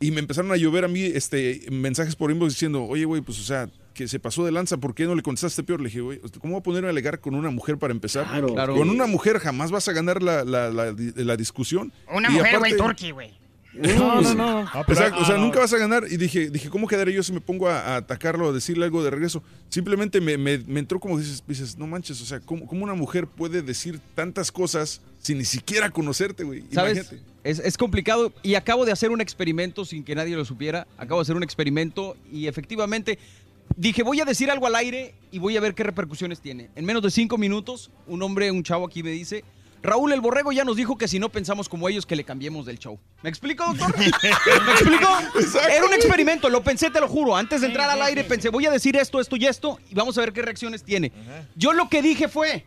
Y 0.00 0.10
me 0.12 0.20
empezaron 0.20 0.50
a 0.50 0.56
llover 0.56 0.84
a 0.84 0.88
mí 0.88 1.02
este, 1.02 1.66
mensajes 1.70 2.16
por 2.16 2.30
inbox 2.30 2.54
diciendo, 2.54 2.82
oye, 2.84 3.04
güey, 3.04 3.20
pues 3.22 3.38
o 3.38 3.42
sea, 3.44 3.68
que 3.94 4.08
se 4.08 4.18
pasó 4.20 4.44
de 4.44 4.52
lanza, 4.52 4.76
¿por 4.78 4.94
qué 4.94 5.04
no 5.04 5.14
le 5.14 5.22
contestaste 5.22 5.62
peor? 5.62 5.80
Le 5.80 5.86
dije, 5.88 6.00
güey, 6.00 6.20
¿cómo 6.40 6.54
voy 6.54 6.60
a 6.60 6.62
ponerme 6.62 6.88
a 6.88 6.90
alegar 6.90 7.20
con 7.20 7.34
una 7.34 7.50
mujer 7.50 7.76
para 7.78 7.92
empezar? 7.92 8.26
Claro. 8.26 8.54
Claro. 8.54 8.74
Con 8.76 8.88
una 8.90 9.06
mujer 9.06 9.38
jamás 9.38 9.70
vas 9.70 9.88
a 9.88 9.92
ganar 9.92 10.22
la, 10.22 10.44
la- 10.44 10.70
la- 10.70 10.94
la 11.16 11.36
discusión. 11.36 11.92
Una 12.12 12.28
Y 12.30 12.32
mujer, 12.34 12.58
güey, 12.58 12.72
aparte- 12.72 12.76
turqui, 12.76 13.10
güey. 13.10 13.40
No, 13.72 14.20
no, 14.20 14.34
no. 14.34 14.60
Exacto, 14.88 15.20
o 15.20 15.24
sea, 15.24 15.36
nunca 15.38 15.60
vas 15.60 15.72
a 15.72 15.78
ganar. 15.78 16.02
Y 16.10 16.16
dije, 16.16 16.50
dije, 16.50 16.68
¿cómo 16.68 16.88
quedaré 16.88 17.12
yo 17.12 17.22
si 17.22 17.32
me 17.32 17.40
pongo 17.40 17.68
a, 17.68 17.78
a 17.80 17.96
atacarlo, 17.98 18.48
a 18.48 18.52
decirle 18.52 18.84
algo 18.84 19.04
de 19.04 19.10
regreso? 19.10 19.44
Simplemente 19.68 20.20
me, 20.20 20.36
me- 20.36 20.58
me 20.58 20.80
entró 20.80 20.98
como 20.98 21.16
dices, 21.16 21.44
dices, 21.46 21.78
no 21.78 21.86
manches, 21.86 22.20
o 22.20 22.24
sea, 22.24 22.40
¿cómo, 22.40 22.66
cómo 22.66 22.82
una 22.82 22.94
mujer 22.94 23.28
puede 23.28 23.62
decir 23.62 24.00
tantas 24.16 24.50
cosas 24.50 25.00
sin 25.20 25.38
ni 25.38 25.44
siquiera 25.44 25.88
conocerte, 25.90 26.42
güey? 26.42 26.64
¿Sabes? 26.72 26.96
Imagínate. 26.98 27.30
Es, 27.44 27.58
es 27.60 27.78
complicado 27.78 28.32
y 28.42 28.56
acabo 28.56 28.84
de 28.84 28.90
hacer 28.92 29.12
un 29.12 29.20
experimento 29.20 29.84
sin 29.84 30.02
que 30.02 30.16
nadie 30.16 30.34
lo 30.34 30.44
supiera. 30.44 30.88
Acabo 30.98 31.20
de 31.20 31.22
hacer 31.22 31.36
un 31.36 31.42
experimento 31.44 32.16
y 32.30 32.48
efectivamente 32.48 33.18
dije, 33.76 34.02
voy 34.02 34.20
a 34.20 34.24
decir 34.24 34.50
algo 34.50 34.66
al 34.66 34.74
aire 34.74 35.14
y 35.30 35.38
voy 35.38 35.56
a 35.56 35.60
ver 35.60 35.74
qué 35.74 35.82
repercusiones 35.82 36.40
tiene. 36.40 36.70
En 36.74 36.84
menos 36.84 37.02
de 37.02 37.10
cinco 37.10 37.38
minutos, 37.38 37.90
un 38.06 38.22
hombre, 38.22 38.50
un 38.50 38.62
chavo 38.62 38.86
aquí 38.86 39.02
me 39.02 39.10
dice, 39.10 39.44
Raúl 39.82 40.12
el 40.12 40.20
Borrego 40.20 40.52
ya 40.52 40.64
nos 40.64 40.76
dijo 40.76 40.98
que 40.98 41.08
si 41.08 41.18
no 41.18 41.30
pensamos 41.30 41.68
como 41.68 41.88
ellos, 41.88 42.04
que 42.04 42.14
le 42.14 42.24
cambiemos 42.24 42.66
del 42.66 42.78
show. 42.78 42.98
¿Me 43.22 43.30
explico, 43.30 43.64
doctor? 43.64 43.96
¿Me 43.98 44.72
explico? 44.72 45.08
Era 45.70 45.86
un 45.86 45.94
experimento, 45.94 46.50
lo 46.50 46.62
pensé, 46.62 46.90
te 46.90 47.00
lo 47.00 47.08
juro. 47.08 47.34
Antes 47.34 47.62
de 47.62 47.68
entrar 47.68 47.88
al 47.88 48.02
aire 48.02 48.24
pensé, 48.24 48.50
voy 48.50 48.66
a 48.66 48.70
decir 48.70 48.96
esto, 48.96 49.20
esto 49.20 49.36
y 49.36 49.46
esto 49.46 49.78
y 49.90 49.94
vamos 49.94 50.18
a 50.18 50.20
ver 50.20 50.32
qué 50.32 50.42
reacciones 50.42 50.82
tiene. 50.82 51.12
Yo 51.56 51.72
lo 51.72 51.88
que 51.88 52.02
dije 52.02 52.28
fue, 52.28 52.66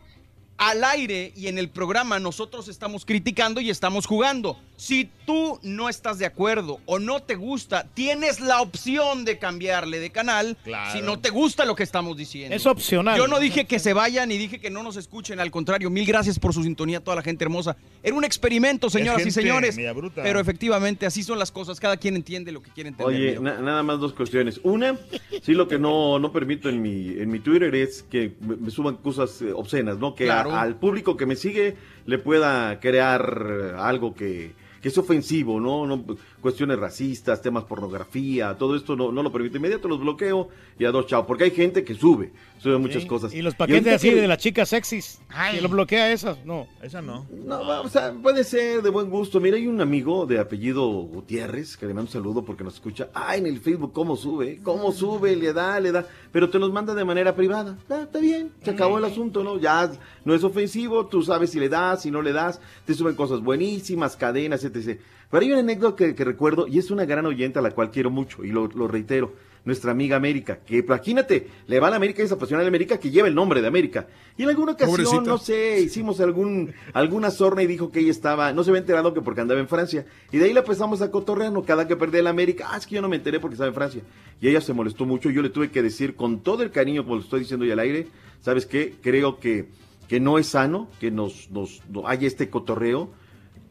al 0.56 0.84
aire 0.84 1.32
y 1.36 1.48
en 1.48 1.58
el 1.58 1.68
programa 1.68 2.18
nosotros 2.18 2.68
estamos 2.68 3.04
criticando 3.04 3.60
y 3.60 3.70
estamos 3.70 4.06
jugando. 4.06 4.58
Si 4.76 5.08
tú 5.24 5.58
no 5.62 5.88
estás 5.88 6.18
de 6.18 6.26
acuerdo 6.26 6.80
o 6.86 6.98
no 6.98 7.20
te 7.22 7.36
gusta, 7.36 7.86
tienes 7.94 8.40
la 8.40 8.60
opción 8.60 9.24
de 9.24 9.38
cambiarle 9.38 10.00
de 10.00 10.10
canal 10.10 10.56
Claro. 10.64 10.92
si 10.92 11.00
no 11.00 11.20
te 11.20 11.30
gusta 11.30 11.64
lo 11.64 11.76
que 11.76 11.84
estamos 11.84 12.16
diciendo. 12.16 12.54
Es 12.54 12.66
opcional. 12.66 13.16
Yo 13.16 13.28
no 13.28 13.38
dije 13.38 13.66
que 13.66 13.78
se 13.78 13.92
vayan 13.92 14.28
ni 14.28 14.36
dije 14.36 14.58
que 14.60 14.70
no 14.70 14.82
nos 14.82 14.96
escuchen, 14.96 15.38
al 15.38 15.50
contrario, 15.52 15.90
mil 15.90 16.04
gracias 16.04 16.38
por 16.40 16.52
su 16.52 16.62
sintonía 16.64 16.98
a 16.98 17.00
toda 17.00 17.14
la 17.16 17.22
gente 17.22 17.44
hermosa. 17.44 17.76
Era 18.02 18.16
un 18.16 18.24
experimento, 18.24 18.90
señoras 18.90 19.24
y 19.24 19.30
señores. 19.30 19.78
Pero 20.14 20.40
efectivamente 20.40 21.06
así 21.06 21.22
son 21.22 21.38
las 21.38 21.52
cosas, 21.52 21.78
cada 21.78 21.96
quien 21.96 22.16
entiende 22.16 22.50
lo 22.50 22.60
que 22.60 22.70
quiere 22.72 22.88
entender. 22.90 23.14
Oye, 23.14 23.38
na- 23.40 23.60
nada 23.60 23.82
más 23.84 24.00
dos 24.00 24.12
cuestiones. 24.12 24.60
Una, 24.64 24.98
sí 25.42 25.52
lo 25.52 25.68
que 25.68 25.78
no, 25.78 26.18
no 26.18 26.32
permito 26.32 26.68
en 26.68 26.82
mi, 26.82 27.10
en 27.10 27.30
mi 27.30 27.38
Twitter 27.38 27.74
es 27.76 28.02
que 28.02 28.32
me, 28.40 28.70
suban 28.72 28.96
cosas 28.96 29.40
eh, 29.40 29.52
obscenas, 29.54 29.98
¿no? 29.98 30.14
Que 30.16 30.28
a- 30.30 30.42
al 30.60 30.76
público 30.76 31.16
que 31.16 31.26
me 31.26 31.36
sigue 31.36 31.76
le 32.06 32.18
pueda 32.18 32.80
crear 32.80 33.76
algo 33.78 34.14
que, 34.14 34.52
que 34.84 34.90
es 34.90 34.98
ofensivo, 34.98 35.58
¿no? 35.58 35.86
no 35.86 36.04
cuestiones 36.42 36.78
racistas, 36.78 37.40
temas 37.40 37.64
pornografía, 37.64 38.54
todo 38.58 38.76
esto 38.76 38.94
no, 38.94 39.10
no 39.10 39.22
lo 39.22 39.32
permite. 39.32 39.56
Inmediato 39.56 39.88
los 39.88 39.98
bloqueo 39.98 40.50
y 40.78 40.84
a 40.84 40.90
dos 40.90 41.06
chao, 41.06 41.26
porque 41.26 41.44
hay 41.44 41.52
gente 41.52 41.84
que 41.84 41.94
sube, 41.94 42.32
sube 42.64 42.78
muchas 42.78 43.04
cosas. 43.04 43.32
Y 43.32 43.42
los 43.42 43.54
paquetes 43.54 43.94
así 43.94 44.10
que- 44.10 44.16
de 44.16 44.26
las 44.26 44.38
chicas 44.38 44.68
sexys. 44.70 45.20
Ay. 45.28 45.56
Que 45.56 45.62
lo 45.62 45.68
bloquea 45.68 46.10
esas, 46.10 46.44
no. 46.44 46.66
Esa 46.82 47.00
no. 47.00 47.26
No, 47.44 47.82
o 47.82 47.88
sea, 47.88 48.12
puede 48.12 48.42
ser 48.42 48.82
de 48.82 48.90
buen 48.90 49.08
gusto. 49.10 49.38
Mira, 49.38 49.56
hay 49.56 49.66
un 49.68 49.80
amigo 49.80 50.26
de 50.26 50.38
apellido 50.40 50.88
Gutiérrez 50.88 51.76
que 51.76 51.86
le 51.86 51.94
mando 51.94 52.08
un 52.08 52.12
saludo 52.12 52.44
porque 52.44 52.64
nos 52.64 52.74
escucha. 52.74 53.08
Ah, 53.14 53.36
en 53.36 53.46
el 53.46 53.60
Facebook, 53.60 53.92
¿cómo 53.92 54.16
sube? 54.16 54.58
¿Cómo 54.62 54.90
sube? 54.92 55.36
Le 55.36 55.52
da, 55.52 55.78
le 55.78 55.92
da. 55.92 56.06
Pero 56.32 56.50
te 56.50 56.58
los 56.58 56.72
manda 56.72 56.94
de 56.94 57.04
manera 57.04 57.36
privada. 57.36 57.78
Ah, 57.88 58.00
está 58.04 58.18
bien, 58.18 58.50
se 58.62 58.70
acabó 58.70 58.98
el 58.98 59.04
asunto, 59.04 59.44
¿no? 59.44 59.58
Ya 59.58 59.90
no 60.24 60.34
es 60.34 60.42
ofensivo, 60.42 61.06
tú 61.06 61.22
sabes 61.22 61.50
si 61.50 61.60
le 61.60 61.68
das, 61.68 62.02
si 62.02 62.10
no 62.10 62.22
le 62.22 62.32
das. 62.32 62.60
Te 62.86 62.94
suben 62.94 63.14
cosas 63.14 63.40
buenísimas, 63.40 64.16
cadenas, 64.16 64.64
etc. 64.64 64.98
Pero 65.30 65.42
hay 65.44 65.50
una 65.52 65.60
anécdota 65.60 65.96
que, 65.96 66.14
que 66.14 66.24
recuerdo 66.24 66.66
y 66.66 66.78
es 66.78 66.90
una 66.90 67.04
gran 67.04 67.26
oyente 67.26 67.58
a 67.58 67.62
la 67.62 67.70
cual 67.72 67.90
quiero 67.90 68.10
mucho 68.10 68.44
y 68.44 68.48
lo, 68.48 68.68
lo 68.68 68.88
reitero. 68.88 69.34
Nuestra 69.64 69.92
amiga 69.92 70.16
América, 70.16 70.58
que 70.64 70.78
imagínate, 70.78 71.48
le 71.66 71.80
va 71.80 71.86
a 71.86 71.90
la 71.90 71.96
América 71.96 72.20
y 72.20 72.26
es 72.26 72.32
apasionada 72.32 72.64
de 72.64 72.68
América 72.68 72.98
que 72.98 73.10
lleva 73.10 73.28
el 73.28 73.34
nombre 73.34 73.62
de 73.62 73.66
América. 73.66 74.06
Y 74.36 74.42
en 74.42 74.50
alguna 74.50 74.72
ocasión, 74.72 74.90
Pobrecita. 74.90 75.22
no 75.22 75.38
sé, 75.38 75.80
hicimos 75.80 76.20
algún, 76.20 76.74
alguna 76.92 77.30
sorna 77.30 77.62
y 77.62 77.66
dijo 77.66 77.90
que 77.90 78.00
ella 78.00 78.10
estaba, 78.10 78.52
no 78.52 78.62
se 78.62 78.70
había 78.70 78.80
enterado 78.80 79.14
que 79.14 79.22
porque 79.22 79.40
andaba 79.40 79.60
en 79.60 79.68
Francia. 79.68 80.04
Y 80.32 80.36
de 80.36 80.44
ahí 80.44 80.52
la 80.52 80.60
empezamos 80.60 81.00
a 81.00 81.10
cotorrear, 81.10 81.50
¿no? 81.50 81.62
cada 81.62 81.88
que 81.88 81.96
perdía 81.96 82.20
el 82.20 82.26
América, 82.26 82.68
ah, 82.70 82.76
es 82.76 82.86
que 82.86 82.96
yo 82.96 83.02
no 83.02 83.08
me 83.08 83.16
enteré 83.16 83.40
porque 83.40 83.54
estaba 83.54 83.68
en 83.68 83.74
Francia. 83.74 84.02
Y 84.40 84.48
ella 84.48 84.60
se 84.60 84.74
molestó 84.74 85.06
mucho, 85.06 85.30
yo 85.30 85.40
le 85.40 85.48
tuve 85.48 85.70
que 85.70 85.82
decir 85.82 86.14
con 86.14 86.40
todo 86.40 86.62
el 86.62 86.70
cariño, 86.70 87.04
como 87.04 87.16
lo 87.16 87.22
estoy 87.22 87.40
diciendo 87.40 87.64
al 87.64 87.78
aire, 87.78 88.08
¿sabes 88.40 88.66
qué? 88.66 88.94
Creo 89.00 89.40
que, 89.40 89.68
que 90.08 90.20
no 90.20 90.38
es 90.38 90.48
sano 90.48 90.88
que 91.00 91.10
nos, 91.10 91.50
nos, 91.50 91.80
no 91.88 92.06
haya 92.06 92.26
este 92.26 92.50
cotorreo. 92.50 93.10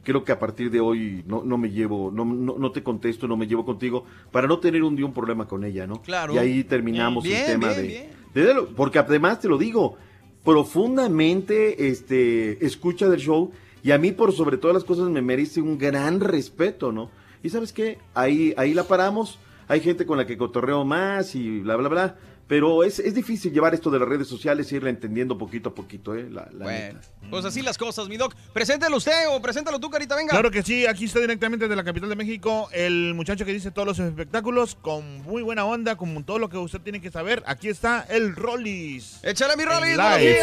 Creo 0.03 0.23
que 0.23 0.31
a 0.31 0.39
partir 0.39 0.69
de 0.69 0.79
hoy 0.79 1.23
no, 1.25 1.43
no 1.43 1.57
me 1.57 1.69
llevo, 1.71 2.11
no, 2.11 2.25
no, 2.25 2.57
no 2.57 2.71
te 2.71 2.83
contesto, 2.83 3.27
no 3.27 3.37
me 3.37 3.47
llevo 3.47 3.65
contigo, 3.65 4.05
para 4.31 4.47
no 4.47 4.59
tener 4.59 4.83
un 4.83 4.95
día 4.95 5.05
un 5.05 5.13
problema 5.13 5.47
con 5.47 5.63
ella, 5.63 5.87
¿no? 5.87 6.01
Claro. 6.01 6.33
Y 6.33 6.37
ahí 6.37 6.63
terminamos 6.63 7.23
Bien, 7.23 7.39
el 7.39 7.45
tema 7.45 7.67
bien, 7.69 7.81
de, 7.81 7.87
bien. 7.87 8.55
de 8.55 8.61
porque 8.75 8.99
además 8.99 9.39
te 9.39 9.47
lo 9.47 9.57
digo, 9.57 9.97
profundamente 10.43 11.87
este, 11.89 12.65
escucha 12.65 13.07
del 13.07 13.19
show 13.19 13.51
y 13.83 13.91
a 13.91 13.97
mí 13.97 14.11
por 14.11 14.33
sobre 14.33 14.57
todas 14.57 14.73
las 14.73 14.83
cosas 14.83 15.09
me 15.09 15.21
merece 15.21 15.61
un 15.61 15.77
gran 15.77 16.19
respeto, 16.19 16.91
¿no? 16.91 17.09
Y 17.43 17.49
sabes 17.49 17.73
qué, 17.73 17.97
ahí, 18.13 18.53
ahí 18.57 18.73
la 18.73 18.83
paramos, 18.85 19.39
hay 19.67 19.81
gente 19.81 20.05
con 20.05 20.17
la 20.17 20.25
que 20.25 20.37
cotorreo 20.37 20.85
más 20.85 21.35
y 21.35 21.59
bla, 21.59 21.75
bla, 21.75 21.89
bla, 21.89 22.15
pero 22.47 22.83
es, 22.83 22.99
es 22.99 23.15
difícil 23.15 23.53
llevar 23.53 23.73
esto 23.73 23.89
de 23.89 23.99
las 23.99 24.07
redes 24.07 24.27
sociales 24.27 24.71
e 24.71 24.75
irla 24.75 24.89
entendiendo 24.89 25.37
poquito 25.37 25.69
a 25.69 25.75
poquito, 25.75 26.15
¿eh? 26.15 26.27
La, 26.29 26.47
la 26.51 26.65
Bueno, 26.65 26.99
pues 27.29 27.45
así 27.45 27.61
las 27.61 27.77
cosas, 27.77 28.09
mi 28.09 28.17
doc. 28.17 28.35
Preséntalo 28.53 28.97
usted 28.97 29.29
o 29.29 29.41
preséntalo 29.41 29.79
tú, 29.79 29.89
Carita, 29.89 30.15
venga. 30.15 30.31
Claro 30.31 30.51
que 30.51 30.61
sí, 30.61 30.85
aquí 30.85 31.05
está 31.05 31.19
directamente 31.19 31.67
de 31.67 31.75
la 31.75 31.83
capital 31.83 32.09
de 32.09 32.15
México 32.15 32.69
el 32.73 33.13
muchacho 33.13 33.45
que 33.45 33.53
dice 33.53 33.71
todos 33.71 33.87
los 33.87 33.99
espectáculos 33.99 34.75
con 34.75 35.21
muy 35.23 35.41
buena 35.41 35.65
onda, 35.65 35.95
con 35.95 36.23
todo 36.23 36.39
lo 36.39 36.49
que 36.49 36.57
usted 36.57 36.81
tiene 36.81 37.01
que 37.01 37.11
saber. 37.11 37.43
Aquí 37.45 37.69
está 37.69 38.05
el 38.09 38.35
Rollis. 38.35 39.19
Échale 39.23 39.55
mi 39.55 39.63
En 39.63 39.69
Rollis. 39.69 40.37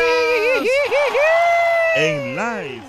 En 1.97 2.37
live. 2.37 2.83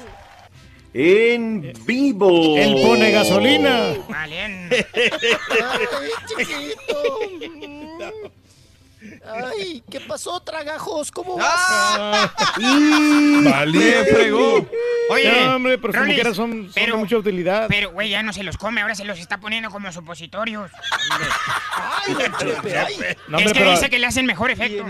En 0.93 1.73
vivo. 1.85 2.57
Él 2.57 2.75
pone 2.81 3.11
gasolina. 3.11 3.93
Valiente. 4.09 4.85
Ay, 4.95 6.11
chiquito. 6.27 7.80
Ay, 9.25 9.83
¿qué 9.89 9.99
pasó, 10.01 10.39
tragajos? 10.41 11.11
¿Cómo 11.11 11.37
vas? 11.37 11.51
Ah. 12.57 13.65
Me 13.65 14.03
fregó. 14.05 14.67
Oye, 15.09 15.31
No, 15.45 15.55
hombre, 15.55 15.77
pero 15.77 15.93
como 15.93 16.05
quiera 16.13 16.33
son, 16.33 16.51
son 16.65 16.71
pero- 16.73 16.93
de 16.95 16.99
mucha 16.99 17.17
utilidad. 17.17 17.65
Pero, 17.69 17.91
güey, 17.91 18.09
ya 18.09 18.23
no 18.23 18.33
se 18.33 18.43
los 18.43 18.57
come, 18.57 18.81
ahora 18.81 18.95
se 18.95 19.05
los 19.05 19.19
está 19.19 19.39
poniendo 19.39 19.69
como 19.69 19.91
supositorios. 19.91 20.71
Ay, 21.75 22.15
Chepe, 22.39 22.77
ay. 22.77 22.95
No, 23.27 23.37
es 23.37 23.43
hombre, 23.45 23.53
que 23.53 23.59
pero- 23.59 23.71
dice 23.71 23.89
que 23.89 23.99
le 23.99 24.07
hacen 24.07 24.25
mejor 24.25 24.51
efecto. 24.51 24.85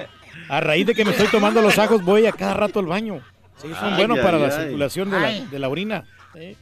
A 0.49 0.59
raíz 0.61 0.85
de 0.85 0.95
que 0.95 1.05
me 1.05 1.11
estoy 1.11 1.27
tomando 1.27 1.61
los 1.61 1.77
ajos, 1.79 2.03
voy 2.03 2.25
a 2.25 2.31
cada 2.31 2.53
rato 2.53 2.79
al 2.79 2.85
baño. 2.87 3.21
Sí, 3.61 3.67
son 3.79 3.93
Ay, 3.93 3.97
buenos 3.97 4.17
ay, 4.17 4.23
para 4.23 4.37
la 4.39 4.51
circulación 4.51 5.09
de 5.11 5.19
la, 5.19 5.29
de 5.31 5.59
la 5.59 5.69
orina. 5.69 6.03
¿eh? 6.35 6.55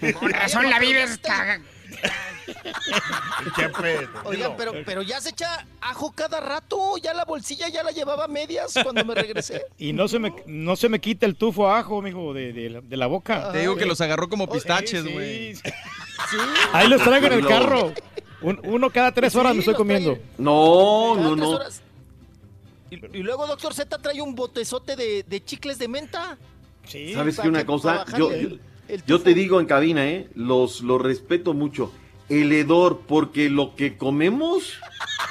De 0.00 0.12
Con 0.14 0.30
razón 0.30 0.68
la 0.68 0.78
vives 0.78 1.18
caga. 1.18 1.60
Oigan, 4.24 4.56
pero, 4.56 4.72
pero 4.84 5.02
ya 5.02 5.20
se 5.20 5.30
echa 5.30 5.66
ajo 5.80 6.12
cada 6.12 6.40
rato. 6.40 6.96
Ya 6.98 7.14
la 7.14 7.24
bolsilla 7.24 7.68
ya 7.68 7.82
la 7.82 7.90
llevaba 7.90 8.24
a 8.24 8.28
medias 8.28 8.74
cuando 8.82 9.04
me 9.04 9.14
regresé. 9.14 9.64
Y 9.78 9.92
no 9.92 10.08
se 10.08 10.18
me, 10.18 10.34
no 10.46 10.76
se 10.76 10.88
me 10.88 11.00
quita 11.00 11.26
el 11.26 11.36
tufo 11.36 11.68
a 11.68 11.78
ajo, 11.78 12.02
mijo, 12.02 12.34
de, 12.34 12.52
de, 12.52 12.70
la- 12.70 12.80
de 12.80 12.96
la 12.96 13.06
boca. 13.06 13.52
Te 13.52 13.60
digo 13.60 13.76
que 13.76 13.86
los 13.86 14.00
agarró 14.00 14.28
como 14.28 14.48
pistaches, 14.48 15.04
sí, 15.04 15.12
güey. 15.12 15.54
sí. 15.54 15.62
Ahí 16.72 16.88
los 16.88 17.02
traigo 17.02 17.26
en 17.26 17.32
el 17.34 17.46
carro. 17.46 17.92
Un- 18.42 18.60
uno 18.64 18.90
cada 18.90 19.12
tres 19.12 19.34
horas 19.36 19.54
me 19.54 19.60
estoy 19.60 19.74
comiendo. 19.74 20.18
No, 20.38 21.12
Cada 21.16 21.28
no, 21.28 21.34
tres 21.36 21.48
no. 21.48 21.50
horas. 21.50 21.82
Y, 22.90 23.18
y 23.18 23.22
luego, 23.22 23.46
doctor 23.46 23.72
Z 23.74 23.98
trae 23.98 24.20
un 24.20 24.34
botezote 24.34 24.96
de, 24.96 25.22
de 25.22 25.44
chicles 25.44 25.78
de 25.78 25.88
menta. 25.88 26.36
Sí. 26.84 27.14
¿Sabes 27.14 27.38
qué 27.38 27.48
una 27.48 27.60
que- 27.60 27.66
cosa? 27.66 28.04
Yo, 28.18 28.30
yo 29.06 29.20
te 29.20 29.34
digo 29.34 29.60
en 29.60 29.66
cabina, 29.66 30.08
¿eh? 30.08 30.28
Los, 30.34 30.82
los 30.82 31.00
respeto 31.00 31.54
mucho. 31.54 31.92
El 32.30 32.52
hedor, 32.52 33.00
porque 33.06 33.50
lo 33.50 33.74
que 33.74 33.96
comemos 33.96 34.78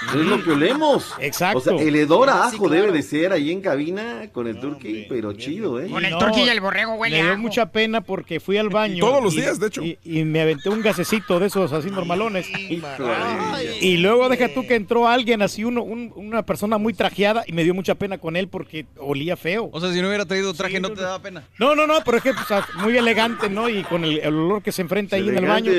es 0.10 0.16
lo 0.16 0.44
que 0.44 0.52
olemos. 0.52 1.14
Exacto. 1.22 1.58
O 1.60 1.62
sea, 1.62 1.74
el 1.76 1.96
hedor 1.96 2.30
a 2.30 2.50
Sí, 2.50 2.56
ajo 2.58 2.66
claro. 2.68 2.82
debe 2.84 2.92
de 2.98 3.02
ser 3.04 3.32
ahí 3.32 3.52
en 3.52 3.62
cabina 3.62 4.30
con 4.34 4.48
el 4.48 4.60
turkey, 4.60 5.06
pero 5.08 5.32
chido, 5.34 5.80
¿eh? 5.80 5.88
Con 5.90 6.04
el 6.04 6.12
No, 6.12 6.20
turqui 6.20 6.42
y 6.42 6.50
el 6.50 6.60
borrego 6.60 6.96
huele 6.96 7.18
Me 7.18 7.24
dio 7.24 7.32
ajo. 7.34 7.42
mucha 7.42 7.72
pena 7.72 8.02
porque 8.02 8.40
fui 8.42 8.58
al 8.58 8.68
baño. 8.80 9.00
Todos 9.00 9.24
los 9.24 9.34
y- 9.34 9.38
días, 9.42 9.60
de 9.62 9.68
hecho. 9.68 9.82
Y, 9.84 9.98
y 10.04 10.24
me 10.26 10.42
aventé 10.42 10.68
un 10.70 10.82
gasecito 10.82 11.40
de 11.40 11.48
esos 11.48 11.72
así 11.72 11.90
normalones. 11.90 12.48
Híjole. 12.50 13.78
Y 13.82 13.98
luego 13.98 14.28
deja 14.30 14.54
tú 14.54 14.68
que 14.68 14.76
entró 14.76 15.08
alguien 15.08 15.42
así, 15.42 15.64
uno, 15.64 15.82
un- 15.84 16.12
una 16.16 16.44
persona 16.46 16.78
muy 16.78 16.94
trajeada 16.94 17.44
y 17.48 17.54
me 17.54 17.64
dio 17.64 17.74
mucha 17.74 17.96
pena 17.96 18.18
con 18.18 18.36
él 18.36 18.50
porque 18.50 18.86
olía 18.98 19.38
feo. 19.38 19.70
O 19.72 19.80
sea, 19.80 19.94
si 19.94 20.02
no 20.02 20.08
hubiera 20.10 20.26
traído 20.26 20.54
traje, 20.54 20.76
Sí, 20.76 20.82
no 20.82 20.90
no, 20.90 20.96
te 20.96 21.02
no. 21.02 21.08
daba 21.08 21.22
pena. 21.22 21.44
No, 21.58 21.76
no, 21.76 21.88
no, 21.88 21.96
pero 22.04 22.18
es 22.18 22.24
que 22.24 22.34
sea, 22.48 22.66
muy 22.82 22.98
elegante, 22.98 23.50
¿no? 23.50 23.70
Y 23.70 23.84
con 23.84 24.04
el, 24.04 24.20
el 24.20 24.34
olor 24.34 24.62
que 24.62 24.72
se 24.74 24.82
enfrenta 24.82 25.16
ahí 25.16 25.28
en 25.30 25.38
el 25.38 25.46
baño. 25.46 25.72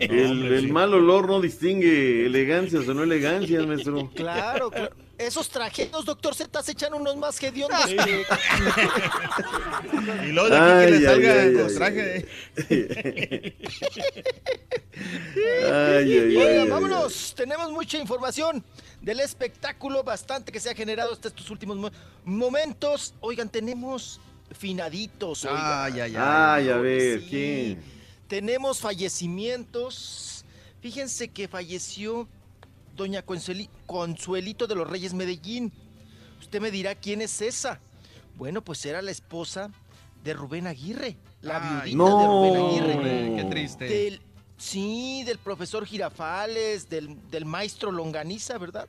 El, 0.08 0.52
el 0.52 0.72
mal 0.72 0.92
olor 0.94 1.26
no 1.28 1.40
distingue 1.40 2.24
elegancias 2.26 2.86
o 2.88 2.94
no 2.94 3.02
elegancias, 3.02 3.66
maestro. 3.66 4.10
Claro, 4.14 4.70
claro. 4.70 4.94
Esos 5.18 5.50
trajeros, 5.50 6.06
doctor 6.06 6.34
Z, 6.34 6.62
se 6.62 6.72
echan 6.72 6.94
unos 6.94 7.14
más 7.18 7.42
hediondos 7.42 7.84
que... 7.86 8.24
Y 10.26 10.32
luego 10.32 10.48
de 10.48 10.56
aquí 10.56 10.84
que 10.86 10.90
le 10.90 10.96
Ay, 10.96 11.02
salga 11.04 11.32
ay, 11.32 11.38
ay, 11.38 11.52
con 11.54 11.82
ay. 11.82 12.24
Ay, 14.96 15.70
ay, 15.70 16.36
ay, 16.36 16.58
ay, 16.58 16.68
vámonos. 16.68 17.34
Tenemos 17.36 17.70
mucha 17.70 17.98
información 17.98 18.64
del 19.02 19.20
espectáculo 19.20 20.02
bastante 20.02 20.50
que 20.52 20.60
se 20.60 20.70
ha 20.70 20.74
generado 20.74 21.12
hasta 21.12 21.28
estos 21.28 21.50
últimos 21.50 21.76
mo- 21.76 21.90
momentos. 22.24 23.14
Oigan, 23.20 23.48
tenemos 23.48 24.20
finaditos. 24.58 25.44
oigan. 25.44 25.60
Ay, 25.62 26.00
ay, 26.00 26.02
ay. 26.16 26.16
Ay, 26.18 26.68
a 26.70 26.76
ver, 26.76 27.20
Sí. 27.20 27.26
¿quién? 27.28 27.99
Tenemos 28.30 28.78
fallecimientos. 28.78 30.44
Fíjense 30.80 31.28
que 31.28 31.48
falleció 31.48 32.28
doña 32.94 33.26
Consueli- 33.26 33.68
Consuelito 33.86 34.68
de 34.68 34.76
los 34.76 34.88
Reyes 34.88 35.12
Medellín. 35.14 35.72
Usted 36.38 36.60
me 36.60 36.70
dirá 36.70 36.94
quién 36.94 37.22
es 37.22 37.42
esa. 37.42 37.80
Bueno, 38.36 38.62
pues 38.62 38.86
era 38.86 39.02
la 39.02 39.10
esposa 39.10 39.72
de 40.22 40.32
Rubén 40.32 40.68
Aguirre, 40.68 41.16
la 41.42 41.80
Ay, 41.82 41.90
viudita 41.90 42.04
de 42.20 42.26
Rubén. 42.28 42.56
Aguirre. 42.56 43.36
Qué 43.36 43.44
triste. 43.50 43.84
Del, 43.86 44.22
sí, 44.56 45.24
del 45.26 45.38
profesor 45.38 45.84
Girafales, 45.84 46.88
del, 46.88 47.16
del 47.32 47.44
maestro 47.44 47.90
Longaniza, 47.90 48.58
¿verdad? 48.58 48.86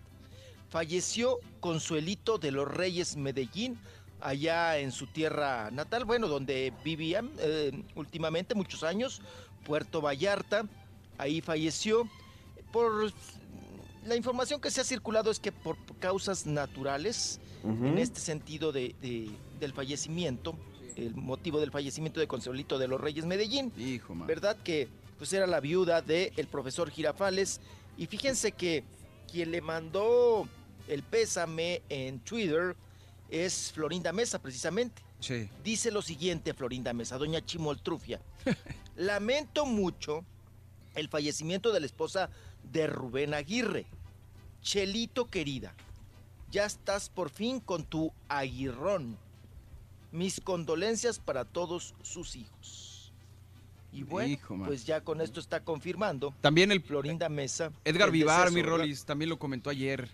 Falleció 0.70 1.40
Consuelito 1.60 2.38
de 2.38 2.52
los 2.52 2.68
Reyes 2.68 3.16
Medellín, 3.18 3.80
allá 4.22 4.78
en 4.78 4.92
su 4.92 5.08
tierra 5.08 5.70
natal, 5.72 6.06
bueno, 6.06 6.28
donde 6.28 6.74
vivían 6.84 7.32
eh, 7.40 7.72
últimamente 7.96 8.56
muchos 8.56 8.84
años, 8.84 9.22
Puerto 9.66 10.02
Vallarta. 10.02 10.66
Ahí 11.18 11.42
falleció. 11.42 12.08
Por 12.72 13.12
la 14.06 14.16
información 14.16 14.62
que 14.62 14.72
se 14.72 14.82
ha 14.82 14.84
circulado 14.84 15.30
es 15.30 15.40
que 15.40 15.52
por 15.52 15.78
causas 16.00 16.46
naturales, 16.46 17.40
en 17.64 17.98
este 18.00 18.20
sentido 18.20 18.72
de, 18.72 18.96
de- 19.02 19.30
del 19.60 19.74
fallecimiento, 19.74 20.56
el 20.96 21.16
motivo 21.16 21.60
del 21.60 21.70
fallecimiento 21.72 22.20
de 22.20 22.28
Consuelito 22.28 22.80
de 22.80 22.88
los 22.88 23.00
Reyes 23.00 23.26
Medellín, 23.26 23.72
Hijo. 23.78 24.16
¿verdad? 24.26 24.58
Que 24.64 24.88
pues 25.18 25.32
era 25.34 25.46
la 25.46 25.60
viuda 25.60 26.02
del 26.02 26.48
profesor 26.48 26.90
Girafales. 26.90 27.62
Y 27.98 28.08
fíjense 28.08 28.54
que 28.54 28.84
quien 29.32 29.52
le 29.52 29.62
mandó 29.62 30.48
el 30.88 31.04
pésame 31.04 31.84
en 31.90 32.20
Twitter 32.22 32.76
es 33.32 33.72
Florinda 33.74 34.12
Mesa, 34.12 34.40
precisamente. 34.40 35.02
Sí. 35.20 35.50
Dice 35.64 35.90
lo 35.90 36.02
siguiente, 36.02 36.54
Florinda 36.54 36.94
Mesa, 36.94 37.18
doña 37.18 37.44
Chimoltrufia. 37.44 38.22
Lamento 38.96 39.66
mucho 39.66 40.24
el 40.94 41.08
fallecimiento 41.08 41.72
de 41.72 41.80
la 41.80 41.86
esposa 41.86 42.30
de 42.72 42.88
Rubén 42.88 43.34
Aguirre. 43.34 43.88
Chelito 44.62 45.26
querida, 45.26 45.74
ya 46.52 46.66
estás 46.66 47.10
por 47.10 47.30
fin 47.30 47.60
con 47.60 47.84
tu 47.86 48.14
aguirrón. 48.28 49.18
Mis 50.12 50.42
condolencias 50.42 51.20
para 51.20 51.46
todos 51.46 51.96
sus 52.04 52.36
hijos. 52.36 53.14
Y 53.94 54.04
bueno, 54.04 54.30
Hijo, 54.30 54.58
pues 54.66 54.86
ya 54.86 55.02
con 55.02 55.20
esto 55.22 55.40
está 55.40 55.64
confirmando. 55.64 56.34
También 56.42 56.72
el 56.72 56.82
Florinda 56.82 57.28
Mesa. 57.30 57.72
Edgar 57.84 58.12
Vivar, 58.12 58.52
mi. 58.52 58.62
Rolis, 58.62 59.06
también 59.06 59.30
lo 59.30 59.40
comentó 59.40 59.70
ayer. 59.70 60.10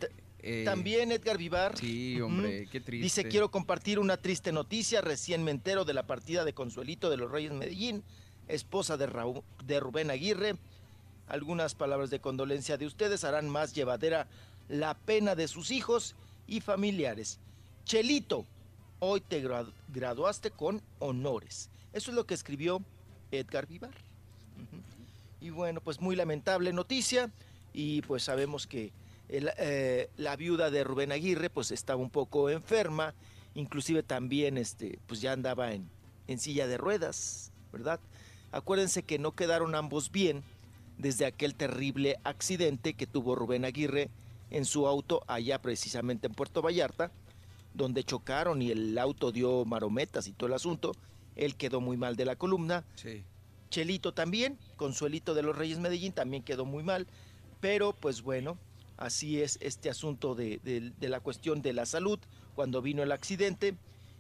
Eh, 0.50 0.64
También 0.64 1.12
Edgar 1.12 1.38
Vivar. 1.38 1.78
Sí, 1.78 2.22
hombre, 2.22 2.68
qué 2.72 2.80
triste. 2.80 3.04
Dice, 3.04 3.28
quiero 3.28 3.52
compartir 3.52 4.00
una 4.00 4.16
triste 4.16 4.54
noticia. 4.54 5.02
Recién 5.02 5.44
me 5.44 5.52
entero 5.52 5.84
de 5.84 5.94
la 5.94 6.08
partida 6.08 6.46
de 6.46 6.54
Consuelito 6.54 7.10
de 7.10 7.18
los 7.18 7.30
Reyes 7.30 7.52
Medellín, 7.52 8.02
esposa 8.48 8.96
de, 8.96 9.08
de 9.66 9.80
Rubén 9.82 10.10
Aguirre. 10.10 10.56
Algunas 11.28 11.76
palabras 11.76 12.10
de 12.10 12.22
condolencia 12.22 12.78
de 12.78 12.86
ustedes 12.86 13.26
harán 13.26 13.50
más 13.50 13.74
llevadera 13.74 14.28
la 14.70 14.94
pena 14.94 15.36
de 15.36 15.50
sus 15.50 15.70
hijos 15.72 16.16
y 16.48 16.62
familiares. 16.62 17.40
Chelito, 17.84 18.46
hoy 19.00 19.20
te 19.20 19.44
gra- 19.44 19.70
graduaste 19.94 20.52
con 20.52 20.82
honores. 21.00 21.70
Eso 21.92 22.12
es 22.12 22.16
lo 22.16 22.26
que 22.26 22.34
escribió 22.36 22.82
Edgar 23.32 23.68
Vivar. 23.68 23.92
Y 25.42 25.50
bueno, 25.50 25.82
pues 25.82 26.00
muy 26.00 26.16
lamentable 26.16 26.72
noticia 26.72 27.30
y 27.74 28.02
pues 28.04 28.24
sabemos 28.24 28.66
que 28.66 28.92
el, 29.30 29.52
eh, 29.58 30.10
la 30.18 30.36
viuda 30.36 30.70
de 30.70 30.84
Rubén 30.84 31.12
Aguirre 31.12 31.50
pues 31.50 31.72
estaba 31.72 32.02
un 32.02 32.10
poco 32.10 32.50
enferma, 32.50 33.14
inclusive 33.56 34.04
también 34.04 34.58
este, 34.58 35.00
pues 35.08 35.22
ya 35.22 35.34
andaba 35.34 35.74
en, 35.74 35.90
en 36.28 36.40
silla 36.40 36.68
de 36.68 36.78
ruedas, 36.78 37.52
¿verdad? 37.72 38.00
Acuérdense 38.52 39.04
que 39.04 39.20
no 39.20 39.34
quedaron 39.34 39.76
ambos 39.76 40.12
bien 40.12 40.44
desde 40.98 41.26
aquel 41.26 41.56
terrible 41.56 42.18
accidente 42.24 42.94
que 42.94 43.08
tuvo 43.08 43.36
Rubén 43.36 43.66
Aguirre 43.66 44.10
en 44.50 44.66
su 44.66 44.88
auto 44.88 45.24
allá 45.28 45.62
precisamente 45.62 46.28
en 46.28 46.34
Puerto 46.34 46.62
Vallarta, 46.62 47.12
donde 47.74 48.04
chocaron 48.04 48.62
y 48.62 48.72
el 48.72 48.98
auto 48.98 49.32
dio 49.32 49.66
marometas 49.66 50.28
y 50.28 50.34
todo 50.34 50.48
el 50.48 50.54
asunto. 50.54 50.94
Él 51.36 51.56
quedó 51.56 51.82
muy 51.82 51.98
mal 51.98 52.16
de 52.16 52.26
la 52.26 52.36
columna. 52.36 52.86
Sí. 52.96 53.24
Chelito 53.70 54.14
también, 54.14 54.58
Consuelito 54.78 55.34
de 55.34 55.44
los 55.44 55.56
Reyes 55.56 55.78
Medellín 55.78 56.14
también 56.14 56.42
quedó 56.42 56.66
muy 56.66 56.84
mal, 56.84 57.06
pero 57.60 57.94
pues 57.94 58.22
bueno, 58.22 58.58
así 58.98 59.42
es 59.42 59.58
este 59.62 59.90
asunto 59.90 60.36
de, 60.36 60.60
de- 60.64 60.92
de 61.00 61.10
la 61.10 61.20
cuestión 61.20 61.62
de 61.62 61.74
la 61.74 61.86
salud 61.86 62.20
cuando 62.56 62.82
vino 62.82 63.04
el 63.04 63.12
accidente 63.12 63.76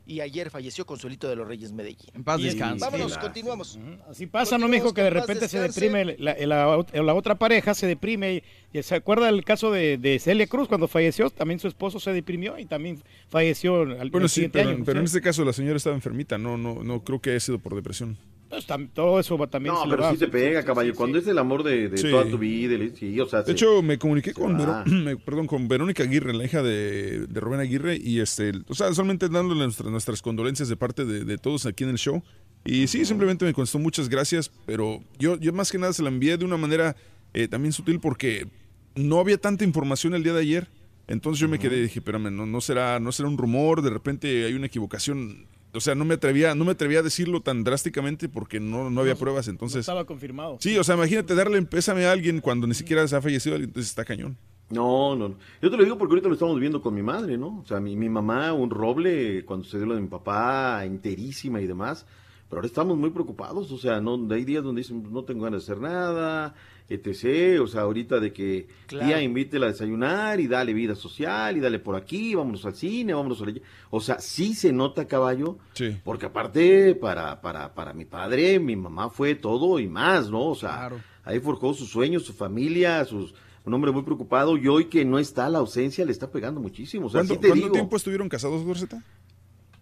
y 0.06 0.22
ayer 0.22 0.49
falleció 0.49 0.86
Consuelito 0.86 1.28
de 1.28 1.36
los 1.36 1.45
Reyes 1.45 1.74
Medellín. 1.74 2.10
En 2.14 2.24
paz 2.24 2.41
descanse. 2.41 2.80
Vámonos, 2.86 3.12
Sí, 3.12 3.20
continuamos. 3.20 3.78
Así 4.10 4.26
pasa, 4.26 4.58
¿no, 4.58 4.70
mijo? 4.70 4.94
Que 4.94 5.02
de 5.04 5.10
repente 5.10 5.49
se 5.49 5.60
deprime, 5.60 6.16
la, 6.18 6.34
la- 6.40 6.86
la 7.04 7.14
otra 7.14 7.36
pareja 7.36 7.74
se 7.74 7.88
deprime. 7.88 8.41
Y, 8.72 8.84
¿Se 8.84 8.95
acuerda 8.95 9.28
el 9.28 9.44
caso 9.44 9.70
de, 9.70 9.98
de 9.98 10.18
Celia 10.20 10.48
Cruz 10.48 10.70
cuando 10.70 10.88
falleció? 10.88 11.30
También 11.30 11.60
su 11.60 11.68
esposo 11.68 11.99
se 11.99 12.14
deprimió 12.14 12.58
y 12.58 12.66
también 12.66 13.04
falleció 13.28 13.82
al, 13.82 14.10
Bueno, 14.10 14.26
el 14.28 14.30
sí, 14.30 14.36
siguiente 14.36 14.60
pero, 14.60 14.70
año. 14.70 14.84
pero 14.86 14.99
en 15.02 15.08
Sí. 15.08 15.18
este 15.18 15.22
caso 15.28 15.44
la 15.44 15.52
señora 15.52 15.76
estaba 15.76 15.95
enfermita, 15.98 16.38
no, 16.38 16.58
no, 16.58 16.84
no 16.84 17.04
creo 17.04 17.20
que 17.20 17.32
haya 17.32 17.41
sido 17.41 17.60
por 17.60 17.76
depresión. 17.76 18.18
Pues, 18.49 18.65
tam- 18.68 18.90
todo 18.94 19.19
eso 19.19 19.38
también. 19.48 19.76
No, 19.76 19.82
se 19.82 19.88
le 19.88 19.91
pero 19.95 20.03
va- 20.03 20.11
sí 20.11 20.18
te 20.18 20.28
pega, 20.28 20.64
caballo. 20.64 20.91
sí, 20.94 20.98
Cuando 20.98 21.18
es 21.18 21.28
el 21.28 21.38
amor 21.38 21.64
de, 21.64 21.90
de 21.90 21.98
Sí. 21.98 22.10
toda 22.10 22.30
tu 22.30 22.38
vida, 22.38 22.76
el- 22.76 22.95
sí, 22.95 23.19
o 23.19 23.26
sea, 23.28 23.40
De 23.40 23.45
se- 23.48 23.52
hecho, 23.52 23.82
me 23.82 23.98
comuniqué 23.98 24.34
con. 24.34 24.57
Vero- 24.57 24.84
me- 24.86 25.18
perdón, 25.18 25.48
con 25.48 25.68
Verónica 25.68 26.03
Aguirre, 26.03 26.34
la 26.34 26.45
hija 26.45 26.64
de, 26.64 27.28
de 27.28 27.40
Rubén 27.40 27.60
Aguirre, 27.60 27.98
y 28.02 28.19
este, 28.19 28.52
o 28.68 28.74
sea, 28.76 28.94
solamente 28.94 29.28
dándole 29.30 29.64
nuestras, 29.64 29.91
nuestras 29.91 30.22
condolencias 30.22 30.69
de 30.69 30.76
parte 30.78 31.03
de, 31.06 31.26
de 31.26 31.38
todos 31.38 31.65
aquí 31.65 31.84
en 31.84 31.90
el 31.91 31.98
show. 31.98 32.24
Y 32.65 32.88
sí, 32.88 33.06
simplemente 33.06 33.45
me 33.45 33.53
contestó 33.53 33.80
muchas 33.80 34.10
gracias, 34.10 34.52
pero 34.65 35.02
yo, 35.19 35.38
yo 35.38 35.53
más 35.53 35.72
que 35.72 35.78
nada 35.78 35.94
se 35.94 36.03
la 36.03 36.10
envié 36.10 36.38
de 36.38 36.45
una 36.45 36.57
manera 36.57 36.95
eh, 37.34 37.48
también 37.48 37.72
sutil 37.74 37.99
porque 37.99 38.48
no 38.95 39.19
había 39.19 39.38
tanta 39.38 39.64
información 39.64 40.14
el 40.15 40.24
día 40.24 40.34
de 40.34 40.41
ayer. 40.41 40.68
Entonces 41.07 41.40
yo 41.40 41.48
me 41.48 41.60
quedé 41.60 41.78
y 41.78 41.82
dije, 41.84 41.99
espérame, 41.99 42.30
no, 42.36 42.45
no 42.45 42.60
será, 42.60 42.99
no 42.99 43.11
será 43.14 43.30
un 43.30 43.38
rumor, 43.38 43.82
de 43.82 43.90
repente 43.90 44.45
hay 44.45 44.53
una 44.53 44.65
equivocación. 44.65 45.45
O 45.78 45.82
sea, 45.82 45.95
no 45.95 46.06
me 46.06 46.16
atrevía, 46.16 46.56
no 46.56 46.66
me 46.66 46.72
atrevía 46.72 46.99
a 46.99 47.04
decirlo 47.04 47.41
tan 47.41 47.64
drásticamente 47.64 48.28
porque 48.28 48.60
no, 48.60 48.90
no 48.90 49.02
había 49.02 49.16
pruebas. 49.16 49.48
No 49.48 49.52
Entonces, 49.52 49.82
estaba 49.82 50.06
confirmado. 50.06 50.58
Sí, 50.60 50.78
o 50.78 50.84
sea, 50.84 50.95
imagínate 50.95 51.36
darle 51.36 51.62
pésame 51.62 52.06
a 52.06 52.12
alguien 52.12 52.41
cuando 52.41 52.68
ni 52.68 52.74
siquiera 52.74 53.08
se 53.08 53.16
ha 53.16 53.22
fallecido 53.22 53.56
alguien, 53.56 53.70
entonces 53.70 53.90
está 53.90 54.04
cañón. 54.04 54.38
No, 54.70 55.16
no, 55.16 55.30
no. 55.30 55.36
Yo 55.62 55.70
te 55.70 55.78
lo 55.78 55.84
digo 55.84 55.98
porque 55.98 56.14
ahorita 56.14 56.28
lo 56.28 56.34
estamos 56.34 56.56
viviendo 56.56 56.82
con 56.82 56.94
mi 56.94 57.02
madre, 57.02 57.38
¿no? 57.38 57.60
O 57.60 57.66
sea, 57.66 57.80
mi, 57.80 57.95
mi 57.95 58.10
mamá, 58.10 58.52
un 58.52 58.70
roble, 58.70 59.45
cuando 59.45 59.66
se 59.66 59.78
dio 59.78 59.86
lo 59.86 59.95
de 59.95 60.02
mi 60.02 60.08
papá, 60.08 60.84
enterísima 60.84 61.62
y 61.62 61.68
demás. 61.68 62.06
Pero 62.49 62.60
ahora 62.60 62.68
estamos 62.68 62.98
muy 62.98 63.10
preocupados, 63.10 63.72
o 63.72 63.78
sea, 63.78 63.99
no, 63.99 64.26
hay 64.34 64.45
días 64.45 64.64
donde 64.64 64.82
dicen, 64.82 65.06
no 65.12 65.24
tengo 65.24 65.44
ganas 65.44 65.66
de 65.66 65.74
hacer 65.74 65.82
nada, 65.82 66.56
etc. 66.89 67.59
O 67.61 67.68
sea, 67.68 67.81
ahorita 67.81 68.19
de 68.19 68.31
que 68.34 68.68
Claro. 68.88 69.05
día 69.07 69.22
invítela 69.22 69.65
a 69.68 69.72
desayunar 69.72 70.39
y 70.39 70.47
dale 70.47 70.73
vida 70.73 70.95
social 70.95 71.57
y 71.57 71.59
dale 71.59 71.80
por 71.80 71.95
aquí, 71.95 72.34
vámonos 72.35 72.65
al 72.65 72.76
cine, 72.76 73.14
vámonos 73.14 73.41
allá. 73.41 73.61
O 73.89 73.99
sea, 73.99 74.19
sí 74.19 74.53
se 74.53 74.72
nota 74.72 75.05
caballo, 75.07 75.57
Sí. 75.73 75.97
porque 76.03 76.27
aparte 76.27 76.95
para, 76.95 77.41
para, 77.41 77.73
para 77.73 77.93
mi 77.93 78.05
padre, 78.05 78.59
mi 78.59 78.76
mamá 78.76 79.09
fue 79.09 79.35
todo 79.35 79.80
y 79.80 79.88
más, 79.88 80.30
¿no? 80.30 80.45
O 80.47 80.55
sea, 80.55 80.89
ahí 81.23 81.39
forjó 81.39 81.73
sus 81.73 81.89
sueños, 81.89 82.23
su 82.23 82.34
familia, 82.34 83.03
sus, 83.05 83.34
un 83.65 83.73
hombre 83.73 83.91
muy 83.91 84.03
preocupado 84.03 84.55
y 84.57 84.68
hoy 84.69 84.85
que 84.85 85.03
no 85.03 85.19
está, 85.19 85.49
la 85.49 85.57
ausencia 85.59 86.05
le 86.05 86.14
está 86.14 86.31
pegando 86.31 86.61
muchísimo. 86.61 87.07
O 87.07 87.09
sea, 87.09 87.19
¿Cuánto, 87.19 87.34
sí 87.34 87.39
te 87.41 87.47
cuánto 87.49 87.64
digo, 87.65 87.73
tiempo 87.73 87.97
estuvieron 87.97 88.30
casados, 88.30 88.64
Gorzeta? 88.64 89.03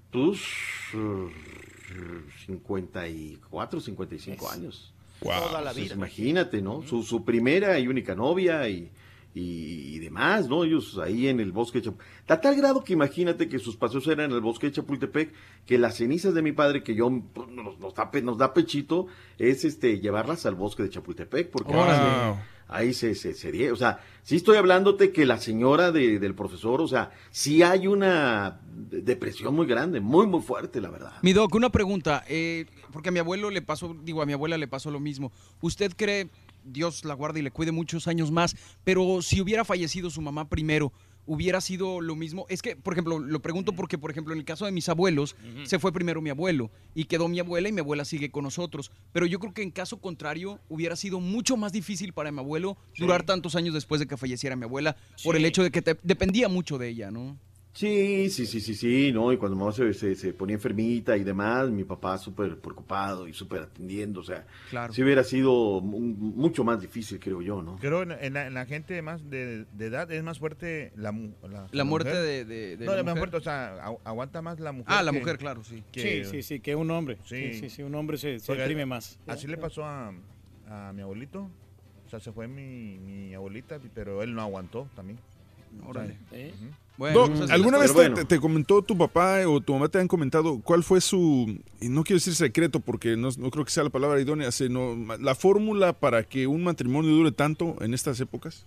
tus 0.09 0.41
uh, 0.95 1.29
54, 2.47 3.79
55 3.79 4.49
años. 4.49 4.93
Toda 5.25 5.61
la 5.61 5.73
vida. 5.73 5.95
imagínate, 5.95 6.61
¿no? 6.61 6.81
Su, 6.83 7.03
su 7.03 7.23
primera 7.23 7.79
y 7.79 7.87
única 7.87 8.15
novia 8.15 8.67
y, 8.69 8.91
y, 9.33 9.95
y 9.95 9.99
demás, 9.99 10.47
¿no? 10.47 10.63
Ellos 10.63 10.97
ahí 10.97 11.27
en 11.27 11.39
el 11.39 11.51
bosque 11.51 11.79
de 11.79 11.85
Chapultepec. 11.85 12.29
A 12.31 12.41
tal 12.41 12.55
grado 12.55 12.83
que 12.83 12.93
imagínate 12.93 13.47
que 13.47 13.59
sus 13.59 13.75
paseos 13.75 14.07
eran 14.07 14.31
en 14.31 14.35
el 14.37 14.41
bosque 14.41 14.67
de 14.67 14.73
Chapultepec, 14.73 15.33
que 15.65 15.77
las 15.77 15.95
cenizas 15.95 16.33
de 16.33 16.41
mi 16.41 16.51
padre, 16.51 16.83
que 16.83 16.95
yo 16.95 17.09
pues, 17.33 17.49
nos, 17.49 17.79
nos 17.79 17.93
da, 17.93 18.09
nos 18.23 18.37
da 18.37 18.53
pechito, 18.53 19.07
es 19.37 19.65
este 19.65 19.99
llevarlas 19.99 20.45
al 20.45 20.55
bosque 20.55 20.83
de 20.83 20.89
Chapultepec, 20.89 21.49
porque 21.49 21.73
Wow. 21.73 22.37
Ahí 22.67 22.93
se, 22.93 23.15
se, 23.15 23.33
se 23.33 23.71
O 23.71 23.75
sea, 23.75 23.99
sí 24.23 24.35
estoy 24.37 24.57
hablándote 24.57 25.11
que 25.11 25.25
la 25.25 25.37
señora 25.37 25.91
de- 25.91 26.19
del 26.19 26.35
profesor, 26.35 26.81
o 26.81 26.87
sea, 26.87 27.11
sí 27.31 27.61
hay 27.63 27.87
una 27.87 28.59
depresión 28.65 29.55
muy 29.55 29.65
grande, 29.67 29.99
muy, 29.99 30.27
muy 30.27 30.41
fuerte, 30.41 30.81
la 30.81 30.89
verdad. 30.89 31.13
Mi 31.21 31.33
doc, 31.33 31.53
una 31.55 31.69
pregunta, 31.69 32.23
eh, 32.27 32.65
porque 32.91 33.09
a 33.09 33.11
mi 33.11 33.19
abuelo 33.19 33.49
le 33.49 33.61
pasó, 33.61 33.95
digo, 34.03 34.21
a 34.21 34.25
mi 34.25 34.33
abuela 34.33 34.57
le 34.57 34.67
pasó 34.67 34.91
lo 34.91 34.99
mismo. 34.99 35.31
¿Usted 35.61 35.93
cree, 35.95 36.29
Dios 36.63 37.05
la 37.05 37.13
guarde 37.13 37.39
y 37.39 37.43
le 37.43 37.51
cuide 37.51 37.71
muchos 37.71 38.07
años 38.07 38.31
más, 38.31 38.55
pero 38.83 39.21
si 39.21 39.39
hubiera 39.41 39.63
fallecido 39.65 40.09
su 40.09 40.21
mamá 40.21 40.49
primero, 40.49 40.91
hubiera 41.25 41.61
sido 41.61 42.01
lo 42.01 42.15
mismo? 42.15 42.45
Es 42.49 42.61
que, 42.61 42.75
por 42.75 42.93
ejemplo, 42.93 43.19
lo 43.19 43.39
pregunto 43.41 43.73
porque, 43.73 43.97
por 43.97 44.11
ejemplo, 44.11 44.33
en 44.33 44.39
el 44.39 44.45
caso 44.45 44.65
de 44.65 44.71
mis 44.71 44.89
abuelos, 44.89 45.35
se 45.65 45.79
fue 45.79 45.91
primero 45.91 46.21
mi 46.21 46.29
abuelo 46.29 46.71
y 46.93 47.05
quedó 47.05 47.27
mi 47.27 47.39
abuela 47.39 47.67
y 47.69 47.71
mi 47.71 47.79
abuela 47.81 48.05
sigue 48.05 48.29
con 48.31 48.43
nosotros. 48.43 48.91
Pero 49.11 49.25
yo 49.25 49.39
creo 49.39 49.53
que 49.53 49.61
en 49.63 49.71
caso 49.71 49.97
contrario, 49.97 50.59
hubiera 50.69 50.95
sido 50.95 51.19
mucho 51.19 51.57
más 51.57 51.71
difícil 51.71 52.13
para 52.13 52.31
mi 52.31 52.39
abuelo 52.39 52.77
durar 53.05 53.23
tantos 53.23 53.55
años 53.55 53.73
después 53.73 53.99
de 53.99 54.07
que 54.07 54.17
falleciera 54.17 54.55
mi 54.55 54.63
abuela, 54.65 54.95
por 55.23 55.35
el 55.35 55.45
hecho 55.45 55.63
de 55.63 55.71
que 55.71 55.81
te- 55.81 55.97
dependía 56.03 56.47
mucho 56.49 56.77
de 56.77 56.89
ella, 56.89 57.11
¿no? 57.11 57.37
Sí, 57.75 58.29
sí, 58.29 58.45
sí, 58.45 58.61
sí, 58.61 58.73
sí, 58.73 59.11
¿no? 59.11 59.33
Y 59.33 59.37
cuando 59.37 59.57
mamá 59.57 59.73
se, 59.73 59.93
se, 59.93 60.15
se 60.15 60.33
ponía 60.33 60.55
enfermita 60.55 61.17
y 61.17 61.25
demás, 61.25 61.69
mi 61.69 61.83
papá 61.83 62.17
súper 62.17 62.57
preocupado 62.57 63.27
y 63.27 63.33
súper 63.33 63.63
atendiendo, 63.63 64.21
o 64.21 64.23
sea, 64.23 64.47
Claro. 64.69 64.93
sí 64.93 65.03
hubiera 65.03 65.25
sido 65.25 65.81
mu- 65.81 65.99
mucho 65.99 66.63
más 66.63 66.79
difícil, 66.79 67.19
creo 67.19 67.41
yo, 67.41 67.61
¿no? 67.61 67.75
Creo 67.75 68.03
en, 68.03 68.11
en 68.13 68.33
la, 68.33 68.47
en 68.47 68.53
la 68.53 68.65
gente 68.65 69.01
más 69.01 69.29
de, 69.29 69.65
de 69.73 69.85
edad 69.87 70.09
es 70.09 70.23
más 70.23 70.39
fuerte 70.39 70.93
la, 70.95 71.11
mu- 71.11 71.33
la, 71.49 71.67
La 71.73 71.83
muerte 71.83 72.11
mujer. 72.11 72.23
de- 72.25 72.45
de- 72.45 72.77
de 72.77 72.85
no, 72.85 72.93
la 72.93 72.99
es 72.99 73.05
más 73.05 73.15
mujer. 73.15 73.29
fuerte, 73.29 73.37
o 73.37 73.41
sea, 73.41 73.85
agu- 73.85 73.99
aguanta 74.05 74.41
más 74.41 74.57
la 74.61 74.71
mujer. 74.71 74.93
Ah, 74.97 75.03
la 75.03 75.11
que- 75.11 75.19
mujer, 75.19 75.37
claro, 75.37 75.61
sí. 75.65 75.83
que- 75.91 76.23
Sí, 76.23 76.31
sí, 76.31 76.43
sí, 76.43 76.59
que 76.61 76.75
un 76.77 76.89
hombre. 76.91 77.17
Sí. 77.25 77.51
Sí, 77.55 77.59
sí, 77.59 77.69
sí, 77.69 77.83
un 77.83 77.93
hombre 77.95 78.17
se, 78.17 78.39
se 78.39 78.55
deprime 78.55 78.85
más. 78.85 79.19
Así 79.27 79.47
le 79.47 79.57
pasó 79.57 79.83
a, 79.83 80.13
a 80.69 80.93
mi 80.93 81.01
abuelito. 81.01 81.49
O 82.05 82.09
sea, 82.09 82.21
se 82.21 82.31
fue 82.31 82.47
mi, 82.47 82.99
mi 82.99 83.33
abuelita, 83.33 83.79
pero 83.93 84.23
él 84.23 84.33
no 84.33 84.41
aguantó 84.41 84.87
también. 84.95 85.19
Órale. 85.85 86.17
¿sabes? 86.29 86.53
Doc, 86.97 87.31
¿Alguna 87.49 87.77
vez 87.77 87.91
Pero 87.91 88.03
te, 88.03 88.09
bueno. 88.11 88.27
te 88.27 88.39
comentó 88.39 88.81
tu 88.81 88.97
papá 88.97 89.47
o 89.47 89.59
tu 89.59 89.73
mamá 89.73 89.89
te 89.89 89.99
han 89.99 90.07
comentado 90.07 90.61
cuál 90.61 90.83
fue 90.83 91.01
su, 91.01 91.59
y 91.81 91.89
no 91.89 92.03
quiero 92.03 92.17
decir 92.17 92.35
secreto 92.35 92.79
porque 92.79 93.17
no, 93.17 93.29
no 93.37 93.51
creo 93.51 93.65
que 93.65 93.71
sea 93.71 93.83
la 93.83 93.89
palabra 93.89 94.19
idónea, 94.21 94.51
sino 94.51 94.95
la 95.19 95.35
fórmula 95.35 95.93
para 95.93 96.23
que 96.23 96.47
un 96.47 96.63
matrimonio 96.63 97.11
dure 97.11 97.31
tanto 97.31 97.75
en 97.81 97.93
estas 97.93 98.19
épocas? 98.21 98.65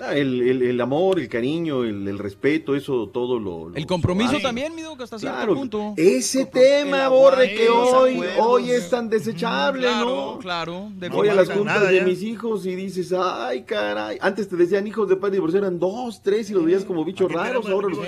Ah, 0.00 0.14
el, 0.14 0.42
el- 0.42 0.62
el 0.62 0.80
amor, 0.80 1.18
el 1.18 1.28
cariño, 1.28 1.82
el, 1.84 2.06
el 2.06 2.18
respeto, 2.18 2.76
eso 2.76 3.08
todo 3.08 3.38
lo... 3.38 3.68
lo- 3.70 3.76
El 3.76 3.86
compromiso 3.86 4.38
también, 4.40 4.74
mi 4.74 4.82
doc, 4.82 5.00
hasta 5.00 5.18
cierto 5.18 5.36
Claro, 5.38 5.54
punto. 5.54 5.94
ese 5.96 6.44
tema, 6.46 7.08
Borre, 7.08 7.54
que 7.54 7.68
hoy, 7.70 8.14
acuerdos, 8.14 8.36
hoy 8.46 8.70
eh. 8.70 8.76
es 8.76 8.90
tan 8.90 9.08
desechable, 9.08 9.86
Claro, 9.88 10.04
¿no? 10.34 10.38
claro. 10.38 10.88
de 10.96 11.08
Voy 11.08 11.28
a 11.28 11.34
las 11.34 11.50
juntas 11.50 11.88
de 11.88 12.02
mis 12.02 12.22
hijos 12.22 12.66
y 12.66 12.74
dices, 12.74 13.12
ay, 13.18 13.62
caray. 13.62 14.18
Antes 14.20 14.48
te 14.48 14.56
decían 14.56 14.86
hijos 14.86 15.08
de 15.08 15.16
padre 15.16 15.36
divorciado, 15.36 15.66
eran 15.66 15.78
dos, 15.78 16.20
tres 16.22 16.50
y 16.50 16.52
los 16.52 16.64
veías 16.64 16.84
como 16.84 17.04
bichos 17.04 17.32
raros. 17.32 17.66
Ahora 17.66 17.88
los... 17.88 17.98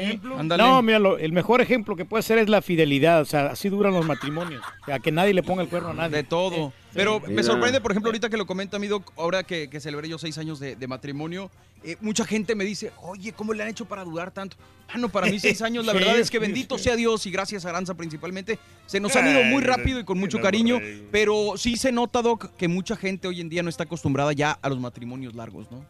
No, 0.58 0.82
mira, 0.82 0.98
lo- 0.98 1.16
el 1.18 1.32
mejor 1.32 1.60
ejemplo 1.60 1.96
que 1.96 2.04
puede 2.04 2.22
ser 2.22 2.38
es 2.38 2.48
la 2.48 2.60
fidelidad. 2.62 3.22
O 3.22 3.24
sea, 3.24 3.46
así 3.46 3.68
duran 3.70 3.94
los 3.94 4.06
matrimonios. 4.06 4.62
O 4.82 4.84
sea, 4.86 4.98
que 4.98 5.10
nadie 5.10 5.32
le 5.32 5.42
ponga 5.42 5.62
el 5.62 5.68
cuerno 5.68 5.88
a 5.90 5.94
nadie. 5.94 6.16
De 6.16 6.24
todo. 6.24 6.72
Pero 6.94 7.20
me 7.20 7.42
sorprende, 7.42 7.80
por 7.80 7.92
ejemplo, 7.92 8.08
ahorita 8.08 8.30
que 8.30 8.36
lo 8.36 8.46
comenta 8.46 8.78
mi 8.78 8.86
doc, 8.86 9.12
ahora 9.16 9.42
que, 9.42 9.68
que 9.68 9.80
celebré 9.80 10.08
yo 10.08 10.18
seis 10.18 10.38
años 10.38 10.58
de, 10.58 10.74
de 10.74 10.86
matrimonio, 10.86 11.50
eh, 11.84 11.96
mucha 12.00 12.24
gente 12.24 12.54
me 12.54 12.64
dice, 12.64 12.92
oye, 13.02 13.32
¿cómo 13.32 13.52
le 13.52 13.62
han 13.62 13.68
hecho 13.68 13.84
para 13.84 14.04
durar 14.04 14.32
tanto? 14.32 14.56
Ah, 14.88 14.98
no, 14.98 15.08
para 15.08 15.26
mí 15.28 15.38
seis 15.40 15.62
años, 15.62 15.86
la 15.86 15.92
verdad 15.92 16.18
es 16.18 16.30
que 16.30 16.38
bendito 16.38 16.78
sea 16.78 16.96
Dios 16.96 17.24
y 17.26 17.30
gracias 17.30 17.64
a 17.64 17.70
Aranza 17.70 17.94
principalmente, 17.94 18.58
se 18.86 19.00
nos 19.00 19.14
han 19.16 19.28
ido 19.28 19.44
muy 19.44 19.62
rápido 19.62 20.00
y 20.00 20.04
con 20.04 20.18
mucho 20.18 20.40
cariño, 20.40 20.78
pero 21.12 21.56
sí 21.56 21.76
se 21.76 21.92
nota, 21.92 22.22
Doc, 22.22 22.56
que 22.56 22.68
mucha 22.68 22.96
gente 22.96 23.28
hoy 23.28 23.40
en 23.40 23.48
día 23.48 23.62
no 23.62 23.68
está 23.68 23.84
acostumbrada 23.84 24.32
ya 24.32 24.52
a 24.52 24.68
los 24.68 24.80
matrimonios 24.80 25.34
largos, 25.34 25.70
¿no? 25.70 25.84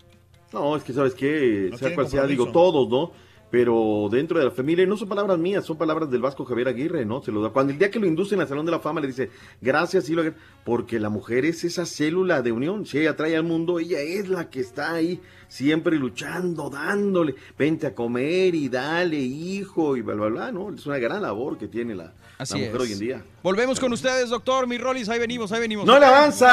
No, 0.52 0.76
es 0.76 0.82
que 0.82 0.92
sabes 0.92 1.14
qué, 1.14 1.68
No 1.70 1.78
sea 1.78 1.94
cual 1.94 2.08
sea, 2.08 2.26
digo 2.26 2.50
todos, 2.50 2.88
¿no? 2.88 3.12
Pero 3.50 4.08
dentro 4.10 4.38
de 4.38 4.44
la 4.44 4.50
familia, 4.50 4.84
no 4.86 4.96
son 4.96 5.08
palabras 5.08 5.38
mías, 5.38 5.64
son 5.64 5.78
palabras 5.78 6.10
del 6.10 6.20
Vasco 6.20 6.44
Javier 6.44 6.68
Aguirre, 6.68 7.06
¿no? 7.06 7.22
Se 7.22 7.32
lo 7.32 7.40
da. 7.40 7.48
Cuando 7.48 7.72
el 7.72 7.78
día 7.78 7.90
que 7.90 7.98
lo 7.98 8.06
inducen 8.06 8.40
al 8.40 8.48
Salón 8.48 8.66
de 8.66 8.72
la 8.72 8.80
Fama 8.80 9.00
le 9.00 9.06
dice, 9.06 9.30
gracias, 9.60 10.10
y 10.10 10.14
lo 10.14 10.22
porque 10.64 11.00
la 11.00 11.08
mujer 11.08 11.46
es 11.46 11.64
esa 11.64 11.86
célula 11.86 12.42
de 12.42 12.52
unión. 12.52 12.84
Si 12.84 12.98
ella 12.98 13.16
trae 13.16 13.34
al 13.36 13.44
mundo, 13.44 13.78
ella 13.78 14.00
es 14.00 14.28
la 14.28 14.50
que 14.50 14.60
está 14.60 14.92
ahí, 14.92 15.18
siempre 15.48 15.96
luchando, 15.96 16.68
dándole, 16.68 17.36
vente 17.58 17.86
a 17.86 17.94
comer 17.94 18.54
y 18.54 18.68
dale, 18.68 19.16
hijo, 19.18 19.96
y 19.96 20.02
bla, 20.02 20.14
bla, 20.14 20.26
bla, 20.26 20.52
¿no? 20.52 20.70
Es 20.74 20.84
una 20.84 20.98
gran 20.98 21.22
labor 21.22 21.56
que 21.56 21.68
tiene 21.68 21.94
la, 21.94 22.12
mujer 22.38 22.74
es. 22.74 22.80
hoy 22.80 22.92
en 22.92 22.98
día. 22.98 23.22
Volvemos 23.42 23.80
con 23.80 23.90
ustedes, 23.94 24.28
doctor, 24.28 24.66
mi 24.66 24.76
Rollis, 24.76 25.08
ahí 25.08 25.18
venimos, 25.18 25.50
ahí 25.52 25.60
venimos. 25.60 25.86
¡No 25.86 25.98
le 25.98 26.04
avanza! 26.04 26.48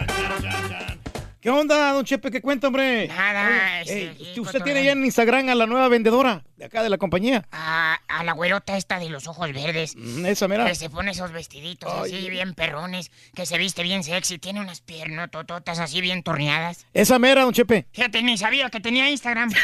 ¿Qué 1.40 1.48
onda, 1.48 1.92
don 1.94 2.04
Chepe? 2.04 2.30
¿Qué 2.30 2.42
cuenta, 2.42 2.66
hombre? 2.66 3.08
Nada, 3.08 3.46
Oye, 3.48 3.80
este, 3.80 3.98
ey, 4.02 4.08
aquí 4.08 4.20
usted 4.40 4.58
cotorreando. 4.58 4.64
tiene 4.64 4.84
ya 4.84 4.92
en 4.92 5.04
Instagram 5.06 5.48
a 5.48 5.54
la 5.54 5.64
nueva 5.64 5.88
vendedora 5.88 6.44
de 6.56 6.66
acá 6.66 6.82
de 6.82 6.90
la 6.90 6.98
compañía. 6.98 7.46
A, 7.50 7.98
a 8.08 8.24
la 8.24 8.32
güerota 8.32 8.76
esta 8.76 8.98
de 8.98 9.08
los 9.08 9.26
ojos 9.26 9.50
verdes. 9.54 9.94
Mm, 9.96 10.26
esa 10.26 10.48
mera. 10.48 10.66
Que 10.66 10.74
se 10.74 10.90
pone 10.90 11.12
esos 11.12 11.32
vestiditos 11.32 11.90
así 11.90 12.28
bien 12.28 12.52
perrones, 12.52 13.10
que 13.34 13.46
se 13.46 13.56
viste 13.56 13.82
bien 13.82 14.04
sexy, 14.04 14.38
tiene 14.38 14.60
unas 14.60 14.82
piernotototas 14.82 15.78
así 15.78 16.02
bien 16.02 16.22
torneadas. 16.22 16.84
Esa 16.92 17.18
mera, 17.18 17.44
don 17.44 17.54
Chepe. 17.54 17.86
Fíjate, 17.90 18.22
ni 18.22 18.36
sabía 18.36 18.68
que 18.68 18.80
tenía 18.80 19.08
Instagram. 19.08 19.50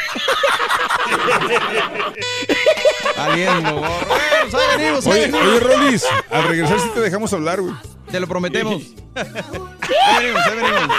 Saliendo, 3.15 3.73
gorro. 3.75 4.05
Bueno, 4.07 4.71
ahí 4.71 4.77
venimos, 4.77 5.05
ahí 5.05 5.11
Oye, 5.11 5.21
venimos. 5.27 5.47
oye, 5.47 5.59
Rolis, 5.59 6.05
al 6.31 6.43
regresar 6.47 6.79
sí 6.79 6.89
te 6.93 6.99
dejamos 7.01 7.31
hablar, 7.33 7.61
güey. 7.61 7.73
Te 8.11 8.19
lo 8.19 8.27
prometemos. 8.27 8.81
ahí 9.15 10.23
venimos, 10.23 10.41
ahí 10.47 10.55
venimos. 10.55 10.96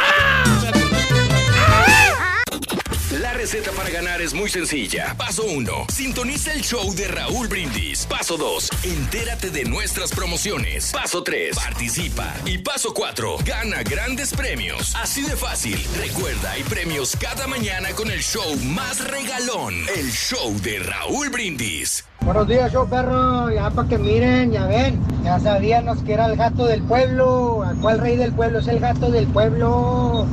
Receta 3.51 3.73
para 3.73 3.89
ganar 3.89 4.20
es 4.20 4.35
muy 4.35 4.51
sencilla. 4.51 5.15
Paso 5.16 5.43
1. 5.43 5.87
Sintoniza 5.89 6.53
el 6.53 6.61
show 6.61 6.95
de 6.95 7.09
Raúl 7.09 7.49
Brindis. 7.49 8.05
Paso 8.05 8.37
2. 8.37 8.69
Entérate 8.85 9.49
de 9.49 9.65
nuestras 9.65 10.11
promociones. 10.11 10.93
Paso 10.93 11.23
3. 11.23 11.57
Participa. 11.57 12.35
Y 12.45 12.59
paso 12.59 12.93
4. 12.93 13.39
Gana 13.47 13.83
grandes 13.85 14.35
premios. 14.35 14.95
Así 14.97 15.23
de 15.23 15.35
fácil. 15.35 15.83
Recuerda, 15.97 16.51
hay 16.51 16.62
premios 16.65 17.16
cada 17.19 17.47
mañana 17.47 17.89
con 17.97 18.11
el 18.11 18.20
show 18.20 18.55
más 18.66 19.03
regalón. 19.09 19.73
El 19.97 20.11
show 20.11 20.55
de 20.61 20.81
Raúl 20.81 21.31
Brindis. 21.31 22.05
Buenos 22.20 22.47
días, 22.49 22.70
show 22.70 22.87
perro. 22.87 23.51
Ya 23.51 23.70
para 23.70 23.89
que 23.89 23.97
miren, 23.97 24.53
ya 24.53 24.66
ven. 24.66 25.01
Ya 25.25 25.41
sabíamos 25.41 26.03
que 26.03 26.12
era 26.12 26.27
el 26.27 26.37
gato 26.37 26.66
del 26.66 26.83
pueblo. 26.83 27.62
¿A 27.62 27.73
cuál 27.81 27.99
rey 27.99 28.16
del 28.16 28.35
pueblo? 28.35 28.59
Es 28.59 28.69
el 28.69 28.79
gato 28.79 29.11
del 29.11 29.27
pueblo. 29.27 30.29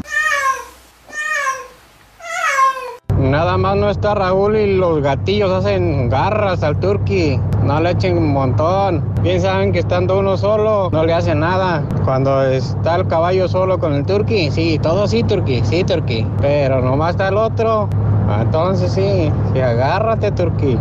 Nada 3.36 3.58
más 3.58 3.76
no 3.76 3.90
está 3.90 4.16
Raúl 4.16 4.56
y 4.56 4.78
los 4.78 5.02
gatillos 5.02 5.52
hacen 5.52 6.08
garras 6.08 6.64
al 6.64 6.80
turqui. 6.80 7.38
No 7.66 7.82
le 7.82 7.92
echen 7.92 8.18
un 8.18 8.32
montón. 8.32 9.04
Bien 9.24 9.42
saben 9.42 9.74
que 9.74 9.80
estando 9.80 10.18
uno 10.20 10.38
solo 10.38 10.90
no 10.94 11.04
le 11.04 11.14
hace 11.14 11.36
nada. 11.36 11.84
Cuando 12.06 12.44
está 12.44 12.96
el 12.96 13.08
caballo 13.08 13.50
solo 13.50 13.78
con 13.78 13.94
el 13.94 14.06
turqui, 14.06 14.52
sí, 14.52 14.80
todo 14.82 15.06
sí, 15.06 15.22
turqui, 15.22 15.60
sí, 15.66 15.84
turqui. 15.84 16.26
Pero 16.40 16.82
nomás 16.82 17.10
está 17.10 17.28
el 17.28 17.36
otro. 17.36 17.90
Entonces 18.40 18.94
sí, 18.94 19.30
sí, 19.52 19.60
agárrate, 19.60 20.32
turqui. 20.32 20.80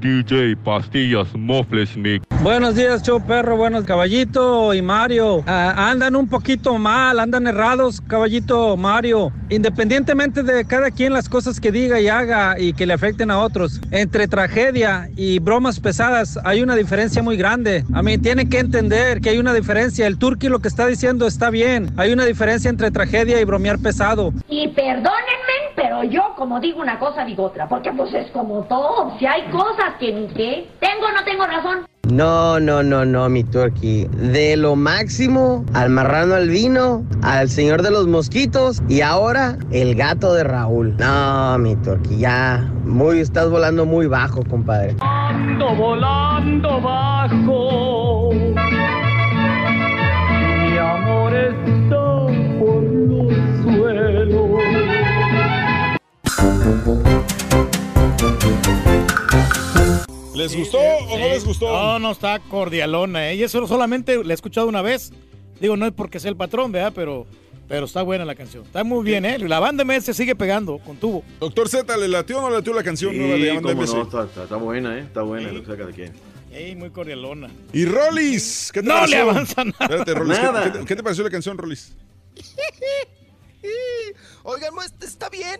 DJ 0.00 0.56
Pastillas 0.64 1.28
Mofles 1.34 1.96
Mix. 1.96 2.24
Buenos 2.42 2.74
días, 2.74 3.02
show 3.02 3.24
perro. 3.24 3.56
Buenos, 3.56 3.84
caballito 3.84 4.74
y 4.74 4.82
Mario. 4.82 5.42
Ah, 5.46 5.90
andan 5.90 6.16
un 6.16 6.28
poquito 6.28 6.78
mal, 6.78 7.18
andan 7.18 7.46
errados, 7.46 8.00
caballito 8.00 8.76
Mario. 8.76 9.32
Independientemente 9.48 10.42
de 10.42 10.64
cada 10.66 10.90
quien 10.90 11.12
las 11.12 11.28
cosas 11.28 11.60
que 11.60 11.72
diga 11.72 12.00
y 12.00 12.08
haga 12.08 12.58
y 12.58 12.72
que 12.72 12.86
le 12.86 12.94
afecten 12.94 13.30
a 13.30 13.38
otros, 13.38 13.80
entre 13.90 14.28
tragedia 14.28 15.08
y 15.16 15.38
bromas 15.38 15.80
pesadas 15.80 16.38
hay 16.44 16.62
una 16.62 16.74
diferencia 16.76 17.22
muy 17.22 17.36
grande. 17.36 17.84
A 17.92 18.02
mí 18.02 18.18
tienen 18.18 18.48
que 18.48 18.58
entender 18.58 19.20
que 19.20 19.30
hay 19.30 19.38
una 19.38 19.52
diferencia. 19.54 20.06
El 20.06 20.18
turqui 20.18 20.48
lo 20.48 20.60
que 20.60 20.68
está 20.68 20.86
diciendo 20.86 21.26
está 21.26 21.50
bien. 21.50 21.92
Hay 21.96 22.12
una 22.12 22.24
diferencia 22.24 22.68
entre 22.68 22.90
tragedia 22.90 23.40
y 23.40 23.44
bromear 23.44 23.78
pesado. 23.78 24.32
Y 24.48 24.68
perdónenme, 24.68 25.63
pero 25.94 26.10
yo 26.10 26.22
como 26.36 26.58
digo 26.60 26.80
una 26.80 26.98
cosa 26.98 27.24
digo 27.24 27.44
otra, 27.44 27.68
porque 27.68 27.92
pues 27.92 28.12
es 28.14 28.30
como 28.32 28.62
todo, 28.64 29.16
si 29.18 29.26
hay 29.26 29.42
cosas 29.50 29.94
que 30.00 30.12
ni 30.12 30.28
sé, 30.30 30.66
tengo 30.80 31.06
o 31.06 31.12
no 31.12 31.24
tengo 31.24 31.46
razón. 31.46 31.86
No, 32.10 32.60
no, 32.60 32.82
no, 32.82 33.04
no, 33.04 33.28
mi 33.28 33.44
turkey. 33.44 34.06
De 34.08 34.56
lo 34.56 34.76
máximo, 34.76 35.64
al 35.72 35.90
marrano 35.90 36.34
albino, 36.34 37.04
al 37.22 37.48
señor 37.48 37.82
de 37.82 37.90
los 37.90 38.06
mosquitos 38.06 38.82
y 38.88 39.00
ahora 39.00 39.56
el 39.70 39.94
gato 39.94 40.34
de 40.34 40.44
Raúl. 40.44 40.96
No, 40.98 41.58
mi 41.58 41.76
turkey, 41.76 42.18
ya. 42.18 42.70
Muy, 42.84 43.20
estás 43.20 43.48
volando 43.48 43.86
muy 43.86 44.06
bajo, 44.06 44.42
compadre. 44.44 44.96
Ando 45.00 45.74
volando 45.76 46.80
bajo. 46.80 47.93
¿Les 60.34 60.56
gustó 60.56 60.78
o 60.78 61.18
no 61.18 61.28
les 61.28 61.44
gustó? 61.44 61.68
No, 61.68 61.98
no 61.98 62.10
está 62.10 62.38
cordialona. 62.40 63.30
¿eh? 63.30 63.36
Y 63.36 63.42
eso 63.44 63.66
solamente 63.66 64.22
la 64.24 64.32
he 64.32 64.34
escuchado 64.34 64.66
una 64.66 64.82
vez. 64.82 65.12
Digo, 65.60 65.76
no 65.76 65.86
es 65.86 65.92
porque 65.92 66.18
sea 66.18 66.30
el 66.30 66.36
patrón, 66.36 66.72
¿verdad? 66.72 66.92
Pero, 66.94 67.26
pero 67.68 67.86
está 67.86 68.02
buena 68.02 68.24
la 68.24 68.34
canción. 68.34 68.64
Está 68.64 68.82
muy 68.82 69.04
bien, 69.04 69.24
¿eh? 69.24 69.38
La 69.38 69.60
banda 69.60 69.84
MS 69.84 70.12
sigue 70.14 70.34
pegando 70.34 70.78
con 70.78 70.96
tubo. 70.96 71.22
Doctor 71.38 71.68
Z, 71.68 71.96
¿le 71.96 72.08
latió 72.08 72.38
o 72.38 72.42
no 72.42 72.50
le 72.50 72.56
latió 72.56 72.74
la 72.74 72.82
canción 72.82 73.12
Sí, 73.12 73.18
nueva 73.18 73.36
de 73.36 73.52
Banda 73.52 73.74
MS? 73.74 73.94
no, 73.94 74.02
está, 74.02 74.24
está- 74.24 74.42
está 74.42 74.56
buena, 74.56 74.98
¿eh? 74.98 75.02
Está 75.02 75.22
buena, 75.22 75.52
lo 75.52 75.60
que 75.60 75.66
saca 75.66 75.86
de 75.86 75.92
quién. 75.92 76.12
Ey, 76.52 76.74
muy 76.74 76.90
cordialona. 76.90 77.48
Y 77.72 77.84
Rolis, 77.84 78.70
¿qué 78.72 78.82
te 78.82 78.88
No 78.88 78.94
pareció? 78.94 79.16
le 79.16 79.22
avanza 79.30 79.64
nada. 79.64 79.76
Espérate, 79.80 80.14
Rolis, 80.14 80.38
¿qué- 80.38 80.44
Nada. 80.44 80.64
¿qué, 80.72 80.78
te- 80.80 80.84
qué 80.84 80.96
te 80.96 81.02
pareció 81.02 81.24
la 81.24 81.30
canción, 81.30 81.56
Rolis? 81.56 81.92
Oigan, 84.42 84.74
no, 84.74 84.82
este 84.82 85.06
está 85.06 85.30
bien, 85.30 85.58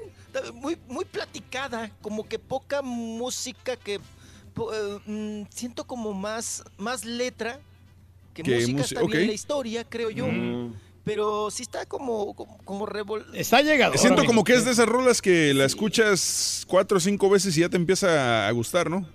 muy, 0.55 0.77
muy 0.89 1.05
platicada, 1.05 1.91
como 2.03 2.27
que 2.29 2.39
poca 2.39 2.83
música 2.83 3.77
que 3.77 3.95
eh, 3.95 4.99
mm, 5.07 5.43
siento 5.51 5.85
como 5.85 6.13
más, 6.13 6.63
más 6.79 7.05
letra 7.05 7.59
que 8.35 8.43
Que 8.43 8.55
música 8.55 8.79
música, 8.79 9.01
está 9.01 9.07
bien 9.07 9.23
ok. 9.23 9.27
la 9.29 9.33
historia, 9.35 9.85
creo 9.85 10.11
yo. 10.11 10.27
Mm. 10.27 10.75
Pero 11.05 11.51
sí 11.51 11.63
está 11.63 11.85
como, 11.85 12.35
como, 12.35 12.57
como 12.65 12.87
revol... 12.87 13.27
Está 13.35 13.61
llegado. 13.61 13.97
Siento 13.99 14.25
como 14.25 14.43
que 14.43 14.55
es 14.55 14.65
de 14.65 14.71
esas 14.71 14.89
rolas 14.89 15.21
que 15.21 15.53
la 15.53 15.67
escuchas 15.67 16.65
cuatro 16.67 16.97
o 16.97 17.01
cinco 17.01 17.29
veces 17.29 17.55
y 17.59 17.61
ya 17.61 17.69
te 17.69 17.77
empieza 17.77 18.49
a 18.49 18.51
gustar, 18.53 18.89
¿no? 18.89 19.07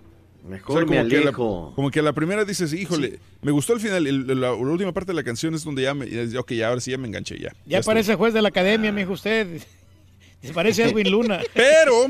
Mejor 0.47 0.81
me 0.87 0.97
como, 0.97 1.09
que 1.09 1.17
a 1.17 1.19
la, 1.19 1.21
alejo. 1.29 1.73
como 1.75 1.89
que 1.91 1.99
a 1.99 2.03
la 2.03 2.13
primera 2.13 2.45
dices, 2.45 2.71
híjole, 2.73 3.19
me 3.41 3.51
gustó 3.51 3.73
el 3.73 3.79
final, 3.79 4.05
el- 4.07 4.27
la, 4.27 4.35
la 4.35 4.53
última 4.53 4.91
parte 4.93 5.11
de 5.11 5.15
la 5.15 5.23
canción 5.23 5.53
es 5.55 5.63
donde 5.63 5.81
ya 5.81 5.93
me, 5.95 6.07
ya- 6.27 6.39
ok, 6.39 6.51
ya 6.53 6.67
ahora 6.69 6.79
sí 6.79 6.91
ya 6.91 6.97
me 6.99 7.07
enganché, 7.07 7.39
ya. 7.39 7.53
Ya 7.65 7.79
estuvo. 7.79 7.91
parece 7.91 8.13
juez 8.15 8.33
de 8.35 8.41
la 8.43 8.49
academia, 8.49 8.91
mijo 8.91 9.13
usted. 9.13 9.61
Se 10.41 10.53
parece 10.53 10.83
a 10.83 10.87
Edwin 10.87 11.11
Luna. 11.11 11.39
Pero. 11.53 12.05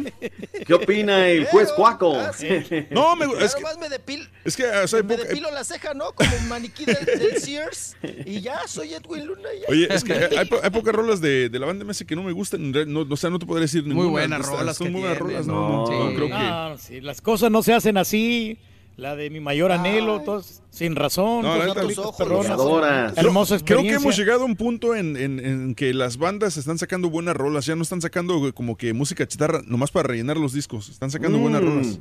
¿Qué 0.66 0.74
opina 0.74 1.28
el 1.30 1.46
juez 1.48 1.72
Cuaco? 1.72 2.14
No, 2.92 3.16
me, 3.16 3.26
es 3.44 3.56
que, 3.56 3.64
me 3.80 3.90
depilo, 3.90 4.26
es 4.46 4.56
que 4.56 4.66
o 4.66 4.88
sea, 4.88 4.98
hay 5.00 5.04
me 5.04 5.16
poca- 5.16 5.28
depilo 5.28 5.52
la 5.52 5.64
ceja, 5.64 5.94
¿no? 5.94 6.12
Como 6.14 6.30
un 6.36 6.48
maniquí 6.48 6.86
del, 6.86 7.04
del 7.06 7.42
Sears 7.42 7.98
y 8.26 8.42
ya, 8.42 8.62
soy 8.68 8.94
Edwin 8.94 9.26
Luna. 9.26 9.50
ya. 9.60 9.66
Oye, 9.68 9.88
es 9.94 10.04
que 10.04 10.14
hay, 10.14 10.46
po- 10.46 10.60
hay 10.62 10.70
pocas 10.70 10.94
rolas 10.94 11.22
de, 11.22 11.50
de 11.50 11.60
la 11.60 11.66
banda 11.66 11.84
MS 11.86 12.04
que 12.06 12.16
no 12.16 12.24
me 12.24 12.32
gustan. 12.32 12.72
No, 12.72 13.02
o 13.10 13.18
sea, 13.18 13.30
no 13.30 13.40
te 13.40 13.46
podría 13.46 13.64
decir 13.64 13.86
ninguna. 13.86 14.10
buenas 14.10 14.40
Estas 14.42 14.60
rolas 14.60 14.78
Son 14.78 14.92
muy 14.92 15.02
buenas 15.02 15.18
rolas, 15.18 15.48
no, 15.48 15.88
no, 15.88 16.10
no 16.10 16.16
creo 16.16 16.28
que. 16.28 16.34
No, 16.34 16.78
sí, 16.78 17.02
las 17.02 17.22
cosas 17.22 17.50
no 17.52 17.64
se 17.64 17.74
hacen 17.74 17.98
así. 17.98 18.58
La 19.00 19.16
de 19.16 19.30
mi 19.30 19.40
mayor 19.40 19.72
anhelo, 19.72 20.22
todos 20.22 20.62
sin 20.72 20.96
razón. 20.96 21.44
No, 21.44 21.56
la 21.58 21.74
perronas. 21.74 22.18
Luchadoras. 22.50 23.18
Hermosa 23.18 23.58
Creo 23.64 23.82
que 23.82 23.94
hemos 23.94 24.18
llegado 24.18 24.42
a 24.42 24.46
un 24.46 24.56
punto 24.56 24.94
en, 24.96 25.16
en- 25.16 25.40
en 25.40 25.76
que 25.76 25.94
las 25.94 26.18
bandas 26.18 26.58
están 26.58 26.78
sacando 26.78 27.10
buenas 27.10 27.36
rolas. 27.36 27.66
Ya 27.66 27.76
no 27.76 27.84
están 27.84 28.02
sacando 28.02 28.54
como 28.54 28.76
que 28.78 28.94
música 28.94 29.26
chatarra 29.28 29.62
nomás 29.66 29.92
para 29.92 30.08
rellenar 30.10 30.38
los 30.38 30.54
discos. 30.54 30.90
Están 30.90 31.12
sacando 31.12 31.38
Mm. 31.38 31.42
buenas 31.42 31.62
rolas. 31.62 32.00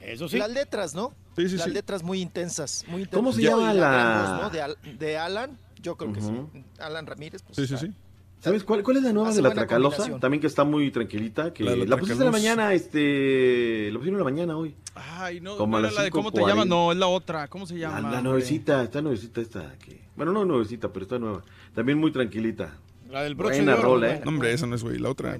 Eso 0.00 0.28
sí. 0.28 0.36
Las 0.38 0.50
letras, 0.50 0.94
¿no? 0.94 1.12
Sí, 1.36 1.48
sí, 1.48 1.56
Las 1.56 1.66
sí. 1.66 1.72
letras 1.72 2.02
muy 2.02 2.20
intensas. 2.20 2.84
Muy 2.86 3.02
intensas. 3.02 3.16
¿Cómo 3.18 3.32
se 3.32 3.42
llama 3.42 3.72
la- 3.74 4.40
¿no? 4.42 4.50
de, 4.50 4.60
Al- 4.62 4.76
de 4.98 5.18
Alan, 5.18 5.58
yo 5.82 5.96
creo 5.96 6.12
que 6.12 6.20
sí. 6.20 6.30
Alan 6.78 7.06
Ramírez. 7.06 7.42
Pues, 7.42 7.56
Sí, 7.56 7.66
sí, 7.66 7.74
está- 7.74 7.86
sí. 7.86 7.92
¿Sabes 8.40 8.62
cuál, 8.64 8.82
cuál 8.84 8.98
es 8.98 9.02
la 9.02 9.12
nueva 9.12 9.30
Hace 9.30 9.38
de 9.38 9.42
la 9.42 9.54
Tracalosa? 9.54 10.18
También 10.20 10.40
que 10.40 10.46
está 10.46 10.62
muy 10.64 10.90
tranquilita. 10.92 11.52
Que 11.52 11.64
La 11.64 11.70
la, 11.72 11.76
de 11.78 11.86
la 11.86 11.96
pusiste 11.96 12.20
en 12.22 12.26
la 12.26 12.30
mañana, 12.32 12.72
este. 12.74 13.90
La 13.90 13.98
pusieron 13.98 14.20
en 14.20 14.24
la 14.26 14.30
mañana 14.30 14.56
hoy. 14.56 14.74
Ay, 14.94 15.40
no, 15.40 15.56
Como 15.56 15.72
no 15.72 15.76
a 15.78 15.80
era 15.80 15.88
las 15.88 15.96
la 15.96 16.02
de 16.04 16.10
cómo 16.10 16.30
te 16.30 16.40
5:40. 16.40 16.48
llamas, 16.48 16.66
no, 16.66 16.92
es 16.92 16.98
la 16.98 17.06
otra. 17.08 17.48
¿Cómo 17.48 17.66
se 17.66 17.74
La, 17.74 17.80
llama? 17.80 18.00
la 18.00 18.06
hombre? 18.06 18.22
nuevecita, 18.22 18.82
está 18.84 19.02
nuevecita 19.02 19.40
esta. 19.40 19.74
Que, 19.78 20.00
bueno, 20.16 20.32
no 20.32 20.44
nuevecita, 20.44 20.92
pero 20.92 21.04
está 21.04 21.18
nueva. 21.18 21.42
También 21.74 21.98
muy 21.98 22.12
tranquilita. 22.12 22.76
La 23.10 23.22
del 23.22 23.34
broche 23.34 23.56
Buena 23.56 23.72
de 23.72 23.78
oro, 23.78 23.88
rola. 23.94 24.14
¿eh? 24.14 24.20
No, 24.24 24.30
hombre, 24.30 24.52
esa 24.52 24.66
no 24.66 24.76
es, 24.76 24.82
güey. 24.84 24.98
La 24.98 25.10
otra. 25.10 25.38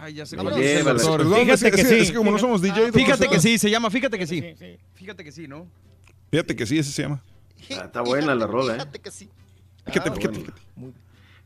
Ay, 0.00 0.14
ya 0.14 0.24
sé 0.26 0.36
cómo 0.36 0.50
doctor. 0.50 1.18
Perdón, 1.18 1.40
Fíjate 1.40 1.68
es, 1.68 1.74
que 1.76 1.84
sí. 1.84 1.94
es 1.96 2.10
que 2.10 2.16
como 2.16 2.30
no 2.30 2.38
somos 2.38 2.62
DJ. 2.62 2.92
Fíjate 2.92 3.28
que 3.28 3.40
sí, 3.40 3.58
se 3.58 3.68
llama 3.70 3.90
Fíjate 3.90 4.18
que 4.18 4.26
sí. 4.26 4.42
Fíjate 4.94 5.22
que 5.24 5.32
sí, 5.32 5.46
¿no? 5.46 5.66
Fíjate 6.30 6.56
que 6.56 6.64
sí, 6.66 6.78
ese 6.78 6.90
se 6.92 7.02
llama. 7.02 7.22
Ah, 7.72 7.84
está 7.84 8.00
buena 8.00 8.34
la 8.34 8.46
rola, 8.46 8.72
¿eh? 8.72 8.76
Fíjate 8.76 8.98
que 9.00 9.10
sí. 9.10 9.28
Fíjate, 9.84 10.08
Ah, 10.08 10.12
fíjate. 10.14 10.44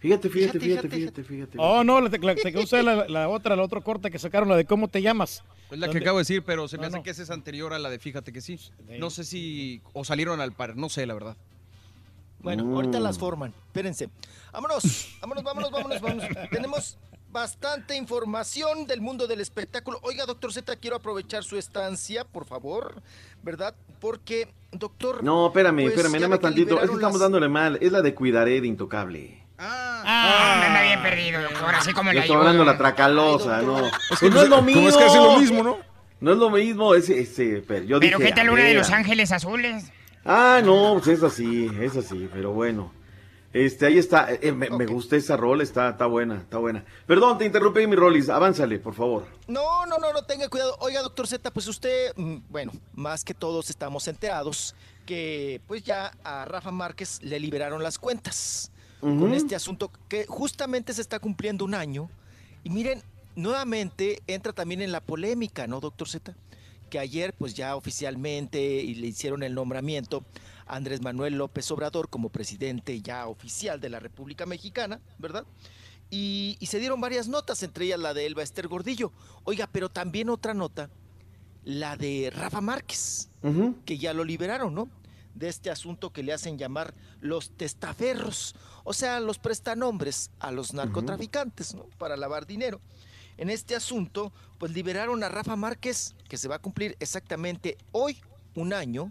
Fíjate. 0.05 0.29
Fíjate, 0.31 0.61
fíjate, 0.61 0.89
Fíjate, 0.89 1.25
fíjate. 1.25 1.59
Oh, 1.61 1.83
no, 1.83 2.01
la, 2.01 2.09
la- 2.11 2.19
la 2.19 2.35
que 2.35 2.59
usa 2.59 2.83
la, 2.83 3.09
la 3.09 3.29
otra, 3.29 3.57
la 3.57 3.63
otro 3.63 3.83
corte 3.83 4.11
que 4.11 4.19
sacaron, 4.19 4.49
la 4.49 4.57
de 4.57 4.65
cómo 4.65 4.89
te 4.89 5.01
llamas. 5.03 5.43
Es 5.71 5.79
la 5.79 5.89
que 5.89 5.99
acabo 5.99 6.19
de 6.19 6.23
decir, 6.23 6.43
pero 6.45 6.69
se 6.69 6.77
me 6.77 6.83
No, 6.83 6.87
hace 6.89 6.97
no. 6.99 7.03
que 7.03 7.11
esa 7.11 7.23
es 7.23 7.31
anterior 7.31 7.73
a 7.73 7.79
la 7.79 7.89
de 7.91 7.99
Fíjate 7.99 8.33
que 8.33 8.41
sí. 8.41 8.59
No 8.99 9.11
sé 9.11 9.25
si. 9.25 9.81
O 9.93 10.05
salieron 10.05 10.41
al 10.41 10.53
par, 10.53 10.77
no 10.77 10.89
sé, 10.89 11.07
la 11.07 11.15
verdad. 11.15 11.37
Bueno, 12.41 12.65
Mm. 12.65 12.75
ahorita 12.75 13.01
las 13.01 13.19
forman. 13.19 13.55
Espérense. 13.69 14.11
Vámonos, 14.53 15.17
vámonos, 15.21 15.43
vámonos, 15.43 15.71
vámonos, 15.71 16.01
vámonos. 16.01 16.29
Tenemos 16.51 16.99
bastante 17.33 17.97
información 17.97 18.87
del 18.87 19.01
mundo 19.01 19.27
del 19.27 19.41
espectáculo. 19.41 19.99
Oiga, 20.03 20.27
doctor 20.27 20.53
Z, 20.53 20.77
quiero 20.77 20.97
aprovechar 20.97 21.43
su 21.43 21.57
estancia, 21.57 22.25
por 22.25 22.45
favor, 22.45 23.03
¿verdad? 23.43 23.75
Porque, 23.99 24.49
doctor. 24.73 25.25
No, 25.25 25.47
espérame, 25.49 25.85
pues, 25.85 25.95
espérame, 25.97 26.13
nada 26.17 26.29
más 26.29 26.41
tantito. 26.41 26.75
Es 26.81 26.91
que 26.91 26.95
estamos 26.97 27.15
las- 27.15 27.21
dándole 27.23 27.49
mal. 27.49 27.79
Es 27.81 27.91
la 27.91 28.03
de 28.03 28.15
Cuidaré 28.15 28.61
de 28.61 28.67
Intocable. 28.69 29.43
Ah, 29.67 30.65
anda 30.67 30.83
bien 30.83 31.03
perdido, 31.03 31.43
doctor, 31.43 31.75
así 31.75 31.93
como 31.93 32.13
Le 32.13 32.21
estoy 32.21 32.37
hablando 32.37 32.63
ayudo. 32.63 32.73
la 32.73 32.79
tracalosa, 32.79 33.59
Ay, 33.59 33.67
no. 33.67 33.77
Pues 34.09 34.21
que 34.21 34.31
no 34.31 34.43
es 34.43 34.49
lo 34.49 34.63
mismo. 34.63 34.89
Es 34.89 34.97
casi 34.97 35.17
lo 35.17 35.39
mismo, 35.39 35.63
¿no? 35.63 35.79
No 36.21 36.33
es 36.33 36.39
lo 36.39 36.51
mismo, 36.51 36.95
ese, 36.95 37.19
ese, 37.21 37.63
pero 37.67 37.85
yo 37.85 38.01
Pero 38.01 38.19
dije, 38.19 38.31
¿qué 38.31 38.35
tal 38.35 38.51
una 38.51 38.63
de 38.65 38.75
Los 38.75 38.91
Ángeles 38.91 39.33
Azules? 39.33 39.85
Ah, 40.25 40.61
no, 40.65 40.95
pues 40.95 41.09
es 41.19 41.23
así, 41.23 41.71
es 41.81 41.97
así, 41.97 42.29
pero 42.33 42.53
bueno. 42.53 42.93
Este, 43.53 43.87
ahí 43.87 43.99
está, 43.99 44.29
eh, 44.33 44.51
me, 44.51 44.69
me 44.71 44.85
gusta 44.87 45.15
esa 45.17 45.37
rol, 45.37 45.61
está, 45.61 45.91
está 45.91 46.07
buena, 46.07 46.39
está 46.39 46.59
buena. 46.59 46.85
Perdón, 47.07 47.39
te 47.39 47.45
interrumpí 47.45 47.87
mi 47.87 47.95
Rolis, 47.95 48.29
avánzale, 48.29 48.79
por 48.81 48.95
favor. 48.95 49.27
No, 49.47 49.87
no, 49.87 49.99
no, 49.99 50.13
no 50.13 50.25
tenga 50.25 50.49
cuidado. 50.49 50.77
Oiga, 50.81 51.03
doctor 51.03 51.29
Z, 51.29 51.51
pues 51.53 51.69
usted, 51.69 52.13
mm, 52.17 52.37
bueno, 52.49 52.73
más 52.95 53.23
que 53.23 53.33
todos 53.33 53.71
estamos 53.71 54.09
enterados 54.09 54.75
que 55.07 55.61
pues 55.69 55.85
ya 55.85 56.11
a 56.25 56.47
Rafa 56.47 56.71
Márquez 56.73 57.21
le 57.23 57.39
liberaron 57.39 57.83
las 57.83 57.99
cuentas 57.99 58.73
con 59.05 59.35
este 59.35 59.55
asunto 59.55 59.91
que 60.09 60.25
justamente 60.25 60.95
se 60.95 61.03
está 61.03 61.19
cumpliendo 61.19 61.65
un 61.67 61.75
año. 61.75 62.09
Y 62.63 62.71
miren, 62.71 63.03
nuevamente 63.37 64.23
entra 64.27 64.55
también 64.55 64.81
en 64.81 64.93
la 64.93 65.03
polémica, 65.03 65.67
¿no, 65.67 65.81
doctor 65.81 66.09
Z? 66.09 66.35
Que 66.89 66.99
ayer 66.99 67.35
pues 67.35 67.53
ya 67.53 67.77
oficialmente 67.77 68.61
y 68.61 68.95
le 68.95 69.09
hicieron 69.09 69.43
el 69.43 69.55
nombramiento 69.55 70.25
a 70.67 70.77
Andrés 70.77 71.03
Manuel 71.03 71.37
López 71.37 71.71
Obrador 71.71 72.09
como 72.09 72.31
presidente 72.31 73.03
ya 73.03 73.27
oficial 73.27 73.79
de 73.79 73.91
la 73.91 74.01
República 74.01 74.47
Mexicana, 74.47 75.01
¿verdad? 75.19 75.45
Y, 76.11 76.57
y 76.59 76.67
se 76.67 76.79
dieron 76.79 77.01
varias 77.01 77.29
notas, 77.29 77.63
entre 77.63 77.85
ellas 77.87 78.01
la 78.01 78.15
de 78.15 78.25
Elba 78.25 78.43
Ester 78.43 78.69
Gordillo. 78.69 79.13
Oiga, 79.45 79.69
pero 79.71 79.91
también 79.91 80.31
otra 80.31 80.55
nota, 80.55 80.89
la 81.65 81.97
de 81.97 82.33
Rafa 82.35 82.63
Márquez, 82.63 83.29
que 83.85 83.99
ya 83.99 84.15
lo 84.15 84.25
liberaron, 84.25 84.75
¿no? 84.75 84.89
De 85.35 85.49
este 85.49 85.71
asunto 85.71 86.11
que 86.11 86.23
le 86.23 86.33
hacen 86.33 86.59
llamar 86.59 86.95
los 87.21 87.51
testaferros, 87.51 88.55
o 88.85 88.93
sea, 88.93 89.19
los 89.21 89.39
prestanombres 89.39 90.31
a 90.39 90.53
los 90.53 90.75
narcotraficantes, 90.75 91.75
¿no? 91.75 91.87
Para 91.99 92.17
lavar 92.17 92.47
dinero. 92.47 92.81
En 93.37 93.51
este 93.51 93.75
asunto, 93.75 94.33
pues 94.59 94.73
liberaron 94.73 95.25
a 95.25 95.29
Rafa 95.29 95.57
Márquez, 95.57 96.15
que 96.29 96.37
se 96.37 96.47
va 96.47 96.57
a 96.57 96.61
cumplir 96.61 96.97
exactamente 97.01 97.77
hoy 97.91 98.21
un 98.55 98.73
año 98.73 99.11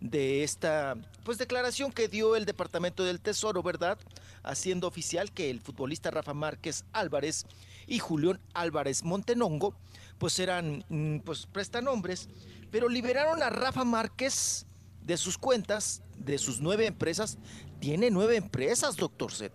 de 0.00 0.42
esta 0.42 0.96
pues 1.24 1.38
declaración 1.38 1.92
que 1.92 2.08
dio 2.08 2.34
el 2.36 2.44
Departamento 2.44 3.04
del 3.04 3.20
Tesoro, 3.20 3.62
¿verdad? 3.62 3.98
Haciendo 4.42 4.88
oficial 4.88 5.32
que 5.32 5.48
el 5.48 5.60
futbolista 5.60 6.10
Rafa 6.10 6.34
Márquez 6.34 6.84
Álvarez 6.92 7.46
y 7.86 8.00
Julián 8.00 8.40
Álvarez 8.52 9.04
Montenongo 9.04 9.74
pues 10.18 10.38
eran 10.38 10.84
mm, 10.88 11.18
pues 11.18 11.46
prestanombres, 11.46 12.28
pero 12.70 12.88
liberaron 12.88 13.42
a 13.42 13.50
Rafa 13.50 13.84
Márquez 13.84 14.66
de 15.04 15.16
sus 15.16 15.38
cuentas, 15.38 16.02
de 16.18 16.38
sus 16.38 16.60
nueve 16.60 16.86
empresas. 16.86 17.38
Tiene 17.80 18.10
nueve 18.10 18.36
empresas, 18.36 18.96
doctor 18.96 19.32
Z. 19.32 19.52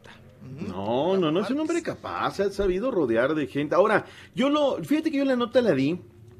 No, 0.68 1.18
no, 1.18 1.32
no, 1.32 1.42
es 1.42 1.50
un 1.50 1.60
hombre 1.60 1.82
capaz, 1.82 2.40
ha 2.40 2.52
sabido 2.52 2.92
rodear 2.92 3.36
de 3.36 3.48
gente. 3.48 3.76
Ahora, 3.76 4.06
yo 4.34 4.50
lo, 4.50 4.82
fíjate 4.84 5.12
que 5.12 5.18
yo 5.18 5.26
la 5.26 5.36
nota 5.36 5.62
la 5.62 5.74
di, 5.74 6.00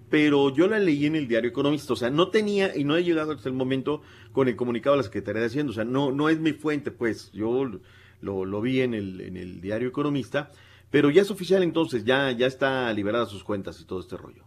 pero 0.10 0.54
yo 0.54 0.68
la 0.68 0.80
leí 0.80 1.06
en 1.06 1.16
el 1.16 1.28
diario 1.28 1.50
Economista, 1.50 1.94
o 1.94 1.96
sea, 1.96 2.10
no 2.10 2.30
tenía 2.30 2.76
y 2.76 2.84
no 2.84 2.96
he 2.96 3.04
llegado 3.04 3.34
hasta 3.34 3.50
el 3.50 3.56
momento 3.56 4.02
con 4.32 4.48
el 4.48 4.56
comunicado 4.56 4.96
de 4.96 4.98
la 5.00 5.04
Secretaría 5.04 5.42
de 5.42 5.48
Hacienda, 5.48 5.72
o 5.72 5.74
sea, 5.74 5.84
no, 5.84 6.12
no 6.12 6.30
es 6.30 6.40
mi 6.40 6.54
fuente, 6.54 6.92
pues, 6.92 7.32
yo 7.34 7.70
lo, 8.22 8.46
lo 8.46 8.62
vi 8.62 8.82
en 8.82 8.94
el, 8.94 9.20
en 9.22 9.36
el 9.36 9.60
diario 9.60 9.90
Economista, 9.90 10.52
pero 10.90 11.10
ya 11.10 11.22
es 11.22 11.32
oficial 11.32 11.64
entonces, 11.64 12.06
ya, 12.06 12.32
ya 12.32 12.48
está 12.48 12.92
liberada 12.94 13.26
sus 13.26 13.44
cuentas 13.44 13.82
y 13.82 13.86
todo 13.86 14.00
este 14.00 14.16
rollo. 14.16 14.46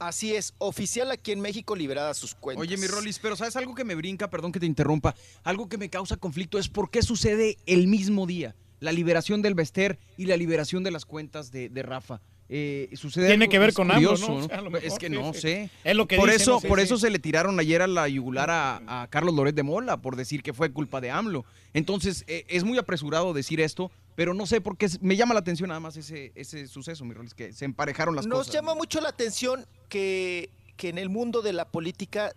Así 0.00 0.34
es, 0.34 0.54
oficial 0.56 1.10
aquí 1.10 1.30
en 1.30 1.40
México 1.40 1.76
liberada 1.76 2.14
sus 2.14 2.34
cuentas. 2.34 2.62
Oye, 2.62 2.78
mi 2.78 2.86
Rolis, 2.86 3.18
pero 3.18 3.36
¿sabes 3.36 3.54
algo 3.56 3.74
que 3.74 3.84
me 3.84 3.94
brinca? 3.94 4.30
Perdón 4.30 4.50
que 4.50 4.58
te 4.58 4.64
interrumpa. 4.64 5.14
Algo 5.44 5.68
que 5.68 5.76
me 5.76 5.90
causa 5.90 6.16
conflicto 6.16 6.58
es 6.58 6.70
por 6.70 6.90
qué 6.90 7.02
sucede 7.02 7.58
el 7.66 7.86
mismo 7.86 8.26
día. 8.26 8.56
La 8.78 8.92
liberación 8.92 9.42
del 9.42 9.54
Bester 9.54 9.98
y 10.16 10.24
la 10.24 10.38
liberación 10.38 10.84
de 10.84 10.90
las 10.90 11.04
cuentas 11.04 11.52
de, 11.52 11.68
de 11.68 11.82
Rafa. 11.82 12.22
Eh, 12.52 12.90
sucede 12.94 13.28
Tiene 13.28 13.44
algo 13.44 13.50
que 13.52 13.58
ver 13.60 13.68
es 13.68 13.74
con 13.76 13.90
ambos, 13.92 14.20
curioso, 14.22 14.32
¿no? 14.32 14.44
O 14.44 14.48
sea, 14.48 14.58
a 14.58 14.60
lo 14.62 14.76
Es 14.78 14.98
que 14.98 15.06
sí, 15.06 15.12
no 15.14 15.32
sí. 15.32 15.40
sé. 15.40 15.70
Es 15.84 15.94
lo 15.94 16.08
que 16.08 16.16
por 16.16 16.26
dicen, 16.28 16.42
eso, 16.42 16.50
¿no? 16.54 16.60
Sí, 16.60 16.66
por 16.66 16.78
sí. 16.80 16.84
eso 16.84 16.98
se 16.98 17.08
le 17.08 17.20
tiraron 17.20 17.60
ayer 17.60 17.80
a 17.80 17.86
la 17.86 18.08
yugular 18.08 18.50
a, 18.50 19.02
a 19.02 19.06
Carlos 19.08 19.32
Loret 19.36 19.54
de 19.54 19.62
Mola 19.62 19.98
por 20.02 20.16
decir 20.16 20.42
que 20.42 20.52
fue 20.52 20.72
culpa 20.72 21.00
de 21.00 21.12
AMLO. 21.12 21.44
Entonces, 21.74 22.24
eh, 22.26 22.44
es 22.48 22.64
muy 22.64 22.76
apresurado 22.76 23.32
decir 23.34 23.60
esto, 23.60 23.92
pero 24.16 24.34
no 24.34 24.46
sé 24.46 24.60
por 24.60 24.76
qué 24.76 24.86
es- 24.86 25.00
me 25.00 25.14
llama 25.16 25.32
la 25.34 25.40
atención 25.40 25.68
nada 25.68 25.78
más 25.78 25.96
ese, 25.96 26.32
ese 26.34 26.66
suceso, 26.66 27.04
mi 27.04 27.14
Rolis, 27.14 27.34
que 27.34 27.52
se 27.52 27.64
emparejaron 27.66 28.16
las 28.16 28.26
Nos 28.26 28.38
cosas. 28.38 28.54
llama 28.54 28.74
mucho 28.74 29.00
la 29.00 29.10
atención 29.10 29.64
que, 29.88 30.50
que 30.76 30.88
en 30.88 30.98
el 30.98 31.08
mundo 31.08 31.42
de 31.42 31.52
la 31.52 31.68
política 31.68 32.34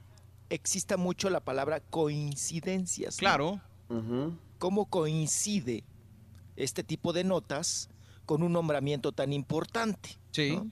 exista 0.52 0.95
mucho 0.95 1.31
la 1.31 1.40
palabra 1.40 1.80
coincidencias. 1.80 3.15
¿no? 3.15 3.19
Claro. 3.19 3.61
¿Cómo 4.60 4.85
coincide 4.85 5.84
este 6.56 6.84
tipo 6.84 7.14
de 7.14 7.23
notas 7.23 7.90
con 8.25 8.43
un 8.43 8.53
nombramiento 8.53 9.11
tan 9.11 9.33
importante? 9.33 10.17
Sí. 10.31 10.51
¿no? 10.55 10.69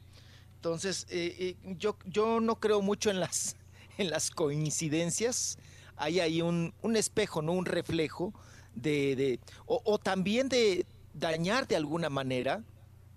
Entonces, 0.56 1.06
eh, 1.10 1.36
eh, 1.64 1.76
yo, 1.78 1.98
yo 2.06 2.40
no 2.40 2.60
creo 2.60 2.82
mucho 2.82 3.10
en 3.10 3.20
las, 3.20 3.56
en 3.98 4.10
las 4.10 4.32
coincidencias. 4.32 5.58
Hay 5.98 6.20
ahí 6.20 6.42
un, 6.42 6.74
un 6.82 6.96
espejo, 6.96 7.42
¿no? 7.42 7.52
Un 7.54 7.66
reflejo 7.66 8.34
de, 8.76 9.16
de- 9.16 9.40
o, 9.66 9.82
o 9.86 9.98
también 9.98 10.50
de 10.50 10.86
dañar 11.14 11.68
de 11.68 11.76
alguna 11.76 12.10
manera 12.10 12.64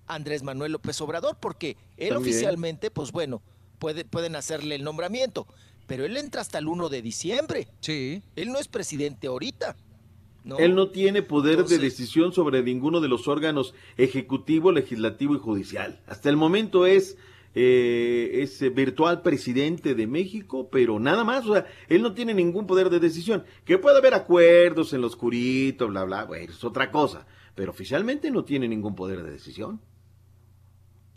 a 0.07 0.15
Andrés 0.17 0.43
Manuel 0.43 0.73
López 0.73 1.01
Obrador, 1.01 1.37
porque 1.41 1.77
él 1.97 2.11
También. 2.11 2.17
oficialmente, 2.17 2.91
pues 2.91 3.13
bueno, 3.13 3.41
puede, 3.79 4.05
pueden 4.05 4.37
hacerle 4.37 4.75
el 4.75 4.85
nombramiento, 4.85 5.47
pero 5.87 6.05
él 6.05 6.17
entra 6.17 6.41
hasta 6.41 6.59
el 6.59 6.67
1 6.69 6.89
de 6.89 7.01
diciembre. 7.03 7.69
Sí. 7.81 8.23
Él 8.37 8.51
no 8.53 8.59
es 8.59 8.69
presidente 8.69 9.29
ahorita. 9.29 9.77
¿No? 10.45 10.59
Él 10.59 10.75
no 10.75 10.91
tiene 10.91 11.23
poder 11.23 11.55
Entonces- 11.55 11.79
de 11.81 11.85
decisión 11.85 12.33
sobre 12.33 12.63
ninguno 12.63 13.01
de 13.01 13.09
los 13.09 13.27
órganos 13.29 13.75
ejecutivo, 13.97 14.71
legislativo 14.73 15.35
y 15.35 15.39
judicial. 15.39 16.01
Hasta 16.07 16.29
el 16.29 16.37
momento 16.37 16.87
es, 16.87 17.17
eh, 17.55 18.41
es 18.43 18.61
virtual 18.75 19.23
presidente 19.23 19.95
de 19.95 20.07
México, 20.07 20.69
pero 20.71 21.01
nada 21.01 21.25
más. 21.25 21.47
O 21.47 21.55
sea, 21.55 21.67
él 21.89 22.03
no 22.03 22.13
tiene 22.15 22.35
ningún 22.35 22.67
poder 22.67 22.91
de 22.91 23.01
decisión. 23.01 23.45
Que 23.65 23.79
puede 23.79 23.99
haber 23.99 24.13
acuerdos 24.15 24.93
en 24.93 25.01
lo 25.01 25.07
oscurito, 25.07 25.89
bla, 25.89 26.05
bla, 26.05 26.25
bueno, 26.25 26.53
es 26.53 26.63
otra 26.63 26.91
cosa. 26.91 27.27
Pero 27.55 27.71
oficialmente 27.71 28.31
no 28.31 28.45
tiene 28.45 28.69
ningún 28.69 28.95
poder 28.95 29.23
de 29.23 29.31
decisión. 29.31 29.81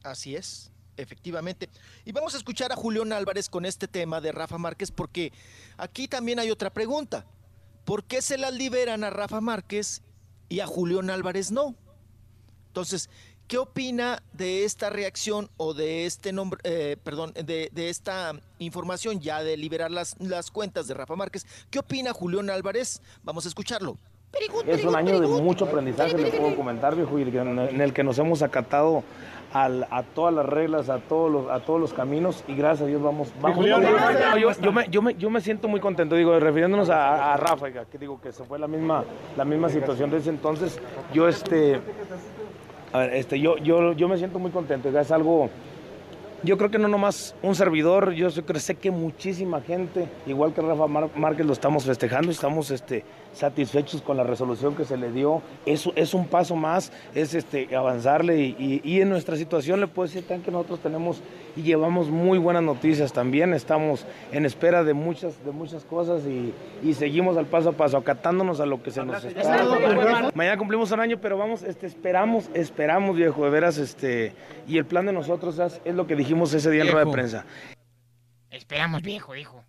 Así 0.04 0.36
es, 0.36 0.72
efectivamente. 0.96 1.70
Y 2.06 2.12
vamos 2.12 2.34
a 2.34 2.38
escuchar 2.38 2.72
a 2.72 2.76
Julián 2.76 3.12
Álvarez 3.12 3.50
con 3.50 3.66
este 3.66 3.88
tema 3.88 4.22
de 4.22 4.32
Rafa 4.32 4.58
Márquez, 4.58 4.92
porque 4.92 5.34
aquí 5.76 6.08
también 6.08 6.40
hay 6.40 6.50
otra 6.52 6.70
pregunta. 6.72 7.26
¿Por 7.88 8.04
qué 8.04 8.22
se 8.22 8.38
las 8.38 8.54
liberan 8.54 9.06
a 9.06 9.10
Rafa 9.10 9.40
Márquez 9.40 10.02
y 10.50 10.60
a 10.60 10.68
Julián 10.68 11.10
Álvarez 11.10 11.52
no? 11.52 11.74
Entonces, 12.68 13.10
¿qué 13.48 13.58
opina 13.58 14.22
de 14.34 14.66
esta 14.66 14.90
reacción 14.90 15.50
o 15.56 15.74
de 15.74 16.06
este 16.06 16.34
nombre, 16.34 16.60
eh, 16.66 16.98
perdón, 17.02 17.32
de, 17.32 17.72
esta 17.74 18.34
información 18.60 19.22
ya 19.22 19.42
de 19.42 19.56
liberar 19.56 19.90
las, 19.90 20.20
las 20.20 20.52
cuentas 20.52 20.90
de 20.90 20.96
Rafa 20.96 21.16
Márquez? 21.16 21.46
¿Qué 21.70 21.80
opina 21.80 22.12
Julián 22.12 22.50
Álvarez? 22.50 23.02
Vamos 23.24 23.46
a 23.46 23.48
escucharlo. 23.48 23.98
Es 24.68 24.84
un 24.84 24.94
año 24.94 25.22
de 25.22 25.28
mucho 25.28 25.64
aprendizaje, 25.64 26.18
le 26.18 26.32
puedo 26.32 26.58
comentar, 26.58 26.94
viejo, 26.94 27.18
en 27.18 27.80
el 27.80 27.94
que 27.94 28.04
nos 28.04 28.20
hemos 28.20 28.42
acatado 28.42 29.06
al- 29.54 29.88
a 29.90 30.04
todas 30.04 30.34
las 30.34 30.46
reglas, 30.46 30.90
a 30.90 31.00
todos 31.00 31.32
los, 31.32 31.50
a 31.50 31.60
todos 31.60 31.80
los 31.80 31.94
caminos 31.94 32.44
y 32.48 32.56
gracias 32.56 32.82
a 32.84 32.86
Dios 32.88 33.02
vamos. 33.02 33.32
vamos 33.42 33.58
Julián, 33.58 33.82
No, 33.82 34.38
yo, 34.38 34.52
yo 34.62 34.72
me, 34.72 34.88
yo, 34.90 35.02
me, 35.02 35.16
yo 35.16 35.30
me 35.30 35.42
siento 35.42 35.68
muy 35.68 35.80
contento, 35.80 36.16
digo, 36.16 36.40
refiriéndonos 36.40 36.90
a, 36.90 37.34
a 37.34 37.38
Rafa, 37.38 37.68
que 37.72 37.98
digo 37.98 38.20
que 38.22 38.32
se 38.32 38.44
fue 38.44 38.60
la 38.60 38.68
misma, 38.68 39.04
la 39.36 39.46
misma 39.46 39.70
situación 39.70 40.10
de 40.12 40.18
ese 40.18 40.30
entonces. 40.30 40.80
Yo, 41.14 41.28
este, 41.28 41.80
a 42.94 43.00
ver, 43.00 43.14
este, 43.16 43.40
yo, 43.40 43.58
yo, 43.58 43.94
yo 43.94 44.08
me 44.08 44.18
siento 44.18 44.40
muy 44.40 44.52
contento, 44.52 44.90
es 44.90 45.12
algo, 45.12 45.50
yo 46.44 46.58
creo 46.58 46.70
que 46.70 46.78
no 46.78 46.88
nomás 46.88 47.36
un 47.42 47.56
servidor, 47.56 48.12
yo 48.14 48.30
sé 48.30 48.76
que, 48.76 48.92
muchísima 48.92 49.62
gente, 49.62 50.08
igual 50.28 50.54
que 50.54 50.62
Rafa 50.62 50.88
Márquez, 50.88 51.46
lo 51.46 51.54
estamos 51.54 51.86
festejando, 51.86 52.32
estamos 52.32 52.70
este, 52.70 53.04
satisfechos 53.34 54.02
con 54.02 54.18
la 54.18 54.24
resolución 54.24 54.76
que 54.76 54.86
se 54.86 54.98
le 54.98 55.12
dio. 55.12 55.42
Es, 55.66 55.90
es 55.96 56.14
un 56.14 56.28
paso 56.28 56.56
más, 56.56 56.92
es 57.16 57.34
este, 57.34 57.76
avanzarle 57.76 58.38
y, 58.38 59.02
en 59.02 59.10
nuestra 59.10 59.36
situación 59.36 59.80
le 59.80 59.88
puedo 59.88 60.08
decir 60.08 60.24
que 60.24 60.52
nosotros 60.52 60.80
tenemos 60.80 61.22
y 61.58 61.64
llevamos 61.64 62.10
muy 62.10 62.38
buenas 62.38 62.62
noticias 62.62 63.12
también, 63.12 63.54
estamos 63.54 64.06
en 64.32 64.46
espera 64.46 64.84
de 64.84 64.94
muchas, 64.94 65.44
de 65.44 65.52
muchas 65.52 65.84
cosas 65.84 66.24
y, 66.26 66.54
y 66.84 66.94
seguimos 66.94 67.36
al 67.36 67.48
paso 67.48 67.70
a 67.70 67.72
paso, 67.72 67.98
acatándonos 67.98 68.60
a 68.60 68.68
lo 68.68 68.84
que 68.84 68.92
se 68.92 69.04
nos 69.04 69.24
está. 69.24 70.32
Mañana 70.36 70.58
cumplimos 70.58 70.92
un 70.92 71.00
año, 71.00 71.20
pero 71.20 71.38
vamos, 71.38 71.64
este, 71.64 71.88
esperamos, 71.88 72.50
esperamos, 72.54 73.16
viejo, 73.16 73.44
de 73.44 73.50
veras, 73.50 73.80
este, 73.80 74.34
y 74.68 74.78
el 74.78 74.86
plan 74.86 75.08
de 75.08 75.14
nosotros 75.14 75.58
es, 75.58 75.82
es 75.84 75.96
lo 75.96 76.06
que 76.06 76.16
dijimos 76.16 76.54
ese 76.54 76.70
día 76.70 76.84
en 76.84 76.92
rueda 76.92 77.06
de 77.06 77.12
prensa. 77.12 77.46
Esperamos, 78.52 79.02
viejo, 79.02 79.34
dijo. 79.34 79.64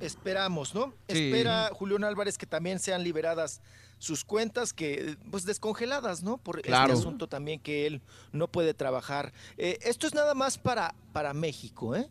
Esperamos, 0.00 0.74
¿no? 0.74 0.92
Sí. 1.08 1.30
Espera 1.30 1.70
Julián 1.72 2.04
Álvarez 2.04 2.38
que 2.38 2.46
también 2.46 2.78
sean 2.78 3.02
liberadas 3.02 3.60
sus 3.98 4.24
cuentas, 4.24 4.72
que 4.72 5.16
pues 5.30 5.44
descongeladas, 5.44 6.22
¿no? 6.22 6.38
Por 6.38 6.62
Claro. 6.62 6.92
este 6.92 7.00
asunto 7.00 7.28
también 7.28 7.60
que 7.60 7.86
él 7.86 8.00
no 8.32 8.48
puede 8.48 8.74
trabajar. 8.74 9.32
Eh, 9.56 9.78
esto 9.82 10.06
es 10.06 10.14
nada 10.14 10.34
más 10.34 10.56
para, 10.58 10.94
para 11.12 11.34
México, 11.34 11.94
¿eh? 11.96 12.08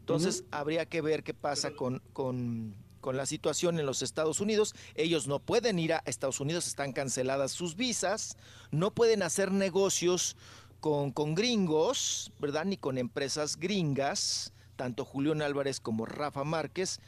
Entonces 0.00 0.44
habría 0.50 0.86
que 0.86 1.00
ver 1.02 1.22
qué 1.22 1.34
pasa 1.34 1.70
con, 1.72 2.00
con, 2.12 2.74
con 3.00 3.16
la 3.16 3.26
situación 3.26 3.78
en 3.78 3.86
los 3.86 4.02
Estados 4.02 4.40
Unidos. 4.40 4.74
Ellos 4.94 5.26
no 5.26 5.38
pueden 5.38 5.78
ir 5.78 5.92
a 5.92 6.02
Estados 6.06 6.40
Unidos, 6.40 6.66
están 6.66 6.92
canceladas 6.92 7.52
sus 7.52 7.76
visas, 7.76 8.36
no 8.70 8.90
pueden 8.90 9.22
hacer 9.22 9.52
negocios 9.52 10.36
con, 10.80 11.10
con 11.12 11.34
gringos, 11.34 12.32
¿verdad? 12.38 12.64
Ni 12.64 12.76
con 12.76 12.98
empresas 12.98 13.58
gringas, 13.58 14.52
tanto 14.76 15.04
Julián 15.04 15.42
Álvarez 15.42 15.80
como 15.80 16.06
Rafa 16.06 16.44
Márquez. 16.44 17.00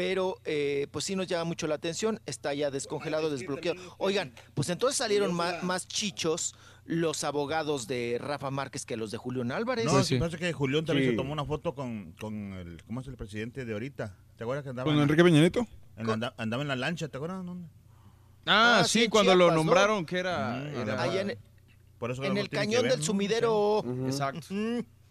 Pero 0.00 0.38
eh, 0.46 0.86
pues 0.92 1.04
sí 1.04 1.14
nos 1.14 1.26
llama 1.26 1.44
mucho 1.44 1.66
la 1.66 1.74
atención, 1.74 2.22
está 2.24 2.54
ya 2.54 2.70
descongelado, 2.70 3.28
desbloqueado. 3.28 3.78
Oigan, 3.98 4.32
pues 4.54 4.70
entonces 4.70 4.96
salieron 4.96 5.34
más, 5.34 5.86
chichos 5.86 6.54
los 6.86 7.22
abogados 7.22 7.86
de 7.86 8.16
Rafa 8.18 8.50
Márquez 8.50 8.86
que 8.86 8.96
los 8.96 9.10
de 9.10 9.18
Julián 9.18 9.52
Álvarez. 9.52 9.84
No, 9.84 10.02
sí, 10.02 10.16
parece 10.16 10.38
que 10.38 10.54
Julián 10.54 10.86
también 10.86 11.08
Sí. 11.08 11.10
se 11.12 11.16
tomó 11.18 11.34
una 11.34 11.44
foto 11.44 11.74
con, 11.74 12.12
con 12.18 12.54
el, 12.54 12.82
¿cómo 12.84 13.02
es 13.02 13.08
el 13.08 13.16
presidente 13.16 13.66
de 13.66 13.74
ahorita? 13.74 14.16
¿Te 14.38 14.44
acuerdas 14.44 14.64
que 14.64 14.70
andaba? 14.70 14.84
¿Con 14.86 14.94
en 14.94 15.00
la- 15.00 15.02
Enrique 15.02 15.22
Peña 15.22 15.40
Nieto? 15.40 15.66
en 15.98 16.06
la- 16.06 16.12
anda- 16.14 16.34
andaba 16.38 16.62
en 16.62 16.68
la 16.68 16.76
lancha, 16.76 17.08
¿te 17.08 17.18
acuerdas? 17.18 17.44
¿Dónde? 17.44 17.68
Ah, 18.46 18.78
Ah, 18.80 18.84
sí, 18.84 19.06
cuando 19.08 19.34
lo 19.34 19.50
nombraron 19.50 20.06
que 20.06 20.18
era... 20.18 20.52
Mm, 20.56 20.66
era- 20.68 20.80
andaba- 20.80 21.02
Allá 21.02 21.20
en, 21.20 21.38
Por 21.98 22.10
eso 22.10 22.24
en 22.24 22.38
el 22.38 22.48
cañón 22.48 22.84
ver, 22.84 22.92
del 22.92 23.02
sumidero. 23.02 23.84
Exacto. 24.06 24.46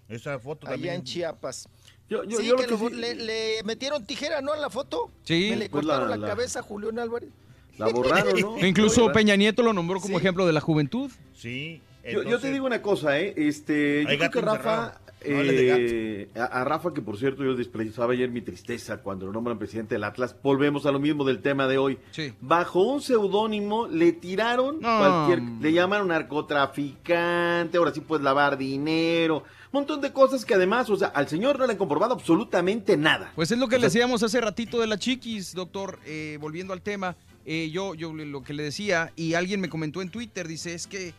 Esa 0.07 0.39
foto 0.39 0.65
allá 0.65 0.73
también. 0.73 0.95
en 0.95 1.03
Chiapas. 1.03 1.69
Yo- 2.09 2.23
yo- 2.23 2.37
sí, 2.39 2.45
yo 2.47 2.53
lo 2.53 2.57
que 2.59 2.65
que 2.65 2.71
lo- 2.71 2.89
sí- 2.89 2.95
le, 2.95 3.15
le 3.15 3.63
metieron 3.63 4.03
tijera, 4.05 4.41
¿no? 4.41 4.51
A 4.53 4.57
la 4.57 4.69
foto. 4.69 5.11
Sí. 5.23 5.47
Me 5.51 5.57
le 5.57 5.69
Pues 5.69 5.85
cortaron 5.85 6.09
la- 6.09 6.17
la, 6.17 6.21
la- 6.21 6.27
cabeza 6.29 6.59
a 6.59 6.63
Julián 6.63 6.97
Álvarez. 6.99 7.29
La 7.77 7.87
borraron, 7.87 8.39
¿no? 8.39 8.57
Incluso 8.67 9.01
¿Verdad? 9.01 9.13
Peña 9.13 9.35
Nieto 9.35 9.63
lo 9.63 9.71
nombró 9.73 9.99
como 10.01 10.17
ejemplo 10.17 10.45
de 10.45 10.53
la 10.53 10.59
juventud. 10.61 11.11
Sí. 11.37 11.81
Yo, 12.03 12.09
yo 12.11 12.19
te 12.21 12.25
entonces- 12.25 12.51
digo 12.53 12.65
una 12.65 12.81
cosa, 12.81 13.19
¿eh? 13.19 13.33
Este, 13.37 14.01
yo 14.09 14.17
creo 14.17 14.31
que 14.31 14.41
Rafa, 14.41 14.99
eh, 15.21 16.29
a, 16.35 16.43
a 16.61 16.63
Rafa, 16.63 16.93
que 16.93 17.01
por 17.01 17.17
cierto 17.17 17.43
yo 17.43 17.51
expresaba 17.53 18.13
ayer 18.13 18.29
mi 18.29 18.41
tristeza 18.41 18.97
cuando 18.97 19.25
lo 19.25 19.31
nombran 19.33 19.57
presidente 19.59 19.95
del 19.95 20.03
Atlas, 20.03 20.35
volvemos 20.41 20.85
a 20.85 20.91
lo 20.91 20.99
mismo 20.99 21.23
del 21.25 21.41
tema 21.41 21.67
de 21.67 21.77
hoy. 21.77 21.97
Sí. 22.11 22.33
Bajo 22.41 22.81
un 22.83 23.01
seudónimo 23.01 23.87
le 23.87 24.11
tiraron 24.13 24.79
No. 24.79 24.97
cualquier, 24.99 25.41
le 25.61 25.73
llamaron 25.73 26.07
narcotraficante, 26.09 27.77
ahora 27.77 27.93
sí 27.93 28.01
puedes 28.01 28.23
lavar 28.23 28.57
dinero, 28.57 29.43
montón 29.71 30.01
de 30.01 30.11
cosas 30.11 30.45
que 30.45 30.53
además, 30.55 30.89
o 30.89 30.95
sea, 30.95 31.09
al 31.09 31.27
señor 31.27 31.59
no 31.59 31.65
le 31.65 31.73
han 31.73 31.77
comprobado 31.77 32.13
absolutamente 32.13 32.97
nada. 32.97 33.31
Pues 33.35 33.51
es 33.51 33.57
lo 33.57 33.67
que 33.67 33.75
O 33.75 33.79
le 33.79 33.85
decíamos 33.85 34.23
hace 34.23 34.41
ratito 34.41 34.79
de 34.79 34.87
la 34.87 34.97
chiquis, 34.97 35.53
doctor, 35.53 35.99
eh, 36.05 36.37
volviendo 36.41 36.73
al 36.73 36.81
tema. 36.81 37.15
eh, 37.45 37.69
yo, 37.71 37.95
yo 37.95 38.13
lo 38.13 38.43
que 38.43 38.53
le 38.53 38.63
decía, 38.63 39.11
y 39.15 39.33
alguien 39.33 39.59
me 39.61 39.69
comentó 39.69 40.01
en 40.01 40.09
Twitter, 40.09 40.47
dice, 40.47 40.73
es 40.73 40.87
que 40.87 41.13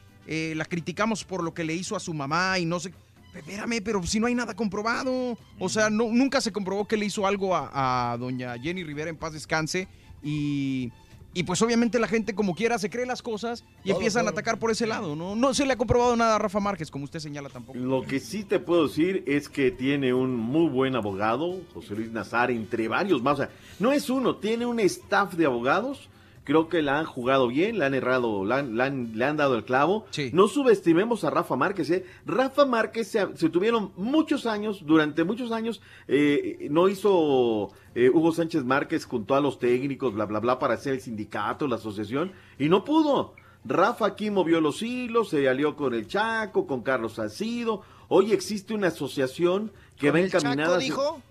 la 0.55 0.65
criticamos 0.65 1.25
por 1.25 1.43
lo 1.43 1.53
que 1.55 1.65
le 1.65 1.75
hizo 1.75 1.97
a 1.97 2.01
su 2.01 2.15
mamá 2.15 2.59
y 2.59 2.65
no 2.65 2.79
sé... 2.79 2.93
Espérame, 3.35 3.81
pero 3.83 4.03
si 4.05 4.21
no 4.21 4.27
hay 4.27 4.35
nada 4.35 4.55
comprobado. 4.55 5.37
O 5.59 5.69
sea, 5.69 5.91
no, 5.91 6.09
nunca 6.11 6.41
se 6.41 6.53
comprobó 6.53 6.87
que 6.87 6.97
le 6.97 7.07
hizo 7.07 7.27
algo 7.27 7.55
a, 7.55 8.13
a 8.13 8.17
doña 8.19 8.59
Jenny 8.59 8.85
Rivera 8.85 9.11
en 9.11 9.17
paz 9.17 9.33
descanse. 9.33 9.89
Y, 10.23 10.93
y 11.33 11.45
pues 11.45 11.63
obviamente 11.63 12.01
la 12.01 12.09
gente 12.09 12.35
como 12.35 12.55
quiera 12.55 12.79
se 12.79 12.91
cree 12.91 13.07
las 13.07 13.23
cosas 13.23 13.65
y 13.85 13.89
Todo, 13.89 13.99
empiezan 13.99 14.27
a 14.27 14.31
atacar 14.31 14.59
por 14.59 14.71
ese 14.71 14.87
lado. 14.87 15.15
¿no? 15.15 15.37
no 15.37 15.55
se 15.55 15.65
le 15.65 15.73
ha 15.73 15.77
comprobado 15.77 16.17
nada 16.17 16.37
a 16.37 16.39
Rafa 16.39 16.59
Márquez, 16.59 16.91
como 16.91 17.05
usted 17.05 17.21
señala 17.21 17.49
tampoco. 17.49 17.79
Lo 17.79 18.03
que 18.03 18.19
sí 18.19 18.43
te 18.43 18.59
puedo 18.59 18.89
decir 18.89 19.23
es 19.27 19.49
que 19.49 19.71
tiene 19.71 20.13
un 20.13 20.35
muy 20.35 20.69
buen 20.69 20.97
abogado, 20.97 21.61
José 21.73 21.95
Luis 21.95 22.11
Nazar, 22.11 22.51
entre 22.51 22.89
varios 22.89 23.23
más. 23.23 23.35
O 23.35 23.43
sea, 23.43 23.51
no 23.79 23.93
es 23.93 24.11
uno, 24.11 24.37
tiene 24.37 24.67
un 24.67 24.81
staff 24.81 25.35
de 25.35 25.47
abogados. 25.47 26.09
Creo 26.51 26.69
que 26.69 26.83
la 26.83 26.99
han 26.99 27.05
jugado 27.07 27.47
bien, 27.47 27.79
le 27.79 27.85
han 27.85 27.95
errado, 27.95 28.45
le 28.45 28.55
han, 28.57 28.77
le 28.77 28.83
han- 28.83 29.13
le 29.15 29.25
han 29.25 29.37
dado 29.37 29.55
el 29.55 29.63
clavo. 29.65 30.07
No 30.33 30.49
subestimemos 30.49 31.23
a 31.23 31.31
Rafa 31.31 31.55
Márquez. 31.55 31.89
¿eh? 31.91 32.05
Rafa 32.27 32.67
Márquez 32.67 33.07
se, 33.07 33.25
se 33.37 33.49
tuvieron 33.51 33.93
muchos 33.97 34.47
años, 34.47 34.85
durante 34.85 35.23
muchos 35.23 35.53
años, 35.53 35.81
eh, 36.09 36.67
no 36.69 36.89
hizo 36.89 37.71
eh, 37.95 38.11
Hugo 38.13 38.33
Sánchez 38.33 38.65
Márquez 38.65 39.05
junto 39.05 39.37
a 39.37 39.41
los 39.41 39.61
técnicos, 39.61 40.13
bla, 40.13 40.25
bla, 40.27 40.41
bla, 40.41 40.59
para 40.59 40.75
hacer 40.75 40.95
el 40.95 41.01
sindicato, 41.01 41.69
la 41.69 41.77
asociación, 41.77 42.33
y 42.59 42.69
no 42.69 42.83
pudo. 42.83 43.35
Rafa 43.65 44.07
aquí 44.07 44.29
movió 44.33 44.61
los 44.61 44.83
hilos, 44.83 45.29
se 45.29 45.49
alió 45.49 45.77
con 45.77 45.95
el 45.95 46.09
Chaco, 46.09 46.67
con 46.67 46.83
Carlos 46.83 47.13
Salcido. 47.13 47.83
Hoy 48.09 48.33
existe 48.33 48.75
una 48.75 48.89
asociación 48.89 49.71
que 49.97 50.11
¿Con 50.11 50.21
va 50.21 50.27
Chaco, 50.29 50.39
encaminada. 50.49 50.79
dijo? 50.79 51.23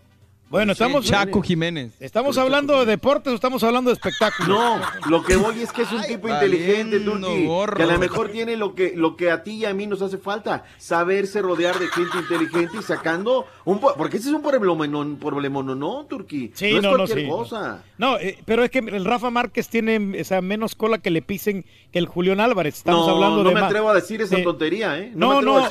Bueno, 0.49 0.71
estamos. 0.71 1.05
Chaco 1.05 1.43
Jiménez. 1.43 1.91
¿Estamos 1.99 2.37
hablando 2.39 2.79
de 2.79 2.85
deportes 2.87 3.31
o 3.31 3.35
estamos 3.35 3.63
hablando 3.63 3.91
de 3.91 3.93
espectáculos? 3.93 4.49
No, 4.49 4.81
lo 5.07 5.23
que 5.23 5.35
voy 5.35 5.61
es 5.61 5.71
que 5.71 5.83
es 5.83 5.91
un 5.91 6.01
tipo 6.01 6.27
inteligente, 6.27 6.99
Turki, 6.99 7.47
que 7.75 7.83
a 7.83 7.85
lo 7.85 7.99
mejor 7.99 8.29
tiene 8.31 8.57
lo 8.57 8.73
que, 8.73 8.93
lo 8.95 9.15
que 9.15 9.29
a 9.29 9.43
ti 9.43 9.51
y 9.57 9.65
a 9.65 9.73
mí 9.75 9.85
nos 9.85 10.01
hace 10.01 10.17
falta, 10.17 10.63
saberse 10.79 11.43
rodear 11.43 11.77
de 11.77 11.87
gente 11.87 12.17
inteligente 12.17 12.77
y 12.79 12.81
sacando 12.81 13.45
un... 13.65 13.79
po- 13.79 13.93
Porque 13.95 14.17
ese 14.17 14.29
es 14.29 14.33
un 14.35 14.41
problema, 14.41 14.87
no, 14.87 15.17
problema, 15.19 15.61
no, 15.61 15.75
no, 15.75 16.05
Turki. 16.09 16.51
Sí, 16.55 16.71
no 16.71 16.77
es 16.77 16.83
no, 16.83 16.89
no, 16.91 16.95
cualquier 16.97 17.19
sí. 17.19 17.27
cosa. 17.27 17.83
No, 17.99 18.17
eh, 18.17 18.39
pero 18.45 18.63
es 18.63 18.71
que 18.71 18.79
el 18.79 19.05
Rafa 19.05 19.29
Márquez 19.29 19.67
tiene 19.69 20.19
o 20.19 20.23
sea, 20.23 20.41
menos 20.41 20.73
cola 20.73 20.97
que 20.97 21.11
le 21.11 21.21
pisen 21.21 21.63
que 21.91 21.99
el 21.99 22.07
Julián 22.07 22.39
Álvarez. 22.39 22.77
Estamos 22.77 23.05
no, 23.05 23.13
hablando 23.13 23.43
no 23.43 23.49
de 23.49 23.55
me 23.55 23.61
ma- 23.61 23.67
atrevo 23.67 23.89
a 23.89 23.93
decir 23.93 24.21
esa 24.23 24.37
de- 24.37 24.43
tontería, 24.43 24.97
¿eh? 24.97 25.11
No, 25.13 25.41
me 25.41 25.45
no, 25.45 25.59
no, 25.59 25.69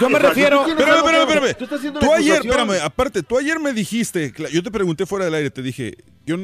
yo 0.00 0.08
me 0.10 0.18
refiero- 0.18 0.66
Espérame, 0.66 0.96
espérame, 0.96 1.20
espérame. 1.28 1.54
Tú 1.56 1.64
estás 1.64 1.78
haciendo 1.78 2.00
Tú 2.00 2.06
una 2.06 2.16
ayer, 2.16 2.36
espérame, 2.44 2.80
aparte, 2.82 3.22
tú 3.22 3.38
ayer 3.38 3.60
me 3.60 3.72
dijiste, 3.72 4.15
cla- 4.34 4.50
yo 4.50 4.62
te 4.62 4.70
pregunté 4.70 5.06
fuera 5.06 5.24
del 5.24 5.34
aire, 5.34 5.50
te 5.50 5.62
dije, 5.62 5.96
yo, 6.26 6.36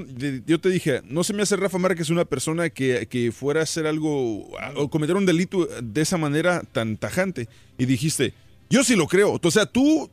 yo 0.46 0.60
te 0.60 0.68
dije, 0.68 1.02
no 1.08 1.24
se 1.24 1.32
me 1.32 1.42
hace 1.42 1.56
Rafa 1.56 1.78
Márquez 1.78 2.10
una 2.10 2.24
persona 2.24 2.70
que, 2.70 3.06
que 3.10 3.32
fuera 3.32 3.60
a 3.60 3.62
hacer 3.64 3.86
algo 3.86 4.48
o 4.76 4.88
cometer 4.90 5.16
un 5.16 5.26
delito 5.26 5.66
de 5.82 6.00
esa 6.00 6.16
manera 6.18 6.62
tan 6.72 6.96
tajante. 6.96 7.48
Y 7.78 7.86
dijiste, 7.86 8.32
yo 8.70 8.84
sí 8.84 8.94
lo 8.96 9.06
creo. 9.06 9.38
O 9.42 9.50
sea, 9.50 9.66
tú, 9.66 10.08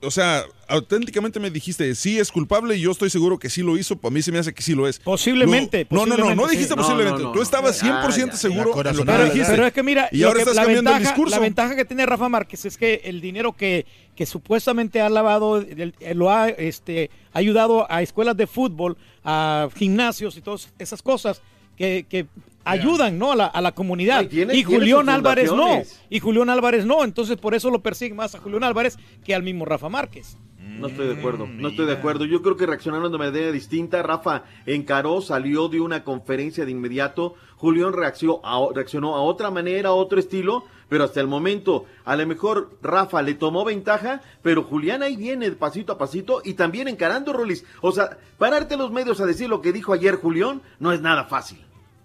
o 0.00 0.10
sea, 0.10 0.44
auténticamente 0.68 1.40
me 1.40 1.50
dijiste, 1.50 1.94
sí 1.94 2.18
es 2.18 2.30
culpable 2.30 2.76
y 2.76 2.80
yo 2.80 2.90
estoy 2.92 3.10
seguro 3.10 3.38
que 3.38 3.48
sí 3.50 3.62
lo 3.62 3.76
hizo. 3.76 3.96
Para 3.98 4.12
mí 4.14 4.22
se 4.22 4.30
me 4.32 4.38
hace 4.38 4.52
que 4.54 4.62
sí 4.62 4.74
lo 4.74 4.86
es. 4.86 4.98
Posiblemente, 5.00 5.86
No, 5.90 6.06
no, 6.06 6.16
no, 6.16 6.34
no, 6.34 6.46
dijiste 6.46 6.74
sí. 6.74 6.74
posiblemente. 6.76 7.22
No, 7.22 7.28
no, 7.28 7.32
Tú 7.32 7.42
estabas 7.42 7.80
Ya, 7.80 8.02
100% 8.02 8.26
ya, 8.32 8.36
seguro 8.36 8.74
ya. 8.82 8.90
en 8.90 8.96
lo 8.96 9.02
que 9.04 9.06
Pero, 9.06 9.18
me 9.18 9.24
dijiste. 9.30 9.50
pero 9.50 9.66
es 9.66 9.72
que 9.72 9.82
mira, 9.82 10.08
y 10.12 10.22
ahora 10.22 10.34
que- 10.36 10.40
estás 10.42 10.56
la, 10.56 10.62
cambiando 10.62 10.90
el 10.90 10.96
ventaja, 10.96 11.14
discurso. 11.14 11.36
la 11.36 11.40
ventaja 11.42 11.76
que 11.76 11.84
tiene 11.84 12.06
Rafa 12.06 12.28
Márquez 12.28 12.64
es 12.66 12.76
que 12.76 13.00
el 13.04 13.20
dinero 13.20 13.52
que, 13.56 13.86
que 14.14 14.26
supuestamente 14.26 15.00
ha 15.00 15.08
lavado 15.08 15.58
el- 15.58 15.94
lo 16.14 16.30
ha 16.30 16.48
este, 16.50 17.10
ayudado 17.32 17.90
a 17.90 18.02
escuelas 18.02 18.36
de 18.36 18.46
fútbol, 18.46 18.96
a 19.24 19.68
gimnasios 19.76 20.36
y 20.36 20.40
todas 20.42 20.68
esas 20.78 21.02
cosas 21.02 21.40
que, 21.76 22.06
que 22.08 22.26
ayudan 22.64 23.18
¿no? 23.18 23.32
a, 23.32 23.36
la, 23.36 23.46
a 23.46 23.60
la 23.62 23.72
comunidad. 23.72 24.22
Y 24.24 24.26
tiene- 24.26 24.54
y 24.54 24.64
tiene 24.64 24.80
Julián 24.80 25.08
Álvarez 25.08 25.50
no. 25.52 25.82
Y 26.10 26.20
Julián 26.20 26.50
Álvarez 26.50 26.84
no. 26.84 27.04
Entonces 27.04 27.36
por 27.38 27.54
eso 27.54 27.70
lo 27.70 27.80
persiguen 27.80 28.16
más 28.16 28.34
a 28.34 28.38
Julián 28.40 28.64
Álvarez 28.64 28.98
que 29.24 29.34
al 29.34 29.42
mismo 29.42 29.64
Rafa 29.64 29.88
Márquez. 29.88 30.36
No 30.78 30.86
estoy 30.88 31.08
de 31.08 31.14
acuerdo, 31.14 31.46
no 31.46 31.68
estoy 31.68 31.86
de 31.86 31.92
acuerdo. 31.92 32.24
Yo 32.24 32.42
creo 32.42 32.56
que 32.56 32.66
reaccionaron 32.66 33.10
de 33.10 33.18
manera 33.18 33.52
distinta. 33.52 34.02
Rafa 34.02 34.44
encaró, 34.66 35.20
salió 35.20 35.68
de 35.68 35.80
una 35.80 36.04
conferencia 36.04 36.64
de 36.64 36.70
inmediato. 36.70 37.34
Julián 37.56 37.92
reaccionó 37.92 38.40
a, 38.44 38.72
reaccionó 38.72 39.16
a 39.16 39.22
otra 39.22 39.50
manera, 39.50 39.90
a 39.90 39.92
otro 39.92 40.20
estilo, 40.20 40.64
pero 40.88 41.04
hasta 41.04 41.20
el 41.20 41.26
momento, 41.26 41.86
a 42.04 42.16
lo 42.16 42.26
mejor 42.26 42.78
Rafa 42.82 43.20
le 43.22 43.34
tomó 43.34 43.64
ventaja, 43.64 44.22
pero 44.42 44.62
Julián 44.62 45.02
ahí 45.02 45.16
viene 45.16 45.50
pasito 45.52 45.92
a 45.92 45.98
pasito 45.98 46.40
y 46.44 46.54
también 46.54 46.88
encarando, 46.88 47.32
Rolis. 47.32 47.64
O 47.80 47.92
sea, 47.92 48.18
pararte 48.38 48.76
los 48.76 48.90
medios 48.90 49.20
a 49.20 49.26
decir 49.26 49.48
lo 49.48 49.60
que 49.60 49.72
dijo 49.72 49.92
ayer 49.92 50.16
Julián 50.16 50.62
no 50.78 50.92
es 50.92 51.00
nada 51.00 51.24
fácil. 51.24 51.64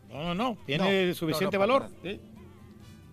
No, 0.10 0.24
no, 0.24 0.36
no, 0.36 0.58
tiene 0.66 1.14
suficiente 1.14 1.58
valor. 1.58 1.88
¿sí? 2.04 2.20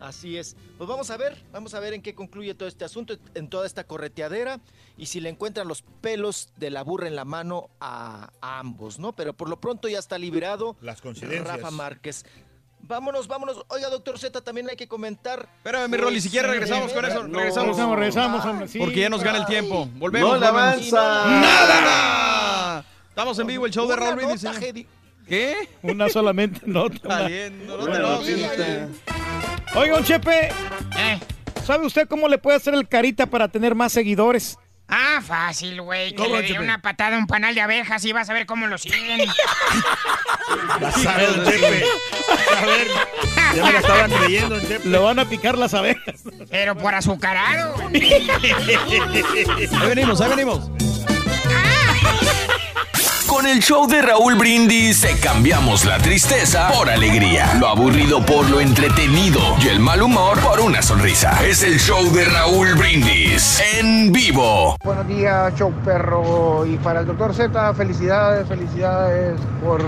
Así 0.00 0.38
es. 0.38 0.56
Pues 0.78 0.88
vamos 0.88 1.10
a 1.10 1.16
ver, 1.18 1.36
vamos 1.52 1.74
a 1.74 1.80
ver 1.80 1.92
en 1.92 2.00
qué 2.00 2.14
concluye 2.14 2.54
todo 2.54 2.68
este 2.68 2.84
asunto, 2.86 3.16
en 3.34 3.48
toda 3.50 3.66
esta 3.66 3.84
correteadera 3.84 4.58
y 4.96 5.06
si 5.06 5.20
le 5.20 5.28
encuentran 5.28 5.68
los 5.68 5.82
pelos 6.00 6.48
de 6.56 6.70
la 6.70 6.82
burra 6.82 7.06
en 7.06 7.16
la 7.16 7.26
mano 7.26 7.68
a, 7.80 8.30
a 8.40 8.58
ambos, 8.58 8.98
¿no? 8.98 9.12
Pero 9.12 9.34
por 9.34 9.48
lo 9.50 9.60
pronto 9.60 9.88
ya 9.88 9.98
está 9.98 10.16
liberado 10.18 10.76
Las 10.80 11.02
coincidencias. 11.02 11.46
Rafa 11.46 11.70
Márquez. 11.70 12.24
Vámonos, 12.82 13.28
vámonos. 13.28 13.62
Oiga, 13.68 13.90
doctor 13.90 14.18
Z, 14.18 14.40
también 14.40 14.68
hay 14.70 14.76
que 14.76 14.88
comentar. 14.88 15.48
Espérame, 15.58 15.90
mi 15.90 15.96
Rolly, 15.98 16.20
si 16.20 16.30
quieres 16.30 16.50
regresamos 16.50 16.92
con 16.92 17.04
eso. 17.04 17.28
No. 17.28 17.38
Regresamos. 17.38 17.76
Regresamos, 17.76 17.98
regresamos, 17.98 18.44
hombre, 18.46 18.68
sí. 18.68 18.78
Porque 18.78 19.00
ya 19.00 19.10
nos 19.10 19.22
gana 19.22 19.38
el 19.38 19.46
tiempo. 19.46 19.86
Volvemos. 19.96 20.40
No 20.40 20.46
volvemos. 20.46 20.92
avanza. 20.94 21.40
¡Nada! 21.40 22.84
Estamos 23.10 23.38
en 23.38 23.46
vivo, 23.46 23.66
el 23.66 23.72
show 23.72 23.86
de 23.86 23.94
Una 23.94 24.02
Raúl 24.06 24.16
Brindis, 24.16 24.42
nota, 24.42 24.58
señor. 24.58 24.76
Heidi. 24.76 24.86
¿Qué? 25.30 25.54
Una 25.82 26.08
solamente 26.10 26.60
nota. 26.66 26.96
Está 26.96 27.26
bien, 27.28 27.66
no, 27.66 27.76
no 27.78 27.84
te 27.84 27.90
Bueno, 27.90 28.08
enojes. 28.22 28.36
sí, 28.36 28.44
Oiga, 29.76 30.02
Chepe, 30.02 30.48
Eh. 30.98 31.20
¿sabe 31.64 31.86
usted 31.86 32.08
cómo 32.08 32.26
le 32.28 32.36
puede 32.38 32.56
hacer 32.56 32.74
el 32.74 32.88
carita 32.88 33.26
para 33.26 33.46
tener 33.48 33.74
más 33.76 33.92
seguidores? 33.92 34.58
Ah, 34.88 35.20
fácil, 35.24 35.80
güey. 35.82 36.10
Que 36.10 36.16
¿Cómo, 36.24 36.34
le 36.40 36.42
dé 36.48 36.58
una 36.58 36.82
patada 36.82 37.14
a 37.14 37.18
un 37.20 37.28
panal 37.28 37.54
de 37.54 37.60
abejas 37.60 38.04
y 38.04 38.12
vas 38.12 38.28
a 38.28 38.32
ver 38.32 38.44
cómo 38.44 38.66
lo 38.66 38.76
siguen. 38.76 39.20
La 40.80 40.90
sabe, 40.90 41.26
don 41.28 41.44
Chepe. 41.44 41.84
A 42.60 42.66
ver, 42.66 42.88
ya 43.54 43.64
me 43.66 43.72
la 43.72 43.78
estaba 43.78 44.08
creyendo, 44.08 44.56
don 44.58 44.66
Chepe. 44.66 44.88
Le 44.88 44.98
van 44.98 45.20
a 45.20 45.24
picar 45.28 45.56
las 45.56 45.74
abejas. 45.74 46.22
Pero 46.50 46.76
por 46.76 46.92
azucarado. 46.92 47.76
Ahí 47.94 49.88
venimos, 49.88 50.20
ahí 50.20 50.30
venimos. 50.30 50.68
Con 53.30 53.46
el 53.46 53.60
show 53.60 53.86
de 53.86 54.02
Raúl 54.02 54.34
Brindis 54.34 55.02
te 55.02 55.16
cambiamos 55.20 55.84
la 55.84 55.98
tristeza 55.98 56.68
por 56.74 56.90
alegría, 56.90 57.54
lo 57.60 57.68
aburrido 57.68 58.20
por 58.26 58.50
lo 58.50 58.60
entretenido 58.60 59.40
y 59.62 59.68
el 59.68 59.78
mal 59.78 60.02
humor 60.02 60.40
por 60.40 60.58
una 60.58 60.82
sonrisa. 60.82 61.38
Es 61.46 61.62
el 61.62 61.78
show 61.78 62.12
de 62.12 62.24
Raúl 62.24 62.74
Brindis 62.74 63.62
en 63.78 64.12
vivo. 64.12 64.74
Buenos 64.82 65.06
días, 65.06 65.54
show 65.54 65.72
perro. 65.84 66.66
Y 66.66 66.76
para 66.78 67.00
el 67.00 67.06
doctor 67.06 67.32
Z, 67.32 67.72
felicidades, 67.74 68.48
felicidades 68.48 69.40
por 69.64 69.80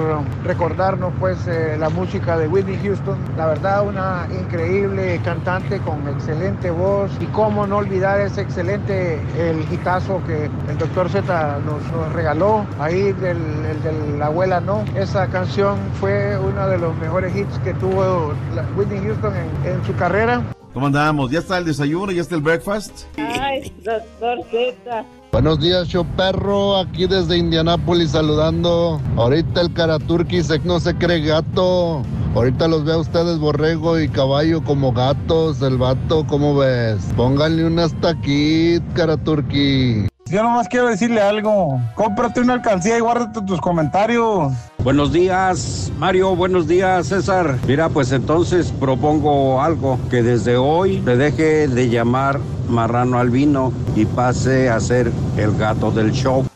recordarnos 0.44 1.12
pues 1.18 1.36
eh, 1.48 1.76
la 1.76 1.88
música 1.88 2.38
de 2.38 2.46
Whitney 2.46 2.78
Houston. 2.84 3.18
La 3.36 3.46
verdad, 3.46 3.84
una 3.84 4.28
increíble 4.30 5.20
cantante 5.24 5.80
con 5.80 6.06
excelente 6.08 6.70
voz. 6.70 7.10
Y 7.18 7.26
cómo 7.26 7.66
no 7.66 7.78
olvidar 7.78 8.20
ese 8.20 8.42
excelente 8.42 9.20
el 9.36 9.66
hitazo 9.72 10.22
que 10.28 10.44
el 10.70 10.78
doctor 10.78 11.10
Z 11.10 11.58
nos, 11.66 11.82
nos 11.90 12.12
regaló 12.12 12.64
ahí 12.78 13.12
del, 13.14 13.31
el 13.36 13.82
de 13.82 14.18
la 14.18 14.26
abuela 14.26 14.60
no. 14.60 14.84
Esa 14.96 15.26
canción 15.28 15.78
fue 16.00 16.38
uno 16.38 16.68
de 16.68 16.78
los 16.78 16.96
mejores 16.98 17.34
hits 17.36 17.58
que 17.64 17.74
tuvo 17.74 18.32
Whitney 18.76 19.00
Houston 19.04 19.32
en, 19.36 19.72
en 19.72 19.84
su 19.84 19.94
carrera. 19.96 20.42
¿Cómo 20.74 20.86
andamos? 20.86 21.30
¿Ya 21.30 21.40
está 21.40 21.58
el 21.58 21.66
desayuno? 21.66 22.12
¿Ya 22.12 22.22
está 22.22 22.34
el 22.34 22.40
breakfast? 22.40 23.04
Ay, 23.18 23.70
doctor 23.84 24.38
Z. 24.50 25.04
Buenos 25.30 25.60
días, 25.60 25.86
show 25.88 26.06
perro, 26.16 26.76
aquí 26.78 27.06
desde 27.06 27.36
Indianápolis 27.36 28.10
saludando. 28.12 28.98
Ahorita 29.16 29.60
el 29.60 29.72
Karaturki 29.72 30.42
se- 30.42 30.58
no 30.60 30.80
se 30.80 30.94
cree 30.94 31.20
gato. 31.20 32.02
Ahorita 32.34 32.68
los 32.68 32.84
ve 32.86 32.92
a 32.94 32.98
ustedes 32.98 33.38
borrego 33.38 33.98
y 34.00 34.08
caballo 34.08 34.62
como 34.64 34.92
gatos. 34.92 35.60
El 35.60 35.76
vato, 35.76 36.26
¿cómo 36.26 36.56
ves? 36.56 37.06
Pónganle 37.16 37.66
un 37.66 37.78
hasta 37.78 38.10
aquí, 38.10 38.78
Karaturki. 38.94 40.06
Yo 40.32 40.42
nomás 40.42 40.66
quiero 40.66 40.88
decirle 40.88 41.20
algo. 41.20 41.78
Cómprate 41.94 42.40
una 42.40 42.54
alcancía 42.54 42.96
y 42.96 43.00
guárdate 43.00 43.42
tus 43.42 43.60
comentarios. 43.60 44.50
Buenos 44.78 45.12
días, 45.12 45.92
Mario. 45.98 46.34
Buenos 46.34 46.66
días, 46.66 47.08
César. 47.08 47.58
Mira, 47.66 47.90
pues 47.90 48.12
entonces 48.12 48.72
propongo 48.80 49.60
algo, 49.60 49.98
que 50.08 50.22
desde 50.22 50.56
hoy 50.56 51.02
se 51.04 51.16
deje 51.18 51.68
de 51.68 51.90
llamar 51.90 52.40
marrano 52.66 53.18
al 53.18 53.28
vino 53.28 53.74
y 53.94 54.06
pase 54.06 54.70
a 54.70 54.80
ser 54.80 55.12
el 55.36 55.54
gato 55.58 55.90
del 55.90 56.12
show. 56.12 56.46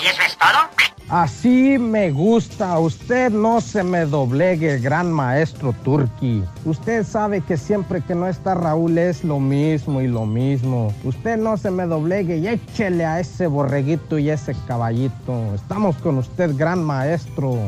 ¿Y 0.00 0.06
eso 0.06 0.22
es 0.24 0.38
todo? 0.38 0.93
Así 1.08 1.78
me 1.78 2.10
gusta. 2.10 2.78
Usted 2.78 3.30
no 3.30 3.60
se 3.60 3.82
me 3.82 4.06
doblegue, 4.06 4.78
gran 4.78 5.12
maestro 5.12 5.74
Turki. 5.84 6.42
Usted 6.64 7.04
sabe 7.04 7.40
que 7.42 7.56
siempre 7.56 8.00
que 8.00 8.14
no 8.14 8.26
está 8.26 8.54
Raúl 8.54 8.96
es 8.96 9.22
lo 9.22 9.38
mismo 9.38 10.00
y 10.00 10.08
lo 10.08 10.24
mismo. 10.24 10.92
Usted 11.04 11.36
no 11.36 11.56
se 11.56 11.70
me 11.70 11.84
doblegue 11.84 12.38
y 12.38 12.48
échele 12.48 13.04
a 13.04 13.20
ese 13.20 13.46
borreguito 13.46 14.18
y 14.18 14.30
ese 14.30 14.56
caballito. 14.66 15.54
Estamos 15.54 15.96
con 15.96 16.18
usted, 16.18 16.56
gran 16.56 16.82
maestro. 16.82 17.58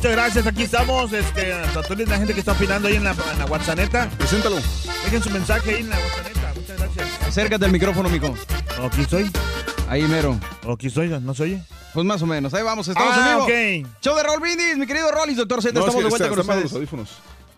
Muchas 0.00 0.12
gracias, 0.12 0.46
aquí 0.46 0.62
estamos. 0.62 1.12
Este, 1.12 1.52
a 1.52 1.70
toda 1.72 1.94
la 2.06 2.16
gente 2.16 2.32
que 2.32 2.40
está 2.40 2.52
opinando 2.52 2.88
ahí 2.88 2.94
en 2.96 3.04
la, 3.04 3.10
en 3.10 3.38
la 3.38 3.44
WhatsApp. 3.44 3.76
Preséntalo. 4.16 4.56
Dejen 5.04 5.22
su 5.22 5.28
mensaje 5.28 5.74
ahí 5.74 5.80
en 5.82 5.90
la 5.90 5.96
WhatsApp. 5.98 6.56
Muchas 6.56 6.78
gracias. 6.78 7.22
Acércate 7.28 7.66
al 7.66 7.70
micrófono, 7.70 8.08
mico. 8.08 8.34
Aquí 8.82 9.02
estoy. 9.02 9.30
Ahí 9.90 10.00
mero. 10.04 10.40
Aquí 10.72 10.86
estoy, 10.86 11.08
¿no 11.08 11.34
se 11.34 11.42
oye? 11.42 11.62
Pues 11.92 12.06
más 12.06 12.22
o 12.22 12.26
menos. 12.26 12.54
Ahí 12.54 12.62
vamos, 12.62 12.88
estamos 12.88 13.12
Ah, 13.14 13.44
en 13.48 13.74
vivo. 13.76 13.84
ok. 13.84 13.92
Show 14.00 14.16
de 14.16 14.22
Raúl 14.22 14.40
Brindis, 14.40 14.78
mi 14.78 14.86
querido 14.86 15.10
Rollis, 15.12 15.36
doctor 15.36 15.60
Z. 15.60 15.74
No, 15.78 15.80
es 15.80 15.88
estamos 15.88 15.96
que 15.96 16.04
de 16.04 16.08
vuelta 16.08 16.24
está, 16.24 16.28
con 16.30 16.40
está 16.40 16.48
bajo 16.54 16.60
los 16.62 16.64
ustedes. 16.64 16.76
audífonos. 16.76 17.10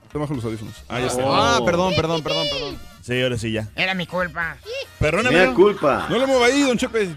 Está 0.08 0.18
bajo 0.18 0.34
los 0.34 0.44
audífonos. 0.44 0.74
Ah, 0.88 0.98
ya 0.98 1.06
está. 1.06 1.22
Ah, 1.24 1.60
perdón, 1.64 1.94
perdón, 1.94 2.22
perdón, 2.24 2.46
perdón. 2.50 2.78
Sí, 3.02 3.22
ahora 3.22 3.38
sí 3.38 3.52
ya. 3.52 3.68
Era 3.76 3.94
mi 3.94 4.08
culpa. 4.08 4.56
Perdóname. 4.98 5.36
Mea 5.46 5.54
culpa. 5.54 6.06
No 6.10 6.18
lo 6.18 6.26
mueva 6.26 6.46
ahí, 6.46 6.62
don 6.62 6.76
Chepe. 6.76 7.14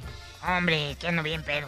Hombre, 0.48 0.96
que 1.00 1.08
ando 1.08 1.24
bien 1.24 1.42
pedo. 1.42 1.68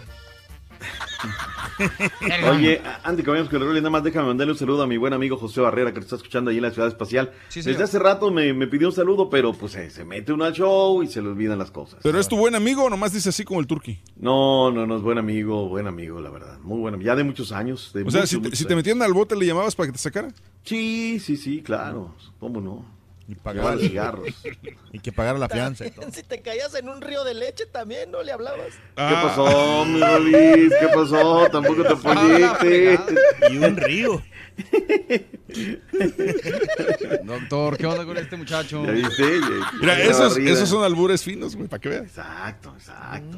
Oye, 2.51 2.81
antes 3.03 3.23
que 3.23 3.29
vayamos 3.31 3.49
con 3.49 3.61
el 3.61 3.67
rol, 3.67 3.75
nada 3.75 3.89
más 3.89 4.03
déjame 4.03 4.27
mandarle 4.27 4.53
un 4.53 4.59
saludo 4.59 4.83
a 4.83 4.87
mi 4.87 4.97
buen 4.97 5.13
amigo 5.13 5.37
José 5.37 5.61
Barrera 5.61 5.91
que 5.91 5.97
nos 5.97 6.05
está 6.05 6.15
escuchando 6.15 6.49
ahí 6.49 6.57
en 6.57 6.63
la 6.63 6.71
Ciudad 6.71 6.87
Espacial. 6.87 7.31
Sí. 7.49 7.61
Desde 7.61 7.83
hace 7.83 7.99
rato 7.99 8.31
me, 8.31 8.53
me 8.53 8.67
pidió 8.67 8.87
un 8.87 8.93
saludo, 8.93 9.29
pero 9.29 9.53
pues 9.53 9.75
eh, 9.75 9.89
se 9.89 10.03
mete 10.03 10.33
uno 10.33 10.45
al 10.45 10.53
show 10.53 11.03
y 11.03 11.07
se 11.07 11.21
le 11.21 11.29
olvidan 11.29 11.59
las 11.59 11.71
cosas. 11.71 11.99
¿Pero 12.03 12.19
es 12.19 12.27
tu 12.27 12.37
buen 12.37 12.55
amigo 12.55 12.83
o 12.83 12.89
nomás 12.89 13.13
dice 13.13 13.29
así 13.29 13.43
como 13.43 13.59
el 13.59 13.67
Turki? 13.67 13.99
No, 14.15 14.71
no, 14.71 14.87
no 14.87 14.97
es 14.97 15.01
buen 15.01 15.17
amigo, 15.17 15.67
buen 15.67 15.87
amigo, 15.87 16.19
la 16.19 16.29
verdad. 16.29 16.59
Muy 16.61 16.79
bueno, 16.79 16.99
ya 16.99 17.15
de 17.15 17.23
muchos 17.23 17.51
años. 17.51 17.91
De 17.93 18.03
O 18.03 18.11
sea, 18.11 18.21
muchos, 18.21 18.29
si 18.29 18.39
te, 18.39 18.55
si 18.55 18.65
te 18.65 18.75
metían 18.75 19.01
al 19.01 19.13
bote, 19.13 19.35
¿le 19.35 19.45
llamabas 19.45 19.75
para 19.75 19.87
que 19.87 19.93
te 19.93 19.99
sacara? 19.99 20.29
Sí, 20.63 21.19
sí, 21.19 21.37
sí, 21.37 21.61
claro. 21.61 22.15
¿Cómo 22.39 22.59
no? 22.59 22.96
Y 23.29 23.35
pagar 23.35 23.77
cigarros. 23.79 24.27
Y 24.93 24.99
que 24.99 25.11
pagara 25.11 25.37
la 25.37 25.49
fianza 25.49 25.85
y 25.85 25.91
todo. 25.91 26.09
Si 26.13 26.23
te 26.23 26.41
caías 26.41 26.73
en 26.75 26.87
un 26.89 27.01
río 27.01 27.23
de 27.25 27.33
leche 27.33 27.65
también, 27.65 28.09
¿no 28.09 28.23
le 28.23 28.31
hablabas? 28.31 28.67
¿Qué 28.95 29.13
pasó, 29.21 29.85
mi 29.85 29.99
Rolis? 30.01 30.73
¿Qué 30.79 30.87
pasó? 30.93 31.47
Tampoco 31.51 31.83
te 31.83 31.95
proyectes. 32.01 32.99
Y 33.51 33.57
un 33.57 33.75
río. 33.77 34.23
Doctor, 37.23 37.77
¿qué 37.77 37.85
onda 37.85 38.05
con 38.05 38.17
este 38.17 38.37
muchacho? 38.37 38.83
¿Ya 38.85 38.91
viste? 38.91 39.39
Ya- 39.41 39.71
Mira, 39.79 40.01
esos, 40.01 40.37
esos 40.37 40.69
son 40.69 40.83
albures 40.83 41.23
finos, 41.23 41.55
güey, 41.55 41.67
para 41.67 41.79
que 41.81 41.89
veas. 41.89 42.03
Exacto, 42.03 42.73
exacto. 42.77 43.37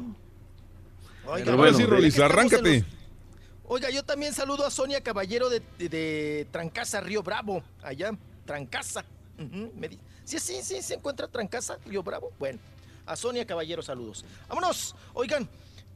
Oiga, 1.25 1.45
Pero 1.45 1.57
bueno, 1.57 1.73
bueno, 1.77 1.89
Rolis, 1.91 2.19
arráncate. 2.19 2.79
los- 2.79 2.85
Oiga, 3.71 3.89
yo 3.91 4.03
también 4.03 4.33
saludo 4.33 4.65
a 4.65 4.71
Sonia 4.71 5.01
Caballero 5.01 5.49
de, 5.49 5.61
de- 5.77 5.89
de 5.89 6.47
Trancasa, 6.51 7.01
Río 7.01 7.21
Bravo, 7.21 7.63
allá, 7.83 8.11
Trancasa. 8.45 9.05
Ujú, 9.39 9.71
me 9.75 9.87
di- 9.89 9.99
Sí, 10.25 10.39
sí, 10.39 10.59
sí, 10.61 10.81
se 10.81 10.95
encuentra 10.95 11.27
Trancasa, 11.27 11.77
Río 11.85 12.03
Bravo. 12.03 12.31
Bueno, 12.37 12.59
a 13.05 13.15
Sonia 13.15 13.45
Caballero 13.45 13.81
saludos. 13.81 14.23
Vámonos, 14.47 14.95
oigan, 15.13 15.47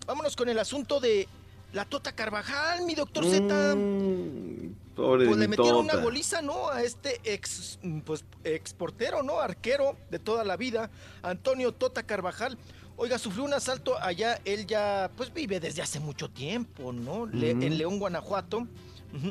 vámonos 0.07 0.35
con 0.35 0.49
el 0.49 0.57
asunto 0.59 0.99
de 0.99 1.27
la 1.73 1.85
Tota 1.85 2.11
Carvajal, 2.13 2.85
mi 2.85 2.95
doctor 2.95 3.25
Z. 3.25 3.75
Mm, 3.75 4.73
pobre 4.95 5.25
Pues 5.27 5.37
le 5.37 5.47
metieron 5.47 5.85
tota. 5.85 5.95
una 5.97 6.03
goliza, 6.03 6.41
¿no? 6.41 6.69
A 6.69 6.83
este 6.83 7.19
ex, 7.23 7.79
pues, 8.05 8.23
exportero, 8.43 9.23
¿no? 9.23 9.39
Arquero 9.39 9.97
de 10.09 10.19
toda 10.19 10.43
la 10.43 10.55
vida, 10.57 10.89
Antonio 11.21 11.71
Tota 11.73 12.03
Carvajal. 12.03 12.57
Oiga, 12.95 13.17
sufrió 13.17 13.43
un 13.43 13.53
asalto 13.55 13.97
allá, 13.99 14.39
él 14.45 14.67
ya, 14.67 15.09
pues 15.17 15.33
vive 15.33 15.59
desde 15.59 15.81
hace 15.81 15.99
mucho 15.99 16.29
tiempo, 16.29 16.93
¿no? 16.93 17.25
Le-. 17.25 17.51
En 17.51 17.77
León, 17.77 17.99
Guanajuato. 17.99 18.67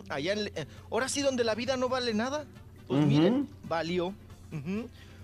Allá, 0.08 0.32
en 0.34 0.46
eh, 0.54 0.66
ahora 0.90 1.08
sí, 1.08 1.22
donde 1.22 1.42
la 1.44 1.54
vida 1.56 1.76
no 1.76 1.88
vale 1.88 2.12
nada. 2.14 2.44
Pues 2.92 3.06
miren, 3.06 3.48
valió. 3.68 4.14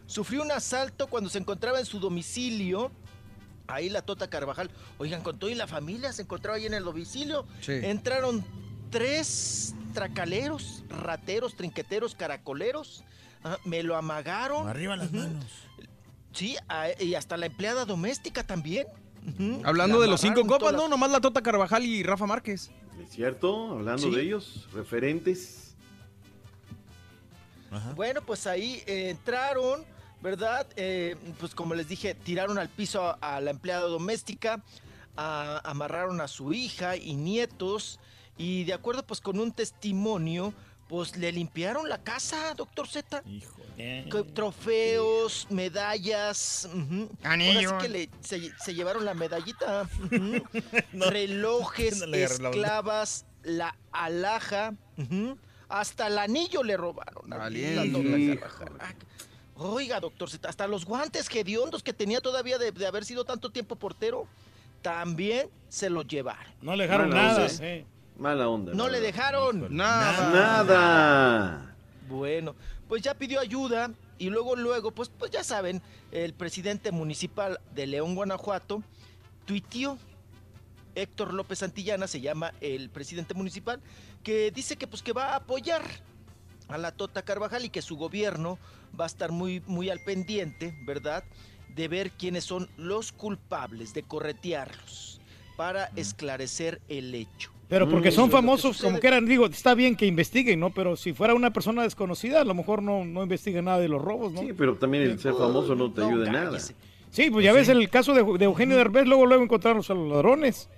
Sufrió 0.07 0.43
un 0.43 0.51
asalto 0.53 1.07
cuando 1.07 1.29
se 1.29 1.39
encontraba 1.39 1.79
en 1.79 1.87
su 1.87 2.01
domicilio. 2.01 2.91
Ahí 3.67 3.91
la 3.91 4.01
Tota 4.01 4.29
Carvajal. 4.31 4.71
Oigan, 4.97 5.23
con 5.23 5.39
todo 5.39 5.51
y 5.51 5.55
la 5.55 5.67
familia 5.67 6.13
se 6.13 6.23
encontraba 6.23 6.57
ahí 6.57 6.65
en 6.67 6.73
el 6.75 6.85
domicilio. 6.85 7.45
Sí. 7.61 7.73
Entraron 7.73 8.43
tres, 8.91 9.75
tracaleros, 9.93 10.83
rateros, 10.89 11.55
trinqueteros, 11.55 12.15
caracoleros. 12.15 13.05
Ah, 13.45 13.59
me 13.67 13.83
lo 13.83 13.97
amagaron. 13.97 14.67
Arriba 14.67 14.97
las 14.97 15.13
manos. 15.13 15.45
Sí, 16.33 16.57
a- 16.69 16.89
y 17.03 17.15
hasta 17.15 17.37
la 17.37 17.47
empleada 17.47 17.85
doméstica 17.85 18.43
también. 18.45 18.87
Hablando 19.65 19.99
La 19.99 20.05
de 20.05 20.11
los 20.11 20.21
cinco 20.23 20.47
copas, 20.47 20.73
no, 20.73 20.89
nomás 20.89 21.11
la 21.11 21.21
Tota 21.21 21.43
Carvajal 21.43 21.85
y 21.85 22.03
Rafa 22.03 22.25
Márquez. 22.25 22.71
¿Es 23.03 23.11
cierto? 23.11 23.73
Hablando 23.73 24.09
Sí. 24.09 24.15
de 24.15 24.23
ellos, 24.23 24.67
referentes. 24.73 25.68
Bueno, 27.95 28.23
pues 28.23 28.47
ahí 28.47 28.83
eh, 28.87 29.11
entraron, 29.11 29.85
¿verdad? 30.23 30.67
Eh, 30.77 31.17
pues 31.39 31.55
como 31.55 31.75
les 31.75 31.89
dije, 31.89 32.15
tiraron 32.15 32.59
al 32.59 32.69
piso 32.69 33.03
a, 33.03 33.37
a 33.37 33.41
la 33.41 33.51
empleada 33.51 33.83
doméstica, 33.87 34.63
a- 35.17 35.61
amarraron 35.69 36.21
a 36.21 36.29
su 36.29 36.53
hija 36.53 36.97
y 36.97 37.15
nietos, 37.17 37.99
y 38.37 38.65
de 38.65 38.73
acuerdo 38.75 39.05
pues 39.07 39.21
con 39.21 39.39
un 39.41 39.53
testimonio, 39.53 40.55
pues 40.89 41.17
le 41.17 41.31
limpiaron 41.33 41.89
la 41.89 41.99
casa, 41.99 42.55
doctor 42.55 42.89
Z. 42.89 43.23
Co- 44.11 44.25
Trofeos, 44.25 45.47
medallas, 45.51 46.69
ujú. 46.73 47.11
Ahora 47.23 47.37
sí 47.43 47.51
Anillos. 47.51 47.73
que 47.83 47.89
le- 47.89 48.11
se, 48.21 48.51
se 48.59 48.75
llevaron 48.75 49.05
la 49.05 49.13
medallita, 49.15 49.87
relojes, 50.93 51.99
no 52.07 52.17
esclavas, 52.57 53.27
la 53.43 53.77
alhaja, 53.93 54.75
ujú. 54.97 55.39
Hasta 55.69 56.07
el 56.07 56.19
anillo 56.19 56.63
le 56.63 56.77
robaron. 56.77 57.29
Valiente. 57.29 58.41
Ah, 58.81 58.93
Oiga, 59.57 59.99
doctor 60.01 60.29
hasta 60.47 60.67
los 60.69 60.85
guantes 60.85 61.29
hediondos 61.35 61.83
que 61.83 61.93
tenía 61.93 62.21
todavía 62.21 62.59
de, 62.59 62.71
de 62.71 62.87
haber 62.87 63.05
sido 63.05 63.25
tanto 63.25 63.51
tiempo 63.51 63.75
portero, 63.77 64.27
también 64.83 65.49
se 65.69 65.91
los 65.91 66.07
llevaron. 66.07 66.53
No 66.63 66.77
le 66.77 66.85
dejaron 66.85 67.09
Mala 67.11 67.23
nada. 67.23 67.47
onda, 67.47 67.67
eh. 67.67 67.87
Mala 68.17 68.49
onda. 68.49 68.73
No 68.75 68.89
le 68.89 69.01
dejaron 69.01 69.75
Nada. 69.75 70.31
Nada. 70.33 71.77
Bueno, 72.09 72.55
pues 72.89 73.03
ya 73.03 73.15
pidió 73.15 73.41
ayuda 73.41 73.91
y 74.19 74.31
luego, 74.31 74.57
luego, 74.57 74.91
pues, 74.93 75.09
pues 75.09 75.31
ya 75.31 75.45
saben, 75.45 75.83
el 76.13 76.35
presidente 76.35 76.91
municipal 76.91 77.61
de 77.75 77.87
León, 77.87 78.15
Guanajuato, 78.15 78.83
tuiteó, 79.45 79.99
Héctor 80.95 81.35
López 81.35 81.61
Santillana 81.61 82.07
se 82.09 82.21
llama 82.21 82.53
el 82.61 82.91
presidente 82.91 83.35
municipal, 83.35 83.81
que 84.29 84.51
dice 84.51 84.77
que 84.77 84.87
pues 84.87 85.03
que 85.03 85.15
va 85.15 85.33
a 85.33 85.37
apoyar 85.37 85.81
a 86.69 86.77
la 86.77 86.93
Tota 86.93 87.23
Carvajal 87.23 87.65
y 87.65 87.71
que 87.71 87.81
su 87.81 87.97
gobierno 87.97 88.59
va 88.99 89.05
a 89.05 89.07
estar 89.07 89.33
muy, 89.33 89.63
muy 89.67 89.89
al 89.89 90.01
pendiente, 90.01 90.75
¿verdad? 90.85 91.25
De 91.75 91.89
ver 91.89 92.11
quiénes 92.11 92.45
son 92.45 92.69
los 92.77 93.11
culpables, 93.11 93.95
de 93.95 94.03
corretearlos, 94.03 95.19
para 95.57 95.87
esclarecer 95.97 96.83
el 96.89 97.15
hecho. 97.15 97.51
Pero 97.69 97.89
porque 97.89 98.11
Mm. 98.11 98.13
son 98.13 98.25
lo 98.25 98.29
que 98.29 98.33
famosos, 98.33 98.77
como 98.77 98.91
sucede. 98.91 99.01
que 99.01 99.07
eran, 99.07 99.25
digo, 99.25 99.47
está 99.47 99.73
bien 99.73 99.97
que 99.97 100.05
investiguen, 100.05 100.61
¿no? 100.61 100.75
Pero 100.75 100.97
si 100.97 101.15
fuera 101.15 101.33
una 101.33 101.51
persona 101.51 101.83
desconocida, 101.85 102.43
a 102.43 102.45
lo 102.45 102.53
mejor 102.53 102.83
no, 102.83 103.07
no 103.07 103.23
investiga 103.23 103.63
nada 103.63 103.79
de 103.79 103.89
los 103.89 104.03
robos, 104.03 104.33
¿no? 104.35 104.43
Sí, 104.43 104.53
pero 104.53 104.77
también 104.77 105.05
el 105.05 105.19
ser 105.19 105.33
famoso 105.33 105.75
no 105.75 105.91
te 105.91 106.05
ayuda 106.05 106.27
en 106.27 106.33
nada. 106.33 106.59
Sí, 107.11 107.31
pues 107.31 107.47
ya 107.47 107.55
ves 107.55 107.71
el 107.71 107.89
caso 107.89 108.13
de, 108.13 108.23
de 108.37 108.45
Eugenio 108.45 108.77
Derbez, 108.77 109.07
luego 109.07 109.25
luego 109.25 109.43
encontraron 109.43 109.83
a 109.89 109.95
los 109.95 110.09
ladrones. 110.11 110.69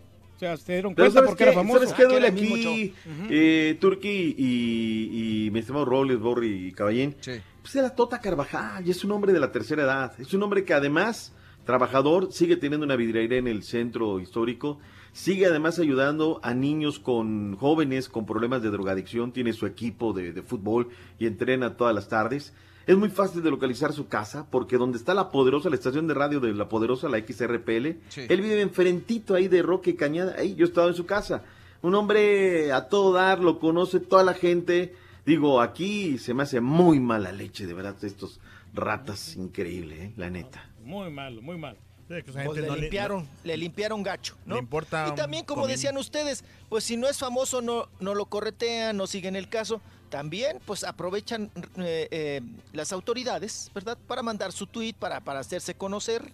O 0.40 0.42
sea, 0.42 0.56
se 0.56 0.72
dieron 0.72 0.94
cuenta 0.94 1.12
¿sabes 1.12 1.28
porque 1.28 1.44
qué? 1.44 1.50
era 1.50 1.58
famoso. 1.58 1.80
¿Sabes 1.80 1.92
Ah, 1.92 1.96
qué 1.98 2.04
duele 2.06 2.28
aquí? 2.28 2.94
Eh, 3.28 3.76
Turki 3.78 4.34
y, 4.38 5.44
y 5.46 5.50
mi 5.50 5.58
estimado 5.58 5.84
Robles, 5.84 6.18
Borri 6.18 6.68
y 6.68 6.72
Caballín. 6.72 7.14
Pues 7.60 7.76
era 7.76 7.94
Tota 7.94 8.22
Carvajal, 8.22 8.86
y 8.86 8.90
es 8.90 9.04
un 9.04 9.10
hombre 9.10 9.34
de 9.34 9.38
la 9.38 9.52
tercera 9.52 9.82
edad. 9.82 10.14
Es 10.18 10.32
un 10.32 10.42
hombre 10.42 10.64
que 10.64 10.72
además, 10.72 11.34
trabajador, 11.66 12.32
sigue 12.32 12.56
teniendo 12.56 12.86
una 12.86 12.96
vidrería 12.96 13.36
en 13.36 13.48
el 13.48 13.62
centro 13.64 14.18
histórico. 14.18 14.78
Sigue 15.12 15.44
además 15.44 15.78
ayudando 15.78 16.40
a 16.42 16.54
niños 16.54 16.98
con 17.00 17.56
jóvenes 17.56 18.08
con 18.08 18.24
problemas 18.24 18.62
de 18.62 18.70
drogadicción. 18.70 19.32
Tiene 19.32 19.52
su 19.52 19.66
equipo 19.66 20.14
de, 20.14 20.32
de 20.32 20.42
fútbol 20.42 20.88
y 21.18 21.26
entrena 21.26 21.76
todas 21.76 21.94
las 21.94 22.08
tardes. 22.08 22.54
Es 22.90 22.96
muy 22.96 23.08
fácil 23.08 23.40
de 23.44 23.50
localizar 23.50 23.92
su 23.92 24.08
casa 24.08 24.46
porque 24.50 24.76
donde 24.76 24.98
está 24.98 25.14
la 25.14 25.30
poderosa, 25.30 25.68
la 25.70 25.76
estación 25.76 26.08
de 26.08 26.14
radio 26.14 26.40
de 26.40 26.52
la 26.52 26.68
poderosa, 26.68 27.08
la 27.08 27.18
XRPL, 27.18 28.00
Sí. 28.08 28.22
él 28.28 28.40
vive 28.40 28.60
enfrentito 28.62 29.36
ahí 29.36 29.46
de 29.46 29.62
Roque 29.62 29.94
Cañada. 29.94 30.34
Ahí 30.36 30.56
yo 30.56 30.64
he 30.64 30.68
estado 30.68 30.88
en 30.88 30.94
su 30.94 31.06
casa. 31.06 31.44
Un 31.82 31.94
hombre 31.94 32.72
a 32.72 32.88
todo 32.88 33.12
dar, 33.12 33.38
lo 33.38 33.60
conoce 33.60 34.00
toda 34.00 34.24
la 34.24 34.34
gente. 34.34 34.92
Digo, 35.24 35.60
aquí 35.60 36.18
se 36.18 36.34
me 36.34 36.42
hace 36.42 36.60
muy 36.60 36.98
mala 36.98 37.30
leche, 37.30 37.64
de 37.64 37.74
verdad, 37.74 37.94
estos 38.02 38.40
ratas 38.74 39.36
increíble, 39.36 40.06
¿eh? 40.06 40.12
la 40.16 40.28
neta. 40.28 40.68
Muy 40.82 41.12
malo, 41.12 41.40
muy 41.42 41.58
malo. 41.58 41.78
Pues 42.08 42.60
le 42.60 42.68
limpiaron, 42.76 43.28
le 43.44 43.56
limpiaron 43.56 44.02
gacho, 44.02 44.36
¿no? 44.44 44.56
le 44.56 44.62
importa 44.62 45.06
y 45.12 45.14
también, 45.14 45.44
como 45.44 45.68
decían 45.68 45.96
ustedes, 45.96 46.42
pues 46.68 46.82
si 46.82 46.96
no 46.96 47.08
es 47.08 47.18
famoso, 47.18 47.62
no, 47.62 47.86
no 48.00 48.16
lo 48.16 48.26
corretean, 48.26 48.96
no 48.96 49.06
siguen 49.06 49.36
el 49.36 49.48
caso. 49.48 49.80
También, 50.10 50.58
pues 50.66 50.82
aprovechan 50.82 51.50
eh, 51.76 52.08
eh, 52.10 52.40
las 52.72 52.92
autoridades, 52.92 53.70
¿verdad? 53.72 53.96
Para 54.08 54.22
mandar 54.22 54.50
su 54.50 54.66
tuit, 54.66 54.96
para, 54.96 55.20
para 55.20 55.38
hacerse 55.38 55.74
conocer. 55.74 56.32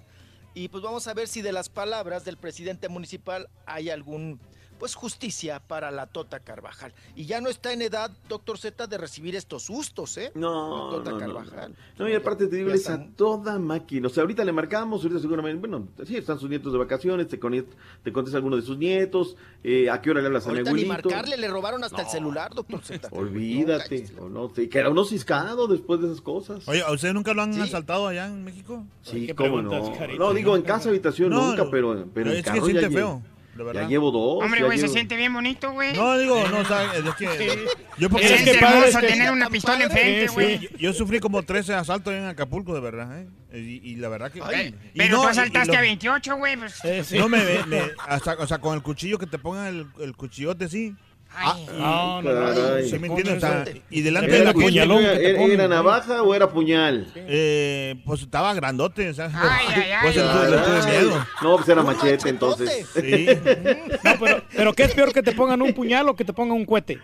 Y 0.55 0.68
pues 0.68 0.82
vamos 0.82 1.06
a 1.06 1.12
ver 1.12 1.28
si 1.28 1.42
de 1.42 1.52
las 1.52 1.68
palabras 1.68 2.24
del 2.24 2.38
presidente 2.38 2.88
municipal 2.88 3.50
hay 3.66 3.90
algún, 3.90 4.40
pues 4.76 4.94
justicia 4.94 5.60
para 5.60 5.90
la 5.90 6.06
Tota 6.06 6.40
Carvajal. 6.40 6.92
Y 7.14 7.24
ya 7.26 7.40
no 7.40 7.48
está 7.48 7.72
en 7.72 7.82
edad, 7.82 8.10
doctor 8.28 8.58
Z, 8.58 8.86
de 8.86 8.98
recibir 8.98 9.34
estos 9.36 9.64
sustos, 9.64 10.16
¿eh? 10.18 10.30
No, 10.34 10.90
La 10.92 10.98
Tota 10.98 11.10
no, 11.10 11.18
no, 11.18 11.18
Carvajal. 11.34 11.74
No, 11.98 12.08
y 12.08 12.14
aparte 12.14 12.46
te 12.46 12.56
digo, 12.56 12.70
es 12.70 12.88
a 12.88 13.05
toda 13.16 13.58
máquina. 13.58 14.06
O 14.06 14.10
sea, 14.10 14.22
ahorita 14.22 14.44
le 14.44 14.52
marcamos, 14.52 15.02
ahorita 15.02 15.20
seguramente, 15.20 15.58
bueno, 15.60 15.88
sí, 16.06 16.16
están 16.16 16.38
sus 16.38 16.48
nietos 16.50 16.72
de 16.72 16.78
vacaciones, 16.78 17.28
te, 17.28 17.38
con- 17.38 17.66
te 18.02 18.12
contesta 18.12 18.36
alguno 18.38 18.56
de 18.56 18.62
sus 18.62 18.76
nietos, 18.78 19.36
eh, 19.64 19.88
a 19.90 20.00
qué 20.00 20.10
hora 20.10 20.20
le 20.20 20.26
hablas 20.28 20.46
a 20.46 20.50
mi 20.52 20.58
Ahorita 20.58 20.72
ni 20.72 20.84
marcarle, 20.84 21.36
le 21.36 21.48
robaron 21.48 21.82
hasta 21.84 22.02
el 22.02 22.08
celular, 22.08 22.55
doctor 22.55 22.82
Z. 22.82 23.08
Olvídate, 23.12 24.06
o 24.20 24.28
no, 24.28 24.50
sí, 24.55 24.68
que 24.68 24.78
era 24.78 24.90
uno 24.90 25.05
ciscado 25.05 25.66
después 25.66 26.00
de 26.00 26.06
esas 26.08 26.20
cosas. 26.20 26.66
Oye, 26.68 26.82
¿a 26.82 26.92
ustedes 26.92 27.14
nunca 27.14 27.32
lo 27.34 27.42
han 27.42 27.60
asaltado 27.60 28.06
allá 28.08 28.26
en 28.26 28.44
México? 28.44 28.84
Sí, 29.02 29.32
cómo 29.34 29.62
no. 29.62 29.92
No, 30.18 30.34
digo, 30.34 30.56
en 30.56 30.62
casa, 30.62 30.88
habitación, 30.88 31.30
No, 31.30 31.48
nunca, 31.50 31.64
no, 31.64 31.70
pero, 31.70 32.06
pero 32.12 32.30
en 32.30 32.36
es 32.38 32.44
que 32.44 32.50
carro 32.50 32.64
siente 32.64 32.82
ya, 32.82 32.90
feo, 32.90 33.22
de 33.65 33.73
ya 33.73 33.73
verdad. 33.73 33.89
llevo 33.89 34.10
dos. 34.10 34.44
Hombre, 34.44 34.62
güey, 34.65 34.78
se 34.78 34.89
siente 34.89 35.17
bien 35.17 35.33
bonito, 35.33 35.73
güey. 35.73 35.94
No, 35.94 36.17
digo, 36.18 36.47
no, 36.49 36.59
o 36.59 36.65
sea, 36.65 36.93
es 36.94 37.15
que 37.15 37.67
yo 37.99 38.10
porque 38.10 38.26
Es 38.26 38.47
hermoso 38.47 39.01
tener 39.01 39.31
una 39.31 39.49
pistola 39.49 39.85
enfrente, 39.85 40.28
güey. 40.33 40.59
Yo, 40.59 40.68
yo 40.78 40.93
sufrí 40.93 41.20
como 41.20 41.43
13 41.43 41.75
asaltos 41.75 42.12
en 42.15 42.25
Acapulco, 42.25 42.75
de 42.75 42.81
verdad, 42.81 43.20
¿eh? 43.20 43.26
Y, 43.52 43.93
y 43.93 43.97
la 43.97 44.09
verdad 44.09 44.31
que... 44.31 44.41
Ay, 44.43 44.75
y 44.93 44.99
pero 44.99 45.17
no, 45.17 45.23
tú 45.23 45.28
asaltaste 45.28 45.73
lo- 45.73 45.78
a 45.78 45.81
28, 45.81 46.36
güey. 46.36 46.57
Pues. 46.57 47.12
No, 47.12 47.28
me, 47.28 47.39
me- 47.43 47.65
me- 47.67 47.91
hasta, 48.07 48.35
o 48.35 48.47
sea, 48.47 48.59
con 48.59 48.75
el 48.75 48.83
cuchillo 48.83 49.18
que 49.18 49.26
te 49.26 49.39
pongan 49.39 49.67
el, 49.67 49.86
el 50.01 50.15
cuchillote, 50.17 50.68
sí. 50.68 50.94
Ah, 51.39 51.56
y- 51.60 51.66
No, 51.78 52.23
no, 52.23 52.32
no. 52.32 52.55
Caray. 52.55 52.89
¿Sí 52.89 52.98
me 52.98 53.40
sea, 53.40 53.65
y 53.90 54.00
delante 54.00 54.31
¿Era 54.31 54.39
de 54.39 54.44
la 54.47 54.52
puñalón 54.55 55.02
¿Era- 55.05 55.42
era 55.42 55.68
navaja 55.68 56.23
o 56.23 56.34
era 56.34 56.48
puñal? 56.48 57.06
Eh, 57.15 57.97
pues 58.06 58.23
estaba 58.23 58.55
grandote, 58.55 59.10
o 59.10 59.15
sea, 59.15 59.26
Ay, 59.34 59.66
ay, 59.68 59.90
ay. 59.90 59.98
pues 60.02 60.16
le 60.16 60.23
tuve 60.58 60.90
miedo. 60.90 61.26
No, 61.42 61.56
pues 61.56 61.68
era 61.68 61.82
machete 61.82 62.28
entonces. 62.31 62.86
Sí. 62.94 63.26
No, 64.05 64.12
pero, 64.20 64.42
pero 64.55 64.73
¿qué 64.73 64.84
es 64.84 64.94
peor 64.94 65.12
que 65.12 65.23
te 65.23 65.32
pongan 65.32 65.60
un 65.62 65.73
puñal 65.73 66.08
o 66.08 66.16
que 66.16 66.24
te 66.24 66.32
pongan 66.32 66.56
un 66.56 66.65
cohete? 66.65 66.98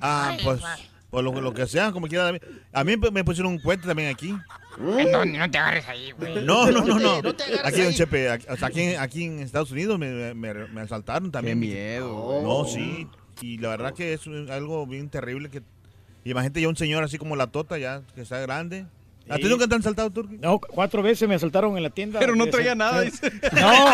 Ah, 0.00 0.36
pues, 0.42 0.60
pues 1.10 1.24
lo, 1.24 1.40
lo 1.40 1.52
que 1.54 1.66
sea, 1.66 1.92
como 1.92 2.06
quiera. 2.08 2.32
A 2.72 2.84
mí 2.84 2.96
me 2.96 3.24
pusieron 3.24 3.52
un 3.52 3.60
puente 3.60 3.86
también 3.86 4.08
aquí. 4.10 4.34
No, 4.78 5.24
no 5.24 5.50
te 5.50 5.58
agarres 5.58 5.88
ahí, 5.88 6.12
güey. 6.12 6.44
No, 6.44 6.70
no, 6.70 6.82
no, 6.84 6.98
no. 6.98 7.20
No 7.20 7.34
te 7.34 7.42
agarres 7.44 7.64
Aquí 7.64 7.80
en. 7.80 7.94
Chepe, 7.94 8.30
aquí, 8.30 8.46
o 8.48 8.56
sea, 8.56 8.68
aquí, 9.02 9.24
en- 9.24 9.40
Estados 9.40 9.72
Unidos 9.72 9.98
me, 9.98 10.34
me, 10.34 10.54
me 10.54 10.80
asaltaron 10.82 11.30
también. 11.32 11.60
Qué 11.60 11.66
miedo, 11.66 12.40
No, 12.42 12.64
sí. 12.64 13.06
Y 13.40 13.58
la 13.58 13.68
verdad 13.68 13.94
que 13.94 14.12
es 14.12 14.26
algo 14.50 14.86
bien 14.86 15.08
terrible 15.08 15.50
que... 15.50 15.62
Imagínate 16.24 16.60
ya 16.60 16.68
un 16.68 16.76
señor 16.76 17.04
así 17.04 17.16
como 17.16 17.36
la 17.36 17.46
Tota, 17.46 17.78
ya 17.78 18.02
que 18.14 18.22
está 18.22 18.38
grande. 18.40 18.86
¿A 19.30 19.36
ti 19.36 19.42
Sí. 19.42 19.48
nunca 19.48 19.66
te 19.66 19.74
han 19.74 19.82
saltado, 19.82 20.10
Turki? 20.10 20.36
No, 20.40 20.58
cuatro 20.58 21.02
veces 21.02 21.28
me 21.28 21.34
asaltaron 21.34 21.76
en 21.76 21.82
la 21.82 21.90
tienda. 21.90 22.18
Pero 22.20 22.34
no 22.34 22.46
traía 22.46 22.74
nada, 22.74 23.00
dice. 23.02 23.30
No. 23.52 23.84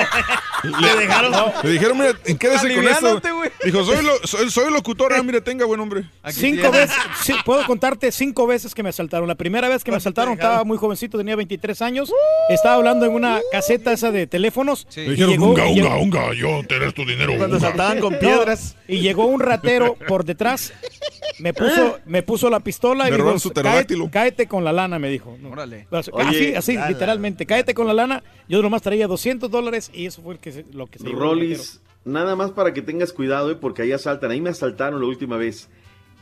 Le 0.80 0.96
dejaron. 0.96 1.32
Le 1.62 1.70
dijeron, 1.70 1.98
mira, 1.98 2.14
quédese 2.38 2.74
con 2.74 2.88
esto. 2.88 3.20
Dijo, 3.64 3.84
soy, 3.84 4.02
lo- 4.04 4.26
soy, 4.26 4.50
soy 4.50 4.72
locutor. 4.72 5.12
Ah, 5.12 5.22
mire, 5.22 5.40
tenga 5.40 5.64
buen 5.66 5.78
hombre. 5.80 6.04
Cinco 6.30 6.70
veces, 6.70 6.96
sí, 7.22 7.34
puedo 7.44 7.64
contarte 7.66 8.10
cinco 8.12 8.46
veces 8.46 8.74
que 8.74 8.82
me 8.82 8.88
asaltaron. 8.88 9.28
La 9.28 9.34
primera 9.34 9.68
vez 9.68 9.84
que 9.84 9.90
me 9.90 9.98
asaltaron 9.98 10.34
estaba 10.34 10.64
muy 10.64 10.78
jovencito, 10.78 11.18
tenía 11.18 11.36
23 11.36 11.82
años. 11.82 12.10
Estaba 12.48 12.76
hablando 12.76 13.04
en 13.06 13.12
una 13.12 13.40
caseta 13.52 13.92
esa 13.92 14.10
de 14.10 14.26
teléfonos. 14.26 14.86
Le 14.96 15.10
dijeron, 15.10 15.42
unga, 15.42 15.66
unga, 15.66 15.96
unga, 15.96 16.34
yo 16.34 16.62
tener 16.66 16.92
tu 16.92 17.04
dinero. 17.04 17.36
Cuando 17.36 17.56
unga. 17.56 17.68
saltaban 17.68 18.00
con 18.00 18.18
piedras. 18.18 18.76
y 18.88 19.00
llegó 19.00 19.26
un 19.26 19.40
ratero 19.40 19.96
por 20.08 20.24
detrás, 20.24 20.72
me 21.38 21.52
puso, 21.52 21.98
me 22.06 22.22
puso 22.22 22.48
la 22.48 22.60
pistola 22.60 23.08
y 23.08 23.10
Me 23.10 23.16
dijo, 23.18 23.38
su 23.38 23.50
cáete, 23.52 23.96
cáete 24.10 24.46
con 24.46 24.64
la 24.64 24.72
lana, 24.72 24.98
me 24.98 25.08
dijo. 25.10 25.23
No. 25.40 25.50
Órale. 25.50 25.86
Así, 25.90 26.10
Oye, 26.12 26.56
así, 26.56 26.76
literalmente, 26.88 27.46
cáete 27.46 27.74
con 27.74 27.86
la 27.86 27.94
lana. 27.94 28.22
Yo 28.48 28.62
nomás 28.62 28.82
traía 28.82 29.06
200 29.06 29.50
dólares 29.50 29.90
y 29.92 30.06
eso 30.06 30.22
fue 30.22 30.34
el 30.34 30.40
que 30.40 30.52
se- 30.52 30.66
lo 30.72 30.86
que 30.86 30.98
se 30.98 31.08
Rolis, 31.08 31.80
nada 32.04 32.36
más 32.36 32.50
para 32.52 32.72
que 32.74 32.82
tengas 32.82 33.12
cuidado, 33.12 33.50
eh, 33.50 33.56
porque 33.56 33.82
ahí 33.82 33.92
asaltan. 33.92 34.30
Ahí 34.30 34.40
me 34.40 34.50
asaltaron 34.50 35.00
la 35.00 35.06
última 35.06 35.36
vez. 35.36 35.68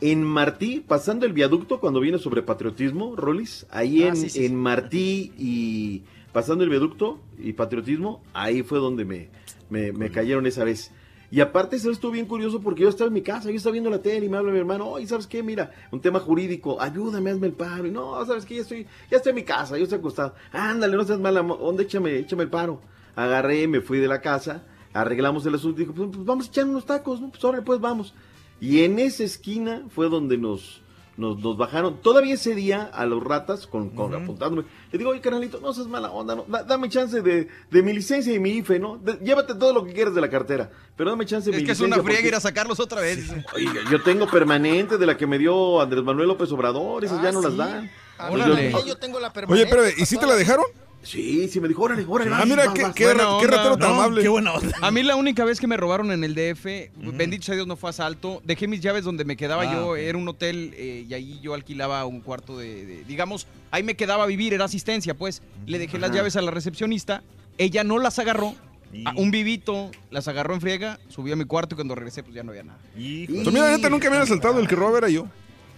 En 0.01 0.23
Martí, 0.23 0.83
pasando 0.85 1.25
el 1.25 1.33
viaducto 1.33 1.79
cuando 1.79 1.99
viene 1.99 2.17
sobre 2.17 2.41
patriotismo, 2.41 3.15
Rolis, 3.15 3.65
ahí 3.69 4.03
Ah, 4.03 4.07
en, 4.09 4.15
sí, 4.17 4.29
sí, 4.29 4.45
en 4.45 4.55
Martí 4.55 5.31
y 5.37 6.01
pasando 6.33 6.63
el 6.63 6.69
viaducto 6.69 7.21
y 7.37 7.53
patriotismo, 7.53 8.21
ahí 8.33 8.63
fue 8.63 8.79
donde 8.79 9.05
me, 9.05 9.29
me, 9.69 9.91
me 9.93 10.09
cayeron 10.11 10.45
esa 10.47 10.63
vez. 10.63 10.91
Y 11.33 11.41
aparte, 11.41 11.77
eso 11.77 11.89
estuvo 11.89 12.11
bien 12.11 12.27
curioso 12.27 12.61
porque 12.61 12.83
yo 12.83 12.89
estaba 12.89 13.07
en 13.07 13.15
mi 13.15 13.23
casa, 13.23 13.49
yo 13.49 13.55
estaba 13.55 13.71
viendo 13.71 13.89
la 13.89 14.03
tele 14.03 14.27
y 14.27 14.29
me 14.29 14.37
habla 14.37 14.51
mi 14.51 14.59
hermano, 14.59 14.87
oye, 14.87 15.07
¿sabes 15.07 15.25
qué? 15.25 15.41
Mira, 15.41 15.71
un 15.89 15.99
tema 15.99 16.19
jurídico, 16.19 16.79
ayúdame, 16.79 17.31
hazme 17.31 17.47
el 17.47 17.53
paro. 17.53 17.87
Y 17.87 17.89
no, 17.89 18.23
¿sabes 18.23 18.45
qué? 18.45 18.57
Ya 18.57 18.61
estoy, 18.61 18.85
ya 19.09 19.17
estoy 19.17 19.31
en 19.31 19.37
mi 19.37 19.43
casa, 19.43 19.75
yo 19.75 19.85
estoy 19.85 19.97
acostado. 19.97 20.35
Ándale, 20.51 20.95
no 20.95 21.03
seas 21.03 21.17
mala 21.19 21.41
onda, 21.41 21.81
échame, 21.81 22.19
échame 22.19 22.43
el 22.43 22.51
paro. 22.51 22.81
Agarré, 23.15 23.67
me 23.67 23.81
fui 23.81 23.97
de 23.97 24.07
la 24.07 24.21
casa, 24.21 24.63
arreglamos 24.93 25.43
el 25.47 25.55
asunto 25.55 25.79
dijo, 25.79 25.91
pues, 25.91 26.09
pues, 26.13 26.23
vamos 26.23 26.45
a 26.45 26.49
echar 26.49 26.65
unos 26.65 26.85
tacos, 26.85 27.19
¿no? 27.19 27.31
Pues 27.31 27.43
ahora 27.43 27.63
pues 27.63 27.79
vamos. 27.79 28.13
Y 28.61 28.83
en 28.83 28.99
esa 28.99 29.23
esquina 29.23 29.87
fue 29.89 30.09
donde 30.09 30.37
nos, 30.37 30.82
nos, 31.17 31.37
nos 31.39 31.57
bajaron. 31.57 32.01
Todavía 32.01 32.33
ese 32.33 32.55
día 32.55 32.89
a 32.93 33.05
los 33.05 33.23
ratas, 33.23 33.67
con, 33.67 33.89
con 33.91 34.13
apuntándome, 34.15 34.63
le 34.91 34.97
digo, 34.97 35.11
oye, 35.11 35.21
carnalito, 35.21 35.59
no 35.59 35.73
seas 35.73 35.87
mala 35.87 36.11
onda, 36.11 36.35
no, 36.35 36.45
da- 36.47 36.63
dame 36.63 36.89
chance 36.89 37.21
de, 37.21 37.47
de 37.69 37.83
mi 37.83 37.93
licencia 37.93 38.33
y 38.33 38.39
mi 38.39 38.51
IFE, 38.57 38.79
¿no? 38.79 38.97
De- 38.97 39.17
llévate 39.23 39.53
todo 39.55 39.73
lo 39.73 39.85
que 39.85 39.93
quieras 39.93 40.15
de 40.15 40.21
la 40.21 40.29
cartera, 40.29 40.71
pero 40.95 41.09
dame 41.11 41.25
chance 41.25 41.49
de 41.51 41.55
Es 41.57 41.61
mi 41.61 41.65
que 41.67 41.71
es 41.73 41.79
licencia. 41.79 41.95
una 41.97 42.03
friega 42.03 42.19
porque- 42.19 42.27
ir 42.29 42.35
a 42.35 42.39
sacarlos 42.39 42.79
otra 42.79 43.01
vez. 43.01 43.29
Oiga, 43.55 43.81
yo 43.91 44.01
tengo 44.01 44.27
permanente 44.27 44.97
de 44.97 45.05
la 45.05 45.15
que 45.17 45.27
me 45.27 45.37
dio 45.37 45.81
Andrés 45.81 46.03
Manuel 46.03 46.27
López 46.27 46.51
Obrador, 46.51 47.03
esas 47.05 47.21
ya 47.21 47.31
no 47.31 47.41
las 47.41 47.55
dan. 47.57 47.89
Yo- 48.19 48.85
yo 48.85 48.97
tengo 48.97 49.19
la 49.19 49.27
Oye, 49.27 49.33
permanente. 49.33 49.69
espérame, 49.69 49.93
¿y 49.97 50.05
si 50.05 50.17
te 50.17 50.25
la 50.25 50.35
dejaron? 50.35 50.65
Sí, 51.03 51.47
sí, 51.49 51.59
me 51.59 51.67
dijo, 51.67 51.81
órale, 51.83 52.05
órale. 52.07 52.31
Ah, 52.33 52.39
vas, 52.39 52.47
mira, 52.47 52.65
vas, 52.65 52.73
qué, 52.73 52.83
vas, 52.83 52.95
qué, 52.95 53.05
vas. 53.07 53.17
ra- 53.17 53.37
qué 53.41 53.47
ratero 53.47 53.77
tan 53.77 53.89
No, 53.89 53.95
amable. 53.95 54.21
qué 54.21 54.29
buena 54.29 54.53
A 54.81 54.89
mí 54.89 55.03
la 55.03 55.15
única 55.17 55.43
vez 55.43 55.59
que 55.59 55.67
me 55.67 55.75
robaron 55.75 56.11
en 56.11 56.23
el 56.23 56.33
DF, 56.33 56.65
bendito 57.13 57.43
sea 57.43 57.55
Dios, 57.55 57.67
no 57.67 57.75
fue 57.75 57.89
asalto. 57.89 58.41
Dejé 58.45 58.67
mis 58.67 58.79
llaves 58.79 59.03
donde 59.03 59.25
me 59.25 59.35
quedaba 59.35 59.63
Ah, 59.63 59.73
yo. 59.73 59.87
ok. 59.89 59.97
Era 59.97 60.17
un 60.17 60.27
hotel 60.27 60.73
eh, 60.77 61.05
y 61.07 61.13
ahí 61.13 61.39
yo 61.41 61.53
alquilaba 61.53 62.05
un 62.05 62.21
cuarto 62.21 62.57
de, 62.57 62.85
de- 62.85 63.03
Digamos, 63.03 63.47
ahí 63.71 63.83
me 63.83 63.95
quedaba 63.95 64.23
a 64.23 64.27
vivir, 64.27 64.53
era 64.53 64.65
asistencia, 64.65 65.13
pues. 65.13 65.41
Le 65.65 65.77
dejé 65.77 65.99
las 65.99 66.09
Ajá. 66.11 66.19
llaves 66.19 66.35
a 66.37 66.41
la 66.41 66.51
recepcionista. 66.51 67.21
Ella 67.57 67.83
no 67.83 67.99
las 67.99 68.17
agarró. 68.19 68.55
a 69.05 69.13
un 69.17 69.31
vivito 69.31 69.89
las 70.11 70.27
agarró 70.27 70.53
en 70.53 70.61
friega, 70.61 70.99
subí 71.09 71.31
a 71.31 71.35
mi 71.35 71.45
cuarto 71.45 71.73
y 71.73 71.77
cuando 71.77 71.95
regresé, 71.95 72.21
pues 72.23 72.35
ya 72.35 72.43
no 72.43 72.51
había 72.51 72.63
nada. 72.63 72.77
Pues 72.93 73.51
mira, 73.51 73.71
neta, 73.71 73.89
nunca 73.89 74.03
me 74.09 74.15
habían 74.17 74.21
asaltado, 74.23 74.59
el 74.59 74.67
que 74.67 74.75
robaba 74.75 74.99
era 74.99 75.09
yo. 75.09 75.27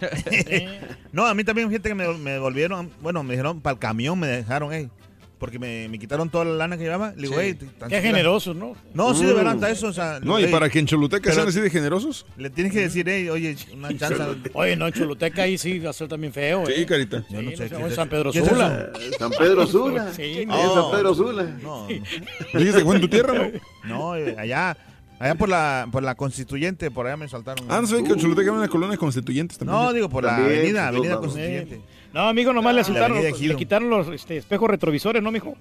No, 1.12 1.24
a 1.26 1.32
mí 1.34 1.42
también, 1.44 1.70
gente 1.70 1.88
que 1.88 1.94
me, 1.94 2.06
me 2.18 2.32
devolvieron, 2.32 2.90
bueno, 3.00 3.22
me 3.22 3.32
dijeron, 3.32 3.60
para 3.62 3.72
el 3.74 3.78
camión 3.78 4.18
me 4.18 4.26
dejaron, 4.26 4.70
ey, 4.72 4.90
porque 5.38 5.58
me, 5.58 5.88
me 5.88 5.98
quitaron 5.98 6.30
toda 6.30 6.44
la 6.46 6.52
lana 6.54 6.76
que 6.78 6.84
llevaba. 6.84 7.12
Le 7.16 7.28
digo, 7.28 7.34
Sí. 7.34 7.40
hey, 7.60 7.68
Qué 7.88 8.00
generosos, 8.00 8.56
¿no? 8.56 8.74
No, 8.94 9.14
sí, 9.14 9.24
de 9.26 9.32
Mm. 9.32 9.36
verdad, 9.36 9.52
hasta 9.54 9.70
eso, 9.70 9.88
o 9.88 9.92
sea. 9.92 10.18
No, 10.22 10.40
y 10.40 10.44
ey, 10.44 10.50
para 10.50 10.70
que 10.70 10.78
en 10.78 10.86
Choluteca 10.86 11.32
sean 11.32 11.48
así 11.48 11.60
de 11.60 11.68
generosos. 11.70 12.24
Le 12.38 12.48
tienes 12.50 12.72
que 12.72 12.80
decir, 12.80 13.06
hey, 13.08 13.28
oye, 13.28 13.54
una 13.74 13.96
chance. 13.96 14.16
Oye, 14.54 14.76
no, 14.76 14.86
en 14.86 14.92
Choluteca 14.94 15.42
ahí 15.42 15.58
sí 15.58 15.78
va 15.78 15.90
a 15.90 15.92
ser 15.92 16.08
también 16.08 16.32
feo. 16.32 16.64
Sí, 16.66 16.72
¿eh? 16.74 16.86
carita. 16.86 17.18
No 17.30 17.38
sé 17.38 17.42
no 17.42 17.56
sé, 17.56 17.64
en 17.64 17.90
San. 17.92 18.08
Pedro 18.08 18.32
¿Qué 18.32 18.38
es 18.38 18.46
Sula. 18.48 18.90
eso? 18.98 19.18
San 19.18 19.30
Pedro 19.30 19.66
Sula. 19.66 20.12
Sí, 20.14 20.44
no. 20.46 20.74
San 20.74 20.90
Pedro 20.92 21.14
Sula. 21.14 21.42
No, 21.62 21.86
Dijiste 21.86 22.78
que 22.78 22.84
fue 22.84 22.94
en 22.94 23.00
tu 23.00 23.08
tierra, 23.08 23.34
¿no? 23.34 23.50
no, 23.84 24.16
eh, 24.16 24.34
allá, 24.38 24.76
allá 25.18 25.34
por 25.34 25.48
la, 25.48 25.86
por 25.92 26.02
la 26.02 26.14
constituyente, 26.14 26.90
por 26.90 27.06
allá 27.06 27.16
me 27.16 27.28
saltaron. 27.28 27.66
Ah, 27.68 27.80
no 27.80 27.86
sabía 27.86 28.04
que 28.06 28.12
en 28.14 28.18
Choluteca 28.20 28.48
había 28.50 28.60
una 28.60 28.68
colonia 28.68 28.96
constituyentes 28.96 29.58
también. 29.58 29.78
No, 29.78 29.92
digo, 29.92 30.08
por 30.08 30.24
la 30.24 30.36
avenida, 30.36 30.88
avenida 30.88 31.18
constituyente. 31.18 31.80
No, 32.12 32.28
amigo, 32.28 32.52
nomás 32.52 32.74
le, 32.74 32.80
La 32.80 32.82
asaltaron, 32.82 33.22
le 33.22 33.56
quitaron 33.56 33.90
los 33.90 34.08
este, 34.08 34.38
espejos 34.38 34.70
retrovisores, 34.70 35.22
¿no, 35.22 35.30
mijo? 35.30 35.54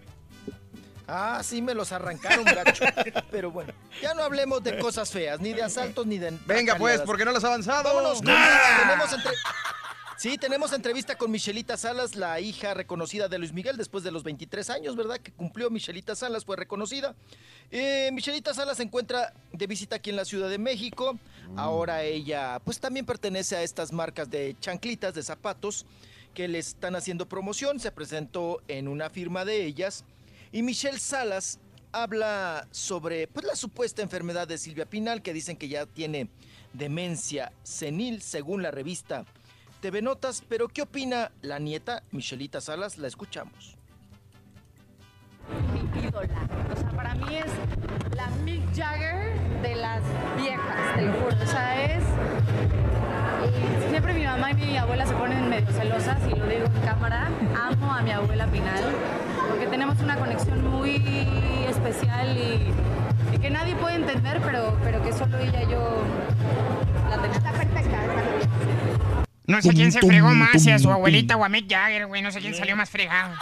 Ah, 1.07 1.41
sí, 1.43 1.61
me 1.61 1.73
los 1.75 1.91
arrancaron, 1.91 2.43
gacho. 2.45 2.83
Pero 3.31 3.51
bueno, 3.51 3.73
ya 4.01 4.13
no 4.13 4.23
hablemos 4.23 4.63
de 4.63 4.79
cosas 4.79 5.11
feas, 5.11 5.39
ni 5.39 5.53
de 5.53 5.61
asaltos, 5.63 6.05
ni 6.07 6.17
de. 6.17 6.31
Venga, 6.45 6.73
pues, 6.75 6.99
bacaleadas. 6.99 7.05
¿por 7.05 7.17
qué 7.17 7.25
no 7.25 7.31
las 7.31 7.43
has 7.43 7.49
avanzado? 7.49 7.83
Vámonos 7.83 8.21
con- 8.21 8.25
tenemos 8.25 9.13
entre- 9.13 9.33
Sí, 10.17 10.37
tenemos 10.37 10.71
entrevista 10.71 11.17
con 11.17 11.29
Michelita 11.29 11.75
Salas, 11.75 12.15
la 12.15 12.39
hija 12.39 12.73
reconocida 12.73 13.27
de 13.27 13.37
Luis 13.37 13.51
Miguel 13.51 13.75
después 13.75 14.01
de 14.03 14.11
los 14.11 14.23
23 14.23 14.69
años, 14.69 14.95
¿verdad? 14.95 15.17
Que 15.19 15.31
cumplió 15.33 15.69
Michelita 15.69 16.15
Salas, 16.15 16.45
fue 16.45 16.55
reconocida. 16.55 17.13
Eh, 17.69 18.09
Michelita 18.13 18.53
Salas 18.53 18.77
se 18.77 18.83
encuentra 18.83 19.33
de 19.51 19.67
visita 19.67 19.97
aquí 19.97 20.11
en 20.11 20.15
la 20.15 20.23
Ciudad 20.23 20.49
de 20.49 20.57
México. 20.57 21.19
Ahora 21.57 22.01
ella, 22.03 22.59
pues 22.63 22.79
también 22.79 23.05
pertenece 23.05 23.57
a 23.57 23.61
estas 23.61 23.91
marcas 23.91 24.29
de 24.31 24.55
chanclitas, 24.61 25.13
de 25.13 25.21
zapatos, 25.21 25.85
que 26.35 26.47
le 26.47 26.59
están 26.59 26.95
haciendo 26.95 27.27
promoción. 27.27 27.79
Se 27.79 27.91
presentó 27.91 28.61
en 28.67 28.87
una 28.87 29.09
firma 29.09 29.43
de 29.45 29.65
ellas. 29.65 30.05
Y 30.51 30.61
Michelle 30.61 30.99
Salas 30.99 31.59
habla 31.91 32.67
sobre 32.69 33.27
pues, 33.27 33.45
la 33.47 33.55
supuesta 33.55 34.03
enfermedad 34.03 34.47
de 34.47 34.59
Silvia 34.59 34.85
Pinal, 34.85 35.23
que 35.23 35.33
dicen 35.33 35.57
que 35.57 35.67
ya 35.67 35.87
tiene 35.87 36.29
demencia 36.73 37.51
senil, 37.63 38.21
según 38.21 38.61
la 38.61 38.69
revista 38.69 39.25
TV 39.81 40.03
Notas. 40.03 40.43
Pero, 40.47 40.67
¿qué 40.67 40.83
opina 40.83 41.31
la 41.41 41.57
nieta 41.57 42.03
Michelita 42.11 42.61
Salas? 42.61 42.97
La 42.97 43.07
escuchamos. 43.07 43.77
mi 45.73 46.05
ídola. 46.05 46.49
O 46.71 46.75
sea, 46.75 46.89
para 46.91 47.15
mí 47.15 47.37
es 47.37 48.15
la 48.15 48.27
Mick 48.43 48.61
Jagger 48.75 49.61
de 49.61 49.75
las 49.75 50.03
viejas, 50.37 50.95
te 50.95 51.01
lo 51.01 51.13
juro. 51.13 51.35
O 51.41 51.47
sea, 51.47 51.85
es. 51.85 52.94
Siempre 53.89 54.13
mi 54.13 54.25
mamá 54.25 54.51
y 54.51 54.55
mi 54.55 54.77
abuela 54.77 55.05
se 55.05 55.13
ponen 55.13 55.49
medio 55.49 55.71
celosas, 55.71 56.17
y 56.27 56.37
lo 56.37 56.45
digo 56.45 56.65
en 56.65 56.81
cámara. 56.85 57.29
Amo 57.55 57.91
a 57.91 58.01
mi 58.01 58.11
abuela 58.11 58.47
Pinal, 58.47 58.83
porque 59.49 59.67
tenemos 59.67 59.99
una 60.01 60.15
conexión 60.17 60.69
muy 60.69 60.95
especial 61.67 62.37
y, 62.37 63.35
y 63.35 63.39
que 63.39 63.49
nadie 63.49 63.75
puede 63.75 63.95
entender, 63.95 64.41
pero, 64.43 64.77
pero 64.83 65.01
que 65.03 65.13
solo 65.13 65.37
ella 65.37 65.63
y 65.63 65.71
yo 65.71 66.03
la 67.09 67.15
tenemos. 67.17 67.37
Está 67.37 67.51
perfecta, 67.51 67.99
No 69.47 69.61
sé 69.61 69.69
quién 69.73 69.91
se 69.91 69.99
fregó 70.01 70.29
más, 70.33 70.61
si 70.61 70.71
a 70.71 70.79
su 70.79 70.91
abuelita 70.91 71.35
o 71.37 71.43
a 71.43 71.49
Mick 71.49 71.69
Jagger, 71.69 72.07
güey. 72.07 72.21
No 72.21 72.31
sé 72.31 72.39
quién 72.39 72.55
salió 72.55 72.75
más 72.75 72.89
fregado. 72.89 73.33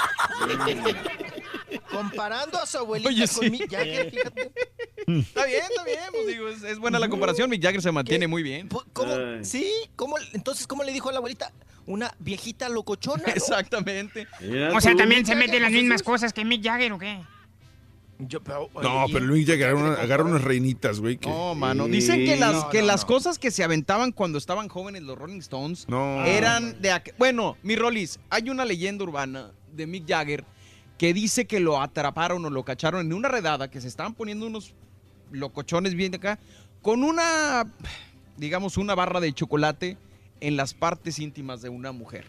Comparando 1.91 2.57
a 2.59 2.65
su 2.65 2.77
abuelita 2.77 3.09
Oye, 3.09 3.27
con 3.27 3.43
sí. 3.43 3.49
Mick 3.49 3.69
Jagger, 3.71 4.11
fíjate. 4.11 4.51
Está 5.07 5.45
bien, 5.45 5.61
está 5.69 5.83
bien. 5.83 5.99
Pues 6.11 6.27
digo, 6.27 6.47
es, 6.47 6.63
es 6.63 6.79
buena 6.79 6.99
la 6.99 7.09
comparación. 7.09 7.49
Mick 7.49 7.61
Jagger 7.61 7.81
se 7.81 7.91
mantiene 7.91 8.27
muy 8.27 8.43
bien. 8.43 8.69
¿Cómo? 8.93 9.13
¿Sí? 9.43 9.69
¿Cómo, 9.95 10.15
entonces, 10.33 10.67
¿cómo 10.67 10.83
le 10.83 10.91
dijo 10.91 11.09
a 11.09 11.11
la 11.11 11.17
abuelita? 11.19 11.51
Una 11.85 12.15
viejita 12.19 12.69
locochona. 12.69 13.23
¿no? 13.27 13.33
Exactamente. 13.33 14.27
O 14.73 14.79
sea, 14.81 14.95
también 14.95 15.25
se 15.25 15.35
mete 15.35 15.59
las 15.59 15.71
mismas 15.71 16.01
cosas 16.03 16.31
que 16.33 16.45
Mick 16.45 16.63
Jagger, 16.63 16.93
¿o 16.93 16.99
qué? 16.99 17.19
Yo, 18.19 18.41
pero, 18.41 18.69
No, 18.81 19.05
pero 19.11 19.25
Luis 19.25 19.45
ya 19.47 19.55
agarra, 19.55 19.75
una- 19.75 19.93
agarra 19.95 20.23
unas 20.23 20.43
reinitas, 20.43 20.99
güey. 20.99 21.17
que- 21.17 21.27
No, 21.27 21.55
mano. 21.55 21.87
Dicen 21.87 22.23
que 22.23 22.37
las, 22.37 22.53
No, 22.53 22.69
que 22.69 22.79
no, 22.81 22.87
las 22.87 23.01
no. 23.01 23.07
cosas 23.07 23.37
que 23.39 23.51
se 23.51 23.63
aventaban 23.63 24.11
cuando 24.13 24.37
estaban 24.37 24.69
jóvenes 24.69 25.01
los 25.01 25.17
Rolling 25.17 25.39
Stones 25.39 25.89
No. 25.89 26.23
eran 26.23 26.79
de... 26.81 26.91
aqu- 26.93 27.13
Bueno, 27.17 27.57
mi 27.63 27.75
Rollis, 27.75 28.19
hay 28.29 28.49
una 28.49 28.63
leyenda 28.65 29.03
urbana 29.03 29.51
de 29.73 29.87
Mick 29.87 30.07
Jagger 30.07 30.45
que 31.03 31.13
dice 31.13 31.43
que 31.43 31.59
lo 31.59 31.81
atraparon 31.81 32.45
o 32.45 32.49
lo 32.49 32.63
cacharon 32.63 33.01
en 33.01 33.11
una 33.11 33.27
redada, 33.27 33.69
que 33.69 33.81
se 33.81 33.89
estaban 33.89 34.13
poniendo 34.13 34.47
unos 34.47 34.73
locochones 35.31 35.95
bien 35.95 36.11
de 36.13 36.15
acá, 36.15 36.39
con 36.81 37.03
una, 37.03 37.65
digamos, 38.37 38.77
una 38.77 38.95
barra 38.95 39.19
de 39.19 39.33
chocolate 39.33 39.97
en 40.39 40.55
las 40.55 40.73
partes 40.73 41.19
íntimas 41.19 41.61
de 41.61 41.67
una 41.67 41.91
mujer. 41.91 42.23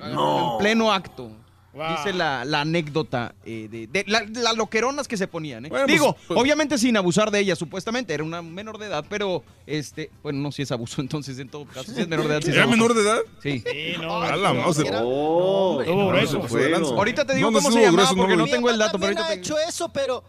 No. 0.00 0.54
En 0.54 0.58
pleno 0.58 0.90
acto. 0.90 1.30
Wow. 1.74 1.96
Dice 1.96 2.12
la, 2.12 2.44
la 2.44 2.60
anécdota 2.60 3.34
eh, 3.46 3.66
de, 3.70 3.86
de 3.86 4.04
la- 4.06 4.24
las 4.30 4.56
loqueronas 4.56 5.08
que 5.08 5.16
se 5.16 5.26
ponían. 5.26 5.64
¿eh? 5.64 5.68
Bueno, 5.70 5.86
pues, 5.86 5.94
Digo, 5.98 6.16
pues- 6.28 6.38
obviamente 6.38 6.76
sin 6.76 6.96
abusar 6.98 7.30
de 7.30 7.40
ella, 7.40 7.56
supuestamente. 7.56 8.12
Era 8.12 8.24
una 8.24 8.42
menor 8.42 8.76
de 8.78 8.86
edad, 8.86 9.04
pero 9.08 9.42
este, 9.66 10.10
bueno, 10.22 10.40
no 10.40 10.52
si 10.52 10.62
es 10.62 10.70
abuso, 10.72 11.00
entonces 11.00 11.38
en 11.38 11.48
todo 11.48 11.64
caso, 11.64 11.90
si 11.92 12.00
es 12.02 12.08
menor 12.08 12.28
de 12.28 12.34
edad. 12.34 12.42
sí 12.42 12.50
es 12.50 12.56
¿Era 12.56 12.66
menor 12.66 12.92
de 12.94 13.02
edad? 13.02 13.18
Sí. 13.42 13.62
Sí, 13.66 13.94
no. 14.00 14.20
A 14.20 14.36
la 14.36 14.52
mouse. 14.52 14.82
Oh, 15.02 15.80
Estuvo 15.80 16.12
no, 16.42 16.48
fueron. 16.48 16.84
Ahorita 16.84 17.24
te 17.24 17.34
digo 17.36 17.50
No, 17.50 17.56
no 17.58 17.62
cómo 17.62 17.72
se 17.72 17.80
llamaba 17.80 17.92
grueso, 18.02 18.14
no 18.16 18.22
porque 18.22 18.36
no 18.36 18.46
tengo 18.46 18.68
el 18.70 18.78
dato, 18.78 18.98
pero 18.98 19.06
ahorita 19.12 19.26
ha 19.28 19.34
hecho 19.34 19.56
eso, 19.58 19.88
pero 19.90 20.22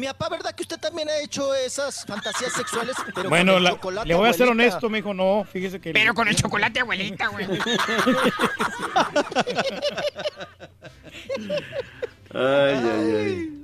mi 0.00 0.06
papá, 0.06 0.28
¿verdad 0.30 0.54
que 0.54 0.62
usted 0.62 0.78
también 0.80 1.08
ha 1.08 1.18
hecho 1.18 1.54
esas 1.54 2.04
fantasías 2.06 2.52
sexuales? 2.52 2.96
Pero 3.14 3.28
Bueno, 3.28 3.52
con 3.52 3.58
el 3.58 3.64
la- 3.64 3.70
chocolate, 3.70 4.08
le 4.08 4.14
voy 4.14 4.28
a 4.28 4.32
ser 4.32 4.48
honesto, 4.48 4.88
me 4.90 4.98
dijo, 4.98 5.14
no, 5.14 5.44
fíjese 5.50 5.80
que... 5.80 5.92
Pero 5.92 6.14
con 6.14 6.26
el 6.28 6.34
chocolate, 6.36 6.80
abuelita, 6.80 7.28
güey. 7.28 7.46
Ay, 12.32 12.74
ay, 12.74 13.14
ay. 13.16 13.60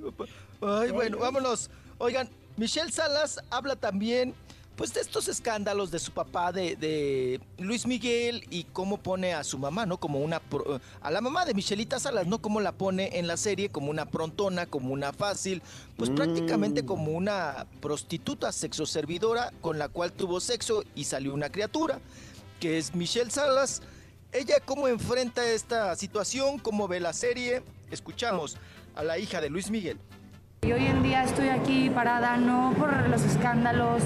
Ay, 0.62 0.90
bueno, 0.90 1.18
vámonos. 1.18 1.70
Oigan, 1.98 2.28
Michelle 2.56 2.90
Salas 2.90 3.40
habla 3.50 3.76
también, 3.76 4.34
pues, 4.76 4.94
de 4.94 5.00
estos 5.00 5.26
escándalos 5.28 5.90
de 5.90 5.98
su 5.98 6.12
papá, 6.12 6.52
de, 6.52 6.76
de 6.76 7.40
Luis 7.58 7.86
Miguel, 7.86 8.44
y 8.50 8.64
cómo 8.64 8.98
pone 8.98 9.34
a 9.34 9.42
su 9.42 9.58
mamá, 9.58 9.86
¿no? 9.86 9.98
Como 9.98 10.20
una... 10.20 10.38
pro- 10.38 10.80
a 11.00 11.10
la 11.10 11.20
mamá 11.20 11.44
de 11.44 11.54
Michelita 11.54 11.98
Salas, 11.98 12.26
¿no? 12.26 12.40
Cómo 12.40 12.60
la 12.60 12.72
pone 12.72 13.18
en 13.18 13.26
la 13.26 13.36
serie 13.36 13.70
como 13.70 13.90
una 13.90 14.06
prontona, 14.06 14.66
como 14.66 14.92
una 14.92 15.12
fácil, 15.12 15.62
pues 15.96 16.10
prácticamente 16.10 16.84
como 16.84 17.12
una 17.12 17.66
prostituta 17.80 18.52
sexoservidora 18.52 19.52
con 19.60 19.78
la 19.78 19.88
cual 19.88 20.12
tuvo 20.12 20.40
sexo 20.40 20.84
y 20.94 21.04
salió 21.04 21.32
una 21.34 21.50
criatura, 21.50 21.98
que 22.60 22.78
es 22.78 22.94
Michelle 22.94 23.30
Salas. 23.30 23.82
Ella 24.32 24.56
cómo 24.64 24.88
enfrenta 24.88 25.48
esta 25.48 25.96
situación, 25.96 26.58
cómo 26.58 26.88
ve 26.88 27.00
la 27.00 27.12
serie. 27.12 27.62
Escuchamos 27.90 28.58
a 28.94 29.02
la 29.02 29.18
hija 29.18 29.40
de 29.40 29.48
Luis 29.48 29.70
Miguel. 29.70 29.98
Y 30.62 30.72
hoy 30.72 30.86
en 30.86 31.02
día 31.02 31.22
estoy 31.22 31.48
aquí 31.48 31.90
parada 31.90 32.36
no 32.38 32.72
por 32.78 33.08
los 33.08 33.22
escándalos, 33.24 34.02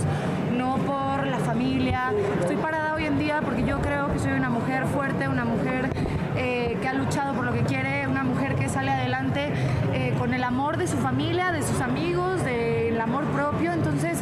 no 0.59 0.77
por 0.79 1.27
la 1.27 1.39
familia. 1.39 2.13
Estoy 2.41 2.57
parada 2.57 2.95
hoy 2.95 3.07
en 3.07 3.19
día 3.19 3.41
porque 3.43 3.65
yo 3.65 3.81
creo 3.81 4.13
que 4.13 4.19
soy 4.19 4.33
una 4.33 4.51
mujer 4.51 4.85
fuerte, 4.87 5.29
una 5.29 5.45
mujer 5.45 5.89
eh, 6.37 6.77
que 6.83 6.89
ha 6.89 6.93
luchado 6.93 7.35
por 7.35 7.45
lo 7.47 7.53
que 7.53 7.63
quiere, 7.63 8.07
una 8.09 8.25
mujer 8.25 8.57
que 8.57 8.69
sale 8.69 8.91
adelante 8.91 9.53
eh, 9.95 10.15
con 10.19 10.35
el 10.35 10.43
amor 10.43 10.77
de 10.77 10.87
su 10.87 10.99
familia, 10.99 11.53
de 11.53 11.63
sus 11.63 11.81
amigos, 11.81 12.45
del 12.45 13.01
amor 13.01 13.25
propio. 13.27 13.73
Entonces 13.73 14.19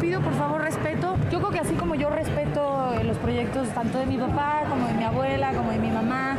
pido 0.00 0.20
por 0.20 0.34
favor 0.34 0.60
respeto. 0.60 1.16
Yo 1.32 1.38
creo 1.38 1.50
que 1.50 1.60
así 1.60 1.74
como 1.74 1.94
yo 1.94 2.10
respeto 2.10 2.94
eh, 2.94 3.04
los 3.04 3.16
proyectos 3.16 3.68
tanto 3.70 3.98
de 3.98 4.06
mi 4.06 4.18
papá 4.18 4.62
como 4.68 4.86
de 4.86 4.94
mi 4.94 5.04
abuela, 5.04 5.52
como 5.54 5.72
de 5.72 5.78
mi 5.78 5.90
mamá, 5.90 6.36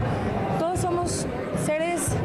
todos 0.60 0.80
somos 0.80 1.26
seres 1.66 2.16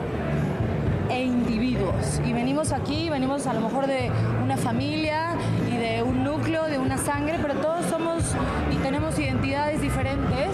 e 1.17 1.25
individuos. 1.25 2.21
Y 2.27 2.33
venimos 2.33 2.73
aquí, 2.73 3.09
venimos 3.09 3.47
a 3.47 3.55
lo 3.55 3.61
mejor 3.61 3.87
de 3.87 4.11
una 4.43 4.57
familia 4.57 5.31
y 5.73 5.77
de 5.77 6.03
un 6.03 6.23
núcleo, 6.23 6.65
de 6.65 6.79
una 6.79 6.99
sangre, 6.99 7.39
pero 7.41 7.55
todos 7.55 7.87
somos 7.87 8.23
y 8.71 8.77
tenemos 8.77 9.19
identidades 9.19 9.81
diferentes. 9.81 10.51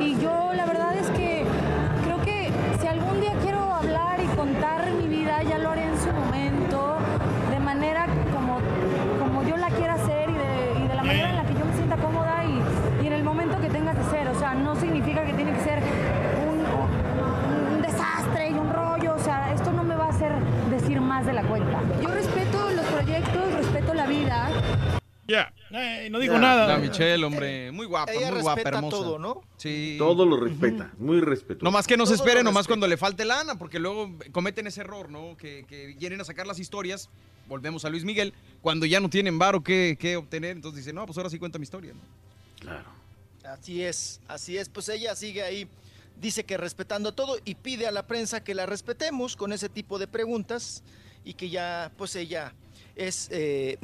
Y 0.00 0.16
yo 0.20 0.51
más 21.22 21.26
de 21.26 21.32
la 21.40 21.48
cuenta. 21.48 21.80
Yo 22.02 22.08
respeto 22.08 22.70
los 22.72 22.84
proyectos, 22.86 23.52
respeto 23.54 23.94
la 23.94 24.06
vida. 24.06 24.50
Ya. 25.28 25.52
Eh, 25.70 26.08
no 26.10 26.18
digo 26.18 26.36
nada. 26.36 26.66
La 26.66 26.78
Michelle, 26.78 27.24
hombre, 27.24 27.70
muy 27.70 27.86
guapa, 27.86 28.12
Ella 28.12 28.32
muy 28.32 28.40
guapa, 28.40 28.56
respeta 28.56 28.76
hermosa. 28.78 28.96
todo, 28.96 29.18
¿no? 29.20 29.42
Sí. 29.56 29.94
Todo 29.98 30.26
lo 30.26 30.36
respeta, 30.36 30.92
muy 30.98 31.20
respetuoso. 31.20 31.64
No 31.64 31.70
más 31.70 31.86
que 31.86 31.96
no 31.96 32.06
se 32.06 32.14
espere, 32.14 32.42
nomás 32.42 32.66
cuando 32.66 32.88
le 32.88 32.96
falte 32.96 33.24
lana, 33.24 33.56
porque 33.56 33.78
luego 33.78 34.10
cometen 34.32 34.66
ese 34.66 34.80
error, 34.80 35.10
¿no? 35.10 35.36
Que, 35.36 35.64
que 35.68 35.94
vienen 35.98 36.20
a 36.20 36.24
sacar 36.24 36.44
las 36.46 36.58
historias, 36.58 37.08
volvemos 37.46 37.84
a 37.84 37.90
Luis 37.90 38.04
Miguel, 38.04 38.34
cuando 38.60 38.84
ya 38.84 38.98
no 38.98 39.08
tienen 39.08 39.38
varo 39.38 39.62
que, 39.62 39.96
que 40.00 40.16
obtener, 40.16 40.56
entonces 40.56 40.78
dicen, 40.78 40.96
no, 40.96 41.06
pues 41.06 41.16
ahora 41.18 41.30
sí 41.30 41.38
cuenta 41.38 41.58
mi 41.58 41.62
historia, 41.64 41.92
¿no? 41.92 42.00
Claro. 42.58 42.90
Así 43.44 43.82
es, 43.84 44.20
así 44.26 44.58
es. 44.58 44.68
Pues 44.68 44.88
ella 44.88 45.14
sigue 45.14 45.42
ahí, 45.42 45.68
dice 46.20 46.44
que 46.44 46.56
respetando 46.56 47.12
todo 47.12 47.38
y 47.44 47.54
pide 47.54 47.86
a 47.86 47.92
la 47.92 48.08
prensa 48.08 48.42
que 48.42 48.54
la 48.54 48.66
respetemos 48.66 49.36
con 49.36 49.52
ese 49.52 49.68
tipo 49.68 50.00
de 50.00 50.08
preguntas 50.08 50.82
y 51.24 51.34
que 51.34 51.50
ya, 51.50 51.92
pues 51.96 52.16
ella 52.16 52.54
es 52.96 53.28
eh, 53.30 53.78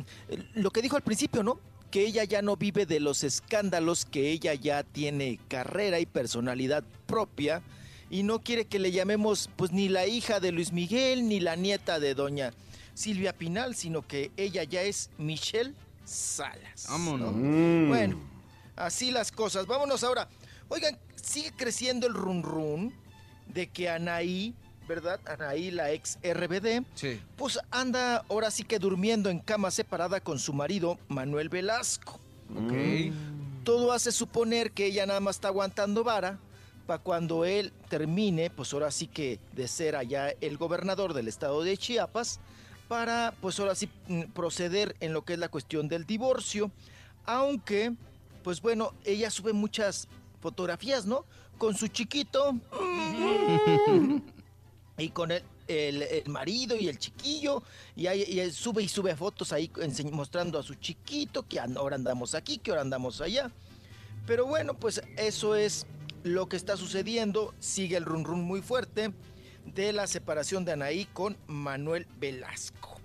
lo 0.55 0.71
que 0.71 0.83
dijo 0.83 0.97
al 0.97 1.03
principio, 1.03 1.43
¿no? 1.43 1.61
Que 1.91 2.07
ella 2.07 2.25
ya 2.25 2.43
no 2.43 2.57
vive 2.57 2.85
de 2.85 3.01
los 3.01 3.25
escándalos, 3.25 4.05
que 4.05 4.31
ella 4.31 4.55
ya 4.55 4.83
tiene 4.83 5.39
carrera 5.49 6.01
y 6.01 6.07
personalidad 6.07 6.85
propia 7.07 7.63
y 8.11 8.23
no 8.23 8.41
quiere 8.41 8.67
que 8.67 8.79
le 8.79 8.91
llamemos 8.91 9.51
pues 9.57 9.73
ni 9.73 9.89
la 9.89 10.07
hija 10.07 10.41
de 10.41 10.53
Luis 10.53 10.73
Miguel 10.73 11.29
ni 11.29 11.41
la 11.41 11.57
nieta 11.57 12.01
de 12.01 12.15
doña 12.15 12.53
Silvia 12.95 13.33
Pinal, 13.33 13.75
sino 13.75 14.07
que 14.07 14.31
ella 14.37 14.65
ya 14.65 14.83
es 14.83 15.11
Michelle 15.19 15.75
Salas. 16.05 16.87
Vámonos. 16.89 17.35
¿no? 17.35 17.49
Mm. 17.49 17.89
Bueno, 17.89 18.21
así 18.77 19.11
las 19.11 19.31
cosas. 19.31 19.67
Vámonos 19.67 20.03
ahora. 20.03 20.29
Oigan, 20.69 20.99
sigue 21.15 21.53
creciendo 21.53 22.07
el 22.07 22.15
run 22.15 22.43
run 22.43 22.95
de 23.47 23.69
que 23.69 23.89
Anaí, 23.89 24.55
¿verdad? 24.89 25.21
Anaí, 25.27 25.71
la 25.71 25.93
ex 25.93 26.19
RBD, 26.23 26.83
Sí. 26.95 27.21
pues 27.37 27.59
anda 27.71 28.25
ahora 28.29 28.51
sí 28.51 28.65
que 28.65 28.79
durmiendo 28.79 29.29
en 29.31 29.39
cama 29.39 29.71
separada 29.71 30.21
con 30.21 30.39
su 30.39 30.53
marido, 30.53 30.99
Manuel 31.09 31.49
Velasco. 31.51 32.19
Ok. 32.51 33.13
Todo 33.65 33.93
hace 33.93 34.11
suponer 34.11 34.73
que 34.73 34.87
ella 34.87 35.05
nada 35.05 35.21
más 35.21 35.37
está 35.37 35.49
aguantando 35.49 36.03
vara 36.03 36.39
para 36.87 37.03
cuando 37.03 37.45
él 37.45 37.71
termine, 37.91 38.49
pues 38.49 38.73
ahora 38.73 38.91
sí 38.91 39.07
que 39.07 39.39
de 39.53 39.69
ser 39.69 39.95
allá 39.95 40.31
el 40.41 40.57
gobernador 40.57 41.13
del 41.13 41.29
estado 41.29 41.63
de 41.63 41.77
Chiapas, 41.77 42.41
para 42.89 43.35
pues 43.43 43.61
ahora 43.61 43.75
sí 43.75 43.91
mm, 44.09 44.23
proceder 44.33 44.97
en 45.01 45.13
lo 45.13 45.23
que 45.23 45.35
es 45.35 45.39
la 45.39 45.51
cuestión 45.51 45.89
del 45.89 46.07
divorcio, 46.07 46.71
aunque 47.27 47.93
pues 48.43 48.63
bueno, 48.63 48.95
ella 49.05 49.31
sube 49.31 49.53
muchas 49.53 50.09
fotografías, 50.41 51.05
¿no? 51.05 51.27
Con 51.59 51.77
su 51.77 51.89
chiquito 51.89 52.55
y 54.99 55.09
con 55.11 55.31
el, 55.33 55.43
el- 55.69 56.03
el 56.03 56.29
marido 56.29 56.77
y 56.77 56.89
el 56.89 56.99
chiquillo, 56.99 57.63
y, 57.97 58.07
ahí, 58.09 58.25
y 58.27 58.41
él 58.41 58.53
sube 58.53 58.83
y 58.83 58.89
sube 58.89 59.15
fotos 59.17 59.53
ahí 59.53 59.71
mostrando 60.13 60.59
a 60.59 60.63
su 60.63 60.75
chiquito, 60.75 61.47
que 61.47 61.61
ahora 61.61 61.97
andamos 61.97 62.35
aquí, 62.35 62.59
que 62.59 62.71
ahora 62.71 62.83
andamos 62.83 63.21
allá. 63.21 63.51
Pero 64.27 64.45
bueno, 64.47 64.75
pues 64.75 65.01
eso 65.17 65.55
es 65.55 65.87
lo 66.25 66.49
que 66.49 66.57
está 66.57 66.77
sucediendo, 66.77 67.55
sigue 67.61 67.97
el 67.97 68.05
run 68.05 68.25
run 68.25 68.43
muy 68.43 68.61
fuerte 68.61 69.13
de 69.65 69.93
la 69.93 70.07
separación 70.07 70.65
de 70.65 70.73
Anaí 70.73 71.07
con 71.13 71.37
Manuel 71.47 72.07
Velasco. 72.19 72.97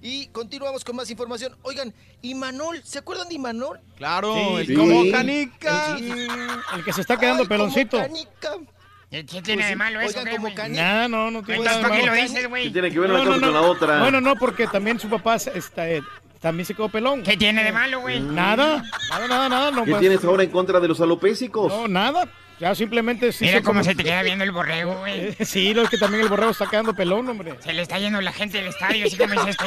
Y 0.00 0.26
continuamos 0.28 0.84
con 0.84 0.96
más 0.96 1.10
información. 1.10 1.56
Oigan, 1.62 1.94
Imanol, 2.20 2.82
¿se 2.84 2.98
acuerdan 2.98 3.26
de 3.28 3.36
Imanol? 3.36 3.80
Claro, 3.96 4.34
Sí, 4.34 4.54
el 4.60 4.66
sí. 4.66 4.74
como 4.74 5.10
canica. 5.10 5.96
El 5.96 6.84
que 6.84 6.92
se 6.92 7.00
está 7.00 7.16
quedando 7.18 7.42
Ay, 7.44 7.48
como 7.48 7.58
peloncito. 7.58 7.96
canica. 7.96 8.58
¿Qué, 9.22 9.24
Pues 9.30 9.42
tiene 9.44 9.64
de 9.66 9.76
malo 9.76 10.00
eso, 10.00 10.18
oigan, 10.18 10.36
como. 10.36 10.48
Nada, 10.70 11.06
no, 11.06 11.30
no 11.30 11.42
tiene 11.44 11.62
nada 11.64 11.82
¿para 11.82 11.94
de 11.94 12.00
qué 12.00 12.06
lo 12.06 12.12
malo. 12.12 12.22
dices, 12.24 12.40
¿Qué 12.40 12.46
güey? 12.48 12.72
tiene 12.72 12.90
que 12.90 12.98
ver 12.98 13.10
una 13.10 13.18
No, 13.20 13.24
cosa 13.26 13.36
no, 13.38 13.46
con 13.46 13.54
la 13.54 13.60
otra? 13.60 14.00
Bueno, 14.00 14.20
no, 14.20 14.34
porque 14.34 14.66
también 14.66 14.98
su 14.98 15.08
papá 15.08 15.36
está, 15.36 15.88
eh, 15.88 16.02
también 16.40 16.66
se 16.66 16.74
quedó 16.74 16.88
pelón. 16.88 17.22
¿Qué 17.22 17.36
tiene 17.36 17.62
de 17.62 17.70
malo, 17.70 18.00
güey? 18.00 18.18
Nada, 18.20 18.82
nada, 19.10 19.28
nada, 19.28 19.48
nada. 19.48 19.70
No, 19.70 19.84
¿Qué 19.84 19.92
pues, 19.92 20.00
tienes 20.00 20.24
ahora 20.24 20.42
en 20.42 20.50
contra 20.50 20.80
de 20.80 20.88
los 20.88 21.00
alopésicos? 21.00 21.72
No, 21.72 21.86
nada. 21.86 22.28
Ya 22.60 22.74
simplemente 22.74 23.32
sí. 23.32 23.44
Mira 23.46 23.58
se 23.58 23.64
cómo 23.64 23.82
se 23.82 23.94
te 23.94 24.04
queda 24.04 24.22
viendo 24.22 24.44
el 24.44 24.52
borrego, 24.52 24.94
güey. 24.98 25.34
Sí, 25.44 25.74
lo 25.74 25.82
es 25.82 25.90
que 25.90 25.98
también 25.98 26.22
el 26.22 26.28
borrego 26.28 26.52
está 26.52 26.66
quedando 26.66 26.94
pelón, 26.94 27.28
hombre. 27.28 27.54
Se 27.60 27.72
le 27.72 27.82
está 27.82 27.98
yendo 27.98 28.20
la 28.20 28.32
gente 28.32 28.58
del 28.58 28.68
estadio, 28.68 29.06
así 29.06 29.16
como 29.16 29.32
dices 29.34 29.56
tú. 29.56 29.64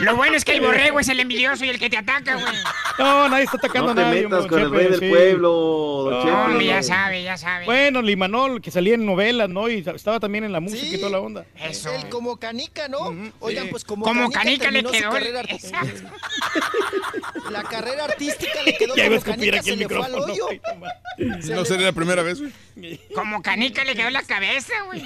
Lo 0.00 0.16
bueno 0.16 0.36
es 0.36 0.44
que 0.44 0.52
el 0.56 0.60
borrego 0.60 0.98
es 0.98 1.08
el 1.08 1.20
envidioso 1.20 1.64
y 1.64 1.70
el 1.70 1.78
que 1.78 1.88
te 1.88 1.96
ataca, 1.96 2.34
güey. 2.34 2.52
No, 2.98 3.28
nadie 3.28 3.44
está 3.44 3.58
atacando 3.58 3.86
No 3.86 3.92
a 3.92 3.94
te 3.94 4.00
nadie. 4.10 4.22
metas 4.24 4.46
con 4.48 4.58
el 4.60 4.70
rey 4.72 4.88
del 4.88 4.98
sí. 4.98 5.08
pueblo, 5.08 6.08
No, 6.10 6.18
Chepe. 6.22 6.32
Hombre, 6.34 6.66
ya 6.66 6.82
sabe, 6.82 7.22
ya 7.22 7.36
sabe. 7.36 7.64
Bueno, 7.64 8.02
Limanol, 8.02 8.60
que 8.60 8.72
salía 8.72 8.94
en 8.94 9.06
novelas, 9.06 9.48
¿no? 9.48 9.68
Y 9.68 9.84
estaba 9.86 10.18
también 10.18 10.42
en 10.44 10.50
la 10.52 10.58
música 10.58 10.82
Sí. 10.84 10.96
y 10.96 10.98
toda 10.98 11.12
la 11.12 11.20
onda. 11.20 11.46
Eso. 11.62 11.92
Él 11.94 12.08
como 12.08 12.38
canica, 12.38 12.88
¿no? 12.88 13.14
Oigan, 13.38 13.64
sí. 13.66 13.70
pues 13.70 13.84
como, 13.84 14.04
Como 14.04 14.30
canica 14.32 14.70
le 14.70 14.82
terminó 14.82 14.88
su 14.88 14.94
quedó 14.98 15.08
el- 15.10 15.14
carrera 15.22 15.40
artística. 15.40 15.80
La 17.50 17.62
carrera 17.62 18.04
artística 18.04 18.62
le 18.64 18.76
quedó 18.76 18.96
Ya 18.96 19.06
iba 19.06 19.16
a 19.16 19.20
como 19.20 19.30
escupir 19.34 19.50
canica, 19.52 19.56
aquí 19.58 19.66
se 19.68 19.72
el 19.74 19.78
le 19.80 19.88
fue 19.88 19.96
al 20.04 20.12
micrófono. 20.12 20.32
hoyo. 20.34 21.42
Se 21.42 21.53
No 21.54 21.64
sería 21.64 21.86
la 21.86 21.92
primera 21.92 22.22
vez, 22.22 22.40
güey. 22.40 23.00
Como 23.14 23.42
canica 23.42 23.84
le 23.84 23.94
quedó 23.94 24.10
la 24.10 24.22
cabeza, 24.22 24.72
güey. 24.86 25.02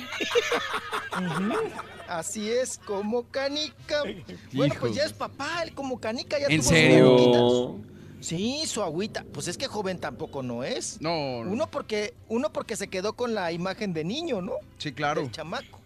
Así 2.09 2.51
es, 2.51 2.79
como 2.79 3.25
canica. 3.31 4.03
Bueno, 4.53 4.75
pues 4.81 4.95
ya 4.95 5.05
es 5.05 5.13
papá, 5.13 5.63
él 5.63 5.73
como 5.75 6.01
canica 6.01 6.39
ya 6.39 6.47
¿En 6.47 6.61
tuvo 6.61 6.63
sus 6.63 6.79
serio? 6.79 7.77
Sí, 8.21 8.63
su 8.67 8.83
agüita. 8.83 9.25
Pues 9.33 9.47
es 9.47 9.57
que 9.57 9.67
joven 9.69 9.99
tampoco 9.99 10.43
no 10.43 10.65
es. 10.65 11.01
No, 11.01 11.45
no. 11.45 11.51
Uno 11.53 11.71
porque, 11.71 12.15
uno 12.29 12.53
porque 12.53 12.75
se 12.77 12.89
quedó 12.89 13.13
con 13.13 13.35
la 13.35 13.53
imagen 13.53 13.93
de 13.93 14.05
niño, 14.05 14.41
¿no? 14.43 14.55
Sí, 14.79 14.93
claro. 14.93 15.21
Del 15.23 15.31
chamaco. 15.31 15.79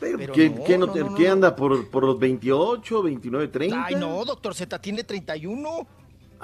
Pero, 0.00 0.18
Pero 0.18 0.32
¿qué, 0.32 0.50
no, 0.50 0.64
qué 0.64 0.78
no 0.78 0.86
no, 0.86 0.92
te- 0.92 1.00
no, 1.00 1.14
qué 1.14 1.24
no. 1.26 1.32
anda 1.32 1.56
por, 1.56 1.90
por 1.90 2.04
los 2.04 2.18
28, 2.18 3.02
29, 3.02 3.48
30? 3.48 3.84
Ay, 3.84 3.94
no, 3.96 4.24
doctor 4.24 4.54
Z 4.54 4.78
tiene 4.80 5.04
31. 5.04 5.86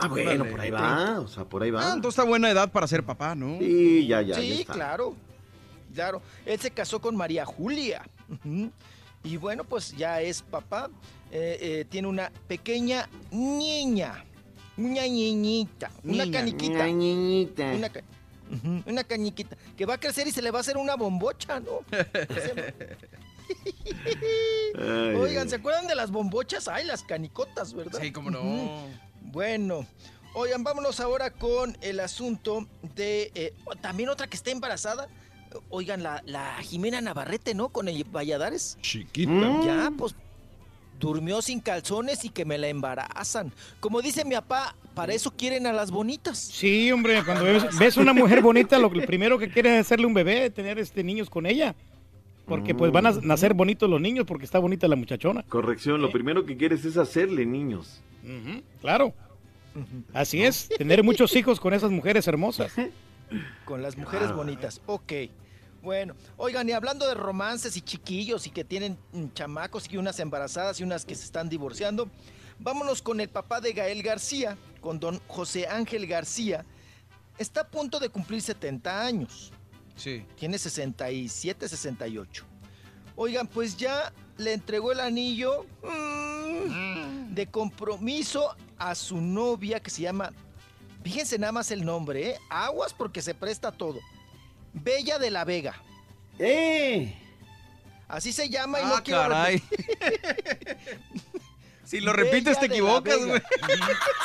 Ah, 0.00 0.08
bueno, 0.08 0.44
por 0.46 0.60
ahí 0.60 0.70
va, 0.70 1.20
o 1.20 1.28
sea, 1.28 1.44
por 1.44 1.62
ahí 1.62 1.70
Ah, 1.70 1.74
va. 1.74 1.92
entonces 1.94 2.18
está 2.18 2.28
buena 2.28 2.50
edad 2.50 2.70
para 2.70 2.86
ser 2.86 3.04
papá, 3.04 3.34
¿no? 3.34 3.58
Sí, 3.58 4.06
ya, 4.06 4.22
ya, 4.22 4.34
ya 4.36 4.40
sí, 4.40 4.60
está. 4.60 4.72
claro. 4.72 5.14
Claro. 5.94 6.22
Él 6.46 6.58
se 6.60 6.70
casó 6.70 7.00
con 7.00 7.16
María 7.16 7.44
Julia. 7.44 8.02
Y 9.24 9.36
bueno, 9.36 9.64
pues 9.64 9.96
ya 9.96 10.20
es 10.22 10.42
papá. 10.42 10.88
Eh, 11.32 11.58
eh, 11.60 11.84
tiene 11.88 12.08
una 12.08 12.30
pequeña 12.48 13.08
niña. 13.30 14.24
Una 14.76 15.02
niñita. 15.02 15.90
Una 16.04 16.24
Niña, 16.24 16.38
caniquita. 16.38 16.72
una 16.74 16.86
niñita. 16.86 17.64
Una, 17.74 17.88
ca- 17.90 18.02
una 18.86 19.04
cañiquita. 19.04 19.56
Que 19.76 19.84
va 19.84 19.94
a 19.94 20.00
crecer 20.00 20.26
y 20.26 20.30
se 20.30 20.40
le 20.42 20.50
va 20.50 20.58
a 20.58 20.60
hacer 20.60 20.76
una 20.76 20.94
bombocha, 20.96 21.60
¿no? 21.60 21.80
Oigan, 25.20 25.48
¿se 25.48 25.56
acuerdan 25.56 25.86
de 25.86 25.94
las 25.94 26.10
bombochas? 26.10 26.68
Ay, 26.68 26.84
las 26.86 27.02
canicotas, 27.02 27.74
¿verdad? 27.74 27.98
Sí, 28.00 28.12
cómo 28.12 28.30
no. 28.30 28.86
Bueno, 29.32 29.86
oigan, 30.34 30.64
vámonos 30.64 31.00
ahora 31.00 31.30
con 31.30 31.76
el 31.80 32.00
asunto 32.00 32.66
de 32.94 33.30
eh, 33.34 33.54
también 33.80 34.08
otra 34.08 34.26
que 34.26 34.36
está 34.36 34.50
embarazada. 34.50 35.08
Oigan, 35.68 36.02
la, 36.02 36.22
la 36.26 36.56
Jimena 36.62 37.00
Navarrete, 37.00 37.54
¿no? 37.54 37.70
Con 37.70 37.88
el 37.88 38.04
Valladares. 38.04 38.78
Chiquita. 38.82 39.30
Mm. 39.32 39.64
Ya, 39.66 39.90
pues 39.96 40.14
durmió 40.98 41.40
sin 41.42 41.60
calzones 41.60 42.24
y 42.24 42.28
que 42.28 42.44
me 42.44 42.58
la 42.58 42.68
embarazan. 42.68 43.52
Como 43.80 44.02
dice 44.02 44.24
mi 44.24 44.34
papá, 44.34 44.76
para 44.94 45.14
eso 45.14 45.30
quieren 45.30 45.66
a 45.66 45.72
las 45.72 45.90
bonitas. 45.90 46.38
Sí, 46.38 46.92
hombre, 46.92 47.24
cuando 47.24 47.44
ves, 47.44 47.64
ves 47.78 47.96
una 47.96 48.12
mujer 48.12 48.42
bonita, 48.42 48.78
lo 48.78 48.90
que- 48.90 49.00
primero 49.06 49.38
que 49.38 49.48
quieres 49.50 49.72
es 49.72 49.86
hacerle 49.86 50.06
un 50.06 50.14
bebé, 50.14 50.50
tener 50.50 50.78
este 50.78 51.02
niños 51.02 51.30
con 51.30 51.46
ella. 51.46 51.74
Porque 52.50 52.74
pues 52.74 52.92
van 52.92 53.06
a 53.06 53.12
nacer 53.22 53.54
bonitos 53.54 53.88
los 53.88 54.00
niños 54.00 54.26
porque 54.26 54.44
está 54.44 54.58
bonita 54.58 54.86
la 54.88 54.96
muchachona. 54.96 55.42
Corrección, 55.44 56.02
lo 56.02 56.12
primero 56.12 56.44
que 56.44 56.56
quieres 56.56 56.84
es 56.84 56.98
hacerle 56.98 57.46
niños. 57.46 58.02
Claro. 58.82 59.14
Así 60.12 60.42
es, 60.42 60.68
tener 60.76 61.02
muchos 61.02 61.34
hijos 61.36 61.58
con 61.58 61.72
esas 61.72 61.90
mujeres 61.90 62.26
hermosas. 62.28 62.72
Con 63.64 63.80
las 63.80 63.96
mujeres 63.96 64.32
bonitas. 64.32 64.82
Ok. 64.86 65.12
Bueno, 65.82 66.14
oigan, 66.36 66.68
y 66.68 66.72
hablando 66.72 67.06
de 67.06 67.14
romances 67.14 67.76
y 67.76 67.80
chiquillos 67.80 68.48
y 68.48 68.50
que 68.50 68.64
tienen 68.64 68.98
mm, 69.12 69.26
chamacos 69.34 69.88
y 69.88 69.96
unas 69.96 70.18
embarazadas 70.18 70.80
y 70.80 70.82
unas 70.82 71.06
que 71.06 71.14
se 71.14 71.24
están 71.24 71.48
divorciando, 71.48 72.10
Vámonos 72.62 73.00
con 73.00 73.20
el 73.22 73.30
papá 73.30 73.62
de 73.62 73.72
Gael 73.72 74.02
García, 74.02 74.58
con 74.82 75.00
don 75.00 75.18
José 75.28 75.66
Ángel 75.66 76.06
García. 76.06 76.66
Está 77.38 77.62
a 77.62 77.68
punto 77.68 77.98
de 77.98 78.10
cumplir 78.10 78.42
70 78.42 79.00
años. 79.00 79.50
Sí. 80.00 80.24
Tiene 80.36 80.58
67, 80.58 81.68
68. 81.68 82.44
Oigan, 83.16 83.46
pues 83.46 83.76
ya 83.76 84.12
le 84.38 84.54
entregó 84.54 84.92
el 84.92 85.00
anillo 85.00 85.66
mm, 85.82 87.34
de 87.34 87.46
compromiso 87.46 88.56
a 88.78 88.94
su 88.94 89.20
novia 89.20 89.78
que 89.80 89.90
se 89.90 90.00
llama, 90.02 90.32
fíjense 91.04 91.38
nada 91.38 91.52
más 91.52 91.70
el 91.70 91.84
nombre, 91.84 92.30
¿eh? 92.30 92.38
Aguas 92.48 92.94
porque 92.94 93.20
se 93.20 93.34
presta 93.34 93.70
todo. 93.72 94.00
Bella 94.72 95.18
de 95.18 95.30
la 95.30 95.44
Vega. 95.44 95.74
¡Eh! 96.38 97.14
Así 98.08 98.32
se 98.32 98.48
llama 98.48 98.80
y 98.80 98.84
Ah, 98.84 98.92
no 98.96 99.02
quiero 99.02 99.20
caray. 99.20 99.62
Si 101.84 101.98
lo 101.98 102.12
repites, 102.12 102.56
Bella 102.56 102.60
te 102.60 102.66
equivocas, 102.66 103.18
güey. 103.18 103.42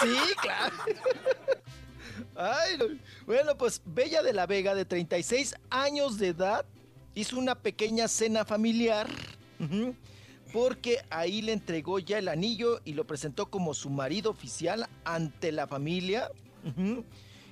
Sí, 0.03 0.17
claro. 0.39 0.75
Bueno, 3.25 3.57
pues 3.57 3.81
Bella 3.85 4.21
de 4.23 4.33
la 4.33 4.45
Vega, 4.45 4.75
de 4.75 4.85
36 4.85 5.55
años 5.69 6.17
de 6.17 6.29
edad, 6.29 6.65
hizo 7.13 7.37
una 7.37 7.55
pequeña 7.55 8.07
cena 8.07 8.45
familiar. 8.45 9.07
Porque 10.53 10.99
ahí 11.09 11.41
le 11.41 11.51
entregó 11.53 11.99
ya 11.99 12.17
el 12.17 12.27
anillo 12.27 12.79
y 12.85 12.93
lo 12.93 13.05
presentó 13.05 13.49
como 13.49 13.73
su 13.73 13.89
marido 13.89 14.29
oficial 14.31 14.87
ante 15.03 15.51
la 15.51 15.67
familia. 15.67 16.29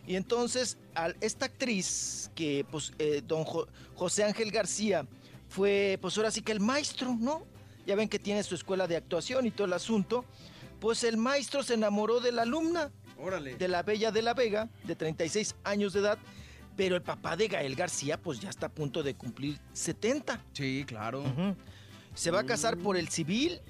Y 0.06 0.16
entonces, 0.16 0.78
al- 0.96 1.16
esta 1.22 1.46
actriz, 1.46 2.30
que 2.36 2.66
pues 2.70 2.92
eh, 3.00 3.22
don 3.26 3.44
Jo- 3.46 3.68
José 3.96 4.24
Ángel 4.24 4.52
García, 4.52 5.06
fue 5.50 5.98
pues 6.02 6.18
ahora 6.18 6.32
sí 6.32 6.42
que 6.42 6.52
el 6.52 6.60
maestro, 6.60 7.16
¿no? 7.20 7.44
Ya 7.86 7.96
ven 7.96 8.10
que 8.10 8.20
tiene 8.20 8.44
su 8.44 8.56
escuela 8.56 8.88
de 8.88 8.96
actuación 8.98 9.46
y 9.46 9.52
todo 9.52 9.66
el 9.68 9.74
asunto. 9.74 10.26
Pues 10.80 11.04
el 11.04 11.16
maestro 11.18 11.64
se 11.64 11.76
enamoró 11.76 12.20
de 12.20 12.32
la 12.34 12.42
alumna, 12.44 12.92
Órale. 13.18 13.56
de 13.56 13.68
la 13.68 13.84
Bella 13.84 14.12
de 14.12 14.22
la 14.22 14.34
Vega, 14.34 14.70
de 14.84 14.96
36 14.96 15.56
años 15.64 15.94
de 15.94 16.00
edad. 16.02 16.18
Pero 16.76 16.96
el 16.96 17.04
papá 17.04 17.38
de 17.38 17.48
Gael 17.48 17.76
García, 17.76 18.20
pues 18.20 18.40
ya 18.40 18.50
está 18.50 18.66
a 18.66 18.70
punto 18.70 19.04
de 19.04 19.14
cumplir 19.16 19.60
70. 19.74 20.42
Sí, 20.54 20.84
claro. 20.88 21.24
Se 22.16 22.32
va 22.32 22.40
a 22.40 22.44
casar 22.46 22.78
por 22.78 22.98
el 22.98 23.10
civil 23.10 23.62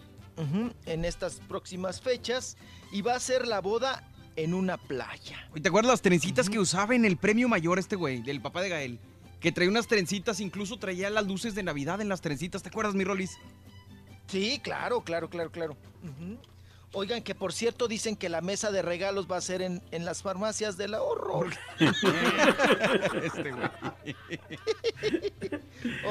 en 0.86 1.04
estas 1.06 1.36
próximas 1.48 2.02
fechas 2.02 2.56
y 2.92 3.02
va 3.02 3.14
a 3.14 3.18
hacer 3.18 3.46
la 3.48 3.60
boda 3.60 4.10
en 4.36 4.54
una 4.54 4.78
playa. 4.78 5.48
Oye, 5.52 5.62
¿Te 5.62 5.68
acuerdas 5.70 5.92
las 5.92 6.02
trencitas 6.02 6.50
que 6.50 6.60
usaba 6.60 6.96
en 6.96 7.04
el 7.06 7.18
premio 7.18 7.48
mayor 7.50 7.78
este 7.78 7.96
güey, 7.96 8.22
del 8.22 8.42
papá 8.42 8.62
de 8.62 8.70
Gael? 8.70 9.00
Que 9.42 9.52
traía 9.52 9.70
unas 9.70 9.88
trencitas, 9.88 10.40
incluso 10.40 10.80
traía 10.80 11.10
las 11.10 11.28
luces 11.28 11.54
de 11.56 11.64
Navidad 11.64 12.00
en 12.00 12.08
las 12.08 12.22
trencitas. 12.22 12.64
¿Te 12.64 12.70
acuerdas, 12.70 12.96
mi 12.96 13.04
Rolis? 13.04 13.38
Sí, 14.28 14.60
claro, 14.64 15.02
claro, 15.02 15.30
claro, 15.30 15.52
claro. 15.52 15.78
Ujú. 16.04 16.38
Oigan, 16.96 17.24
que 17.24 17.34
por 17.34 17.54
cierto 17.54 17.88
dicen 17.88 18.16
que 18.16 18.30
la 18.30 18.42
mesa 18.42 18.72
de 18.72 18.82
regalos 18.84 19.26
va 19.30 19.38
a 19.38 19.42
ser 19.42 19.62
en, 19.64 19.82
en 19.92 20.06
las 20.06 20.22
farmacias 20.22 20.78
del 20.78 20.94
ahorro. 20.94 21.46
este 23.24 23.52
güey. 23.52 23.70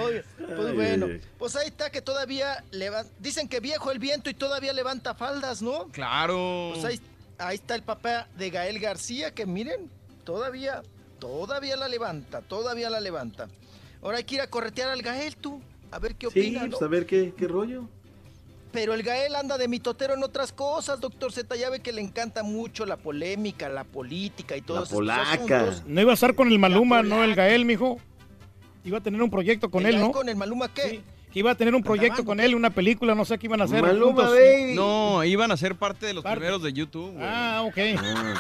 Oye, 0.05 0.25
pues 0.39 0.67
Ay, 0.69 0.75
bueno, 0.75 1.09
pues 1.39 1.57
ahí 1.57 1.69
está 1.69 1.91
que 1.91 2.03
todavía 2.03 2.65
leva- 2.73 3.05
dicen 3.21 3.49
que 3.49 3.61
viejo 3.61 3.91
el 3.91 3.99
viento 3.99 4.29
y 4.31 4.35
todavía 4.35 4.73
levanta 4.73 5.15
faldas, 5.15 5.63
¿no? 5.63 5.87
Claro. 5.89 6.71
Pues 6.75 6.85
ahí, 6.85 7.01
ahí 7.39 7.55
está 7.57 7.75
el 7.75 7.83
papá 7.83 8.27
de 8.37 8.51
Gael 8.51 8.79
García, 8.81 9.33
que 9.33 9.47
miren, 9.47 9.89
todavía, 10.25 10.83
todavía 11.21 11.77
la 11.77 11.89
levanta, 11.89 12.41
todavía 12.43 12.91
la 12.91 13.01
levanta. 13.01 13.49
Ahora 14.03 14.19
hay 14.19 14.25
que 14.25 14.35
ir 14.35 14.41
a 14.41 14.49
corretear 14.49 14.89
al 14.89 15.01
Gael, 15.03 15.37
tú, 15.37 15.63
a 15.93 15.99
ver 16.01 16.17
qué 16.17 16.29
Sí, 16.31 16.41
opina, 16.41 16.65
¿no? 16.65 16.71
pues 16.71 16.83
a 16.83 16.89
ver 16.89 17.07
qué, 17.07 17.33
qué 17.37 17.47
rollo. 17.47 17.89
Pero 18.73 18.95
el 18.95 19.03
Gael 19.03 19.37
anda 19.37 19.59
de 19.59 19.69
mitotero 19.69 20.15
en 20.15 20.23
otras 20.25 20.51
cosas, 20.53 20.99
doctor 21.01 21.31
Z. 21.33 21.55
Ya 21.57 21.69
ve 21.71 21.81
que 21.81 21.93
le 21.93 22.01
encanta 22.01 22.43
mucho 22.43 22.87
la 22.87 22.97
polémica, 22.97 23.69
la 23.69 23.85
política 23.85 24.57
y 24.57 24.63
todos 24.63 24.85
estos 24.85 24.97
polaca. 24.97 25.31
asuntos. 25.33 25.83
No 25.87 26.01
iba 26.01 26.11
a 26.11 26.15
estar 26.15 26.35
con 26.35 26.49
el 26.49 26.59
Maluma, 26.59 27.03
no 27.03 27.23
el 27.23 27.35
Gael, 27.35 27.65
mijo. 27.67 27.99
Iba 28.85 28.99
a 28.99 29.01
tener 29.03 29.23
un 29.23 29.31
proyecto 29.31 29.71
con 29.71 29.83
¿El 29.83 29.89
él, 29.89 29.93
Gael 29.97 30.07
¿no? 30.07 30.13
con 30.13 30.29
el 30.29 30.37
Maluma 30.37 30.73
qué? 30.73 30.89
Sí, 30.89 31.03
que 31.33 31.39
iba 31.39 31.51
a 31.51 31.55
tener 31.55 31.75
un 31.75 31.83
proyecto 31.83 32.25
con 32.25 32.41
él, 32.41 32.55
una 32.55 32.71
película, 32.71 33.15
no 33.15 33.25
sé 33.25 33.39
qué 33.39 33.47
iban 33.47 33.61
a 33.61 33.65
hacer. 33.65 33.83
Maluma, 33.83 34.29
baby. 34.29 34.75
No, 34.75 35.25
iban 35.25 35.51
a 35.51 35.57
ser 35.57 35.75
parte 35.77 36.07
de 36.07 36.15
los 36.15 36.23
Parte. 36.23 36.39
primeros 36.41 36.63
de 36.63 36.73
YouTube, 36.73 37.13
güey. 37.13 37.25
Ah, 37.27 37.63
ok. 37.65 37.77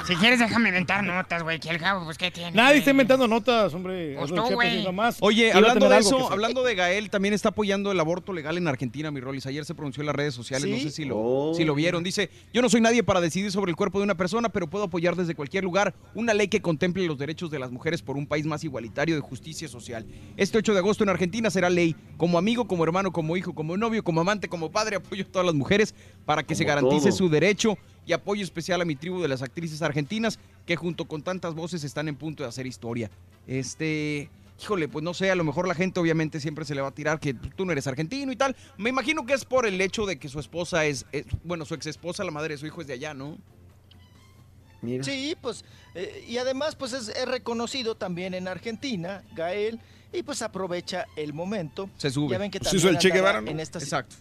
Si 0.06 0.14
quieres, 0.16 0.38
déjame 0.38 0.68
inventar 0.68 1.02
notas, 1.02 1.42
güey, 1.42 1.58
que 1.58 1.70
el 1.70 1.78
cabo, 1.78 2.04
pues, 2.04 2.18
¿qué 2.18 2.30
tiene? 2.30 2.52
Nadie 2.52 2.78
está 2.78 2.90
inventando 2.90 3.26
notas, 3.26 3.72
hombre. 3.74 4.14
Pues 4.18 4.30
tú, 4.32 4.42
güey. 4.54 4.86
Oye, 5.20 5.52
hablando 5.52 5.88
de 5.88 5.98
eso, 5.98 6.30
hablando 6.30 6.62
de 6.62 6.74
Gael, 6.74 7.10
también 7.10 7.34
está 7.34 7.48
apoyando 7.50 7.90
el 7.92 8.00
aborto 8.00 8.32
legal 8.32 8.56
en 8.58 8.68
Argentina, 8.68 9.10
mi 9.10 9.20
Rolis. 9.20 9.46
Ayer 9.46 9.64
se 9.64 9.74
pronunció 9.74 10.02
en 10.02 10.06
las 10.06 10.14
redes 10.16 10.34
sociales, 10.34 10.68
no 10.68 10.76
sé 10.78 10.90
si 10.90 11.04
lo, 11.04 11.16
Oh. 11.18 11.54
si 11.54 11.64
lo 11.64 11.74
vieron. 11.74 12.02
Dice, 12.02 12.30
yo 12.52 12.60
no 12.62 12.68
soy 12.68 12.80
nadie 12.80 13.02
para 13.02 13.20
decidir 13.20 13.50
sobre 13.52 13.70
el 13.70 13.76
cuerpo 13.76 13.98
de 13.98 14.04
una 14.04 14.16
persona, 14.16 14.48
pero 14.50 14.66
puedo 14.68 14.84
apoyar 14.84 15.16
desde 15.16 15.34
cualquier 15.34 15.64
lugar 15.64 15.94
una 16.14 16.34
ley 16.34 16.48
que 16.48 16.60
contemple 16.60 17.06
los 17.06 17.16
derechos 17.18 17.50
de 17.50 17.58
las 17.58 17.70
mujeres 17.70 18.02
por 18.02 18.16
un 18.16 18.26
país 18.26 18.44
más 18.44 18.64
igualitario 18.64 19.14
de 19.14 19.20
justicia 19.20 19.68
social. 19.68 20.04
Este 20.36 20.58
8 20.58 20.72
de 20.72 20.78
agosto 20.80 21.04
en 21.04 21.10
Argentina 21.10 21.48
será 21.50 21.70
ley. 21.70 21.94
Como 22.16 22.38
amigo, 22.38 22.66
como 22.66 22.81
hermano, 22.84 23.12
como 23.12 23.36
hijo, 23.36 23.54
como 23.54 23.76
novio, 23.76 24.02
como 24.04 24.20
amante, 24.20 24.48
como 24.48 24.70
padre, 24.70 24.96
apoyo 24.96 25.24
a 25.24 25.26
todas 25.26 25.46
las 25.46 25.54
mujeres 25.54 25.94
para 26.24 26.42
que 26.42 26.54
se 26.54 26.64
garantice 26.64 27.08
todo. 27.08 27.16
su 27.18 27.28
derecho 27.28 27.76
y 28.06 28.12
apoyo 28.12 28.42
especial 28.42 28.80
a 28.80 28.84
mi 28.84 28.96
tribu 28.96 29.20
de 29.20 29.28
las 29.28 29.42
actrices 29.42 29.82
argentinas 29.82 30.38
que 30.66 30.76
junto 30.76 31.04
con 31.06 31.22
tantas 31.22 31.54
voces 31.54 31.84
están 31.84 32.08
en 32.08 32.16
punto 32.16 32.42
de 32.42 32.48
hacer 32.48 32.66
historia. 32.66 33.10
Este, 33.46 34.30
híjole, 34.60 34.88
pues 34.88 35.02
no 35.02 35.14
sé, 35.14 35.30
a 35.30 35.34
lo 35.34 35.44
mejor 35.44 35.66
la 35.68 35.74
gente 35.74 36.00
obviamente 36.00 36.40
siempre 36.40 36.64
se 36.64 36.74
le 36.74 36.80
va 36.80 36.88
a 36.88 36.94
tirar 36.94 37.20
que 37.20 37.34
tú 37.34 37.64
no 37.64 37.72
eres 37.72 37.86
argentino 37.86 38.32
y 38.32 38.36
tal. 38.36 38.56
Me 38.78 38.90
imagino 38.90 39.26
que 39.26 39.34
es 39.34 39.44
por 39.44 39.66
el 39.66 39.80
hecho 39.80 40.06
de 40.06 40.18
que 40.18 40.28
su 40.28 40.38
esposa 40.40 40.84
es, 40.86 41.06
es- 41.12 41.26
bueno, 41.44 41.64
su 41.64 41.74
ex 41.74 41.86
esposa, 41.86 42.24
la 42.24 42.30
madre 42.30 42.54
de 42.54 42.58
su 42.58 42.66
hijo 42.66 42.80
es 42.80 42.86
de 42.86 42.94
allá, 42.94 43.14
¿no? 43.14 43.38
Mira. 44.82 45.02
Sí, 45.04 45.36
pues, 45.40 45.64
eh, 45.94 46.24
y 46.28 46.36
además, 46.38 46.74
pues 46.76 46.92
es, 46.92 47.08
es 47.08 47.26
reconocido 47.26 47.94
también 47.94 48.34
en 48.34 48.48
Argentina, 48.48 49.22
Gael, 49.34 49.80
y 50.12 50.22
pues 50.22 50.42
aprovecha 50.42 51.06
el 51.16 51.32
momento. 51.32 51.88
Se 51.96 52.10
sube. 52.10 52.32
Ya 52.32 52.38
ven 52.38 52.50
que 52.50 52.60
también 52.60 52.78
hizo 52.78 52.88
el 52.88 52.98
Che 52.98 53.10
Guevara, 53.10 53.40
¿no? 53.40 53.50
en 53.50 53.60
esta 53.60 53.78
Exacto. 53.78 54.16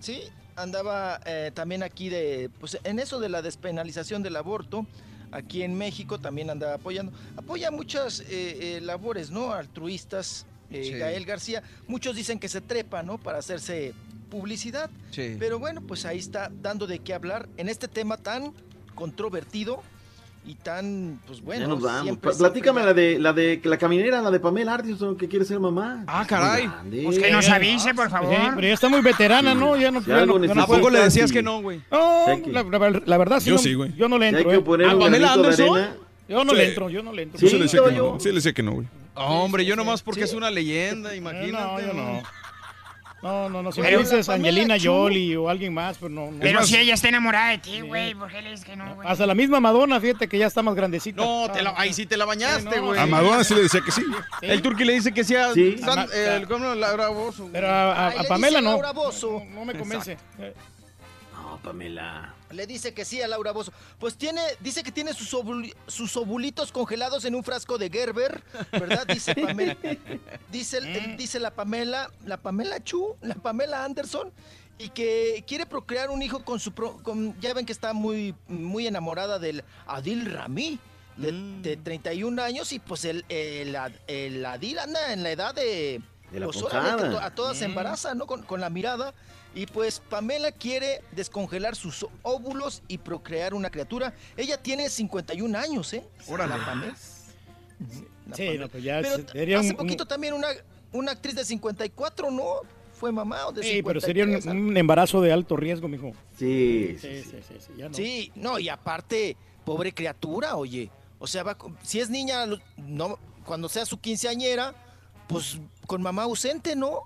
Sí, 0.00 0.22
andaba 0.56 1.20
eh, 1.26 1.50
también 1.54 1.82
aquí 1.82 2.08
de, 2.08 2.50
pues 2.60 2.78
en 2.84 2.98
eso 2.98 3.18
de 3.20 3.28
la 3.28 3.42
despenalización 3.42 4.22
del 4.22 4.36
aborto, 4.36 4.86
aquí 5.32 5.62
en 5.62 5.74
México 5.76 6.18
también 6.20 6.50
andaba 6.50 6.74
apoyando. 6.74 7.12
Apoya 7.36 7.70
muchas 7.70 8.20
eh, 8.20 8.26
eh, 8.30 8.80
labores, 8.80 9.30
¿no? 9.30 9.52
Altruistas, 9.52 10.46
eh, 10.70 10.84
Sí. 10.84 10.92
Gael 10.92 11.24
García. 11.24 11.62
Muchos 11.88 12.14
dicen 12.16 12.38
que 12.38 12.48
se 12.48 12.60
trepa, 12.60 13.02
¿no? 13.02 13.18
Para 13.18 13.38
hacerse 13.38 13.92
publicidad. 14.30 14.90
Sí. 15.10 15.36
Pero 15.38 15.58
bueno, 15.58 15.80
pues 15.80 16.04
ahí 16.04 16.18
está 16.18 16.50
dando 16.62 16.86
de 16.86 17.00
qué 17.00 17.14
hablar 17.14 17.48
en 17.56 17.68
este 17.68 17.88
tema 17.88 18.16
tan 18.16 18.52
controvertido 18.94 19.82
y 20.46 20.56
tan, 20.56 21.20
pues 21.26 21.40
bueno. 21.40 21.62
ya 21.62 21.68
nos 21.68 21.80
vamos. 21.80 22.02
siempre, 22.02 22.30
Pl- 22.30 22.38
Platícame 22.38 22.82
siempre- 22.82 22.84
la 22.84 22.92
de 23.14 23.18
la 23.18 23.32
de 23.32 23.60
la 23.64 23.78
caminera, 23.78 24.20
la 24.20 24.30
de 24.30 24.40
Pamela 24.40 24.74
Artison, 24.74 25.16
que 25.16 25.26
quiere 25.26 25.44
ser 25.46 25.58
mamá. 25.58 26.04
Ah, 26.06 26.26
caray. 26.28 26.70
Pues 27.02 27.18
que 27.18 27.30
nos 27.30 27.48
avise, 27.48 27.94
por 27.94 28.10
favor. 28.10 28.34
Sí, 28.34 28.42
pero 28.54 28.66
ya 28.68 28.74
está 28.74 28.88
muy 28.90 29.00
veterana, 29.00 29.54
¿no? 29.54 29.74
Ya 29.76 29.90
no, 29.90 30.02
Si 30.02 30.08
ya 30.08 30.26
no- 30.26 30.38
no 30.38 30.62
¿A 30.62 30.66
poco 30.66 30.90
le 30.90 31.00
decías 31.00 31.32
que 31.32 31.42
no, 31.42 31.62
güey? 31.62 31.80
No, 31.90 32.26
la, 32.48 32.62
la- 32.62 33.02
la 33.06 33.16
verdad 33.18 33.40
sí. 33.40 33.48
Yo 33.48 33.54
no- 33.56 33.58
sí, 33.62 33.72
güey. 33.74 33.94
Yo 33.94 34.08
no 34.08 34.18
le 34.18 34.28
entro, 34.28 34.50
que 34.50 34.56
¿eh? 34.84 34.86
¿A 34.88 34.98
Pamela 34.98 35.32
Anderson? 35.32 35.78
Yo 36.28 36.42
no 36.44 36.52
Sí. 36.52 36.56
le 36.56 36.68
entro, 36.68 36.90
yo 36.90 37.02
no 37.02 37.12
le 37.12 37.22
entro. 37.22 37.38
Sí, 37.38 37.48
le 37.56 37.62
decía 37.64 37.80
que 37.88 37.94
yo. 37.94 38.12
no. 38.14 38.20
Sí, 38.20 38.28
le 38.28 38.34
decía 38.36 38.52
que 38.52 38.62
no, 38.62 38.72
güey. 38.72 38.86
Hombre, 39.14 39.64
yo 39.64 39.76
nomás 39.76 40.02
porque 40.02 40.22
Sí. 40.22 40.30
es 40.30 40.34
una 40.34 40.50
leyenda, 40.50 41.14
imagínate. 41.14 41.52
No, 41.52 41.80
yo 41.80 41.92
no. 41.94 42.22
No, 43.24 43.48
no, 43.48 43.62
no. 43.62 43.72
Si 43.72 43.80
Pero 43.80 43.96
me 43.98 44.04
dices 44.04 44.28
Angelina 44.28 44.76
Jolie 44.80 45.34
o 45.38 45.48
alguien 45.48 45.72
más, 45.72 45.96
pues 45.96 46.12
no. 46.12 46.30
no. 46.30 46.38
Pero 46.40 46.60
más- 46.60 46.68
si 46.68 46.76
ella 46.76 46.92
está 46.92 47.08
enamorada 47.08 47.52
de 47.52 47.58
ti, 47.58 47.80
güey, 47.80 48.14
¿por 48.14 48.30
qué 48.30 48.42
le 48.42 48.50
dices 48.50 48.66
que 48.66 48.76
no, 48.76 48.94
güey? 48.96 49.08
Hasta 49.08 49.26
la 49.26 49.34
misma 49.34 49.60
Madonna, 49.60 49.98
fíjate 49.98 50.28
que 50.28 50.36
ya 50.36 50.46
está 50.46 50.62
más 50.62 50.74
grandecita. 50.74 51.24
No, 51.24 51.50
te 51.50 51.62
la, 51.62 51.70
Ah, 51.70 51.74
ahí 51.78 51.94
sí 51.94 52.04
te 52.04 52.18
la 52.18 52.26
bañaste, 52.26 52.76
no, 52.76 52.84
güey. 52.88 53.00
A 53.00 53.06
Madonna 53.06 53.42
sí 53.42 53.54
le 53.54 53.62
decía 53.62 53.80
que 53.82 53.90
sí. 53.92 54.02
sí. 54.02 54.46
El 54.46 54.60
turqui 54.60 54.84
le 54.84 54.92
dice 54.92 55.12
que 55.14 55.24
sea 55.24 55.54
Sí. 55.54 55.78
San- 55.78 56.00
Ama- 56.00 56.08
el. 56.14 56.80
Laura 56.80 57.08
Bozo. 57.08 57.48
Pero 57.50 57.66
a, 57.66 58.08
a- 58.08 58.20
a 58.20 58.24
Pamela 58.24 58.60
no. 58.60 58.72
Laura 58.72 58.92
Bozzo. 58.92 59.42
No, 59.48 59.60
no 59.60 59.64
me 59.64 59.74
convence. 59.74 60.18
Eh, 60.38 60.52
No, 61.32 61.58
Pamela. 61.62 62.33
Le 62.54 62.66
dice 62.66 62.94
que 62.94 63.04
sí 63.04 63.20
a 63.20 63.28
Laura 63.28 63.52
Bozo. 63.52 63.72
Pues 63.98 64.16
tiene, 64.16 64.40
dice 64.60 64.82
que 64.82 64.92
tiene 64.92 65.12
sus, 65.12 65.32
ovuli- 65.34 65.74
sus 65.86 66.16
ovulitos 66.16 66.72
congelados 66.72 67.24
en 67.24 67.34
un 67.34 67.44
frasco 67.44 67.76
de 67.78 67.90
Gerber, 67.90 68.42
¿verdad? 68.72 69.06
Dice 69.06 69.34
Pamela. 69.34 69.76
Dice, 70.50 70.80
Mm. 70.80 71.16
dice 71.16 71.40
la 71.40 71.50
Pamela, 71.50 72.10
la 72.24 72.36
Pamela 72.36 72.82
Chu, 72.82 73.16
la 73.20 73.34
Pamela 73.34 73.84
Anderson, 73.84 74.32
y 74.78 74.88
que 74.90 75.44
quiere 75.46 75.66
procrear 75.66 76.10
un 76.10 76.22
hijo 76.22 76.44
con 76.44 76.58
su... 76.60 76.72
pro- 76.72 76.98
con- 77.02 77.38
ya 77.40 77.52
ven 77.54 77.66
que 77.66 77.72
está 77.72 77.92
muy, 77.92 78.34
muy 78.48 78.86
enamorada 78.86 79.38
del 79.38 79.64
Adil 79.86 80.30
Rami. 80.32 80.78
De, 81.16 81.30
Mm. 81.30 81.62
de 81.62 81.76
31 81.76 82.40
años 82.42 82.72
y 82.72 82.80
pues 82.80 83.04
el, 83.04 83.24
el, 83.28 83.76
Ad- 83.76 83.92
el 84.08 84.44
Adil 84.44 84.80
anda 84.80 85.12
en 85.12 85.22
la 85.22 85.30
edad 85.30 85.54
de... 85.54 86.02
De 86.32 86.40
la 86.40 86.46
pues, 86.46 86.58
to- 86.58 86.68
a 87.20 87.30
todas 87.30 87.56
se 87.56 87.66
embaraza, 87.66 88.14
¿no? 88.16 88.26
Con, 88.26 88.42
con 88.42 88.60
la 88.60 88.68
mirada. 88.68 89.14
Y 89.54 89.66
pues 89.66 90.00
Pamela 90.00 90.50
quiere 90.52 91.00
descongelar 91.12 91.76
sus 91.76 92.06
óvulos 92.22 92.82
y 92.88 92.98
procrear 92.98 93.54
una 93.54 93.70
criatura. 93.70 94.12
Ella 94.36 94.56
tiene 94.60 94.88
51 94.90 95.54
años, 95.56 95.92
¿eh? 95.92 96.04
Órale. 96.28 96.58
La 96.58 96.64
Pamela. 96.66 96.94
La 98.28 98.36
Sí, 98.36 98.44
Pamela. 98.46 98.60
no, 98.64 98.68
pues 98.68 98.82
ya 98.84 99.00
Pero 99.02 99.28
sería 99.28 99.60
hace 99.60 99.70
un- 99.70 99.76
poquito 99.76 100.06
también 100.06 100.34
una, 100.34 100.48
una 100.92 101.12
actriz 101.12 101.34
de 101.36 101.44
54, 101.44 102.30
¿no? 102.30 102.44
fue 102.94 103.10
mamá 103.10 103.48
o 103.48 103.52
de 103.52 103.62
Sí, 103.64 103.82
pero 103.82 104.00
sería 104.00 104.22
un, 104.24 104.30
53, 104.30 104.54
un 104.70 104.76
embarazo 104.76 105.20
de 105.20 105.32
alto 105.32 105.56
riesgo, 105.56 105.88
mijo. 105.88 106.12
Sí, 106.38 106.96
sí, 107.00 107.22
sí, 107.24 107.40
sí, 107.46 107.54
sí, 107.58 107.72
ya 107.76 107.88
no. 107.88 107.94
Sí, 107.94 108.30
no, 108.36 108.58
y 108.58 108.68
aparte, 108.68 109.36
pobre 109.64 109.92
criatura, 109.92 110.54
oye. 110.56 110.90
O 111.18 111.26
sea, 111.26 111.42
va 111.42 111.56
con- 111.58 111.76
si 111.82 111.98
es 112.00 112.08
niña, 112.08 112.46
no, 112.76 113.18
cuando 113.44 113.68
sea 113.68 113.84
su 113.84 113.98
quinceañera, 114.00 114.74
pues 115.26 115.58
con 115.88 116.02
mamá 116.02 116.22
ausente, 116.22 116.76
¿no? 116.76 117.00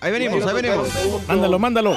Ahí 0.00 0.10
venimos, 0.10 0.44
ahí 0.46 0.54
venimos. 0.54 0.88
Mándalo, 1.28 1.58
mándalo. 1.58 1.96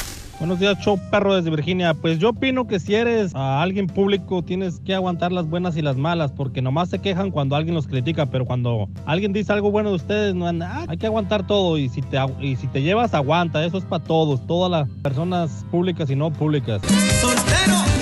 Buenos 0.41 0.59
días, 0.59 0.79
show 0.79 0.99
perro 1.11 1.35
desde 1.35 1.51
Virginia. 1.51 1.93
Pues 1.93 2.17
yo 2.17 2.29
opino 2.29 2.65
que 2.65 2.79
si 2.79 2.95
eres 2.95 3.35
a 3.35 3.61
alguien 3.61 3.85
público 3.85 4.41
tienes 4.41 4.79
que 4.79 4.95
aguantar 4.95 5.31
las 5.31 5.47
buenas 5.47 5.77
y 5.77 5.83
las 5.83 5.97
malas, 5.97 6.31
porque 6.31 6.63
nomás 6.63 6.89
se 6.89 6.97
quejan 6.97 7.29
cuando 7.29 7.55
alguien 7.55 7.75
los 7.75 7.85
critica, 7.85 8.25
pero 8.25 8.45
cuando 8.45 8.89
alguien 9.05 9.33
dice 9.33 9.53
algo 9.53 9.69
bueno 9.69 9.89
de 9.89 9.97
ustedes, 9.97 10.33
no, 10.33 10.47
ah, 10.47 10.85
hay 10.87 10.97
que 10.97 11.05
aguantar 11.05 11.45
todo 11.45 11.77
y 11.77 11.89
si 11.89 12.01
te 12.01 12.17
y 12.39 12.55
si 12.55 12.65
te 12.65 12.81
llevas 12.81 13.13
aguanta, 13.13 13.63
eso 13.63 13.77
es 13.77 13.83
para 13.83 14.03
todos, 14.03 14.47
todas 14.47 14.71
las 14.71 14.89
personas 15.03 15.63
públicas 15.69 16.09
y 16.09 16.15
no 16.15 16.33
públicas. 16.33 16.81
Soltero 17.21 18.00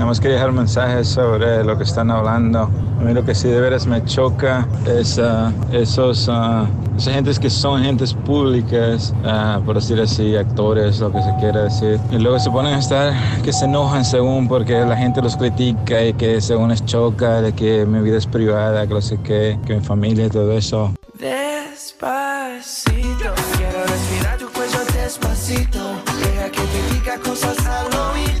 Nada 0.00 0.08
más 0.08 0.18
quería 0.18 0.36
dejar 0.36 0.48
un 0.48 0.56
mensaje 0.56 1.04
sobre 1.04 1.62
lo 1.62 1.76
que 1.76 1.84
están 1.84 2.10
hablando. 2.10 2.60
A 2.60 3.02
mí 3.02 3.12
lo 3.12 3.22
que 3.22 3.34
sí 3.34 3.48
de 3.48 3.60
veras 3.60 3.86
me 3.86 4.02
choca 4.06 4.66
es 4.86 5.18
ah, 5.18 5.52
esos, 5.72 6.26
ah, 6.30 6.66
esas 6.96 7.12
gentes 7.12 7.38
que 7.38 7.50
son 7.50 7.82
gentes 7.82 8.14
públicas, 8.14 9.12
ah, 9.26 9.60
por 9.62 9.74
decir 9.74 10.00
así, 10.00 10.36
actores, 10.36 11.00
lo 11.00 11.12
que 11.12 11.22
se 11.22 11.34
quiera 11.38 11.64
decir. 11.64 12.00
Y 12.10 12.16
luego 12.16 12.40
se 12.40 12.50
ponen 12.50 12.76
a 12.76 12.78
estar, 12.78 13.12
que 13.42 13.52
se 13.52 13.66
enojan 13.66 14.02
según 14.02 14.48
porque 14.48 14.86
la 14.86 14.96
gente 14.96 15.20
los 15.20 15.36
critica 15.36 16.02
y 16.02 16.14
que 16.14 16.40
según 16.40 16.70
les 16.70 16.82
choca, 16.86 17.42
de 17.42 17.52
que 17.52 17.84
mi 17.84 18.00
vida 18.00 18.16
es 18.16 18.26
privada, 18.26 18.86
que 18.86 18.94
no 18.94 19.02
sé 19.02 19.18
qué, 19.22 19.58
que 19.66 19.76
mi 19.76 19.84
familia 19.84 20.24
y 20.24 20.30
todo 20.30 20.52
eso. 20.52 20.94
Despacito, 21.18 23.34
quiero 23.58 23.84
respirar 23.86 24.38
tu 24.38 24.48
cuello 24.48 24.78
despacito. 24.94 25.92
Deja 26.18 26.50
que 26.50 26.62
te 26.62 26.94
diga 26.94 27.18
cosas 27.18 27.58
al 27.66 27.94
oído. 28.14 28.39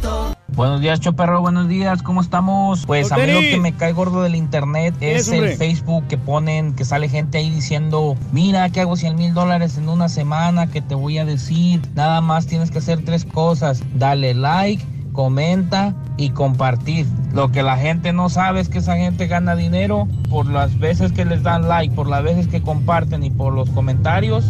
Buenos 0.54 0.80
días, 0.80 1.00
Choperro, 1.00 1.40
buenos 1.40 1.68
días, 1.68 2.02
¿cómo 2.02 2.20
estamos? 2.20 2.84
Pues 2.84 3.12
a 3.12 3.16
mí 3.16 3.26
lo 3.32 3.40
que 3.40 3.58
me 3.58 3.72
cae 3.72 3.92
gordo 3.92 4.22
del 4.22 4.34
internet 4.34 4.94
es 5.00 5.28
el 5.28 5.56
Facebook 5.56 6.06
que 6.08 6.18
ponen, 6.18 6.74
que 6.74 6.84
sale 6.84 7.08
gente 7.08 7.38
ahí 7.38 7.50
diciendo, 7.50 8.16
mira 8.32 8.68
que 8.70 8.80
hago 8.80 8.96
100 8.96 9.16
mil 9.16 9.32
dólares 9.32 9.78
en 9.78 9.88
una 9.88 10.08
semana, 10.08 10.66
que 10.66 10.82
te 10.82 10.94
voy 10.94 11.18
a 11.18 11.24
decir, 11.24 11.80
nada 11.94 12.20
más 12.20 12.46
tienes 12.46 12.70
que 12.70 12.78
hacer 12.78 13.04
tres 13.04 13.24
cosas, 13.24 13.82
dale 13.94 14.34
like, 14.34 14.84
comenta 15.12 15.94
y 16.16 16.30
compartir. 16.30 17.06
Lo 17.32 17.52
que 17.52 17.62
la 17.62 17.76
gente 17.76 18.12
no 18.12 18.28
sabe 18.28 18.60
es 18.60 18.68
que 18.68 18.78
esa 18.78 18.96
gente 18.96 19.28
gana 19.28 19.54
dinero 19.54 20.08
por 20.28 20.46
las 20.46 20.78
veces 20.78 21.12
que 21.12 21.24
les 21.24 21.42
dan 21.42 21.68
like, 21.68 21.94
por 21.94 22.08
las 22.08 22.22
veces 22.24 22.48
que 22.48 22.60
comparten 22.60 23.22
y 23.22 23.30
por 23.30 23.54
los 23.54 23.70
comentarios. 23.70 24.46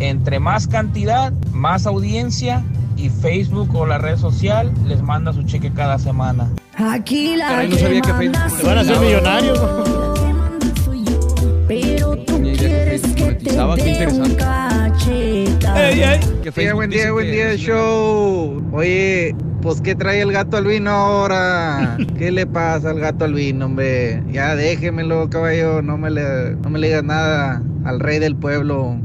Entre 0.00 0.40
más 0.40 0.66
cantidad, 0.66 1.32
más 1.52 1.86
audiencia 1.86 2.64
y 2.96 3.10
Facebook 3.10 3.74
o 3.74 3.86
la 3.86 3.98
red 3.98 4.16
social 4.16 4.72
les 4.86 5.02
manda 5.02 5.32
su 5.32 5.42
cheque 5.44 5.70
cada 5.72 5.98
semana. 5.98 6.48
Aquí 6.76 7.36
la 7.36 7.48
Caray, 7.48 7.68
no 7.68 7.76
sabía 7.76 8.00
que 8.00 8.14
Facebook 8.14 8.50
Se 8.58 8.66
van 8.66 8.78
a 8.78 8.80
hacer 8.80 8.98
millonarios. 8.98 9.58
Pero 11.68 12.16
tú 12.16 12.42
quieres 12.42 13.02
que 13.02 13.32
te 13.34 13.52
dé 13.52 13.62
un 13.62 13.78
Facebook 13.78 14.36
buen 16.74 16.90
día, 16.90 17.12
buen 17.12 17.26
que- 17.26 17.32
día, 17.32 17.56
show. 17.56 18.62
Oye, 18.72 19.34
pues 19.62 19.80
¿qué 19.80 19.94
trae 19.94 20.20
el 20.22 20.32
gato 20.32 20.56
albino 20.56 20.90
ahora? 20.90 21.96
¿Qué 22.18 22.30
le 22.30 22.46
pasa 22.46 22.90
al 22.90 23.00
gato 23.00 23.24
albino, 23.24 23.66
hombre? 23.66 24.22
Ya 24.32 24.56
déjemelo, 24.56 25.28
caballo, 25.30 25.82
no 25.82 25.96
me 25.96 26.10
le, 26.10 26.56
no 26.56 26.70
me 26.70 26.78
le 26.78 26.88
digas 26.88 27.04
nada 27.04 27.62
al 27.84 28.00
rey 28.00 28.18
del 28.18 28.36
pueblo. 28.36 28.96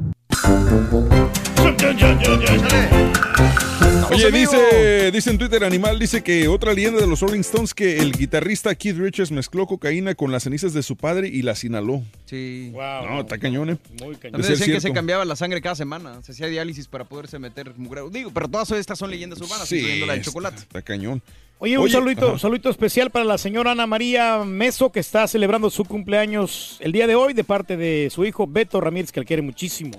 Oye, 4.12 4.32
dice, 4.32 5.12
dice 5.12 5.30
en 5.32 5.38
Twitter 5.38 5.64
Animal, 5.64 6.00
dice 6.00 6.24
que 6.24 6.48
otra 6.48 6.74
leyenda 6.74 7.02
de 7.02 7.08
los 7.08 7.20
Rolling 7.22 7.40
Stones 7.40 7.74
que 7.74 7.98
el 7.98 8.12
guitarrista 8.12 8.74
Keith 8.76 8.98
Richards 8.98 9.32
mezcló 9.32 9.66
cocaína 9.66 10.16
con 10.16 10.32
las 10.32 10.44
cenizas 10.44 10.74
de 10.74 10.84
su 10.84 10.96
padre 10.96 11.28
y 11.28 11.42
las 11.42 11.64
inhaló. 11.64 12.04
Sí. 12.26 12.72
No, 12.74 13.22
está 13.22 13.38
cañón, 13.38 13.72
¿eh? 13.72 13.78
Muy 14.00 14.16
También 14.16 14.34
De 14.34 14.44
ser 14.44 14.58
decían 14.58 14.78
que 14.78 14.82
se 14.82 14.94
cambiaba 14.94 15.26
la 15.26 15.36
sangre 15.36 15.62
cada 15.62 15.76
semana. 15.76 16.22
Se 16.24 16.32
hacía 16.32 16.48
diálisis 16.48 16.88
para 16.88 17.06
poderse 17.06 17.40
meter 17.40 17.74
mugre. 17.76 18.02
Digo, 18.12 18.32
pero 18.34 18.48
todas 18.48 18.72
estas 18.72 19.00
son 19.00 19.10
leyendas 19.10 19.42
urbanas, 19.42 19.68
Sí, 19.68 19.78
incluyendo 19.78 20.06
la 20.06 20.14
de 20.14 20.22
chocolate. 20.22 20.58
Está 20.58 20.82
cañón. 20.82 21.22
Oye, 21.58 21.78
un 21.78 21.90
saludito, 21.90 22.32
ajá. 22.32 22.40
saludito 22.40 22.70
especial 22.70 23.12
para 23.12 23.26
la 23.26 23.38
señora 23.38 23.72
Ana 23.72 23.88
María 23.88 24.44
Meso, 24.44 24.92
que 24.92 25.00
está 25.00 25.26
celebrando 25.28 25.70
su 25.70 25.86
cumpleaños 25.86 26.78
el 26.82 26.92
día 26.92 27.08
de 27.08 27.16
hoy 27.16 27.34
de 27.34 27.44
parte 27.44 27.78
de 27.78 28.10
su 28.12 28.26
hijo 28.26 28.46
Beto 28.46 28.82
Ramírez, 28.82 29.12
que 29.12 29.22
le 29.22 29.26
quiere 29.26 29.42
muchísimo. 29.42 29.92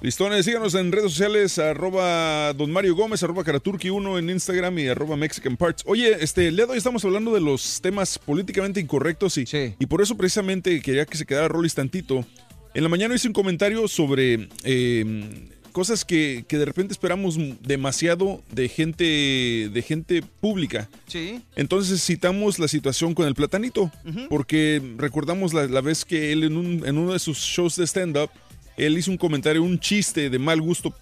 Listones, 0.00 0.44
síganos 0.44 0.74
en 0.74 0.92
redes 0.92 1.12
sociales, 1.12 1.58
arroba 1.58 2.52
Don 2.52 2.70
Mario 2.70 2.94
Gómez, 2.94 3.22
arroba 3.22 3.44
Karaturki1 3.44 4.18
en 4.18 4.30
Instagram 4.30 4.78
y 4.78 4.88
arroba 4.88 5.16
Mexican 5.16 5.56
Parts. 5.56 5.82
Oye, 5.86 6.16
este, 6.20 6.48
el 6.48 6.56
día 6.56 6.66
de 6.66 6.72
hoy 6.72 6.78
estamos 6.78 7.04
hablando 7.04 7.32
de 7.34 7.40
los 7.40 7.80
temas 7.80 8.18
políticamente 8.18 8.80
incorrectos 8.80 9.38
y, 9.38 9.44
y 9.78 9.86
por 9.86 10.02
eso 10.02 10.16
precisamente 10.16 10.80
quería 10.80 11.06
que 11.06 11.16
se 11.16 11.26
quedara 11.26 11.48
Rolis 11.48 11.74
tantito. 11.74 12.24
En 12.74 12.82
la 12.82 12.88
mañana 12.88 13.14
hice 13.14 13.26
un 13.28 13.34
comentario 13.34 13.88
sobre 13.88 14.48
eh, 14.64 15.48
cosas 15.72 16.04
que, 16.04 16.44
que 16.48 16.58
de 16.58 16.64
repente 16.66 16.92
esperamos 16.92 17.38
demasiado 17.62 18.42
de 18.52 18.68
gente, 18.68 19.04
de 19.72 19.82
gente 19.82 20.22
pública. 20.40 20.88
Sí. 21.06 21.40
Entonces 21.54 22.02
citamos 22.04 22.58
la 22.58 22.68
situación 22.68 23.14
con 23.14 23.26
el 23.26 23.34
platanito, 23.34 23.90
porque 24.28 24.80
recordamos 24.98 25.52
la, 25.54 25.66
la 25.66 25.80
vez 25.80 26.04
que 26.04 26.32
él 26.32 26.44
en, 26.44 26.56
un- 26.56 26.86
en 26.86 26.98
uno 26.98 27.12
de 27.12 27.18
sus 27.18 27.38
shows 27.38 27.76
de 27.76 27.84
stand-up, 27.86 28.30
él 28.76 28.98
hizo 28.98 29.10
un 29.10 29.16
comentario, 29.18 29.62
un 29.62 29.78
chiste 29.78 30.30
de 30.30 30.38
mal 30.38 30.60
gusto, 30.60 30.94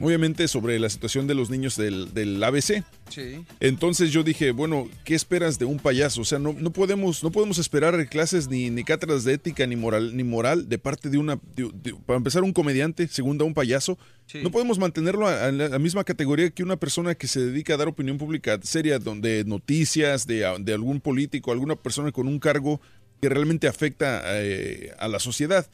obviamente 0.00 0.46
sobre 0.46 0.78
la 0.78 0.88
situación 0.88 1.26
de 1.26 1.34
los 1.34 1.50
niños 1.50 1.76
del, 1.76 2.14
del 2.14 2.40
ABC. 2.44 2.84
Sí. 3.08 3.44
Entonces 3.58 4.12
yo 4.12 4.22
dije, 4.22 4.52
bueno, 4.52 4.88
¿qué 5.04 5.16
esperas 5.16 5.58
de 5.58 5.64
un 5.64 5.78
payaso? 5.80 6.20
O 6.20 6.24
sea, 6.24 6.38
no, 6.38 6.52
no 6.52 6.70
podemos, 6.72 7.24
no 7.24 7.32
podemos 7.32 7.58
esperar 7.58 8.08
clases 8.08 8.48
ni, 8.48 8.70
ni 8.70 8.84
cátedras 8.84 9.24
de 9.24 9.32
ética 9.32 9.66
ni 9.66 9.74
moral, 9.74 10.16
ni 10.16 10.22
moral 10.22 10.68
de 10.68 10.78
parte 10.78 11.08
de 11.10 11.18
una, 11.18 11.40
de- 11.56 11.70
de- 11.74 11.94
para 12.06 12.16
empezar, 12.18 12.44
un 12.44 12.52
comediante, 12.52 13.08
segunda, 13.08 13.44
un 13.44 13.54
payaso. 13.54 13.98
Sí. 14.26 14.38
No 14.42 14.52
podemos 14.52 14.78
mantenerlo 14.78 15.26
a, 15.26 15.46
a 15.46 15.50
la, 15.50 15.78
misma 15.80 16.04
categoría 16.04 16.50
que 16.50 16.62
una 16.62 16.76
persona 16.76 17.16
que 17.16 17.26
se 17.26 17.40
dedica 17.40 17.74
a 17.74 17.76
dar 17.78 17.88
opinión 17.88 18.18
pública 18.18 18.60
seria, 18.62 19.00
donde 19.00 19.42
noticias 19.44 20.28
de, 20.28 20.46
de 20.60 20.72
algún 20.74 21.00
político, 21.00 21.50
alguna 21.50 21.74
persona 21.74 22.12
con 22.12 22.28
un 22.28 22.38
cargo 22.38 22.80
que 23.20 23.28
realmente 23.30 23.66
afecta 23.66 24.22
eh, 24.26 24.92
a 25.00 25.08
la 25.08 25.18
sociedad. 25.18 25.68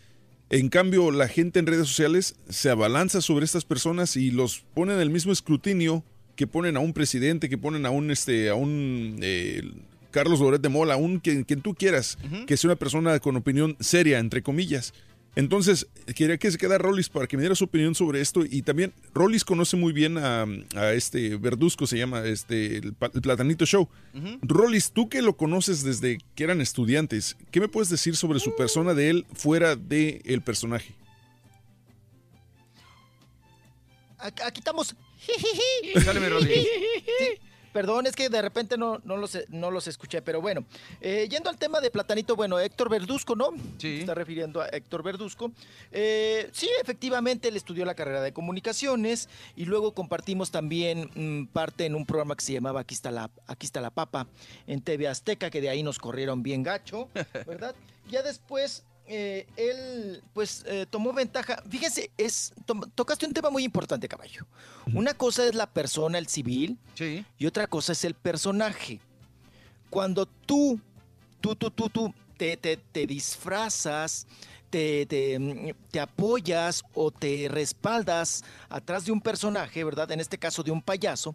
En 0.50 0.68
cambio, 0.68 1.10
la 1.10 1.28
gente 1.28 1.58
en 1.58 1.66
redes 1.66 1.88
sociales 1.88 2.36
se 2.48 2.70
abalanza 2.70 3.20
sobre 3.20 3.44
estas 3.44 3.64
personas 3.64 4.16
y 4.16 4.30
los 4.30 4.64
pone 4.74 4.94
en 4.94 5.00
el 5.00 5.10
mismo 5.10 5.32
escrutinio 5.32 6.04
que 6.36 6.46
ponen 6.46 6.76
a 6.76 6.80
un 6.80 6.92
presidente, 6.92 7.48
que 7.48 7.58
ponen 7.58 7.86
a 7.86 7.90
un 7.90 8.10
este, 8.10 8.50
a 8.50 8.54
un 8.54 9.18
eh, 9.22 9.62
Carlos 10.10 10.40
Loret 10.40 10.60
de 10.60 10.68
Mola, 10.68 10.94
a 10.94 10.96
un 10.96 11.18
quien, 11.18 11.44
quien 11.44 11.60
tú 11.60 11.74
quieras, 11.74 12.18
que 12.46 12.56
sea 12.56 12.68
una 12.68 12.76
persona 12.76 13.18
con 13.18 13.36
opinión 13.36 13.76
seria, 13.80 14.18
entre 14.18 14.42
comillas. 14.42 14.94
Entonces, 15.36 15.88
quería 16.14 16.38
que 16.38 16.50
se 16.50 16.58
quedara 16.58 16.78
Rollis 16.78 17.08
para 17.08 17.26
que 17.26 17.36
me 17.36 17.42
diera 17.42 17.54
su 17.54 17.64
opinión 17.64 17.94
sobre 17.94 18.20
esto. 18.20 18.44
Y 18.44 18.62
también, 18.62 18.92
Rollis 19.12 19.44
conoce 19.44 19.76
muy 19.76 19.92
bien 19.92 20.18
a, 20.18 20.46
a 20.76 20.92
este 20.92 21.36
Verduzco, 21.36 21.86
se 21.86 21.98
llama 21.98 22.24
este 22.24 22.76
el, 22.76 22.94
Platanito 22.94 23.66
Show. 23.66 23.88
Rollis, 24.42 24.92
tú 24.92 25.08
que 25.08 25.22
lo 25.22 25.36
conoces 25.36 25.82
desde 25.82 26.18
que 26.34 26.44
eran 26.44 26.60
estudiantes, 26.60 27.36
¿qué 27.50 27.60
me 27.60 27.68
puedes 27.68 27.88
decir 27.88 28.16
sobre 28.16 28.38
su 28.38 28.54
persona 28.54 28.94
de 28.94 29.10
él 29.10 29.26
fuera 29.34 29.76
del 29.76 30.22
el 30.24 30.42
personaje? 30.42 30.94
Aquí 34.18 34.60
estamos. 34.60 34.94
Mi. 35.26 35.34
Sí, 37.18 37.40
Perdón, 37.74 38.06
es 38.06 38.14
que 38.14 38.28
de 38.28 38.40
repente 38.40 38.78
no, 38.78 39.00
no, 39.02 39.16
los, 39.16 39.36
no 39.48 39.72
los 39.72 39.88
escuché, 39.88 40.22
pero 40.22 40.40
bueno. 40.40 40.64
Eh, 41.00 41.26
yendo 41.28 41.50
al 41.50 41.58
tema 41.58 41.80
de 41.80 41.90
Platanito, 41.90 42.36
bueno, 42.36 42.60
Héctor 42.60 42.88
Verduzco, 42.88 43.34
¿no? 43.34 43.50
Sí. 43.78 43.96
Se 43.96 44.00
está 44.02 44.14
refiriendo 44.14 44.60
a 44.60 44.68
Héctor 44.68 45.02
Verduzco. 45.02 45.50
Eh, 45.90 46.48
sí, 46.52 46.70
efectivamente, 46.80 47.48
él 47.48 47.56
estudió 47.56 47.84
la 47.84 47.96
carrera 47.96 48.22
de 48.22 48.32
comunicaciones 48.32 49.28
y 49.56 49.64
luego 49.64 49.92
compartimos 49.92 50.52
también 50.52 51.10
mm, 51.16 51.46
parte 51.46 51.84
en 51.84 51.96
un 51.96 52.06
programa 52.06 52.36
que 52.36 52.44
se 52.44 52.52
llamaba 52.52 52.78
Aquí 52.78 52.94
está, 52.94 53.10
la, 53.10 53.28
Aquí 53.48 53.66
está 53.66 53.80
la 53.80 53.90
Papa 53.90 54.28
en 54.68 54.80
TV 54.80 55.08
Azteca, 55.08 55.50
que 55.50 55.60
de 55.60 55.68
ahí 55.68 55.82
nos 55.82 55.98
corrieron 55.98 56.44
bien 56.44 56.62
gacho, 56.62 57.08
¿verdad? 57.44 57.74
ya 58.08 58.22
después 58.22 58.84
eh, 59.06 59.46
él 59.56 60.22
pues 60.32 60.64
eh, 60.66 60.86
tomó 60.88 61.12
ventaja. 61.12 61.62
Fíjense, 61.68 62.10
es, 62.16 62.52
to- 62.66 62.88
tocaste 62.94 63.26
un 63.26 63.32
tema 63.32 63.50
muy 63.50 63.64
importante, 63.64 64.08
caballo. 64.08 64.46
Una 64.94 65.14
cosa 65.14 65.46
es 65.46 65.54
la 65.54 65.66
persona, 65.66 66.18
el 66.18 66.26
civil, 66.28 66.78
y 67.38 67.46
otra 67.46 67.66
cosa 67.66 67.92
es 67.92 68.04
el 68.04 68.14
personaje. 68.14 69.00
Cuando 69.90 70.26
tú, 70.26 70.80
tú, 71.40 71.54
tú, 71.54 71.70
tú, 71.70 71.88
tú 71.88 72.14
te, 72.36 72.56
te- 72.56 72.76
te 72.76 73.06
disfrazas, 73.06 74.26
te, 74.70 75.06
te, 75.06 75.38
mm, 75.38 75.70
te 75.90 76.00
apoyas 76.00 76.82
o 76.94 77.10
te 77.10 77.46
respaldas 77.48 78.42
atrás 78.68 79.04
de 79.04 79.12
un 79.12 79.20
personaje, 79.20 79.84
¿verdad? 79.84 80.10
En 80.10 80.20
este 80.20 80.38
caso 80.38 80.62
de 80.62 80.70
un 80.72 80.82
payaso. 80.82 81.34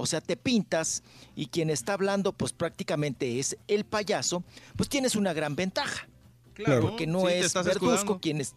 O 0.00 0.06
sea, 0.06 0.20
te 0.20 0.36
pintas 0.36 1.02
y 1.34 1.46
quien 1.46 1.70
está 1.70 1.94
hablando, 1.94 2.32
pues 2.32 2.52
prácticamente 2.52 3.40
es 3.40 3.56
el 3.66 3.84
payaso, 3.84 4.44
pues 4.76 4.88
tienes 4.88 5.16
una 5.16 5.32
gran 5.32 5.56
ventaja. 5.56 6.06
Claro, 6.64 6.82
Porque 6.82 7.06
no 7.06 7.20
sí, 7.20 7.26
es 7.34 7.54
Verduzco 7.54 8.20
quien 8.20 8.40
es- 8.40 8.54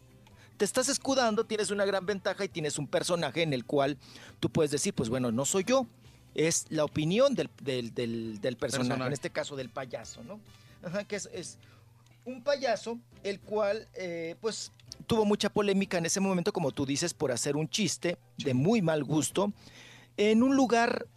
te 0.58 0.66
estás 0.66 0.90
escudando, 0.90 1.44
tienes 1.46 1.72
una 1.72 1.86
gran 1.86 2.06
ventaja 2.06 2.46
y 2.46 2.50
tienes 2.50 2.78
un 2.78 2.88
personaje 2.88 3.42
en 3.42 3.54
el 3.54 3.66
cual 3.66 3.98
tú 4.40 4.50
puedes 4.50 4.70
decir, 4.72 4.94
pues 4.94 5.10
bueno, 5.10 5.32
no 5.32 5.46
soy 5.46 5.64
yo, 5.64 5.88
es 6.36 6.66
la 6.70 6.84
opinión 6.86 7.34
del, 7.36 7.50
del- 7.62 7.94
del- 7.94 8.40
del 8.42 8.58
personaje, 8.58 8.90
Personaje. 8.90 9.08
en 9.08 9.14
este 9.14 9.30
caso 9.32 9.56
del 9.56 9.70
payaso, 9.70 10.24
¿no? 10.24 10.40
Ajá, 10.84 11.04
que 11.04 11.16
es, 11.16 11.30
es 11.34 11.58
un 12.26 12.44
payaso 12.44 13.00
el 13.24 13.40
cual, 13.40 13.88
eh, 13.96 14.36
pues, 14.40 14.72
tuvo 15.08 15.26
mucha 15.26 15.50
polémica 15.50 15.98
en 15.98 16.06
ese 16.06 16.20
momento, 16.20 16.54
como 16.54 16.72
tú 16.72 16.86
dices, 16.86 17.14
por 17.14 17.32
hacer 17.32 17.56
un 17.56 17.68
chiste 17.68 18.18
de 18.38 18.54
muy 18.54 18.82
mal 18.82 19.04
gusto 19.04 19.52
en 20.18 20.44
un 20.44 20.56
lugar 20.56 21.08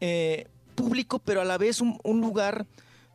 eh, 0.00 0.46
público, 0.74 1.18
pero 1.18 1.40
a 1.40 1.44
la 1.44 1.58
vez 1.58 1.80
un, 1.80 1.98
un 2.04 2.20
lugar 2.20 2.66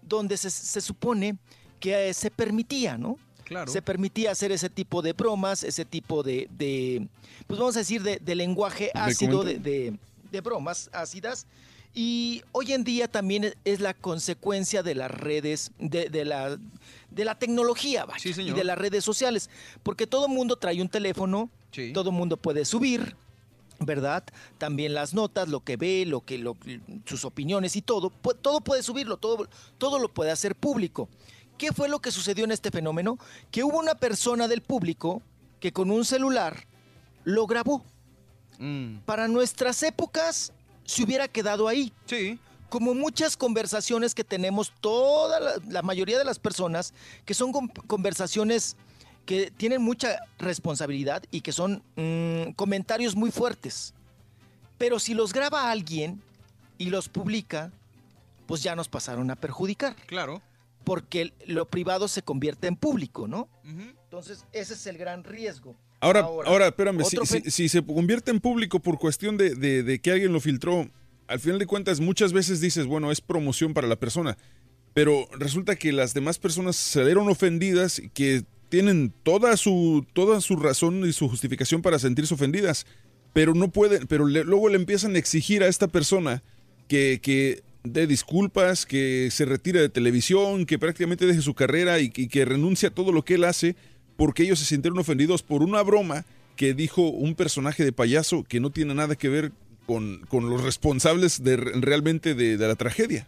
donde 0.01 0.37
se, 0.37 0.49
se 0.49 0.79
supone 0.81 1.37
que 1.79 2.09
eh, 2.09 2.13
se 2.13 2.31
permitía, 2.31 2.97
¿no? 2.97 3.17
Claro. 3.43 3.71
Se 3.71 3.81
permitía 3.81 4.31
hacer 4.31 4.51
ese 4.51 4.69
tipo 4.69 5.01
de 5.01 5.13
bromas, 5.13 5.63
ese 5.63 5.85
tipo 5.85 6.21
de, 6.21 6.49
de, 6.57 7.07
pues 7.47 7.59
vamos 7.59 7.75
a 7.77 7.79
decir, 7.79 8.03
de, 8.03 8.17
de 8.17 8.35
lenguaje 8.35 8.91
ácido, 8.93 9.43
de, 9.43 9.57
de- 9.59 9.97
de 10.31 10.41
bromas 10.41 10.89
ácidas. 10.91 11.47
Y 11.93 12.43
hoy 12.51 12.73
en 12.73 12.83
día 12.83 13.07
también 13.07 13.45
es- 13.45 13.55
es 13.63 13.79
la 13.79 13.93
consecuencia 13.93 14.83
de 14.83 14.95
las 14.95 15.09
redes, 15.09 15.71
de, 15.79 16.09
de 16.09 16.25
la, 16.25 16.57
de 17.09 17.25
la 17.25 17.39
tecnología, 17.39 18.03
vaya, 18.05 18.29
y 18.29 18.33
señor. 18.33 18.55
de 18.57 18.63
las 18.65 18.77
redes 18.77 19.05
sociales. 19.05 19.49
Porque 19.81 20.05
todo 20.05 20.27
mundo 20.27 20.57
trae 20.57 20.81
un 20.81 20.89
teléfono, 20.89 21.49
Sí. 21.71 21.93
todo 21.93 22.11
mundo 22.11 22.35
puede 22.37 22.65
subir, 22.65 23.15
¿verdad? 23.79 24.23
También 24.57 24.93
las 24.93 25.13
notas, 25.13 25.47
lo 25.47 25.61
que 25.61 25.77
ve, 25.77 26.03
lo 26.05 26.21
que, 26.21 26.37
lo, 26.37 26.57
sus 27.05 27.23
opiniones 27.23 27.75
y 27.77 27.81
todo, 27.81 28.09
todo 28.41 28.59
puede 28.61 28.83
subirlo, 28.83 29.17
todo, 29.17 29.47
todo 29.77 29.99
lo 29.99 30.09
puede 30.13 30.31
hacer 30.31 30.53
público. 30.55 31.07
¿Qué 31.57 31.71
fue 31.71 31.89
lo 31.89 31.99
que 31.99 32.11
sucedió 32.11 32.45
en 32.45 32.51
este 32.51 32.71
fenómeno? 32.71 33.17
Que 33.51 33.63
hubo 33.63 33.79
una 33.79 33.95
persona 33.95 34.47
del 34.47 34.61
público 34.61 35.21
que 35.59 35.71
con 35.73 35.89
un 35.91 36.05
celular 36.05 36.65
lo 37.23 37.47
grabó. 37.47 37.83
Mm. 38.59 38.97
Para 39.05 39.27
nuestras 39.27 39.81
épocas 39.83 40.53
se 40.85 41.03
hubiera 41.03 41.27
quedado 41.27 41.67
ahí. 41.67 41.91
Sí. 42.05 42.39
Como 42.69 42.93
muchas 42.93 43.37
conversaciones 43.37 44.13
que 44.13 44.23
tenemos 44.23 44.73
toda 44.81 45.39
la, 45.39 45.51
la 45.69 45.81
mayoría 45.81 46.17
de 46.17 46.25
las 46.25 46.37
personas, 46.39 46.93
que 47.25 47.33
son 47.33 47.51
con- 47.51 47.67
conversaciones 47.69 48.75
que 49.25 49.51
tienen 49.51 49.81
mucha 49.81 50.19
responsabilidad 50.37 51.23
y 51.31 51.41
que 51.41 51.51
son 51.51 51.81
mm, 51.95 52.51
comentarios 52.55 53.15
muy 53.15 53.31
fuertes. 53.31 53.93
Pero 54.77 54.99
si 54.99 55.13
los 55.13 55.33
graba 55.33 55.71
alguien 55.71 56.21
y 56.77 56.89
los 56.89 57.09
publica, 57.09 57.71
pues 58.45 58.63
ya 58.63 58.75
nos 58.75 58.87
pasaron 58.87 59.29
a 59.31 59.35
perjudicar. 59.35 59.95
Claro. 60.05 60.41
Porque 60.87 61.33
lo 61.47 61.65
privado 61.67 62.07
se 62.07 62.21
convierte 62.21 62.67
en 62.67 62.77
público, 62.77 63.27
¿no? 63.27 63.49
Entonces, 64.03 64.45
ese 64.53 64.73
es 64.73 64.87
el 64.87 64.97
gran 64.97 65.25
riesgo. 65.25 65.75
Ahora, 65.99 66.21
ahora, 66.45 66.67
espérame, 66.67 67.01
si, 67.51 67.67
se 67.67 67.83
convierte 67.85 68.31
en 68.31 68.39
público 68.39 68.79
por 68.79 68.97
cuestión 68.97 69.35
de, 69.35 69.53
de- 69.53 69.83
de 69.83 69.99
que 69.99 70.11
alguien 70.11 70.31
lo 70.31 70.39
filtró, 70.39 70.89
al 71.27 71.39
final 71.41 71.59
de 71.59 71.65
cuentas 71.65 71.99
muchas 71.99 72.31
veces 72.31 72.61
dices, 72.61 72.85
bueno, 72.85 73.11
es 73.11 73.19
promoción 73.19 73.73
para 73.73 73.85
la 73.87 73.97
persona, 73.97 74.37
pero 74.93 75.27
resulta 75.37 75.75
que 75.75 75.91
las 75.91 76.13
demás 76.13 76.39
personas 76.39 76.77
salieron 76.77 77.27
ofendidas 77.27 77.99
y 77.99 78.07
que 78.09 78.43
tienen 78.69 79.13
toda 79.23 79.57
su, 79.57 80.05
toda 80.13 80.39
su 80.39 80.55
razón 80.55 81.05
y 81.05 81.11
su 81.11 81.27
justificación 81.27 81.81
para 81.81 81.99
sentirse 81.99 82.33
ofendidas, 82.33 82.85
pero 83.33 83.53
no 83.53 83.69
pueden, 83.71 84.07
pero 84.07 84.25
le- 84.25 84.45
luego 84.45 84.69
le 84.69 84.77
empiezan 84.77 85.15
a 85.15 85.19
exigir 85.19 85.63
a 85.63 85.67
esta 85.67 85.89
persona 85.89 86.43
que, 86.87 87.19
que 87.21 87.61
dé 87.93 88.07
disculpas, 88.07 88.85
que 88.85 89.29
se 89.31 89.45
retire 89.45 89.79
de 89.81 89.89
televisión, 89.89 90.65
que 90.65 90.79
prácticamente 90.79 91.25
deje 91.25 91.41
su 91.41 91.53
carrera 91.53 91.99
y, 91.99 92.11
y 92.15 92.27
que 92.27 92.45
renuncie 92.45 92.89
a 92.89 92.93
todo 92.93 93.11
lo 93.11 93.23
que 93.23 93.35
él 93.35 93.43
hace, 93.43 93.75
porque 94.15 94.43
ellos 94.43 94.59
se 94.59 94.65
sintieron 94.65 94.99
ofendidos 94.99 95.43
por 95.43 95.63
una 95.63 95.81
broma 95.83 96.25
que 96.55 96.73
dijo 96.73 97.03
un 97.09 97.35
personaje 97.35 97.83
de 97.83 97.91
payaso 97.91 98.43
que 98.43 98.59
no 98.59 98.71
tiene 98.71 98.95
nada 98.95 99.15
que 99.15 99.29
ver 99.29 99.51
con, 99.85 100.25
con 100.27 100.49
los 100.49 100.63
responsables 100.63 101.43
de, 101.43 101.55
realmente 101.55 102.33
de, 102.35 102.57
de 102.57 102.67
la 102.67 102.75
tragedia. 102.75 103.27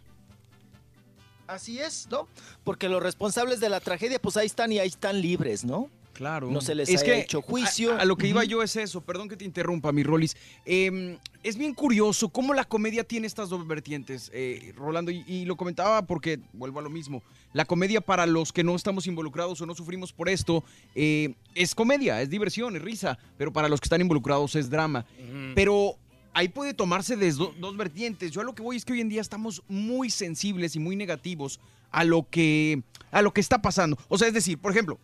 Así 1.47 1.79
es, 1.79 2.07
¿no? 2.11 2.27
Porque 2.63 2.89
los 2.89 3.01
responsables 3.01 3.59
de 3.59 3.69
la 3.69 3.79
tragedia, 3.79 4.19
pues 4.19 4.38
ahí 4.38 4.45
están 4.45 4.71
y 4.71 4.79
ahí 4.79 4.88
están 4.88 5.21
libres, 5.21 5.63
¿no? 5.63 5.89
Claro. 6.13 6.51
No 6.51 6.59
se 6.59 6.75
les 6.75 6.89
es 6.89 7.01
ha 7.01 7.05
que 7.05 7.19
hecho 7.21 7.41
juicio. 7.41 7.93
A, 7.93 7.99
a 8.01 8.05
lo 8.05 8.17
que 8.17 8.27
iba 8.27 8.43
yo 8.43 8.61
es 8.61 8.75
eso, 8.75 9.01
perdón 9.01 9.29
que 9.29 9.38
te 9.38 9.45
interrumpa, 9.45 9.91
mi 9.91 10.03
Rolis. 10.03 10.35
Eh, 10.65 11.17
es 11.43 11.57
bien 11.57 11.73
curioso 11.73 12.29
cómo 12.29 12.53
la 12.53 12.65
comedia 12.65 13.03
tiene 13.03 13.25
estas 13.27 13.49
dos 13.49 13.65
vertientes, 13.65 14.29
eh, 14.33 14.73
Rolando, 14.75 15.09
y, 15.11 15.23
y 15.27 15.45
lo 15.45 15.55
comentaba 15.55 16.01
porque, 16.05 16.39
vuelvo 16.53 16.79
a 16.79 16.81
lo 16.81 16.89
mismo, 16.89 17.23
la 17.53 17.65
comedia 17.65 18.01
para 18.01 18.25
los 18.25 18.51
que 18.51 18.63
no 18.63 18.75
estamos 18.75 19.07
involucrados 19.07 19.59
o 19.61 19.65
no 19.65 19.73
sufrimos 19.73 20.11
por 20.13 20.29
esto, 20.29 20.63
eh, 20.95 21.33
es 21.55 21.73
comedia, 21.73 22.21
es 22.21 22.29
diversión, 22.29 22.75
es 22.75 22.81
risa, 22.81 23.17
pero 23.37 23.53
para 23.53 23.69
los 23.69 23.79
que 23.79 23.85
están 23.85 24.01
involucrados 24.01 24.55
es 24.55 24.69
drama. 24.69 25.05
Pero 25.55 25.95
ahí 26.33 26.47
puede 26.49 26.73
tomarse 26.73 27.15
de 27.15 27.31
do- 27.31 27.53
dos 27.59 27.75
vertientes. 27.77 28.31
Yo 28.31 28.41
a 28.41 28.43
lo 28.43 28.53
que 28.53 28.61
voy 28.61 28.77
es 28.77 28.85
que 28.85 28.93
hoy 28.93 29.01
en 29.01 29.09
día 29.09 29.21
estamos 29.21 29.63
muy 29.67 30.09
sensibles 30.09 30.75
y 30.75 30.79
muy 30.79 30.95
negativos 30.95 31.59
a 31.91 32.03
lo 32.03 32.27
que, 32.29 32.83
a 33.11 33.21
lo 33.21 33.33
que 33.33 33.41
está 33.41 33.61
pasando. 33.61 33.97
O 34.09 34.17
sea, 34.17 34.27
es 34.27 34.33
decir, 34.33 34.57
por 34.59 34.71
ejemplo, 34.71 34.99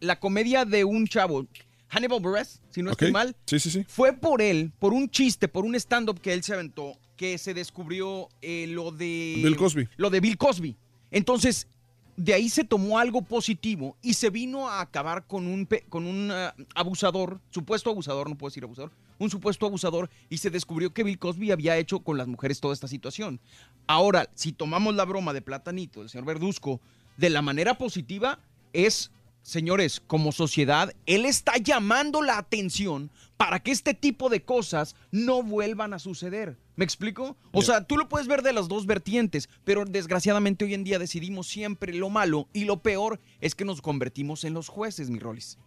la 0.00 0.18
comedia 0.18 0.64
de 0.64 0.84
un 0.84 1.06
chavo, 1.06 1.46
Hannibal 1.94 2.20
Buress, 2.20 2.60
si 2.70 2.82
no 2.82 2.90
estoy 2.90 3.12
mal, 3.12 3.36
Sí, 3.46 3.58
sí, 3.58 3.70
sí. 3.70 3.84
fue 3.88 4.12
por 4.12 4.42
él, 4.42 4.72
por 4.78 4.92
un 4.92 5.08
chiste, 5.08 5.48
por 5.48 5.64
un 5.64 5.74
stand-up 5.76 6.20
que 6.20 6.32
él 6.32 6.42
se 6.42 6.54
aventó, 6.54 6.98
que 7.16 7.38
se 7.38 7.54
descubrió 7.54 8.28
eh, 8.42 8.66
lo 8.68 8.90
de... 8.90 9.34
Bill 9.36 9.56
Cosby. 9.56 9.88
Lo 9.96 10.10
de 10.10 10.20
Bill 10.20 10.36
Cosby. 10.36 10.76
Entonces, 11.10 11.68
de 12.16 12.34
ahí 12.34 12.48
se 12.48 12.64
tomó 12.64 12.98
algo 12.98 13.22
positivo 13.22 13.96
y 14.02 14.14
se 14.14 14.30
vino 14.30 14.68
a 14.68 14.80
acabar 14.80 15.26
con 15.26 15.46
un, 15.46 15.68
con 15.88 16.06
un 16.06 16.30
ah, 16.30 16.54
abusador, 16.74 17.40
supuesto 17.50 17.90
abusador, 17.90 18.28
no 18.28 18.36
puedo 18.36 18.50
decir 18.50 18.64
abusador, 18.64 18.92
un 19.18 19.30
supuesto 19.30 19.66
abusador 19.66 20.10
y 20.28 20.38
se 20.38 20.50
descubrió 20.50 20.92
que 20.92 21.04
Bill 21.04 21.18
Cosby 21.18 21.50
había 21.50 21.76
hecho 21.76 22.00
con 22.00 22.18
las 22.18 22.26
mujeres 22.26 22.60
toda 22.60 22.74
esta 22.74 22.88
situación. 22.88 23.40
Ahora, 23.86 24.28
si 24.34 24.52
tomamos 24.52 24.94
la 24.94 25.04
broma 25.04 25.32
de 25.32 25.42
Platanito, 25.42 26.00
del 26.00 26.08
señor 26.08 26.26
Verduzco, 26.26 26.80
de 27.16 27.30
la 27.30 27.42
manera 27.42 27.78
positiva, 27.78 28.38
es, 28.72 29.10
señores, 29.44 30.02
como 30.06 30.32
sociedad, 30.32 30.92
él 31.06 31.26
está 31.26 31.58
llamando 31.58 32.22
la 32.22 32.38
atención 32.38 33.12
para 33.36 33.60
que 33.60 33.70
este 33.70 33.94
tipo 33.94 34.28
de 34.28 34.42
cosas 34.42 34.96
no 35.12 35.42
vuelvan 35.42 35.92
a 35.92 35.98
suceder. 36.00 36.58
¿Me 36.76 36.84
explico? 36.84 37.36
O 37.52 37.62
sea, 37.62 37.84
tú 37.84 37.96
lo 37.96 38.08
puedes 38.08 38.26
ver 38.26 38.42
de 38.42 38.52
las 38.52 38.66
dos 38.66 38.86
vertientes, 38.86 39.48
pero 39.62 39.84
desgraciadamente 39.84 40.64
hoy 40.64 40.74
en 40.74 40.82
día 40.82 40.98
decidimos 40.98 41.46
siempre 41.46 41.92
lo 41.94 42.10
malo 42.10 42.48
y 42.52 42.64
lo 42.64 42.82
peor 42.82 43.20
es 43.40 43.54
que 43.54 43.64
nos 43.64 43.80
convertimos 43.80 44.42
en 44.42 44.54
los 44.54 44.68
jueces, 44.68 45.10
mi 45.10 45.20
Rolis. 45.20 45.58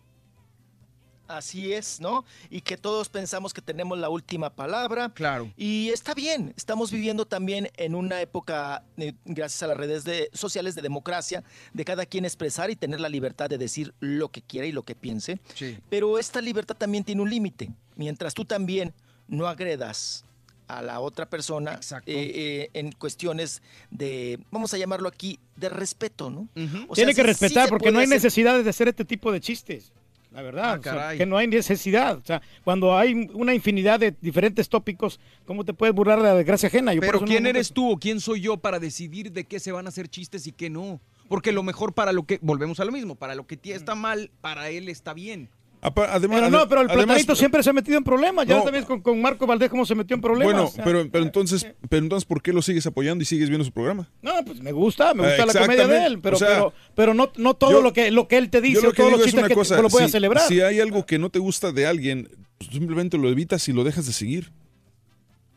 Así 1.28 1.74
es, 1.74 2.00
¿no? 2.00 2.26
Y 2.50 2.62
que 2.62 2.78
todos 2.78 3.10
pensamos 3.10 3.54
que 3.54 3.62
tenemos 3.62 3.98
la 3.98 4.10
última 4.10 4.50
palabra. 4.50 5.10
Claro. 5.14 5.52
Y 5.58 5.90
está 5.90 6.14
bien, 6.14 6.54
estamos 6.58 6.92
viviendo 6.92 7.26
también 7.26 7.70
en 7.78 7.96
una 7.96 8.22
época, 8.22 8.84
eh, 8.98 9.14
gracias 9.26 9.64
a 9.64 9.68
las 9.68 9.78
redes 9.78 10.04
de- 10.04 10.30
sociales 10.34 10.76
de 10.76 10.82
democracia, 10.82 11.44
de 11.74 11.86
cada 11.86 12.06
quien 12.06 12.26
expresar 12.26 12.70
y 12.70 12.76
tener 12.76 13.00
la 13.00 13.10
libertad 13.10 13.50
de 13.50 13.58
decir 13.58 13.94
lo 14.00 14.30
que 14.30 14.42
quiera 14.42 14.68
y 14.68 14.72
lo 14.72 14.84
que 14.84 14.96
piense. 14.96 15.40
Sí. 15.54 15.78
Pero 15.90 16.18
esta 16.20 16.42
libertad 16.42 16.76
también 16.76 17.04
tiene 17.04 17.22
un 17.22 17.30
límite. 17.30 17.70
Mientras 17.96 18.34
tú 18.34 18.46
también 18.46 18.94
no 19.28 19.48
agredas 19.48 20.24
a 20.68 20.82
la 20.82 21.00
otra 21.00 21.30
persona 21.30 21.80
eh, 22.06 22.32
eh, 22.36 22.70
en 22.74 22.92
cuestiones 22.92 23.62
de, 23.90 24.38
vamos 24.52 24.74
a 24.74 24.78
llamarlo 24.78 25.08
aquí, 25.08 25.40
de 25.56 25.70
respeto, 25.70 26.30
¿no? 26.30 26.50
O 26.90 26.96
sea, 26.96 27.06
Tiene 27.06 27.14
que 27.16 27.22
sí- 27.22 27.28
respetar 27.28 27.70
porque 27.70 27.90
no 27.90 28.00
hay 28.00 28.06
hacer- 28.06 28.16
necesidad 28.18 28.62
de 28.62 28.70
hacer 28.70 28.90
este 28.90 29.06
tipo 29.06 29.32
de 29.32 29.40
chistes. 29.40 29.94
La 30.38 30.44
verdad, 30.44 30.66
Ah, 30.76 30.78
o 30.80 30.84
sea, 30.84 30.92
caray. 30.94 31.18
que 31.18 31.26
no 31.26 31.36
hay 31.36 31.48
necesidad. 31.48 32.16
O 32.16 32.24
sea, 32.24 32.44
cuando 32.64 32.96
hay 32.96 33.28
una 33.34 33.56
infinidad 33.56 34.00
de 34.00 34.14
diferentes 34.22 34.70
tópicos, 34.70 35.20
¿cómo 35.46 35.66
te 35.66 35.74
puedes 35.74 35.96
burlar 35.96 36.20
de 36.20 36.26
la 36.26 36.36
desgracia 36.36 36.68
ajena? 36.68 36.94
Yo 36.94 37.02
Pero 37.02 37.22
¿quién 37.22 37.42
no- 37.42 37.50
eres 37.50 37.74
tú 37.74 37.94
o 37.94 37.98
quién 37.98 38.20
soy 38.20 38.42
yo 38.42 38.58
para 38.58 38.78
decidir 38.78 39.32
de 39.32 39.46
qué 39.46 39.60
se 39.60 39.72
van 39.72 39.88
a 39.88 39.90
hacer 39.90 40.08
chistes 40.10 40.46
y 40.46 40.52
qué 40.52 40.70
no? 40.70 41.02
Porque 41.28 41.52
lo 41.52 41.64
mejor 41.64 41.94
para 41.96 42.14
lo 42.14 42.24
que, 42.28 42.38
volvemos 42.44 42.80
a 42.80 42.86
lo 42.86 42.92
mismo, 42.92 43.16
para 43.16 43.34
lo 43.34 43.48
que 43.48 43.58
ti 43.58 43.72
está 43.72 43.96
mal, 43.96 44.30
para 44.40 44.70
él 44.70 44.90
está 44.90 45.16
bien. 45.16 45.50
Además- 45.80 46.40
Pero 46.40 46.50
no, 46.50 46.68
pero 46.68 46.82
el 46.82 46.88
además- 46.88 47.06
platanito 47.06 47.36
siempre 47.36 47.62
se 47.64 47.70
ha 47.70 47.74
metido 47.74 47.98
en 47.98 48.04
problemas. 48.04 48.48
Ya 48.48 48.58
No. 48.58 48.64
también 48.64 48.84
con, 48.84 49.02
con 49.02 49.22
Marco 49.22 49.46
Valdés 49.46 49.70
cómo 49.70 49.86
se 49.86 49.94
metió 49.96 50.16
en 50.16 50.22
problemas. 50.22 50.52
Bueno, 50.54 50.68
O 50.68 50.72
sea, 50.72 50.84
pero, 50.84 51.08
pero 51.12 51.24
entonces, 51.24 51.66
pero 51.88 52.04
entonces, 52.04 52.26
¿por 52.26 52.42
qué 52.42 52.52
lo 52.52 52.62
sigues 52.62 52.86
apoyando 52.88 53.22
y 53.22 53.26
sigues 53.26 53.48
viendo 53.50 53.64
su 53.64 53.72
programa? 53.72 54.10
No, 54.22 54.32
pues 54.46 54.60
me 54.60 54.72
gusta, 54.72 55.14
me 55.14 55.24
gusta 55.24 55.44
Eh, 55.44 55.46
la 55.46 55.54
comedia 55.62 55.88
de 55.88 56.06
él, 56.08 56.20
pero, 56.20 56.36
O 56.36 56.40
sea, 56.40 56.48
pero, 56.50 56.74
pero 56.96 57.14
no, 57.14 57.32
no 57.38 57.54
todo 57.54 57.72
yo- 57.72 57.82
lo 57.82 57.94
que 57.94 58.10
lo 58.12 58.28
que 58.28 58.38
él 58.38 58.50
te 58.50 58.60
dice, 58.60 58.82
lo 58.82 58.90
o 58.90 58.92
que 58.92 58.98
todos 58.98 59.12
los 59.12 59.20
es 59.22 59.26
chistes 59.28 59.44
que 59.44 59.50
te- 59.50 59.56
cosa, 59.56 59.82
lo 59.82 59.90
voy 59.90 60.04
a 60.04 60.06
si- 60.08 60.12
celebrar. 60.14 60.48
Si 60.48 60.62
hay 60.62 60.80
algo 60.80 61.06
que 61.06 61.20
no 61.20 61.30
te 61.30 61.40
gusta 61.40 61.72
de 61.72 61.86
alguien, 61.86 62.28
pues, 62.58 62.72
simplemente 62.72 63.18
lo 63.18 63.30
evitas 63.30 63.68
y 63.70 63.74
lo 63.74 63.84
dejas 63.84 64.08
de 64.08 64.14
seguir. 64.14 64.52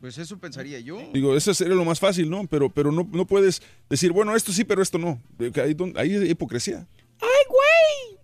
Pues 0.01 0.17
eso 0.17 0.39
pensaría 0.39 0.81
yo. 0.81 0.99
Digo, 1.13 1.37
eso 1.37 1.53
sería 1.53 1.75
lo 1.75 1.85
más 1.85 1.99
fácil, 2.01 2.31
¿no? 2.31 2.47
Pero, 2.47 2.71
pero 2.71 2.91
no, 2.93 3.07
no 3.13 3.27
puedes 3.27 3.61
decir, 3.89 4.13
bueno, 4.13 4.35
esto 4.35 4.51
sí, 4.53 4.65
pero 4.65 4.81
esto 4.83 4.97
no. 4.99 5.21
Ahí, 5.39 5.77
ahí 5.97 6.17
hay 6.17 6.31
hipocresía. 6.31 6.87
¡Ay, 7.21 7.29
güey! 7.49 8.20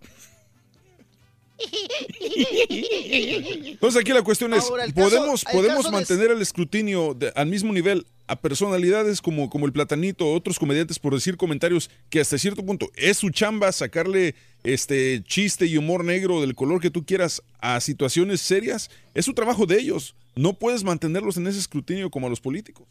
Entonces 2.69 4.01
aquí 4.01 4.11
la 4.13 4.21
cuestión 4.23 4.53
es, 4.53 4.63
Ahora, 4.63 4.83
el 4.85 4.93
caso- 4.93 5.09
¿podemos, 5.09 5.43
podemos 5.45 5.85
de- 5.85 5.91
mantener 5.91 6.31
el 6.31 6.41
escrutinio 6.41 7.13
de- 7.13 7.31
al 7.35 7.47
mismo 7.47 7.73
nivel 7.73 8.05
a 8.27 8.35
personalidades 8.35 9.21
como, 9.21 9.49
como 9.49 9.65
el 9.65 9.71
Platanito 9.71 10.25
o 10.27 10.35
otros 10.35 10.59
comediantes 10.59 10.99
por 10.99 11.13
decir 11.13 11.37
comentarios 11.37 11.89
que 12.09 12.19
hasta 12.19 12.37
cierto 12.37 12.65
punto 12.65 12.89
es 12.95 13.17
su 13.17 13.29
chamba 13.29 13.71
sacarle 13.71 14.35
este 14.63 15.23
chiste 15.23 15.65
y 15.65 15.77
humor 15.77 16.03
negro 16.03 16.41
del 16.41 16.53
color 16.55 16.81
que 16.81 16.89
tú 16.91 17.05
quieras 17.05 17.41
a 17.59 17.79
situaciones 17.79 18.41
serias? 18.41 18.89
Es 19.13 19.25
su 19.25 19.33
trabajo 19.33 19.65
de 19.65 19.79
ellos. 19.79 20.15
No 20.35 20.53
puedes 20.59 20.83
mantenerlos 20.83 21.37
en 21.37 21.47
ese 21.47 21.59
escrutinio 21.59 22.11
como 22.11 22.27
a 22.27 22.29
los 22.29 22.41
políticos. 22.41 22.85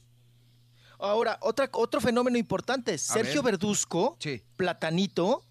Ahora, 0.98 1.38
otra, 1.42 1.68
otro 1.72 2.00
fenómeno 2.00 2.38
importante, 2.38 2.96
Sergio 2.96 3.42
ver. 3.42 3.52
Verduzco, 3.52 4.16
Platanito, 4.56 5.42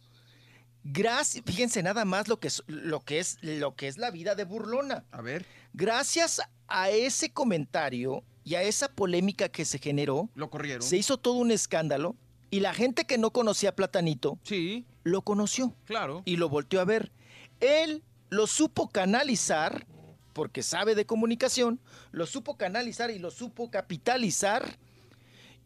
gracias, 0.85 1.43
fíjense 1.45 1.83
nada 1.83 2.05
más 2.05 2.27
lo 2.29 2.39
que, 2.39 2.47
es, 2.47 2.63
lo, 2.67 3.01
que 3.01 3.19
es, 3.19 3.37
lo 3.41 3.75
que 3.75 3.87
es 3.87 3.97
la 3.97 4.11
vida 4.11 4.35
de 4.35 4.45
Burlona. 4.45 5.03
A 5.11 5.21
ver. 5.21 5.45
Gracias 5.73 6.41
a 6.67 6.89
ese 6.89 7.31
comentario 7.33 8.23
y 8.43 8.55
a 8.55 8.61
esa 8.61 8.87
polémica 8.87 9.49
que 9.49 9.65
se 9.65 9.79
generó, 9.79 10.29
Lo 10.35 10.49
corrieron. 10.49 10.81
se 10.81 10.95
hizo 10.97 11.17
todo 11.17 11.33
un 11.35 11.51
escándalo 11.51 12.15
y 12.51 12.59
la 12.61 12.73
gente 12.73 13.05
que 13.05 13.17
no 13.17 13.31
conocía 13.31 13.69
a 13.69 13.75
Platanito 13.75 14.39
sí. 14.43 14.85
lo 15.03 15.23
conoció 15.23 15.75
Claro. 15.85 16.21
y 16.25 16.37
lo 16.37 16.47
volteó 16.47 16.79
a 16.79 16.85
ver. 16.85 17.11
Él 17.59 18.03
lo 18.29 18.47
supo 18.47 18.87
canalizar, 18.89 19.85
porque 20.33 20.61
sabe 20.61 20.93
de 20.95 21.05
comunicación, 21.05 21.79
lo 22.11 22.25
supo 22.27 22.55
canalizar 22.57 23.09
y 23.09 23.17
lo 23.19 23.31
supo 23.31 23.71
capitalizar 23.71 24.77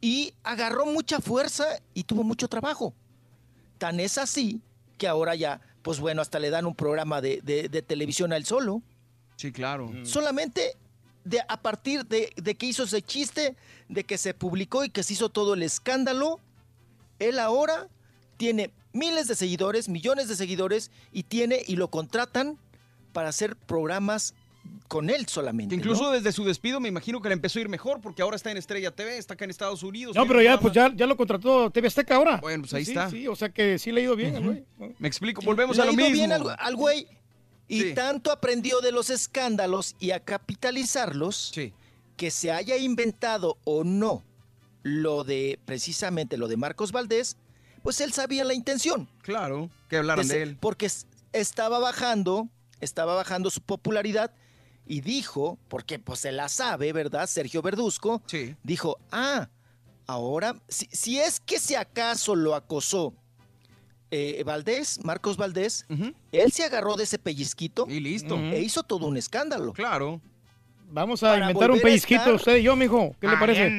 y 0.01 0.33
agarró 0.43 0.85
mucha 0.85 1.19
fuerza 1.19 1.65
y 1.93 2.03
tuvo 2.03 2.23
mucho 2.23 2.47
trabajo. 2.47 2.93
Tan 3.77 3.99
es 3.99 4.17
así 4.17 4.61
que 4.99 5.07
ahora 5.07 5.33
ya, 5.33 5.59
pues 5.81 5.99
bueno, 5.99 6.21
hasta 6.21 6.37
le 6.37 6.51
dan 6.51 6.67
un 6.67 6.75
programa 6.75 7.21
de, 7.21 7.41
de- 7.41 7.69
de 7.69 7.81
televisión 7.81 8.31
a 8.31 8.37
él 8.37 8.45
solo. 8.45 8.83
Sí, 9.37 9.51
claro. 9.51 9.91
Solamente 10.03 10.75
de, 11.23 11.39
a 11.47 11.61
partir 11.61 12.05
de, 12.05 12.31
de 12.35 12.53
que 12.55 12.67
hizo 12.67 12.83
ese 12.83 13.01
chiste, 13.01 13.55
de 13.87 14.03
que 14.03 14.17
se 14.19 14.33
publicó 14.35 14.83
y 14.83 14.89
que 14.91 15.01
se 15.01 15.13
hizo 15.13 15.29
todo 15.29 15.55
el 15.55 15.63
escándalo, 15.63 16.39
él 17.17 17.39
ahora 17.39 17.87
tiene 18.37 18.71
miles 18.93 19.27
de 19.27 19.35
seguidores, 19.35 19.89
millones 19.89 20.27
de 20.27 20.35
seguidores 20.35 20.91
y 21.11 21.23
tiene 21.23 21.61
y 21.65 21.75
lo 21.77 21.89
contratan 21.89 22.57
para 23.13 23.29
hacer 23.29 23.55
programas 23.55 24.33
con 24.89 25.09
él 25.09 25.25
solamente. 25.27 25.69
Que 25.69 25.79
incluso 25.79 26.03
¿no? 26.03 26.11
desde 26.11 26.33
su 26.33 26.43
despido 26.43 26.81
me 26.81 26.89
imagino 26.89 27.21
que 27.21 27.29
le 27.29 27.33
empezó 27.33 27.59
a 27.59 27.61
ir 27.61 27.69
mejor 27.69 28.01
porque 28.01 28.21
ahora 28.21 28.35
está 28.35 28.51
en 28.51 28.57
Estrella 28.57 28.91
TV, 28.91 29.17
está 29.17 29.35
acá 29.35 29.45
en 29.45 29.51
Estados 29.51 29.81
Unidos. 29.83 30.13
No, 30.15 30.27
pero 30.27 30.41
ya, 30.41 30.59
pues 30.59 30.73
ya, 30.73 30.91
ya 30.93 31.05
lo 31.05 31.15
contrató 31.15 31.69
TV 31.71 31.87
Azteca 31.87 32.15
ahora. 32.15 32.37
Bueno, 32.41 32.63
pues 32.63 32.73
ahí 32.73 32.83
Sí, 32.83 32.91
está. 32.91 33.09
Sí, 33.09 33.27
o 33.27 33.35
sea 33.37 33.47
que 33.49 33.79
sí 33.79 33.91
le 33.93 34.01
ha 34.01 34.03
ido 34.03 34.15
bien, 34.17 34.35
al 34.35 34.43
güey. 34.43 34.65
Me 34.99 35.07
explico, 35.07 35.41
volvemos 35.41 35.77
Le 35.77 35.83
a 35.83 35.83
ha 35.83 35.87
lo 35.87 35.93
ido 35.93 36.01
mismo. 36.03 36.13
bien 36.13 36.31
al, 36.33 36.43
al 36.59 36.75
güey 36.75 37.07
y 37.69 37.81
Sí. 37.83 37.93
tanto 37.93 38.31
aprendió 38.31 38.81
de 38.81 38.91
los 38.91 39.09
escándalos 39.09 39.95
y 39.99 40.11
a 40.11 40.19
capitalizarlos 40.73 41.51
que 42.17 42.31
se 42.31 42.51
haya 42.51 42.75
inventado 42.77 43.57
o 43.63 43.83
no 43.83 44.23
lo 44.83 45.23
de 45.23 45.59
precisamente 45.65 46.37
lo 46.37 46.47
de 46.47 46.57
Marcos 46.57 46.91
Valdés, 46.91 47.37
pues 47.83 48.01
él 48.01 48.11
sabía 48.13 48.43
la 48.43 48.53
intención. 48.53 49.07
Claro, 49.21 49.69
que 49.89 49.97
hablaran 49.97 50.27
de 50.27 50.33
se- 50.33 50.41
él. 50.41 50.57
Porque 50.59 50.89
estaba 51.33 51.79
bajando, 51.79 52.47
estaba 52.81 53.13
bajando 53.15 53.49
su 53.49 53.61
popularidad 53.61 54.31
y 54.89 55.01
dijo, 55.01 55.57
porque 55.69 55.99
pues 55.99 56.19
se 56.19 56.31
la 56.33 56.49
sabe, 56.49 56.91
¿verdad? 56.91 57.27
Sergio 57.27 57.61
Verduzco, 57.61 58.21
dijo, 58.63 58.97
ah, 59.11 59.47
ahora, 60.07 60.55
si, 60.67 60.89
si 60.91 61.19
es 61.19 61.39
que 61.39 61.59
si 61.59 61.75
acaso 61.75 62.35
lo 62.35 62.55
acosó 62.55 63.13
eh, 64.11 64.41
Valdés, 64.43 64.99
Marcos 65.05 65.37
Valdés, 65.37 65.85
él 66.31 66.51
se 66.51 66.63
agarró 66.63 66.95
de 66.95 67.03
ese 67.03 67.19
pellizquito 67.19 67.85
y 67.87 67.99
listo. 67.99 68.35
E 68.35 68.59
hizo 68.61 68.81
todo 68.81 69.05
un 69.05 69.15
escándalo. 69.17 69.71
Claro. 69.73 70.19
Vamos 70.91 71.21
a 71.21 71.27
Para 71.33 71.41
inventar 71.51 71.69
un 71.69 71.77
a 71.77 71.81
pellizquito, 71.83 72.21
estar- 72.21 72.33
usted 72.33 72.57
y 72.57 72.63
yo, 72.63 72.75
mijo. 72.75 73.15
¿Qué 73.21 73.27
le 73.27 73.37
parece? 73.37 73.69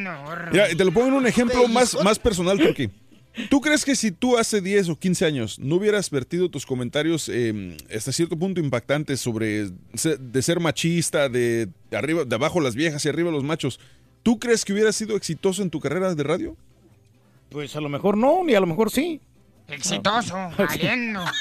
Mira, 0.52 0.70
y 0.70 0.76
te 0.76 0.84
lo 0.84 0.92
pongo 0.92 1.08
en 1.08 1.14
un 1.14 1.26
ejemplo 1.26 1.66
más, 1.66 1.97
más 2.05 2.20
personal, 2.20 2.56
Turki. 2.56 2.89
¿Tú 3.49 3.60
crees 3.60 3.84
que 3.84 3.94
si 3.94 4.10
tú 4.10 4.36
hace 4.36 4.60
10 4.60 4.89
o 4.91 4.99
15 4.99 5.25
años 5.25 5.59
no 5.59 5.76
hubieras 5.76 6.10
vertido 6.10 6.50
tus 6.50 6.67
comentarios 6.67 7.28
eh, 7.28 7.76
hasta 7.94 8.12
cierto 8.12 8.36
punto 8.36 8.60
impactantes 8.60 9.20
sobre 9.20 9.70
de 10.02 10.42
ser 10.42 10.60
machista, 10.60 11.28
de, 11.28 11.68
de 11.91 11.97
arriba, 11.97 12.25
de 12.25 12.34
abajo 12.34 12.60
las 12.60 12.75
viejas 12.75 13.05
y 13.05 13.09
arriba 13.09 13.31
los 13.31 13.44
machos, 13.44 13.78
¿tú 14.23 14.39
crees 14.39 14.65
que 14.65 14.73
hubieras 14.73 14.97
sido 14.97 15.17
exitoso 15.17 15.62
en 15.62 15.70
tu 15.70 15.81
carrera 15.81 16.15
de 16.15 16.23
radio? 16.23 16.57
Pues 17.50 17.75
a 17.76 17.81
lo 17.81 17.89
mejor 17.89 18.17
no, 18.17 18.44
ni 18.44 18.55
a 18.55 18.60
lo 18.60 18.67
mejor 18.67 18.91
sí. 18.91 19.20
Exitoso, 19.70 20.34
valiendo. 20.57 21.24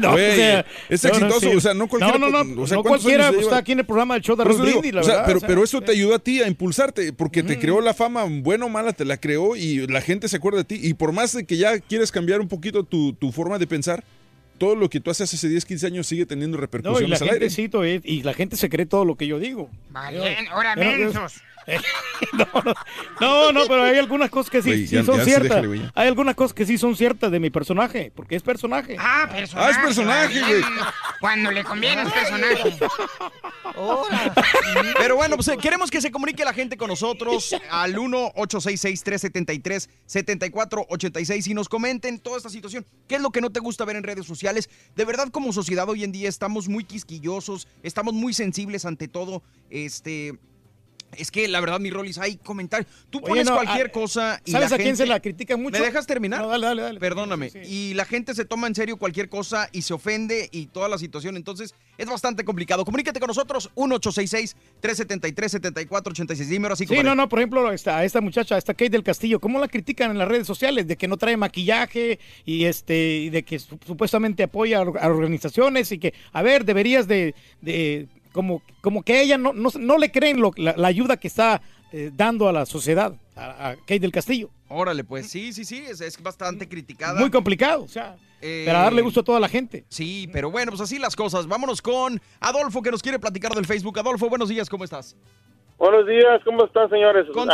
No, 0.00 0.12
Güey, 0.12 0.32
o 0.32 0.34
sea, 0.36 0.66
es 0.90 1.04
no, 1.04 1.10
no, 1.10 1.16
exitoso, 1.16 1.50
sí. 1.50 1.56
o 1.56 1.60
sea, 1.60 1.72
no 1.74 1.88
cualquiera. 1.88 2.18
No, 2.18 2.28
no, 2.30 2.44
no, 2.44 2.62
o 2.62 2.66
sea, 2.66 2.76
no 2.76 2.82
¿cuántos 2.82 3.02
cualquiera 3.04 3.28
pues, 3.30 3.42
está 3.44 3.56
aquí 3.58 3.72
en 3.72 3.78
el 3.80 3.86
programa 3.86 4.14
del 4.14 4.22
show 4.22 4.36
de 4.36 4.44
Raúl 4.44 4.60
Brindis, 4.62 4.92
la 4.94 5.00
o 5.00 5.04
sea, 5.04 5.12
verdad. 5.14 5.26
pero, 5.26 5.36
o 5.36 5.40
sea, 5.40 5.48
pero 5.48 5.64
eso 5.64 5.80
te 5.80 5.92
ayudó 5.92 6.14
a 6.14 6.18
ti 6.18 6.42
a 6.42 6.46
impulsarte, 6.48 7.12
porque 7.14 7.42
te 7.42 7.58
creó 7.58 7.80
la 7.80 7.94
fama, 7.94 8.24
buena 8.28 8.66
o 8.66 8.68
mala, 8.68 8.92
te 8.92 9.04
la 9.06 9.16
creó 9.18 9.56
y 9.56 9.86
la 9.86 10.00
gente 10.02 10.28
se 10.28 10.36
acuerda 10.36 10.58
de 10.58 10.64
ti. 10.64 10.78
Y 10.82 10.92
por 10.94 11.12
más 11.12 11.32
de 11.32 11.44
que 11.44 11.56
ya 11.56 11.78
quieres 11.78 12.10
cambiar 12.12 12.40
un 12.40 12.48
poquito 12.48 12.84
tu, 12.84 13.14
tu 13.14 13.32
forma 13.32 13.58
de 13.58 13.66
pensar, 13.66 14.04
todo 14.58 14.76
lo 14.76 14.88
que 14.90 15.00
tú 15.00 15.10
haces 15.10 15.32
hace 15.32 15.48
10, 15.48 15.64
15 15.64 15.86
años 15.86 16.06
sigue 16.06 16.26
teniendo 16.26 16.56
No, 16.56 16.60
y 16.60 16.60
la 16.60 16.66
repercusiones 16.66 17.22
al 17.22 17.28
gente 17.28 17.44
aire. 17.44 17.50
sí, 17.54 17.68
to- 17.68 17.84
eh, 17.84 18.00
y 18.04 18.22
la 18.22 18.34
gente 18.34 18.56
se 18.56 18.68
cree 18.68 18.86
todo 18.86 19.04
lo 19.06 19.16
que 19.16 19.26
yo 19.26 19.38
digo. 19.38 19.70
Valen, 19.90 20.48
ahora 20.48 20.74
Pero- 20.74 21.10
No, 23.20 23.52
no, 23.52 23.66
pero 23.66 23.82
hay 23.84 23.98
algunas 23.98 24.30
cosas 24.30 24.50
que 24.50 24.62
sí, 24.62 24.86
sí 24.86 24.94
ya- 24.96 25.04
son 25.04 25.16
ya 25.18 25.24
sí, 25.24 25.30
ciertas. 25.30 25.62
déjale, 25.62 25.90
hay 25.94 26.08
algunas 26.08 26.34
cosas 26.34 26.54
que 26.54 26.66
sí 26.66 26.76
son 26.78 26.96
ciertas 26.96 27.30
de 27.30 27.38
mi 27.40 27.50
personaje, 27.50 28.10
porque 28.14 28.34
es 28.36 28.42
personaje. 28.42 28.96
Ah, 28.98 29.28
personaje. 29.30 29.68
Ah, 29.68 29.70
es 29.70 29.78
personaje, 29.78 30.40
güey. 30.40 30.62
Cuando 31.20 31.50
le 31.50 31.62
conviene 31.64 32.02
es 32.02 32.10
personaje. 32.12 32.76
Pero 34.98 35.16
bueno, 35.16 35.36
pues 35.36 35.48
eh, 35.48 35.56
queremos 35.60 35.90
que 35.90 36.00
se 36.00 36.10
comunique 36.10 36.44
la 36.44 36.52
gente 36.52 36.76
con 36.76 36.88
nosotros 36.88 37.54
al 37.70 37.94
1-866-373-7486 40.08 41.46
y 41.48 41.54
nos 41.54 41.68
comenten 41.68 42.18
toda 42.20 42.36
esta 42.36 42.48
situación. 42.50 42.84
¿Qué 43.08 43.16
es 43.16 43.20
lo 43.20 43.30
que 43.30 43.40
no 43.40 43.50
te 43.50 43.60
gusta 43.60 43.84
ver 43.84 43.96
en 43.96 44.02
redes 44.04 44.26
sociales? 44.26 44.68
De 44.96 45.04
verdad, 45.04 45.28
como 45.30 45.52
sociedad 45.52 45.88
hoy 45.88 46.04
en 46.04 46.12
día 46.12 46.28
estamos 46.28 46.68
muy 46.68 46.84
quisquillosos, 46.84 47.66
estamos 47.82 48.14
muy 48.14 48.32
sensibles 48.34 48.84
ante 48.84 49.08
todo. 49.08 49.42
Este. 49.70 50.34
Es 51.16 51.30
que 51.30 51.46
la 51.46 51.60
verdad, 51.60 51.78
mi 51.78 51.90
Rolis, 51.90 52.16
hay 52.18 52.36
comentarios. 52.36 52.90
Tú 53.10 53.18
Oye, 53.18 53.28
pones 53.28 53.46
no, 53.46 53.54
cualquier 53.56 53.88
a- 53.88 53.92
cosa 53.92 54.40
y 54.46 54.52
¿Sabes 54.52 54.70
la 54.70 54.76
a 54.76 54.78
quién 54.78 54.96
se 54.96 55.02
gente- 55.02 55.12
la 55.14 55.20
critica 55.20 55.56
mucho? 55.58 55.78
¿Me 55.78 55.84
dejas 55.84 56.06
terminar? 56.06 56.40
No, 56.40 56.48
dale, 56.48 56.66
dale, 56.66 56.82
dale. 56.82 57.00
Perdóname. 57.00 57.50
Y 57.68 57.92
la 57.94 58.06
gente 58.06 58.34
se 58.34 58.46
toma 58.46 58.66
en 58.66 58.74
serio 58.74 58.96
cualquier 58.96 59.28
cosa 59.28 59.68
y 59.72 59.82
se 59.82 59.92
ofende 59.92 60.48
y 60.52 60.66
toda 60.68 60.88
la 60.88 60.96
situación. 60.96 61.36
Entonces, 61.36 61.74
es 61.98 62.06
bastante 62.08 62.46
complicado. 62.46 62.86
Comunícate 62.86 63.20
con 63.20 63.26
nosotros, 63.28 63.70
1-866-373-7486. 63.74 66.48
Dime 66.48 66.66
ahora 66.66 66.76
sí, 66.76 66.86
Sí, 66.86 67.02
no, 67.02 67.14
no, 67.14 67.28
por 67.28 67.38
ejemplo, 67.40 67.66
a 67.68 68.04
esta 68.04 68.20
muchacha, 68.20 68.54
a 68.54 68.58
esta 68.58 68.74
Kate 68.74 68.90
del 68.90 69.02
Castillo, 69.02 69.40
¿cómo 69.40 69.58
la 69.58 69.68
critican 69.68 70.10
en 70.10 70.18
las 70.18 70.28
redes 70.28 70.46
sociales? 70.46 70.86
De 70.86 70.96
que 70.96 71.08
no 71.08 71.16
trae 71.16 71.36
maquillaje 71.36 72.18
y 72.44 72.64
este 72.64 73.16
y 73.16 73.30
de 73.30 73.42
que 73.42 73.58
su- 73.58 73.78
supuestamente 73.86 74.42
apoya 74.42 74.78
a 74.78 75.08
organizaciones 75.08 75.90
y 75.92 75.98
que, 75.98 76.14
a 76.32 76.42
ver, 76.42 76.64
deberías 76.64 77.06
de, 77.08 77.34
de- 77.60 78.08
como, 78.32 78.62
como 78.80 79.02
que 79.02 79.22
ella 79.22 79.38
no, 79.38 79.52
no, 79.52 79.70
no 79.78 79.98
le 79.98 80.10
creen 80.10 80.40
lo- 80.40 80.52
la, 80.56 80.74
la 80.76 80.88
ayuda 80.88 81.16
que 81.16 81.28
está 81.28 81.60
eh, 81.92 82.10
dando 82.14 82.48
a 82.48 82.52
la 82.52 82.66
sociedad, 82.66 83.14
a, 83.36 83.68
a 83.70 83.76
Kate 83.76 84.00
del 84.00 84.12
Castillo. 84.12 84.48
Órale, 84.68 85.04
pues 85.04 85.28
sí, 85.30 85.52
sí, 85.52 85.64
sí, 85.64 85.84
es, 85.86 86.00
es 86.00 86.20
bastante 86.22 86.66
criticada. 86.68 87.20
Muy 87.20 87.30
complicado, 87.30 87.82
o 87.84 87.88
sea, 87.88 88.16
Eh, 88.40 88.64
para 88.66 88.80
darle 88.84 89.02
gusto 89.02 89.20
a 89.20 89.22
toda 89.24 89.38
la 89.38 89.48
gente. 89.48 89.84
Sí, 89.88 90.28
pero 90.32 90.50
bueno, 90.50 90.72
pues 90.72 90.80
así 90.80 90.98
las 90.98 91.14
cosas. 91.14 91.46
Vámonos 91.46 91.80
con 91.82 92.20
Adolfo 92.40 92.82
que 92.82 92.90
nos 92.90 93.02
quiere 93.02 93.18
platicar 93.18 93.52
del 93.52 93.66
Facebook. 93.66 93.98
Adolfo, 93.98 94.28
buenos 94.28 94.48
días, 94.48 94.68
¿cómo 94.68 94.82
estás? 94.84 95.14
Buenos 95.78 96.06
días, 96.06 96.40
¿cómo 96.44 96.64
están, 96.64 96.88
señores? 96.90 97.26
Con. 97.34 97.48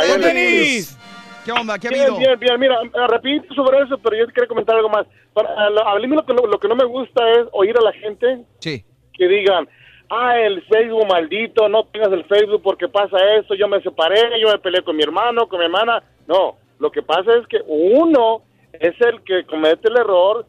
¿Qué 1.45 1.51
onda? 1.51 1.79
¿Qué 1.79 1.87
ha 1.87 1.91
bien, 1.91 2.01
habido? 2.03 2.17
Bien, 2.19 2.39
bien, 2.39 2.59
mira, 2.59 2.75
eh, 2.83 3.07
repito 3.07 3.53
sobre 3.55 3.81
eso, 3.83 3.97
pero 3.97 4.17
yo 4.17 4.27
quería 4.33 4.47
comentar 4.47 4.75
algo 4.75 4.89
más. 4.89 5.05
Para, 5.33 5.49
a 5.49 5.99
mí 5.99 6.07
lo 6.07 6.25
que, 6.25 6.33
no- 6.33 6.45
lo 6.45 6.59
que 6.59 6.67
no 6.67 6.75
me 6.75 6.85
gusta 6.85 7.21
es 7.31 7.47
oír 7.53 7.75
a 7.77 7.81
la 7.81 7.93
gente 7.93 8.43
Sí. 8.59 8.83
que 9.13 9.27
digan, 9.27 9.67
ah, 10.09 10.39
el 10.39 10.61
Facebook 10.63 11.07
maldito, 11.07 11.67
no 11.69 11.83
tengas 11.85 12.11
el 12.11 12.25
Facebook 12.25 12.61
porque 12.63 12.87
pasa 12.87 13.17
esto, 13.37 13.53
yo 13.55 13.67
me 13.67 13.81
separé, 13.81 14.39
yo 14.41 14.47
me 14.49 14.59
peleé 14.59 14.81
con 14.81 14.95
mi 14.95 15.03
hermano, 15.03 15.47
con 15.47 15.59
mi 15.59 15.65
hermana. 15.65 16.03
No, 16.27 16.55
lo 16.79 16.91
que 16.91 17.01
pasa 17.01 17.35
es 17.37 17.47
que 17.47 17.59
uno 17.67 18.41
es 18.73 18.93
el 19.01 19.21
que 19.23 19.45
comete 19.45 19.87
el 19.89 19.97
error 19.97 20.45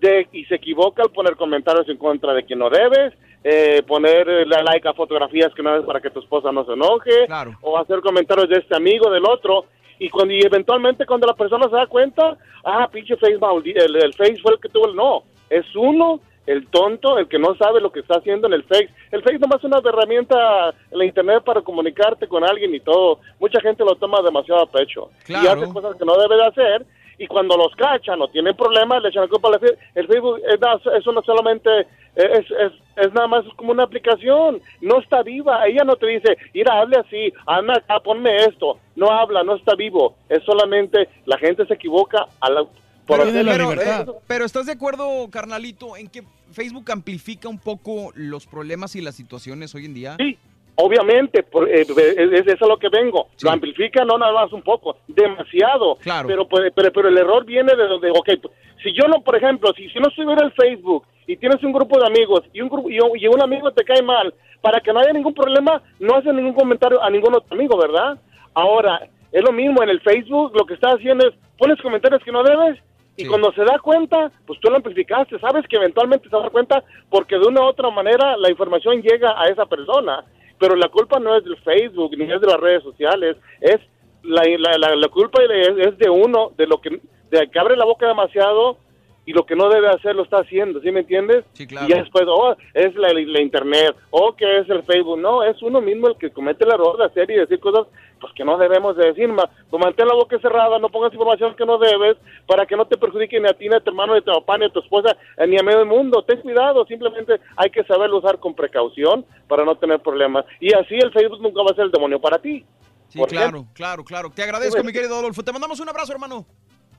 de 0.00 0.26
y 0.32 0.44
se 0.46 0.56
equivoca 0.56 1.02
al 1.02 1.10
poner 1.10 1.36
comentarios 1.36 1.88
en 1.88 1.96
contra 1.96 2.32
de 2.34 2.44
quien 2.44 2.58
no 2.58 2.70
debes, 2.70 3.14
eh, 3.42 3.82
poner 3.86 4.28
eh, 4.28 4.46
la 4.46 4.62
like 4.62 4.88
a 4.88 4.94
fotografías 4.94 5.52
que 5.54 5.62
no 5.62 5.70
debes 5.72 5.86
para 5.86 6.00
que 6.00 6.10
tu 6.10 6.20
esposa 6.20 6.50
no 6.52 6.64
se 6.64 6.72
enoje, 6.72 7.26
o 7.62 7.78
hacer 7.78 8.00
comentarios 8.00 8.48
de 8.48 8.56
este 8.56 8.74
amigo, 8.76 9.10
del 9.10 9.24
otro, 9.26 9.66
y 9.98 10.08
cuando 10.10 10.34
y 10.34 10.40
eventualmente 10.44 11.06
cuando 11.06 11.26
la 11.26 11.34
persona 11.34 11.68
se 11.68 11.76
da 11.76 11.86
cuenta, 11.86 12.36
ah, 12.64 12.88
pinche 12.90 13.16
Face, 13.16 13.38
maldi- 13.38 13.76
el, 13.76 13.96
el 13.96 14.12
Face 14.14 14.38
fue 14.42 14.52
el 14.54 14.60
que 14.60 14.68
tuvo 14.68 14.88
el 14.88 14.96
no, 14.96 15.22
es 15.50 15.64
uno 15.76 16.20
el 16.46 16.66
tonto, 16.68 17.18
el 17.18 17.28
que 17.28 17.38
no 17.38 17.54
sabe 17.56 17.80
lo 17.80 17.90
que 17.90 18.00
está 18.00 18.18
haciendo 18.18 18.46
en 18.46 18.54
el 18.54 18.64
Face. 18.64 18.90
El 19.10 19.22
Face 19.22 19.38
nomás 19.38 19.58
es 19.58 19.64
una 19.64 19.78
herramienta 19.78 20.74
en 20.90 20.98
la 20.98 21.04
Internet 21.04 21.42
para 21.44 21.62
comunicarte 21.62 22.28
con 22.28 22.44
alguien 22.44 22.74
y 22.74 22.80
todo. 22.80 23.20
Mucha 23.40 23.60
gente 23.60 23.84
lo 23.84 23.94
toma 23.96 24.20
demasiado 24.22 24.62
a 24.62 24.70
pecho. 24.70 25.10
Y 25.28 25.34
hace 25.34 25.72
cosas 25.72 25.96
que 25.96 26.04
no 26.04 26.16
debe 26.16 26.36
de 26.36 26.46
hacer. 26.46 26.86
Y 27.16 27.28
cuando 27.28 27.56
los 27.56 27.74
cachan 27.76 28.20
o 28.20 28.28
tienen 28.28 28.56
problemas, 28.56 29.00
le 29.00 29.08
echan 29.08 29.22
la 29.22 29.28
culpa 29.28 29.48
al 29.48 29.60
Face. 29.60 29.78
El 29.94 30.06
Facebook 30.06 30.40
es, 30.46 30.58
eso 30.98 31.12
no 31.12 31.22
solamente 31.22 31.86
es, 32.16 32.50
es, 32.50 32.72
es 32.96 33.12
nada 33.14 33.26
más 33.26 33.44
como 33.56 33.72
una 33.72 33.84
aplicación. 33.84 34.60
No 34.80 34.98
está 34.98 35.22
viva. 35.22 35.66
Ella 35.66 35.84
no 35.84 35.96
te 35.96 36.06
dice, 36.08 36.36
mira, 36.52 36.80
hable 36.80 36.98
así, 36.98 37.32
hazme 37.46 37.72
acá, 37.74 38.00
ponme 38.00 38.36
esto. 38.36 38.78
No 38.96 39.10
habla, 39.10 39.42
no 39.44 39.54
está 39.54 39.74
vivo. 39.74 40.16
Es 40.28 40.42
solamente 40.44 41.08
la 41.24 41.38
gente 41.38 41.64
se 41.66 41.74
equivoca 41.74 42.26
a 42.40 42.50
la, 42.50 42.64
por 42.64 42.83
Pero, 43.06 43.22
hacer 43.24 43.44
pero, 43.46 43.72
eh, 43.72 44.18
pero 44.26 44.44
¿estás 44.44 44.66
de 44.66 44.72
acuerdo, 44.72 45.28
carnalito, 45.30 45.96
en 45.96 46.08
que 46.08 46.22
Facebook 46.52 46.90
amplifica 46.90 47.48
un 47.48 47.58
poco 47.58 48.10
los 48.14 48.46
problemas 48.46 48.96
y 48.96 49.00
las 49.02 49.14
situaciones 49.14 49.74
hoy 49.74 49.84
en 49.86 49.94
día? 49.94 50.16
Sí, 50.18 50.38
obviamente, 50.76 51.42
por- 51.42 51.68
eh, 51.68 51.82
es, 51.82 51.88
es 52.32 52.46
eso 52.46 52.64
a 52.64 52.68
lo 52.68 52.78
que 52.78 52.88
vengo. 52.88 53.28
Lo 53.42 53.50
amplifica 53.50 54.04
no 54.04 54.16
nada 54.18 54.32
más 54.32 54.52
un 54.52 54.62
poco, 54.62 54.96
demasiado. 55.08 55.96
Claro. 55.96 56.28
Pero, 56.28 56.48
puede- 56.48 56.70
pero, 56.70 56.92
pero 56.92 57.08
el 57.08 57.18
error 57.18 57.44
viene 57.44 57.74
de 57.76 57.86
donde, 57.86 58.10
ok, 58.10 58.28
pues, 58.42 58.54
si 58.82 58.92
yo 58.92 59.06
no, 59.08 59.20
por 59.22 59.36
ejemplo, 59.36 59.70
si, 59.76 59.88
si 59.90 59.98
no 59.98 60.08
estuviera 60.08 60.44
el 60.44 60.52
Facebook 60.52 61.04
y 61.26 61.36
tienes 61.36 61.62
un 61.62 61.72
grupo 61.72 61.98
de 61.98 62.06
amigos 62.06 62.42
y 62.52 62.60
un, 62.60 62.68
grupo, 62.68 62.90
y, 62.90 62.98
un, 63.00 63.10
y 63.18 63.26
un 63.26 63.42
amigo 63.42 63.70
te 63.72 63.84
cae 63.84 64.02
mal, 64.02 64.34
para 64.60 64.80
que 64.80 64.92
no 64.92 65.00
haya 65.00 65.12
ningún 65.12 65.34
problema, 65.34 65.82
no 66.00 66.16
haces 66.16 66.32
ningún 66.34 66.54
comentario 66.54 67.02
a 67.02 67.10
ningún 67.10 67.34
otro 67.34 67.54
amigo, 67.56 67.76
¿verdad? 67.78 68.18
Ahora, 68.54 69.08
es 69.32 69.42
lo 69.42 69.52
mismo 69.52 69.82
en 69.82 69.88
el 69.90 70.00
Facebook, 70.00 70.52
lo 70.56 70.64
que 70.64 70.74
estás 70.74 70.94
haciendo 70.94 71.26
es, 71.28 71.34
pones 71.58 71.80
comentarios 71.82 72.22
que 72.24 72.32
no 72.32 72.42
debes 72.42 72.78
y 73.16 73.26
cuando 73.26 73.52
se 73.52 73.64
da 73.64 73.78
cuenta, 73.78 74.32
pues 74.46 74.58
tú 74.60 74.70
lo 74.70 74.76
amplificaste, 74.76 75.38
sabes 75.38 75.66
que 75.68 75.76
eventualmente 75.76 76.28
se 76.28 76.34
va 76.34 76.40
a 76.40 76.42
dar 76.44 76.52
cuenta 76.52 76.84
porque 77.10 77.38
de 77.38 77.46
una 77.46 77.60
u 77.62 77.64
otra 77.64 77.90
manera 77.90 78.36
la 78.36 78.50
información 78.50 79.02
llega 79.02 79.40
a 79.40 79.46
esa 79.46 79.66
persona, 79.66 80.24
pero 80.58 80.74
la 80.74 80.88
culpa 80.88 81.20
no 81.20 81.36
es 81.36 81.44
del 81.44 81.56
Facebook 81.58 82.16
ni 82.16 82.24
es 82.24 82.40
de 82.40 82.46
las 82.46 82.58
redes 82.58 82.82
sociales, 82.82 83.36
es 83.60 83.78
la, 84.24 84.42
la, 84.58 84.78
la, 84.78 84.96
la 84.96 85.08
culpa 85.08 85.42
es, 85.42 85.86
es 85.86 85.98
de 85.98 86.10
uno, 86.10 86.52
de 86.56 86.66
lo 86.66 86.80
que, 86.80 87.00
de 87.30 87.48
que 87.50 87.58
abre 87.58 87.76
la 87.76 87.84
boca 87.84 88.08
demasiado 88.08 88.78
y 89.26 89.32
lo 89.32 89.46
que 89.46 89.56
no 89.56 89.68
debe 89.68 89.88
hacer 89.88 90.14
lo 90.14 90.24
está 90.24 90.38
haciendo, 90.38 90.80
¿sí 90.80 90.90
me 90.90 91.00
entiendes? 91.00 91.44
Sí, 91.52 91.66
claro. 91.66 91.86
Y 91.86 91.90
ya 91.90 91.98
después, 91.98 92.24
oh, 92.28 92.56
es 92.74 92.94
la, 92.94 93.08
la 93.12 93.40
internet, 93.40 93.96
o 94.10 94.34
que 94.34 94.58
es 94.58 94.68
el 94.68 94.82
Facebook, 94.84 95.18
no, 95.18 95.42
es 95.42 95.60
uno 95.62 95.80
mismo 95.80 96.08
el 96.08 96.16
que 96.16 96.30
comete 96.30 96.64
el 96.64 96.72
error 96.72 96.98
de 96.98 97.06
hacer 97.06 97.30
y 97.30 97.36
decir 97.36 97.60
cosas 97.60 97.86
pues 98.24 98.32
que 98.34 98.44
no 98.44 98.56
debemos 98.56 98.96
de 98.96 99.08
decir, 99.08 99.28
ma. 99.28 99.50
Pues 99.68 99.82
mantén 99.82 100.08
la 100.08 100.14
boca 100.14 100.38
cerrada, 100.38 100.78
no 100.78 100.88
pongas 100.88 101.12
información 101.12 101.54
que 101.56 101.66
no 101.66 101.76
debes 101.76 102.16
para 102.46 102.64
que 102.64 102.74
no 102.74 102.86
te 102.86 102.96
perjudique 102.96 103.38
ni 103.38 103.48
a 103.48 103.52
ti, 103.52 103.68
ni 103.68 103.74
a 103.74 103.80
tu 103.80 103.90
hermano, 103.90 104.14
ni 104.14 104.20
a 104.20 104.22
tu 104.22 104.32
papá, 104.32 104.56
ni 104.56 104.64
a 104.64 104.70
tu 104.70 104.80
esposa, 104.80 105.14
eh, 105.36 105.46
ni 105.46 105.58
a 105.58 105.62
medio 105.62 105.84
mundo. 105.84 106.24
Ten 106.24 106.40
cuidado, 106.40 106.86
simplemente 106.86 107.38
hay 107.54 107.68
que 107.68 107.84
saberlo 107.84 108.18
usar 108.18 108.38
con 108.38 108.54
precaución 108.54 109.26
para 109.46 109.64
no 109.66 109.76
tener 109.76 110.00
problemas. 110.00 110.46
Y 110.58 110.72
así 110.72 110.94
el 110.94 111.12
Facebook 111.12 111.42
nunca 111.42 111.62
va 111.62 111.72
a 111.72 111.74
ser 111.74 111.84
el 111.84 111.90
demonio 111.90 112.18
para 112.18 112.38
ti. 112.38 112.64
Sí, 113.08 113.18
claro, 113.28 113.48
ejemplo. 113.48 113.66
claro, 113.74 114.04
claro. 114.04 114.30
Te 114.30 114.42
agradezco, 114.42 114.80
Sí, 114.80 114.86
mi 114.86 114.92
querido 114.92 115.18
Adolfo. 115.18 115.42
Te 115.42 115.52
mandamos 115.52 115.78
un 115.80 115.88
abrazo, 115.90 116.12
hermano. 116.12 116.46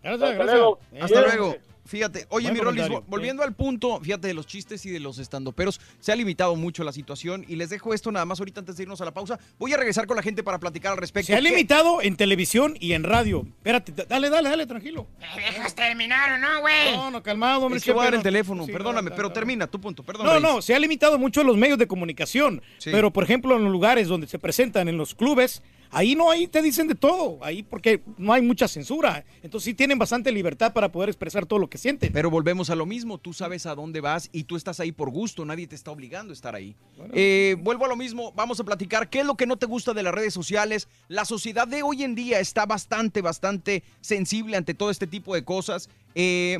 Gracias, 0.03 0.29
Hasta 0.29 0.43
luego. 0.43 0.79
Hasta 1.01 1.21
luego. 1.21 1.55
Fíjate, 1.85 2.25
oye, 2.29 2.47
Buen 2.47 2.53
mi 2.55 2.59
Rolis, 2.61 2.87
volviendo 3.07 3.43
al 3.43 3.53
punto, 3.53 3.99
fíjate, 4.01 4.27
de 4.27 4.33
los 4.33 4.47
chistes 4.47 4.85
y 4.87 4.89
de 4.89 4.99
los 4.99 5.19
estandoperos, 5.19 5.79
se 5.99 6.11
ha 6.11 6.15
limitado 6.15 6.55
mucho 6.55 6.83
la 6.83 6.91
situación 6.91 7.45
y 7.47 7.55
les 7.57 7.69
dejo 7.69 7.93
esto 7.93 8.11
nada 8.11 8.25
más 8.25 8.39
ahorita 8.39 8.61
antes 8.61 8.77
de 8.77 8.83
irnos 8.83 9.01
a 9.01 9.05
la 9.05 9.13
pausa. 9.13 9.39
Voy 9.59 9.71
a 9.73 9.77
regresar 9.77 10.07
con 10.07 10.15
la 10.17 10.23
gente 10.23 10.41
para 10.41 10.59
platicar 10.59 10.93
al 10.93 10.97
respecto. 10.97 11.27
Se 11.27 11.33
ha 11.33 11.37
¿Qué- 11.37 11.43
limitado 11.49 12.01
en 12.01 12.15
televisión 12.15 12.75
y 12.79 12.93
en 12.93 13.03
radio. 13.03 13.45
Espérate, 13.57 13.93
dale, 14.09 14.29
dale, 14.31 14.49
dale, 14.49 14.65
tranquilo. 14.65 15.05
¿Me 15.35 15.43
dejas 15.43 15.75
terminar 15.75 16.31
o 16.33 16.37
no, 16.39 16.61
güey? 16.61 16.91
No, 16.95 17.11
no, 17.11 17.21
calmado, 17.21 17.61
hombre. 17.61 17.77
Es 17.77 17.83
que 17.83 17.91
voy 17.91 18.01
a 18.01 18.03
dar 18.05 18.11
pero- 18.13 18.17
el 18.21 18.23
teléfono, 18.23 18.65
Sí, 18.65 18.71
perdóname, 18.71 19.11
no, 19.11 19.15
pero 19.15 19.27
no, 19.29 19.33
termina 19.33 19.67
tu 19.67 19.79
punto, 19.79 20.01
perdón. 20.03 20.25
No, 20.25 20.33
Reyes. 20.33 20.43
no, 20.49 20.61
se 20.63 20.73
ha 20.73 20.79
limitado 20.79 21.19
mucho 21.19 21.43
los 21.43 21.55
medios 21.55 21.77
de 21.77 21.87
comunicación. 21.87 22.63
Sí. 22.79 22.89
Pero, 22.91 23.11
por 23.13 23.23
ejemplo, 23.23 23.55
en 23.57 23.63
los 23.63 23.71
lugares 23.71 24.07
donde 24.07 24.25
se 24.27 24.39
presentan, 24.39 24.87
en 24.89 24.97
los 24.97 25.13
clubes, 25.13 25.61
ahí 25.95 26.13
no, 26.13 26.29
ahí 26.29 26.47
te 26.47 26.61
dicen 26.61 26.87
de 26.87 26.95
todo. 26.95 27.39
Ahí 27.41 27.63
porque 27.63 28.03
no 28.17 28.33
hay 28.33 28.41
mucha 28.41 28.67
censura. 28.67 29.25
Entonces 29.41 29.65
sí 29.65 29.73
tienen 29.73 29.97
bastante 29.97 30.31
libertad 30.31 30.73
para 30.73 30.91
poder 30.91 31.09
expresar 31.09 31.45
todo 31.45 31.57
lo 31.57 31.69
que 31.69 31.77
sienten. 31.77 32.11
Pero 32.11 32.29
volvemos 32.29 32.69
a 32.69 32.75
lo 32.75 32.85
mismo, 32.85 33.17
tú 33.17 33.33
sabes 33.33 33.65
a 33.65 33.73
dónde 33.73 34.01
vas 34.01 34.29
y 34.31 34.43
tú 34.43 34.57
estás 34.57 34.79
ahí 34.79 34.91
por 34.91 35.09
gusto, 35.09 35.45
nadie 35.45 35.67
te 35.67 35.75
está 35.75 35.91
obligando 35.91 36.31
a 36.31 36.33
estar 36.33 36.53
ahí. 36.53 36.75
Eh, 37.13 37.55
vuelvo 37.61 37.85
a 37.85 37.87
lo 37.87 37.95
mismo, 37.95 38.33
vamos 38.33 38.59
a 38.59 38.63
platicar 38.65 39.09
qué 39.09 39.21
es 39.21 39.25
lo 39.25 39.35
que 39.35 39.47
no 39.47 39.57
te 39.57 39.65
gusta 39.65 39.93
de 39.93 40.03
las 40.03 40.13
redes 40.13 40.33
sociales. 40.33 40.89
La 41.07 41.23
sociedad 41.23 41.67
de 41.67 41.81
hoy 41.81 42.03
en 42.03 42.13
día 42.13 42.39
está 42.39 42.65
bastante, 42.65 43.21
bastante 43.21 43.83
sensible 44.01 44.57
ante 44.57 44.73
todo 44.73 44.91
este 44.91 45.07
tipo 45.07 45.33
de 45.33 45.45
cosas. 45.45 45.89
Eh, 46.13 46.57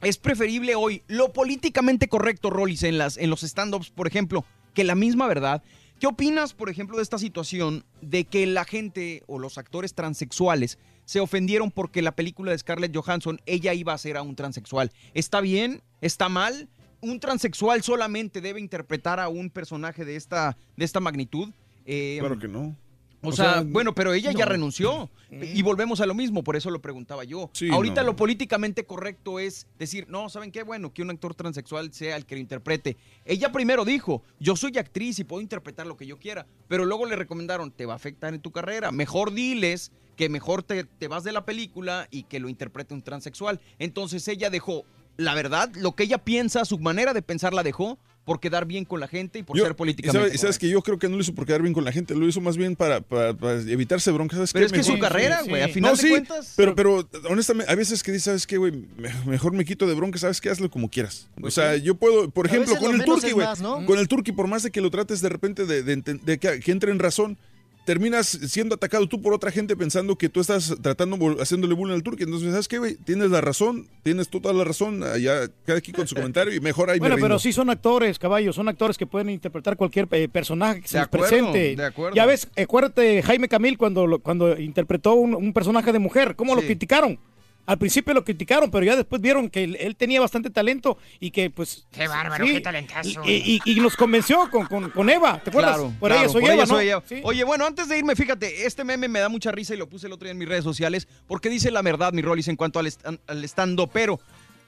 es 0.00 0.16
preferible 0.16 0.74
hoy 0.74 1.02
lo 1.06 1.32
políticamente 1.32 2.08
correcto, 2.08 2.50
Rollis, 2.50 2.82
en, 2.82 2.98
las, 2.98 3.18
en 3.18 3.30
los 3.30 3.42
stand-ups, 3.42 3.90
por 3.90 4.06
ejemplo, 4.06 4.44
que 4.74 4.84
la 4.84 4.94
misma 4.94 5.26
verdad. 5.26 5.62
¿Qué 6.02 6.08
opinas, 6.08 6.52
por 6.52 6.68
ejemplo, 6.68 6.96
de 6.96 7.04
esta 7.04 7.16
situación 7.16 7.84
de 8.00 8.24
que 8.24 8.44
la 8.44 8.64
gente 8.64 9.22
o 9.28 9.38
los 9.38 9.56
actores 9.56 9.94
transexuales 9.94 10.76
se 11.04 11.20
ofendieron 11.20 11.70
porque 11.70 12.02
la 12.02 12.16
película 12.16 12.50
de 12.50 12.58
Scarlett 12.58 12.92
Johansson, 12.92 13.40
ella 13.46 13.72
iba 13.72 13.92
a 13.92 13.98
ser 13.98 14.16
a 14.16 14.22
un 14.22 14.34
transexual? 14.34 14.90
¿Está 15.14 15.40
bien? 15.40 15.80
¿Está 16.00 16.28
mal? 16.28 16.68
¿Un 17.00 17.20
transexual 17.20 17.84
solamente 17.84 18.40
debe 18.40 18.58
interpretar 18.58 19.20
a 19.20 19.28
un 19.28 19.48
personaje 19.48 20.04
de 20.04 20.16
esta, 20.16 20.56
de 20.76 20.84
esta 20.84 20.98
magnitud? 20.98 21.50
Eh, 21.86 22.16
Claro 22.18 22.36
que 22.36 22.48
no. 22.48 22.76
O, 23.22 23.28
O 23.28 23.32
sea, 23.32 23.54
sea, 23.54 23.62
bueno, 23.62 23.94
pero 23.94 24.12
ella 24.12 24.32
ya 24.32 24.44
renunció. 24.44 25.08
Y 25.30 25.62
volvemos 25.62 26.00
a 26.00 26.06
lo 26.06 26.14
mismo, 26.14 26.44
por 26.44 26.56
eso 26.56 26.70
lo 26.70 26.82
preguntaba 26.82 27.24
yo. 27.24 27.48
Sí, 27.54 27.70
Ahorita 27.70 28.02
no. 28.02 28.08
lo 28.08 28.16
políticamente 28.16 28.84
correcto 28.84 29.38
es 29.38 29.66
decir, 29.78 30.06
no, 30.08 30.28
¿saben 30.28 30.52
qué? 30.52 30.62
Bueno, 30.62 30.92
que 30.92 31.00
un 31.00 31.10
actor 31.10 31.34
transexual 31.34 31.92
sea 31.94 32.16
el 32.16 32.26
que 32.26 32.34
lo 32.34 32.40
interprete. 32.40 32.98
Ella 33.24 33.50
primero 33.50 33.84
dijo, 33.86 34.22
yo 34.40 34.56
soy 34.56 34.76
actriz 34.76 35.18
y 35.20 35.24
puedo 35.24 35.40
interpretar 35.40 35.86
lo 35.86 35.96
que 35.96 36.06
yo 36.06 36.18
quiera, 36.18 36.46
pero 36.68 36.84
luego 36.84 37.06
le 37.06 37.16
recomendaron, 37.16 37.70
te 37.70 37.86
va 37.86 37.94
a 37.94 37.96
afectar 37.96 38.34
en 38.34 38.40
tu 38.40 38.50
carrera. 38.52 38.92
Mejor 38.92 39.32
diles 39.32 39.90
que 40.16 40.28
mejor 40.28 40.62
te, 40.62 40.84
te 40.84 41.08
vas 41.08 41.24
de 41.24 41.32
la 41.32 41.46
película 41.46 42.08
y 42.10 42.24
que 42.24 42.38
lo 42.40 42.50
interprete 42.50 42.92
un 42.92 43.02
transexual. 43.02 43.60
Entonces 43.78 44.28
ella 44.28 44.50
dejó, 44.50 44.84
la 45.16 45.34
verdad, 45.34 45.70
lo 45.76 45.92
que 45.94 46.02
ella 46.02 46.18
piensa, 46.18 46.66
su 46.66 46.78
manera 46.78 47.14
de 47.14 47.22
pensar 47.22 47.54
la 47.54 47.62
dejó 47.62 47.98
por 48.24 48.38
quedar 48.38 48.66
bien 48.66 48.84
con 48.84 49.00
la 49.00 49.08
gente 49.08 49.40
y 49.40 49.42
por 49.42 49.56
Yo- 49.56 49.64
ser 49.64 49.74
políticamente 49.74 50.18
sabes, 50.26 50.34
y 50.34 50.38
sabes 50.38 50.58
que 50.58 50.68
yo 50.68 50.80
creo 50.82 50.98
que 50.98 51.08
no 51.08 51.16
lo 51.16 51.22
hizo 51.22 51.34
por 51.34 51.44
quedar 51.44 51.60
bien 51.62 51.74
con 51.74 51.84
la 51.84 51.90
gente, 51.90 52.14
lo 52.14 52.26
hizo 52.28 52.40
más 52.40 52.56
bien 52.56 52.76
para, 52.76 53.00
para- 53.00 53.34
para 53.34 53.60
evitarse 53.62 54.10
broncas. 54.12 54.36
¿sabes 54.36 54.52
Pero 54.52 54.66
qué? 54.66 54.66
es 54.66 54.72
que 54.72 54.84
su 54.84 54.92
Mejor- 54.92 55.08
carrera, 55.08 55.42
güey, 55.42 55.62
a 55.62 55.68
final 55.68 55.90
no, 55.92 55.96
de 55.96 56.02
sí, 56.02 56.08
cuentas. 56.10 56.52
Pero, 56.56 56.74
pero 56.76 57.08
honestamente, 57.28 57.72
a 57.72 57.74
veces 57.74 58.02
que 58.02 58.12
dices, 58.12 58.24
¿sabes 58.24 58.46
qué, 58.46 58.58
güey? 58.58 58.72
Me- 58.96 59.12
Mejor 59.26 59.52
me 59.54 59.64
quito 59.64 59.86
de 59.86 59.94
broncas, 59.94 60.20
¿sabes 60.20 60.40
qué? 60.40 60.50
Hazlo 60.50 60.70
como 60.70 60.88
quieras. 60.88 61.28
Pues 61.40 61.58
o 61.58 61.60
sea, 61.60 61.74
sí. 61.74 61.82
yo 61.82 61.96
puedo, 61.96 62.30
por 62.30 62.46
ejemplo, 62.46 62.76
con 62.76 62.94
el 62.94 63.04
turqui, 63.04 63.26
es 63.28 63.34
güey. 63.34 63.46
¿no? 63.60 63.84
Con 63.86 63.98
el 63.98 64.06
turqui, 64.06 64.30
por 64.32 64.46
más 64.46 64.62
de 64.62 64.70
que 64.70 64.80
lo 64.80 64.90
trates 64.90 65.20
de 65.20 65.28
repente 65.28 65.66
de, 65.66 65.82
de 65.82 65.98
enten- 65.98 66.20
de 66.20 66.38
que, 66.38 66.60
que 66.60 66.70
entre 66.72 66.92
en 66.92 67.00
razón, 67.00 67.38
terminas 67.84 68.26
siendo 68.28 68.74
atacado 68.76 69.06
tú 69.08 69.20
por 69.20 69.34
otra 69.34 69.50
gente 69.50 69.76
pensando 69.76 70.16
que 70.16 70.28
tú 70.28 70.40
estás 70.40 70.74
tratando, 70.82 71.16
haciéndole 71.40 71.74
bullying 71.74 71.94
al 71.94 72.02
turqui. 72.02 72.22
Entonces, 72.24 72.50
¿sabes 72.50 72.68
qué, 72.68 72.78
güey? 72.78 72.94
Tienes 72.96 73.30
la 73.30 73.40
razón, 73.40 73.88
tienes 74.02 74.28
toda 74.28 74.52
la 74.52 74.64
razón. 74.64 75.02
Allá, 75.02 75.48
cada 75.66 75.80
quien 75.80 75.96
con 75.96 76.06
su 76.06 76.14
comentario 76.22 76.54
y 76.54 76.60
mejor 76.60 76.90
ahí 76.90 76.98
Bueno, 76.98 77.16
me 77.16 77.22
pero 77.22 77.38
sí 77.38 77.52
son 77.52 77.70
actores, 77.70 78.18
caballos, 78.18 78.54
son 78.56 78.68
actores 78.68 78.96
que 78.96 79.06
pueden 79.06 79.30
interpretar 79.30 79.76
cualquier 79.76 80.06
eh, 80.12 80.28
personaje 80.28 80.82
que 80.82 80.88
se 80.88 80.96
De 80.96 81.00
les 81.00 81.06
acuerdo, 81.08 81.28
presente. 81.28 81.76
de 81.76 81.84
acuerdo. 81.84 82.14
Ya 82.16 82.26
ves, 82.26 82.48
acuérdate 82.56 83.22
Jaime 83.22 83.48
Camil 83.48 83.76
cuando, 83.78 84.06
lo- 84.06 84.18
cuando 84.20 84.58
interpretó 84.60 85.14
un, 85.14 85.34
un 85.34 85.52
personaje 85.52 85.92
de 85.92 85.98
mujer, 85.98 86.36
¿cómo 86.36 86.54
lo 86.54 86.62
criticaron? 86.62 87.18
Al 87.64 87.78
principio 87.78 88.12
lo 88.12 88.24
criticaron, 88.24 88.70
pero 88.72 88.84
ya 88.84 88.96
después 88.96 89.22
vieron 89.22 89.48
que 89.48 89.62
él, 89.62 89.76
él 89.78 89.94
tenía 89.94 90.20
bastante 90.20 90.50
talento 90.50 90.98
y 91.20 91.30
que 91.30 91.48
pues... 91.48 91.86
Qué 91.92 92.08
bárbaro, 92.08 92.44
sí, 92.44 92.54
qué 92.54 92.60
talentazo. 92.60 93.22
Y, 93.24 93.60
y- 93.64 93.70
y 93.72 93.80
nos 93.80 93.94
convenció 93.96 94.50
con, 94.50 94.66
con- 94.66 94.90
con 94.90 95.08
Eva, 95.08 95.40
¿te 95.42 95.50
acuerdas? 95.50 95.76
Claro, 95.76 95.92
por 96.00 96.10
claro, 96.10 96.22
ella 96.24 96.32
soy 96.32 96.40
por 96.42 96.50
Eva, 96.50 96.54
ella 96.62 96.66
¿no? 96.66 96.74
soy 96.74 96.88
Eva. 96.88 97.02
Sí. 97.08 97.20
Oye, 97.22 97.44
bueno, 97.44 97.64
antes 97.64 97.88
de 97.88 97.98
irme, 97.98 98.16
fíjate, 98.16 98.66
este 98.66 98.82
meme 98.82 99.06
me 99.06 99.20
da 99.20 99.28
mucha 99.28 99.52
risa 99.52 99.74
y 99.74 99.76
lo 99.76 99.88
puse 99.88 100.08
el 100.08 100.12
otro 100.12 100.24
día 100.24 100.32
en 100.32 100.38
mis 100.38 100.48
redes 100.48 100.64
sociales 100.64 101.06
porque 101.28 101.48
dice 101.48 101.70
la 101.70 101.82
verdad, 101.82 102.12
mi 102.12 102.20
Rollis, 102.20 102.48
en 102.48 102.56
cuanto 102.56 102.80
al, 102.80 102.92
al 103.28 103.44
estando 103.44 103.86
pero. 103.86 104.18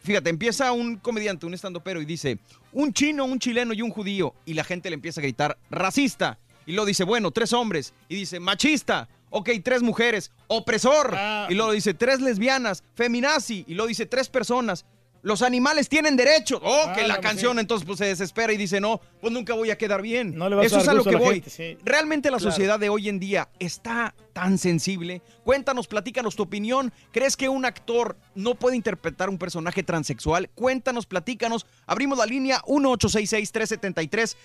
Fíjate, 0.04 0.28
empieza 0.28 0.70
un 0.70 0.96
comediante, 0.96 1.46
un 1.46 1.54
estando 1.54 1.80
pero 1.82 2.00
y 2.00 2.04
dice, 2.04 2.38
un 2.72 2.92
chino, 2.92 3.24
un 3.24 3.38
chileno 3.38 3.72
y 3.72 3.80
un 3.80 3.88
judío. 3.90 4.34
Y 4.44 4.52
la 4.52 4.62
gente 4.62 4.90
le 4.90 4.94
empieza 4.94 5.20
a 5.20 5.22
gritar, 5.22 5.56
racista. 5.70 6.38
Y 6.66 6.72
luego 6.72 6.84
dice, 6.86 7.04
bueno, 7.04 7.30
tres 7.30 7.54
hombres. 7.54 7.94
Y 8.08 8.14
dice, 8.16 8.38
machista. 8.38 9.08
Ok, 9.36 9.50
tres 9.64 9.82
mujeres. 9.82 10.30
Opresor. 10.46 11.12
Y 11.48 11.54
luego 11.54 11.72
dice, 11.72 11.92
tres 11.92 12.20
lesbianas. 12.20 12.84
Feminazi. 12.94 13.64
Y 13.66 13.74
luego 13.74 13.88
dice, 13.88 14.06
tres 14.06 14.28
personas. 14.28 14.84
Los 15.24 15.40
animales 15.40 15.88
tienen 15.88 16.16
derechos. 16.16 16.60
Oh, 16.62 16.82
Ah, 16.86 16.92
que 16.92 17.08
la 17.08 17.18
canción 17.18 17.58
entonces 17.58 17.86
pues 17.86 17.98
se 17.98 18.04
desespera 18.04 18.52
y 18.52 18.58
dice, 18.58 18.78
no, 18.78 19.00
pues 19.22 19.32
nunca 19.32 19.54
voy 19.54 19.70
a 19.70 19.78
quedar 19.78 20.02
bien. 20.02 20.36
No 20.36 20.50
le 20.50 20.54
vas 20.56 20.64
a 20.64 20.66
Eso 20.66 20.76
dar 20.76 20.84
es 20.84 20.88
a 20.90 20.92
lo 20.92 21.00
a 21.00 21.04
que 21.04 21.16
voy. 21.16 21.34
gente, 21.36 21.48
sí. 21.50 21.78
¿Realmente 21.82 22.30
la 22.30 22.36
Claro. 22.36 22.50
sociedad 22.52 22.78
de 22.78 22.90
hoy 22.90 23.08
en 23.08 23.18
día 23.18 23.48
está 23.58 24.14
tan 24.34 24.58
sensible? 24.58 25.22
Cuéntanos, 25.42 25.86
platícanos 25.86 26.36
tu 26.36 26.42
opinión. 26.42 26.92
¿Crees 27.10 27.38
que 27.38 27.48
un 27.48 27.64
actor 27.64 28.18
no 28.34 28.54
puede 28.54 28.76
interpretar 28.76 29.30
un 29.30 29.38
personaje 29.38 29.82
transexual? 29.82 30.50
Cuéntanos, 30.54 31.06
platícanos. 31.06 31.64
Abrimos 31.86 32.18
la 32.18 32.26
línea 32.26 32.60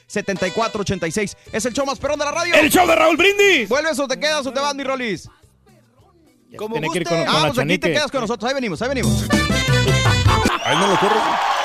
1866-373-7486. 0.07 1.35
Es 1.51 1.65
el 1.65 1.73
show 1.73 1.85
más 1.85 1.99
perrón 1.99 2.19
de 2.19 2.25
la 2.25 2.31
radio. 2.31 2.55
¡El 2.55 2.69
show 2.69 2.87
de 2.87 2.95
Raúl 2.95 3.17
Brindis! 3.17 3.67
¿Vuelves 3.67 3.99
o 3.99 4.07
te 4.07 4.19
quedas 4.19 4.45
o 4.47 4.51
te 4.53 4.59
vas, 4.59 4.73
mi 4.75 4.83
Rolis? 4.83 5.29
Como 6.57 6.75
tiene 6.75 6.87
que 6.89 6.99
ir 6.99 7.03
guste. 7.03 7.15
con- 7.15 7.25
con 7.25 7.33
la 7.33 7.39
Vamos, 7.41 7.59
aquí 7.59 7.77
te 7.77 7.91
quedas 7.91 8.09
con 8.11 8.21
nosotros. 8.21 8.47
Ahí 8.49 8.55
venimos, 8.55 8.81
ahí 8.81 8.89
venimos. 8.89 9.25
Ahí 10.63 10.75
no 10.77 10.87
lo 10.87 10.99
corres. 10.99 11.58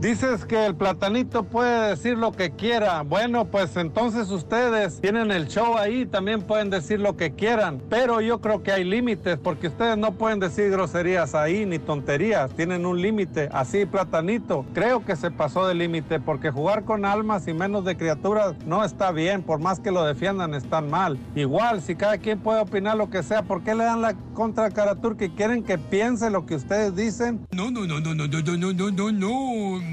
Dices 0.00 0.46
que 0.46 0.64
el 0.64 0.74
platanito 0.74 1.44
puede 1.44 1.90
decir 1.90 2.16
lo 2.16 2.32
que 2.32 2.52
quiera. 2.52 3.02
Bueno, 3.02 3.44
pues 3.44 3.76
entonces 3.76 4.30
ustedes 4.30 4.98
tienen 4.98 5.30
el 5.30 5.46
show 5.46 5.76
ahí, 5.76 6.06
también 6.06 6.40
pueden 6.40 6.70
decir 6.70 7.00
lo 7.00 7.18
que 7.18 7.32
quieran. 7.32 7.82
Pero 7.90 8.22
yo 8.22 8.40
creo 8.40 8.62
que 8.62 8.72
hay 8.72 8.82
límites, 8.82 9.38
porque 9.38 9.66
ustedes 9.66 9.98
no 9.98 10.12
pueden 10.12 10.40
decir 10.40 10.70
groserías 10.70 11.34
ahí 11.34 11.66
ni 11.66 11.78
tonterías. 11.78 12.50
Tienen 12.52 12.86
un 12.86 13.02
límite. 13.02 13.50
Así, 13.52 13.84
platanito, 13.84 14.64
creo 14.72 15.04
que 15.04 15.16
se 15.16 15.30
pasó 15.30 15.68
del 15.68 15.76
límite, 15.76 16.18
porque 16.18 16.50
jugar 16.50 16.84
con 16.84 17.04
almas 17.04 17.46
y 17.46 17.52
menos 17.52 17.84
de 17.84 17.98
criaturas 17.98 18.54
no 18.64 18.82
está 18.82 19.12
bien. 19.12 19.42
Por 19.42 19.60
más 19.60 19.80
que 19.80 19.90
lo 19.90 20.02
defiendan, 20.02 20.54
están 20.54 20.88
mal. 20.88 21.18
Igual, 21.34 21.82
si 21.82 21.94
cada 21.94 22.16
quien 22.16 22.38
puede 22.38 22.60
opinar 22.60 22.96
lo 22.96 23.10
que 23.10 23.22
sea, 23.22 23.42
¿por 23.42 23.62
qué 23.62 23.74
le 23.74 23.84
dan 23.84 24.00
la 24.00 24.14
contra 24.32 24.64
a 24.64 24.70
Caratur 24.70 25.18
que 25.18 25.34
quieren 25.34 25.62
que 25.62 25.76
piense 25.76 26.30
lo 26.30 26.46
que 26.46 26.54
ustedes 26.54 26.96
dicen? 26.96 27.46
No, 27.52 27.70
no, 27.70 27.86
no, 27.86 28.00
no, 28.00 28.14
no, 28.14 28.26
no, 28.26 28.40
no, 28.40 28.72
no, 28.72 28.90
no, 28.90 29.12
no. 29.12 29.89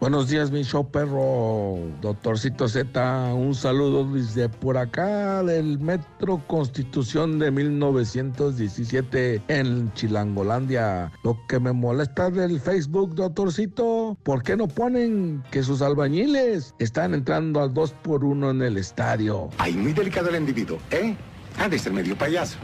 Buenos 0.00 0.28
días, 0.28 0.50
mi 0.50 0.64
show 0.64 0.90
perro, 0.90 1.76
doctorcito 2.00 2.66
Z. 2.68 3.34
Un 3.34 3.54
saludo 3.54 4.10
desde 4.10 4.48
por 4.48 4.78
acá 4.78 5.42
del 5.42 5.78
Metro 5.78 6.42
Constitución 6.46 7.38
de 7.38 7.50
1917 7.50 9.42
en 9.48 9.92
Chilangolandia. 9.92 11.12
Lo 11.22 11.38
que 11.48 11.60
me 11.60 11.72
molesta 11.72 12.30
del 12.30 12.60
Facebook, 12.60 13.14
doctorcito, 13.14 14.16
¿por 14.22 14.42
qué 14.42 14.56
no 14.56 14.68
ponen 14.68 15.42
que 15.50 15.62
sus 15.62 15.82
albañiles 15.82 16.74
están 16.78 17.12
entrando 17.12 17.60
al 17.60 17.74
2 17.74 17.92
por 18.02 18.24
1 18.24 18.50
en 18.50 18.62
el 18.62 18.78
estadio? 18.78 19.50
Ay, 19.58 19.74
muy 19.74 19.92
delicado 19.92 20.30
el 20.30 20.36
individuo, 20.36 20.78
¿eh? 20.90 21.14
Ha 21.58 21.68
de 21.68 21.78
ser 21.78 21.92
medio 21.92 22.16
payaso. 22.16 22.56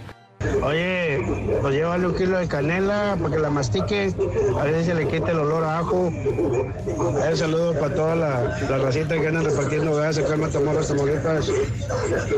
Oye, 0.63 1.25
pues 1.61 1.75
llévale 1.75 2.07
un 2.07 2.15
kilo 2.15 2.39
de 2.39 2.49
canela 2.49 3.17
para 3.21 3.35
que 3.35 3.41
la 3.41 3.51
mastique, 3.51 4.15
a 4.59 4.65
ver 4.65 4.81
si 4.81 4.87
se 4.87 4.95
le 4.95 5.09
quita 5.09 5.31
el 5.31 5.39
olor 5.39 5.65
a 5.65 5.79
ajo. 5.79 6.09
Un 6.09 7.37
saludo 7.37 7.73
para 7.75 7.95
toda 7.95 8.17
la, 8.17 8.59
la 8.69 8.79
racita 8.79 9.19
que 9.19 9.29
andan 9.29 9.45
repartiendo 9.45 9.97
gas 9.97 10.19
acá 10.19 10.35
en 10.35 10.41
Matamoros, 10.41 10.89
Tamaulipas. 10.89 11.51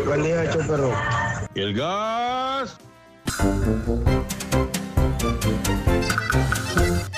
Buen 0.06 0.22
día, 0.22 0.50
perro. 0.66 0.92
El 1.54 1.74
gas. 1.74 2.76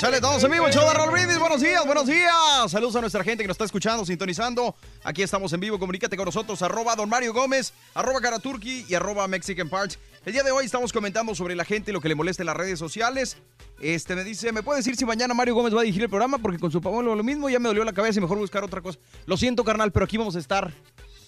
Sale 0.00 0.18
todos 0.18 0.42
en 0.44 0.50
vivo, 0.50 0.66
el 0.66 0.72
show 0.72 0.82
de. 0.88 1.38
Buenos 1.38 1.60
días, 1.60 1.84
buenos 1.84 2.06
días. 2.06 2.70
Saludos 2.70 2.96
a 2.96 3.02
nuestra 3.02 3.22
gente 3.22 3.44
que 3.44 3.48
nos 3.48 3.56
está 3.56 3.66
escuchando, 3.66 4.06
sintonizando. 4.06 4.74
Aquí 5.04 5.20
estamos 5.20 5.52
en 5.52 5.60
vivo. 5.60 5.78
Comunícate 5.78 6.16
con 6.16 6.24
nosotros. 6.24 6.62
Arroba 6.62 6.96
Don 6.96 7.06
Mario 7.06 7.34
Gómez, 7.34 7.74
arroba 7.92 8.18
Karaturki 8.18 8.86
y 8.88 8.94
arroba 8.94 9.28
Mexican 9.28 9.68
Parts. 9.68 9.98
El 10.24 10.32
día 10.32 10.42
de 10.42 10.52
hoy 10.52 10.64
estamos 10.64 10.90
comentando 10.90 11.34
sobre 11.34 11.54
la 11.54 11.66
gente 11.66 11.90
y 11.90 11.92
lo 11.92 12.00
que 12.00 12.08
le 12.08 12.14
molesta 12.14 12.42
en 12.42 12.46
las 12.46 12.56
redes 12.56 12.78
sociales. 12.78 13.36
Este 13.78 14.16
me 14.16 14.24
dice, 14.24 14.52
¿me 14.52 14.62
puede 14.62 14.78
decir 14.78 14.96
si 14.96 15.04
mañana 15.04 15.34
Mario 15.34 15.54
Gómez 15.54 15.74
va 15.74 15.80
a 15.80 15.82
dirigir 15.82 16.04
el 16.04 16.08
programa? 16.08 16.38
Porque 16.38 16.58
con 16.58 16.70
su 16.70 16.80
Pablo 16.80 17.14
lo 17.14 17.22
mismo, 17.22 17.50
ya 17.50 17.58
me 17.58 17.68
dolió 17.68 17.84
la 17.84 17.92
cabeza 17.92 18.20
y 18.20 18.22
mejor 18.22 18.38
buscar 18.38 18.64
otra 18.64 18.80
cosa. 18.80 18.98
Lo 19.26 19.36
siento, 19.36 19.64
carnal, 19.64 19.92
pero 19.92 20.06
aquí 20.06 20.16
vamos 20.16 20.34
a 20.34 20.38
estar. 20.38 20.72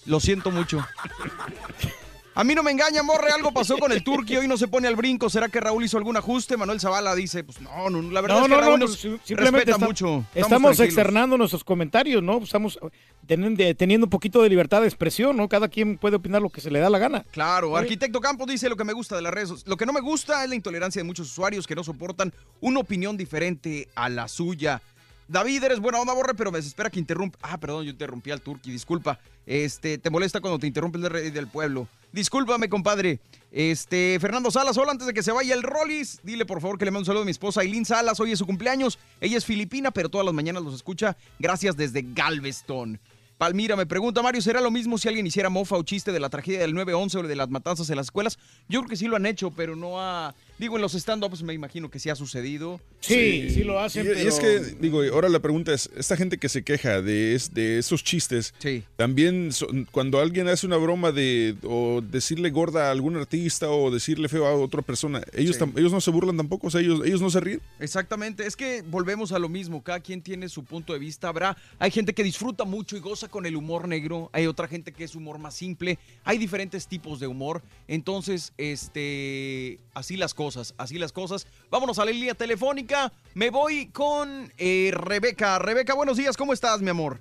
Lo 0.07 0.19
siento 0.19 0.49
mucho. 0.49 0.83
A 2.35 2.43
mí 2.43 2.55
no 2.55 2.63
me 2.63 2.71
engaña, 2.71 3.03
morre, 3.03 3.29
algo 3.31 3.51
pasó 3.51 3.77
con 3.77 3.91
el 3.91 4.03
Turqui, 4.03 4.35
hoy 4.37 4.47
no 4.47 4.57
se 4.57 4.67
pone 4.67 4.87
al 4.87 4.95
brinco. 4.95 5.29
¿Será 5.29 5.49
que 5.49 5.59
Raúl 5.59 5.83
hizo 5.83 5.97
algún 5.97 6.17
ajuste? 6.17 6.57
Manuel 6.57 6.79
Zavala 6.79 7.13
dice, 7.13 7.43
pues 7.43 7.61
no, 7.61 7.91
no 7.91 8.01
la 8.11 8.21
verdad 8.21 8.37
No, 8.37 8.41
es 8.45 8.49
que 8.49 8.55
no, 8.55 8.61
Raúl 8.61 8.79
no, 8.79 8.85
nos 8.87 8.97
simplemente 8.97 9.35
respeta 9.35 9.71
está- 9.73 9.85
mucho. 9.85 10.25
Estamos, 10.33 10.79
externando 10.79 11.37
nuestros 11.37 11.63
comentarios, 11.63 12.23
¿no? 12.23 12.39
Estamos 12.39 12.79
teniendo, 13.27 13.75
teniendo 13.75 14.07
un 14.07 14.09
poquito 14.09 14.41
de 14.41 14.49
libertad 14.49 14.81
de 14.81 14.87
expresión, 14.87 15.37
¿no? 15.37 15.47
Cada 15.47 15.67
quien 15.67 15.97
puede 15.99 16.15
opinar 16.15 16.41
lo 16.41 16.49
que 16.49 16.59
se 16.59 16.71
le 16.71 16.79
da 16.79 16.89
la 16.89 16.97
gana. 16.97 17.23
Claro, 17.31 17.69
Sí. 17.73 17.75
Arquitecto 17.83 18.19
Campos 18.19 18.47
dice 18.47 18.67
lo 18.67 18.75
que 18.77 18.83
me 18.83 18.93
gusta 18.93 19.15
de 19.15 19.21
las 19.21 19.31
redes. 19.33 19.67
Lo 19.67 19.77
que 19.77 19.85
no 19.85 19.93
me 19.93 20.01
gusta 20.01 20.43
es 20.43 20.49
la 20.49 20.55
intolerancia 20.55 20.99
de 21.01 21.03
muchos 21.03 21.27
usuarios 21.29 21.67
que 21.67 21.75
no 21.75 21.83
soportan 21.83 22.33
una 22.61 22.79
opinión 22.79 23.15
diferente 23.15 23.87
a 23.95 24.09
la 24.09 24.27
suya. 24.27 24.81
David, 25.27 25.63
eres 25.63 25.79
buena 25.79 25.99
onda, 25.99 26.13
borre, 26.13 26.33
pero 26.35 26.51
me 26.51 26.57
desespera 26.57 26.89
que 26.89 26.99
interrumpa. 26.99 27.37
Ah, 27.41 27.57
perdón, 27.57 27.85
yo 27.85 27.91
interrumpí 27.91 28.31
al 28.31 28.41
Turqui, 28.41 28.71
disculpa. 28.71 29.19
Este, 29.45 29.97
te 29.97 30.09
molesta 30.09 30.41
cuando 30.41 30.59
te 30.59 30.67
interrumpe 30.67 30.97
el 30.97 31.09
rey 31.09 31.31
del 31.31 31.47
pueblo. 31.47 31.87
Discúlpame, 32.11 32.69
compadre. 32.69 33.19
Este, 33.51 34.17
Fernando 34.21 34.51
Salas, 34.51 34.77
hola, 34.77 34.91
antes 34.91 35.07
de 35.07 35.13
que 35.13 35.23
se 35.23 35.31
vaya 35.31 35.55
el 35.55 35.63
Rollis, 35.63 36.19
dile 36.23 36.45
por 36.45 36.61
favor 36.61 36.77
que 36.77 36.85
le 36.85 36.91
mando 36.91 37.01
un 37.01 37.05
saludo 37.05 37.23
a 37.23 37.25
mi 37.25 37.31
esposa 37.31 37.61
Aileen 37.61 37.85
Salas. 37.85 38.19
Hoy 38.19 38.31
es 38.31 38.39
su 38.39 38.45
cumpleaños. 38.45 38.99
Ella 39.19 39.37
es 39.37 39.45
filipina, 39.45 39.91
pero 39.91 40.09
todas 40.09 40.25
las 40.25 40.33
mañanas 40.33 40.61
los 40.61 40.75
escucha. 40.75 41.17
Gracias 41.39 41.75
desde 41.75 42.03
Galveston. 42.03 42.99
Palmira 43.37 43.75
me 43.75 43.85
pregunta, 43.85 44.21
Mario, 44.21 44.41
¿será 44.41 44.61
lo 44.61 44.71
mismo 44.71 44.97
si 44.97 45.07
alguien 45.07 45.25
hiciera 45.25 45.49
mofa 45.49 45.75
o 45.75 45.83
chiste 45.83 46.11
de 46.11 46.19
la 46.19 46.29
tragedia 46.29 46.59
del 46.59 46.75
9-11 46.75 47.15
o 47.15 47.27
de 47.27 47.35
las 47.35 47.49
matanzas 47.49 47.89
en 47.89 47.95
las 47.95 48.05
escuelas? 48.05 48.37
Yo 48.69 48.79
creo 48.81 48.89
que 48.89 48.95
sí 48.95 49.07
lo 49.07 49.15
han 49.15 49.25
hecho, 49.25 49.51
pero 49.51 49.75
no 49.75 49.99
ha... 49.99 50.35
Digo, 50.59 50.75
en 50.75 50.81
los 50.81 50.93
stand-ups 50.93 51.41
me 51.43 51.53
imagino 51.53 51.89
que 51.89 51.99
sí 51.99 52.09
ha 52.09 52.15
sucedido. 52.15 52.79
Sí, 53.01 53.49
sí 53.49 53.63
lo 53.63 53.79
hacen, 53.79 54.05
Y, 54.05 54.23
y 54.23 54.27
es 54.27 54.39
que, 54.39 54.59
digo, 54.79 55.01
ahora 55.11 55.27
la 55.27 55.39
pregunta 55.41 55.73
es, 55.73 55.89
esta 55.97 56.15
gente 56.15 56.37
que 56.37 56.47
se 56.47 56.63
queja 56.63 57.01
de, 57.01 57.33
es- 57.35 57.53
de 57.53 57.79
esos 57.79 58.03
chistes, 58.03 58.53
también 58.95 59.51
son- 59.51 59.85
cuando 59.91 60.19
alguien 60.21 60.47
hace 60.47 60.65
una 60.65 60.77
broma 60.77 61.11
de 61.11 61.55
o 61.63 62.01
decirle 62.01 62.49
gorda 62.51 62.87
a 62.87 62.91
algún 62.91 63.17
artista 63.17 63.69
o 63.71 63.91
decirle 63.91 64.29
feo 64.29 64.45
a 64.45 64.53
otra 64.55 64.81
persona, 64.81 65.21
ellos, 65.33 65.55
Sí. 65.57 65.61
tam- 65.63 65.77
ellos 65.77 65.91
no 65.91 65.99
se 65.99 66.11
burlan 66.11 66.37
tampoco, 66.37 66.67
o 66.67 66.69
sea, 66.69 66.81
ellos, 66.81 67.01
ellos 67.05 67.19
no 67.21 67.29
se 67.29 67.39
ríen. 67.39 67.61
Exactamente, 67.79 68.45
es 68.45 68.55
que 68.55 68.83
volvemos 68.83 69.31
a 69.33 69.39
lo 69.39 69.49
mismo, 69.49 69.83
cada 69.83 69.99
quien 69.99 70.21
tiene 70.21 70.47
su 70.49 70.63
punto 70.63 70.93
de 70.93 70.99
vista, 70.99 71.27
habrá, 71.27 71.57
hay 71.79 71.91
gente 71.91 72.13
que 72.13 72.23
disfruta 72.23 72.63
mucho 72.63 72.95
y 72.95 72.99
goza 72.99 73.27
con 73.27 73.45
el 73.45 73.55
humor 73.57 73.87
negro, 73.87 74.29
hay 74.33 74.47
otra 74.47 74.67
gente 74.67 74.93
que 74.93 75.03
es 75.03 75.15
humor 75.15 75.39
más 75.39 75.55
simple, 75.55 75.97
hay 76.23 76.37
diferentes 76.37 76.87
tipos 76.87 77.19
de 77.19 77.27
humor, 77.27 77.61
entonces, 77.87 78.53
este, 78.57 79.79
así 79.93 80.15
las 80.15 80.33
cosas, 80.33 80.42
así 80.77 80.99
las 80.99 81.11
cosas. 81.11 81.47
Vámonos 81.69 81.99
a 81.99 82.05
la 82.05 82.11
línea 82.11 82.33
telefónica, 82.33 83.11
me 83.35 83.49
voy 83.49 83.87
con 83.87 84.51
eh, 84.57 84.91
Rebeca. 84.93 85.59
Rebeca, 85.59 85.93
buenos 85.95 86.17
días, 86.17 86.37
¿cómo 86.37 86.53
estás, 86.53 86.81
mi 86.81 86.89
amor? 86.89 87.19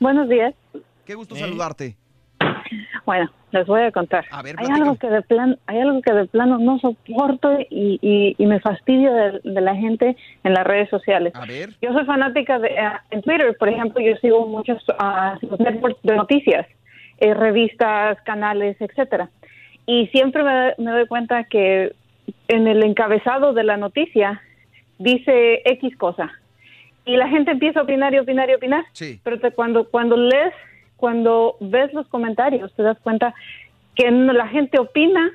Buenos 0.00 0.28
días. 0.28 0.54
Qué 1.04 1.14
gusto 1.14 1.34
saludarte. 1.36 1.96
Bueno, 3.06 3.30
les 3.52 3.66
voy 3.66 3.82
a 3.82 3.90
contar. 3.90 4.26
A 4.30 4.42
ver, 4.42 4.56
hay 4.58 4.66
algo 4.66 4.96
que 4.96 5.08
de 5.08 5.22
plano, 5.22 5.56
hay 5.66 5.80
algo 5.80 6.02
que 6.02 6.12
de 6.12 6.26
plano 6.26 6.58
no 6.58 6.78
soporto 6.78 7.58
y, 7.70 7.98
y, 8.02 8.34
y 8.36 8.46
me 8.46 8.60
fastidio 8.60 9.10
de, 9.12 9.40
de 9.42 9.60
la 9.62 9.74
gente 9.74 10.14
en 10.44 10.52
las 10.52 10.66
redes 10.66 10.90
sociales. 10.90 11.34
A 11.34 11.46
ver. 11.46 11.74
Yo 11.80 11.94
soy 11.94 12.04
fanática 12.04 12.58
de 12.58 12.68
eh, 12.68 12.92
en 13.10 13.22
Twitter, 13.22 13.56
por 13.58 13.70
ejemplo, 13.70 14.02
yo 14.02 14.14
sigo 14.16 14.46
muchos 14.46 14.84
los 15.40 15.58
networks 15.58 16.02
de 16.02 16.16
noticias, 16.16 16.66
eh, 17.18 17.32
revistas, 17.32 18.18
canales, 18.26 18.76
etcétera. 18.78 19.30
Y 19.86 20.08
siempre 20.08 20.42
me, 20.42 20.74
me 20.76 20.90
doy 20.90 21.06
cuenta 21.06 21.44
que 21.44 21.94
en 22.48 22.66
el 22.68 22.82
encabezado 22.84 23.52
de 23.52 23.64
la 23.64 23.76
noticia 23.76 24.40
dice 24.98 25.62
X 25.64 25.96
cosa. 25.96 26.30
Y 27.04 27.16
la 27.16 27.28
gente 27.28 27.52
empieza 27.52 27.80
a 27.80 27.82
opinar 27.84 28.12
y 28.14 28.18
opinar 28.18 28.50
y 28.50 28.54
opinar. 28.54 28.84
Sí. 28.92 29.20
Pero 29.24 29.38
te- 29.40 29.50
cuando, 29.52 29.88
cuando 29.88 30.16
lees, 30.16 30.52
cuando 30.96 31.56
ves 31.60 31.92
los 31.94 32.06
comentarios, 32.08 32.72
te 32.74 32.82
das 32.82 32.98
cuenta 33.00 33.34
que 33.94 34.10
no- 34.10 34.32
la 34.32 34.48
gente 34.48 34.78
opina 34.78 35.30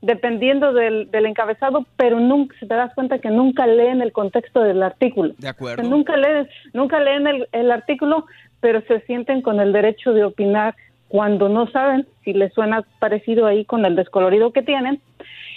dependiendo 0.00 0.72
del, 0.72 1.10
del 1.12 1.26
encabezado, 1.26 1.86
pero 1.96 2.18
nunca 2.18 2.56
se 2.58 2.66
te 2.66 2.74
das 2.74 2.92
cuenta 2.94 3.20
que 3.20 3.30
nunca 3.30 3.66
leen 3.68 4.02
el 4.02 4.10
contexto 4.10 4.60
del 4.62 4.82
artículo. 4.82 5.32
De 5.38 5.48
acuerdo. 5.48 5.88
nunca 5.88 6.16
leen, 6.16 6.48
nunca 6.72 6.98
leen 6.98 7.26
el, 7.28 7.48
el 7.52 7.70
artículo, 7.70 8.26
pero 8.60 8.80
se 8.88 9.00
sienten 9.02 9.42
con 9.42 9.60
el 9.60 9.72
derecho 9.72 10.12
de 10.12 10.24
opinar 10.24 10.74
cuando 11.06 11.48
no 11.48 11.68
saben 11.70 12.06
si 12.24 12.32
les 12.32 12.52
suena 12.52 12.82
parecido 12.98 13.46
ahí 13.46 13.64
con 13.64 13.84
el 13.84 13.94
descolorido 13.94 14.52
que 14.52 14.62
tienen. 14.62 15.00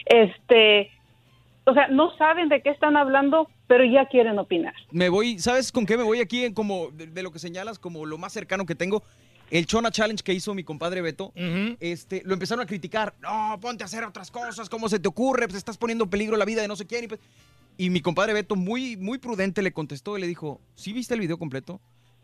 Este, 0.05 0.91
o 1.65 1.73
sea, 1.73 1.87
no 1.87 2.15
saben 2.17 2.49
de 2.49 2.61
qué 2.61 2.69
están 2.69 2.95
hablando, 2.97 3.49
pero 3.67 3.83
ya 3.85 4.05
quieren 4.07 4.37
opinar. 4.39 4.73
Me 4.91 5.09
voy, 5.09 5.39
¿sabes 5.39 5.71
con 5.71 5.85
qué 5.85 5.97
me 5.97 6.03
voy 6.03 6.19
aquí? 6.19 6.51
Como 6.53 6.89
de, 6.91 7.07
de 7.07 7.23
lo 7.23 7.31
que 7.31 7.39
señalas, 7.39 7.79
como 7.79 8.05
lo 8.05 8.17
más 8.17 8.33
cercano 8.33 8.65
que 8.65 8.75
tengo. 8.75 9.03
El 9.51 9.67
Chona 9.67 9.91
Challenge 9.91 10.23
que 10.23 10.33
hizo 10.33 10.55
mi 10.55 10.63
compadre 10.63 11.01
Beto, 11.01 11.31
este, 11.79 12.23
lo 12.25 12.33
empezaron 12.33 12.63
a 12.63 12.65
criticar. 12.65 13.13
No, 13.21 13.59
ponte 13.61 13.83
a 13.83 13.85
hacer 13.85 14.03
otras 14.03 14.31
cosas, 14.31 14.69
¿cómo 14.69 14.89
se 14.89 14.99
te 14.99 15.07
ocurre? 15.07 15.45
Pues 15.47 15.57
estás 15.57 15.77
poniendo 15.77 16.05
en 16.05 16.09
peligro 16.09 16.35
la 16.35 16.45
vida 16.45 16.63
de 16.63 16.67
no 16.67 16.75
sé 16.75 16.87
quién. 16.87 17.03
Y, 17.03 17.07
pues- 17.07 17.19
y 17.77 17.89
mi 17.91 18.01
compadre 18.01 18.33
Beto, 18.33 18.55
muy, 18.55 18.97
muy 18.97 19.17
prudente, 19.19 19.61
le 19.61 19.71
contestó 19.71 20.17
y 20.17 20.21
le 20.21 20.27
dijo: 20.27 20.61
¿Sí 20.75 20.93
viste 20.93 21.13
el 21.13 21.19
video 21.19 21.37
completo? 21.37 21.79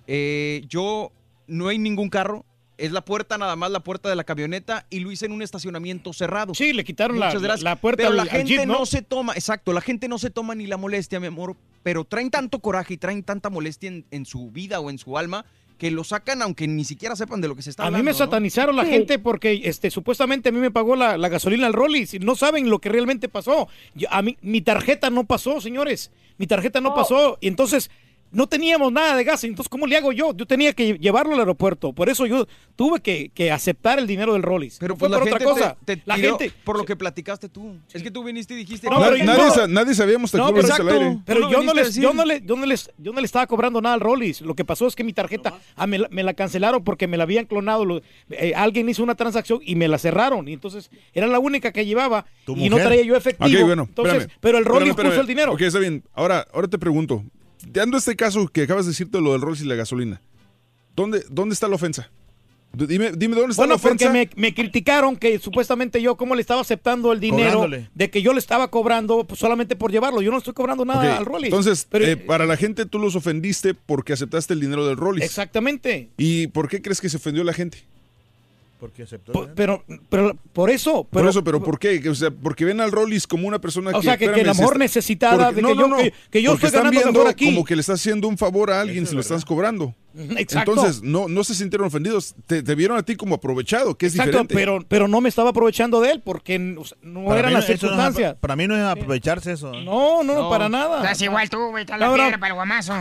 Eh, 0.07 0.63
yo 0.67 1.11
no 1.45 1.67
hay 1.67 1.77
ningún 1.77 2.09
carro. 2.09 2.43
Es 2.81 2.91
la 2.91 3.05
puerta, 3.05 3.37
nada 3.37 3.55
más 3.55 3.69
la 3.71 3.79
puerta 3.81 4.09
de 4.09 4.15
la 4.15 4.23
camioneta, 4.23 4.85
y 4.89 4.99
lo 5.01 5.11
hice 5.11 5.25
en 5.27 5.31
un 5.33 5.41
estacionamiento 5.41 6.13
cerrado. 6.13 6.53
Sí, 6.55 6.73
le 6.73 6.83
quitaron 6.83 7.19
la- 7.19 7.33
la 7.33 7.75
puerta 7.75 7.97
Pero 7.97 8.09
al- 8.09 8.15
la 8.17 8.23
al 8.23 8.29
gente 8.29 8.53
Jeep, 8.55 8.65
no 8.65 8.79
¿no? 8.79 8.85
se 8.85 9.01
toma, 9.01 9.33
exacto, 9.33 9.71
la 9.73 9.81
gente 9.81 10.07
no 10.07 10.17
se 10.17 10.29
toma 10.29 10.55
ni 10.55 10.65
la 10.67 10.77
molestia, 10.77 11.19
mi 11.19 11.27
amor, 11.27 11.55
pero 11.83 12.03
traen 12.05 12.29
tanto 12.31 12.59
coraje 12.59 12.95
y 12.95 12.97
traen 12.97 13.23
tanta 13.23 13.49
molestia 13.49 13.87
en, 13.89 14.05
en 14.11 14.25
su 14.25 14.49
vida 14.51 14.79
o 14.79 14.89
en 14.89 14.97
su 14.97 15.17
alma 15.17 15.45
que 15.77 15.89
lo 15.89 16.03
sacan 16.03 16.43
aunque 16.43 16.67
ni 16.67 16.83
siquiera 16.83 17.15
sepan 17.15 17.41
de 17.41 17.47
lo 17.47 17.55
que 17.55 17.63
se 17.63 17.71
está 17.71 17.81
A 17.81 17.85
mí 17.87 17.95
hablando. 17.97 18.05
me 18.05 18.11
¿no? 18.11 18.17
satanizaron 18.17 18.75
la 18.75 18.85
gente 18.85 19.17
porque 19.17 19.61
este, 19.63 19.89
supuestamente 19.89 20.49
a 20.49 20.51
mí 20.51 20.59
me 20.59 20.69
pagó 20.69 20.95
la, 20.95 21.17
la 21.17 21.27
gasolina 21.27 21.65
al 21.65 21.73
Rollis 21.73 22.13
y 22.13 22.19
no 22.19 22.35
saben 22.35 22.69
lo 22.69 22.77
que 22.79 22.89
realmente 22.89 23.29
pasó. 23.29 23.67
Yo- 23.95 24.07
a 24.11 24.21
mí, 24.21 24.37
mi 24.41 24.61
tarjeta 24.61 25.09
no 25.09 25.23
pasó, 25.25 25.59
señores. 25.59 26.11
Mi 26.37 26.45
tarjeta 26.45 26.81
no 26.81 26.93
pasó 26.93 27.39
y 27.41 27.47
entonces 27.47 27.89
no 28.31 28.47
teníamos 28.47 28.91
nada 28.91 29.15
de 29.15 29.23
gas. 29.23 29.43
Entonces, 29.43 29.69
¿cómo 29.69 29.87
le 29.87 29.97
hago 29.97 30.11
yo? 30.11 30.33
Yo 30.35 30.45
tenía 30.45 30.73
que 30.73 30.97
llevarlo 30.97 31.33
al 31.33 31.39
aeropuerto. 31.39 31.93
Por 31.93 32.09
eso 32.09 32.25
yo 32.25 32.47
tuve 32.75 33.01
que, 33.01 33.29
que 33.33 33.51
aceptar 33.51 33.99
el 33.99 34.07
dinero 34.07 34.33
del 34.33 34.43
Rollis. 34.43 34.77
Pero 34.79 34.95
fue 34.95 35.09
Pues 35.09 35.19
por 35.19 35.29
la 35.29 35.35
otra 35.35 35.45
gente 35.45 35.61
cosa. 35.61 35.77
te- 35.85 35.97
te 35.97 36.03
la 36.05 36.15
tiró 36.15 36.37
gente... 36.37 36.53
por 36.63 36.77
lo 36.77 36.85
que 36.85 36.95
platicaste 36.95 37.49
tú. 37.49 37.75
Es 37.93 38.01
que 38.01 38.09
tú 38.11 38.23
viniste 38.23 38.53
y 38.53 38.57
dijiste. 38.57 38.89
No, 38.89 38.99
Na- 38.99 39.05
pero 39.07 39.17
yo- 39.17 39.25
nadie, 39.25 39.43
no. 39.45 39.51
sa- 39.51 39.67
nadie 39.67 39.93
sabíamos 39.95 40.31
que 40.31 40.37
No, 40.37 40.47
pero, 40.49 40.61
dices 40.61 40.79
al 40.79 40.87
aire. 40.89 41.17
pero 41.25 41.49
yo, 41.51 41.61
no 41.61 41.73
les, 41.73 41.95
yo, 41.95 42.13
no 42.13 42.25
le, 42.25 42.41
yo, 42.41 42.55
no 42.55 42.65
les, 42.65 42.89
yo 42.97 43.11
no 43.13 43.19
le 43.19 43.25
estaba 43.25 43.47
cobrando 43.47 43.81
nada 43.81 43.95
al 43.95 44.01
Rollis. 44.01 44.41
Lo 44.41 44.55
que 44.55 44.63
pasó 44.65 44.87
es 44.87 44.95
que 44.95 45.03
mi 45.03 45.13
tarjeta 45.13 45.59
ah, 45.75 45.87
me, 45.87 45.99
la, 45.99 46.07
me 46.09 46.23
la 46.23 46.33
cancelaron 46.33 46.83
porque 46.83 47.07
me 47.07 47.17
la 47.17 47.23
habían 47.23 47.45
clonado. 47.45 47.85
lo- 47.85 48.01
eh, 48.29 48.53
alguien 48.55 48.87
hizo 48.89 49.03
una 49.03 49.15
transacción 49.15 49.59
y 49.65 49.75
me 49.75 49.87
la 49.87 49.97
cerraron. 49.97 50.47
Y 50.47 50.53
entonces 50.53 50.89
era 51.13 51.27
la 51.27 51.39
única 51.39 51.71
que 51.71 51.85
llevaba 51.85 52.25
¿Tu 52.45 52.53
y 52.55 52.69
no 52.69 52.77
mujer? 52.77 52.85
traía 52.87 53.03
yo 53.03 53.15
efectivo. 53.15 53.59
Ok, 53.59 53.65
bueno, 53.65 53.83
entonces, 53.89 54.13
espérame. 54.15 54.37
pero 54.39 54.57
el 54.57 54.65
Rollis 54.65 54.93
puso 54.95 55.21
el 55.21 55.27
dinero. 55.27 55.51
Ok, 55.53 55.61
está 55.61 55.79
bien. 55.79 56.03
Ahora, 56.13 56.47
ahora 56.53 56.67
te 56.67 56.79
pregunto. 56.79 57.23
Dando 57.67 57.97
este 57.97 58.15
caso 58.15 58.47
que 58.47 58.63
acabas 58.63 58.85
de 58.85 58.91
decirte 58.91 59.19
lo 59.21 59.31
del 59.33 59.41
Rolls 59.41 59.61
y 59.61 59.65
la 59.65 59.75
gasolina, 59.75 60.21
¿dónde, 60.95 61.23
dónde 61.29 61.53
está 61.53 61.67
la 61.67 61.75
ofensa? 61.75 62.09
Dime, 62.73 63.11
dime 63.11 63.35
dónde 63.35 63.51
está 63.51 63.61
Bueno, 63.63 63.71
la 63.71 63.75
ofensa. 63.75 64.05
porque 64.05 64.29
me, 64.37 64.41
me 64.41 64.53
criticaron 64.53 65.17
que 65.17 65.39
supuestamente 65.39 66.01
yo, 66.01 66.15
cómo 66.15 66.35
le 66.35 66.41
estaba 66.41 66.61
aceptando 66.61 67.11
el 67.11 67.19
dinero 67.19 67.55
Cobrándole. 67.59 67.89
de 67.93 68.09
que 68.09 68.21
yo 68.21 68.31
le 68.31 68.39
estaba 68.39 68.71
cobrando 68.71 69.25
pues, 69.27 69.39
solamente 69.41 69.75
por 69.75 69.91
llevarlo. 69.91 70.21
Yo 70.21 70.31
no 70.31 70.37
estoy 70.37 70.53
cobrando 70.53 70.85
nada 70.85 71.17
al 71.17 71.25
Rollis. 71.25 71.47
Entonces, 71.49 71.85
Pero- 71.89 72.05
eh, 72.05 72.15
para 72.15 72.45
la 72.45 72.55
gente 72.55 72.85
tú 72.85 72.97
los 72.97 73.17
ofendiste 73.17 73.73
porque 73.73 74.13
aceptaste 74.13 74.53
el 74.53 74.61
dinero 74.61 74.87
del 74.87 74.95
Rollis. 74.95 75.25
Exactamente. 75.25 76.11
¿Y 76.17 76.47
por 76.47 76.69
qué 76.69 76.81
crees 76.81 77.01
que 77.01 77.09
se 77.09 77.17
ofendió 77.17 77.43
la 77.43 77.51
gente? 77.51 77.79
Porque 78.81 79.03
aceptó. 79.03 79.31
Po- 79.31 79.47
pero, 79.55 79.83
pero 80.09 80.35
por 80.53 80.71
eso. 80.71 81.03
por 81.07 81.27
eso, 81.27 81.43
pero 81.43 81.61
¿por 81.61 81.77
qué? 81.77 82.01
O 82.09 82.15
sea, 82.15 82.31
porque 82.31 82.65
ven 82.65 82.81
al 82.81 82.91
Rollis 82.91 83.27
como 83.27 83.47
una 83.47 83.61
persona 83.61 83.91
O 83.91 83.99
que... 83.99 84.05
sea, 84.07 84.17
que- 84.17 84.25
que 84.25 84.31
espérame, 84.31 84.47
a 84.47 84.47
lo 84.49 84.53
se 84.55 84.61
mejor 84.61 84.73
está- 84.73 84.83
necesitada 84.83 85.45
porque- 85.45 85.55
de 85.57 85.61
no, 85.61 85.67
que 85.69 85.75
no, 85.75 85.81
yo- 85.81 85.87
no, 85.87 85.97
que- 85.97 86.13
que 86.31 86.41
yo 86.41 86.53
estoy 86.55 86.67
están 86.67 86.79
ganando 86.85 86.99
viendo 86.99 87.19
mejor 87.19 87.27
aquí. 87.31 87.45
como 87.45 87.63
que 87.63 87.75
le 87.75 87.81
estás 87.81 87.99
haciendo 87.99 88.27
un 88.27 88.39
favor 88.39 88.71
a 88.71 88.81
alguien 88.81 89.05
si 89.05 89.13
lo 89.13 89.21
estás 89.21 89.45
cobrando. 89.45 89.93
Exacto. 90.35 90.71
Entonces, 90.73 91.03
no, 91.03 91.27
no 91.29 91.43
se 91.43 91.53
sintieron 91.53 91.85
ofendidos. 91.87 92.33
Te, 92.47 92.63
te 92.63 92.73
vieron 92.75 92.97
a 92.97 93.03
ti 93.03 93.15
como 93.15 93.35
aprovechado, 93.35 93.95
que 93.95 94.07
es 94.07 94.13
Exacto, 94.15 94.31
diferente. 94.41 94.55
pero, 94.55 94.79
pero 94.87 95.07
no 95.07 95.21
me 95.21 95.29
estaba 95.29 95.51
aprovechando 95.51 96.01
de 96.01 96.11
él 96.13 96.21
porque 96.21 96.75
o 96.77 96.83
sea, 96.83 96.97
no 97.03 97.25
Para 97.25 97.39
eran 97.41 97.53
las 97.53 97.67
no 97.69 97.73
es 97.75 97.79
circunstancias. 97.79 98.35
para 98.41 98.55
mí 98.55 98.65
no 98.67 98.75
es 98.75 98.83
aprovecharse 98.83 99.51
eso. 99.53 99.71
No, 99.73 100.23
no, 100.23 100.49
para 100.49 100.69
nada. 100.69 100.97
Estás 101.03 101.21
igual 101.21 101.47
tú, 101.51 101.59
güey, 101.69 101.83
estás 101.83 101.99
la 101.99 102.07
No, 102.07 102.17
no. 102.17 102.23
piedra 102.23 102.39
para 102.39 102.47
el 102.49 102.55
guamazo. 102.55 102.93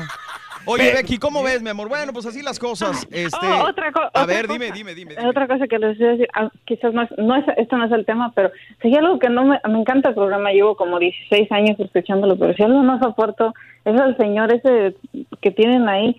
Oye, 0.66 0.84
Pero- 0.84 0.97
Becky, 0.98 1.18
¿cómo 1.18 1.42
ves, 1.42 1.62
mi 1.62 1.70
amor? 1.70 1.89
Bueno, 1.89 2.12
pues 2.12 2.26
así 2.26 2.42
las 2.42 2.58
cosas. 2.58 3.06
Este, 3.10 3.47
Oh, 3.47 3.68
otra 3.68 3.90
co- 3.92 4.00
a 4.02 4.08
otra 4.08 4.26
ver, 4.26 4.47
cosa. 4.47 4.52
dime, 4.58 4.72
dime, 4.72 4.94
dime. 4.94 5.14
Otra 5.26 5.47
cosa 5.48 5.66
que 5.66 5.78
les 5.78 5.98
voy 5.98 6.06
a 6.06 6.10
decir, 6.12 6.28
ah, 6.34 6.48
quizás 6.66 6.92
no 6.92 7.02
es, 7.02 7.10
no 7.18 7.34
es, 7.36 7.44
esto 7.56 7.76
no 7.76 7.84
es 7.86 7.92
el 7.92 8.05
tema, 8.06 8.32
pero 8.34 8.50
si 8.82 8.89
hay 8.89 8.94
algo 8.97 9.18
que 9.18 9.28
no 9.28 9.44
me, 9.44 9.60
me 9.68 9.80
encanta 9.80 10.10
el 10.10 10.14
programa, 10.14 10.50
llevo 10.52 10.76
como 10.76 10.98
16 10.98 11.50
años 11.52 11.78
escuchándolo, 11.80 12.39
pero 12.39 12.55
si 12.55 12.62
algo 12.62 12.82
no 12.82 12.98
soporto 12.98 13.55
es 13.84 13.98
el 14.00 14.16
señor 14.16 14.52
ese 14.52 14.94
que 15.40 15.50
tienen 15.50 15.89
ahí. 15.89 16.14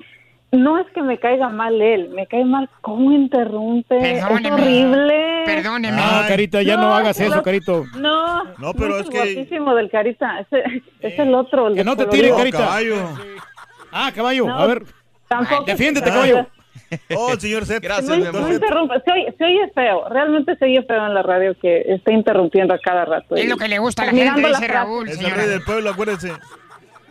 No 0.53 0.77
es 0.77 0.85
que 0.93 1.01
me 1.01 1.17
caiga 1.17 1.47
mal 1.47 1.81
él, 1.81 2.09
me 2.09 2.27
cae 2.27 2.43
mal 2.43 2.69
cómo 2.81 3.13
interrumpe, 3.13 3.95
es 4.17 4.21
Perdóneme. 4.21 4.51
horrible. 4.51 5.43
Perdóneme. 5.45 5.95
No, 5.95 6.03
Carita, 6.27 6.61
ya 6.61 6.75
no, 6.75 6.93
hagas 6.93 7.17
es 7.21 7.27
eso, 7.27 7.37
lo- 7.37 7.43
Carito. 7.43 7.85
No, 7.97 8.43
No, 8.57 8.73
pero 8.73 8.97
es 8.97 9.01
es 9.01 9.05
el 9.07 9.11
que- 9.13 9.33
guapísimo 9.35 9.73
del 9.75 9.89
Carita, 9.89 10.41
ese- 10.41 10.81
es 10.99 11.17
el 11.19 11.33
otro. 11.35 11.69
el 11.69 11.75
Que 11.75 11.85
no 11.85 11.95
te 11.95 12.05
tire, 12.07 12.31
Carita. 12.35 12.57
caballo. 12.57 12.95
Ah, 13.91 14.11
caballo, 14.13 14.45
No, 14.47 14.57
a 14.57 14.67
ver. 14.67 14.83
Tampoco. 15.27 15.63
Defiéndete, 15.65 16.09
Ah, 16.09 16.13
caballo. 16.13 16.47
Oh, 17.15 17.35
señor 17.39 17.65
Zep. 17.65 17.81
Gracias, 17.83 18.07
No, 18.09 18.17
mi 18.17 18.23
no 18.23 18.29
amor. 18.29 18.51
interrumpa, 18.51 18.95
se 19.05 19.11
oye, 19.13 19.33
se 19.37 19.43
oye 19.45 19.71
feo, 19.73 20.09
realmente 20.09 20.57
se 20.57 20.65
oye 20.65 20.83
feo 20.83 21.05
en 21.07 21.13
la 21.13 21.21
radio 21.23 21.55
que 21.61 21.81
está 21.87 22.11
interrumpiendo 22.11 22.73
a 22.73 22.79
cada 22.79 23.05
rato. 23.05 23.35
Es 23.35 23.47
lo 23.47 23.55
que 23.55 23.67
le 23.69 23.79
gusta 23.79 24.03
a 24.03 24.07
la 24.07 24.11
gente, 24.11 24.45
dice. 24.47 24.67
Raúl, 24.67 25.07
Es 25.07 25.19
el 25.19 25.31
rey 25.31 25.47
del 25.47 25.61
pueblo, 25.63 25.89
acuérdense. 25.91 26.33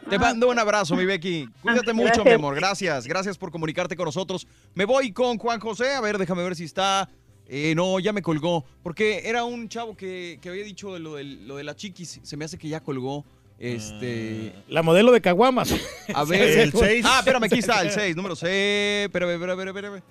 Te 0.08 0.18
mando 0.18 0.48
un 0.50 0.58
abrazo, 0.58 0.96
mi 0.96 1.04
Becky. 1.06 1.48
Cuídate 1.62 1.92
Ah, 1.92 1.94
mucho, 1.94 2.06
gracias. 2.06 2.26
mi 2.26 2.32
amor. 2.32 2.54
Gracias. 2.56 3.06
Gracias 3.06 3.38
por 3.38 3.50
comunicarte 3.52 3.96
con 3.96 4.06
nosotros. 4.06 4.46
Me 4.74 4.84
voy 4.84 5.12
con 5.12 5.38
Juan 5.38 5.60
José. 5.60 5.94
A 5.94 6.00
ver, 6.00 6.18
déjame 6.18 6.42
ver 6.42 6.56
si 6.56 6.64
está. 6.64 7.08
Eh, 7.46 7.74
no, 7.76 7.98
ya 8.00 8.12
me 8.12 8.20
colgó. 8.20 8.64
Porque 8.82 9.22
era 9.24 9.44
un 9.44 9.68
chavo 9.68 9.96
que, 9.96 10.38
que 10.42 10.48
había 10.48 10.64
dicho 10.64 10.92
de 10.92 11.00
lo, 11.00 11.14
del- 11.14 11.46
lo 11.46 11.56
de 11.56 11.64
la 11.64 11.74
chiquis. 11.76 12.20
Se 12.22 12.36
me 12.36 12.44
hace 12.44 12.58
que 12.58 12.68
ya 12.68 12.80
colgó. 12.80 13.24
Este. 13.60 14.54
La 14.68 14.82
modelo 14.82 15.12
de 15.12 15.20
Caguamas. 15.20 15.70
A 16.14 16.24
ver. 16.28 16.58
El 16.58 16.72
seis. 16.72 17.04
Ah, 17.06 17.18
espérame, 17.18 17.44
aquí 17.44 17.58
está, 17.58 17.82
el 17.82 17.90
6, 17.90 18.16
número 18.16 18.34
6. 18.34 18.50
Espérame, 19.04 19.32
espérame, 19.32 19.60
espérame, 19.60 19.76
espérame. 19.76 20.02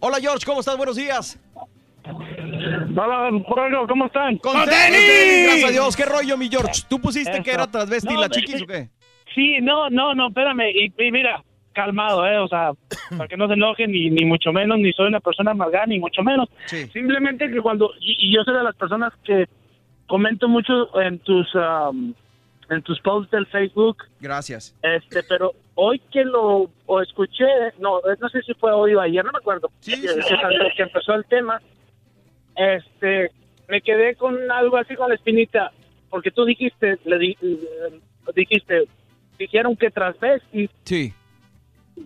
Hola, 0.00 0.18
George, 0.20 0.44
¿cómo 0.44 0.60
estás? 0.60 0.76
Buenos 0.76 0.96
días. 0.96 1.40
Hola, 2.04 3.30
Jorge, 3.46 3.76
¿cómo 3.88 4.06
están? 4.06 4.36
Con 4.36 4.52
¡Con 4.52 4.68
tenis, 4.68 5.00
tenis! 5.00 5.46
Gracias 5.46 5.68
a 5.70 5.72
Dios. 5.72 5.96
¿Qué 5.96 6.04
rollo, 6.04 6.36
mi 6.36 6.50
George? 6.50 6.82
¿Tú 6.86 7.00
pusiste 7.00 7.32
Eso. 7.32 7.42
que 7.42 7.52
era 7.52 7.66
transvesti 7.66 8.12
No, 8.12 8.20
la 8.20 8.28
chiquis 8.28 8.60
o 8.62 8.66
qué? 8.66 8.90
Sí, 9.34 9.56
no, 9.62 9.88
no, 9.88 10.14
no, 10.14 10.28
espérame. 10.28 10.68
Y, 10.74 10.92
y 11.02 11.10
mira, 11.10 11.42
calmado, 11.72 12.26
¿eh? 12.26 12.38
O 12.38 12.48
sea, 12.48 12.72
para 13.16 13.28
que 13.28 13.38
no 13.38 13.46
se 13.48 13.54
enojen, 13.54 13.90
ni, 13.92 14.10
ni 14.10 14.26
mucho 14.26 14.52
menos, 14.52 14.78
ni 14.78 14.92
soy 14.92 15.08
una 15.08 15.20
persona 15.20 15.52
amargada, 15.52 15.86
ni 15.86 15.98
mucho 15.98 16.22
menos. 16.22 16.50
Sí. 16.66 16.86
Simplemente 16.92 17.50
que 17.50 17.62
cuando, 17.62 17.92
y, 17.98 18.28
y 18.28 18.34
yo 18.36 18.42
soy 18.44 18.54
de 18.54 18.62
las 18.62 18.76
personas 18.76 19.14
que 19.24 19.46
comento 20.06 20.48
mucho 20.48 21.00
en 21.00 21.18
tus, 21.20 21.48
um, 21.54 22.12
en 22.74 22.82
tus 22.82 23.00
posts 23.00 23.30
del 23.30 23.46
Facebook, 23.46 24.04
Gracias. 24.20 24.76
este, 24.82 25.22
pero 25.22 25.52
hoy 25.74 25.98
que 26.12 26.24
lo 26.24 26.70
o 26.86 27.00
escuché, 27.00 27.46
no, 27.78 28.00
no 28.20 28.28
sé 28.28 28.42
si 28.42 28.54
fue 28.54 28.72
hoy 28.72 28.94
o 28.94 29.00
ayer, 29.00 29.24
no 29.24 29.32
me 29.32 29.38
acuerdo, 29.38 29.70
Sí, 29.80 29.92
sí, 29.92 30.06
sí. 30.08 30.34
que- 30.76 30.82
empezó 30.82 31.14
el 31.14 31.24
tema, 31.26 31.60
este, 32.56 33.30
me 33.68 33.80
quedé 33.80 34.14
con 34.16 34.50
algo 34.50 34.76
así 34.76 34.94
con 34.94 35.08
la 35.08 35.14
espinita, 35.14 35.72
porque 36.10 36.30
tú 36.30 36.44
dijiste, 36.44 36.98
le 37.04 37.18
di- 37.18 37.38
dijiste, 38.34 38.84
dijeron 39.38 39.76
que 39.76 39.90
transvesti, 39.90 40.68
Sí. 40.84 41.12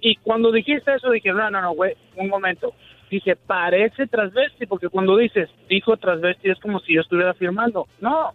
y 0.00 0.16
cuando 0.16 0.50
dijiste 0.52 0.94
eso 0.94 1.10
dije, 1.10 1.32
no, 1.32 1.50
no, 1.50 1.60
no, 1.60 1.72
güey, 1.72 1.94
un 2.16 2.28
momento. 2.28 2.72
Dije, 3.10 3.36
parece 3.36 4.06
transvesti, 4.06 4.66
porque 4.66 4.90
cuando 4.90 5.16
dices, 5.16 5.48
dijo 5.68 5.96
transvesti, 5.96 6.50
es 6.50 6.58
como 6.60 6.78
si 6.80 6.94
yo 6.94 7.00
estuviera 7.00 7.32
firmando. 7.32 7.86
No. 8.00 8.32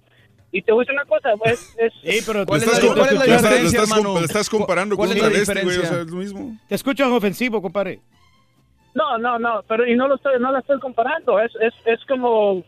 Y 0.55 0.61
te 0.61 0.71
voy 0.71 0.83
a 0.83 0.85
decir 0.85 0.93
una 0.93 1.05
cosa, 1.05 1.33
güey, 1.33 1.51
es... 1.53 1.93
Sí, 2.03 2.23
pero 2.27 2.45
¿Cuál 2.45 2.61
es 2.61 2.67
estás, 2.67 2.81
la- 2.83 2.87
com- 2.87 2.97
cuál 2.97 3.09
es 3.09 3.27
la 3.27 3.35
diferencia, 3.37 3.81
estás 3.81 3.97
hermano? 3.97 4.19
estás 4.19 4.49
comparando 4.49 4.95
con 4.95 5.07
¿Cuál 5.07 5.17
un 5.19 5.25
es 5.35 5.43
travesti, 5.45 5.65
güey. 5.65 5.77
O 5.79 5.85
sea, 5.85 6.01
es 6.01 6.07
lo 6.11 6.15
mismo. 6.17 6.57
Te 6.69 6.75
escuchas 6.75 7.07
ofensivo, 7.09 7.59
compadre. 7.61 7.99
No, 8.93 9.17
no, 9.17 9.39
no, 9.39 9.63
pero 9.67 9.87
y 9.87 9.95
no 9.95 10.07
lo 10.07 10.15
estoy, 10.15 10.39
no 10.39 10.51
la 10.51 10.59
estoy 10.59 10.79
comparando, 10.79 11.39
es, 11.39 11.51
es, 11.59 11.73
es 11.87 11.99
como... 12.07 12.63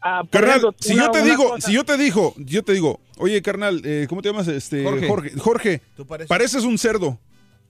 ah, 0.00 0.22
Carnal, 0.30 0.50
ejemplo, 0.58 0.74
si 0.78 0.94
una- 0.94 1.06
yo 1.06 1.10
te 1.10 1.22
digo, 1.24 1.48
cosa- 1.50 1.66
si 1.66 1.72
yo 1.74 1.84
te 1.84 1.96
digo, 1.98 2.34
yo 2.38 2.62
te 2.62 2.72
digo, 2.72 3.00
oye, 3.18 3.42
carnal, 3.42 3.82
eh, 3.84 4.06
¿cómo 4.08 4.22
te 4.22 4.28
llamas? 4.28 4.46
Este, 4.46 4.84
Jorge. 4.84 5.08
Jorge. 5.08 5.30
Jorge, 5.36 5.80
Tú 5.96 6.06
pareces- 6.06 6.28
pareces 6.28 6.64
un 6.64 6.78
cerdo. 6.78 7.18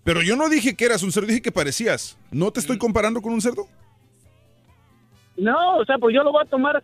Pero 0.05 0.21
yo 0.21 0.37
no 0.37 0.51
dije 0.51 0.75
que 0.77 0.85
eras 0.85 1.03
un 1.03 1.11
cerdo, 1.13 1.29
dije 1.29 1.41
que 1.41 1.51
parecías. 1.53 2.19
¿No 2.31 2.51
te 2.53 2.61
Mm. 2.61 2.65
estoy 2.65 2.77
comparando 2.77 3.23
con 3.23 3.33
un 3.33 3.41
cerdo? 3.41 3.67
No, 5.39 5.79
o 5.79 5.85
sea, 5.87 5.97
pues 5.99 6.15
yo 6.15 6.23
lo 6.23 6.33
voy 6.33 6.45
a 6.45 6.51
tomar... 6.51 6.83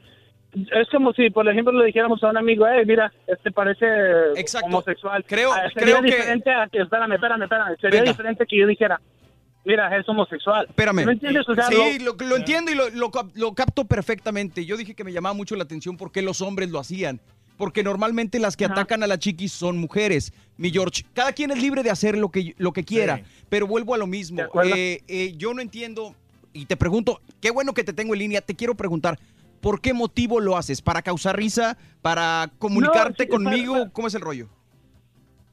Es 0.52 0.88
como 0.90 1.12
si, 1.12 1.30
por 1.30 1.48
ejemplo, 1.48 1.72
le 1.72 1.86
dijéramos 1.86 2.22
a 2.24 2.30
un 2.30 2.36
amigo, 2.36 2.66
eh, 2.66 2.84
mira, 2.84 3.12
este 3.26 3.52
parece 3.52 3.86
Exacto. 4.36 4.66
homosexual. 4.66 5.24
Creo- 5.26 5.52
Ah, 5.52 5.62
sería 5.72 5.94
creo 5.94 6.02
que- 6.02 6.16
diferente 6.16 6.50
a 6.50 6.66
que, 6.68 6.78
espérame, 6.80 7.12
espérame, 7.12 7.42
espérame, 7.44 7.76
sería 7.80 8.00
Venga. 8.00 8.12
diferente 8.12 8.46
que 8.46 8.58
yo 8.58 8.66
dijera, 8.66 9.00
mira, 9.64 9.96
es 9.96 10.08
homosexual. 10.08 10.66
Espérame. 10.68 11.04
¿No 11.04 11.12
entiendes? 11.12 11.48
O 11.48 11.54
sea, 11.54 11.64
sí, 11.68 11.98
lo- 12.00 12.14
lo, 12.18 12.26
lo 12.28 12.36
entiendo 12.36 12.72
y 12.72 12.74
lo, 12.74 12.90
lo 12.90 13.10
cap- 13.12 13.30
lo 13.34 13.54
capto 13.54 13.84
perfectamente. 13.84 14.64
Yo 14.66 14.76
dije 14.76 14.94
que 14.94 15.04
me 15.04 15.12
llamaba 15.12 15.34
mucho 15.34 15.54
la 15.54 15.62
atención 15.62 15.96
por 15.96 16.10
qué 16.10 16.20
los 16.22 16.40
hombres 16.40 16.70
lo 16.70 16.80
hacían. 16.80 17.20
Porque 17.56 17.82
normalmente 17.84 18.38
las 18.38 18.56
que 18.56 18.64
atacan 18.64 19.02
a 19.02 19.06
la 19.06 19.18
chiquis 19.18 19.52
son 19.52 19.76
mujeres. 19.76 20.32
Mi 20.56 20.70
George, 20.70 21.02
cada 21.12 21.34
quien 21.34 21.50
es 21.50 21.60
libre 21.60 21.82
de 21.82 21.90
hacer 21.90 22.16
lo 22.16 22.30
que, 22.30 22.54
lo 22.56 22.72
que 22.72 22.84
quiera. 22.84 23.20
Pero 23.50 23.66
vuelvo 23.66 23.94
a 23.94 23.98
lo 23.98 24.06
mismo. 24.06 24.40
Eh, 24.64 25.02
eh, 25.06 25.34
yo 25.36 25.52
no 25.52 25.60
entiendo 25.60 26.14
y 26.54 26.64
te 26.64 26.78
pregunto, 26.78 27.20
qué 27.40 27.50
bueno 27.50 27.74
que 27.74 27.84
te 27.84 27.92
tengo 27.92 28.14
en 28.14 28.20
línea. 28.20 28.40
Te 28.40 28.56
quiero 28.56 28.74
preguntar, 28.74 29.18
¿por 29.60 29.80
qué 29.80 29.92
motivo 29.94 30.40
lo 30.40 30.56
haces? 30.56 30.82
¿Para 30.82 31.02
causar 31.02 31.36
risa? 31.36 31.76
¿Para 32.02 32.50
comunicarte 32.58 33.24
sí, 33.24 33.28
conmigo? 33.30 33.74
para- 33.74 33.90
¿Cómo 33.90 34.06
es 34.08 34.14
el 34.14 34.20
rollo? 34.22 34.47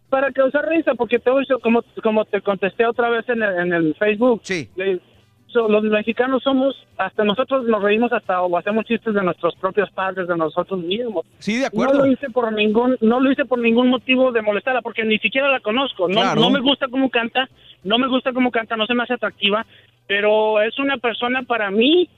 para 0.09 0.31
causar 0.31 0.65
risa, 0.69 0.93
porque 0.95 1.19
te 1.19 1.29
como, 1.61 1.83
como 2.01 2.23
te 2.23 2.41
contesté 2.41 2.85
otra 2.85 3.09
vez 3.09 3.27
en 3.27 3.43
el, 3.43 3.55
en 3.59 3.73
el 3.73 3.95
Facebook. 3.95 4.39
Sí. 4.43 4.69
Le- 4.77 5.01
so- 5.47 5.67
los 5.67 5.83
mexicanos 5.83 6.41
somos, 6.43 6.75
hasta 6.97 7.25
nosotros 7.25 7.65
nos 7.67 7.83
reímos 7.83 8.13
hasta 8.13 8.41
o 8.41 8.57
hacemos 8.57 8.85
chistes 8.85 9.13
de 9.13 9.21
nuestros 9.21 9.53
propios 9.55 9.91
padres, 9.91 10.29
de 10.29 10.37
nosotros 10.37 10.79
mismos. 10.81 11.25
Sí, 11.39 11.57
de 11.59 11.65
acuerdo. 11.65 11.95
No 11.99 12.05
lo 12.05 12.11
hice 12.11 12.29
por 12.29 12.53
ningún, 12.53 12.95
no 13.01 13.19
lo 13.19 13.29
hice 13.29 13.43
por 13.43 13.59
ningún 13.59 13.89
motivo 13.89 14.31
de 14.31 14.41
molestarla, 14.41 14.81
porque 14.81 15.03
ni 15.03 15.17
siquiera 15.19 15.49
la 15.51 15.59
conozco. 15.59 16.07
No, 16.07 16.21
Claro. 16.21 16.39
no 16.39 16.49
me 16.51 16.61
gusta 16.61 16.87
cómo 16.87 17.09
canta, 17.09 17.49
no 17.83 17.97
me 17.97 18.07
gusta 18.07 18.31
cómo 18.31 18.49
canta, 18.49 18.77
no 18.77 18.85
se 18.85 18.93
me 18.93 19.03
hace 19.03 19.15
atractiva, 19.15 19.65
pero 20.07 20.61
es 20.61 20.79
una 20.79 20.97
persona 20.99 21.43
para 21.43 21.69
mí, 21.69 22.09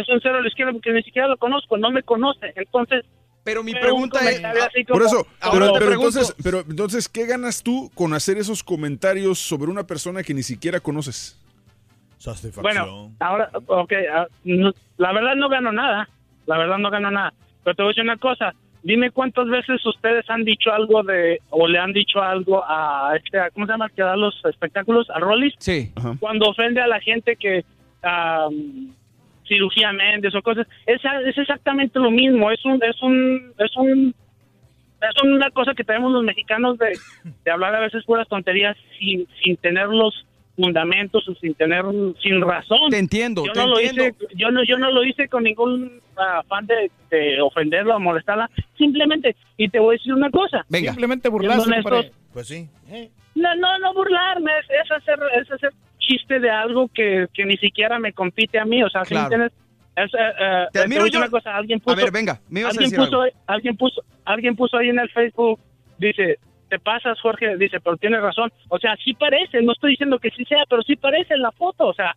es 0.00 0.08
un 0.08 0.20
cero 0.22 0.36
a 0.38 0.40
la 0.42 0.48
izquierda 0.48 0.72
porque 0.72 0.92
ni 0.92 1.02
siquiera 1.02 1.28
lo 1.28 1.36
conozco, 1.36 1.76
no 1.78 1.90
me 1.90 2.02
conoce. 2.02 2.52
Entonces, 2.56 3.04
pero 3.42 3.62
mi 3.62 3.72
pregunta 3.72 4.18
es, 4.30 4.40
Por 4.88 5.02
eso, 5.02 5.26
pero, 5.52 5.72
te 5.72 5.78
pero 5.78 5.92
entonces, 5.94 6.34
pero 6.42 6.60
entonces, 6.60 7.08
¿qué 7.08 7.26
ganas 7.26 7.62
tú 7.62 7.90
con 7.94 8.12
hacer 8.14 8.38
esos 8.38 8.62
comentarios 8.62 9.38
sobre 9.38 9.70
una 9.70 9.84
persona 9.86 10.22
que 10.22 10.32
ni 10.34 10.42
siquiera 10.42 10.80
conoces? 10.80 11.38
Bueno, 12.62 13.12
ahora, 13.20 13.50
ok, 13.66 13.92
ah, 14.12 14.26
no- 14.44 14.72
la 14.96 15.12
verdad 15.12 15.34
no 15.36 15.48
gano 15.50 15.72
nada, 15.72 16.08
la 16.46 16.56
verdad 16.58 16.78
no 16.78 16.90
gano 16.90 17.10
nada, 17.10 17.34
pero 17.62 17.76
te 17.76 17.82
voy 17.82 17.90
a 17.90 17.92
decir 17.92 18.04
una 18.04 18.16
cosa, 18.16 18.54
dime 18.82 19.10
cuántas 19.10 19.46
veces 19.48 19.84
ustedes 19.84 20.24
han 20.30 20.42
dicho 20.44 20.72
algo 20.72 21.02
de, 21.02 21.40
o 21.50 21.68
le 21.68 21.78
han 21.78 21.92
dicho 21.92 22.22
algo 22.22 22.64
a 22.66 23.12
este, 23.16 23.38
¿cómo 23.52 23.66
se 23.66 23.72
llama? 23.72 23.90
Que 23.90 24.02
da 24.02 24.16
los 24.16 24.34
espectáculos, 24.46 25.10
a 25.10 25.18
Rollis, 25.20 25.52
Sí. 25.58 25.92
cuando 26.18 26.48
ofende 26.48 26.80
a 26.80 26.86
la 26.86 26.98
gente 27.00 27.36
que, 27.36 27.62
am, 28.02 28.94
cirugía 29.46 29.92
Méndez 29.92 30.34
o 30.34 30.42
cosas, 30.42 30.66
es, 30.86 31.00
es 31.26 31.38
exactamente 31.38 31.98
lo 31.98 32.10
mismo, 32.10 32.50
es 32.50 32.64
un, 32.64 32.82
es 32.82 33.02
un, 33.02 33.52
es 33.58 33.76
un, 33.76 34.14
es 35.00 35.22
una 35.22 35.50
cosa 35.50 35.74
que 35.74 35.84
tenemos 35.84 36.12
los 36.12 36.24
mexicanos 36.24 36.78
de, 36.78 36.98
de 37.44 37.50
hablar 37.50 37.74
a 37.74 37.80
veces 37.80 38.04
puras 38.04 38.28
tonterías 38.28 38.76
sin, 38.98 39.26
sin 39.42 39.56
tener 39.58 39.88
los 39.88 40.26
fundamentos 40.56 41.28
o 41.28 41.34
sin 41.34 41.54
tener 41.54 41.84
sin 42.22 42.40
razón. 42.40 42.90
Te 42.90 42.98
entiendo, 42.98 43.44
Yo 43.44 43.52
te 43.52 43.58
no 43.58 43.66
lo 43.66 43.80
entiendo. 43.80 44.04
hice, 44.24 44.36
yo 44.36 44.50
no, 44.50 44.62
yo 44.64 44.78
no 44.78 44.90
lo 44.92 45.04
hice 45.04 45.28
con 45.28 45.42
ningún 45.42 46.00
afán 46.16 46.66
de, 46.66 46.90
de 47.10 47.40
ofenderla 47.40 47.96
o 47.96 48.00
molestarla, 48.00 48.48
simplemente, 48.78 49.34
y 49.56 49.68
te 49.68 49.80
voy 49.80 49.96
a 49.96 49.98
decir 49.98 50.14
una 50.14 50.30
cosa. 50.30 50.64
Simplemente 50.70 51.28
burlarse. 51.28 51.70
Pues 52.32 52.48
sí. 52.48 52.68
no, 53.34 53.54
no, 53.56 53.78
no 53.78 53.94
burlarme, 53.94 54.52
es, 54.60 54.66
es 54.84 54.90
hacer, 54.92 55.18
es 55.40 55.50
hacer 55.50 55.72
chiste 56.06 56.40
de 56.40 56.50
algo 56.50 56.88
que, 56.88 57.26
que 57.32 57.44
ni 57.44 57.56
siquiera 57.56 57.98
me 57.98 58.12
compite 58.12 58.58
a 58.58 58.64
mí, 58.64 58.82
o 58.82 58.88
sea, 58.88 59.04
¿sí 59.04 59.10
Claro. 59.14 59.24
entiendes? 59.26 59.52
Es, 59.96 60.12
eh, 60.14 60.18
eh, 60.40 60.64
Te 60.72 60.80
admiro 60.80 61.06
yo- 61.06 61.18
una 61.20 61.28
cosa, 61.30 61.54
alguien 61.56 61.80
puso, 61.80 61.96
A 61.96 62.00
ver, 62.02 62.10
venga, 62.12 62.40
me 62.48 62.60
ibas 62.60 62.70
a 62.70 62.72
alguien 62.72 62.90
decir 62.90 63.04
puso, 63.04 63.20
algo. 63.22 63.36
alguien 63.46 63.76
puso, 63.76 64.02
alguien 64.24 64.56
puso 64.56 64.76
ahí 64.76 64.88
en 64.88 64.98
el 64.98 65.08
Facebook, 65.10 65.60
dice, 65.98 66.38
te 66.68 66.78
pasas, 66.80 67.20
Jorge, 67.20 67.56
dice, 67.56 67.78
pero 67.80 67.96
tienes 67.96 68.20
razón, 68.20 68.50
o 68.68 68.78
sea, 68.78 68.96
sí 69.04 69.14
parece, 69.14 69.62
no 69.62 69.72
estoy 69.72 69.90
diciendo 69.92 70.18
que 70.18 70.30
sí 70.30 70.44
sea, 70.46 70.64
pero 70.68 70.82
sí 70.82 70.96
parece 70.96 71.34
en 71.34 71.42
la 71.42 71.52
foto, 71.52 71.86
o 71.86 71.94
sea, 71.94 72.16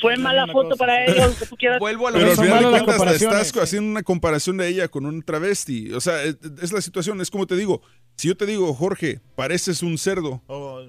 fue 0.00 0.16
mala 0.16 0.46
foto 0.46 0.76
para 0.76 1.04
ellos, 1.04 1.36
que 1.38 1.44
tú 1.46 1.56
quieras. 1.56 1.80
Vuelvo 1.80 2.06
a 2.08 2.12
Pero 2.12 2.26
al 2.30 2.36
Son 2.36 2.44
final 2.44 2.58
de 2.60 2.64
malas 2.66 2.72
las 2.72 2.82
cuentas 2.84 2.94
le 2.94 2.98
comparaciones. 3.18 3.46
estás 3.48 3.62
haciendo 3.64 3.90
una 3.90 4.02
comparación 4.04 4.56
de 4.56 4.68
ella 4.68 4.86
con 4.88 5.04
un 5.06 5.22
travesti. 5.22 5.92
O 5.92 6.00
sea, 6.00 6.22
es, 6.22 6.38
es 6.62 6.72
la 6.72 6.80
situación, 6.80 7.20
es 7.20 7.30
como 7.32 7.46
te 7.48 7.56
digo. 7.56 7.82
Si 8.18 8.26
yo 8.26 8.36
te 8.36 8.46
digo, 8.46 8.74
Jorge, 8.74 9.20
pareces 9.36 9.80
un 9.84 9.96
cerdo, 9.96 10.42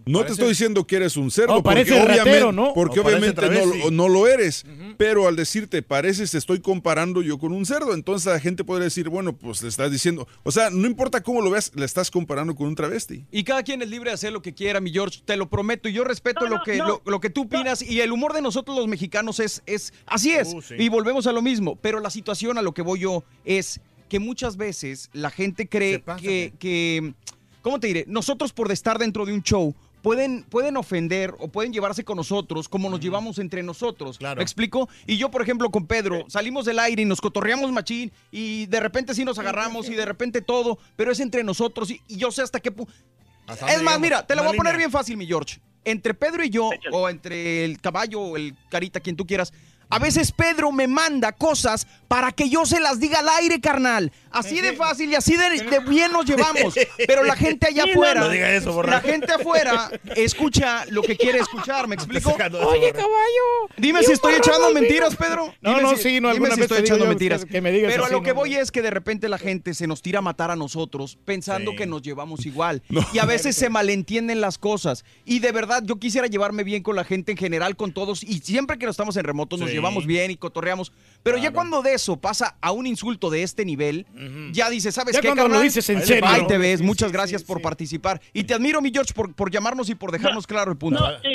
no 0.08 0.26
te 0.26 0.32
estoy 0.32 0.50
diciendo 0.50 0.88
que 0.88 0.96
eres 0.96 1.16
un 1.16 1.30
cerdo, 1.30 1.58
Oh, 1.58 1.62
porque 1.64 1.84
ratero, 1.84 2.04
obviamente, 2.04 2.52
¿no? 2.54 2.74
porque 2.74 3.02
O 3.02 3.04
parece 3.04 3.20
obviamente 3.20 3.42
no, 3.44 3.48
travesti. 3.48 3.92
lo- 4.08 4.28
eres. 4.28 4.66
Pero 4.98 5.28
al 5.28 5.36
decirte 5.36 5.84
pareces, 5.84 6.32
te 6.32 6.40
estoy 6.40 6.60
comparando 6.60 7.22
yo 7.22 7.38
con 7.38 7.52
un 7.54 7.68
cerdo. 7.68 7.94
Entonces 7.94 8.34
la 8.34 8.40
gente 8.40 8.64
podría 8.64 8.86
decir, 8.86 9.10
bueno, 9.10 9.34
pues 9.38 9.62
le 9.62 9.70
estás 9.70 9.92
diciendo. 9.92 10.28
O 10.42 10.52
sea, 10.52 10.72
no 10.72 10.88
importa 10.88 11.22
cómo 11.22 11.42
lo 11.42 11.52
veas, 11.52 11.72
le 11.76 11.86
estás 11.86 12.10
comparando 12.10 12.56
con 12.56 12.66
un 12.66 12.74
travesti. 12.74 13.24
Y 13.32 13.44
cada 13.44 13.62
quien 13.62 13.84
es 13.84 13.90
libre 13.90 14.10
de 14.10 14.16
hacer 14.16 14.34
lo 14.34 14.42
que 14.42 14.56
quiera, 14.56 14.82
mi 14.82 14.92
George, 14.92 15.20
te 15.24 15.38
lo 15.38 15.48
prometo. 15.52 15.88
Y 15.88 15.94
yo 15.94 16.04
respeto 16.04 16.46
No, 16.46 16.50
lo 16.50 16.58
no, 16.58 16.64
que 16.64 16.78
no. 16.78 16.88
lo, 16.88 17.02
lo 17.06 17.20
que 17.20 17.30
tú 17.30 17.44
opinas. 17.44 17.84
Y 17.84 18.02
el 18.02 18.12
humor 18.12 18.34
de 18.34 18.42
nosotros 18.42 18.76
los 18.76 18.88
mexicanos 18.88 19.40
es, 19.40 19.62
es 19.68 19.94
así 20.08 20.32
es. 20.32 20.52
Uh, 20.56 20.62
sí. 20.64 20.74
Y 20.80 20.90
volvemos 20.90 21.28
a 21.28 21.32
lo 21.32 21.44
mismo. 21.44 21.76
Pero 21.76 22.00
la 22.00 22.10
situación 22.10 22.58
a 22.58 22.64
lo 22.64 22.74
que 22.74 22.82
voy 22.82 23.02
yo 23.02 23.24
es 23.46 23.80
que 24.10 24.20
muchas 24.20 24.58
veces 24.58 25.10
la 25.14 25.30
gente 25.30 25.70
cree 25.70 25.94
Se 25.94 26.00
pasa, 26.00 26.22
que, 26.22 26.54
que, 26.60 27.14
¿cómo 27.62 27.80
te 27.80 27.88
diré? 27.88 28.06
Nosotros 28.08 28.52
por 28.52 28.72
estar 28.72 28.98
dentro 28.98 29.26
de 29.26 29.34
un 29.34 29.44
show 29.44 29.74
pueden, 30.02 30.44
pueden 30.44 30.78
ofender 30.78 31.34
o 31.40 31.48
pueden 31.48 31.74
llevarse 31.74 32.04
con 32.04 32.18
nosotros 32.18 32.68
como 32.70 32.90
nos 32.90 33.00
llevamos 33.00 33.40
entre 33.40 33.64
nosotros. 33.64 34.18
Claro. 34.18 34.38
¿Me 34.38 34.44
explico? 34.44 34.90
Y 35.06 35.18
yo, 35.18 35.30
por 35.32 35.42
ejemplo, 35.42 35.70
con 35.70 35.86
Pedro, 35.88 36.26
salimos 36.28 36.66
del 36.66 36.80
aire 36.80 37.02
y 37.02 37.06
nos 37.06 37.22
cotorreamos 37.22 37.72
machín 37.72 38.12
y 38.32 38.66
de 38.68 38.80
repente 38.80 39.14
sí 39.14 39.26
nos 39.26 39.40
agarramos 39.40 39.90
y 39.90 39.96
de 39.96 40.06
repente 40.06 40.42
todo, 40.42 40.80
pero 40.96 41.12
es 41.12 41.20
entre 41.20 41.44
nosotros 41.44 41.92
y, 41.92 42.02
y 42.08 42.18
yo 42.18 42.32
sé 42.32 42.42
hasta 42.42 42.60
qué 42.60 42.72
punto. 42.72 42.92
¿Hasta 43.48 43.74
Es 43.74 43.82
más, 43.82 44.00
mira, 44.00 44.26
te 44.26 44.36
la 44.36 44.42
Una 44.42 44.50
voy 44.50 44.58
a 44.58 44.58
poner 44.58 44.78
bien 44.78 44.92
fácil, 44.92 45.18
mi 45.18 45.26
George. 45.26 45.60
Entre 45.86 46.14
Pedro 46.14 46.44
y 46.44 46.50
yo, 46.50 46.70
o 46.92 47.10
entre 47.10 47.66
el 47.66 47.80
caballo 47.80 48.20
o 48.22 48.38
el 48.38 48.54
carita, 48.70 49.00
quien 49.00 49.16
tú 49.16 49.26
quieras, 49.26 49.54
a 49.90 50.00
veces 50.00 50.32
Pedro 50.32 50.72
me 50.72 50.88
manda 50.88 51.32
cosas 51.32 51.88
para 52.08 52.32
que 52.32 52.50
yo 52.50 52.66
se 52.66 52.80
las 52.80 53.00
diga 53.00 53.20
al 53.20 53.30
aire, 53.30 53.60
carnal. 53.60 54.12
Así 54.32 54.62
de 54.62 54.74
fácil 54.74 55.10
y 55.12 55.16
así 55.16 55.36
de, 55.36 55.50
de 55.64 55.80
bien 55.80 56.12
nos 56.12 56.26
llevamos. 56.26 56.76
Pero 57.08 57.24
la 57.24 57.36
gente 57.36 57.68
allá 57.68 57.84
afuera, 57.92 58.22
no 58.22 58.30
diga 58.30 58.52
eso, 58.54 58.82
la 58.84 59.02
gente 59.02 59.32
afuera 59.34 59.90
escucha 60.16 60.86
lo 60.90 61.02
que 61.02 61.16
quiere 61.18 61.40
escuchar, 61.40 61.88
¿me 61.88 61.96
explico? 62.00 62.32
Oye, 62.32 62.92
caballo. 62.92 63.70
Dime 63.78 64.04
si 64.04 64.12
estoy 64.12 64.36
echando 64.36 64.72
mentiras, 64.74 65.16
Pedro. 65.16 65.54
No, 65.62 65.70
Dime 65.72 65.82
no, 65.82 65.96
si- 65.96 66.04
sí, 66.04 66.22
no, 66.22 66.34
dime 66.34 66.52
si 66.52 66.62
estoy 66.62 66.80
echando 66.80 67.06
mentiras. 67.06 67.46
que 67.46 67.62
me 67.62 67.72
digas 67.72 67.92
Pero 67.92 68.06
a 68.06 68.10
lo 68.10 68.22
que 68.22 68.30
no, 68.30 68.36
voy 68.36 68.52
no. 68.52 68.60
es 68.60 68.72
que 68.72 68.82
de 68.82 68.90
repente 68.92 69.30
la 69.30 69.38
gente 69.38 69.74
se 69.74 69.88
nos 69.88 70.02
tira 70.02 70.20
a 70.20 70.22
matar 70.22 70.52
a 70.52 70.56
nosotros 70.56 71.18
pensando 71.26 71.72
Sí. 71.72 71.78
que 71.78 71.86
nos 71.86 72.02
llevamos 72.02 72.46
igual. 72.46 72.82
Y 73.14 73.20
a 73.20 73.26
veces 73.26 73.56
se 73.56 73.70
malentienden 73.70 74.42
las 74.42 74.58
cosas. 74.58 75.04
Y 75.26 75.40
de 75.40 75.52
verdad, 75.52 75.84
yo 75.86 75.98
quisiera 75.98 76.28
llevarme 76.28 76.64
bien 76.64 76.84
con 76.84 76.96
la 76.96 77.04
gente 77.04 77.32
en 77.32 77.38
general, 77.38 77.76
con 77.76 77.92
todos. 77.94 78.24
Y 78.24 78.40
siempre 78.40 78.78
que 78.78 78.86
no 78.86 78.92
estamos 78.92 79.18
en 79.18 79.24
remoto, 79.24 79.58
nos 79.58 79.70
Sí. 79.70 79.76
llevamos 79.76 80.06
bien 80.06 80.32
y 80.32 80.38
cotorreamos. 80.38 80.92
Pero 81.24 81.38
ya 81.38 81.52
cuando 81.52 81.82
de 81.82 81.94
eso 81.94 82.18
pasa 82.18 82.56
a 82.62 82.72
un 82.72 82.88
insulto 82.88 83.30
de 83.30 83.44
este 83.44 83.66
nivel, 83.66 84.06
ya 84.52 84.70
dices, 84.70 84.94
¿sabes 84.94 85.16
Ya 85.16 85.22
qué, 85.22 85.28
cuando 85.28 85.48
lo 85.48 85.62
dices 85.62 85.90
en 85.90 86.02
serio. 86.02 86.28
Ahí 86.28 86.46
te 86.48 86.58
ves. 86.58 86.82
Muchas 86.82 87.10
sí, 87.10 87.14
gracias 87.14 87.42
sí, 87.42 87.48
por 87.48 87.58
sí. 87.58 87.64
participar. 87.64 88.20
Y 88.34 88.44
te 88.44 88.54
admiro, 88.54 88.82
mi 88.82 88.92
George, 88.92 89.14
por, 89.14 89.34
por 89.34 89.50
llamarnos 89.50 89.90
y 89.90 89.96
por 89.96 90.12
dejarnos 90.12 90.46
claro 90.46 90.72
el 90.72 90.78
punto. 90.78 91.00
No, 91.00 91.30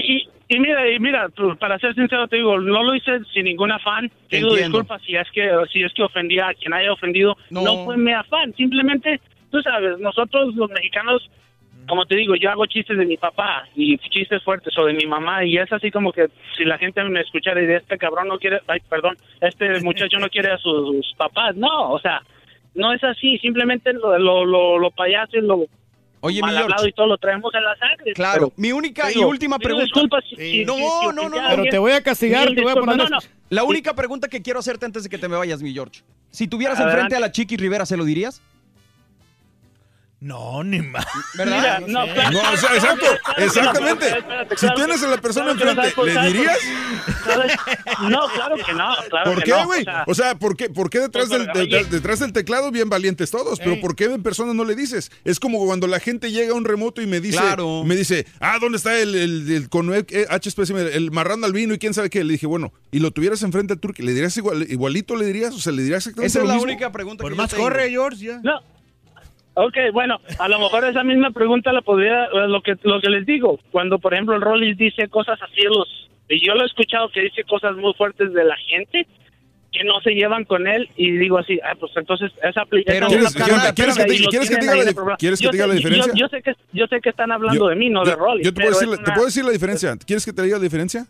y, 0.49 0.59
mira, 0.59 0.91
y 0.91 0.99
mira, 1.01 1.29
tú, 1.31 1.57
para 1.59 1.79
ser 1.79 1.95
sincero 1.95 2.29
te 2.29 2.37
digo, 2.37 2.61
no 2.61 2.83
lo 2.83 2.95
hice 2.95 3.21
sin 3.33 3.45
ningún 3.45 3.73
afán. 3.73 4.11
Te 4.29 4.37
digo 4.37 4.55
disculpa 4.55 4.99
si 5.01 5.17
es 5.17 5.27
que 5.33 5.51
si 5.73 5.83
es 5.83 5.93
que 5.95 6.03
ofendía 6.03 6.49
a 6.49 6.55
quien 6.55 6.75
haya 6.75 6.93
ofendido. 6.93 7.37
No. 7.51 7.63
No, 7.63 7.85
fue 7.85 7.97
mi 7.97 8.13
afán, 8.13 8.55
simplemente, 8.55 9.21
tú 9.51 9.63
sabes, 9.63 9.99
nosotros 9.99 10.55
los 10.55 10.71
mexicanos, 10.71 11.29
como 11.89 12.05
te 12.05 12.17
digo, 12.17 12.35
yo 12.35 12.51
hago 12.51 12.67
chistes 12.67 12.99
de 12.99 13.07
mi 13.07 13.17
papá 13.17 13.67
y 13.75 13.97
chistes 13.99 14.43
fuertes 14.43 14.77
o 14.77 14.85
de 14.85 14.93
mi 14.93 15.07
mamá 15.07 15.45
y 15.45 15.57
es 15.57 15.73
así 15.73 15.91
como 15.91 16.13
que 16.13 16.29
si 16.57 16.65
la 16.65 16.77
gente 16.79 17.03
me 17.05 17.21
escuchara 17.21 17.63
y 17.63 17.67
de 17.67 17.77
este 17.77 17.97
cabrón 17.97 18.29
no 18.29 18.39
quiere, 18.39 18.61
ay, 18.69 18.81
perdón, 18.89 19.17
este 19.41 19.81
muchacho 19.81 20.19
no 20.19 20.29
quiere 20.29 20.53
a 20.53 20.59
sus 20.59 21.15
papás, 21.17 21.57
no, 21.57 21.91
o 21.91 21.99
sea, 22.01 22.23
no 22.75 22.93
es 22.93 23.03
así, 23.05 23.39
simplemente 23.39 23.93
lo, 23.93 24.19
lo, 24.19 24.45
lo, 24.45 24.79
lo 24.79 24.91
payaso 24.91 25.37
y 25.37 25.41
lo 25.43 25.65
Oye, 26.21 26.37
mi 26.37 26.41
mal 26.43 26.57
hablado 26.57 26.83
George. 26.83 26.89
y 26.89 26.93
todo 26.95 27.07
lo 27.07 27.19
traemos 27.19 27.55
en 27.55 27.65
la 27.65 27.77
sangre. 27.77 28.13
Claro, 28.15 28.49
pero- 28.49 28.53
mi 28.57 28.73
única 28.73 29.11
y 29.11 29.15
digo, 29.17 29.29
última 29.29 29.59
pregunta. 29.59 29.85
disculpas 29.85 30.25
si- 30.29 30.65
No, 30.65 30.75
si- 30.77 30.81
si 30.83 31.07
no, 31.09 31.13
no, 31.13 31.29
no. 31.29 31.37
Pero 31.51 31.65
te 31.71 31.77
voy 31.79 31.93
a 31.93 32.03
castigar, 32.03 32.49
te 32.55 32.63
voy 32.63 32.73
a 32.73 32.75
poner... 32.77 32.97
No, 32.97 33.09
no, 33.09 33.19
La 33.51 33.63
única 33.65 33.95
pregunta 33.95 34.29
que 34.29 34.41
quiero 34.41 34.59
hacerte 34.61 34.87
antes 34.87 35.03
de 35.05 35.11
que 35.11 35.19
te 35.19 35.29
me 35.29 35.37
vayas, 35.37 35.61
mi 35.63 35.75
George. 35.75 36.01
Si 36.31 36.49
tuvieras 36.49 36.79
Adelante. 36.79 36.97
enfrente 37.01 37.17
a 37.17 37.21
la 37.21 37.31
Chiqui 37.31 37.57
Rivera, 37.59 37.85
¿se 37.85 37.97
lo 37.99 38.05
dirías? 38.07 38.41
No, 40.25 40.65
ni 40.65 40.81
más. 40.81 41.05
¿Verdad? 41.35 41.81
Mira, 41.81 41.81
no, 42.07 42.15
claro, 42.15 42.31
No, 42.31 42.39
o 42.41 42.57
sea, 42.57 42.71
claro, 42.71 42.75
exacto, 42.77 43.07
exactamente. 43.37 44.07
espérate, 44.09 44.57
Si 44.57 44.61
claro, 44.67 44.75
tienes 44.77 45.03
a 45.03 45.09
la 45.09 45.17
persona 45.19 45.55
claro 45.55 45.75
no, 45.75 45.83
enfrente, 45.83 45.95
¿sabes 46.03 46.15
por- 46.15 46.25
¿le 46.25 46.33
dirías? 46.33 46.59
No, 48.09 48.21
claro 48.35 48.57
que 48.57 48.73
no, 48.73 48.95
claro 49.11 49.31
¿Por 49.31 49.39
que 49.39 49.45
qué, 49.45 49.51
no, 49.51 49.67
güey? 49.67 49.81
o 49.83 49.85
sea, 49.85 50.05
O 50.07 50.15
sea, 50.15 50.35
¿por 50.37 50.57
qué, 50.57 50.71
por 50.71 50.89
qué 50.89 51.01
detrás, 51.01 51.29
Pues, 51.29 51.47
del, 51.69 51.91
detrás 51.91 52.21
del 52.21 52.33
teclado 52.33 52.71
bien 52.71 52.89
valientes 52.89 53.31
todos? 53.31 53.59
Pero 53.59 53.73
Ey. 53.73 53.81
¿por 53.83 53.97
qué 53.97 54.05
en 54.05 54.23
persona 54.23 54.55
no 54.55 54.65
le 54.65 54.75
dices? 54.75 55.11
Es 55.25 55.39
como 55.41 55.65
cuando 55.67 55.87
la 55.87 56.01
gente 56.01 56.31
llega 56.33 56.53
a 56.53 56.55
un 56.57 56.65
remoto 56.65 57.03
y 57.03 57.07
me 57.07 57.21
dice, 57.21 57.39
Claro. 57.39 57.85
me 57.85 57.95
dice, 57.95 58.27
ah, 58.41 58.57
¿dónde 58.61 58.79
está 58.79 58.99
el, 58.99 59.15
el, 59.15 59.51
el 59.53 59.69
con 59.69 59.93
eh, 59.95 60.07
H 60.31 60.49
espécimen, 60.49 60.89
el 60.91 61.11
marrano 61.11 61.45
albino 61.45 61.75
y 61.75 61.79
quién 61.79 61.93
sabe 61.93 62.09
qué? 62.09 62.25
Le 62.25 62.33
dije, 62.33 62.47
bueno, 62.47 62.73
y 62.91 63.01
lo 63.01 63.11
tuvieras 63.11 63.43
enfrente 63.43 63.75
al 63.75 63.79
turque, 63.81 64.03
¿le 64.03 64.13
dirías 64.15 64.35
igual, 64.39 64.67
igualito 64.71 65.17
le 65.17 65.27
dirías? 65.27 65.55
O 65.55 65.59
sea, 65.61 65.73
¿le 65.73 65.83
dirías 65.83 65.99
exactamente 66.07 66.29
Esa 66.29 66.39
es 66.41 66.45
la 66.47 66.55
mismo? 66.55 66.65
única 66.65 66.91
pregunta 66.93 67.23
Por 67.23 67.33
que 67.33 67.37
yo 67.37 67.43
más 67.43 67.51
tengo. 67.51 67.65
corre, 67.65 67.91
George, 67.91 68.25
ya. 68.25 68.41
no. 68.43 68.61
Ok, 69.55 69.77
bueno, 69.93 70.21
a 70.39 70.49
lo 70.49 70.59
mejor 70.59 70.85
esa 70.85 71.05
misma 71.05 71.31
pregunta 71.31 71.73
la 71.73 71.81
podría, 71.83 72.25
eh, 72.25 72.49
lo 72.49 72.61
que 72.61 72.77
lo 72.83 73.01
que 73.01 73.09
les 73.09 73.25
digo, 73.25 73.61
cuando 73.71 73.99
por 74.01 74.13
ejemplo 74.13 74.35
el 74.35 74.43
Rollis 74.43 74.77
dice 74.77 75.09
cosas 75.09 75.39
así 75.43 75.65
a 75.65 75.69
los 75.71 75.89
Y 76.29 76.45
yo 76.45 76.55
lo 76.55 76.63
he 76.63 76.67
escuchado 76.67 77.09
que 77.11 77.21
dice 77.23 77.45
cosas 77.45 77.77
muy 77.77 77.93
fuertes 77.95 78.33
de 78.33 78.45
la 78.45 78.57
gente 78.57 79.07
que 79.71 79.83
no 79.85 80.01
se 80.03 80.13
llevan 80.15 80.45
con 80.45 80.67
él 80.69 80.89
y 80.97 81.11
digo 81.19 81.37
así, 81.39 81.59
ah, 81.65 81.75
pues 81.79 81.91
entonces 81.97 82.31
esa 82.43 82.63
aplicación... 82.63 83.09
¿Quieres- 83.09 83.35
que 83.35 83.41
te- 83.41 83.75
quieres 83.75 84.49
diga 84.49 84.75
la 84.77 84.85
de 84.85 84.91
dif- 84.91 84.95
programa. 84.95 85.17
quieres 85.19 85.39
que 85.41 85.45
Yo 85.45 85.51
te 85.51 85.57
diga 85.57 85.65
sé- 85.65 85.69
la 85.69 85.75
yo- 85.75 85.79
diferencia? 85.89 86.13
Yo, 86.17 86.29
sé 86.29 86.43
que, 86.43 86.53
yo 86.73 86.87
sé 86.87 87.01
que 87.01 87.09
están 87.11 87.33
hablando 87.33 87.65
Yo- 87.65 87.69
de 87.69 87.77
mí, 87.77 87.91
no 87.91 88.05
yo- 88.05 88.11
de 88.11 88.17
Rolly. 88.17 88.45
Yo 88.45 88.55
te 88.55 88.61
puedo, 88.63 88.79
decir, 88.81 89.05
te 89.05 89.13
puedo 89.13 89.27
decir 89.27 89.45
la 89.45 89.51
diferencia. 89.51 89.97
¿Quieres 90.07 90.25
que 90.25 90.33
te 90.33 90.43
diga 90.43 90.59
la 90.59 90.63
diferencia? 90.63 91.07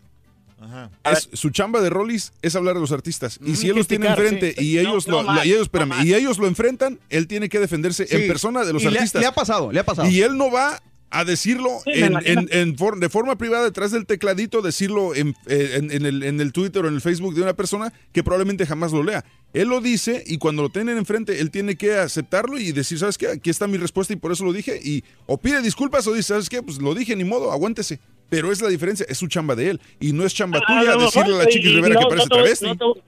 Es, 1.11 1.29
su 1.33 1.49
chamba 1.49 1.81
de 1.81 1.89
Rollis 1.89 2.31
es 2.41 2.55
hablar 2.55 2.75
de 2.75 2.81
los 2.81 2.91
artistas. 2.91 3.39
Y 3.45 3.55
si 3.55 3.69
él 3.69 3.75
los 3.75 3.87
tiene 3.87 4.07
enfrente 4.07 4.55
sí. 4.57 4.65
y 4.65 4.79
ellos, 4.79 5.07
No, 5.07 5.17
lo, 5.17 5.21
no 5.23 5.27
la- 5.29 5.33
más, 5.37 5.45
y 5.45 5.49
ellos, 5.51 5.63
espérame, 5.63 5.93
y 6.05 6.13
ellos 6.13 6.37
lo 6.39 6.47
enfrentan, 6.47 6.99
él 7.09 7.27
tiene 7.27 7.49
que 7.49 7.59
defenderse 7.59 8.07
Sí. 8.07 8.15
en 8.15 8.27
persona 8.27 8.63
de 8.65 8.73
los 8.73 8.83
Y 8.83 8.87
artistas. 8.87 9.21
le 9.21 9.27
ha 9.27 9.33
pasado, 9.33 9.71
le 9.71 9.79
ha 9.79 9.85
pasado. 9.85 10.09
Y 10.09 10.21
él 10.21 10.37
no 10.37 10.49
va 10.51 10.81
a 11.11 11.23
decirlo 11.23 11.69
Sí, 11.83 11.91
en, 11.93 12.11
imagino. 12.13 12.41
en- 12.41 12.49
en 12.51 12.77
for- 12.77 12.99
de 12.99 13.09
forma 13.09 13.37
privada 13.37 13.63
detrás 13.63 13.91
del 13.91 14.05
tecladito, 14.05 14.61
decirlo 14.61 15.13
en, 15.15 15.29
eh, 15.45 15.75
en- 15.75 15.91
en 15.91 16.05
el, 16.05 16.23
en 16.23 16.41
el 16.41 16.51
Twitter 16.51 16.83
o 16.83 16.87
en 16.87 16.95
el 16.95 17.01
Facebook 17.01 17.35
de 17.35 17.41
una 17.41 17.53
persona 17.53 17.93
que 18.11 18.23
probablemente 18.23 18.65
jamás 18.65 18.91
lo 18.91 19.03
lea. 19.03 19.23
Él 19.53 19.69
lo 19.69 19.79
dice 19.81 20.23
y 20.25 20.37
cuando 20.39 20.63
lo 20.63 20.69
tienen 20.69 20.97
enfrente, 20.97 21.39
él 21.39 21.51
tiene 21.51 21.75
que 21.77 21.95
aceptarlo 21.95 22.57
y 22.57 22.71
decir, 22.71 22.97
¿sabes 22.99 23.17
qué? 23.17 23.27
Aquí 23.27 23.49
está 23.49 23.67
mi 23.67 23.77
respuesta 23.77 24.11
y 24.13 24.17
por 24.17 24.31
eso 24.31 24.43
lo 24.43 24.51
dije. 24.51 24.77
Y 24.83 25.03
o 25.27 25.37
pide 25.37 25.61
disculpas 25.61 26.05
o 26.07 26.13
dice, 26.13 26.29
¿sabes 26.29 26.49
qué? 26.49 26.61
Pues 26.63 26.79
lo 26.81 26.93
dije, 26.95 27.15
ni 27.15 27.23
modo, 27.23 27.51
aguántese. 27.51 27.99
Pero 28.29 28.51
es 28.51 28.61
la 28.61 28.69
diferencia, 28.69 29.05
es 29.07 29.17
su 29.17 29.27
chamba 29.27 29.55
de 29.55 29.69
él. 29.71 29.81
Y 29.99 30.11
no 30.13 30.25
es 30.25 30.33
chamba 30.33 30.59
Ah, 30.61 30.65
tuya 30.67 30.91
a 30.93 30.95
lo 30.95 31.01
decirle 31.01 31.25
a 31.27 31.29
la 31.31 31.37
mejor, 31.37 31.53
chica 31.53 31.67
y 31.69 31.75
Rivera 31.75 31.93
no- 31.95 31.99
que 32.01 32.05
parece 32.07 32.25
no 32.25 32.29
te 32.29 32.35
voy- 32.35 32.43
travesti. 32.43 32.65
No 32.65 32.75
te, 32.75 33.01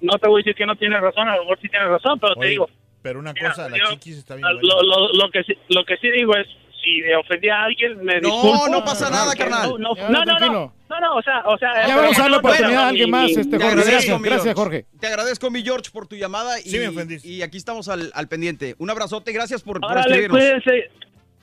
no 0.00 0.18
te 0.18 0.28
voy 0.28 0.40
a 0.40 0.44
decir 0.44 0.54
que 0.54 0.66
no 0.66 0.76
tiene 0.76 1.00
razón, 1.00 1.28
a 1.28 1.36
lo 1.36 1.42
mejor 1.42 1.58
sí 1.60 1.68
tiene 1.68 1.86
razón, 1.86 2.18
pero 2.20 2.34
te 2.34 2.40
Oye, 2.40 2.48
digo, 2.50 2.68
Pero 3.02 3.20
una 3.20 3.32
Mira, 3.32 3.50
cosa, 3.50 3.68
la 3.68 3.78
yo- 3.78 3.84
chiquis 3.92 4.18
está 4.18 4.34
bien. 4.34 4.46
lo, 4.60 4.82
lo, 4.82 5.12
lo 5.12 5.30
que 5.30 5.42
sí, 5.44 5.54
lo 5.68 5.84
que 5.84 5.96
sí 5.98 6.10
digo 6.10 6.34
es, 6.36 6.46
si 6.82 7.00
ofendí 7.14 7.48
a 7.48 7.62
alguien, 7.64 8.04
me 8.04 8.20
No, 8.20 8.28
disculpo. 8.28 8.68
no 8.70 8.84
pasa 8.84 9.08
nada, 9.10 9.34
carnal. 9.36 9.70
No, 9.70 9.78
no, 9.78 9.94
no, 9.94 10.24
no, 10.24 10.38
no, 10.38 10.38
no, 10.88 11.00
no, 11.00 11.14
o 11.16 11.22
sea, 11.22 11.42
o 11.46 11.56
sea... 11.58 11.86
Ya 11.86 11.96
vamos 11.96 12.18
a 12.18 12.22
darle 12.22 12.36
no, 12.36 12.38
oportunidad 12.38 12.68
bueno, 12.68 12.80
a 12.82 12.88
alguien 12.88 13.08
y- 13.08 13.10
más, 13.10 13.30
este, 13.30 13.44
Te 13.44 13.50
Jorge. 13.50 13.66
agradezco, 13.68 13.92
Gracias, 14.18 14.22
gracias. 14.22 14.54
Jorge. 14.54 14.86
Te 15.00 15.06
agradezco, 15.06 15.50
mi 15.50 15.62
George, 15.62 15.90
por 15.92 16.06
tu 16.08 16.16
llamada 16.16 16.58
y, 16.60 16.62
Sí, 16.64 16.78
me 16.78 16.88
ofendiste. 16.88 17.28
y 17.28 17.42
aquí 17.42 17.56
estamos 17.56 17.88
al, 17.88 18.10
al 18.14 18.28
pendiente. 18.28 18.74
Un 18.78 18.90
abrazote, 18.90 19.30
gracias 19.32 19.62
por, 19.62 19.80
por 19.80 19.90
Órale, 19.92 20.00
escribirnos. 20.08 20.38
cuídense. 20.38 20.90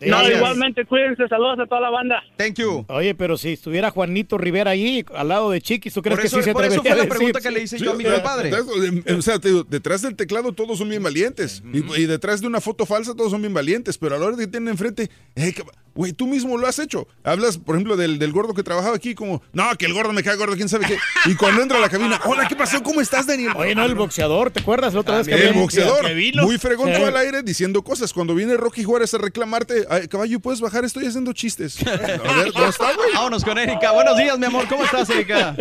No, 0.01 0.07
Gracias. 0.17 0.38
igualmente, 0.38 0.85
cuídense, 0.85 1.25
saludos 1.30 1.57
a 1.59 1.65
toda 1.67 1.80
la 1.80 1.90
banda. 1.90 2.22
Thank 2.38 2.56
you. 2.56 2.85
Oye, 2.90 3.15
pero 3.15 3.38
si 3.38 3.53
estuviera 3.53 3.91
Juanito 3.91 4.38
Rivera 4.38 4.72
ahí, 4.72 5.06
al 5.15 5.30
lado 5.30 5.51
de 5.51 5.61
Chiquis, 5.61 5.93
¿tú 5.93 6.01
crees 6.01 6.15
Por 6.15 6.22
que 6.22 6.27
eso, 6.27 6.38
sí 6.38 6.43
se 6.43 6.51
por 6.53 6.65
eso 6.65 6.82
atrevería 6.82 6.95
fue 6.95 7.03
la 7.06 7.09
pregunta 7.15 7.40
que 7.41 7.51
le 7.51 7.61
hice 7.64 7.80
Sí, 7.80 7.85
yo 7.85 7.91
a 7.91 7.95
mi 7.95 8.03
o 8.03 8.07
sea, 8.09 8.15
compadre. 8.15 8.49
detrás- 8.51 9.15
O 9.17 9.22
sea, 9.22 9.40
te 9.40 9.48
digo, 9.49 9.64
detrás 9.64 10.01
del 10.01 10.15
teclado 10.17 10.51
todos 10.51 10.77
son 10.80 10.90
bien 10.90 11.01
valientes. 11.01 11.64
Y, 11.72 11.77
y 12.01 12.06
detrás 12.07 12.41
de 12.41 12.48
una 12.48 12.59
foto 12.59 12.85
falsa 12.85 13.15
todos 13.15 13.32
son 13.32 13.41
bien 13.41 13.53
valientes. 13.53 13.98
Pero 13.98 14.15
a 14.15 14.19
la 14.19 14.25
hora 14.25 14.35
de 14.35 14.43
que 14.45 14.51
tienen 14.51 14.69
enfrente, 14.69 15.09
eh, 15.35 15.53
que- 15.53 15.64
güey, 15.95 16.14
tú 16.14 16.27
mismo 16.27 16.57
lo 16.57 16.67
has 16.67 16.77
hecho. 16.77 17.07
Hablas, 17.24 17.57
por 17.57 17.75
ejemplo, 17.75 17.95
del, 17.98 18.19
del 18.19 18.32
gordo 18.32 18.53
que 18.53 18.61
trabajaba 18.64 18.95
aquí, 18.95 19.15
como, 19.15 19.41
no, 19.53 19.64
que 19.77 19.85
el 19.85 19.93
gordo 19.93 20.14
me 20.14 20.22
cae 20.22 20.35
gordo, 20.35 20.56
quién 20.56 20.69
sabe 20.69 20.85
qué. 20.85 20.98
Y 21.25 21.35
cuando 21.35 21.61
entra 21.64 21.77
a 21.77 21.82
la 21.82 21.90
cabina, 21.90 22.19
hola, 22.25 22.48
¿qué 22.48 22.56
pasó? 22.56 22.83
¿Cómo 22.83 23.01
estás, 23.01 23.25
Daniel? 23.25 23.53
Oye, 23.56 23.74
no, 23.74 23.83
el 23.85 23.95
boxeador, 23.95 24.51
¿te 24.51 24.59
acuerdas 24.59 24.93
la 24.93 24.99
otra 24.99 25.17
vez 25.17 25.27
que 25.27 25.33
El 25.33 25.48
había- 25.49 25.61
boxeador, 25.61 26.06
que 26.06 26.14
vino? 26.14 26.43
muy 26.43 26.57
fregón 26.57 26.90
Sí. 26.93 26.99
tú 26.99 27.06
al 27.06 27.17
aire 27.17 27.41
diciendo 27.43 27.82
cosas. 27.83 28.14
Cuando 28.14 28.35
viene 28.35 28.56
Rocky 28.57 28.83
Juárez 28.83 29.14
a 29.14 29.17
reclamarte, 29.17 29.85
"Ay, 29.90 30.07
caballo, 30.07 30.40
¿puedes 30.40 30.61
bajar? 30.61 30.85
Estoy 30.85 31.06
haciendo 31.07 31.33
chistes. 31.33 31.77
A 31.88 31.91
ver, 31.95 32.51
¿dónde 32.51 32.69
está, 32.69 32.93
güey? 32.93 33.14
Vámonos 33.14 33.43
con 33.43 33.57
Erika. 33.57 33.91
Buenos 33.93 34.17
días, 34.17 34.38
mi 34.38 34.45
amor. 34.45 34.67
¿Cómo 34.67 34.83
estás, 34.83 35.09
Erika? 35.09 35.56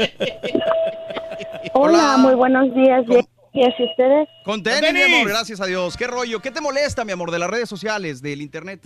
Hola, 1.74 2.16
muy 2.18 2.34
buenos 2.34 2.74
días. 2.74 3.04
¿Cómo? 3.06 3.28
¿Y 3.52 3.62
así 3.64 3.84
ustedes? 3.84 4.28
Con 4.44 4.62
tenis, 4.62 4.92
mi 4.92 5.02
amor. 5.02 5.28
Gracias 5.28 5.60
a 5.60 5.66
Dios. 5.66 5.96
¿Qué 5.96 6.06
rollo? 6.08 6.40
¿Qué 6.40 6.50
te 6.50 6.60
molesta, 6.60 7.04
mi 7.04 7.12
amor, 7.12 7.30
de 7.30 7.38
las 7.38 7.48
redes 7.48 7.68
sociales, 7.68 8.20
del 8.20 8.42
internet? 8.42 8.80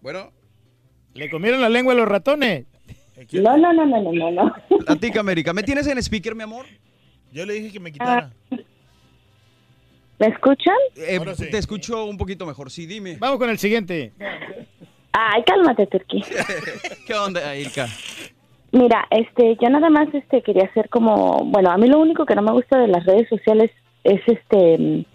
Bueno, 0.00 0.32
Le 1.14 1.28
comieron 1.30 1.60
la 1.60 1.68
lengua 1.68 1.92
a 1.92 1.96
los 1.96 2.08
ratones. 2.08 2.66
No, 3.32 3.56
no, 3.56 3.72
no, 3.72 3.84
no, 3.84 4.00
no, 4.00 4.12
no, 4.12 4.30
no. 4.30 4.54
platícame, 4.86 5.32
Erika. 5.32 5.52
¿Me 5.52 5.62
tienes 5.62 5.86
en 5.88 5.98
speaker, 5.98 6.34
mi 6.34 6.44
amor? 6.44 6.66
Yo 7.32 7.44
le 7.44 7.54
dije 7.54 7.72
que 7.72 7.80
me 7.80 7.90
quitara. 7.90 8.30
¿Me 10.18 10.26
escuchan? 10.26 10.74
Eh, 10.96 11.20
sí. 11.36 11.50
Te 11.50 11.58
escucho 11.58 12.04
un 12.04 12.16
poquito 12.16 12.46
mejor. 12.46 12.70
Sí, 12.70 12.86
dime. 12.86 13.16
Vamos 13.18 13.38
con 13.38 13.50
el 13.50 13.58
siguiente. 13.58 14.12
Ay, 15.12 15.42
cálmate, 15.44 15.86
Turquí. 15.86 16.22
¿Qué 17.06 17.14
onda, 17.14 17.54
Erika? 17.54 17.88
Mira, 18.72 19.06
este, 19.10 19.56
yo 19.60 19.70
nada 19.70 19.90
más 19.90 20.12
este 20.12 20.42
quería 20.42 20.64
hacer 20.64 20.88
como, 20.88 21.44
bueno, 21.46 21.70
a 21.70 21.78
mí 21.78 21.88
lo 21.88 21.98
único 21.98 22.26
que 22.26 22.34
no 22.34 22.42
me 22.42 22.52
gusta 22.52 22.78
de 22.78 22.88
las 22.88 23.04
redes 23.04 23.28
sociales 23.28 23.70
es 24.04 24.20
este 24.26 25.06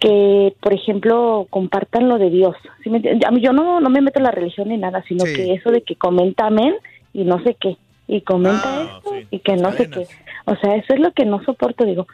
que, 0.00 0.54
por 0.60 0.72
ejemplo, 0.74 1.46
compartan 1.50 2.08
lo 2.08 2.18
de 2.18 2.30
Dios. 2.30 2.56
¿sí 2.82 2.90
me? 2.90 3.00
A 3.26 3.30
mí 3.30 3.40
yo 3.40 3.52
no, 3.52 3.80
no 3.80 3.90
me 3.90 4.00
meto 4.00 4.18
en 4.18 4.24
la 4.24 4.30
religión 4.30 4.68
ni 4.68 4.76
nada, 4.76 5.02
sino 5.08 5.24
Sí. 5.24 5.34
que 5.34 5.54
eso 5.54 5.70
de 5.70 5.82
que 5.82 5.96
comenta 5.96 6.46
amén 6.46 6.74
y 7.12 7.24
no 7.24 7.42
sé 7.42 7.56
qué, 7.60 7.76
y 8.08 8.20
comenta 8.22 8.68
Ah, 8.68 8.98
esto 8.98 9.10
sí. 9.14 9.26
y 9.30 9.38
que 9.40 9.56
no 9.56 9.72
sé 9.72 9.88
qué. 9.88 10.06
O 10.46 10.56
sea, 10.56 10.74
eso 10.76 10.94
es 10.94 11.00
lo 11.00 11.12
que 11.12 11.24
no 11.24 11.42
soporto, 11.44 11.84
digo, 11.84 12.06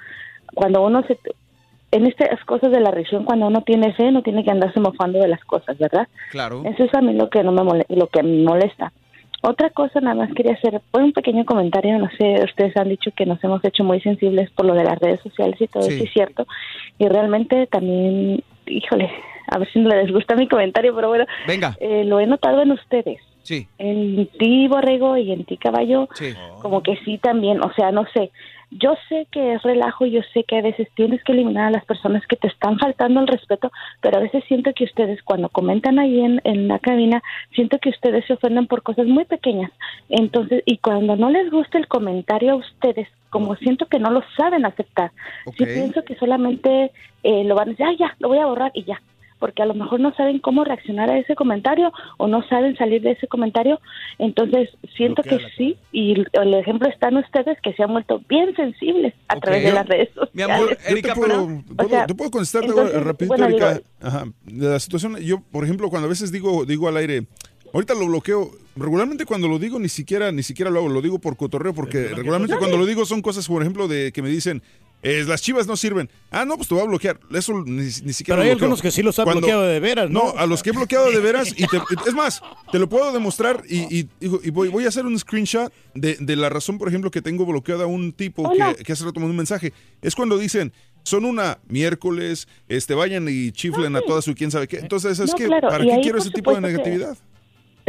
cuando 0.55 0.83
uno 0.85 1.03
se... 1.07 1.19
En 1.93 2.07
estas 2.07 2.39
cosas 2.45 2.71
de 2.71 2.79
la 2.79 2.93
religión, 2.93 3.25
cuando 3.25 3.49
uno 3.49 3.63
tiene 3.63 3.93
fe, 3.95 4.13
no 4.13 4.23
tiene 4.23 4.45
que 4.45 4.51
andarse 4.53 4.79
mofando 4.79 5.19
de 5.19 5.27
las 5.27 5.45
cosas, 5.45 5.77
¿verdad? 5.77 6.07
Claro. 6.31 6.63
Eso 6.65 6.85
es 6.85 6.95
a 6.95 7.01
mí 7.01 7.15
lo 7.15 7.29
que 7.31 7.43
no 7.43 7.51
me 7.51 7.63
mole- 7.65 7.87
lo 7.89 8.07
que 8.07 8.23
me 8.23 8.45
molesta. 8.45 8.93
Otra 9.43 9.71
cosa, 9.71 10.01
nada 10.01 10.17
más 10.17 10.33
quería 10.35 10.53
hacer 10.53 10.81
fue 10.91 11.03
un 11.03 11.13
pequeño 11.13 11.45
comentario. 11.47 11.99
No 11.99 12.11
sé, 12.19 12.43
ustedes 12.45 12.77
han 12.77 12.89
dicho 12.91 13.11
que 13.17 13.25
nos 13.27 13.43
hemos 13.43 13.65
hecho 13.65 13.85
muy 13.85 14.01
sensibles 14.01 14.51
por 14.51 14.67
lo 14.67 14.75
de 14.75 14.85
las 14.85 14.99
redes 14.99 15.21
sociales 15.23 15.61
y 15.61 15.67
todo 15.67 15.83
Sí. 15.85 15.95
eso 15.95 16.05
es 16.05 16.13
cierto. 16.13 16.47
Y 16.99 17.09
realmente 17.09 17.67
también, 17.67 18.43
híjole, 18.67 19.11
a 19.49 19.59
ver 19.59 19.69
si 19.73 19.79
no 19.81 19.89
les 19.89 20.13
gusta 20.13 20.35
mi 20.37 20.47
comentario, 20.47 20.95
pero 20.95 21.09
bueno, 21.09 21.25
Venga. 21.47 21.75
eh, 21.81 22.05
lo 22.05 22.21
he 22.21 22.27
notado 22.27 22.61
en 22.63 22.73
ustedes. 22.73 23.21
Sí, 23.43 23.67
En 23.79 24.27
ti, 24.39 24.69
Borrego, 24.69 25.17
y 25.17 25.33
en 25.33 25.45
ti, 25.45 25.57
Caballo, 25.57 26.09
sí. 26.15 26.35
como 26.61 26.83
que 26.83 26.97
sí 27.05 27.19
también, 27.19 27.63
o 27.63 27.73
sea, 27.73 27.91
no 27.91 28.05
sé, 28.13 28.31
yo 28.71 28.95
sé 29.09 29.27
que 29.33 29.55
es 29.55 29.63
relajo, 29.63 30.07
yo 30.07 30.21
sé 30.33 30.45
que 30.45 30.59
a 30.59 30.63
veces 30.63 30.89
tienes 30.95 31.23
que 31.25 31.33
eliminar 31.33 31.67
a 31.67 31.71
las 31.71 31.85
personas 31.85 32.25
que 32.27 32.37
te 32.37 32.47
están 32.47 32.79
faltando 32.79 33.21
el 33.21 33.27
respeto, 33.27 33.73
pero 34.01 34.19
a 34.19 34.21
veces 34.21 34.45
siento 34.47 34.73
que 34.75 34.85
ustedes 34.85 35.21
cuando 35.25 35.49
comentan 35.49 35.99
ahí 35.99 36.21
en, 36.21 36.41
en 36.45 36.69
la 36.69 36.79
cabina, 36.79 37.23
siento 37.55 37.79
que 37.81 37.89
ustedes 37.91 38.25
se 38.27 38.35
ofenden 38.35 38.69
por 38.69 38.83
cosas 38.83 39.07
muy 39.07 39.25
pequeñas. 39.25 39.73
Entonces, 40.09 40.63
y 40.67 40.79
cuando 40.79 41.17
no 41.17 41.31
les 41.31 41.51
gusta 41.51 41.79
el 41.79 41.89
comentario 41.89 42.53
a 42.53 42.57
ustedes, 42.57 43.09
como 43.31 43.57
siento 43.57 43.87
que 43.87 43.99
no 43.99 44.11
lo 44.11 44.23
saben 44.37 44.65
aceptar, 44.65 45.11
sí 45.57 45.65
Ok. 45.65 45.69
pienso 45.75 46.05
que 46.05 46.15
solamente 46.17 46.93
eh, 47.25 47.45
lo 47.45 47.57
van 47.57 47.69
a 47.69 47.71
decir, 47.73 47.87
ah, 47.87 47.97
ya, 47.99 48.17
lo 48.21 48.29
voy 48.29 48.39
a 48.39 48.47
borrar 48.47 48.71
y 48.75 48.85
ya 48.85 49.01
porque 49.41 49.63
a 49.63 49.67
lo 49.67 49.75
mejor 49.75 49.99
no 49.99 50.15
saben 50.15 50.39
cómo 50.39 50.63
reaccionar 50.63 51.11
a 51.11 51.19
ese 51.19 51.35
comentario 51.35 51.93
o 52.19 52.29
no 52.29 52.47
saben 52.49 52.77
salir 52.77 53.03
de 53.03 53.13
ese 53.13 53.27
comentario. 53.27 53.81
Entonces, 54.19 54.69
siento 54.97 55.23
que 55.25 55.41
sí, 55.57 55.77
y 55.91 56.13
el 56.33 56.55
ejemplo 56.55 56.89
está 56.89 57.09
en 57.09 57.17
ustedes 57.17 57.59
que 57.63 57.73
se 57.73 57.83
han 57.83 57.91
vuelto 57.93 58.21
bien 58.29 58.55
sensibles 58.55 59.15
a 59.27 59.41
través 59.41 59.65
de 59.65 59.73
las 59.73 59.87
redes 59.89 60.09
sociales. 60.15 60.31
Mi 60.35 60.43
amor, 60.43 60.71
Yo 60.71 60.77
te 60.77 60.93
Erika, 60.93 61.15
puedo, 61.15 61.47
pero... 61.49 61.77
puedo- 61.77 61.89
sea, 61.89 62.07
te 62.07 62.15
puedo 62.15 62.31
contestar 62.31 62.63
de- 62.63 62.69
entonces, 62.69 63.03
rapidito, 63.03 63.29
bueno, 63.37 63.47
Erika. 63.47 63.73
digo- 63.75 63.85
Ajá, 64.03 64.25
de 64.45 64.69
la 64.69 64.79
situación. 64.79 65.17
Yo, 65.17 65.41
por 65.51 65.65
ejemplo, 65.65 65.89
cuando 65.91 66.07
a 66.07 66.11
veces 66.11 66.31
digo, 66.31 66.65
digo 66.67 66.87
al 66.89 66.97
aire, 66.99 67.25
ahorita 67.73 67.95
lo 67.95 68.07
bloqueo. 68.07 68.51
Regularmente 68.77 69.27
cuando 69.27 69.49
lo 69.49 69.59
digo 69.59 69.79
ni 69.79 69.89
siquiera, 69.89 70.31
ni 70.33 70.43
siquiera 70.43 70.71
lo 70.71 70.79
hago, 70.79 70.89
lo 70.89 71.03
digo 71.03 71.19
por 71.19 71.37
cotorreo, 71.37 71.75
porque 71.75 72.09
regularmente 72.15 72.57
cuando 72.57 72.77
lo 72.77 72.87
digo 72.87 73.05
son 73.05 73.21
cosas, 73.21 73.47
por 73.49 73.61
ejemplo, 73.63 73.89
de 73.89 74.13
que 74.13 74.23
me 74.23 74.29
dicen, 74.29 74.63
eh, 75.03 75.25
las 75.27 75.41
chivas 75.43 75.67
no 75.67 75.77
sirven. 75.77 76.11
Ah, 76.31 76.45
no, 76.45 76.57
pues 76.57 76.69
te 76.69 76.75
voy 76.75 76.85
a 76.85 76.87
bloquear. 76.87 77.19
Eso 77.33 77.55
ni, 77.65 77.83
ni 77.85 77.91
siquiera 77.91 78.37
Pero 78.37 78.43
hay 78.43 78.49
bloqueo. 78.51 78.53
algunos 78.67 78.83
que 78.83 78.91
sí 78.91 79.03
los 79.03 79.19
han 79.19 79.25
Cuando- 79.25 79.41
bloqueado 79.41 79.63
de 79.63 79.81
veras, 79.81 80.11
¿no? 80.11 80.33
No, 80.33 80.39
a 80.39 80.47
los 80.47 80.63
que 80.63 80.71
he 80.71 80.73
bloqueado 80.73 81.11
de 81.11 81.19
veras, 81.21 81.49
y 81.57 81.67
te- 81.67 81.81
es 82.07 82.15
más, 82.15 82.43
te 82.71 82.79
lo 82.79 82.89
puedo 82.89 83.11
demostrar 83.13 83.63
y, 83.69 83.99
y- 84.01 84.09
y 84.21 84.51
voy, 84.51 84.69
voy 84.69 84.85
a 84.85 84.89
hacer 84.89 85.07
un 85.07 85.19
screenshot 85.19 85.73
de, 85.95 86.17
de 86.21 86.37
la 86.37 86.49
razón, 86.49 86.79
por 86.79 86.89
ejemplo, 86.89 87.11
que 87.11 87.23
tengo 87.23 87.47
bloqueado 87.47 87.85
a 87.85 87.87
un 87.87 88.13
tipo 88.13 88.43
Hola. 88.49 88.75
que, 88.75 88.85
que 88.85 88.93
hace 88.93 89.05
rato 89.05 89.21
mandó 89.21 89.31
un 89.31 89.37
mensaje. 89.37 89.73
Es 90.03 90.15
cuando 90.15 90.37
dicen, 90.39 90.73
son 91.03 91.25
una 91.25 91.59
miércoles, 91.69 92.47
este 92.69 92.95
vayan 92.95 93.27
y 93.29 93.53
chiflen 93.53 93.97
a 93.97 94.03
toda 94.03 94.21
su 94.23 94.35
quién 94.35 94.51
sabe 94.51 94.69
qué. 94.69 94.79
Entonces, 94.79 95.19
es 95.19 95.31
No, 95.31 95.37
que, 95.37 95.47
claro, 95.47 95.69
¿para 95.69 95.85
y 95.85 95.87
qué 95.89 95.93
ahí, 95.95 96.01
quiero 96.03 96.19
ese 96.19 96.31
tipo 96.31 96.51
de 96.51 96.57
que- 96.57 96.67
negatividad? 96.69 97.17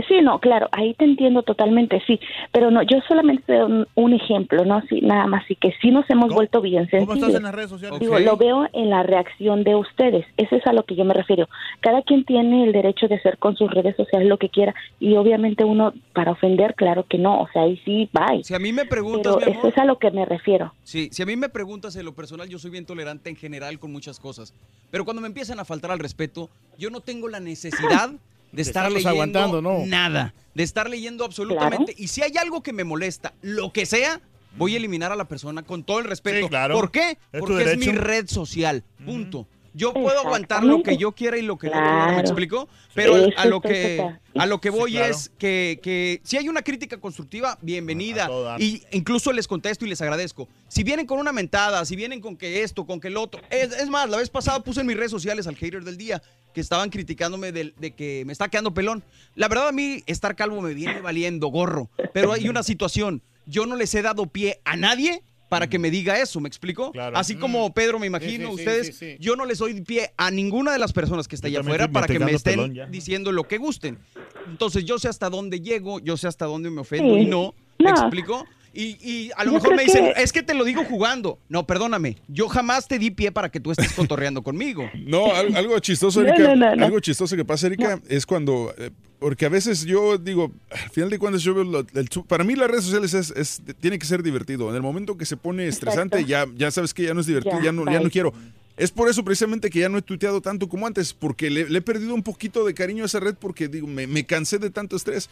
Sí, 0.07 0.21
no, 0.21 0.39
claro, 0.39 0.67
ahí 0.71 0.93
te 0.93 1.05
entiendo 1.05 1.43
totalmente, 1.43 2.01
sí, 2.07 2.19
pero 2.51 2.71
no, 2.71 2.81
yo 2.83 2.97
solamente 3.07 3.43
te 3.45 3.53
doy 3.57 3.71
un, 3.71 3.87
un 3.95 4.13
ejemplo, 4.13 4.63
¿no? 4.65 4.81
Sí, 4.89 5.01
nada 5.01 5.27
más, 5.27 5.49
y 5.49 5.55
que 5.55 5.73
sí 5.81 5.91
nos 5.91 6.09
hemos 6.09 6.25
¿Cómo- 6.25 6.35
vuelto 6.35 6.61
bien 6.61 6.87
¿Cómo 6.89 7.01
estás 7.01 7.09
sensibles. 7.13 7.35
en 7.35 7.43
las 7.43 7.55
redes 7.55 7.69
sociales? 7.69 7.99
Digo, 7.99 8.19
lo 8.19 8.37
veo 8.37 8.67
en 8.73 8.89
la 8.89 9.03
reacción 9.03 9.63
de 9.63 9.75
ustedes. 9.75 10.25
Eso 10.37 10.55
es 10.55 10.65
a 10.67 10.73
lo 10.73 10.83
que 10.83 10.95
yo 10.95 11.05
me 11.05 11.13
refiero. 11.13 11.47
Cada 11.81 12.01
quien 12.01 12.23
tiene 12.25 12.63
el 12.65 12.71
derecho 12.73 13.07
de 13.07 13.15
hacer 13.15 13.37
con 13.37 13.55
sus 13.57 13.69
redes 13.71 13.95
sociales 13.95 14.27
lo 14.27 14.37
que 14.37 14.49
quiera 14.49 14.73
y 14.99 15.15
obviamente 15.15 15.63
uno 15.63 15.93
para 16.13 16.31
ofender, 16.31 16.75
claro 16.75 17.05
que 17.07 17.17
no. 17.17 17.41
O 17.41 17.49
sea, 17.53 17.63
ahí 17.63 17.79
sí, 17.85 18.09
bye. 18.13 18.43
Si 18.43 18.53
a 18.53 18.59
mí 18.59 18.71
me 18.73 18.85
preguntas, 18.85 19.35
Pero 19.39 19.51
mi 19.51 19.57
eso 19.57 19.67
es 19.67 19.77
a 19.77 19.85
lo 19.85 19.97
que 19.99 20.11
me 20.11 20.25
refiero. 20.25 20.73
Sí, 20.83 21.09
si 21.11 21.21
a 21.23 21.25
mí 21.25 21.35
me 21.35 21.49
preguntas 21.49 21.95
en 21.95 22.05
lo 22.05 22.13
personal, 22.13 22.47
yo 22.49 22.59
soy 22.59 22.71
bien 22.71 22.85
tolerante 22.85 23.29
en 23.29 23.35
general 23.35 23.79
con 23.79 23.91
muchas 23.91 24.19
cosas. 24.19 24.53
Pero 24.91 25.05
cuando 25.05 25.21
me 25.21 25.27
empiezan 25.27 25.59
a 25.59 25.65
faltar 25.65 25.91
al 25.91 25.99
respeto, 25.99 26.49
yo 26.77 26.89
no 26.89 26.99
tengo 27.01 27.27
la 27.27 27.39
necesidad 27.39 28.11
de 28.51 28.61
estar 28.61 28.85
estarlos 28.85 29.03
leyendo 29.03 29.39
aguantando, 29.39 29.61
¿no? 29.61 29.85
nada. 29.85 30.33
De 30.53 30.63
estar 30.63 30.89
leyendo 30.89 31.23
absolutamente. 31.23 31.93
Y 31.97 32.07
si 32.07 32.21
hay 32.21 32.37
algo 32.37 32.61
que 32.61 32.73
me 32.73 32.83
molesta, 32.83 33.33
lo 33.41 33.71
que 33.71 33.85
sea, 33.85 34.19
voy 34.57 34.73
a 34.73 34.77
eliminar 34.77 35.11
a 35.11 35.15
la 35.15 35.25
persona 35.25 35.63
con 35.63 35.83
todo 35.83 35.99
el 35.99 36.05
respeto. 36.05 36.45
Sí, 36.45 36.49
claro. 36.49 36.75
¿Por 36.75 36.91
qué? 36.91 37.17
Es 37.31 37.39
Porque 37.39 37.63
es 37.63 37.77
mi 37.77 37.87
red 37.87 38.27
social. 38.27 38.83
Punto. 39.05 39.47
Yo 39.73 39.93
puedo 39.93 40.19
aguantar 40.19 40.63
lo 40.63 40.83
que 40.83 40.97
yo 40.97 41.13
quiera 41.13 41.37
y 41.37 41.41
lo 41.41 41.57
que 41.57 41.67
no 41.67 41.73
quiera, 41.73 41.91
¿me 42.07 42.11
Claro. 42.13 42.19
explico? 42.19 42.69
Pero 42.93 43.15
Eso 43.15 43.37
a 43.37 43.45
lo 43.45 43.61
que 43.61 44.05
a 44.35 44.45
lo 44.45 44.59
que 44.61 44.69
Sí, 44.71 44.77
voy 44.77 44.91
claro. 44.91 45.13
es 45.13 45.31
que, 45.37 45.79
que 45.81 46.19
si 46.23 46.37
hay 46.37 46.49
una 46.49 46.61
crítica 46.61 46.97
constructiva, 46.97 47.57
bienvenida. 47.61 48.29
Y 48.59 48.83
incluso 48.91 49.31
les 49.33 49.47
contesto 49.47 49.85
y 49.85 49.89
les 49.89 50.01
agradezco. 50.01 50.47
Si 50.67 50.83
vienen 50.83 51.05
con 51.05 51.19
una 51.19 51.31
mentada, 51.31 51.85
si 51.85 51.95
vienen 51.95 52.19
con 52.21 52.35
que 52.37 52.63
esto, 52.63 52.85
con 52.85 52.99
que 52.99 53.07
el 53.09 53.17
otro. 53.17 53.41
Es, 53.49 53.71
es 53.73 53.89
más, 53.89 54.09
la 54.09 54.17
vez 54.17 54.29
pasada 54.29 54.61
puse 54.61 54.81
en 54.81 54.87
mis 54.87 54.97
redes 54.97 55.11
sociales 55.11 55.47
al 55.47 55.55
hater 55.55 55.83
del 55.83 55.97
día 55.97 56.21
que 56.53 56.59
estaban 56.61 56.89
criticándome 56.89 57.51
del- 57.53 57.73
de, 57.79 57.91
que 57.91 58.23
me 58.25 58.33
está 58.33 58.49
quedando 58.49 58.73
pelón. 58.73 59.03
La 59.35 59.47
verdad 59.47 59.69
a 59.69 59.71
mí 59.71 60.03
estar 60.05 60.35
calvo 60.35 60.59
me 60.61 60.73
viene 60.73 60.99
valiendo 61.01 61.47
gorro. 61.47 61.89
Pero 62.13 62.33
hay 62.33 62.49
una 62.49 62.63
situación. 62.63 63.21
Yo 63.45 63.65
no 63.65 63.75
les 63.75 63.93
he 63.95 64.01
dado 64.01 64.25
pie 64.27 64.59
a 64.65 64.75
nadie 64.75 65.23
para 65.51 65.67
que 65.67 65.77
me 65.77 65.91
diga 65.91 66.17
eso, 66.17 66.39
¿me 66.39 66.47
explico? 66.47 66.93
Así 67.13 67.35
como 67.35 67.73
Pedro, 67.73 67.99
me 67.99 68.07
imagino, 68.07 68.51
sí, 68.51 68.55
sí, 68.55 68.59
ustedes, 68.61 68.87
sí, 68.87 68.93
sí. 68.93 69.17
yo 69.19 69.35
no 69.35 69.43
les 69.43 69.57
doy 69.57 69.81
pie 69.81 70.13
a 70.15 70.31
ninguna 70.31 70.71
de 70.71 70.79
las 70.79 70.93
personas 70.93 71.27
que 71.27 71.35
está 71.35 71.49
Yo 71.49 71.59
allá 71.59 71.67
afuera 71.67 71.91
para 71.91 72.07
que 72.07 72.19
me 72.19 72.31
estén 72.31 72.73
diciendo 72.89 73.33
lo 73.33 73.43
que 73.43 73.57
gusten. 73.57 73.99
Entonces 74.47 74.85
yo 74.85 74.97
sé 74.97 75.09
hasta 75.09 75.29
dónde 75.29 75.59
llego, 75.59 75.99
yo 75.99 76.15
sé 76.15 76.29
hasta 76.29 76.45
dónde 76.45 76.69
me 76.69 76.79
ofendo 76.79 77.15
Sí. 77.15 77.23
y 77.23 77.25
no, 77.25 77.53
¿me 77.79 77.91
No. 77.91 77.97
explico? 77.99 78.45
Y, 78.73 78.95
y 79.05 79.31
a 79.35 79.43
lo 79.43 79.51
Yo 79.51 79.55
mejor 79.55 79.75
me 79.75 79.83
dicen, 79.83 80.13
que- 80.15 80.21
es 80.23 80.31
que 80.31 80.43
te 80.43 80.53
lo 80.53 80.63
digo 80.63 80.83
jugando. 80.85 81.39
No, 81.49 81.67
perdóname, 81.67 82.17
yo 82.29 82.47
jamás 82.47 82.87
te 82.87 82.99
di 82.99 83.11
pie 83.11 83.31
para 83.31 83.49
que 83.49 83.59
tú 83.59 83.71
estés 83.71 83.91
cotorreando 83.93 84.43
conmigo. 84.43 84.89
No, 85.05 85.33
al- 85.33 85.55
algo 85.57 85.77
chistoso, 85.79 86.21
Erika. 86.21 86.39
no, 86.43 86.55
no, 86.55 86.75
no. 86.77 86.85
Algo 86.85 86.99
chistoso 87.01 87.35
que 87.35 87.43
pasa, 87.45 87.67
Erika, 87.67 87.99
es 88.07 88.25
cuando. 88.25 88.73
eh, 88.77 88.91
porque 89.19 89.45
a 89.45 89.49
veces 89.49 89.85
yo 89.85 90.17
digo, 90.17 90.51
al 90.71 90.89
final 90.89 91.09
de 91.09 91.19
cuentas, 91.19 91.43
yo 91.43 91.53
veo. 91.53 91.63
lo- 91.65 91.79
el 91.93 92.09
para 92.27 92.43
mí, 92.45 92.55
las 92.55 92.69
redes 92.71 92.85
sociales 92.85 93.13
es, 93.13 93.31
es- 93.35 93.61
tiene 93.81 93.99
que 93.99 94.05
ser 94.05 94.23
divertido. 94.23 94.69
En 94.69 94.75
el 94.75 94.81
momento 94.81 95.17
que 95.17 95.25
se 95.25 95.35
pone 95.37 95.67
estresante, 95.67 96.23
ya, 96.25 96.47
ya 96.55 96.71
sabes 96.71 96.93
que 96.93 97.03
ya 97.03 97.13
no 97.13 97.19
es 97.19 97.27
divertido, 97.27 97.57
Ya, 97.59 97.65
ya, 97.65 97.71
no, 97.73 97.85
ya 97.91 97.99
no 97.99 98.09
quiero. 98.09 98.33
Es 98.77 98.89
por 98.89 99.09
eso 99.09 99.23
precisamente 99.23 99.69
que 99.69 99.79
ya 99.79 99.89
no 99.89 99.97
he 99.97 100.01
tuiteado 100.01 100.41
tanto 100.41 100.67
como 100.69 100.87
antes, 100.87 101.13
porque 101.13 101.49
le, 101.51 101.69
le 101.69 101.79
he 101.79 101.81
perdido 101.81 102.15
un 102.15 102.23
poquito 102.23 102.65
de 102.65 102.73
cariño 102.73 103.03
a 103.03 103.05
esa 103.05 103.19
red 103.19 103.35
porque 103.37 103.67
digo, 103.67 103.85
me, 103.85 104.07
me 104.07 104.25
cansé 104.25 104.57
de 104.59 104.69
tanto 104.71 104.95
estrés. 104.95 105.29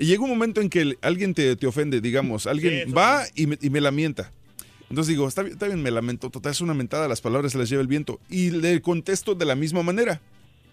Y 0.00 0.06
llega 0.06 0.22
un 0.24 0.30
momento 0.30 0.60
en 0.60 0.68
que 0.70 0.96
alguien 1.02 1.34
te, 1.34 1.54
te 1.56 1.66
ofende, 1.66 2.00
digamos, 2.00 2.46
alguien 2.46 2.92
va 2.96 3.24
y 3.34 3.46
me, 3.46 3.58
y 3.60 3.70
me 3.70 3.80
lamenta. 3.80 4.32
Entonces 4.88 5.08
digo, 5.08 5.28
está 5.28 5.42
bien, 5.42 5.52
está 5.52 5.66
bien, 5.66 5.82
me 5.82 5.90
lamento, 5.92 6.30
total 6.30 6.50
es 6.52 6.60
una 6.60 6.74
mentada, 6.74 7.06
las 7.06 7.20
palabras 7.20 7.52
se 7.52 7.58
las 7.58 7.68
lleva 7.68 7.82
el 7.82 7.86
viento. 7.88 8.18
Y 8.28 8.50
le 8.50 8.80
contesto 8.82 9.34
de 9.36 9.44
la 9.44 9.54
misma 9.54 9.82
manera. 9.84 10.20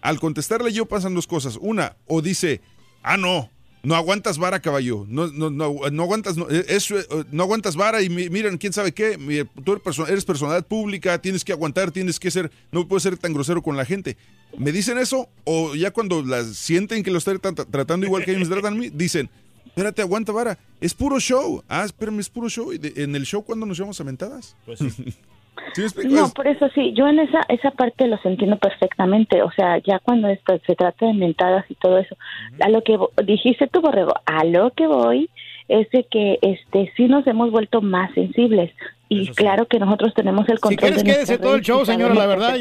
Al 0.00 0.18
contestarle 0.18 0.72
yo 0.72 0.86
pasan 0.86 1.14
dos 1.14 1.26
cosas. 1.26 1.58
Una, 1.60 1.96
o 2.06 2.20
dice, 2.22 2.60
ah, 3.02 3.16
no, 3.16 3.50
no 3.84 3.94
aguantas 3.94 4.38
vara, 4.38 4.60
caballo. 4.60 5.04
No, 5.08 5.28
no, 5.28 5.50
no, 5.50 5.72
no 5.90 6.02
aguantas, 6.02 6.36
no, 6.36 6.48
eh, 6.50 6.64
eso, 6.68 6.98
eh, 6.98 7.04
no 7.30 7.44
aguantas 7.44 7.76
vara 7.76 8.02
y 8.02 8.08
mi- 8.08 8.28
miren, 8.28 8.58
quién 8.58 8.72
sabe 8.72 8.92
qué. 8.92 9.18
Tú 9.64 9.80
eres 10.08 10.24
personalidad 10.24 10.66
pública, 10.66 11.20
tienes 11.20 11.44
que 11.44 11.52
aguantar, 11.52 11.90
tienes 11.92 12.18
que 12.18 12.30
ser, 12.30 12.50
no 12.72 12.88
puedes 12.88 13.02
ser 13.04 13.16
tan 13.18 13.32
grosero 13.32 13.62
con 13.62 13.76
la 13.76 13.84
gente. 13.84 14.16
¿Me 14.56 14.72
dicen 14.72 14.98
eso? 14.98 15.28
O 15.44 15.74
ya 15.74 15.90
cuando 15.90 16.22
las 16.22 16.46
sienten 16.56 17.02
que 17.02 17.10
lo 17.10 17.18
están 17.18 17.36
tra- 17.38 17.66
tratando 17.70 18.06
igual 18.06 18.24
que 18.24 18.32
ellos 18.32 18.48
me 18.48 18.54
tratan 18.54 18.74
a 18.74 18.76
mí, 18.76 18.88
dicen, 18.90 19.28
espérate, 19.66 20.02
aguanta 20.02 20.32
vara. 20.32 20.58
Es 20.80 20.94
puro 20.94 21.20
show. 21.20 21.62
Ah, 21.68 21.84
espérame, 21.84 22.20
es 22.20 22.28
puro 22.28 22.48
show. 22.48 22.72
¿Y 22.72 22.78
de- 22.78 23.02
en 23.04 23.14
el 23.14 23.24
show 23.24 23.42
cuándo 23.44 23.66
nos 23.66 23.76
llevamos 23.76 24.00
a 24.00 24.04
mentadas? 24.04 24.56
Pues 24.64 24.78
¿Sí? 24.80 24.86
No, 26.08 26.30
por 26.30 26.46
eso 26.48 26.68
sí, 26.74 26.94
yo 26.96 27.06
en 27.08 27.18
esa 27.18 27.40
esa 27.48 27.70
parte 27.72 28.06
los 28.06 28.24
entiendo 28.24 28.56
perfectamente, 28.58 29.42
o 29.42 29.50
sea, 29.52 29.78
ya 29.78 29.98
cuando 29.98 30.28
esto 30.28 30.58
se 30.66 30.74
trata 30.74 31.06
de 31.06 31.12
mentadas 31.14 31.64
y 31.68 31.74
todo 31.74 31.98
eso, 31.98 32.16
a 32.60 32.68
lo 32.68 32.82
que 32.82 32.96
dijiste 33.24 33.66
tú, 33.66 33.80
Borrego, 33.80 34.14
a 34.24 34.44
lo 34.44 34.70
que 34.72 34.86
voy 34.86 35.28
es 35.68 35.88
de 35.90 36.04
que 36.10 36.38
este 36.42 36.90
sí 36.96 37.04
nos 37.06 37.26
hemos 37.26 37.50
vuelto 37.50 37.82
más 37.82 38.12
sensibles 38.14 38.72
y 39.08 39.28
claro 39.30 39.66
que 39.66 39.78
nosotros 39.78 40.12
tenemos 40.14 40.48
el 40.48 40.56
Si 40.56 40.60
control 40.60 40.78
quieres, 40.94 41.04
de 41.04 41.12
quédese 41.12 41.38
todo 41.38 41.54
el 41.54 41.62
show, 41.62 41.84
señora, 41.86 42.14
la 42.14 42.26
verdad, 42.26 42.56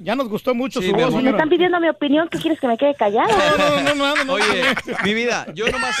ya, 0.00 0.14
nos 0.16 0.28
gustó 0.28 0.54
mucho 0.54 0.80
Sí, 0.80 0.88
su 0.90 0.94
voz. 0.94 1.14
Me 1.22 1.30
están 1.30 1.48
pidiendo 1.48 1.78
mi 1.80 1.88
opinión, 1.88 2.28
¿qué 2.28 2.38
quieres 2.38 2.58
que 2.60 2.66
me 2.66 2.76
quede 2.76 2.94
callada? 2.94 3.28
No, 3.58 3.82
no, 3.82 3.94
no, 3.94 4.16
no, 4.16 4.24
no. 4.24 4.32
Oye, 4.34 4.44
mi 5.04 5.14
vida, 5.14 5.46
yo 5.54 5.68
nomás. 5.68 5.96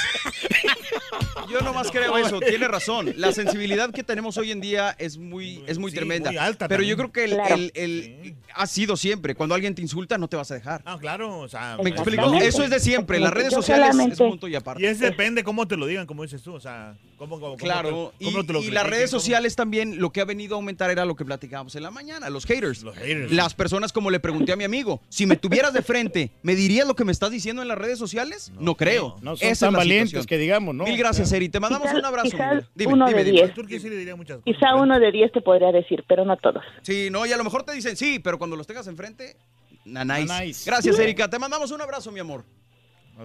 Yo 1.50 1.60
nomás 1.60 1.90
creo 1.90 2.16
eso, 2.18 2.40
tiene 2.40 2.66
razón. 2.68 3.12
La 3.16 3.32
sensibilidad 3.32 3.90
que 3.90 4.02
tenemos 4.02 4.36
hoy 4.38 4.50
en 4.50 4.60
día 4.60 4.94
es 4.98 5.18
muy, 5.18 5.62
es 5.66 5.78
muy 5.78 5.90
Sí, 5.90 5.96
tremenda. 5.96 6.30
muy 6.30 6.38
alta 6.38 6.66
pero 6.68 6.82
yo 6.82 6.96
creo 6.96 7.12
que 7.12 7.24
el, 7.24 7.30
Claro. 7.34 7.54
el- 7.54 7.72
el- 7.74 8.34
ha 8.54 8.66
sido 8.66 8.96
siempre. 8.96 9.34
Cuando 9.34 9.54
alguien 9.54 9.74
te 9.74 9.82
insulta, 9.82 10.16
no 10.18 10.28
te 10.28 10.36
vas 10.36 10.50
a 10.50 10.54
dejar. 10.54 10.82
Ah, 10.84 10.96
claro, 11.00 11.38
o 11.40 11.48
sea... 11.48 11.76
¿Me 11.82 11.90
explico? 11.90 12.32
Eso 12.34 12.62
es 12.62 12.70
de 12.70 12.80
siempre. 12.80 13.20
Las 13.20 13.32
redes 13.32 13.52
sociales 13.52 13.94
es 14.10 14.18
punto 14.18 14.48
y 14.48 14.54
aparte. 14.56 14.82
Y 14.82 14.86
es 14.86 14.98
depende 15.00 15.44
cómo 15.44 15.66
te 15.68 15.76
lo 15.76 15.86
digan, 15.86 16.06
como 16.06 16.22
dices 16.22 16.42
tú, 16.42 16.54
o 16.54 16.60
sea, 16.60 16.94
cómo, 17.16 17.36
cómo, 17.36 17.40
cómo 17.40 17.56
Claro, 17.56 18.12
y, 18.18 18.24
cómo 18.26 18.44
te 18.44 18.52
lo 18.52 18.62
y 18.62 18.70
las 18.70 18.86
redes 18.86 19.10
cómo- 19.10 19.20
sociales 19.20 19.56
también 19.56 19.98
lo 20.00 20.10
que 20.10 20.20
ha 20.20 20.24
venido 20.24 20.54
a 20.54 20.56
aumentar 20.56 20.90
era 20.90 21.04
lo 21.04 21.14
que 21.16 21.24
platicábamos 21.24 21.74
en 21.76 21.82
la 21.82 21.90
mañana, 21.90 22.30
los 22.30 22.44
haters. 22.46 22.84
haters. 22.94 23.32
Las 23.32 23.54
personas 23.54 23.92
como 23.92 24.10
le 24.10 24.20
pregunté 24.20 24.52
a 24.52 24.56
mi 24.56 24.64
amigo, 24.64 25.00
si 25.08 25.26
me 25.26 25.36
tuvieras 25.36 25.72
de 25.72 25.82
frente, 25.82 26.30
¿me 26.42 26.54
dirías 26.54 26.86
lo 26.86 26.94
que 26.96 27.04
me 27.04 27.12
estás 27.12 27.30
diciendo 27.30 27.62
en 27.62 27.68
las 27.68 27.78
redes 27.78 27.98
sociales? 27.98 28.52
No, 28.58 28.74
creo. 28.76 29.16
No 29.22 29.36
son 29.36 29.46
Esa 29.46 29.52
es 29.52 29.58
tan 29.60 29.72
valientes 29.74 30.10
situación. 30.10 30.26
que 30.28 30.38
digamos, 30.38 30.74
¿no? 30.74 30.84
Mil 30.84 30.96
gracias, 30.96 31.30
Eri. 31.32 31.48
Te 31.48 31.60
mandamos 31.60 31.92
un 31.92 32.04
abrazo. 32.04 32.36
Dime, 32.74 32.92
uno 32.92 33.06
dime, 33.06 33.18
de 33.24 33.30
dime. 33.30 33.42
diez. 33.42 33.54
Turquía 33.54 33.80
sí 33.80 33.88
le 33.88 33.96
diría 33.96 34.16
muchas 34.16 34.38
cosas. 34.38 34.54
Quizá 34.54 34.74
uno 34.76 34.98
de 34.98 35.12
diez 35.12 35.30
te 35.32 35.40
podría 35.40 35.72
decir, 35.72 36.04
pero 36.08 36.24
no 36.24 36.36
todos. 36.36 36.62
Sí, 36.82 37.08
no, 37.10 37.24
y 37.26 37.32
a 37.32 37.36
lo 37.36 37.44
mejor 37.44 37.62
te 37.64 37.72
dicen 37.72 37.96
sí, 37.96 38.18
pero 38.18 38.38
cuando 38.38 38.56
los 38.56 38.66
tengas 38.66 38.86
enfrente, 38.86 39.36
nanáis. 39.84 40.26
Nanáis. 40.28 40.64
Gracias, 40.64 40.98
Erika. 40.98 41.28
Te 41.28 41.38
mandamos 41.38 41.70
un 41.70 41.80
abrazo, 41.80 42.10
mi 42.12 42.20
amor. 42.20 42.44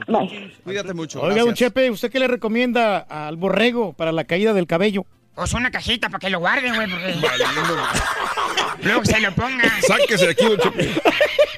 Bye. 0.08 0.54
Cuídate 0.64 0.94
mucho. 0.94 1.20
Oiga, 1.22 1.30
don 1.36 1.46
gracias. 1.48 1.60
Chepe, 1.70 1.90
¿usted 1.90 2.12
qué 2.12 2.20
le 2.20 2.28
recomienda 2.28 3.00
al 3.00 3.38
borrego 3.38 3.94
para 3.94 4.12
la 4.12 4.24
caída 4.24 4.54
del 4.54 4.68
cabello? 4.68 5.06
Pues 5.36 5.54
una 5.54 5.72
cajita 5.72 6.10
para 6.10 6.20
que 6.20 6.30
lo 6.30 6.40
guarden, 6.40 6.76
güey, 6.76 6.90
porque... 6.90 7.16
Luego 8.84 9.02
que 9.02 9.08
se 9.08 9.20
lo 9.22 9.32
pongan. 9.34 9.70
Sáquese 9.82 10.26
de 10.26 10.32
aquí, 10.32 10.46
don 10.46 10.58
Chepe. 10.60 11.02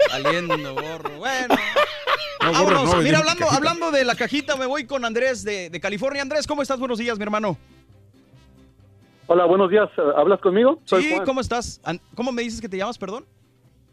Saliendo, 0.09 0.73
gorro. 0.75 1.17
Bueno. 1.17 1.55
No, 2.41 2.51
gorro, 2.53 2.65
Vámonos. 2.75 2.95
no, 2.95 3.01
Mira, 3.01 3.19
hablando, 3.19 3.39
cajita. 3.45 3.57
hablando 3.57 3.91
de 3.91 4.05
la 4.05 4.15
cajita, 4.15 4.55
me 4.55 4.65
voy 4.65 4.85
con 4.85 5.05
Andrés 5.05 5.43
de, 5.43 5.69
de 5.69 5.79
California. 5.79 6.21
Andrés, 6.21 6.47
¿cómo 6.47 6.61
estás? 6.61 6.79
Buenos 6.79 6.97
días, 6.99 7.17
mi 7.17 7.23
hermano. 7.23 7.57
Hola, 9.27 9.45
buenos 9.45 9.69
días. 9.69 9.89
¿Hablas 10.17 10.39
conmigo? 10.41 10.79
Soy 10.85 11.03
Sí, 11.03 11.11
Juan. 11.13 11.25
¿cómo 11.25 11.41
estás? 11.41 11.79
¿Cómo 12.15 12.31
me 12.31 12.41
dices 12.41 12.59
que 12.61 12.67
te 12.69 12.77
llamas, 12.77 12.97
perdón? 12.97 13.25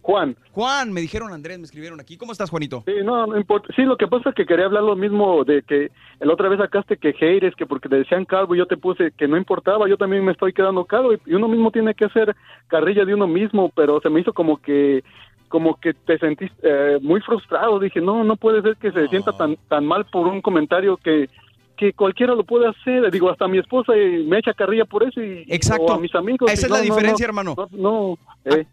Juan. 0.09 0.35
Juan, 0.53 0.91
me 0.91 1.03
dijeron 1.03 1.35
Andrés, 1.35 1.59
me 1.59 1.65
escribieron 1.65 2.01
aquí. 2.01 2.17
¿Cómo 2.17 2.33
estás, 2.33 2.49
Juanito? 2.49 2.83
Sí, 2.87 2.95
no, 3.05 3.27
no 3.27 3.37
importa. 3.37 3.69
Sí, 3.77 3.83
lo 3.83 3.99
que 3.99 4.07
pasa 4.09 4.31
es 4.31 4.35
que 4.35 4.47
quería 4.47 4.65
hablar 4.65 4.83
lo 4.83 4.97
mismo 4.97 5.45
de 5.45 5.61
que 5.61 5.91
la 6.20 6.33
otra 6.33 6.49
vez 6.49 6.59
sacaste 6.59 6.97
que 6.97 7.12
haters, 7.12 7.55
que 7.55 7.67
porque 7.67 7.91
te 7.91 7.97
decían 7.97 8.25
calvo, 8.25 8.55
yo 8.55 8.65
te 8.65 8.78
puse 8.78 9.11
que 9.11 9.28
no 9.28 9.37
importaba, 9.37 9.87
yo 9.87 9.99
también 9.99 10.25
me 10.25 10.33
estoy 10.33 10.55
quedando 10.55 10.87
calvo 10.87 11.12
y, 11.12 11.35
uno 11.35 11.47
mismo 11.47 11.70
tiene 11.70 11.93
que 11.93 12.07
hacer 12.07 12.35
carrilla 12.69 13.05
de 13.05 13.12
uno 13.12 13.27
mismo, 13.27 13.70
pero 13.77 14.01
se 14.01 14.09
me 14.09 14.20
hizo 14.20 14.33
como 14.33 14.57
que 14.57 15.05
como 15.49 15.78
que 15.78 15.93
te 15.93 16.17
sentiste 16.17 16.57
eh, 16.62 16.99
muy 17.03 17.20
frustrado. 17.20 17.78
Dije, 17.78 18.01
no, 18.01 18.25
no 18.25 18.37
puede 18.37 18.62
ser 18.62 18.78
que 18.78 18.91
se 18.91 19.09
sienta 19.09 19.33
tan 19.33 19.57
tan 19.69 19.85
mal 19.85 20.07
por 20.07 20.27
un 20.27 20.41
comentario 20.41 20.97
que 20.97 21.28
que 21.77 21.93
cualquiera 21.93 22.35
lo 22.35 22.45
puede 22.45 22.67
hacer. 22.67 23.11
Digo, 23.11 23.31
hasta 23.31 23.47
mi 23.47 23.59
esposa 23.59 23.93
eh, 23.95 24.25
me 24.27 24.39
echa 24.39 24.55
carrilla 24.55 24.87
por 24.87 25.03
eso 25.03 25.20
y 25.23 25.45
Exacto. 25.49 25.85
o 25.85 25.93
a 25.93 25.99
mis 25.99 26.15
amigos. 26.15 26.51
Esa 26.51 26.62
y 26.62 26.65
es 26.65 26.70
la 26.70 26.78
no, 26.78 26.83
diferencia, 26.85 27.27
no, 27.27 27.28
hermano. 27.28 27.55
No, 27.57 27.69
no, 27.73 28.19
eh. 28.47 28.65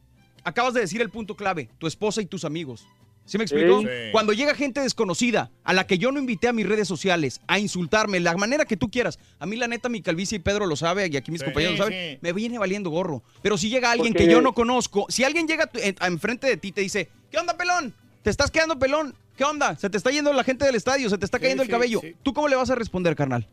Acabas 0.46 0.74
de 0.74 0.80
decir 0.82 1.02
el 1.02 1.10
punto 1.10 1.36
clave, 1.36 1.70
tu 1.78 1.88
esposa 1.88 2.22
y 2.22 2.26
tus 2.26 2.46
amigos. 2.46 2.88
¿Sí 3.26 3.40
me 3.40 3.44
explico? 3.44 3.82
Sí. 3.82 3.88
Cuando 4.12 4.32
llega 4.34 4.54
gente 4.54 4.80
desconocida, 4.82 5.50
a 5.64 5.74
la 5.74 5.88
que 5.88 5.98
yo 5.98 6.12
no 6.12 6.20
invité 6.20 6.48
a 6.48 6.54
mis 6.54 6.68
redes 6.68 6.88
sociales, 6.88 7.42
a 7.48 7.58
insultarme, 7.58 8.20
la 8.20 8.38
manera 8.38 8.66
que 8.66 8.78
tú 8.78 8.92
quieras. 8.92 9.18
A 9.40 9.48
mí, 9.48 9.56
la 9.56 9.68
neta, 9.68 9.90
mi 9.90 10.04
calvicie 10.04 10.36
y 10.36 10.40
Pedro 10.40 10.68
lo 10.68 10.76
sabe, 10.76 11.10
y 11.12 11.18
aquí 11.18 11.32
mis 11.32 11.42
Sí, 11.42 11.46
compañeros 11.46 11.80
lo 11.80 11.86
saben, 11.86 12.14
sí. 12.14 12.20
me 12.22 12.34
viene 12.34 12.60
valiendo 12.60 12.92
gorro. 12.92 13.24
Pero 13.42 13.58
si 13.58 13.70
llega 13.70 13.90
alguien 13.92 14.14
Porque- 14.14 14.28
que 14.28 14.32
yo 14.32 14.42
no 14.44 14.54
conozco, 14.54 15.08
si 15.10 15.24
alguien 15.24 15.48
llega 15.48 15.68
enfrente 16.02 16.46
de 16.46 16.58
ti 16.58 16.68
y 16.68 16.72
te 16.74 16.82
dice, 16.82 17.10
¿qué 17.32 17.40
onda, 17.40 17.58
pelón? 17.58 17.96
¿Te 18.22 18.30
estás 18.30 18.52
quedando 18.52 18.78
pelón? 18.78 19.16
¿Qué 19.36 19.44
onda? 19.44 19.76
Se 19.76 19.90
te 19.90 19.98
está 19.98 20.12
yendo 20.12 20.32
la 20.32 20.44
gente 20.44 20.64
del 20.66 20.76
estadio, 20.76 21.10
se 21.10 21.18
te 21.18 21.26
está 21.26 21.40
cayendo 21.40 21.64
el 21.64 21.70
cabello. 21.70 22.02
¿Tú 22.22 22.32
cómo 22.32 22.48
le 22.48 22.56
vas 22.56 22.70
a 22.70 22.76
responder, 22.76 23.16
carnal? 23.16 23.50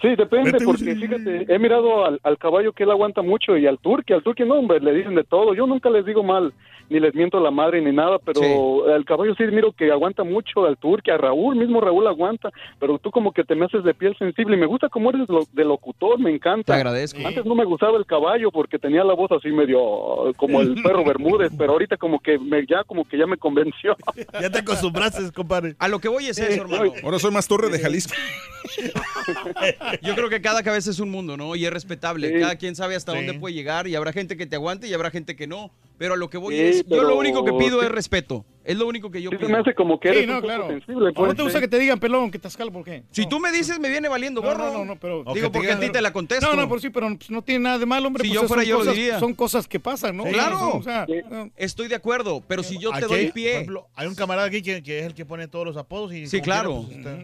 Sí, 0.00 0.14
depende, 0.14 0.52
Vete, 0.52 0.64
porque 0.64 0.94
sí. 0.94 0.94
fíjate, 0.94 1.46
he 1.48 1.58
mirado 1.58 2.04
al, 2.04 2.20
al 2.22 2.36
caballo 2.36 2.72
que 2.72 2.82
él 2.84 2.90
aguanta 2.90 3.22
mucho 3.22 3.56
y 3.56 3.66
al 3.66 3.78
turque, 3.78 4.12
al 4.12 4.22
turque 4.22 4.44
no, 4.44 4.56
hombre, 4.56 4.78
le 4.80 4.92
dicen 4.92 5.14
de 5.14 5.24
todo. 5.24 5.54
Yo 5.54 5.66
nunca 5.66 5.88
les 5.88 6.04
digo 6.04 6.22
mal, 6.22 6.52
ni 6.88 7.00
les 7.00 7.14
miento 7.14 7.38
a 7.38 7.40
la 7.40 7.50
madre 7.50 7.80
ni 7.80 7.92
nada, 7.92 8.18
pero 8.18 8.92
al 8.92 9.04
caballo 9.04 9.34
sí 9.36 9.44
miro 9.44 9.72
que 9.72 9.90
aguanta 9.90 10.24
mucho, 10.24 10.64
al 10.66 10.76
turque, 10.76 11.10
a 11.10 11.16
Raúl, 11.18 11.56
mismo 11.56 11.80
Raúl 11.80 12.06
aguanta, 12.06 12.50
pero 12.78 12.98
tú 12.98 13.10
como 13.10 13.32
que 13.32 13.44
te 13.44 13.54
me 13.54 13.64
haces 13.66 13.82
de 13.84 13.94
piel 13.94 14.16
sensible 14.18 14.56
y 14.56 14.60
me 14.60 14.66
gusta 14.66 14.88
como 14.88 15.10
eres 15.10 15.28
lo- 15.28 15.46
de 15.52 15.64
locutor, 15.64 16.18
me 16.18 16.30
encanta. 16.30 16.72
Te 16.72 16.76
agradezco. 16.76 17.18
Antes 17.26 17.44
no 17.44 17.54
me 17.54 17.64
gustaba 17.64 17.96
el 17.98 18.06
caballo 18.06 18.50
porque 18.50 18.78
tenía 18.78 19.02
la 19.04 19.14
voz 19.14 19.30
así 19.32 19.48
medio 19.48 20.32
como 20.36 20.60
el 20.60 20.80
perro 20.82 21.04
Bermúdez, 21.04 21.52
pero 21.58 21.72
ahorita 21.72 21.96
como 21.96 22.18
que 22.20 22.38
me, 22.38 22.64
ya 22.66 22.84
como 22.84 23.04
que 23.04 23.18
ya 23.18 23.26
me 23.26 23.36
convenció. 23.36 23.96
Ya 24.40 24.50
te 24.50 24.58
acostumbraste, 24.58 25.32
compadre. 25.32 25.74
A 25.78 25.88
lo 25.88 25.98
que 25.98 26.08
voy 26.08 26.26
es 26.26 26.38
eso, 26.38 26.62
hermano. 26.62 26.92
Ahora 27.02 27.18
soy 27.18 27.30
más 27.30 27.48
torre 27.48 27.68
de 27.70 27.78
Jalisco. 27.78 28.14
Yo 30.02 30.14
creo 30.14 30.28
que 30.28 30.40
cada 30.40 30.62
cabeza 30.62 30.90
es 30.90 31.00
un 31.00 31.10
mundo, 31.10 31.36
¿no? 31.36 31.56
Y 31.56 31.64
es 31.64 31.72
respetable. 31.72 32.28
Sí. 32.32 32.40
Cada 32.40 32.56
quien 32.56 32.74
sabe 32.76 32.94
hasta 32.96 33.12
Sí. 33.12 33.18
dónde 33.18 33.34
puede 33.38 33.54
llegar 33.54 33.86
y 33.86 33.94
habrá 33.94 34.12
gente 34.12 34.36
que 34.36 34.46
te 34.46 34.56
aguante 34.56 34.88
y 34.88 34.94
habrá 34.94 35.10
gente 35.10 35.36
que 35.36 35.46
no. 35.46 35.70
Pero 35.98 36.14
a 36.14 36.16
lo 36.16 36.28
que 36.28 36.36
voy 36.38 36.54
Sí, 36.54 36.60
es, 36.60 36.86
yo 36.86 37.02
lo 37.04 37.16
único 37.16 37.44
que 37.44 37.52
pido 37.54 37.82
es 37.82 37.90
respeto. 37.90 38.44
Es 38.64 38.76
lo 38.76 38.86
único 38.88 39.10
que 39.12 39.22
yo 39.22 39.30
Sí, 39.30 39.36
pido. 39.36 39.48
me 39.48 39.58
hace 39.58 39.74
como 39.74 40.00
que 40.00 40.08
Sí, 40.10 40.16
eres 40.16 40.26
no, 40.28 40.34
un 40.34 40.40
poco 40.40 40.46
claro. 40.48 40.68
sensible. 40.68 41.10
¿O 41.10 41.14
pues, 41.14 41.28
¿No 41.28 41.34
te 41.36 41.42
gusta 41.44 41.60
que 41.60 41.68
te 41.68 41.78
digan 41.78 42.00
pelón, 42.00 42.30
que 42.32 42.36
estás 42.36 42.56
calvo? 42.56 42.72
¿Por 42.80 42.84
qué? 42.84 43.04
Si 43.12 43.26
tú 43.28 43.38
me 43.38 43.52
dices, 43.52 43.78
me 43.78 43.88
viene 43.88 44.08
valiendo 44.08 44.42
No, 44.42 44.48
gorro. 44.48 44.64
no, 44.66 44.78
no, 44.78 44.84
no, 44.84 44.96
pero... 44.96 45.24
Digo, 45.32 45.52
porque 45.52 45.70
a 45.70 45.78
ti 45.78 45.88
te 45.88 46.02
la 46.02 46.12
contesto. 46.12 46.46
No, 46.50 46.60
no, 46.60 46.68
por 46.68 46.80
sí, 46.80 46.90
pero 46.90 47.06
pues, 47.16 47.30
no 47.30 47.42
tiene 47.42 47.62
nada 47.64 47.78
de 47.78 47.86
mal, 47.86 48.04
hombre. 48.04 48.24
Si 48.24 48.28
pues, 48.30 48.40
yo 48.42 48.48
fuera 48.48 48.64
yo 48.64 48.74
lo 48.74 48.78
cosas- 48.80 48.94
diría. 48.94 49.20
Son 49.20 49.34
cosas 49.34 49.68
que 49.68 49.78
pasan, 49.78 50.16
¿no? 50.16 50.24
Sí, 50.24 50.32
claro. 50.32 50.70
O 50.76 50.82
sea, 50.82 51.06
no. 51.30 51.50
Estoy 51.56 51.86
de 51.88 51.94
acuerdo, 51.94 52.42
pero 52.46 52.62
si 52.64 52.76
yo 52.78 52.90
te 52.90 52.98
Aquí 52.98 53.06
doy 53.06 53.30
pie. 53.32 53.50
por 53.50 53.54
ejemplo, 53.56 53.88
hay 53.94 54.06
un 54.08 54.14
camarada 54.16 54.48
aquí 54.48 54.60
que, 54.62 54.82
que 54.82 54.98
es 54.98 55.06
el 55.06 55.14
que 55.14 55.24
pone 55.24 55.46
todos 55.48 55.64
los 55.64 55.76
apodos 55.76 56.12
y 56.12 56.26
Sí, 56.26 56.40
quiera, 56.40 56.62
claro. 56.62 56.86
está- 56.90 57.16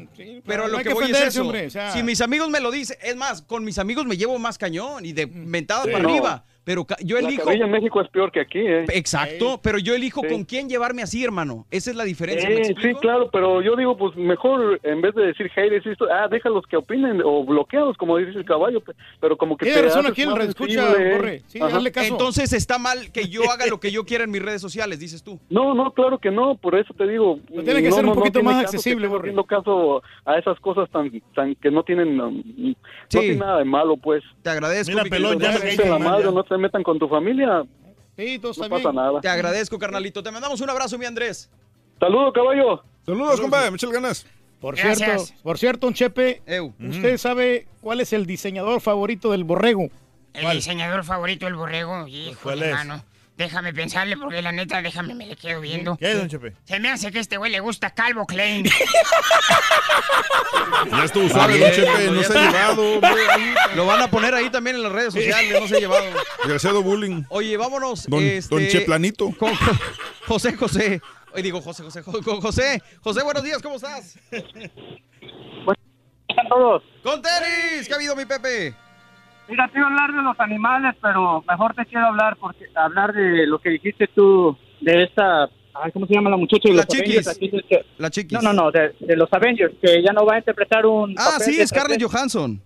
Pero 0.47 0.62
no 0.62 0.68
lo 0.68 0.78
que, 0.78 0.84
que 0.84 0.94
voy 0.94 1.10
es 1.10 1.20
eso. 1.20 1.42
hombre, 1.42 1.67
o 1.67 1.70
sea- 1.70 1.91
Si 1.92 2.02
mis 2.05 2.20
amigos 2.20 2.49
me 2.51 2.60
lo 2.60 2.70
dicen, 2.70 2.97
es 3.02 3.17
más, 3.17 3.42
con 3.42 3.65
mis 3.65 3.78
amigos 3.78 4.07
me 4.07 4.17
llevo 4.17 4.39
más 4.39 4.59
cañón 4.59 5.05
y 5.05 5.12
de 5.12 5.26
mentada 5.26 5.84
Sí. 5.84 5.91
para 5.91 6.05
No. 6.05 6.09
arriba. 6.10 6.44
Pero 6.65 6.85
ca- 6.85 6.97
yo 7.03 7.21
La 7.21 7.27
elijo. 7.29 7.45
carrilla 7.45 7.65
en 7.65 7.71
México 7.73 8.01
es 8.01 8.09
peor 8.09 8.31
que 8.31 8.41
aquí, 8.41 8.61
¿eh? 8.61 8.85
Exacto, 8.93 9.59
pero 9.63 9.79
yo 9.79 9.95
elijo 9.95 10.21
Sí. 10.23 10.29
con 10.29 10.45
quién 10.45 10.69
llevarme 10.69 11.03
así, 11.03 11.25
hermano. 11.25 11.67
Esa 11.73 11.91
es 11.91 11.97
la 11.97 12.05
diferencia. 12.05 12.49
¿me 12.49 12.65
Sí, 12.65 12.75
sí, 12.81 12.95
claro, 13.01 13.29
pero 13.33 13.61
yo 13.63 13.75
digo, 13.75 13.97
pues 13.97 14.15
mejor 14.17 14.79
en 14.85 15.01
vez 15.01 15.13
de 15.17 15.27
decir 15.27 15.49
haters, 15.51 15.85
esto, 15.87 16.07
ah, 16.13 16.29
déjalos 16.31 16.65
que 16.69 16.77
opinen 16.77 17.21
o 17.25 17.45
bloqueados, 17.45 17.97
como 17.97 18.17
dice 18.17 18.39
el 18.39 18.45
caballo, 18.45 18.81
pe- 18.81 18.93
pero 19.21 19.37
como 19.37 19.57
que 19.57 19.67
Tiene 19.67 19.83
razón 19.83 20.07
aquí 20.07 20.25
más 20.25 20.39
redescucha, 20.39 20.87
sensible. 20.87 21.17
Borre. 21.17 21.43
Sí, 21.49 21.59
Ajá. 21.61 21.77
hazle 21.77 21.91
caso. 21.91 22.07
Entonces 22.13 22.53
está 22.53 22.79
mal 22.79 23.11
que 23.11 23.29
yo 23.29 23.51
haga 23.51 23.67
lo 23.67 23.81
que 23.81 23.91
yo 23.91 24.05
quiera 24.05 24.23
en 24.23 24.31
mis 24.31 24.43
redes 24.43 24.61
sociales, 24.63 25.01
dices 25.01 25.23
tú. 25.25 25.41
No, 25.51 25.75
no, 25.75 25.93
claro 25.93 26.19
que 26.19 26.31
no, 26.31 26.55
por 26.57 26.77
eso 26.77 26.95
te 26.95 27.09
digo. 27.09 27.41
Pero 27.49 27.65
tiene 27.65 27.83
que 27.83 27.89
no, 27.91 27.97
ser 27.97 28.05
un 28.05 28.11
no, 28.11 28.15
no 28.15 28.21
poquito 28.21 28.39
tiene 28.39 28.55
más 28.55 28.65
accesible, 28.65 29.09
Borre. 29.09 29.23
haciendo 29.31 29.45
caso 29.45 30.03
a 30.25 30.39
esas 30.39 30.61
cosas 30.61 30.89
tan, 30.91 31.11
tan 31.35 31.57
que 31.57 31.71
no 31.73 31.83
tienen, 31.83 32.21
um, 32.21 32.37
no 32.47 32.75
tiene 33.09 33.35
nada 33.37 33.59
de 33.59 33.65
malo, 33.65 33.97
pues. 33.97 34.23
Te 34.43 34.51
agradezco. 34.51 34.93
Mira, 34.93 35.03
mi 35.05 35.11
pelón, 35.11 35.41
ya 35.41 35.53
No 35.53 35.85
la 35.91 35.99
madre, 35.99 36.31
no 36.33 36.45
se 36.53 36.59
metan 36.59 36.83
con 36.83 36.99
tu 36.99 37.09
familia, 37.09 37.63
Sí, 38.17 38.39
no 38.43 38.53
bien. 38.53 38.71
pasa 38.71 38.93
nada. 38.93 39.21
Te 39.21 39.29
agradezco, 39.29 39.79
carnalito. 39.79 40.23
Te 40.23 40.31
mandamos 40.31 40.61
un 40.61 40.69
abrazo, 40.69 40.99
mi 40.99 41.07
Andrés. 41.07 41.51
Saludos, 41.99 42.33
caballo. 42.35 42.83
Saludos, 43.07 43.41
compadre, 43.41 43.71
me 43.71 43.77
echa 43.77 43.87
ganas. 43.91 44.27
Por 44.61 44.77
Gracias. 44.77 45.27
cierto, 45.27 45.43
por 45.43 45.59
cierto, 45.59 45.87
un 45.89 45.95
Chepe. 45.95 46.43
¿usted 46.79 47.17
sabe 47.17 47.67
cuál 47.81 48.01
es 48.01 48.13
el 48.13 48.27
diseñador 48.27 48.81
favorito 48.81 49.33
del 49.33 49.45
borrego? 49.45 49.89
El 50.35 50.51
diseñador 50.57 51.05
favorito 51.05 51.47
del 51.47 51.55
borrego. 51.57 52.07
Hijo, 52.07 52.39
¿Cuál 52.43 52.63
es? 52.63 52.69
hermano. 52.69 53.03
Déjame 53.43 53.75
pensarle 53.75 54.17
porque 54.17 54.41
la 54.41 54.53
neta, 54.53 54.81
déjame, 54.81 55.17
me 55.17 55.27
le 55.27 55.35
quedo 55.35 55.61
viendo. 55.61 55.97
¿Qué 55.97 56.12
es, 56.12 56.17
don 56.17 56.29
Chepe? 56.29 56.53
Se 56.62 56.79
me 56.79 56.91
hace 56.91 57.11
que 57.11 57.19
a 57.19 57.21
este 57.21 57.39
güey 57.39 57.51
le 57.51 57.59
gusta 57.59 57.91
Calvo 57.91 58.25
Klein. 58.25 58.65
Ya 60.91 61.05
estuvo 61.05 61.29
suave, 61.29 61.59
don 61.59 61.71
Chepe, 61.73 62.11
no 62.11 62.23
se 62.23 62.39
ha 62.39 62.51
llevado. 62.51 63.01
Lo 63.75 63.87
van 63.87 64.01
a 64.03 64.09
poner 64.11 64.33
ahí 64.35 64.49
también 64.51 64.77
en 64.77 64.83
las 64.85 64.93
redes 64.93 65.15
sociales, 65.15 65.61
no 65.61 65.67
se 65.67 65.77
ha 65.77 65.81
llevado. 65.81 66.05
Desgraciado 66.39 66.83
bullying. 66.83 67.25
Oye, 67.31 67.57
vámonos. 67.57 68.07
Don, 68.07 68.23
este, 68.23 68.55
don 68.55 68.69
Cheplanito. 68.69 69.31
con- 69.37 69.53
José, 70.27 70.55
José. 70.57 71.01
Hoy 71.35 71.43
digo 71.43 71.61
José, 71.61 71.83
José, 71.83 72.03
Jo- 72.03 72.23
con 72.23 72.41
José. 72.41 72.81
José, 73.03 73.23
buenos 73.25 73.43
días, 73.43 73.61
¿cómo 73.62 73.75
estás? 73.77 74.17
están 74.31 74.71
todos? 76.49 76.83
Con 77.03 77.21
tenis, 77.23 77.87
¿qué 77.89 77.93
ha 77.93 77.97
habido, 77.97 78.15
mi 78.15 78.25
Pepe? 78.25 78.75
Mira, 79.49 79.69
te 79.69 79.79
iba 79.79 79.87
a 79.87 79.91
hablar 79.91 80.12
de 80.12 80.23
los 80.23 80.39
animales, 80.41 80.95
pero 81.03 81.45
mejor 81.49 81.75
te 81.75 81.85
quiero 81.87 82.07
hablar 82.07 82.37
porque 82.41 82.67
hablar 82.75 83.12
de 83.12 83.47
lo 83.47 83.59
que 83.59 83.71
dijiste 83.71 84.07
tú 84.15 84.57
de 84.81 85.03
esta, 85.05 85.45
ay, 85.75 85.91
¿cómo 85.93 86.07
se 86.07 86.15
llama 86.15 86.31
la 86.31 86.37
muchacha? 86.37 86.69
de 86.69 86.75
La 86.75 86.83
los 86.83 86.89
chiquis. 86.89 87.39
Que- 87.69 87.85
La 87.99 88.11
chiquis. 88.11 88.33
No, 88.33 88.41
no, 88.41 88.53
no, 88.65 88.71
de, 88.71 88.95
de 89.01 89.17
los 89.17 89.33
Avengers, 89.33 89.75
que 89.83 90.03
ya 90.03 90.12
no 90.12 90.25
va 90.25 90.35
a 90.37 90.39
interpretar 90.39 90.87
un 90.87 91.15
Ah, 91.19 91.33
papel 91.39 91.55
sí, 91.55 91.67
Scarlett. 91.67 92.03
Johansson. 92.03 92.61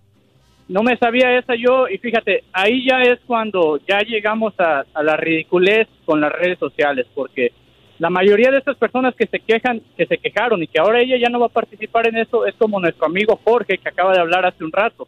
No 0.69 0.83
me 0.83 0.97
sabía 0.97 1.37
esa 1.37 1.55
yo 1.55 1.87
y 1.87 1.97
fíjate, 1.97 2.43
ahí 2.53 2.85
ya 2.87 3.01
es 3.01 3.19
cuando 3.25 3.79
ya 3.87 3.99
llegamos 4.01 4.53
a, 4.59 4.83
a 4.93 5.03
la 5.03 5.15
ridiculez 5.15 5.87
con 6.05 6.19
las 6.21 6.31
redes 6.31 6.59
sociales, 6.59 7.05
porque 7.15 7.53
la 7.99 8.09
mayoría 8.09 8.51
de 8.51 8.57
estas 8.59 8.75
personas 8.77 9.15
que 9.15 9.27
se 9.27 9.39
quejan, 9.39 9.81
que 9.95 10.05
se 10.05 10.17
quejaron 10.17 10.61
y 10.61 10.67
que 10.67 10.79
ahora 10.79 10.99
ella 11.01 11.15
ya 11.17 11.29
no 11.29 11.39
va 11.39 11.45
a 11.47 11.49
participar 11.49 12.07
en 12.07 12.17
eso, 12.17 12.45
es 12.45 12.53
como 12.55 12.79
nuestro 12.81 13.05
amigo 13.07 13.39
Jorge 13.43 13.77
que 13.77 13.89
acaba 13.89 14.11
de 14.13 14.19
hablar 14.19 14.45
hace 14.45 14.63
un 14.63 14.71
rato, 14.73 15.07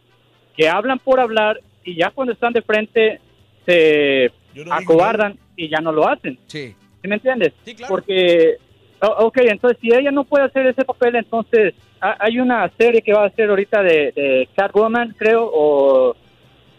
que 0.56 0.68
hablan 0.68 0.98
por 0.98 1.20
hablar 1.20 1.60
y 1.84 1.94
ya 1.96 2.10
cuando 2.10 2.32
están 2.32 2.52
de 2.52 2.62
frente 2.62 3.20
se 3.66 4.30
digo 4.54 4.72
acobardan 4.72 5.38
y 5.56 5.68
ya 5.68 5.78
no 5.80 5.92
lo 5.92 6.08
hacen. 6.08 6.38
Sí. 6.46 6.74
¿Sí 7.02 7.08
me 7.08 7.14
entiendes? 7.16 7.52
Sí, 7.64 7.74
claro. 7.74 7.94
Porque, 7.94 8.56
ok, 9.00 9.38
entonces 9.44 9.78
si 9.80 9.88
ella 9.94 10.10
no 10.10 10.24
puede 10.24 10.44
hacer 10.44 10.66
ese 10.66 10.84
papel, 10.84 11.16
entonces 11.16 11.74
ha- 12.00 12.16
hay 12.20 12.38
una 12.40 12.70
serie 12.76 13.00
que 13.02 13.12
va 13.12 13.22
a 13.24 13.26
hacer 13.28 13.48
ahorita 13.48 13.82
de, 13.82 14.12
de 14.14 14.48
Catwoman, 14.54 15.14
creo, 15.18 15.50
o, 15.52 16.16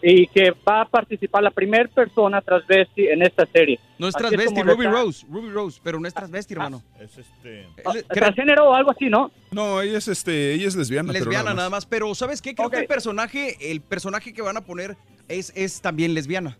y 0.04 0.26
que 0.26 0.50
va 0.68 0.80
a 0.80 0.84
participar 0.84 1.42
la 1.44 1.50
primera 1.52 1.88
persona 1.88 2.40
transvesti 2.40 3.06
en 3.06 3.22
esta 3.22 3.46
serie. 3.46 3.78
No 3.98 4.08
es 4.08 4.14
transvesti, 4.14 4.56
lo 4.62 4.72
Ruby 4.74 4.86
está- 4.86 5.00
Rose. 5.00 5.26
Ruby 5.30 5.48
Rose, 5.50 5.80
pero 5.82 6.00
no 6.00 6.08
es 6.08 6.12
transvesti, 6.14 6.54
hermano. 6.54 6.82
Es 7.00 7.16
este... 7.18 7.66
Ah, 7.84 7.92
Él- 7.94 8.04
Transgénero 8.08 8.68
o 8.70 8.74
algo 8.74 8.90
así, 8.90 9.08
¿no? 9.08 9.30
No, 9.52 9.80
ella 9.80 9.98
es 9.98 10.08
este, 10.08 10.54
ella 10.54 10.66
es 10.66 10.74
lesbiana. 10.74 11.12
lesbiana 11.12 11.44
nada 11.44 11.54
nada 11.54 11.70
más. 11.70 11.84
más, 11.84 11.86
pero 11.86 12.12
¿sabes 12.16 12.42
qué? 12.42 12.54
Creo 12.54 12.68
que 12.68 12.78
el 12.80 12.86
personaje, 12.86 13.56
el 13.70 13.80
personaje 13.80 14.32
que 14.34 14.42
van 14.42 14.56
a 14.56 14.62
poner 14.64 14.96
es, 15.28 15.52
es 15.54 15.80
también 15.80 16.14
lesbiana. 16.14 16.58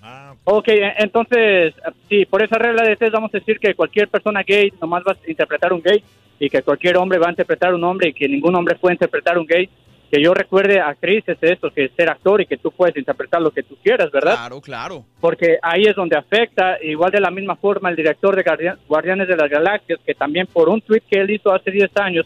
Ah, 0.00 0.34
Ok, 0.44 0.68
e- 0.68 0.94
entonces, 0.98 1.74
sí, 2.08 2.24
por 2.26 2.42
esa 2.44 2.56
regla 2.58 2.84
de 2.84 2.94
tres 2.94 3.10
vamos 3.10 3.34
a 3.34 3.38
decir 3.38 3.58
que 3.58 3.74
cualquier 3.74 4.08
persona 4.08 4.42
gay 4.46 4.72
nomás 4.80 5.02
va 5.02 5.12
a 5.12 5.30
interpretar 5.30 5.72
un 5.72 5.82
gay 5.82 6.04
y 6.38 6.48
que 6.48 6.62
cualquier 6.62 6.96
hombre 6.98 7.18
va 7.18 7.26
a 7.26 7.30
interpretar 7.30 7.74
un 7.74 7.82
hombre 7.82 8.10
y 8.10 8.12
que 8.12 8.28
ningún 8.28 8.54
hombre 8.54 8.76
puede 8.76 8.94
interpretar 8.94 9.36
un 9.36 9.46
gay. 9.46 9.68
Que 10.10 10.22
yo 10.22 10.32
recuerde 10.32 10.80
actrices 10.80 11.38
de 11.38 11.52
esto, 11.52 11.70
que 11.70 11.90
ser 11.90 12.08
actor 12.08 12.40
y 12.40 12.46
que 12.46 12.56
tú 12.56 12.70
puedes 12.70 12.96
interpretar 12.96 13.42
lo 13.42 13.50
que 13.50 13.62
tú 13.62 13.76
quieras, 13.82 14.10
¿verdad? 14.10 14.36
Claro, 14.36 14.60
claro. 14.62 15.04
porque 15.20 15.58
ahí 15.62 15.82
es 15.82 15.94
donde 15.94 16.16
afecta, 16.16 16.78
igual 16.82 17.10
de 17.10 17.20
la 17.20 17.30
misma 17.30 17.56
forma 17.56 17.90
el 17.90 17.96
director 17.96 18.34
de 18.34 18.42
Guardia- 18.42 18.78
Guardianes 18.88 19.28
de 19.28 19.36
las 19.36 19.50
Galaxias, 19.50 20.00
que 20.06 20.14
también 20.14 20.46
por 20.46 20.68
un 20.70 20.80
tweet 20.80 21.02
que 21.10 21.20
él 21.20 21.30
hizo 21.30 21.52
hace 21.52 21.70
10 21.70 21.90
años, 21.98 22.24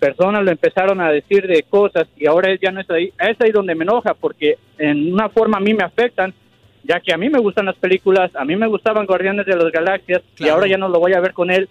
personas 0.00 0.42
lo 0.44 0.50
empezaron 0.50 1.00
a 1.00 1.10
decir 1.10 1.46
de 1.46 1.64
cosas 1.64 2.08
y 2.16 2.26
ahora 2.26 2.50
él 2.50 2.58
ya 2.62 2.70
no 2.70 2.80
está 2.80 2.94
ahí. 2.94 3.12
Es 3.18 3.38
ahí 3.40 3.50
donde 3.50 3.74
me 3.74 3.84
enoja, 3.84 4.14
porque 4.14 4.56
en 4.78 5.12
una 5.12 5.28
forma 5.28 5.58
a 5.58 5.60
mí 5.60 5.74
me 5.74 5.82
afectan, 5.84 6.32
ya 6.84 7.00
que 7.00 7.12
a 7.12 7.18
mí 7.18 7.28
me 7.28 7.40
gustan 7.40 7.66
las 7.66 7.76
películas, 7.76 8.30
a 8.36 8.44
mí 8.44 8.56
me 8.56 8.68
gustaban 8.68 9.04
Guardianes 9.06 9.44
de 9.44 9.56
las 9.56 9.70
Galaxias 9.72 10.22
y 10.34 10.36
Claro. 10.36 10.54
ahora 10.54 10.66
ya 10.68 10.78
no 10.78 10.88
lo 10.88 10.98
voy 11.00 11.12
a 11.12 11.20
ver 11.20 11.32
con 11.34 11.50
él 11.50 11.68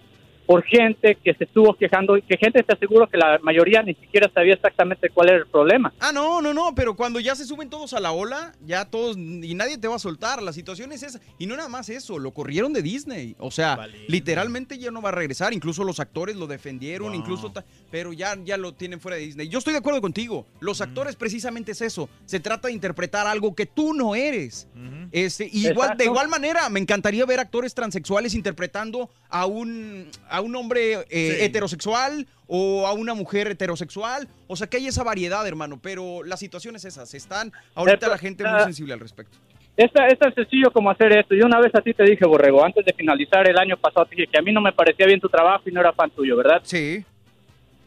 por 0.48 0.64
gente 0.64 1.18
que 1.22 1.34
se 1.34 1.44
estuvo 1.44 1.74
quejando, 1.74 2.14
que 2.26 2.38
gente 2.38 2.62
te 2.62 2.72
aseguro 2.72 3.06
que 3.06 3.18
la 3.18 3.38
mayoría 3.42 3.82
ni 3.82 3.92
siquiera 3.92 4.30
sabía 4.32 4.54
exactamente 4.54 5.10
cuál 5.10 5.28
era 5.28 5.38
el 5.40 5.46
problema. 5.46 5.92
Ah, 6.00 6.10
no, 6.10 6.40
no, 6.40 6.54
no, 6.54 6.74
pero 6.74 6.96
cuando 6.96 7.20
ya 7.20 7.36
se 7.36 7.44
suben 7.44 7.68
todos 7.68 7.92
a 7.92 8.00
la 8.00 8.12
ola, 8.12 8.54
ya 8.64 8.86
todos, 8.86 9.18
y 9.18 9.54
nadie 9.54 9.76
te 9.76 9.88
va 9.88 9.96
a 9.96 9.98
soltar, 9.98 10.42
la 10.42 10.54
situación 10.54 10.90
es 10.92 11.02
esa. 11.02 11.20
Y 11.38 11.44
no 11.44 11.54
nada 11.54 11.68
más 11.68 11.90
eso, 11.90 12.18
lo 12.18 12.32
corrieron 12.32 12.72
de 12.72 12.80
Disney. 12.80 13.36
O 13.38 13.50
sea, 13.50 13.86
literalmente 14.06 14.78
ya 14.78 14.90
no 14.90 15.02
va 15.02 15.10
a 15.10 15.12
regresar, 15.12 15.52
incluso 15.52 15.84
los 15.84 16.00
actores 16.00 16.34
lo 16.36 16.46
defendieron, 16.46 17.14
incluso, 17.14 17.52
pero 17.90 18.14
ya, 18.14 18.34
ya 18.42 18.56
lo 18.56 18.72
tienen 18.72 19.00
fuera 19.00 19.18
de 19.18 19.24
Disney. 19.24 19.48
Yo 19.48 19.58
estoy 19.58 19.74
de 19.74 19.80
acuerdo 19.80 20.00
contigo, 20.00 20.46
los 20.60 20.80
actores 20.80 21.14
precisamente 21.14 21.72
es 21.72 21.82
eso, 21.82 22.08
se 22.24 22.40
trata 22.40 22.68
de 22.68 22.74
interpretar 22.74 23.26
algo 23.26 23.54
que 23.54 23.66
tú 23.66 23.92
no 23.92 24.14
eres. 24.14 24.66
Este, 25.12 25.46
y 25.52 25.68
igual, 25.68 25.98
de 25.98 26.06
igual 26.06 26.28
manera, 26.28 26.70
me 26.70 26.80
encantaría 26.80 27.26
ver 27.26 27.38
actores 27.38 27.74
transexuales 27.74 28.34
interpretando 28.34 29.10
a 29.28 29.44
un, 29.44 30.08
a 30.28 30.37
un 30.40 30.54
hombre 30.56 30.92
eh, 30.94 31.04
Sí. 31.10 31.44
heterosexual 31.44 32.26
o 32.46 32.86
a 32.86 32.92
una 32.92 33.14
mujer 33.14 33.48
heterosexual. 33.48 34.28
O 34.46 34.56
sea, 34.56 34.66
que 34.66 34.78
hay 34.78 34.86
esa 34.86 35.04
variedad, 35.04 35.46
hermano. 35.46 35.78
Pero 35.82 36.22
la 36.24 36.36
situación 36.36 36.76
es 36.76 36.84
esa. 36.84 37.06
Se 37.06 37.16
están 37.16 37.52
ahorita 37.74 38.08
la 38.08 38.18
gente 38.18 38.44
muy 38.44 38.52
ah, 38.60 38.64
sensible 38.64 38.94
al 38.94 39.00
respecto. 39.00 39.38
Es, 39.76 39.90
es 40.10 40.18
tan 40.18 40.34
sencillo 40.34 40.70
como 40.72 40.90
hacer 40.90 41.12
esto. 41.16 41.34
Yo 41.34 41.46
una 41.46 41.60
vez 41.60 41.72
a 41.74 41.80
ti 41.80 41.94
te 41.94 42.02
dije, 42.04 42.26
Borrego, 42.26 42.64
antes 42.64 42.84
de 42.84 42.92
finalizar 42.92 43.48
el 43.48 43.56
año 43.58 43.76
pasado, 43.76 44.06
te 44.06 44.16
dije 44.16 44.28
que 44.32 44.38
a 44.38 44.42
mí 44.42 44.52
no 44.52 44.60
me 44.60 44.72
parecía 44.72 45.06
bien 45.06 45.20
tu 45.20 45.28
trabajo 45.28 45.62
y 45.66 45.72
no 45.72 45.80
era 45.80 45.92
fan 45.92 46.10
tuyo, 46.10 46.36
¿verdad? 46.36 46.60
Sí. 46.64 47.04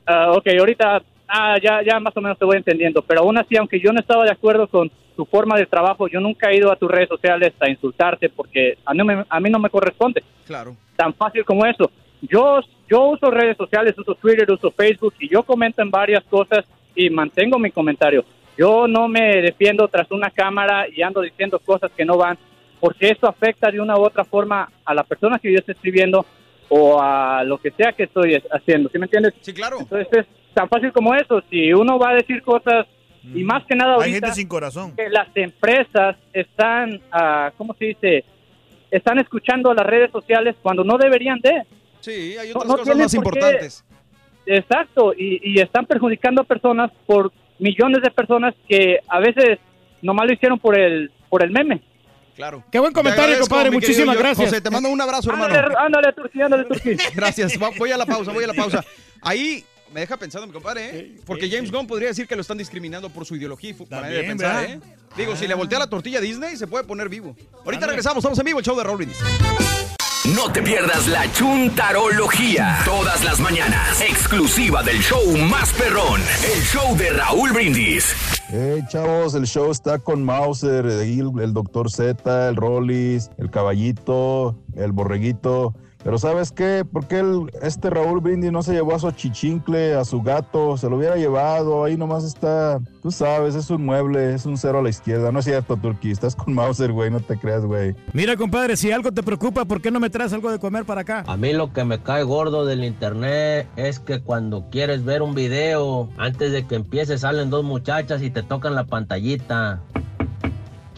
Ah, 0.05 0.31
ok, 0.31 0.47
ahorita 0.59 1.01
ah, 1.27 1.55
ya, 1.61 1.81
ya 1.85 1.99
más 1.99 2.15
o 2.15 2.21
menos 2.21 2.37
te 2.37 2.45
voy 2.45 2.57
entendiendo, 2.57 3.01
pero 3.01 3.21
aún 3.21 3.37
así, 3.37 3.57
aunque 3.57 3.79
yo 3.79 3.91
no 3.91 3.99
estaba 3.99 4.23
de 4.23 4.31
acuerdo 4.31 4.67
con 4.67 4.91
tu 5.15 5.25
forma 5.25 5.57
de 5.57 5.65
trabajo, 5.65 6.07
yo 6.07 6.19
nunca 6.19 6.49
he 6.49 6.57
ido 6.57 6.71
a 6.71 6.75
tus 6.75 6.89
redes 6.89 7.09
sociales 7.09 7.53
a 7.59 7.69
insultarte 7.69 8.29
porque 8.29 8.77
a 8.85 8.93
mí, 8.93 9.01
a 9.29 9.39
mí 9.39 9.49
no 9.49 9.59
me 9.59 9.69
corresponde. 9.69 10.23
Claro. 10.45 10.75
Tan 10.95 11.13
fácil 11.13 11.43
como 11.45 11.65
eso. 11.65 11.91
Yo, 12.21 12.59
yo 12.89 13.05
uso 13.09 13.31
redes 13.31 13.57
sociales, 13.57 13.97
uso 13.97 14.15
Twitter, 14.15 14.49
uso 14.51 14.71
Facebook 14.71 15.13
y 15.19 15.27
yo 15.29 15.43
comento 15.43 15.81
en 15.81 15.89
varias 15.89 16.23
cosas 16.25 16.65
y 16.95 17.09
mantengo 17.09 17.57
mi 17.57 17.71
comentario. 17.71 18.23
Yo 18.57 18.87
no 18.87 19.07
me 19.07 19.41
defiendo 19.41 19.87
tras 19.87 20.11
una 20.11 20.29
cámara 20.29 20.85
y 20.87 21.01
ando 21.01 21.21
diciendo 21.21 21.57
cosas 21.59 21.89
que 21.95 22.05
no 22.05 22.17
van, 22.17 22.37
porque 22.79 23.09
eso 23.09 23.27
afecta 23.27 23.71
de 23.71 23.79
una 23.79 23.97
u 23.97 24.01
otra 24.03 24.23
forma 24.23 24.69
a 24.85 24.93
la 24.93 25.03
persona 25.03 25.39
que 25.39 25.51
yo 25.51 25.59
estoy 25.59 25.73
escribiendo 25.73 26.25
o 26.69 27.01
a 27.01 27.43
lo 27.43 27.57
que 27.57 27.71
sea 27.71 27.93
que 27.93 28.03
estoy 28.03 28.35
es- 28.35 28.47
haciendo. 28.51 28.89
¿Sí 28.89 28.99
me 28.99 29.05
entiendes? 29.05 29.33
Sí, 29.41 29.53
claro. 29.53 29.77
Entonces 29.79 30.07
es 30.11 30.25
tan 30.53 30.69
fácil 30.69 30.91
como 30.91 31.15
eso. 31.15 31.41
Si 31.49 31.73
uno 31.73 31.97
va 31.97 32.09
a 32.11 32.15
decir 32.15 32.41
cosas, 32.43 32.85
y 33.33 33.43
más 33.43 33.63
que 33.65 33.75
nada 33.75 33.93
Hay 33.93 33.99
ahorita, 33.99 34.27
gente 34.27 34.31
sin 34.35 34.47
corazón. 34.47 34.95
que 34.95 35.09
las 35.09 35.27
empresas 35.35 36.17
están, 36.33 36.99
ah, 37.11 37.51
¿cómo 37.57 37.73
se 37.75 37.85
dice? 37.85 38.25
Están 38.89 39.19
escuchando 39.19 39.73
las 39.73 39.85
redes 39.85 40.11
sociales 40.11 40.55
cuando 40.61 40.83
no 40.83 40.97
deberían 40.97 41.39
de. 41.39 41.61
Sí, 42.01 42.35
hay 42.37 42.49
otras 42.51 42.65
no 42.65 42.77
cosas 42.77 42.97
más 42.97 43.11
qué- 43.11 43.17
importantes. 43.17 43.83
Exacto, 44.45 45.13
y, 45.13 45.39
y 45.43 45.61
están 45.61 45.85
perjudicando 45.85 46.41
a 46.41 46.45
personas 46.45 46.91
por 47.05 47.31
millones 47.59 48.01
de 48.01 48.09
personas 48.11 48.53
que 48.67 48.97
a 49.07 49.19
veces 49.19 49.59
nomás 50.01 50.25
lo 50.27 50.33
hicieron 50.33 50.59
por 50.59 50.77
el 50.77 51.11
por 51.29 51.43
el 51.43 51.51
meme. 51.51 51.81
Claro. 52.35 52.63
Qué 52.71 52.79
buen 52.79 52.91
comentario, 52.91 53.39
compadre. 53.39 53.69
Muchísimas 53.71 54.15
yo- 54.15 54.19
gracias. 54.19 54.49
José, 54.49 54.61
te 54.61 54.69
mando 54.71 54.89
un 54.89 54.99
abrazo, 54.99 55.29
hermano. 55.29 55.53
Ándale, 55.53 55.75
ándale, 55.77 56.13
Turquía, 56.13 56.45
ándale, 56.45 56.63
Turquía. 56.65 56.97
Gracias. 57.15 57.53
Voy 57.77 57.91
a 57.91 57.97
la 57.97 58.05
pausa, 58.05 58.31
voy 58.31 58.43
a 58.43 58.47
la 58.47 58.53
pausa. 58.53 58.83
Ahí 59.21 59.63
me 59.93 59.99
deja 59.99 60.17
pensando, 60.17 60.47
mi 60.47 60.53
compadre, 60.53 60.89
¿eh? 60.97 61.15
Porque 61.25 61.49
James 61.49 61.71
Gunn 61.71 61.85
podría 61.85 62.07
decir 62.07 62.27
que 62.27 62.35
lo 62.35 62.41
están 62.41 62.57
discriminando 62.57 63.09
por 63.09 63.25
su 63.25 63.35
ideología 63.35 63.69
y 63.71 63.75
manera 63.93 64.21
de 64.21 64.23
pensar, 64.23 64.61
¿verdad? 64.67 64.75
¿eh? 64.87 64.95
Digo, 65.17 65.35
si 65.35 65.47
le 65.47 65.53
voltea 65.53 65.77
la 65.79 65.87
tortilla 65.87 66.17
a 66.17 66.21
Disney, 66.21 66.55
se 66.57 66.65
puede 66.65 66.83
poner 66.85 67.09
vivo. 67.09 67.35
Ahorita 67.63 67.85
regresamos, 67.85 68.17
estamos 68.23 68.39
en 68.39 68.45
vivo, 68.45 68.59
el 68.59 68.65
show 68.65 68.75
de 68.75 68.95
Brindis. 68.95 69.19
No 70.25 70.51
te 70.53 70.61
pierdas 70.61 71.07
la 71.07 71.31
chuntarología. 71.31 72.77
Todas 72.85 73.23
las 73.23 73.39
mañanas. 73.39 74.01
Exclusiva 74.01 74.83
del 74.83 74.99
show 74.99 75.35
más 75.49 75.73
perrón. 75.73 76.21
El 76.43 76.61
show 76.61 76.95
de 76.95 77.09
Raúl 77.09 77.51
Brindis. 77.51 78.13
Hey 78.49 78.83
chavos, 78.87 79.33
el 79.33 79.47
show 79.47 79.71
está 79.71 79.97
con 79.97 80.23
Mauser, 80.23 80.85
el, 80.85 81.31
el 81.41 81.53
Doctor 81.53 81.89
Z, 81.89 82.49
el 82.49 82.55
Rollis, 82.55 83.31
el 83.39 83.49
Caballito, 83.49 84.55
el 84.75 84.91
Borreguito. 84.91 85.73
Pero 86.03 86.17
¿sabes 86.17 86.51
qué? 86.51 86.83
¿Por 86.91 87.07
qué 87.07 87.19
el- 87.19 87.51
este 87.61 87.89
Raúl 87.91 88.21
Brindis 88.21 88.51
no 88.51 88.63
se 88.63 88.73
llevó 88.73 88.95
a 88.95 88.99
su 88.99 89.11
chichincle, 89.11 89.93
a 89.93 90.03
su 90.03 90.21
gato? 90.21 90.75
Se 90.75 90.89
lo 90.89 90.97
hubiera 90.97 91.15
llevado, 91.15 91.83
ahí 91.83 91.95
nomás 91.95 92.23
está, 92.23 92.79
tú 93.03 93.11
sabes, 93.11 93.53
es 93.53 93.69
un 93.69 93.85
mueble, 93.85 94.33
es 94.33 94.45
un 94.47 94.57
cero 94.57 94.79
a 94.79 94.81
la 94.81 94.89
izquierda. 94.89 95.31
No 95.31 95.39
es 95.39 95.45
cierto, 95.45 95.77
Turquí, 95.77 96.09
estás 96.09 96.35
con 96.35 96.55
Mauser, 96.55 96.91
güey, 96.91 97.11
no 97.11 97.19
te 97.19 97.37
creas, 97.37 97.63
güey. 97.65 97.95
Mira, 98.13 98.35
compadre, 98.35 98.77
si 98.77 98.91
algo 98.91 99.11
te 99.11 99.21
preocupa, 99.21 99.65
¿por 99.65 99.79
qué 99.79 99.91
no 99.91 99.99
me 99.99 100.09
traes 100.09 100.33
algo 100.33 100.51
de 100.51 100.57
comer 100.57 100.85
para 100.85 101.01
acá? 101.01 101.23
A 101.27 101.37
mí 101.37 101.53
lo 101.53 101.71
que 101.71 101.83
me 101.85 102.01
cae 102.01 102.23
gordo 102.23 102.65
del 102.65 102.83
internet 102.83 103.67
es 103.75 103.99
que 103.99 104.21
cuando 104.21 104.65
quieres 104.71 105.05
ver 105.05 105.21
un 105.21 105.35
video, 105.35 106.09
antes 106.17 106.51
de 106.51 106.65
que 106.65 106.75
empiece 106.75 107.19
salen 107.19 107.51
dos 107.51 107.63
muchachas 107.63 108.23
y 108.23 108.31
te 108.31 108.41
tocan 108.41 108.73
la 108.73 108.85
pantallita. 108.85 109.81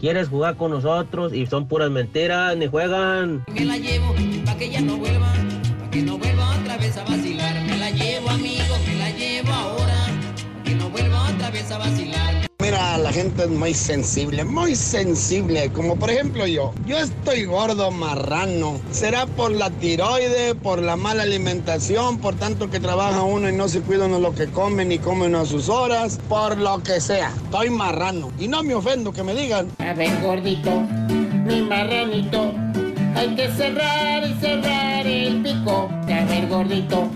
Quieres 0.04 0.28
jugar 0.28 0.56
con 0.56 0.70
nosotros 0.70 1.32
y 1.32 1.46
son 1.46 1.66
puras 1.66 1.90
mentiras, 1.90 2.54
ni 2.58 2.66
juegan. 2.66 3.42
Me 3.54 3.64
la 3.64 3.78
llevo 3.78 4.14
pa' 4.44 4.54
que 4.54 4.66
ella 4.66 4.82
no 4.82 4.98
vuelva, 4.98 5.32
pa' 5.80 5.90
que 5.90 6.02
no 6.02 6.18
vuelva 6.18 6.60
otra 6.60 6.76
vez 6.76 6.94
a 6.98 7.04
vacilar. 7.04 7.62
Me 7.62 7.78
la 7.78 7.88
llevo, 7.88 8.28
amigo, 8.28 8.76
me 8.86 8.96
la 8.96 9.10
llevo 9.12 9.50
ahora, 9.50 9.94
pa' 10.58 10.62
que 10.62 10.74
no 10.74 10.90
vuelva 10.90 11.30
otra 11.30 11.50
vez 11.50 11.70
a 11.72 11.78
vacilar. 11.78 12.53
La 12.74 13.12
gente 13.12 13.44
es 13.44 13.50
muy 13.50 13.72
sensible, 13.72 14.44
muy 14.44 14.74
sensible. 14.74 15.70
Como 15.72 15.94
por 15.94 16.10
ejemplo 16.10 16.44
yo. 16.44 16.72
Yo 16.86 16.98
estoy 16.98 17.44
gordo, 17.44 17.92
marrano. 17.92 18.80
¿Será 18.90 19.26
por 19.26 19.52
la 19.52 19.70
tiroide, 19.70 20.56
por 20.56 20.82
la 20.82 20.96
mala 20.96 21.22
alimentación, 21.22 22.18
por 22.18 22.34
tanto 22.34 22.70
que 22.70 22.80
trabaja 22.80 23.22
uno 23.22 23.48
y 23.48 23.52
no 23.52 23.68
se 23.68 23.80
cuida 23.80 24.06
uno 24.06 24.18
lo 24.18 24.34
que 24.34 24.48
come 24.48 24.84
ni 24.84 24.98
come 24.98 25.26
uno 25.26 25.40
a 25.40 25.46
sus 25.46 25.68
horas? 25.68 26.18
Por 26.28 26.58
lo 26.58 26.82
que 26.82 27.00
sea. 27.00 27.32
Estoy 27.44 27.70
marrano. 27.70 28.32
Y 28.40 28.48
no 28.48 28.64
me 28.64 28.74
ofendo 28.74 29.12
que 29.12 29.22
me 29.22 29.34
digan. 29.34 29.68
A 29.78 29.92
ver, 29.92 30.20
gordito, 30.20 30.80
mi 31.46 31.62
marranito, 31.62 32.52
hay 33.14 33.36
que 33.36 33.52
cerrar 33.52 34.28
y 34.28 34.34
cerrar 34.40 35.06
el 35.06 35.42
pico. 35.42 35.88
A 36.08 36.24
ver, 36.24 36.48
gordito, 36.48 37.08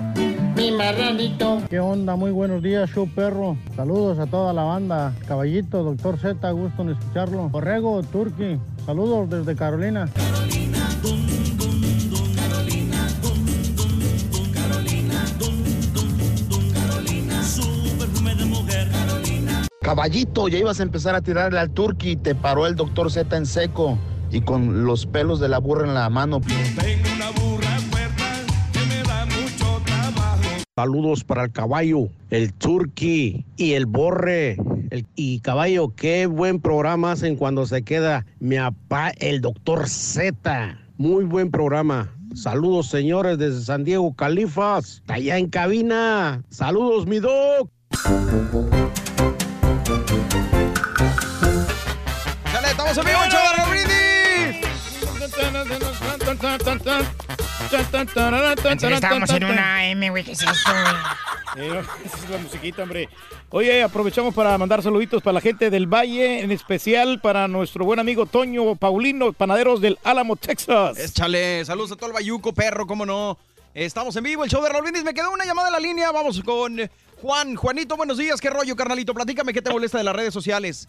mi 0.58 0.72
marranito. 0.72 1.62
¿Qué 1.70 1.78
onda? 1.78 2.16
Muy 2.16 2.32
buenos 2.32 2.62
días, 2.62 2.90
show 2.90 3.08
perro. 3.08 3.56
Saludos 3.76 4.18
a 4.18 4.26
toda 4.26 4.52
la 4.52 4.64
banda. 4.64 5.14
Caballito, 5.28 5.84
doctor 5.84 6.18
Z, 6.18 6.50
gusto 6.50 6.82
en 6.82 6.90
escucharlo. 6.90 7.48
Borrego, 7.48 8.02
Turki, 8.02 8.58
saludos 8.84 9.30
desde 9.30 9.54
Carolina. 9.54 10.08
Caballito, 19.80 20.48
ya 20.48 20.58
ibas 20.58 20.80
a 20.80 20.82
empezar 20.82 21.14
a 21.14 21.22
tirarle 21.22 21.60
al 21.60 21.70
turqui 21.70 22.10
y 22.10 22.16
te 22.16 22.34
paró 22.34 22.66
el 22.66 22.74
doctor 22.74 23.12
Z 23.12 23.34
en 23.36 23.46
seco 23.46 23.96
y 24.30 24.40
con 24.40 24.84
los 24.84 25.06
pelos 25.06 25.38
de 25.38 25.48
la 25.48 25.58
burra 25.58 25.86
en 25.86 25.94
la 25.94 26.10
mano. 26.10 26.40
Saludos 30.82 31.24
para 31.24 31.42
el 31.42 31.50
caballo, 31.50 32.08
el 32.30 32.52
turqui 32.52 33.44
y 33.56 33.72
el 33.72 33.86
borre. 33.86 34.56
El- 34.90 35.06
y 35.16 35.40
caballo, 35.40 35.92
qué 35.96 36.26
buen 36.26 36.60
programa 36.60 37.10
hacen 37.10 37.34
cuando 37.34 37.66
se 37.66 37.82
queda 37.82 38.24
mi 38.38 38.58
papá, 38.58 39.10
el 39.18 39.40
doctor 39.40 39.88
Z. 39.88 40.78
Muy 40.96 41.24
buen 41.24 41.50
programa. 41.50 42.14
Saludos, 42.32 42.86
señores, 42.86 43.38
desde 43.38 43.60
San 43.62 43.82
Diego, 43.82 44.14
Califas. 44.14 44.98
Está 44.98 45.14
allá 45.14 45.36
en 45.38 45.48
cabina. 45.48 46.44
Saludos, 46.48 47.08
mi 47.08 47.18
doc. 47.18 47.68
Dale, 52.52 52.68
estamos 52.70 52.96
en 52.98 53.04
vivo, 53.04 53.18
estábamos 58.98 59.30
en 59.30 59.44
una 59.44 59.86
M, 59.88 60.10
güey, 60.10 60.24
¿qué 60.24 60.32
es 60.32 60.42
esto, 60.42 60.70
Eh, 61.56 61.82
esa 62.04 62.16
es 62.16 62.30
la 62.30 62.38
musiquita, 62.38 62.82
hombre. 62.82 63.08
Oye, 63.50 63.82
aprovechamos 63.82 64.34
para 64.34 64.56
mandar 64.58 64.82
saluditos 64.82 65.22
para 65.22 65.34
la 65.34 65.40
gente 65.40 65.70
del 65.70 65.86
Valle, 65.86 66.40
en 66.40 66.50
especial 66.50 67.20
para 67.20 67.48
nuestro 67.48 67.84
buen 67.84 67.98
amigo 67.98 68.26
Toño 68.26 68.76
Paulino, 68.76 69.32
panaderos 69.32 69.80
del 69.80 69.98
Álamo, 70.04 70.36
Texas. 70.36 70.98
Échale, 70.98 71.64
saludos 71.64 71.92
a 71.92 71.96
todo 71.96 72.08
el 72.08 72.12
bayuco, 72.12 72.52
perro, 72.52 72.86
cómo 72.86 73.06
no. 73.06 73.38
Estamos 73.74 74.16
en 74.16 74.24
vivo, 74.24 74.44
el 74.44 74.50
show 74.50 74.62
de 74.62 74.68
Raúl 74.68 74.82
Brindis. 74.82 75.04
Me 75.04 75.14
quedó 75.14 75.30
una 75.30 75.44
llamada 75.44 75.68
en 75.68 75.72
la 75.72 75.80
línea. 75.80 76.10
Vamos 76.10 76.42
con 76.42 76.80
eh, 76.80 76.90
Juan. 77.22 77.54
Juanito, 77.54 77.96
buenos 77.96 78.18
días. 78.18 78.40
¿Qué 78.40 78.50
rollo, 78.50 78.74
carnalito? 78.74 79.14
Platícame 79.14 79.52
qué 79.52 79.62
te 79.62 79.70
molesta 79.70 79.98
de 79.98 80.04
las 80.04 80.16
redes 80.16 80.34
sociales. 80.34 80.88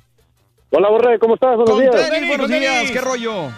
Hola, 0.71 0.89
Borre, 0.89 1.19
¿cómo 1.19 1.35
estás? 1.35 1.55
Buenos 1.55 1.69
Con 1.69 1.81
días. 1.81 2.09
tenis, 2.09 2.29
buenos 2.29 2.49
días. 2.49 2.91
¿Qué 2.91 3.01
rollo? 3.01 3.49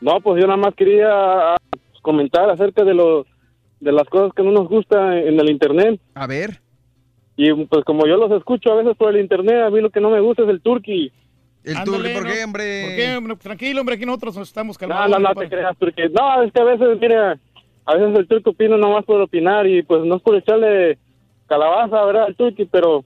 No, 0.00 0.20
pues 0.20 0.40
yo 0.40 0.46
nada 0.46 0.56
más 0.56 0.74
quería 0.74 1.08
ah, 1.10 1.56
comentar 2.02 2.48
acerca 2.50 2.84
de 2.84 2.94
los 2.94 3.26
de 3.80 3.92
las 3.92 4.06
cosas 4.08 4.32
que 4.34 4.42
no 4.42 4.50
nos 4.52 4.68
gusta 4.68 5.18
en 5.18 5.40
el 5.40 5.50
internet. 5.50 6.00
A 6.14 6.26
ver. 6.26 6.60
Y 7.36 7.52
pues 7.64 7.84
como 7.84 8.06
yo 8.06 8.16
los 8.16 8.30
escucho 8.32 8.72
a 8.72 8.76
veces 8.76 8.94
por 8.96 9.14
el 9.14 9.20
internet, 9.22 9.62
a 9.64 9.70
mí 9.70 9.80
lo 9.80 9.88
que 9.90 10.00
no 10.00 10.10
me 10.10 10.20
gusta 10.20 10.42
es 10.42 10.48
el 10.50 10.60
turqui. 10.60 11.10
El 11.64 11.76
Ándale, 11.76 12.14
¿por 12.14 12.24
¿no? 12.24 12.30
qué, 12.32 12.44
hombre? 12.44 12.82
¿Por 12.86 12.96
qué, 12.96 13.16
hombre? 13.16 13.36
Tranquilo, 13.36 13.80
hombre, 13.80 13.94
aquí 13.96 14.04
nosotros 14.06 14.36
estamos 14.38 14.76
No, 14.76 14.80
calmados. 14.88 15.10
no, 15.10 15.18
no 15.18 15.26
compadre. 15.28 15.48
te 15.48 15.56
creas, 15.56 15.76
porque 15.78 16.08
no, 16.10 16.42
es 16.42 16.52
que 16.52 16.60
a 16.60 16.64
veces, 16.64 16.98
mira, 17.00 17.38
a 17.86 17.94
veces 17.96 18.18
el 18.18 18.26
turco 18.28 18.50
opina 18.50 18.76
nomás 18.76 19.04
por 19.04 19.20
opinar 19.20 19.66
y 19.66 19.82
pues 19.82 20.04
no 20.04 20.16
es 20.16 20.22
por 20.22 20.36
echarle 20.36 20.98
calabaza, 21.46 22.04
¿verdad? 22.04 22.24
Al 22.24 22.36
turqui, 22.36 22.64
pero 22.66 23.04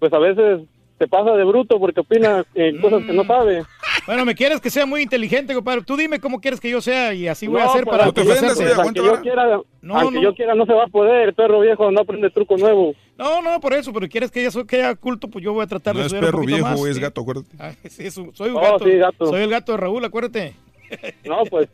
pues 0.00 0.12
a 0.12 0.18
veces 0.18 0.60
se 0.98 1.08
pasa 1.08 1.32
de 1.32 1.44
bruto 1.44 1.78
porque 1.78 2.00
opina 2.00 2.44
en 2.54 2.80
cosas 2.80 3.04
que 3.04 3.12
Mm. 3.12 3.16
no 3.16 3.24
sabe. 3.24 3.62
Bueno, 4.06 4.26
me 4.26 4.34
quieres 4.34 4.60
que 4.60 4.68
sea 4.68 4.84
muy 4.84 5.00
inteligente, 5.02 5.54
compadre. 5.54 5.80
Tú 5.82 5.96
dime 5.96 6.20
cómo 6.20 6.38
quieres 6.40 6.60
que 6.60 6.68
yo 6.68 6.82
sea 6.82 7.14
y 7.14 7.26
así 7.26 7.46
voy 7.46 7.60
a 7.60 7.64
No, 7.64 7.70
hacer 7.70 7.84
pues, 7.84 7.92
para 7.92 8.04
aunque 8.04 8.22
yo- 8.22 8.30
complacerte. 8.34 8.82
aunque 8.82 9.00
yo 9.02 9.20
quiera, 9.22 9.60
No, 9.80 9.96
aunque 9.98 10.16
no. 10.16 10.22
yo 10.22 10.34
quiera 10.34 10.54
no 10.54 10.66
se 10.66 10.74
va 10.74 10.84
a 10.84 10.88
poder, 10.88 11.28
el 11.28 11.34
perro 11.34 11.60
viejo 11.60 11.90
no 11.90 12.00
aprende 12.02 12.28
truco 12.30 12.56
nuevo. 12.58 12.94
No, 13.16 13.40
no, 13.40 13.58
por 13.60 13.72
eso, 13.72 13.92
pero 13.94 14.06
quieres 14.08 14.30
que 14.30 14.44
ella 14.44 14.50
que 14.68 14.76
haya 14.76 14.94
culto, 14.94 15.28
pues 15.28 15.42
yo 15.42 15.54
voy 15.54 15.64
a 15.64 15.66
tratar 15.66 15.94
No 15.94 16.00
de 16.00 16.06
es 16.06 16.12
estudiar 16.12 16.34
un 16.34 16.40
perro 16.42 16.46
viejo, 16.54 16.68
más, 16.68 16.84
es 16.86 16.96
sí. 16.96 17.00
gato, 17.02 17.20
acuérdate. 17.22 17.48
Ah, 17.58 17.72
sí, 17.88 18.06
es 18.06 18.14
soy 18.14 18.50
un 18.50 18.56
Oh, 18.56 18.60
gato. 18.60 18.84
sí, 18.84 18.90
gato. 18.96 19.26
Soy 19.26 19.42
el 19.42 19.50
gato 19.50 19.72
de 19.72 19.78
Raúl, 19.78 20.04
acuérdate. 20.04 20.54
No, 21.24 21.38
pues. 21.48 21.68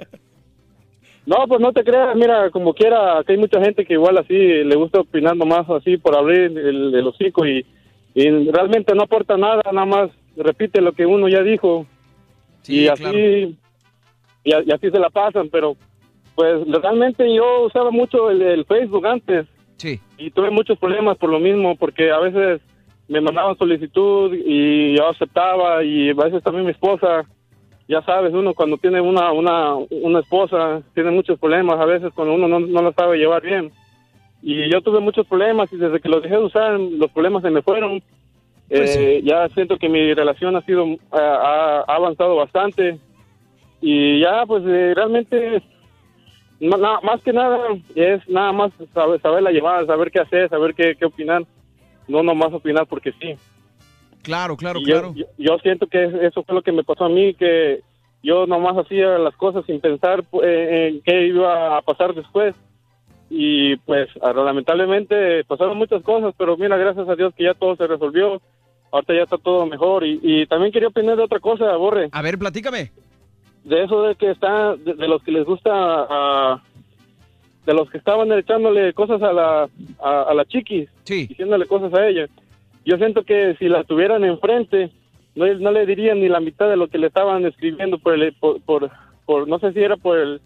No, 1.26 1.36
pues 1.48 1.60
no 1.60 1.72
te 1.72 1.82
creas, 1.84 2.14
mira, 2.16 2.50
como 2.50 2.72
quiera, 2.74 3.22
que 3.26 3.32
hay 3.32 3.38
mucha 3.38 3.60
gente 3.60 3.84
que 3.84 3.94
igual 3.94 4.16
así 4.18 4.34
le 4.34 4.74
gusta 4.76 5.00
opinar 5.00 5.36
nomás 5.36 5.68
así 5.68 5.96
por 5.98 6.16
abrir 6.16 6.42
el, 6.56 6.94
el 6.94 7.06
hocico 7.06 7.44
y, 7.46 7.66
y 8.14 8.50
realmente 8.50 8.94
no 8.94 9.02
aporta 9.02 9.36
nada, 9.36 9.62
nada 9.72 9.84
más 9.86 10.10
repite 10.36 10.80
lo 10.80 10.92
que 10.92 11.06
uno 11.06 11.28
ya 11.28 11.42
dijo. 11.42 11.86
Y 12.68 12.88
así 12.88 13.02
claro. 13.02 13.18
y, 14.44 14.52
a- 14.54 14.62
y 14.66 14.70
así 14.72 14.90
se 14.90 14.98
la 14.98 15.10
pasan, 15.10 15.48
pero 15.50 15.76
pues 16.34 16.66
realmente 16.82 17.32
yo 17.34 17.62
usaba 17.66 17.90
mucho 17.90 18.30
el, 18.30 18.40
el 18.42 18.64
Facebook 18.64 19.06
antes. 19.06 19.46
Sí. 19.76 20.00
Y 20.18 20.30
tuve 20.30 20.50
muchos 20.50 20.78
problemas 20.78 21.16
por 21.18 21.30
lo 21.30 21.38
mismo, 21.38 21.76
porque 21.76 22.10
a 22.10 22.18
veces 22.18 22.60
me 23.08 23.20
mandaban 23.20 23.56
solicitud 23.58 24.32
y 24.34 24.96
yo 24.96 25.08
aceptaba 25.08 25.82
y 25.84 26.10
a 26.10 26.14
veces 26.14 26.42
también 26.42 26.64
mi 26.66 26.70
esposa 26.72 27.24
ya 27.88 28.00
sabes, 28.02 28.32
uno 28.32 28.54
cuando 28.54 28.76
tiene 28.76 29.00
una, 29.00 29.32
una, 29.32 29.74
una 29.74 30.20
esposa 30.20 30.80
tiene 30.94 31.10
muchos 31.10 31.38
problemas 31.40 31.80
a 31.80 31.84
veces 31.86 32.12
cuando 32.14 32.34
uno 32.34 32.46
no, 32.46 32.60
no 32.60 32.82
la 32.82 32.92
sabe 32.92 33.18
llevar 33.18 33.42
bien. 33.42 33.72
Y 34.42 34.70
yo 34.70 34.80
tuve 34.80 35.00
muchos 35.00 35.26
problemas 35.26 35.70
y 35.72 35.76
desde 35.76 35.98
que 36.00 36.08
los 36.08 36.22
dejé 36.22 36.36
de 36.36 36.44
usar, 36.44 36.78
los 36.78 37.10
problemas 37.10 37.42
se 37.42 37.50
me 37.50 37.62
fueron. 37.62 38.00
Pues 38.70 38.96
Eh, 38.96 39.20
Ya 39.24 39.48
siento 39.50 39.76
que 39.76 39.88
mi 39.88 40.14
relación 40.14 40.56
ha 40.56 40.62
sido, 40.62 40.86
ha, 41.10 41.84
ha 41.86 41.94
avanzado 41.96 42.36
bastante. 42.36 42.98
Y 43.82 44.20
ya, 44.20 44.44
pues 44.46 44.62
eh, 44.66 44.92
realmente, 44.94 45.62
más 46.60 47.22
que 47.22 47.32
nada, 47.32 47.58
es 47.94 48.28
nada 48.28 48.52
más 48.52 48.72
saber, 48.94 49.20
saberla 49.20 49.50
llevar, 49.50 49.86
saber 49.86 50.10
qué 50.10 50.20
hacer, 50.20 50.48
saber 50.48 50.74
qué, 50.74 50.94
qué 50.96 51.04
opinar. 51.06 51.42
No 52.06 52.22
nomás 52.22 52.52
opinar 52.52 52.86
porque 52.86 53.12
sí. 53.20 53.34
Claro, 54.22 54.56
claro, 54.56 54.80
Y 54.80 54.84
claro. 54.84 55.12
Yo, 55.14 55.24
yo 55.38 55.58
siento 55.58 55.86
que 55.86 56.04
eso 56.22 56.42
fue 56.42 56.54
lo 56.54 56.62
que 56.62 56.72
me 56.72 56.84
pasó 56.84 57.06
a 57.06 57.08
mí, 57.08 57.34
que 57.34 57.80
yo 58.22 58.46
nomás 58.46 58.76
hacía 58.76 59.18
las 59.18 59.34
cosas 59.36 59.64
sin 59.64 59.80
pensar 59.80 60.22
eh, 60.42 60.88
en 60.92 61.00
qué 61.02 61.26
iba 61.26 61.78
a 61.78 61.82
pasar 61.82 62.14
después. 62.14 62.54
Y 63.30 63.76
pues 63.76 64.08
ah, 64.22 64.32
lamentablemente 64.32 65.44
pasaron 65.44 65.78
muchas 65.78 66.02
cosas, 66.02 66.34
pero 66.36 66.56
mira, 66.56 66.76
gracias 66.76 67.08
a 67.08 67.14
Dios 67.14 67.32
que 67.34 67.44
ya 67.44 67.54
todo 67.54 67.76
se 67.76 67.86
resolvió. 67.86 68.42
Ahorita 68.92 69.14
ya 69.14 69.22
está 69.22 69.38
todo 69.38 69.66
mejor. 69.66 70.04
Y, 70.04 70.18
y 70.22 70.46
también 70.46 70.72
quería 70.72 70.88
opinar 70.88 71.16
de 71.16 71.22
otra 71.24 71.40
cosa, 71.40 71.76
Borre. 71.76 72.08
A 72.12 72.22
ver, 72.22 72.38
platícame. 72.38 72.90
de 73.64 73.84
eso 73.84 74.02
de 74.02 74.14
que 74.16 74.30
está, 74.30 74.74
de, 74.76 74.94
de 74.94 75.08
los 75.08 75.22
que 75.22 75.32
les 75.32 75.44
gusta, 75.44 75.70
ah, 75.72 76.62
de 77.66 77.74
los 77.74 77.90
que 77.90 77.98
estaban 77.98 78.32
echándole 78.32 78.92
cosas 78.94 79.22
a 79.22 79.32
la, 79.32 79.68
a, 80.02 80.22
a 80.22 80.34
la 80.34 80.44
chiquis, 80.44 80.88
diciéndole 81.28 81.66
cosas 81.66 81.92
a 81.94 82.06
ella. 82.08 82.26
Yo 82.84 82.96
siento 82.96 83.22
que 83.24 83.54
si 83.58 83.68
la 83.68 83.84
tuvieran 83.84 84.24
enfrente, 84.24 84.90
no, 85.34 85.46
no 85.54 85.70
le 85.70 85.84
dirían 85.86 86.18
ni 86.20 86.28
la 86.28 86.40
mitad 86.40 86.68
de 86.68 86.76
lo 86.76 86.88
que 86.88 86.98
le 86.98 87.08
estaban 87.08 87.44
escribiendo 87.44 87.98
por, 87.98 88.14
el, 88.14 88.32
por, 88.34 88.60
por, 88.62 88.90
por- 89.26 89.46
no 89.46 89.58
sé 89.58 89.72
si 89.72 89.80
era 89.80 89.96
por 89.96 90.18
el 90.18 90.40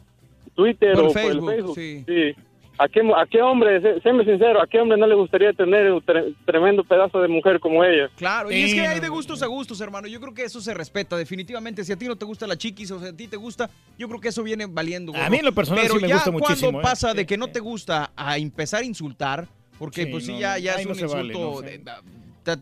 Twitter 0.55 0.95
Por 0.95 1.05
o 1.05 1.11
Facebook, 1.11 1.41
por 1.45 1.53
el 1.55 1.57
Facebook. 1.61 1.75
sí. 1.77 2.05
Sí. 2.07 2.35
¿A 2.77 2.89
qué, 2.89 3.01
¿A 3.17 3.25
qué 3.27 3.41
hombre, 3.41 3.81
sé- 3.81 4.01
séme 4.01 4.25
sincero, 4.25 4.61
a 4.61 4.67
qué 4.67 4.81
hombre 4.81 4.99
no 4.99 5.07
le 5.07 5.15
gustaría 5.15 5.53
tener 5.53 5.93
un 5.93 6.01
tre- 6.05 6.35
tremendo 6.44 6.83
pedazo 6.83 7.20
de 7.20 7.28
mujer 7.28 7.61
como 7.61 7.85
ella? 7.85 8.11
Claro, 8.17 8.51
y 8.51 8.62
es 8.62 8.75
que 8.75 8.81
hay 8.81 8.99
de 8.99 9.09
gustos 9.09 9.43
a 9.43 9.47
gustos, 9.47 9.81
hermano. 9.81 10.09
Yo 10.09 10.20
creo 10.20 10.35
que 10.35 10.43
eso 10.43 10.61
se 10.61 10.75
respeta 10.75 11.17
definitivamente. 11.17 11.85
Si 11.85 11.93
a 11.93 11.97
ti 11.97 12.07
no 12.09 12.17
te 12.17 12.25
gusta 12.25 12.49
la 12.49 12.57
chiquis 12.57 12.91
o 12.91 12.99
si 12.99 13.07
a 13.07 13.17
ti 13.17 13.28
te 13.28 13.36
gusta, 13.36 13.70
yo 13.97 14.09
creo 14.09 14.20
que 14.20 14.28
eso 14.28 14.43
viene 14.43 14.67
valiendo. 14.67 15.12
A 15.15 15.31
mí 15.31 15.36
en 15.39 15.44
lo 15.44 15.53
personal 15.53 15.83
Pero 15.85 15.94
sí 15.97 16.03
me 16.03 16.09
ya 16.09 16.15
gusta 16.17 16.31
cuando 16.33 16.49
muchísimo, 16.49 16.81
¿eh? 16.81 16.83
pasa 16.83 17.15
de 17.15 17.25
que 17.27 17.36
no 17.36 17.47
te 17.47 17.61
gusta 17.61 18.11
a 18.17 18.39
empezar 18.39 18.83
a 18.83 18.85
insultar, 18.85 19.47
porque 19.78 20.05
Sí, 20.07 20.11
pues 20.11 20.27
sí, 20.27 20.33
no, 20.33 20.41
ya, 20.41 20.59
ya 20.59 20.75
es 20.75 20.85
no 20.86 20.93
un 20.93 20.99
se 20.99 21.07
vale, 21.07 21.27
insulto, 21.33 21.61
no 21.62 21.69
sé. 21.69 21.81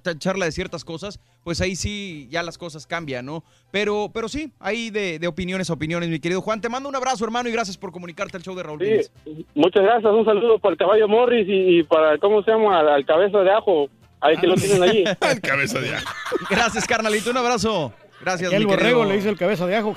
de- 0.04 0.18
charla 0.18 0.44
de 0.44 0.52
ciertas 0.52 0.84
cosas, 0.84 1.20
pues 1.44 1.60
ahí 1.60 1.76
sí 1.76 2.28
ya 2.30 2.42
las 2.42 2.58
cosas 2.58 2.86
cambian, 2.86 3.26
¿no? 3.26 3.44
Pero, 3.70 4.10
pero 4.12 4.28
sí, 4.28 4.52
hay 4.60 4.90
de, 4.90 5.18
de 5.18 5.26
opiniones 5.26 5.70
a 5.70 5.72
opiniones, 5.72 6.08
mi 6.08 6.20
querido 6.20 6.40
Juan. 6.40 6.60
Te 6.60 6.68
mando 6.68 6.88
un 6.88 6.96
abrazo, 6.96 7.24
hermano, 7.24 7.48
y 7.48 7.52
gracias 7.52 7.76
por 7.76 7.90
comunicarte 7.92 8.36
al 8.36 8.42
show 8.42 8.54
de 8.54 8.62
Raúl 8.62 8.80
Sí, 8.80 9.46
muchas 9.54 9.82
gracias. 9.82 10.12
Un 10.12 10.24
saludo 10.24 10.58
para 10.58 10.72
el 10.72 10.78
caballo 10.78 11.08
Morris 11.08 11.46
y, 11.48 11.78
y 11.78 11.82
para, 11.82 12.18
¿cómo 12.18 12.42
se 12.42 12.50
llama? 12.50 12.78
Al, 12.80 12.88
al 12.88 13.06
cabeza 13.06 13.38
de 13.38 13.50
ajo. 13.50 13.88
Ahí 14.20 14.36
que 14.36 14.46
lo 14.46 14.54
tienen 14.54 14.82
allí. 14.88 15.04
El 15.20 15.40
cabeza 15.40 15.80
de 15.80 15.94
ajo. 15.96 16.14
Gracias, 16.50 16.86
carnalito, 16.86 17.30
un 17.30 17.38
abrazo. 17.38 17.92
Gracias, 18.20 18.52
el 18.52 18.60
mi 18.60 18.64
borrego 18.66 19.00
querido. 19.00 19.04
le 19.04 19.16
dice 19.16 19.28
el 19.30 19.36
cabeza 19.36 19.66
de 19.66 19.74
ajo. 19.76 19.94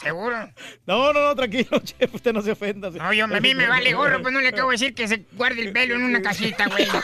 ¿Seguro? 0.00 0.36
No, 0.86 1.12
no, 1.12 1.20
no, 1.20 1.34
tranquilo, 1.34 1.78
chef, 1.84 2.14
usted 2.14 2.32
no 2.32 2.42
se 2.42 2.52
ofenda. 2.52 2.90
No, 2.90 3.12
yo, 3.12 3.24
a 3.24 3.40
mí 3.40 3.54
me 3.54 3.66
vale 3.66 3.92
gorro, 3.92 4.20
pues 4.22 4.32
no 4.32 4.40
le 4.40 4.48
acabo 4.48 4.70
de 4.70 4.74
decir 4.74 4.94
que 4.94 5.08
se 5.08 5.24
guarde 5.32 5.62
el 5.62 5.72
pelo 5.72 5.94
en 5.94 6.02
una 6.02 6.22
casita, 6.22 6.66
güey. 6.68 6.86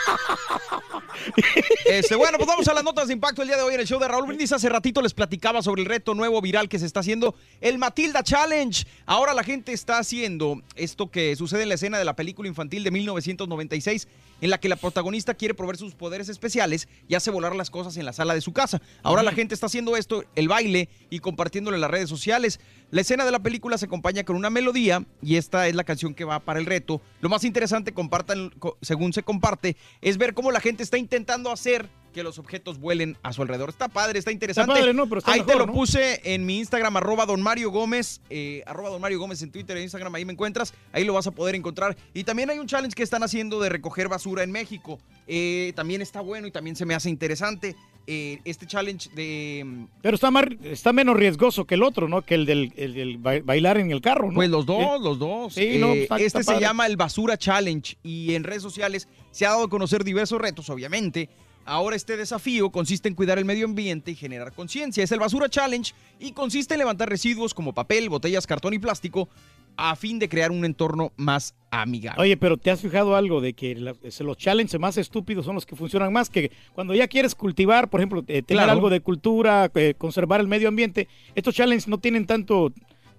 Este, 1.85 2.15
bueno, 2.15 2.37
pues 2.37 2.47
vamos 2.47 2.67
a 2.67 2.73
las 2.73 2.83
notas 2.83 3.07
de 3.07 3.13
impacto 3.13 3.41
el 3.41 3.47
día 3.47 3.57
de 3.57 3.63
hoy 3.63 3.75
en 3.75 3.79
el 3.79 3.87
show 3.87 3.99
de 3.99 4.07
Raúl 4.07 4.25
Brindis. 4.25 4.51
Hace 4.51 4.67
ratito 4.69 5.01
les 5.01 5.13
platicaba 5.13 5.61
sobre 5.61 5.81
el 5.81 5.87
reto 5.87 6.15
nuevo 6.15 6.41
viral 6.41 6.69
que 6.69 6.79
se 6.79 6.85
está 6.85 7.01
haciendo, 7.01 7.35
el 7.61 7.77
Matilda 7.77 8.23
Challenge. 8.23 8.85
Ahora 9.05 9.33
la 9.33 9.43
gente 9.43 9.73
está 9.73 9.99
haciendo 9.99 10.61
esto 10.75 11.11
que 11.11 11.35
sucede 11.35 11.63
en 11.63 11.69
la 11.69 11.75
escena 11.75 11.97
de 11.97 12.05
la 12.05 12.15
película 12.15 12.49
infantil 12.49 12.83
de 12.83 12.91
1996, 12.91 14.07
en 14.43 14.49
la 14.49 14.57
que 14.57 14.67
la 14.67 14.75
protagonista 14.75 15.35
quiere 15.35 15.53
probar 15.53 15.77
sus 15.77 15.95
poderes 15.95 16.27
especiales 16.27 16.89
y 17.07 17.15
hace 17.15 17.31
volar 17.31 17.55
las 17.55 17.69
cosas 17.69 17.95
en 17.95 18.05
la 18.05 18.11
sala 18.11 18.33
de 18.33 18.41
su 18.41 18.51
casa. 18.51 18.81
Ahora 19.01 19.23
la 19.23 19.31
gente 19.31 19.53
está 19.53 19.67
haciendo 19.67 19.95
esto, 19.95 20.25
el 20.35 20.49
baile, 20.49 20.89
y 21.09 21.19
compartiéndolo 21.19 21.75
en 21.77 21.81
las 21.81 21.89
redes 21.89 22.09
sociales. 22.09 22.59
La 22.91 22.99
escena 22.99 23.23
de 23.23 23.31
la 23.31 23.39
película 23.39 23.77
se 23.77 23.85
acompaña 23.85 24.25
con 24.25 24.35
una 24.35 24.49
melodía 24.49 25.05
y 25.21 25.37
esta 25.37 25.69
es 25.69 25.75
la 25.75 25.85
canción 25.85 26.13
que 26.13 26.25
va 26.25 26.41
para 26.41 26.59
el 26.59 26.65
reto. 26.65 27.01
Lo 27.21 27.29
más 27.29 27.45
interesante, 27.45 27.93
compartan, 27.93 28.49
co- 28.59 28.77
según 28.81 29.13
se 29.13 29.23
comparte, 29.23 29.77
es 30.01 30.17
ver 30.17 30.33
cómo 30.33 30.51
la 30.51 30.59
gente 30.59 30.83
está 30.83 30.97
intentando 30.97 31.49
hacer 31.49 31.87
que 32.13 32.23
los 32.23 32.39
objetos 32.39 32.79
vuelen 32.79 33.17
a 33.23 33.33
su 33.33 33.41
alrededor. 33.41 33.69
Está 33.69 33.89
padre, 33.89 34.19
está 34.19 34.31
interesante. 34.31 34.71
padre, 34.73 34.93
¿no? 34.93 35.07
Pero 35.07 35.19
está 35.19 35.33
Ahí 35.33 35.41
te 35.43 35.55
lo 35.55 35.65
¿no? 35.65 35.73
puse 35.73 36.21
en 36.23 36.45
mi 36.45 36.59
Instagram, 36.59 36.95
arroba 36.95 37.25
don 37.25 37.41
Mario 37.41 37.71
Gómez, 37.71 38.21
eh, 38.29 38.63
arroba 38.65 38.89
don 38.89 39.01
Mario 39.01 39.19
Gómez 39.19 39.41
en 39.41 39.51
Twitter 39.51 39.75
e 39.75 39.83
Instagram, 39.83 40.15
ahí 40.15 40.23
me 40.23 40.33
encuentras, 40.33 40.73
ahí 40.93 41.03
lo 41.03 41.13
vas 41.13 41.27
a 41.27 41.31
poder 41.31 41.55
encontrar. 41.55 41.97
Y 42.13 42.23
también 42.23 42.49
hay 42.49 42.59
un 42.59 42.67
challenge 42.67 42.95
que 42.95 43.03
están 43.03 43.23
haciendo 43.23 43.59
de 43.59 43.69
recoger 43.69 44.07
basura 44.07 44.43
en 44.43 44.51
México. 44.51 44.99
Eh, 45.27 45.73
también 45.75 46.01
está 46.01 46.21
bueno 46.21 46.47
y 46.47 46.51
también 46.51 46.75
se 46.75 46.85
me 46.85 46.93
hace 46.95 47.09
interesante. 47.09 47.75
eh, 48.05 48.39
este 48.43 48.67
challenge 48.67 49.09
de... 49.15 49.63
mm, 49.65 49.85
Pero 50.01 50.15
está, 50.15 50.29
más, 50.29 50.43
está 50.63 50.91
menos 50.91 51.15
riesgoso 51.15 51.63
que 51.63 51.75
el 51.75 51.83
otro, 51.83 52.09
¿no? 52.09 52.21
Que 52.21 52.35
el 52.35 52.45
del, 52.45 52.73
el 52.75 52.93
del 52.95 53.17
ba- 53.17 53.39
bailar 53.41 53.77
en 53.77 53.91
el 53.91 54.01
carro, 54.01 54.27
¿no? 54.27 54.33
Pues 54.35 54.49
los 54.49 54.65
dos, 54.65 54.77
Sí. 54.97 55.03
los 55.05 55.19
dos. 55.19 55.53
Sí, 55.53 55.77
no, 55.79 55.93
Eh, 55.93 56.03
está- 56.03 56.15
este 56.15 56.25
está 56.27 56.39
se 56.43 56.45
padre. 56.47 56.59
llama 56.59 56.85
el 56.85 56.97
Basura 56.97 57.37
Challenge 57.37 57.95
y 58.03 58.35
en 58.35 58.43
redes 58.43 58.61
sociales 58.61 59.07
se 59.31 59.45
ha 59.45 59.51
dado 59.51 59.63
a 59.63 59.69
conocer 59.69 60.03
diversos 60.03 60.41
retos, 60.41 60.69
obviamente. 60.69 61.29
Ahora 61.65 61.95
este 61.95 62.17
desafío 62.17 62.69
consiste 62.71 63.07
en 63.07 63.15
cuidar 63.15 63.37
el 63.39 63.45
medio 63.45 63.65
ambiente 63.65 64.11
y 64.11 64.15
generar 64.15 64.51
conciencia. 64.53 65.03
Es 65.03 65.11
el 65.11 65.19
Basura 65.19 65.49
Challenge 65.49 65.93
y 66.19 66.31
consiste 66.33 66.73
en 66.73 66.79
levantar 66.79 67.09
residuos 67.09 67.53
como 67.53 67.73
papel, 67.73 68.09
botellas, 68.09 68.45
cartón 68.47 68.73
y 68.73 68.79
plástico 68.79 69.29
a 69.75 69.95
fin 69.95 70.19
de 70.19 70.29
crear 70.29 70.51
un 70.51 70.65
entorno 70.65 71.11
más 71.15 71.55
amigable. 71.71 72.21
Oye, 72.21 72.37
pero 72.37 72.57
¿te 72.57 72.69
has 72.69 72.79
fijado 72.81 73.15
algo 73.15 73.41
de 73.41 73.53
que 73.53 73.73
la- 73.75 73.95
los 74.19 74.37
challenges 74.37 74.79
más 74.79 74.97
estúpidos 74.97 75.45
son 75.45 75.55
los 75.55 75.65
que 75.65 75.75
funcionan 75.75 76.13
más? 76.13 76.29
Que 76.29 76.51
cuando 76.73 76.93
ya 76.93 77.07
quieres 77.07 77.33
cultivar, 77.33 77.89
por 77.89 77.99
ejemplo, 77.99 78.19
eh, 78.27 78.43
tener 78.43 78.45
Claro. 78.65 78.71
algo 78.73 78.89
de 78.91 78.99
cultura, 78.99 79.71
eh, 79.73 79.95
conservar 79.97 80.41
el 80.41 80.47
medio 80.47 80.67
ambiente, 80.67 81.07
estos 81.33 81.55
challenges 81.55 81.87
no 81.87 81.97
tienen 81.97 82.27
tanto, 82.27 82.71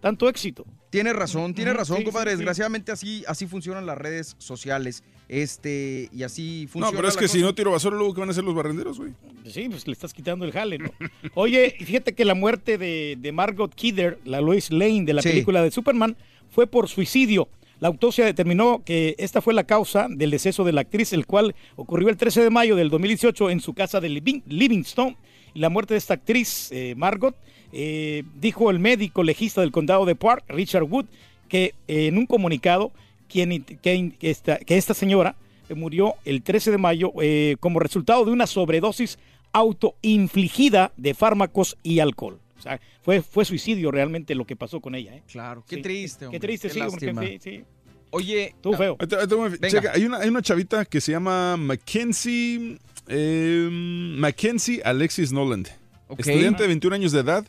tanto 0.05 0.29
éxito. 0.29 0.67
Tienes 0.91 1.17
razón, 1.17 1.55
tienes 1.55 1.73
Ujú, 1.73 1.79
razón, 1.79 1.97
sí, 1.99 2.05
compadre. 2.05 2.31
sí, 2.33 2.35
sí. 2.35 2.39
Desgraciadamente 2.41 2.93
así, 2.93 3.25
así 3.27 3.47
funcionan 3.47 3.87
las 3.87 3.97
redes 3.97 4.37
sociales. 4.39 5.03
Este, 5.29 6.11
y 6.13 6.23
así 6.25 6.67
funciona. 6.71 6.91
No, 6.93 6.97
pero 6.97 7.09
es 7.09 7.17
que 7.17 7.27
si 7.27 7.41
no 7.41 7.55
tiro 7.55 7.71
basura, 7.71 7.97
luego, 7.97 8.13
¿qué 8.13 8.21
van 8.21 8.29
a 8.29 8.33
hacer 8.33 8.45
los 8.45 8.55
barrenderos, 8.55 8.99
güey? 8.99 9.13
Sí, 9.47 9.67
pues 9.71 9.87
le 9.87 9.95
estás 9.95 10.13
quitando 10.13 10.45
el 10.45 10.53
jale, 10.53 10.77
¿no? 10.79 10.91
Oye, 11.35 11.75
fíjate 11.81 12.13
que 12.15 12.27
la 12.27 12.35
muerte 12.35 12.77
de, 12.77 13.17
de 13.19 13.33
Margot 13.33 13.75
Kidder, 13.75 14.19
la 14.25 14.41
Lois 14.43 14.71
Lane 14.71 15.05
de 15.05 15.15
la 15.15 15.23
Sí. 15.23 15.31
película 15.31 15.63
de 15.63 15.71
Superman, 15.71 16.17
fue 16.51 16.67
por 16.67 16.89
suicidio. 16.89 17.49
La 17.81 17.89
autopsia 17.89 18.25
determinó 18.27 18.83
que 18.85 19.15
esta 19.19 19.41
fue 19.41 19.55
la 19.55 19.65
causa 19.65 20.07
del 20.11 20.31
deceso 20.31 20.65
de 20.65 20.73
la 20.73 20.83
actriz, 20.83 21.13
el 21.15 21.27
cual 21.27 21.55
ocurrió 21.77 22.09
el 22.11 22.17
13 22.19 22.43
de 22.43 22.51
mayo 22.51 22.77
del 22.77 22.91
2018 22.91 23.49
en 23.51 23.61
su 23.61 23.73
casa 23.75 24.01
de 24.01 24.11
Living- 24.11 24.43
Livingston. 24.47 25.17
Y 25.55 25.61
la 25.61 25.69
muerte 25.71 25.95
de 25.95 25.99
esta 25.99 26.15
actriz, 26.15 26.69
eh, 26.73 26.95
Margot, 26.97 27.37
eh, 27.75 28.23
dijo 28.41 28.71
el 28.71 28.79
médico 28.79 29.23
legista 29.25 29.61
del 29.61 29.73
condado 29.73 30.07
de 30.07 30.15
Park, 30.15 30.45
Richard 30.49 30.85
Wood, 30.85 31.07
que 31.49 31.75
eh, 31.89 32.07
en 32.07 32.17
un 32.17 32.27
comunicado 32.27 32.93
quien, 33.29 33.63
que, 33.65 34.13
que 34.19 34.31
esta, 34.31 34.59
que 34.59 34.77
esta 34.79 34.95
señora 34.95 35.35
eh, 35.69 35.75
murió 35.75 36.15
el 36.25 36.43
13 36.43 36.71
de 36.71 36.79
mayo 36.79 37.13
eh, 37.21 37.57
como 37.61 37.81
resultado 37.81 38.25
de 38.25 38.31
una 38.31 38.47
sobredosis 38.47 39.19
autoinfligida 39.53 40.93
de 40.97 41.15
fármacos 41.15 41.77
y 41.83 41.99
alcohol. 42.01 42.39
O 42.59 42.63
sea, 42.63 42.81
fue, 43.03 43.21
fue 43.23 43.45
suicidio 43.45 43.91
realmente 43.91 44.35
lo 44.35 44.47
que 44.47 44.57
pasó 44.57 44.81
con 44.81 44.95
ella. 44.95 45.17
¿eh? 45.17 45.23
Claro, 45.31 45.65
qué 45.69 45.77
Sí, 45.77 45.83
triste, 45.83 46.19
Qué 46.21 46.25
hombre, 46.27 46.41
triste, 46.41 46.69
qué 46.69 46.75
sí, 46.75 46.81
porque 46.89 47.07
lástima. 47.07 47.23
sí, 47.23 47.39
sí. 47.43 47.65
Oye, 48.11 48.55
Tú 48.63 48.73
feo. 48.75 48.97
Ahí 49.01 49.07
te- 49.09 49.17
ahí 49.17 49.27
te 49.27 49.35
voy 49.35 49.47
a- 49.47 49.51
Venga. 49.51 49.69
checa, 49.69 49.93
hay, 49.93 50.05
una, 50.05 50.19
hay 50.19 50.29
una 50.29 50.41
chavita 50.41 50.85
que 50.85 51.01
se 51.01 51.11
llama 51.13 51.57
Mackenzie, 51.57 52.79
eh, 53.09 53.69
Mackenzie 53.71 54.81
Alexis 54.85 55.33
Noland. 55.33 55.69
Estudiante 56.17 56.63
de 56.63 56.69
21 56.69 56.95
años 56.95 57.11
de 57.13 57.21
edad 57.21 57.45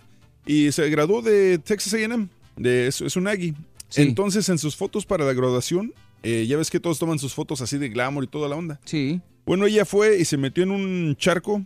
y 0.46 0.72
se 0.72 0.90
graduó 0.90 1.22
de 1.22 1.58
Texas 1.60 1.94
A&M. 1.94 2.28
De, 2.56 2.88
es, 2.88 3.02
es 3.02 3.16
un 3.16 3.28
Aggie. 3.28 3.54
Entonces, 3.96 4.50
en 4.50 4.58
sus 4.58 4.76
fotos 4.76 5.06
para 5.06 5.26
la 5.26 5.34
graduación, 5.34 5.94
eh, 6.24 6.46
ya 6.48 6.58
ves 6.58 6.70
que 6.70 6.80
todos 6.80 7.00
toman 7.00 7.20
sus 7.20 7.34
fotos 7.34 7.62
así 7.62 7.78
de 7.78 7.90
glamour 7.90 8.24
y 8.24 8.28
toda 8.28 8.50
la 8.50 8.56
onda. 8.56 8.80
Sí. 8.86 9.22
Bueno, 9.46 9.66
ella 9.68 9.86
fue 9.86 10.18
y 10.20 10.26
se 10.26 10.38
metió 10.38 10.64
en 10.64 10.72
un 10.72 11.16
charco 11.18 11.64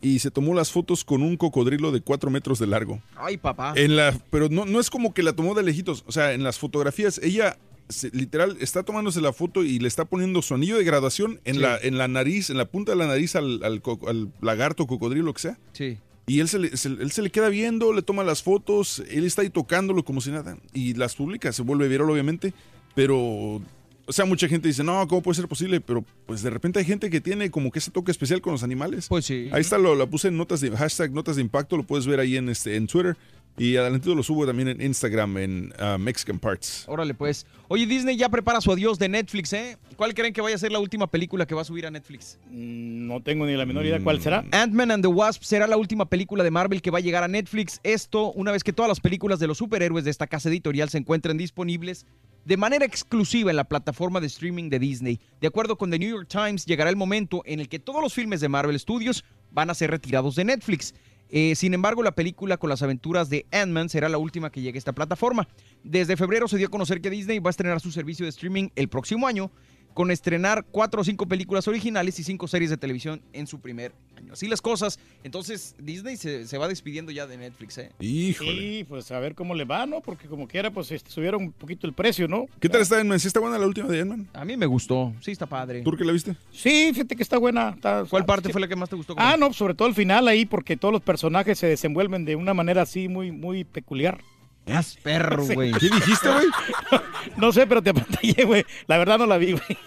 y 0.00 0.18
se 0.20 0.30
tomó 0.30 0.54
las 0.54 0.70
fotos 0.70 1.04
con 1.04 1.22
un 1.22 1.36
cocodrilo 1.36 1.90
de 1.90 2.00
4 2.00 2.30
metros 2.30 2.58
de 2.58 2.66
largo. 2.66 3.00
Ay, 3.16 3.36
papá. 3.38 3.72
En 3.76 3.96
la, 3.96 4.16
pero 4.30 4.48
no, 4.48 4.64
no 4.66 4.78
es 4.78 4.90
como 4.90 5.12
que 5.14 5.22
la 5.22 5.32
tomó 5.32 5.54
de 5.54 5.62
lejitos. 5.62 6.04
O 6.06 6.12
sea, 6.12 6.32
en 6.34 6.44
las 6.44 6.58
fotografías, 6.58 7.18
ella 7.22 7.58
se- 7.88 8.10
literal 8.10 8.56
está 8.60 8.82
tomándose 8.82 9.20
la 9.20 9.32
foto 9.32 9.64
y 9.64 9.78
le 9.78 9.88
está 9.88 10.04
poniendo 10.04 10.42
su 10.42 10.54
anillo 10.54 10.76
de 10.76 10.84
graduación 10.84 11.40
en, 11.44 11.54
Sí. 11.56 11.60
la, 11.62 11.78
en 11.78 11.96
la 11.98 12.06
nariz, 12.06 12.50
en 12.50 12.58
la 12.58 12.66
punta 12.66 12.92
de 12.92 12.98
la 12.98 13.06
nariz 13.06 13.34
al, 13.34 13.64
al 13.64 13.80
co- 13.82 13.98
al 14.06 14.30
lagarto, 14.42 14.86
cocodrilo, 14.86 15.24
lo 15.26 15.34
que 15.34 15.40
sea. 15.40 15.58
Sí. 15.72 15.96
Y 16.28 16.40
él 16.40 16.48
se, 16.48 16.58
le, 16.58 16.76
se- 16.76 16.88
él 16.88 17.10
se 17.10 17.22
le 17.22 17.30
queda 17.30 17.48
viendo, 17.48 17.92
le 17.92 18.02
toma 18.02 18.22
las 18.22 18.42
fotos, 18.42 19.02
él 19.10 19.24
está 19.24 19.42
ahí 19.42 19.50
tocándolo 19.50 20.04
como 20.04 20.20
si 20.20 20.30
nada. 20.30 20.56
Y 20.72 20.94
las 20.94 21.14
publica, 21.16 21.52
se 21.52 21.62
vuelve 21.62 21.88
viral 21.88 22.10
obviamente, 22.10 22.52
pero... 22.94 23.60
O 24.06 24.12
sea, 24.12 24.24
mucha 24.24 24.48
gente 24.48 24.68
dice, 24.68 24.82
no, 24.82 25.06
¿cómo 25.06 25.20
puede 25.20 25.34
ser 25.36 25.48
posible? 25.48 25.82
Pero 25.82 26.02
pues 26.24 26.40
de 26.40 26.48
repente 26.48 26.78
hay 26.78 26.86
gente 26.86 27.10
que 27.10 27.20
tiene 27.20 27.50
como 27.50 27.70
que 27.70 27.78
ese 27.78 27.90
toque 27.90 28.10
especial 28.10 28.40
con 28.40 28.52
los 28.54 28.62
animales. 28.62 29.06
Pues 29.06 29.26
sí. 29.26 29.50
Ahí 29.52 29.60
está, 29.60 29.76
lo, 29.76 29.94
la 29.94 30.06
puse 30.06 30.28
en 30.28 30.38
notas 30.38 30.62
de 30.62 30.70
hashtag 30.70 31.12
notas 31.12 31.36
de 31.36 31.42
impacto, 31.42 31.76
lo 31.76 31.82
puedes 31.82 32.06
ver 32.06 32.18
ahí 32.18 32.38
en, 32.38 32.48
este, 32.48 32.76
en 32.76 32.86
Twitter. 32.86 33.18
Y 33.58 33.76
adelantito 33.76 34.14
lo 34.14 34.22
subo 34.22 34.46
también 34.46 34.68
en 34.68 34.80
Instagram, 34.80 35.36
en 35.38 35.72
ah, 35.78 35.98
Mexican 35.98 36.38
Parts. 36.38 36.84
Órale, 36.86 37.14
pues. 37.14 37.46
Oye, 37.68 37.86
Disney 37.86 38.16
ya 38.16 38.28
prepara 38.28 38.60
su 38.60 38.72
adiós 38.72 38.98
de 38.98 39.08
Netflix, 39.08 39.52
¿eh? 39.52 39.76
¿Cuál 39.96 40.14
creen 40.14 40.32
que 40.32 40.40
vaya 40.40 40.56
a 40.56 40.58
ser 40.58 40.72
la 40.72 40.78
última 40.78 41.06
película 41.08 41.46
que 41.46 41.54
va 41.54 41.62
a 41.62 41.64
subir 41.64 41.86
a 41.86 41.90
Netflix? 41.90 42.38
Mm, 42.50 43.06
No 43.06 43.22
tengo 43.22 43.46
ni 43.46 43.54
la 43.54 43.66
menor 43.66 43.84
idea 43.84 44.00
cuál 44.00 44.20
será. 44.20 44.44
Ant-Man 44.52 44.90
and 44.90 45.02
the 45.02 45.08
Wasp 45.08 45.42
será 45.42 45.66
la 45.66 45.76
última 45.76 46.06
película 46.06 46.44
de 46.44 46.50
Marvel 46.50 46.80
que 46.80 46.90
va 46.90 46.98
a 46.98 47.00
llegar 47.00 47.24
a 47.24 47.28
Netflix. 47.28 47.80
Esto 47.82 48.32
una 48.32 48.52
vez 48.52 48.62
que 48.62 48.72
todas 48.72 48.88
las 48.88 49.00
películas 49.00 49.38
de 49.38 49.46
los 49.46 49.58
superhéroes 49.58 50.04
de 50.04 50.10
esta 50.10 50.26
casa 50.26 50.48
editorial 50.48 50.88
se 50.88 50.98
encuentren 50.98 51.36
disponibles 51.36 52.06
de 52.44 52.56
manera 52.56 52.84
exclusiva 52.86 53.50
en 53.50 53.56
la 53.56 53.64
plataforma 53.64 54.20
de 54.20 54.26
streaming 54.28 54.70
de 54.70 54.78
Disney. 54.78 55.20
De 55.40 55.48
acuerdo 55.48 55.76
con 55.76 55.90
The 55.90 55.98
New 55.98 56.08
York 56.08 56.28
Times, 56.28 56.64
llegará 56.64 56.88
el 56.88 56.96
momento 56.96 57.42
en 57.44 57.60
el 57.60 57.68
que 57.68 57.78
todos 57.78 58.00
los 58.00 58.14
filmes 58.14 58.40
de 58.40 58.48
Marvel 58.48 58.78
Studios 58.78 59.24
van 59.50 59.68
a 59.68 59.74
ser 59.74 59.90
retirados 59.90 60.34
de 60.36 60.44
Netflix. 60.44 60.94
Eh, 61.30 61.54
sin 61.54 61.74
embargo, 61.74 62.02
la 62.02 62.12
película 62.12 62.56
con 62.56 62.70
las 62.70 62.82
aventuras 62.82 63.28
de 63.28 63.46
Ant-Man 63.52 63.88
será 63.88 64.08
la 64.08 64.18
última 64.18 64.50
que 64.50 64.62
llegue 64.62 64.76
a 64.76 64.80
esta 64.80 64.94
plataforma. 64.94 65.48
Desde 65.84 66.16
febrero 66.16 66.48
se 66.48 66.56
dio 66.56 66.68
a 66.68 66.70
conocer 66.70 67.00
que 67.00 67.10
Disney 67.10 67.38
va 67.38 67.50
a 67.50 67.52
estrenar 67.52 67.80
su 67.80 67.90
servicio 67.90 68.24
de 68.24 68.30
streaming 68.30 68.68
el 68.76 68.88
próximo 68.88 69.26
año, 69.26 69.50
con 69.94 70.10
estrenar 70.10 70.64
cuatro 70.70 71.00
o 71.00 71.04
cinco 71.04 71.26
películas 71.26 71.66
originales 71.68 72.18
y 72.18 72.24
cinco 72.24 72.46
series 72.46 72.70
de 72.70 72.76
televisión 72.76 73.22
en 73.32 73.46
su 73.46 73.60
primer 73.60 73.92
año. 74.28 74.32
así 74.34 74.48
las 74.48 74.60
cosas. 74.62 74.98
Entonces, 75.24 75.74
Disney 75.78 76.16
se, 76.16 76.46
se 76.46 76.58
va 76.58 76.68
despidiendo 76.68 77.10
ya 77.12 77.26
de 77.26 77.36
Netflix, 77.36 77.78
¿eh? 77.78 77.90
Sí, 78.00 78.84
pues 78.88 79.10
a 79.10 79.18
ver 79.18 79.34
cómo 79.34 79.54
le 79.54 79.64
va, 79.64 79.86
¿no? 79.86 80.00
Porque 80.00 80.28
como 80.28 80.46
quiera, 80.46 80.70
pues 80.70 80.90
este, 80.92 81.10
subieron 81.10 81.42
un 81.42 81.52
poquito 81.52 81.86
el 81.86 81.92
precio, 81.92 82.28
¿no? 82.28 82.46
¿Qué 82.60 82.68
tal 82.68 82.80
está 82.82 83.00
Edman? 83.00 83.18
¿Sí 83.20 83.26
está 83.28 83.40
buena 83.40 83.58
la 83.58 83.66
última 83.66 83.88
de 83.88 83.98
Edman? 84.00 84.28
A 84.32 84.44
mí 84.44 84.56
me 84.56 84.66
gustó. 84.66 85.12
Sí, 85.20 85.30
está 85.32 85.46
padre. 85.46 85.82
¿Tú 85.82 85.92
qué 85.96 86.04
la 86.04 86.12
viste? 86.12 86.36
Sí, 86.52 86.90
fíjate 86.92 87.16
que 87.16 87.22
está 87.22 87.38
buena. 87.38 87.70
está- 87.70 88.04
¿Cuál 88.08 88.24
parte 88.24 88.50
fue 88.50 88.60
la 88.60 88.68
que 88.68 88.76
más 88.76 88.88
te 88.88 88.96
gustó? 88.96 89.14
Ah, 89.16 89.36
no, 89.38 89.52
sobre 89.52 89.74
todo 89.74 89.88
el 89.88 89.94
final 89.94 90.28
ahí, 90.28 90.46
porque 90.46 90.76
todos 90.76 90.92
los 90.92 91.02
personajes 91.02 91.58
se 91.58 91.66
desenvuelven 91.66 92.24
de 92.24 92.36
una 92.36 92.54
manera 92.54 92.82
así 92.82 93.08
muy, 93.08 93.32
muy 93.32 93.64
peculiar. 93.64 94.20
Es 94.68 94.96
perro, 95.02 95.44
Sí. 95.44 95.54
güey. 95.54 95.72
¿Qué 95.72 95.88
dijiste, 95.90 96.28
güey? 96.30 96.46
No 97.36 97.52
sé, 97.52 97.66
pero 97.66 97.82
te 97.82 97.90
apantallé, 97.90 98.44
güey. 98.44 98.64
La 98.86 98.96
verdad 98.98 99.18
no 99.18 99.26
la 99.26 99.38
vi, 99.38 99.52
güey. 99.52 99.78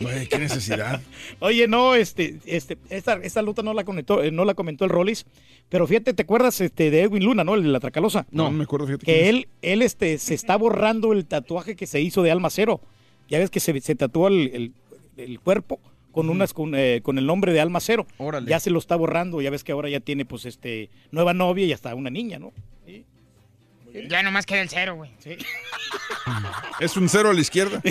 Güey, 0.00 0.26
qué 0.28 0.38
necesidad. 0.38 1.00
Oye, 1.40 1.66
no, 1.68 1.94
este, 1.94 2.38
este, 2.46 2.78
esta, 2.88 3.14
esta 3.14 3.42
luta 3.42 3.62
no 3.62 3.74
la 3.74 3.84
comentó, 3.84 4.22
eh, 4.22 4.30
no 4.30 4.44
la 4.44 4.54
comentó 4.54 4.84
el 4.84 4.90
Rollis, 4.90 5.26
pero 5.68 5.86
fíjate, 5.86 6.14
¿te 6.14 6.22
acuerdas 6.22 6.60
este, 6.60 6.90
de 6.90 7.02
Edwin 7.02 7.24
Luna, 7.24 7.44
no? 7.44 7.54
El 7.54 7.62
de 7.64 7.68
la 7.68 7.80
Tracalosa. 7.80 8.26
No, 8.30 8.44
no 8.44 8.50
me 8.52 8.64
acuerdo, 8.64 8.86
fíjate. 8.86 9.04
Que 9.04 9.22
es. 9.22 9.28
él, 9.28 9.48
él 9.62 9.82
este, 9.82 10.16
se 10.18 10.32
está 10.34 10.56
borrando 10.56 11.12
el 11.12 11.26
tatuaje 11.26 11.76
que 11.76 11.86
se 11.86 12.00
hizo 12.00 12.22
de 12.22 12.30
Alma 12.30 12.50
Cero. 12.50 12.80
Ya 13.28 13.38
ves 13.38 13.50
que 13.50 13.60
se, 13.60 13.78
se 13.80 13.94
tatuó 13.94 14.28
el, 14.28 14.50
el- 14.54 14.72
el 15.16 15.38
cuerpo 15.40 15.80
con 16.12 16.30
unas 16.30 16.54
con, 16.54 16.74
eh, 16.74 17.00
con 17.02 17.18
el 17.18 17.26
nombre 17.26 17.52
de 17.52 17.60
Alma 17.60 17.80
Cero. 17.80 18.06
Órale. 18.18 18.48
Ya 18.48 18.58
se 18.58 18.70
lo 18.70 18.78
está 18.78 18.96
borrando, 18.96 19.40
ya 19.42 19.50
ves 19.50 19.64
que 19.64 19.72
ahora 19.72 19.88
ya 19.90 20.00
tiene 20.00 20.24
pues 20.24 20.46
este 20.46 20.88
nueva 21.10 21.34
novia 21.34 21.66
y 21.66 21.72
hasta 21.72 21.94
una 21.94 22.08
niña, 22.10 22.38
¿no? 22.38 22.52
Ya 24.08 24.22
nomás 24.22 24.46
queda 24.46 24.60
el 24.62 24.68
cero, 24.68 24.96
güey. 24.96 25.10
Sí. 25.18 25.36
Es 26.80 26.96
un 26.96 27.08
cero 27.08 27.30
a 27.30 27.34
la 27.34 27.40
izquierda. 27.40 27.80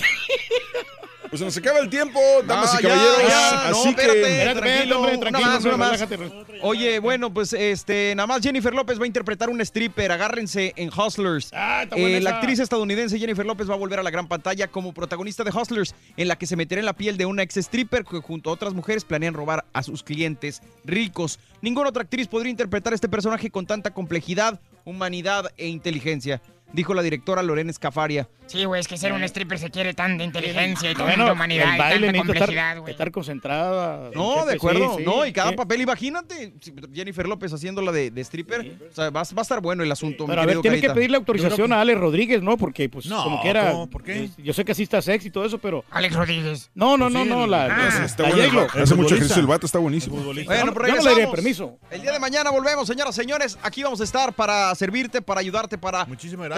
Pues 1.30 1.42
se 1.42 1.46
nos 1.46 1.56
acaba 1.58 1.78
el 1.78 1.90
tiempo, 1.92 2.20
damas 2.48 2.74
y 2.74 2.82
caballeros. 2.82 3.28
ya, 3.30 3.70
así 3.70 3.90
espérate, 3.90 4.20
que. 4.20 4.60
tranquilo, 4.60 4.98
hombre, 5.00 5.18
tranquilo, 5.20 5.78
más, 5.78 6.02
hombre. 6.02 6.32
Oye, 6.64 6.98
bueno, 6.98 7.32
pues 7.32 7.54
este, 7.54 8.16
nada 8.16 8.26
más 8.26 8.42
Jennifer 8.42 8.74
López 8.74 9.00
va 9.00 9.04
a 9.04 9.08
interpretar 9.08 9.48
un 9.48 9.62
stripper, 9.62 10.12
agárrense 10.12 10.74
en 10.76 10.90
Hustlers. 10.90 11.52
Ah, 11.54 11.82
está 11.84 11.98
Eh, 11.98 12.20
la 12.20 12.32
actriz 12.32 12.58
estadounidense 12.58 13.20
Jennifer 13.20 13.46
López 13.46 13.70
va 13.70 13.76
a 13.76 13.78
volver 13.78 14.00
a 14.00 14.04
la 14.04 14.10
gran 14.10 14.28
pantalla 14.28 14.70
como 14.70 14.92
protagonista 14.92 15.44
de 15.44 15.52
Hustlers, 15.52 15.94
en 16.18 16.28
la 16.28 16.36
que 16.36 16.48
se 16.48 16.56
meterá 16.56 16.80
en 16.80 16.88
la 16.88 16.94
piel 16.94 17.16
de 17.16 17.28
una 17.28 17.44
ex 17.44 17.58
stripper 17.58 18.06
que 18.06 18.18
junto 18.22 18.50
a 18.50 18.54
otras 18.54 18.74
mujeres 18.74 19.06
planean 19.06 19.36
robar 19.36 19.66
a 19.72 19.84
sus 19.84 20.02
clientes 20.02 20.64
ricos. 20.84 21.38
Ninguna 21.62 21.90
otra 21.90 22.02
actriz 22.02 22.28
podría 22.28 22.50
interpretar 22.50 22.96
este 22.96 23.08
personaje 23.08 23.52
con 23.52 23.68
tanta 23.68 23.92
complejidad, 23.92 24.60
humanidad 24.90 25.54
e 25.58 25.68
inteligencia, 25.68 26.42
dijo 26.74 26.94
la 26.94 27.02
directora 27.02 27.42
Lorena 27.44 27.72
Escafaria. 27.72 28.28
Sí, 28.48 28.66
güey, 28.66 28.82
es 28.82 28.88
que 28.88 28.98
ser 28.98 29.14
un 29.14 29.22
stripper 29.24 29.60
se 29.60 29.70
quiere 29.70 29.94
tanta 29.94 30.24
inteligencia 30.24 30.90
y 30.90 30.96
tanta 30.96 31.16
Bueno, 31.16 31.34
humanidad 31.34 31.70
el 31.70 31.76
y 31.76 31.78
baile 31.78 32.08
tanta 32.08 32.12
necesita 32.12 32.26
complejidad, 32.40 32.68
estar, 32.70 32.80
güey. 32.80 32.92
estar 32.92 33.12
concentrada. 33.12 34.10
No, 34.16 34.46
de 34.46 34.56
acuerdo. 34.56 34.90
sí, 34.92 34.96
sí, 35.00 35.04
no, 35.06 35.26
y 35.26 35.32
cada 35.34 35.52
sí. 35.52 35.56
papel, 35.56 35.82
imagínate, 35.82 36.54
Jennifer 36.92 37.28
López 37.28 37.54
haciéndola 37.54 37.92
de, 37.92 38.10
de 38.10 38.22
stripper. 38.22 38.76
O 38.92 38.96
sea, 38.96 39.12
va, 39.12 39.22
va 39.22 39.40
a 39.40 39.42
estar 39.42 39.62
bueno 39.62 39.84
el 39.84 39.92
asunto. 39.92 40.24
mi 40.26 40.30
Pero 40.30 40.42
a 40.42 40.46
ver, 40.48 40.62
tiene 40.62 40.82
que 40.82 40.90
pedirle 40.90 41.18
autorización 41.18 41.72
a 41.74 41.82
Alex 41.82 42.00
Rodríguez, 42.00 42.42
¿no? 42.42 42.58
Porque, 42.58 42.90
pues, 42.90 43.06
No, 43.06 43.24
como 43.24 43.42
quiera. 43.42 43.72
¿cómo? 43.72 43.88
¿Por 43.90 44.04
qué? 44.04 44.30
Yo 44.38 44.52
sé 44.54 44.66
que 44.66 44.72
así 44.72 44.82
está 44.84 45.00
sexy 45.02 45.28
y 45.28 45.32
todo 45.32 45.46
eso, 45.46 45.60
pero. 45.60 45.84
Alex 45.92 46.16
Rodríguez. 46.16 46.72
No, 46.74 46.98
no, 46.98 47.06
Pues 47.06 47.14
no, 47.14 47.24
sí, 47.24 47.30
no. 47.30 47.46
La, 47.48 47.66
ah, 47.66 48.06
está 48.06 48.24
la 48.24 48.30
bueno. 48.36 48.68
Hace 48.74 48.96
mucho 48.96 49.14
ejercicio 49.16 49.42
el 49.42 49.48
vato, 49.48 49.66
está 49.68 49.78
buenísimo. 49.78 50.18
Bueno, 50.24 50.74
pero 50.74 50.88
no- 50.88 50.96
yo 50.96 51.04
no 51.04 51.16
le 51.16 51.28
permiso. 51.28 51.78
El 51.92 52.02
día 52.02 52.12
de 52.14 52.20
mañana 52.20 52.50
volvemos, 52.50 52.88
señoras, 52.88 53.14
señores. 53.14 53.60
Aquí 53.62 53.84
vamos 53.84 54.02
a 54.02 54.04
estar 54.04 54.34
para 54.34 54.74
servirte, 54.74 55.22
para 55.22 55.40
ayudarte, 55.40 55.78
para 55.78 56.06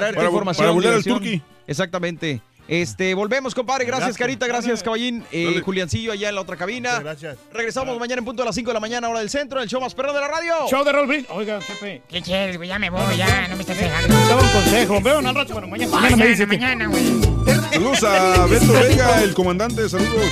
traerte 0.02 0.18
Para- 0.18 0.30
información. 0.30 0.64
para 0.64 0.72
volar 0.74 0.94
al 0.94 1.04
turqui. 1.04 1.42
Exactamente. 1.68 2.42
Este, 2.68 3.14
volvemos, 3.16 3.54
compadre. 3.54 3.84
Gracias, 3.86 4.10
Gracias. 4.10 4.18
Carita. 4.18 4.48
Gracias, 4.48 4.82
Caballín. 4.84 5.26
Eh. 5.32 5.62
Juliancillo 5.66 6.14
allá 6.14 6.30
en 6.30 6.36
la 6.36 6.42
otra 6.42 6.56
cabina. 6.56 7.00
Gracias. 7.00 7.38
Regresamos 7.52 8.00
mañana 8.00 8.20
en 8.20 8.26
punto 8.26 8.44
a 8.44 8.46
las 8.46 8.56
5 8.56 8.70
de 8.70 8.74
la 8.76 8.80
mañana, 8.80 9.10
hora 9.10 9.20
del 9.20 9.30
centro, 9.30 9.60
en 9.60 9.64
el 9.64 9.70
show 9.70 9.82
más 9.82 9.94
perro 9.94 10.14
de 10.14 10.22
la 10.22 10.28
radio. 10.30 10.54
Show 10.70 10.84
de 10.86 10.92
Brindis. 10.94 11.26
Oiga, 11.32 11.60
Chepe. 11.60 12.04
¿Qué 12.08 12.22
quieres, 12.22 12.56
güey? 12.58 12.70
Ya 12.70 12.80
me 12.80 12.90
voy, 12.90 13.18
ya, 13.18 13.48
no 13.50 13.56
me 13.56 13.62
estés 13.62 13.78
pegando. 13.78 14.16
Dame 14.16 14.42
un 14.42 14.50
consejo. 14.50 15.02
Veo 15.02 15.20
un 15.20 15.36
rato, 15.36 15.54
bueno, 15.54 15.68
mañana, 15.68 15.92
mañana 15.92 16.16
me 16.16 16.28
dice 16.28 16.46
mañana, 16.46 16.88
güey. 16.88 17.04
Saludos 17.74 18.04
a 18.04 18.46
Beto 18.46 18.72
Vega, 18.74 19.24
el 19.24 19.34
comandante. 19.34 19.90
Saludos. 19.90 20.32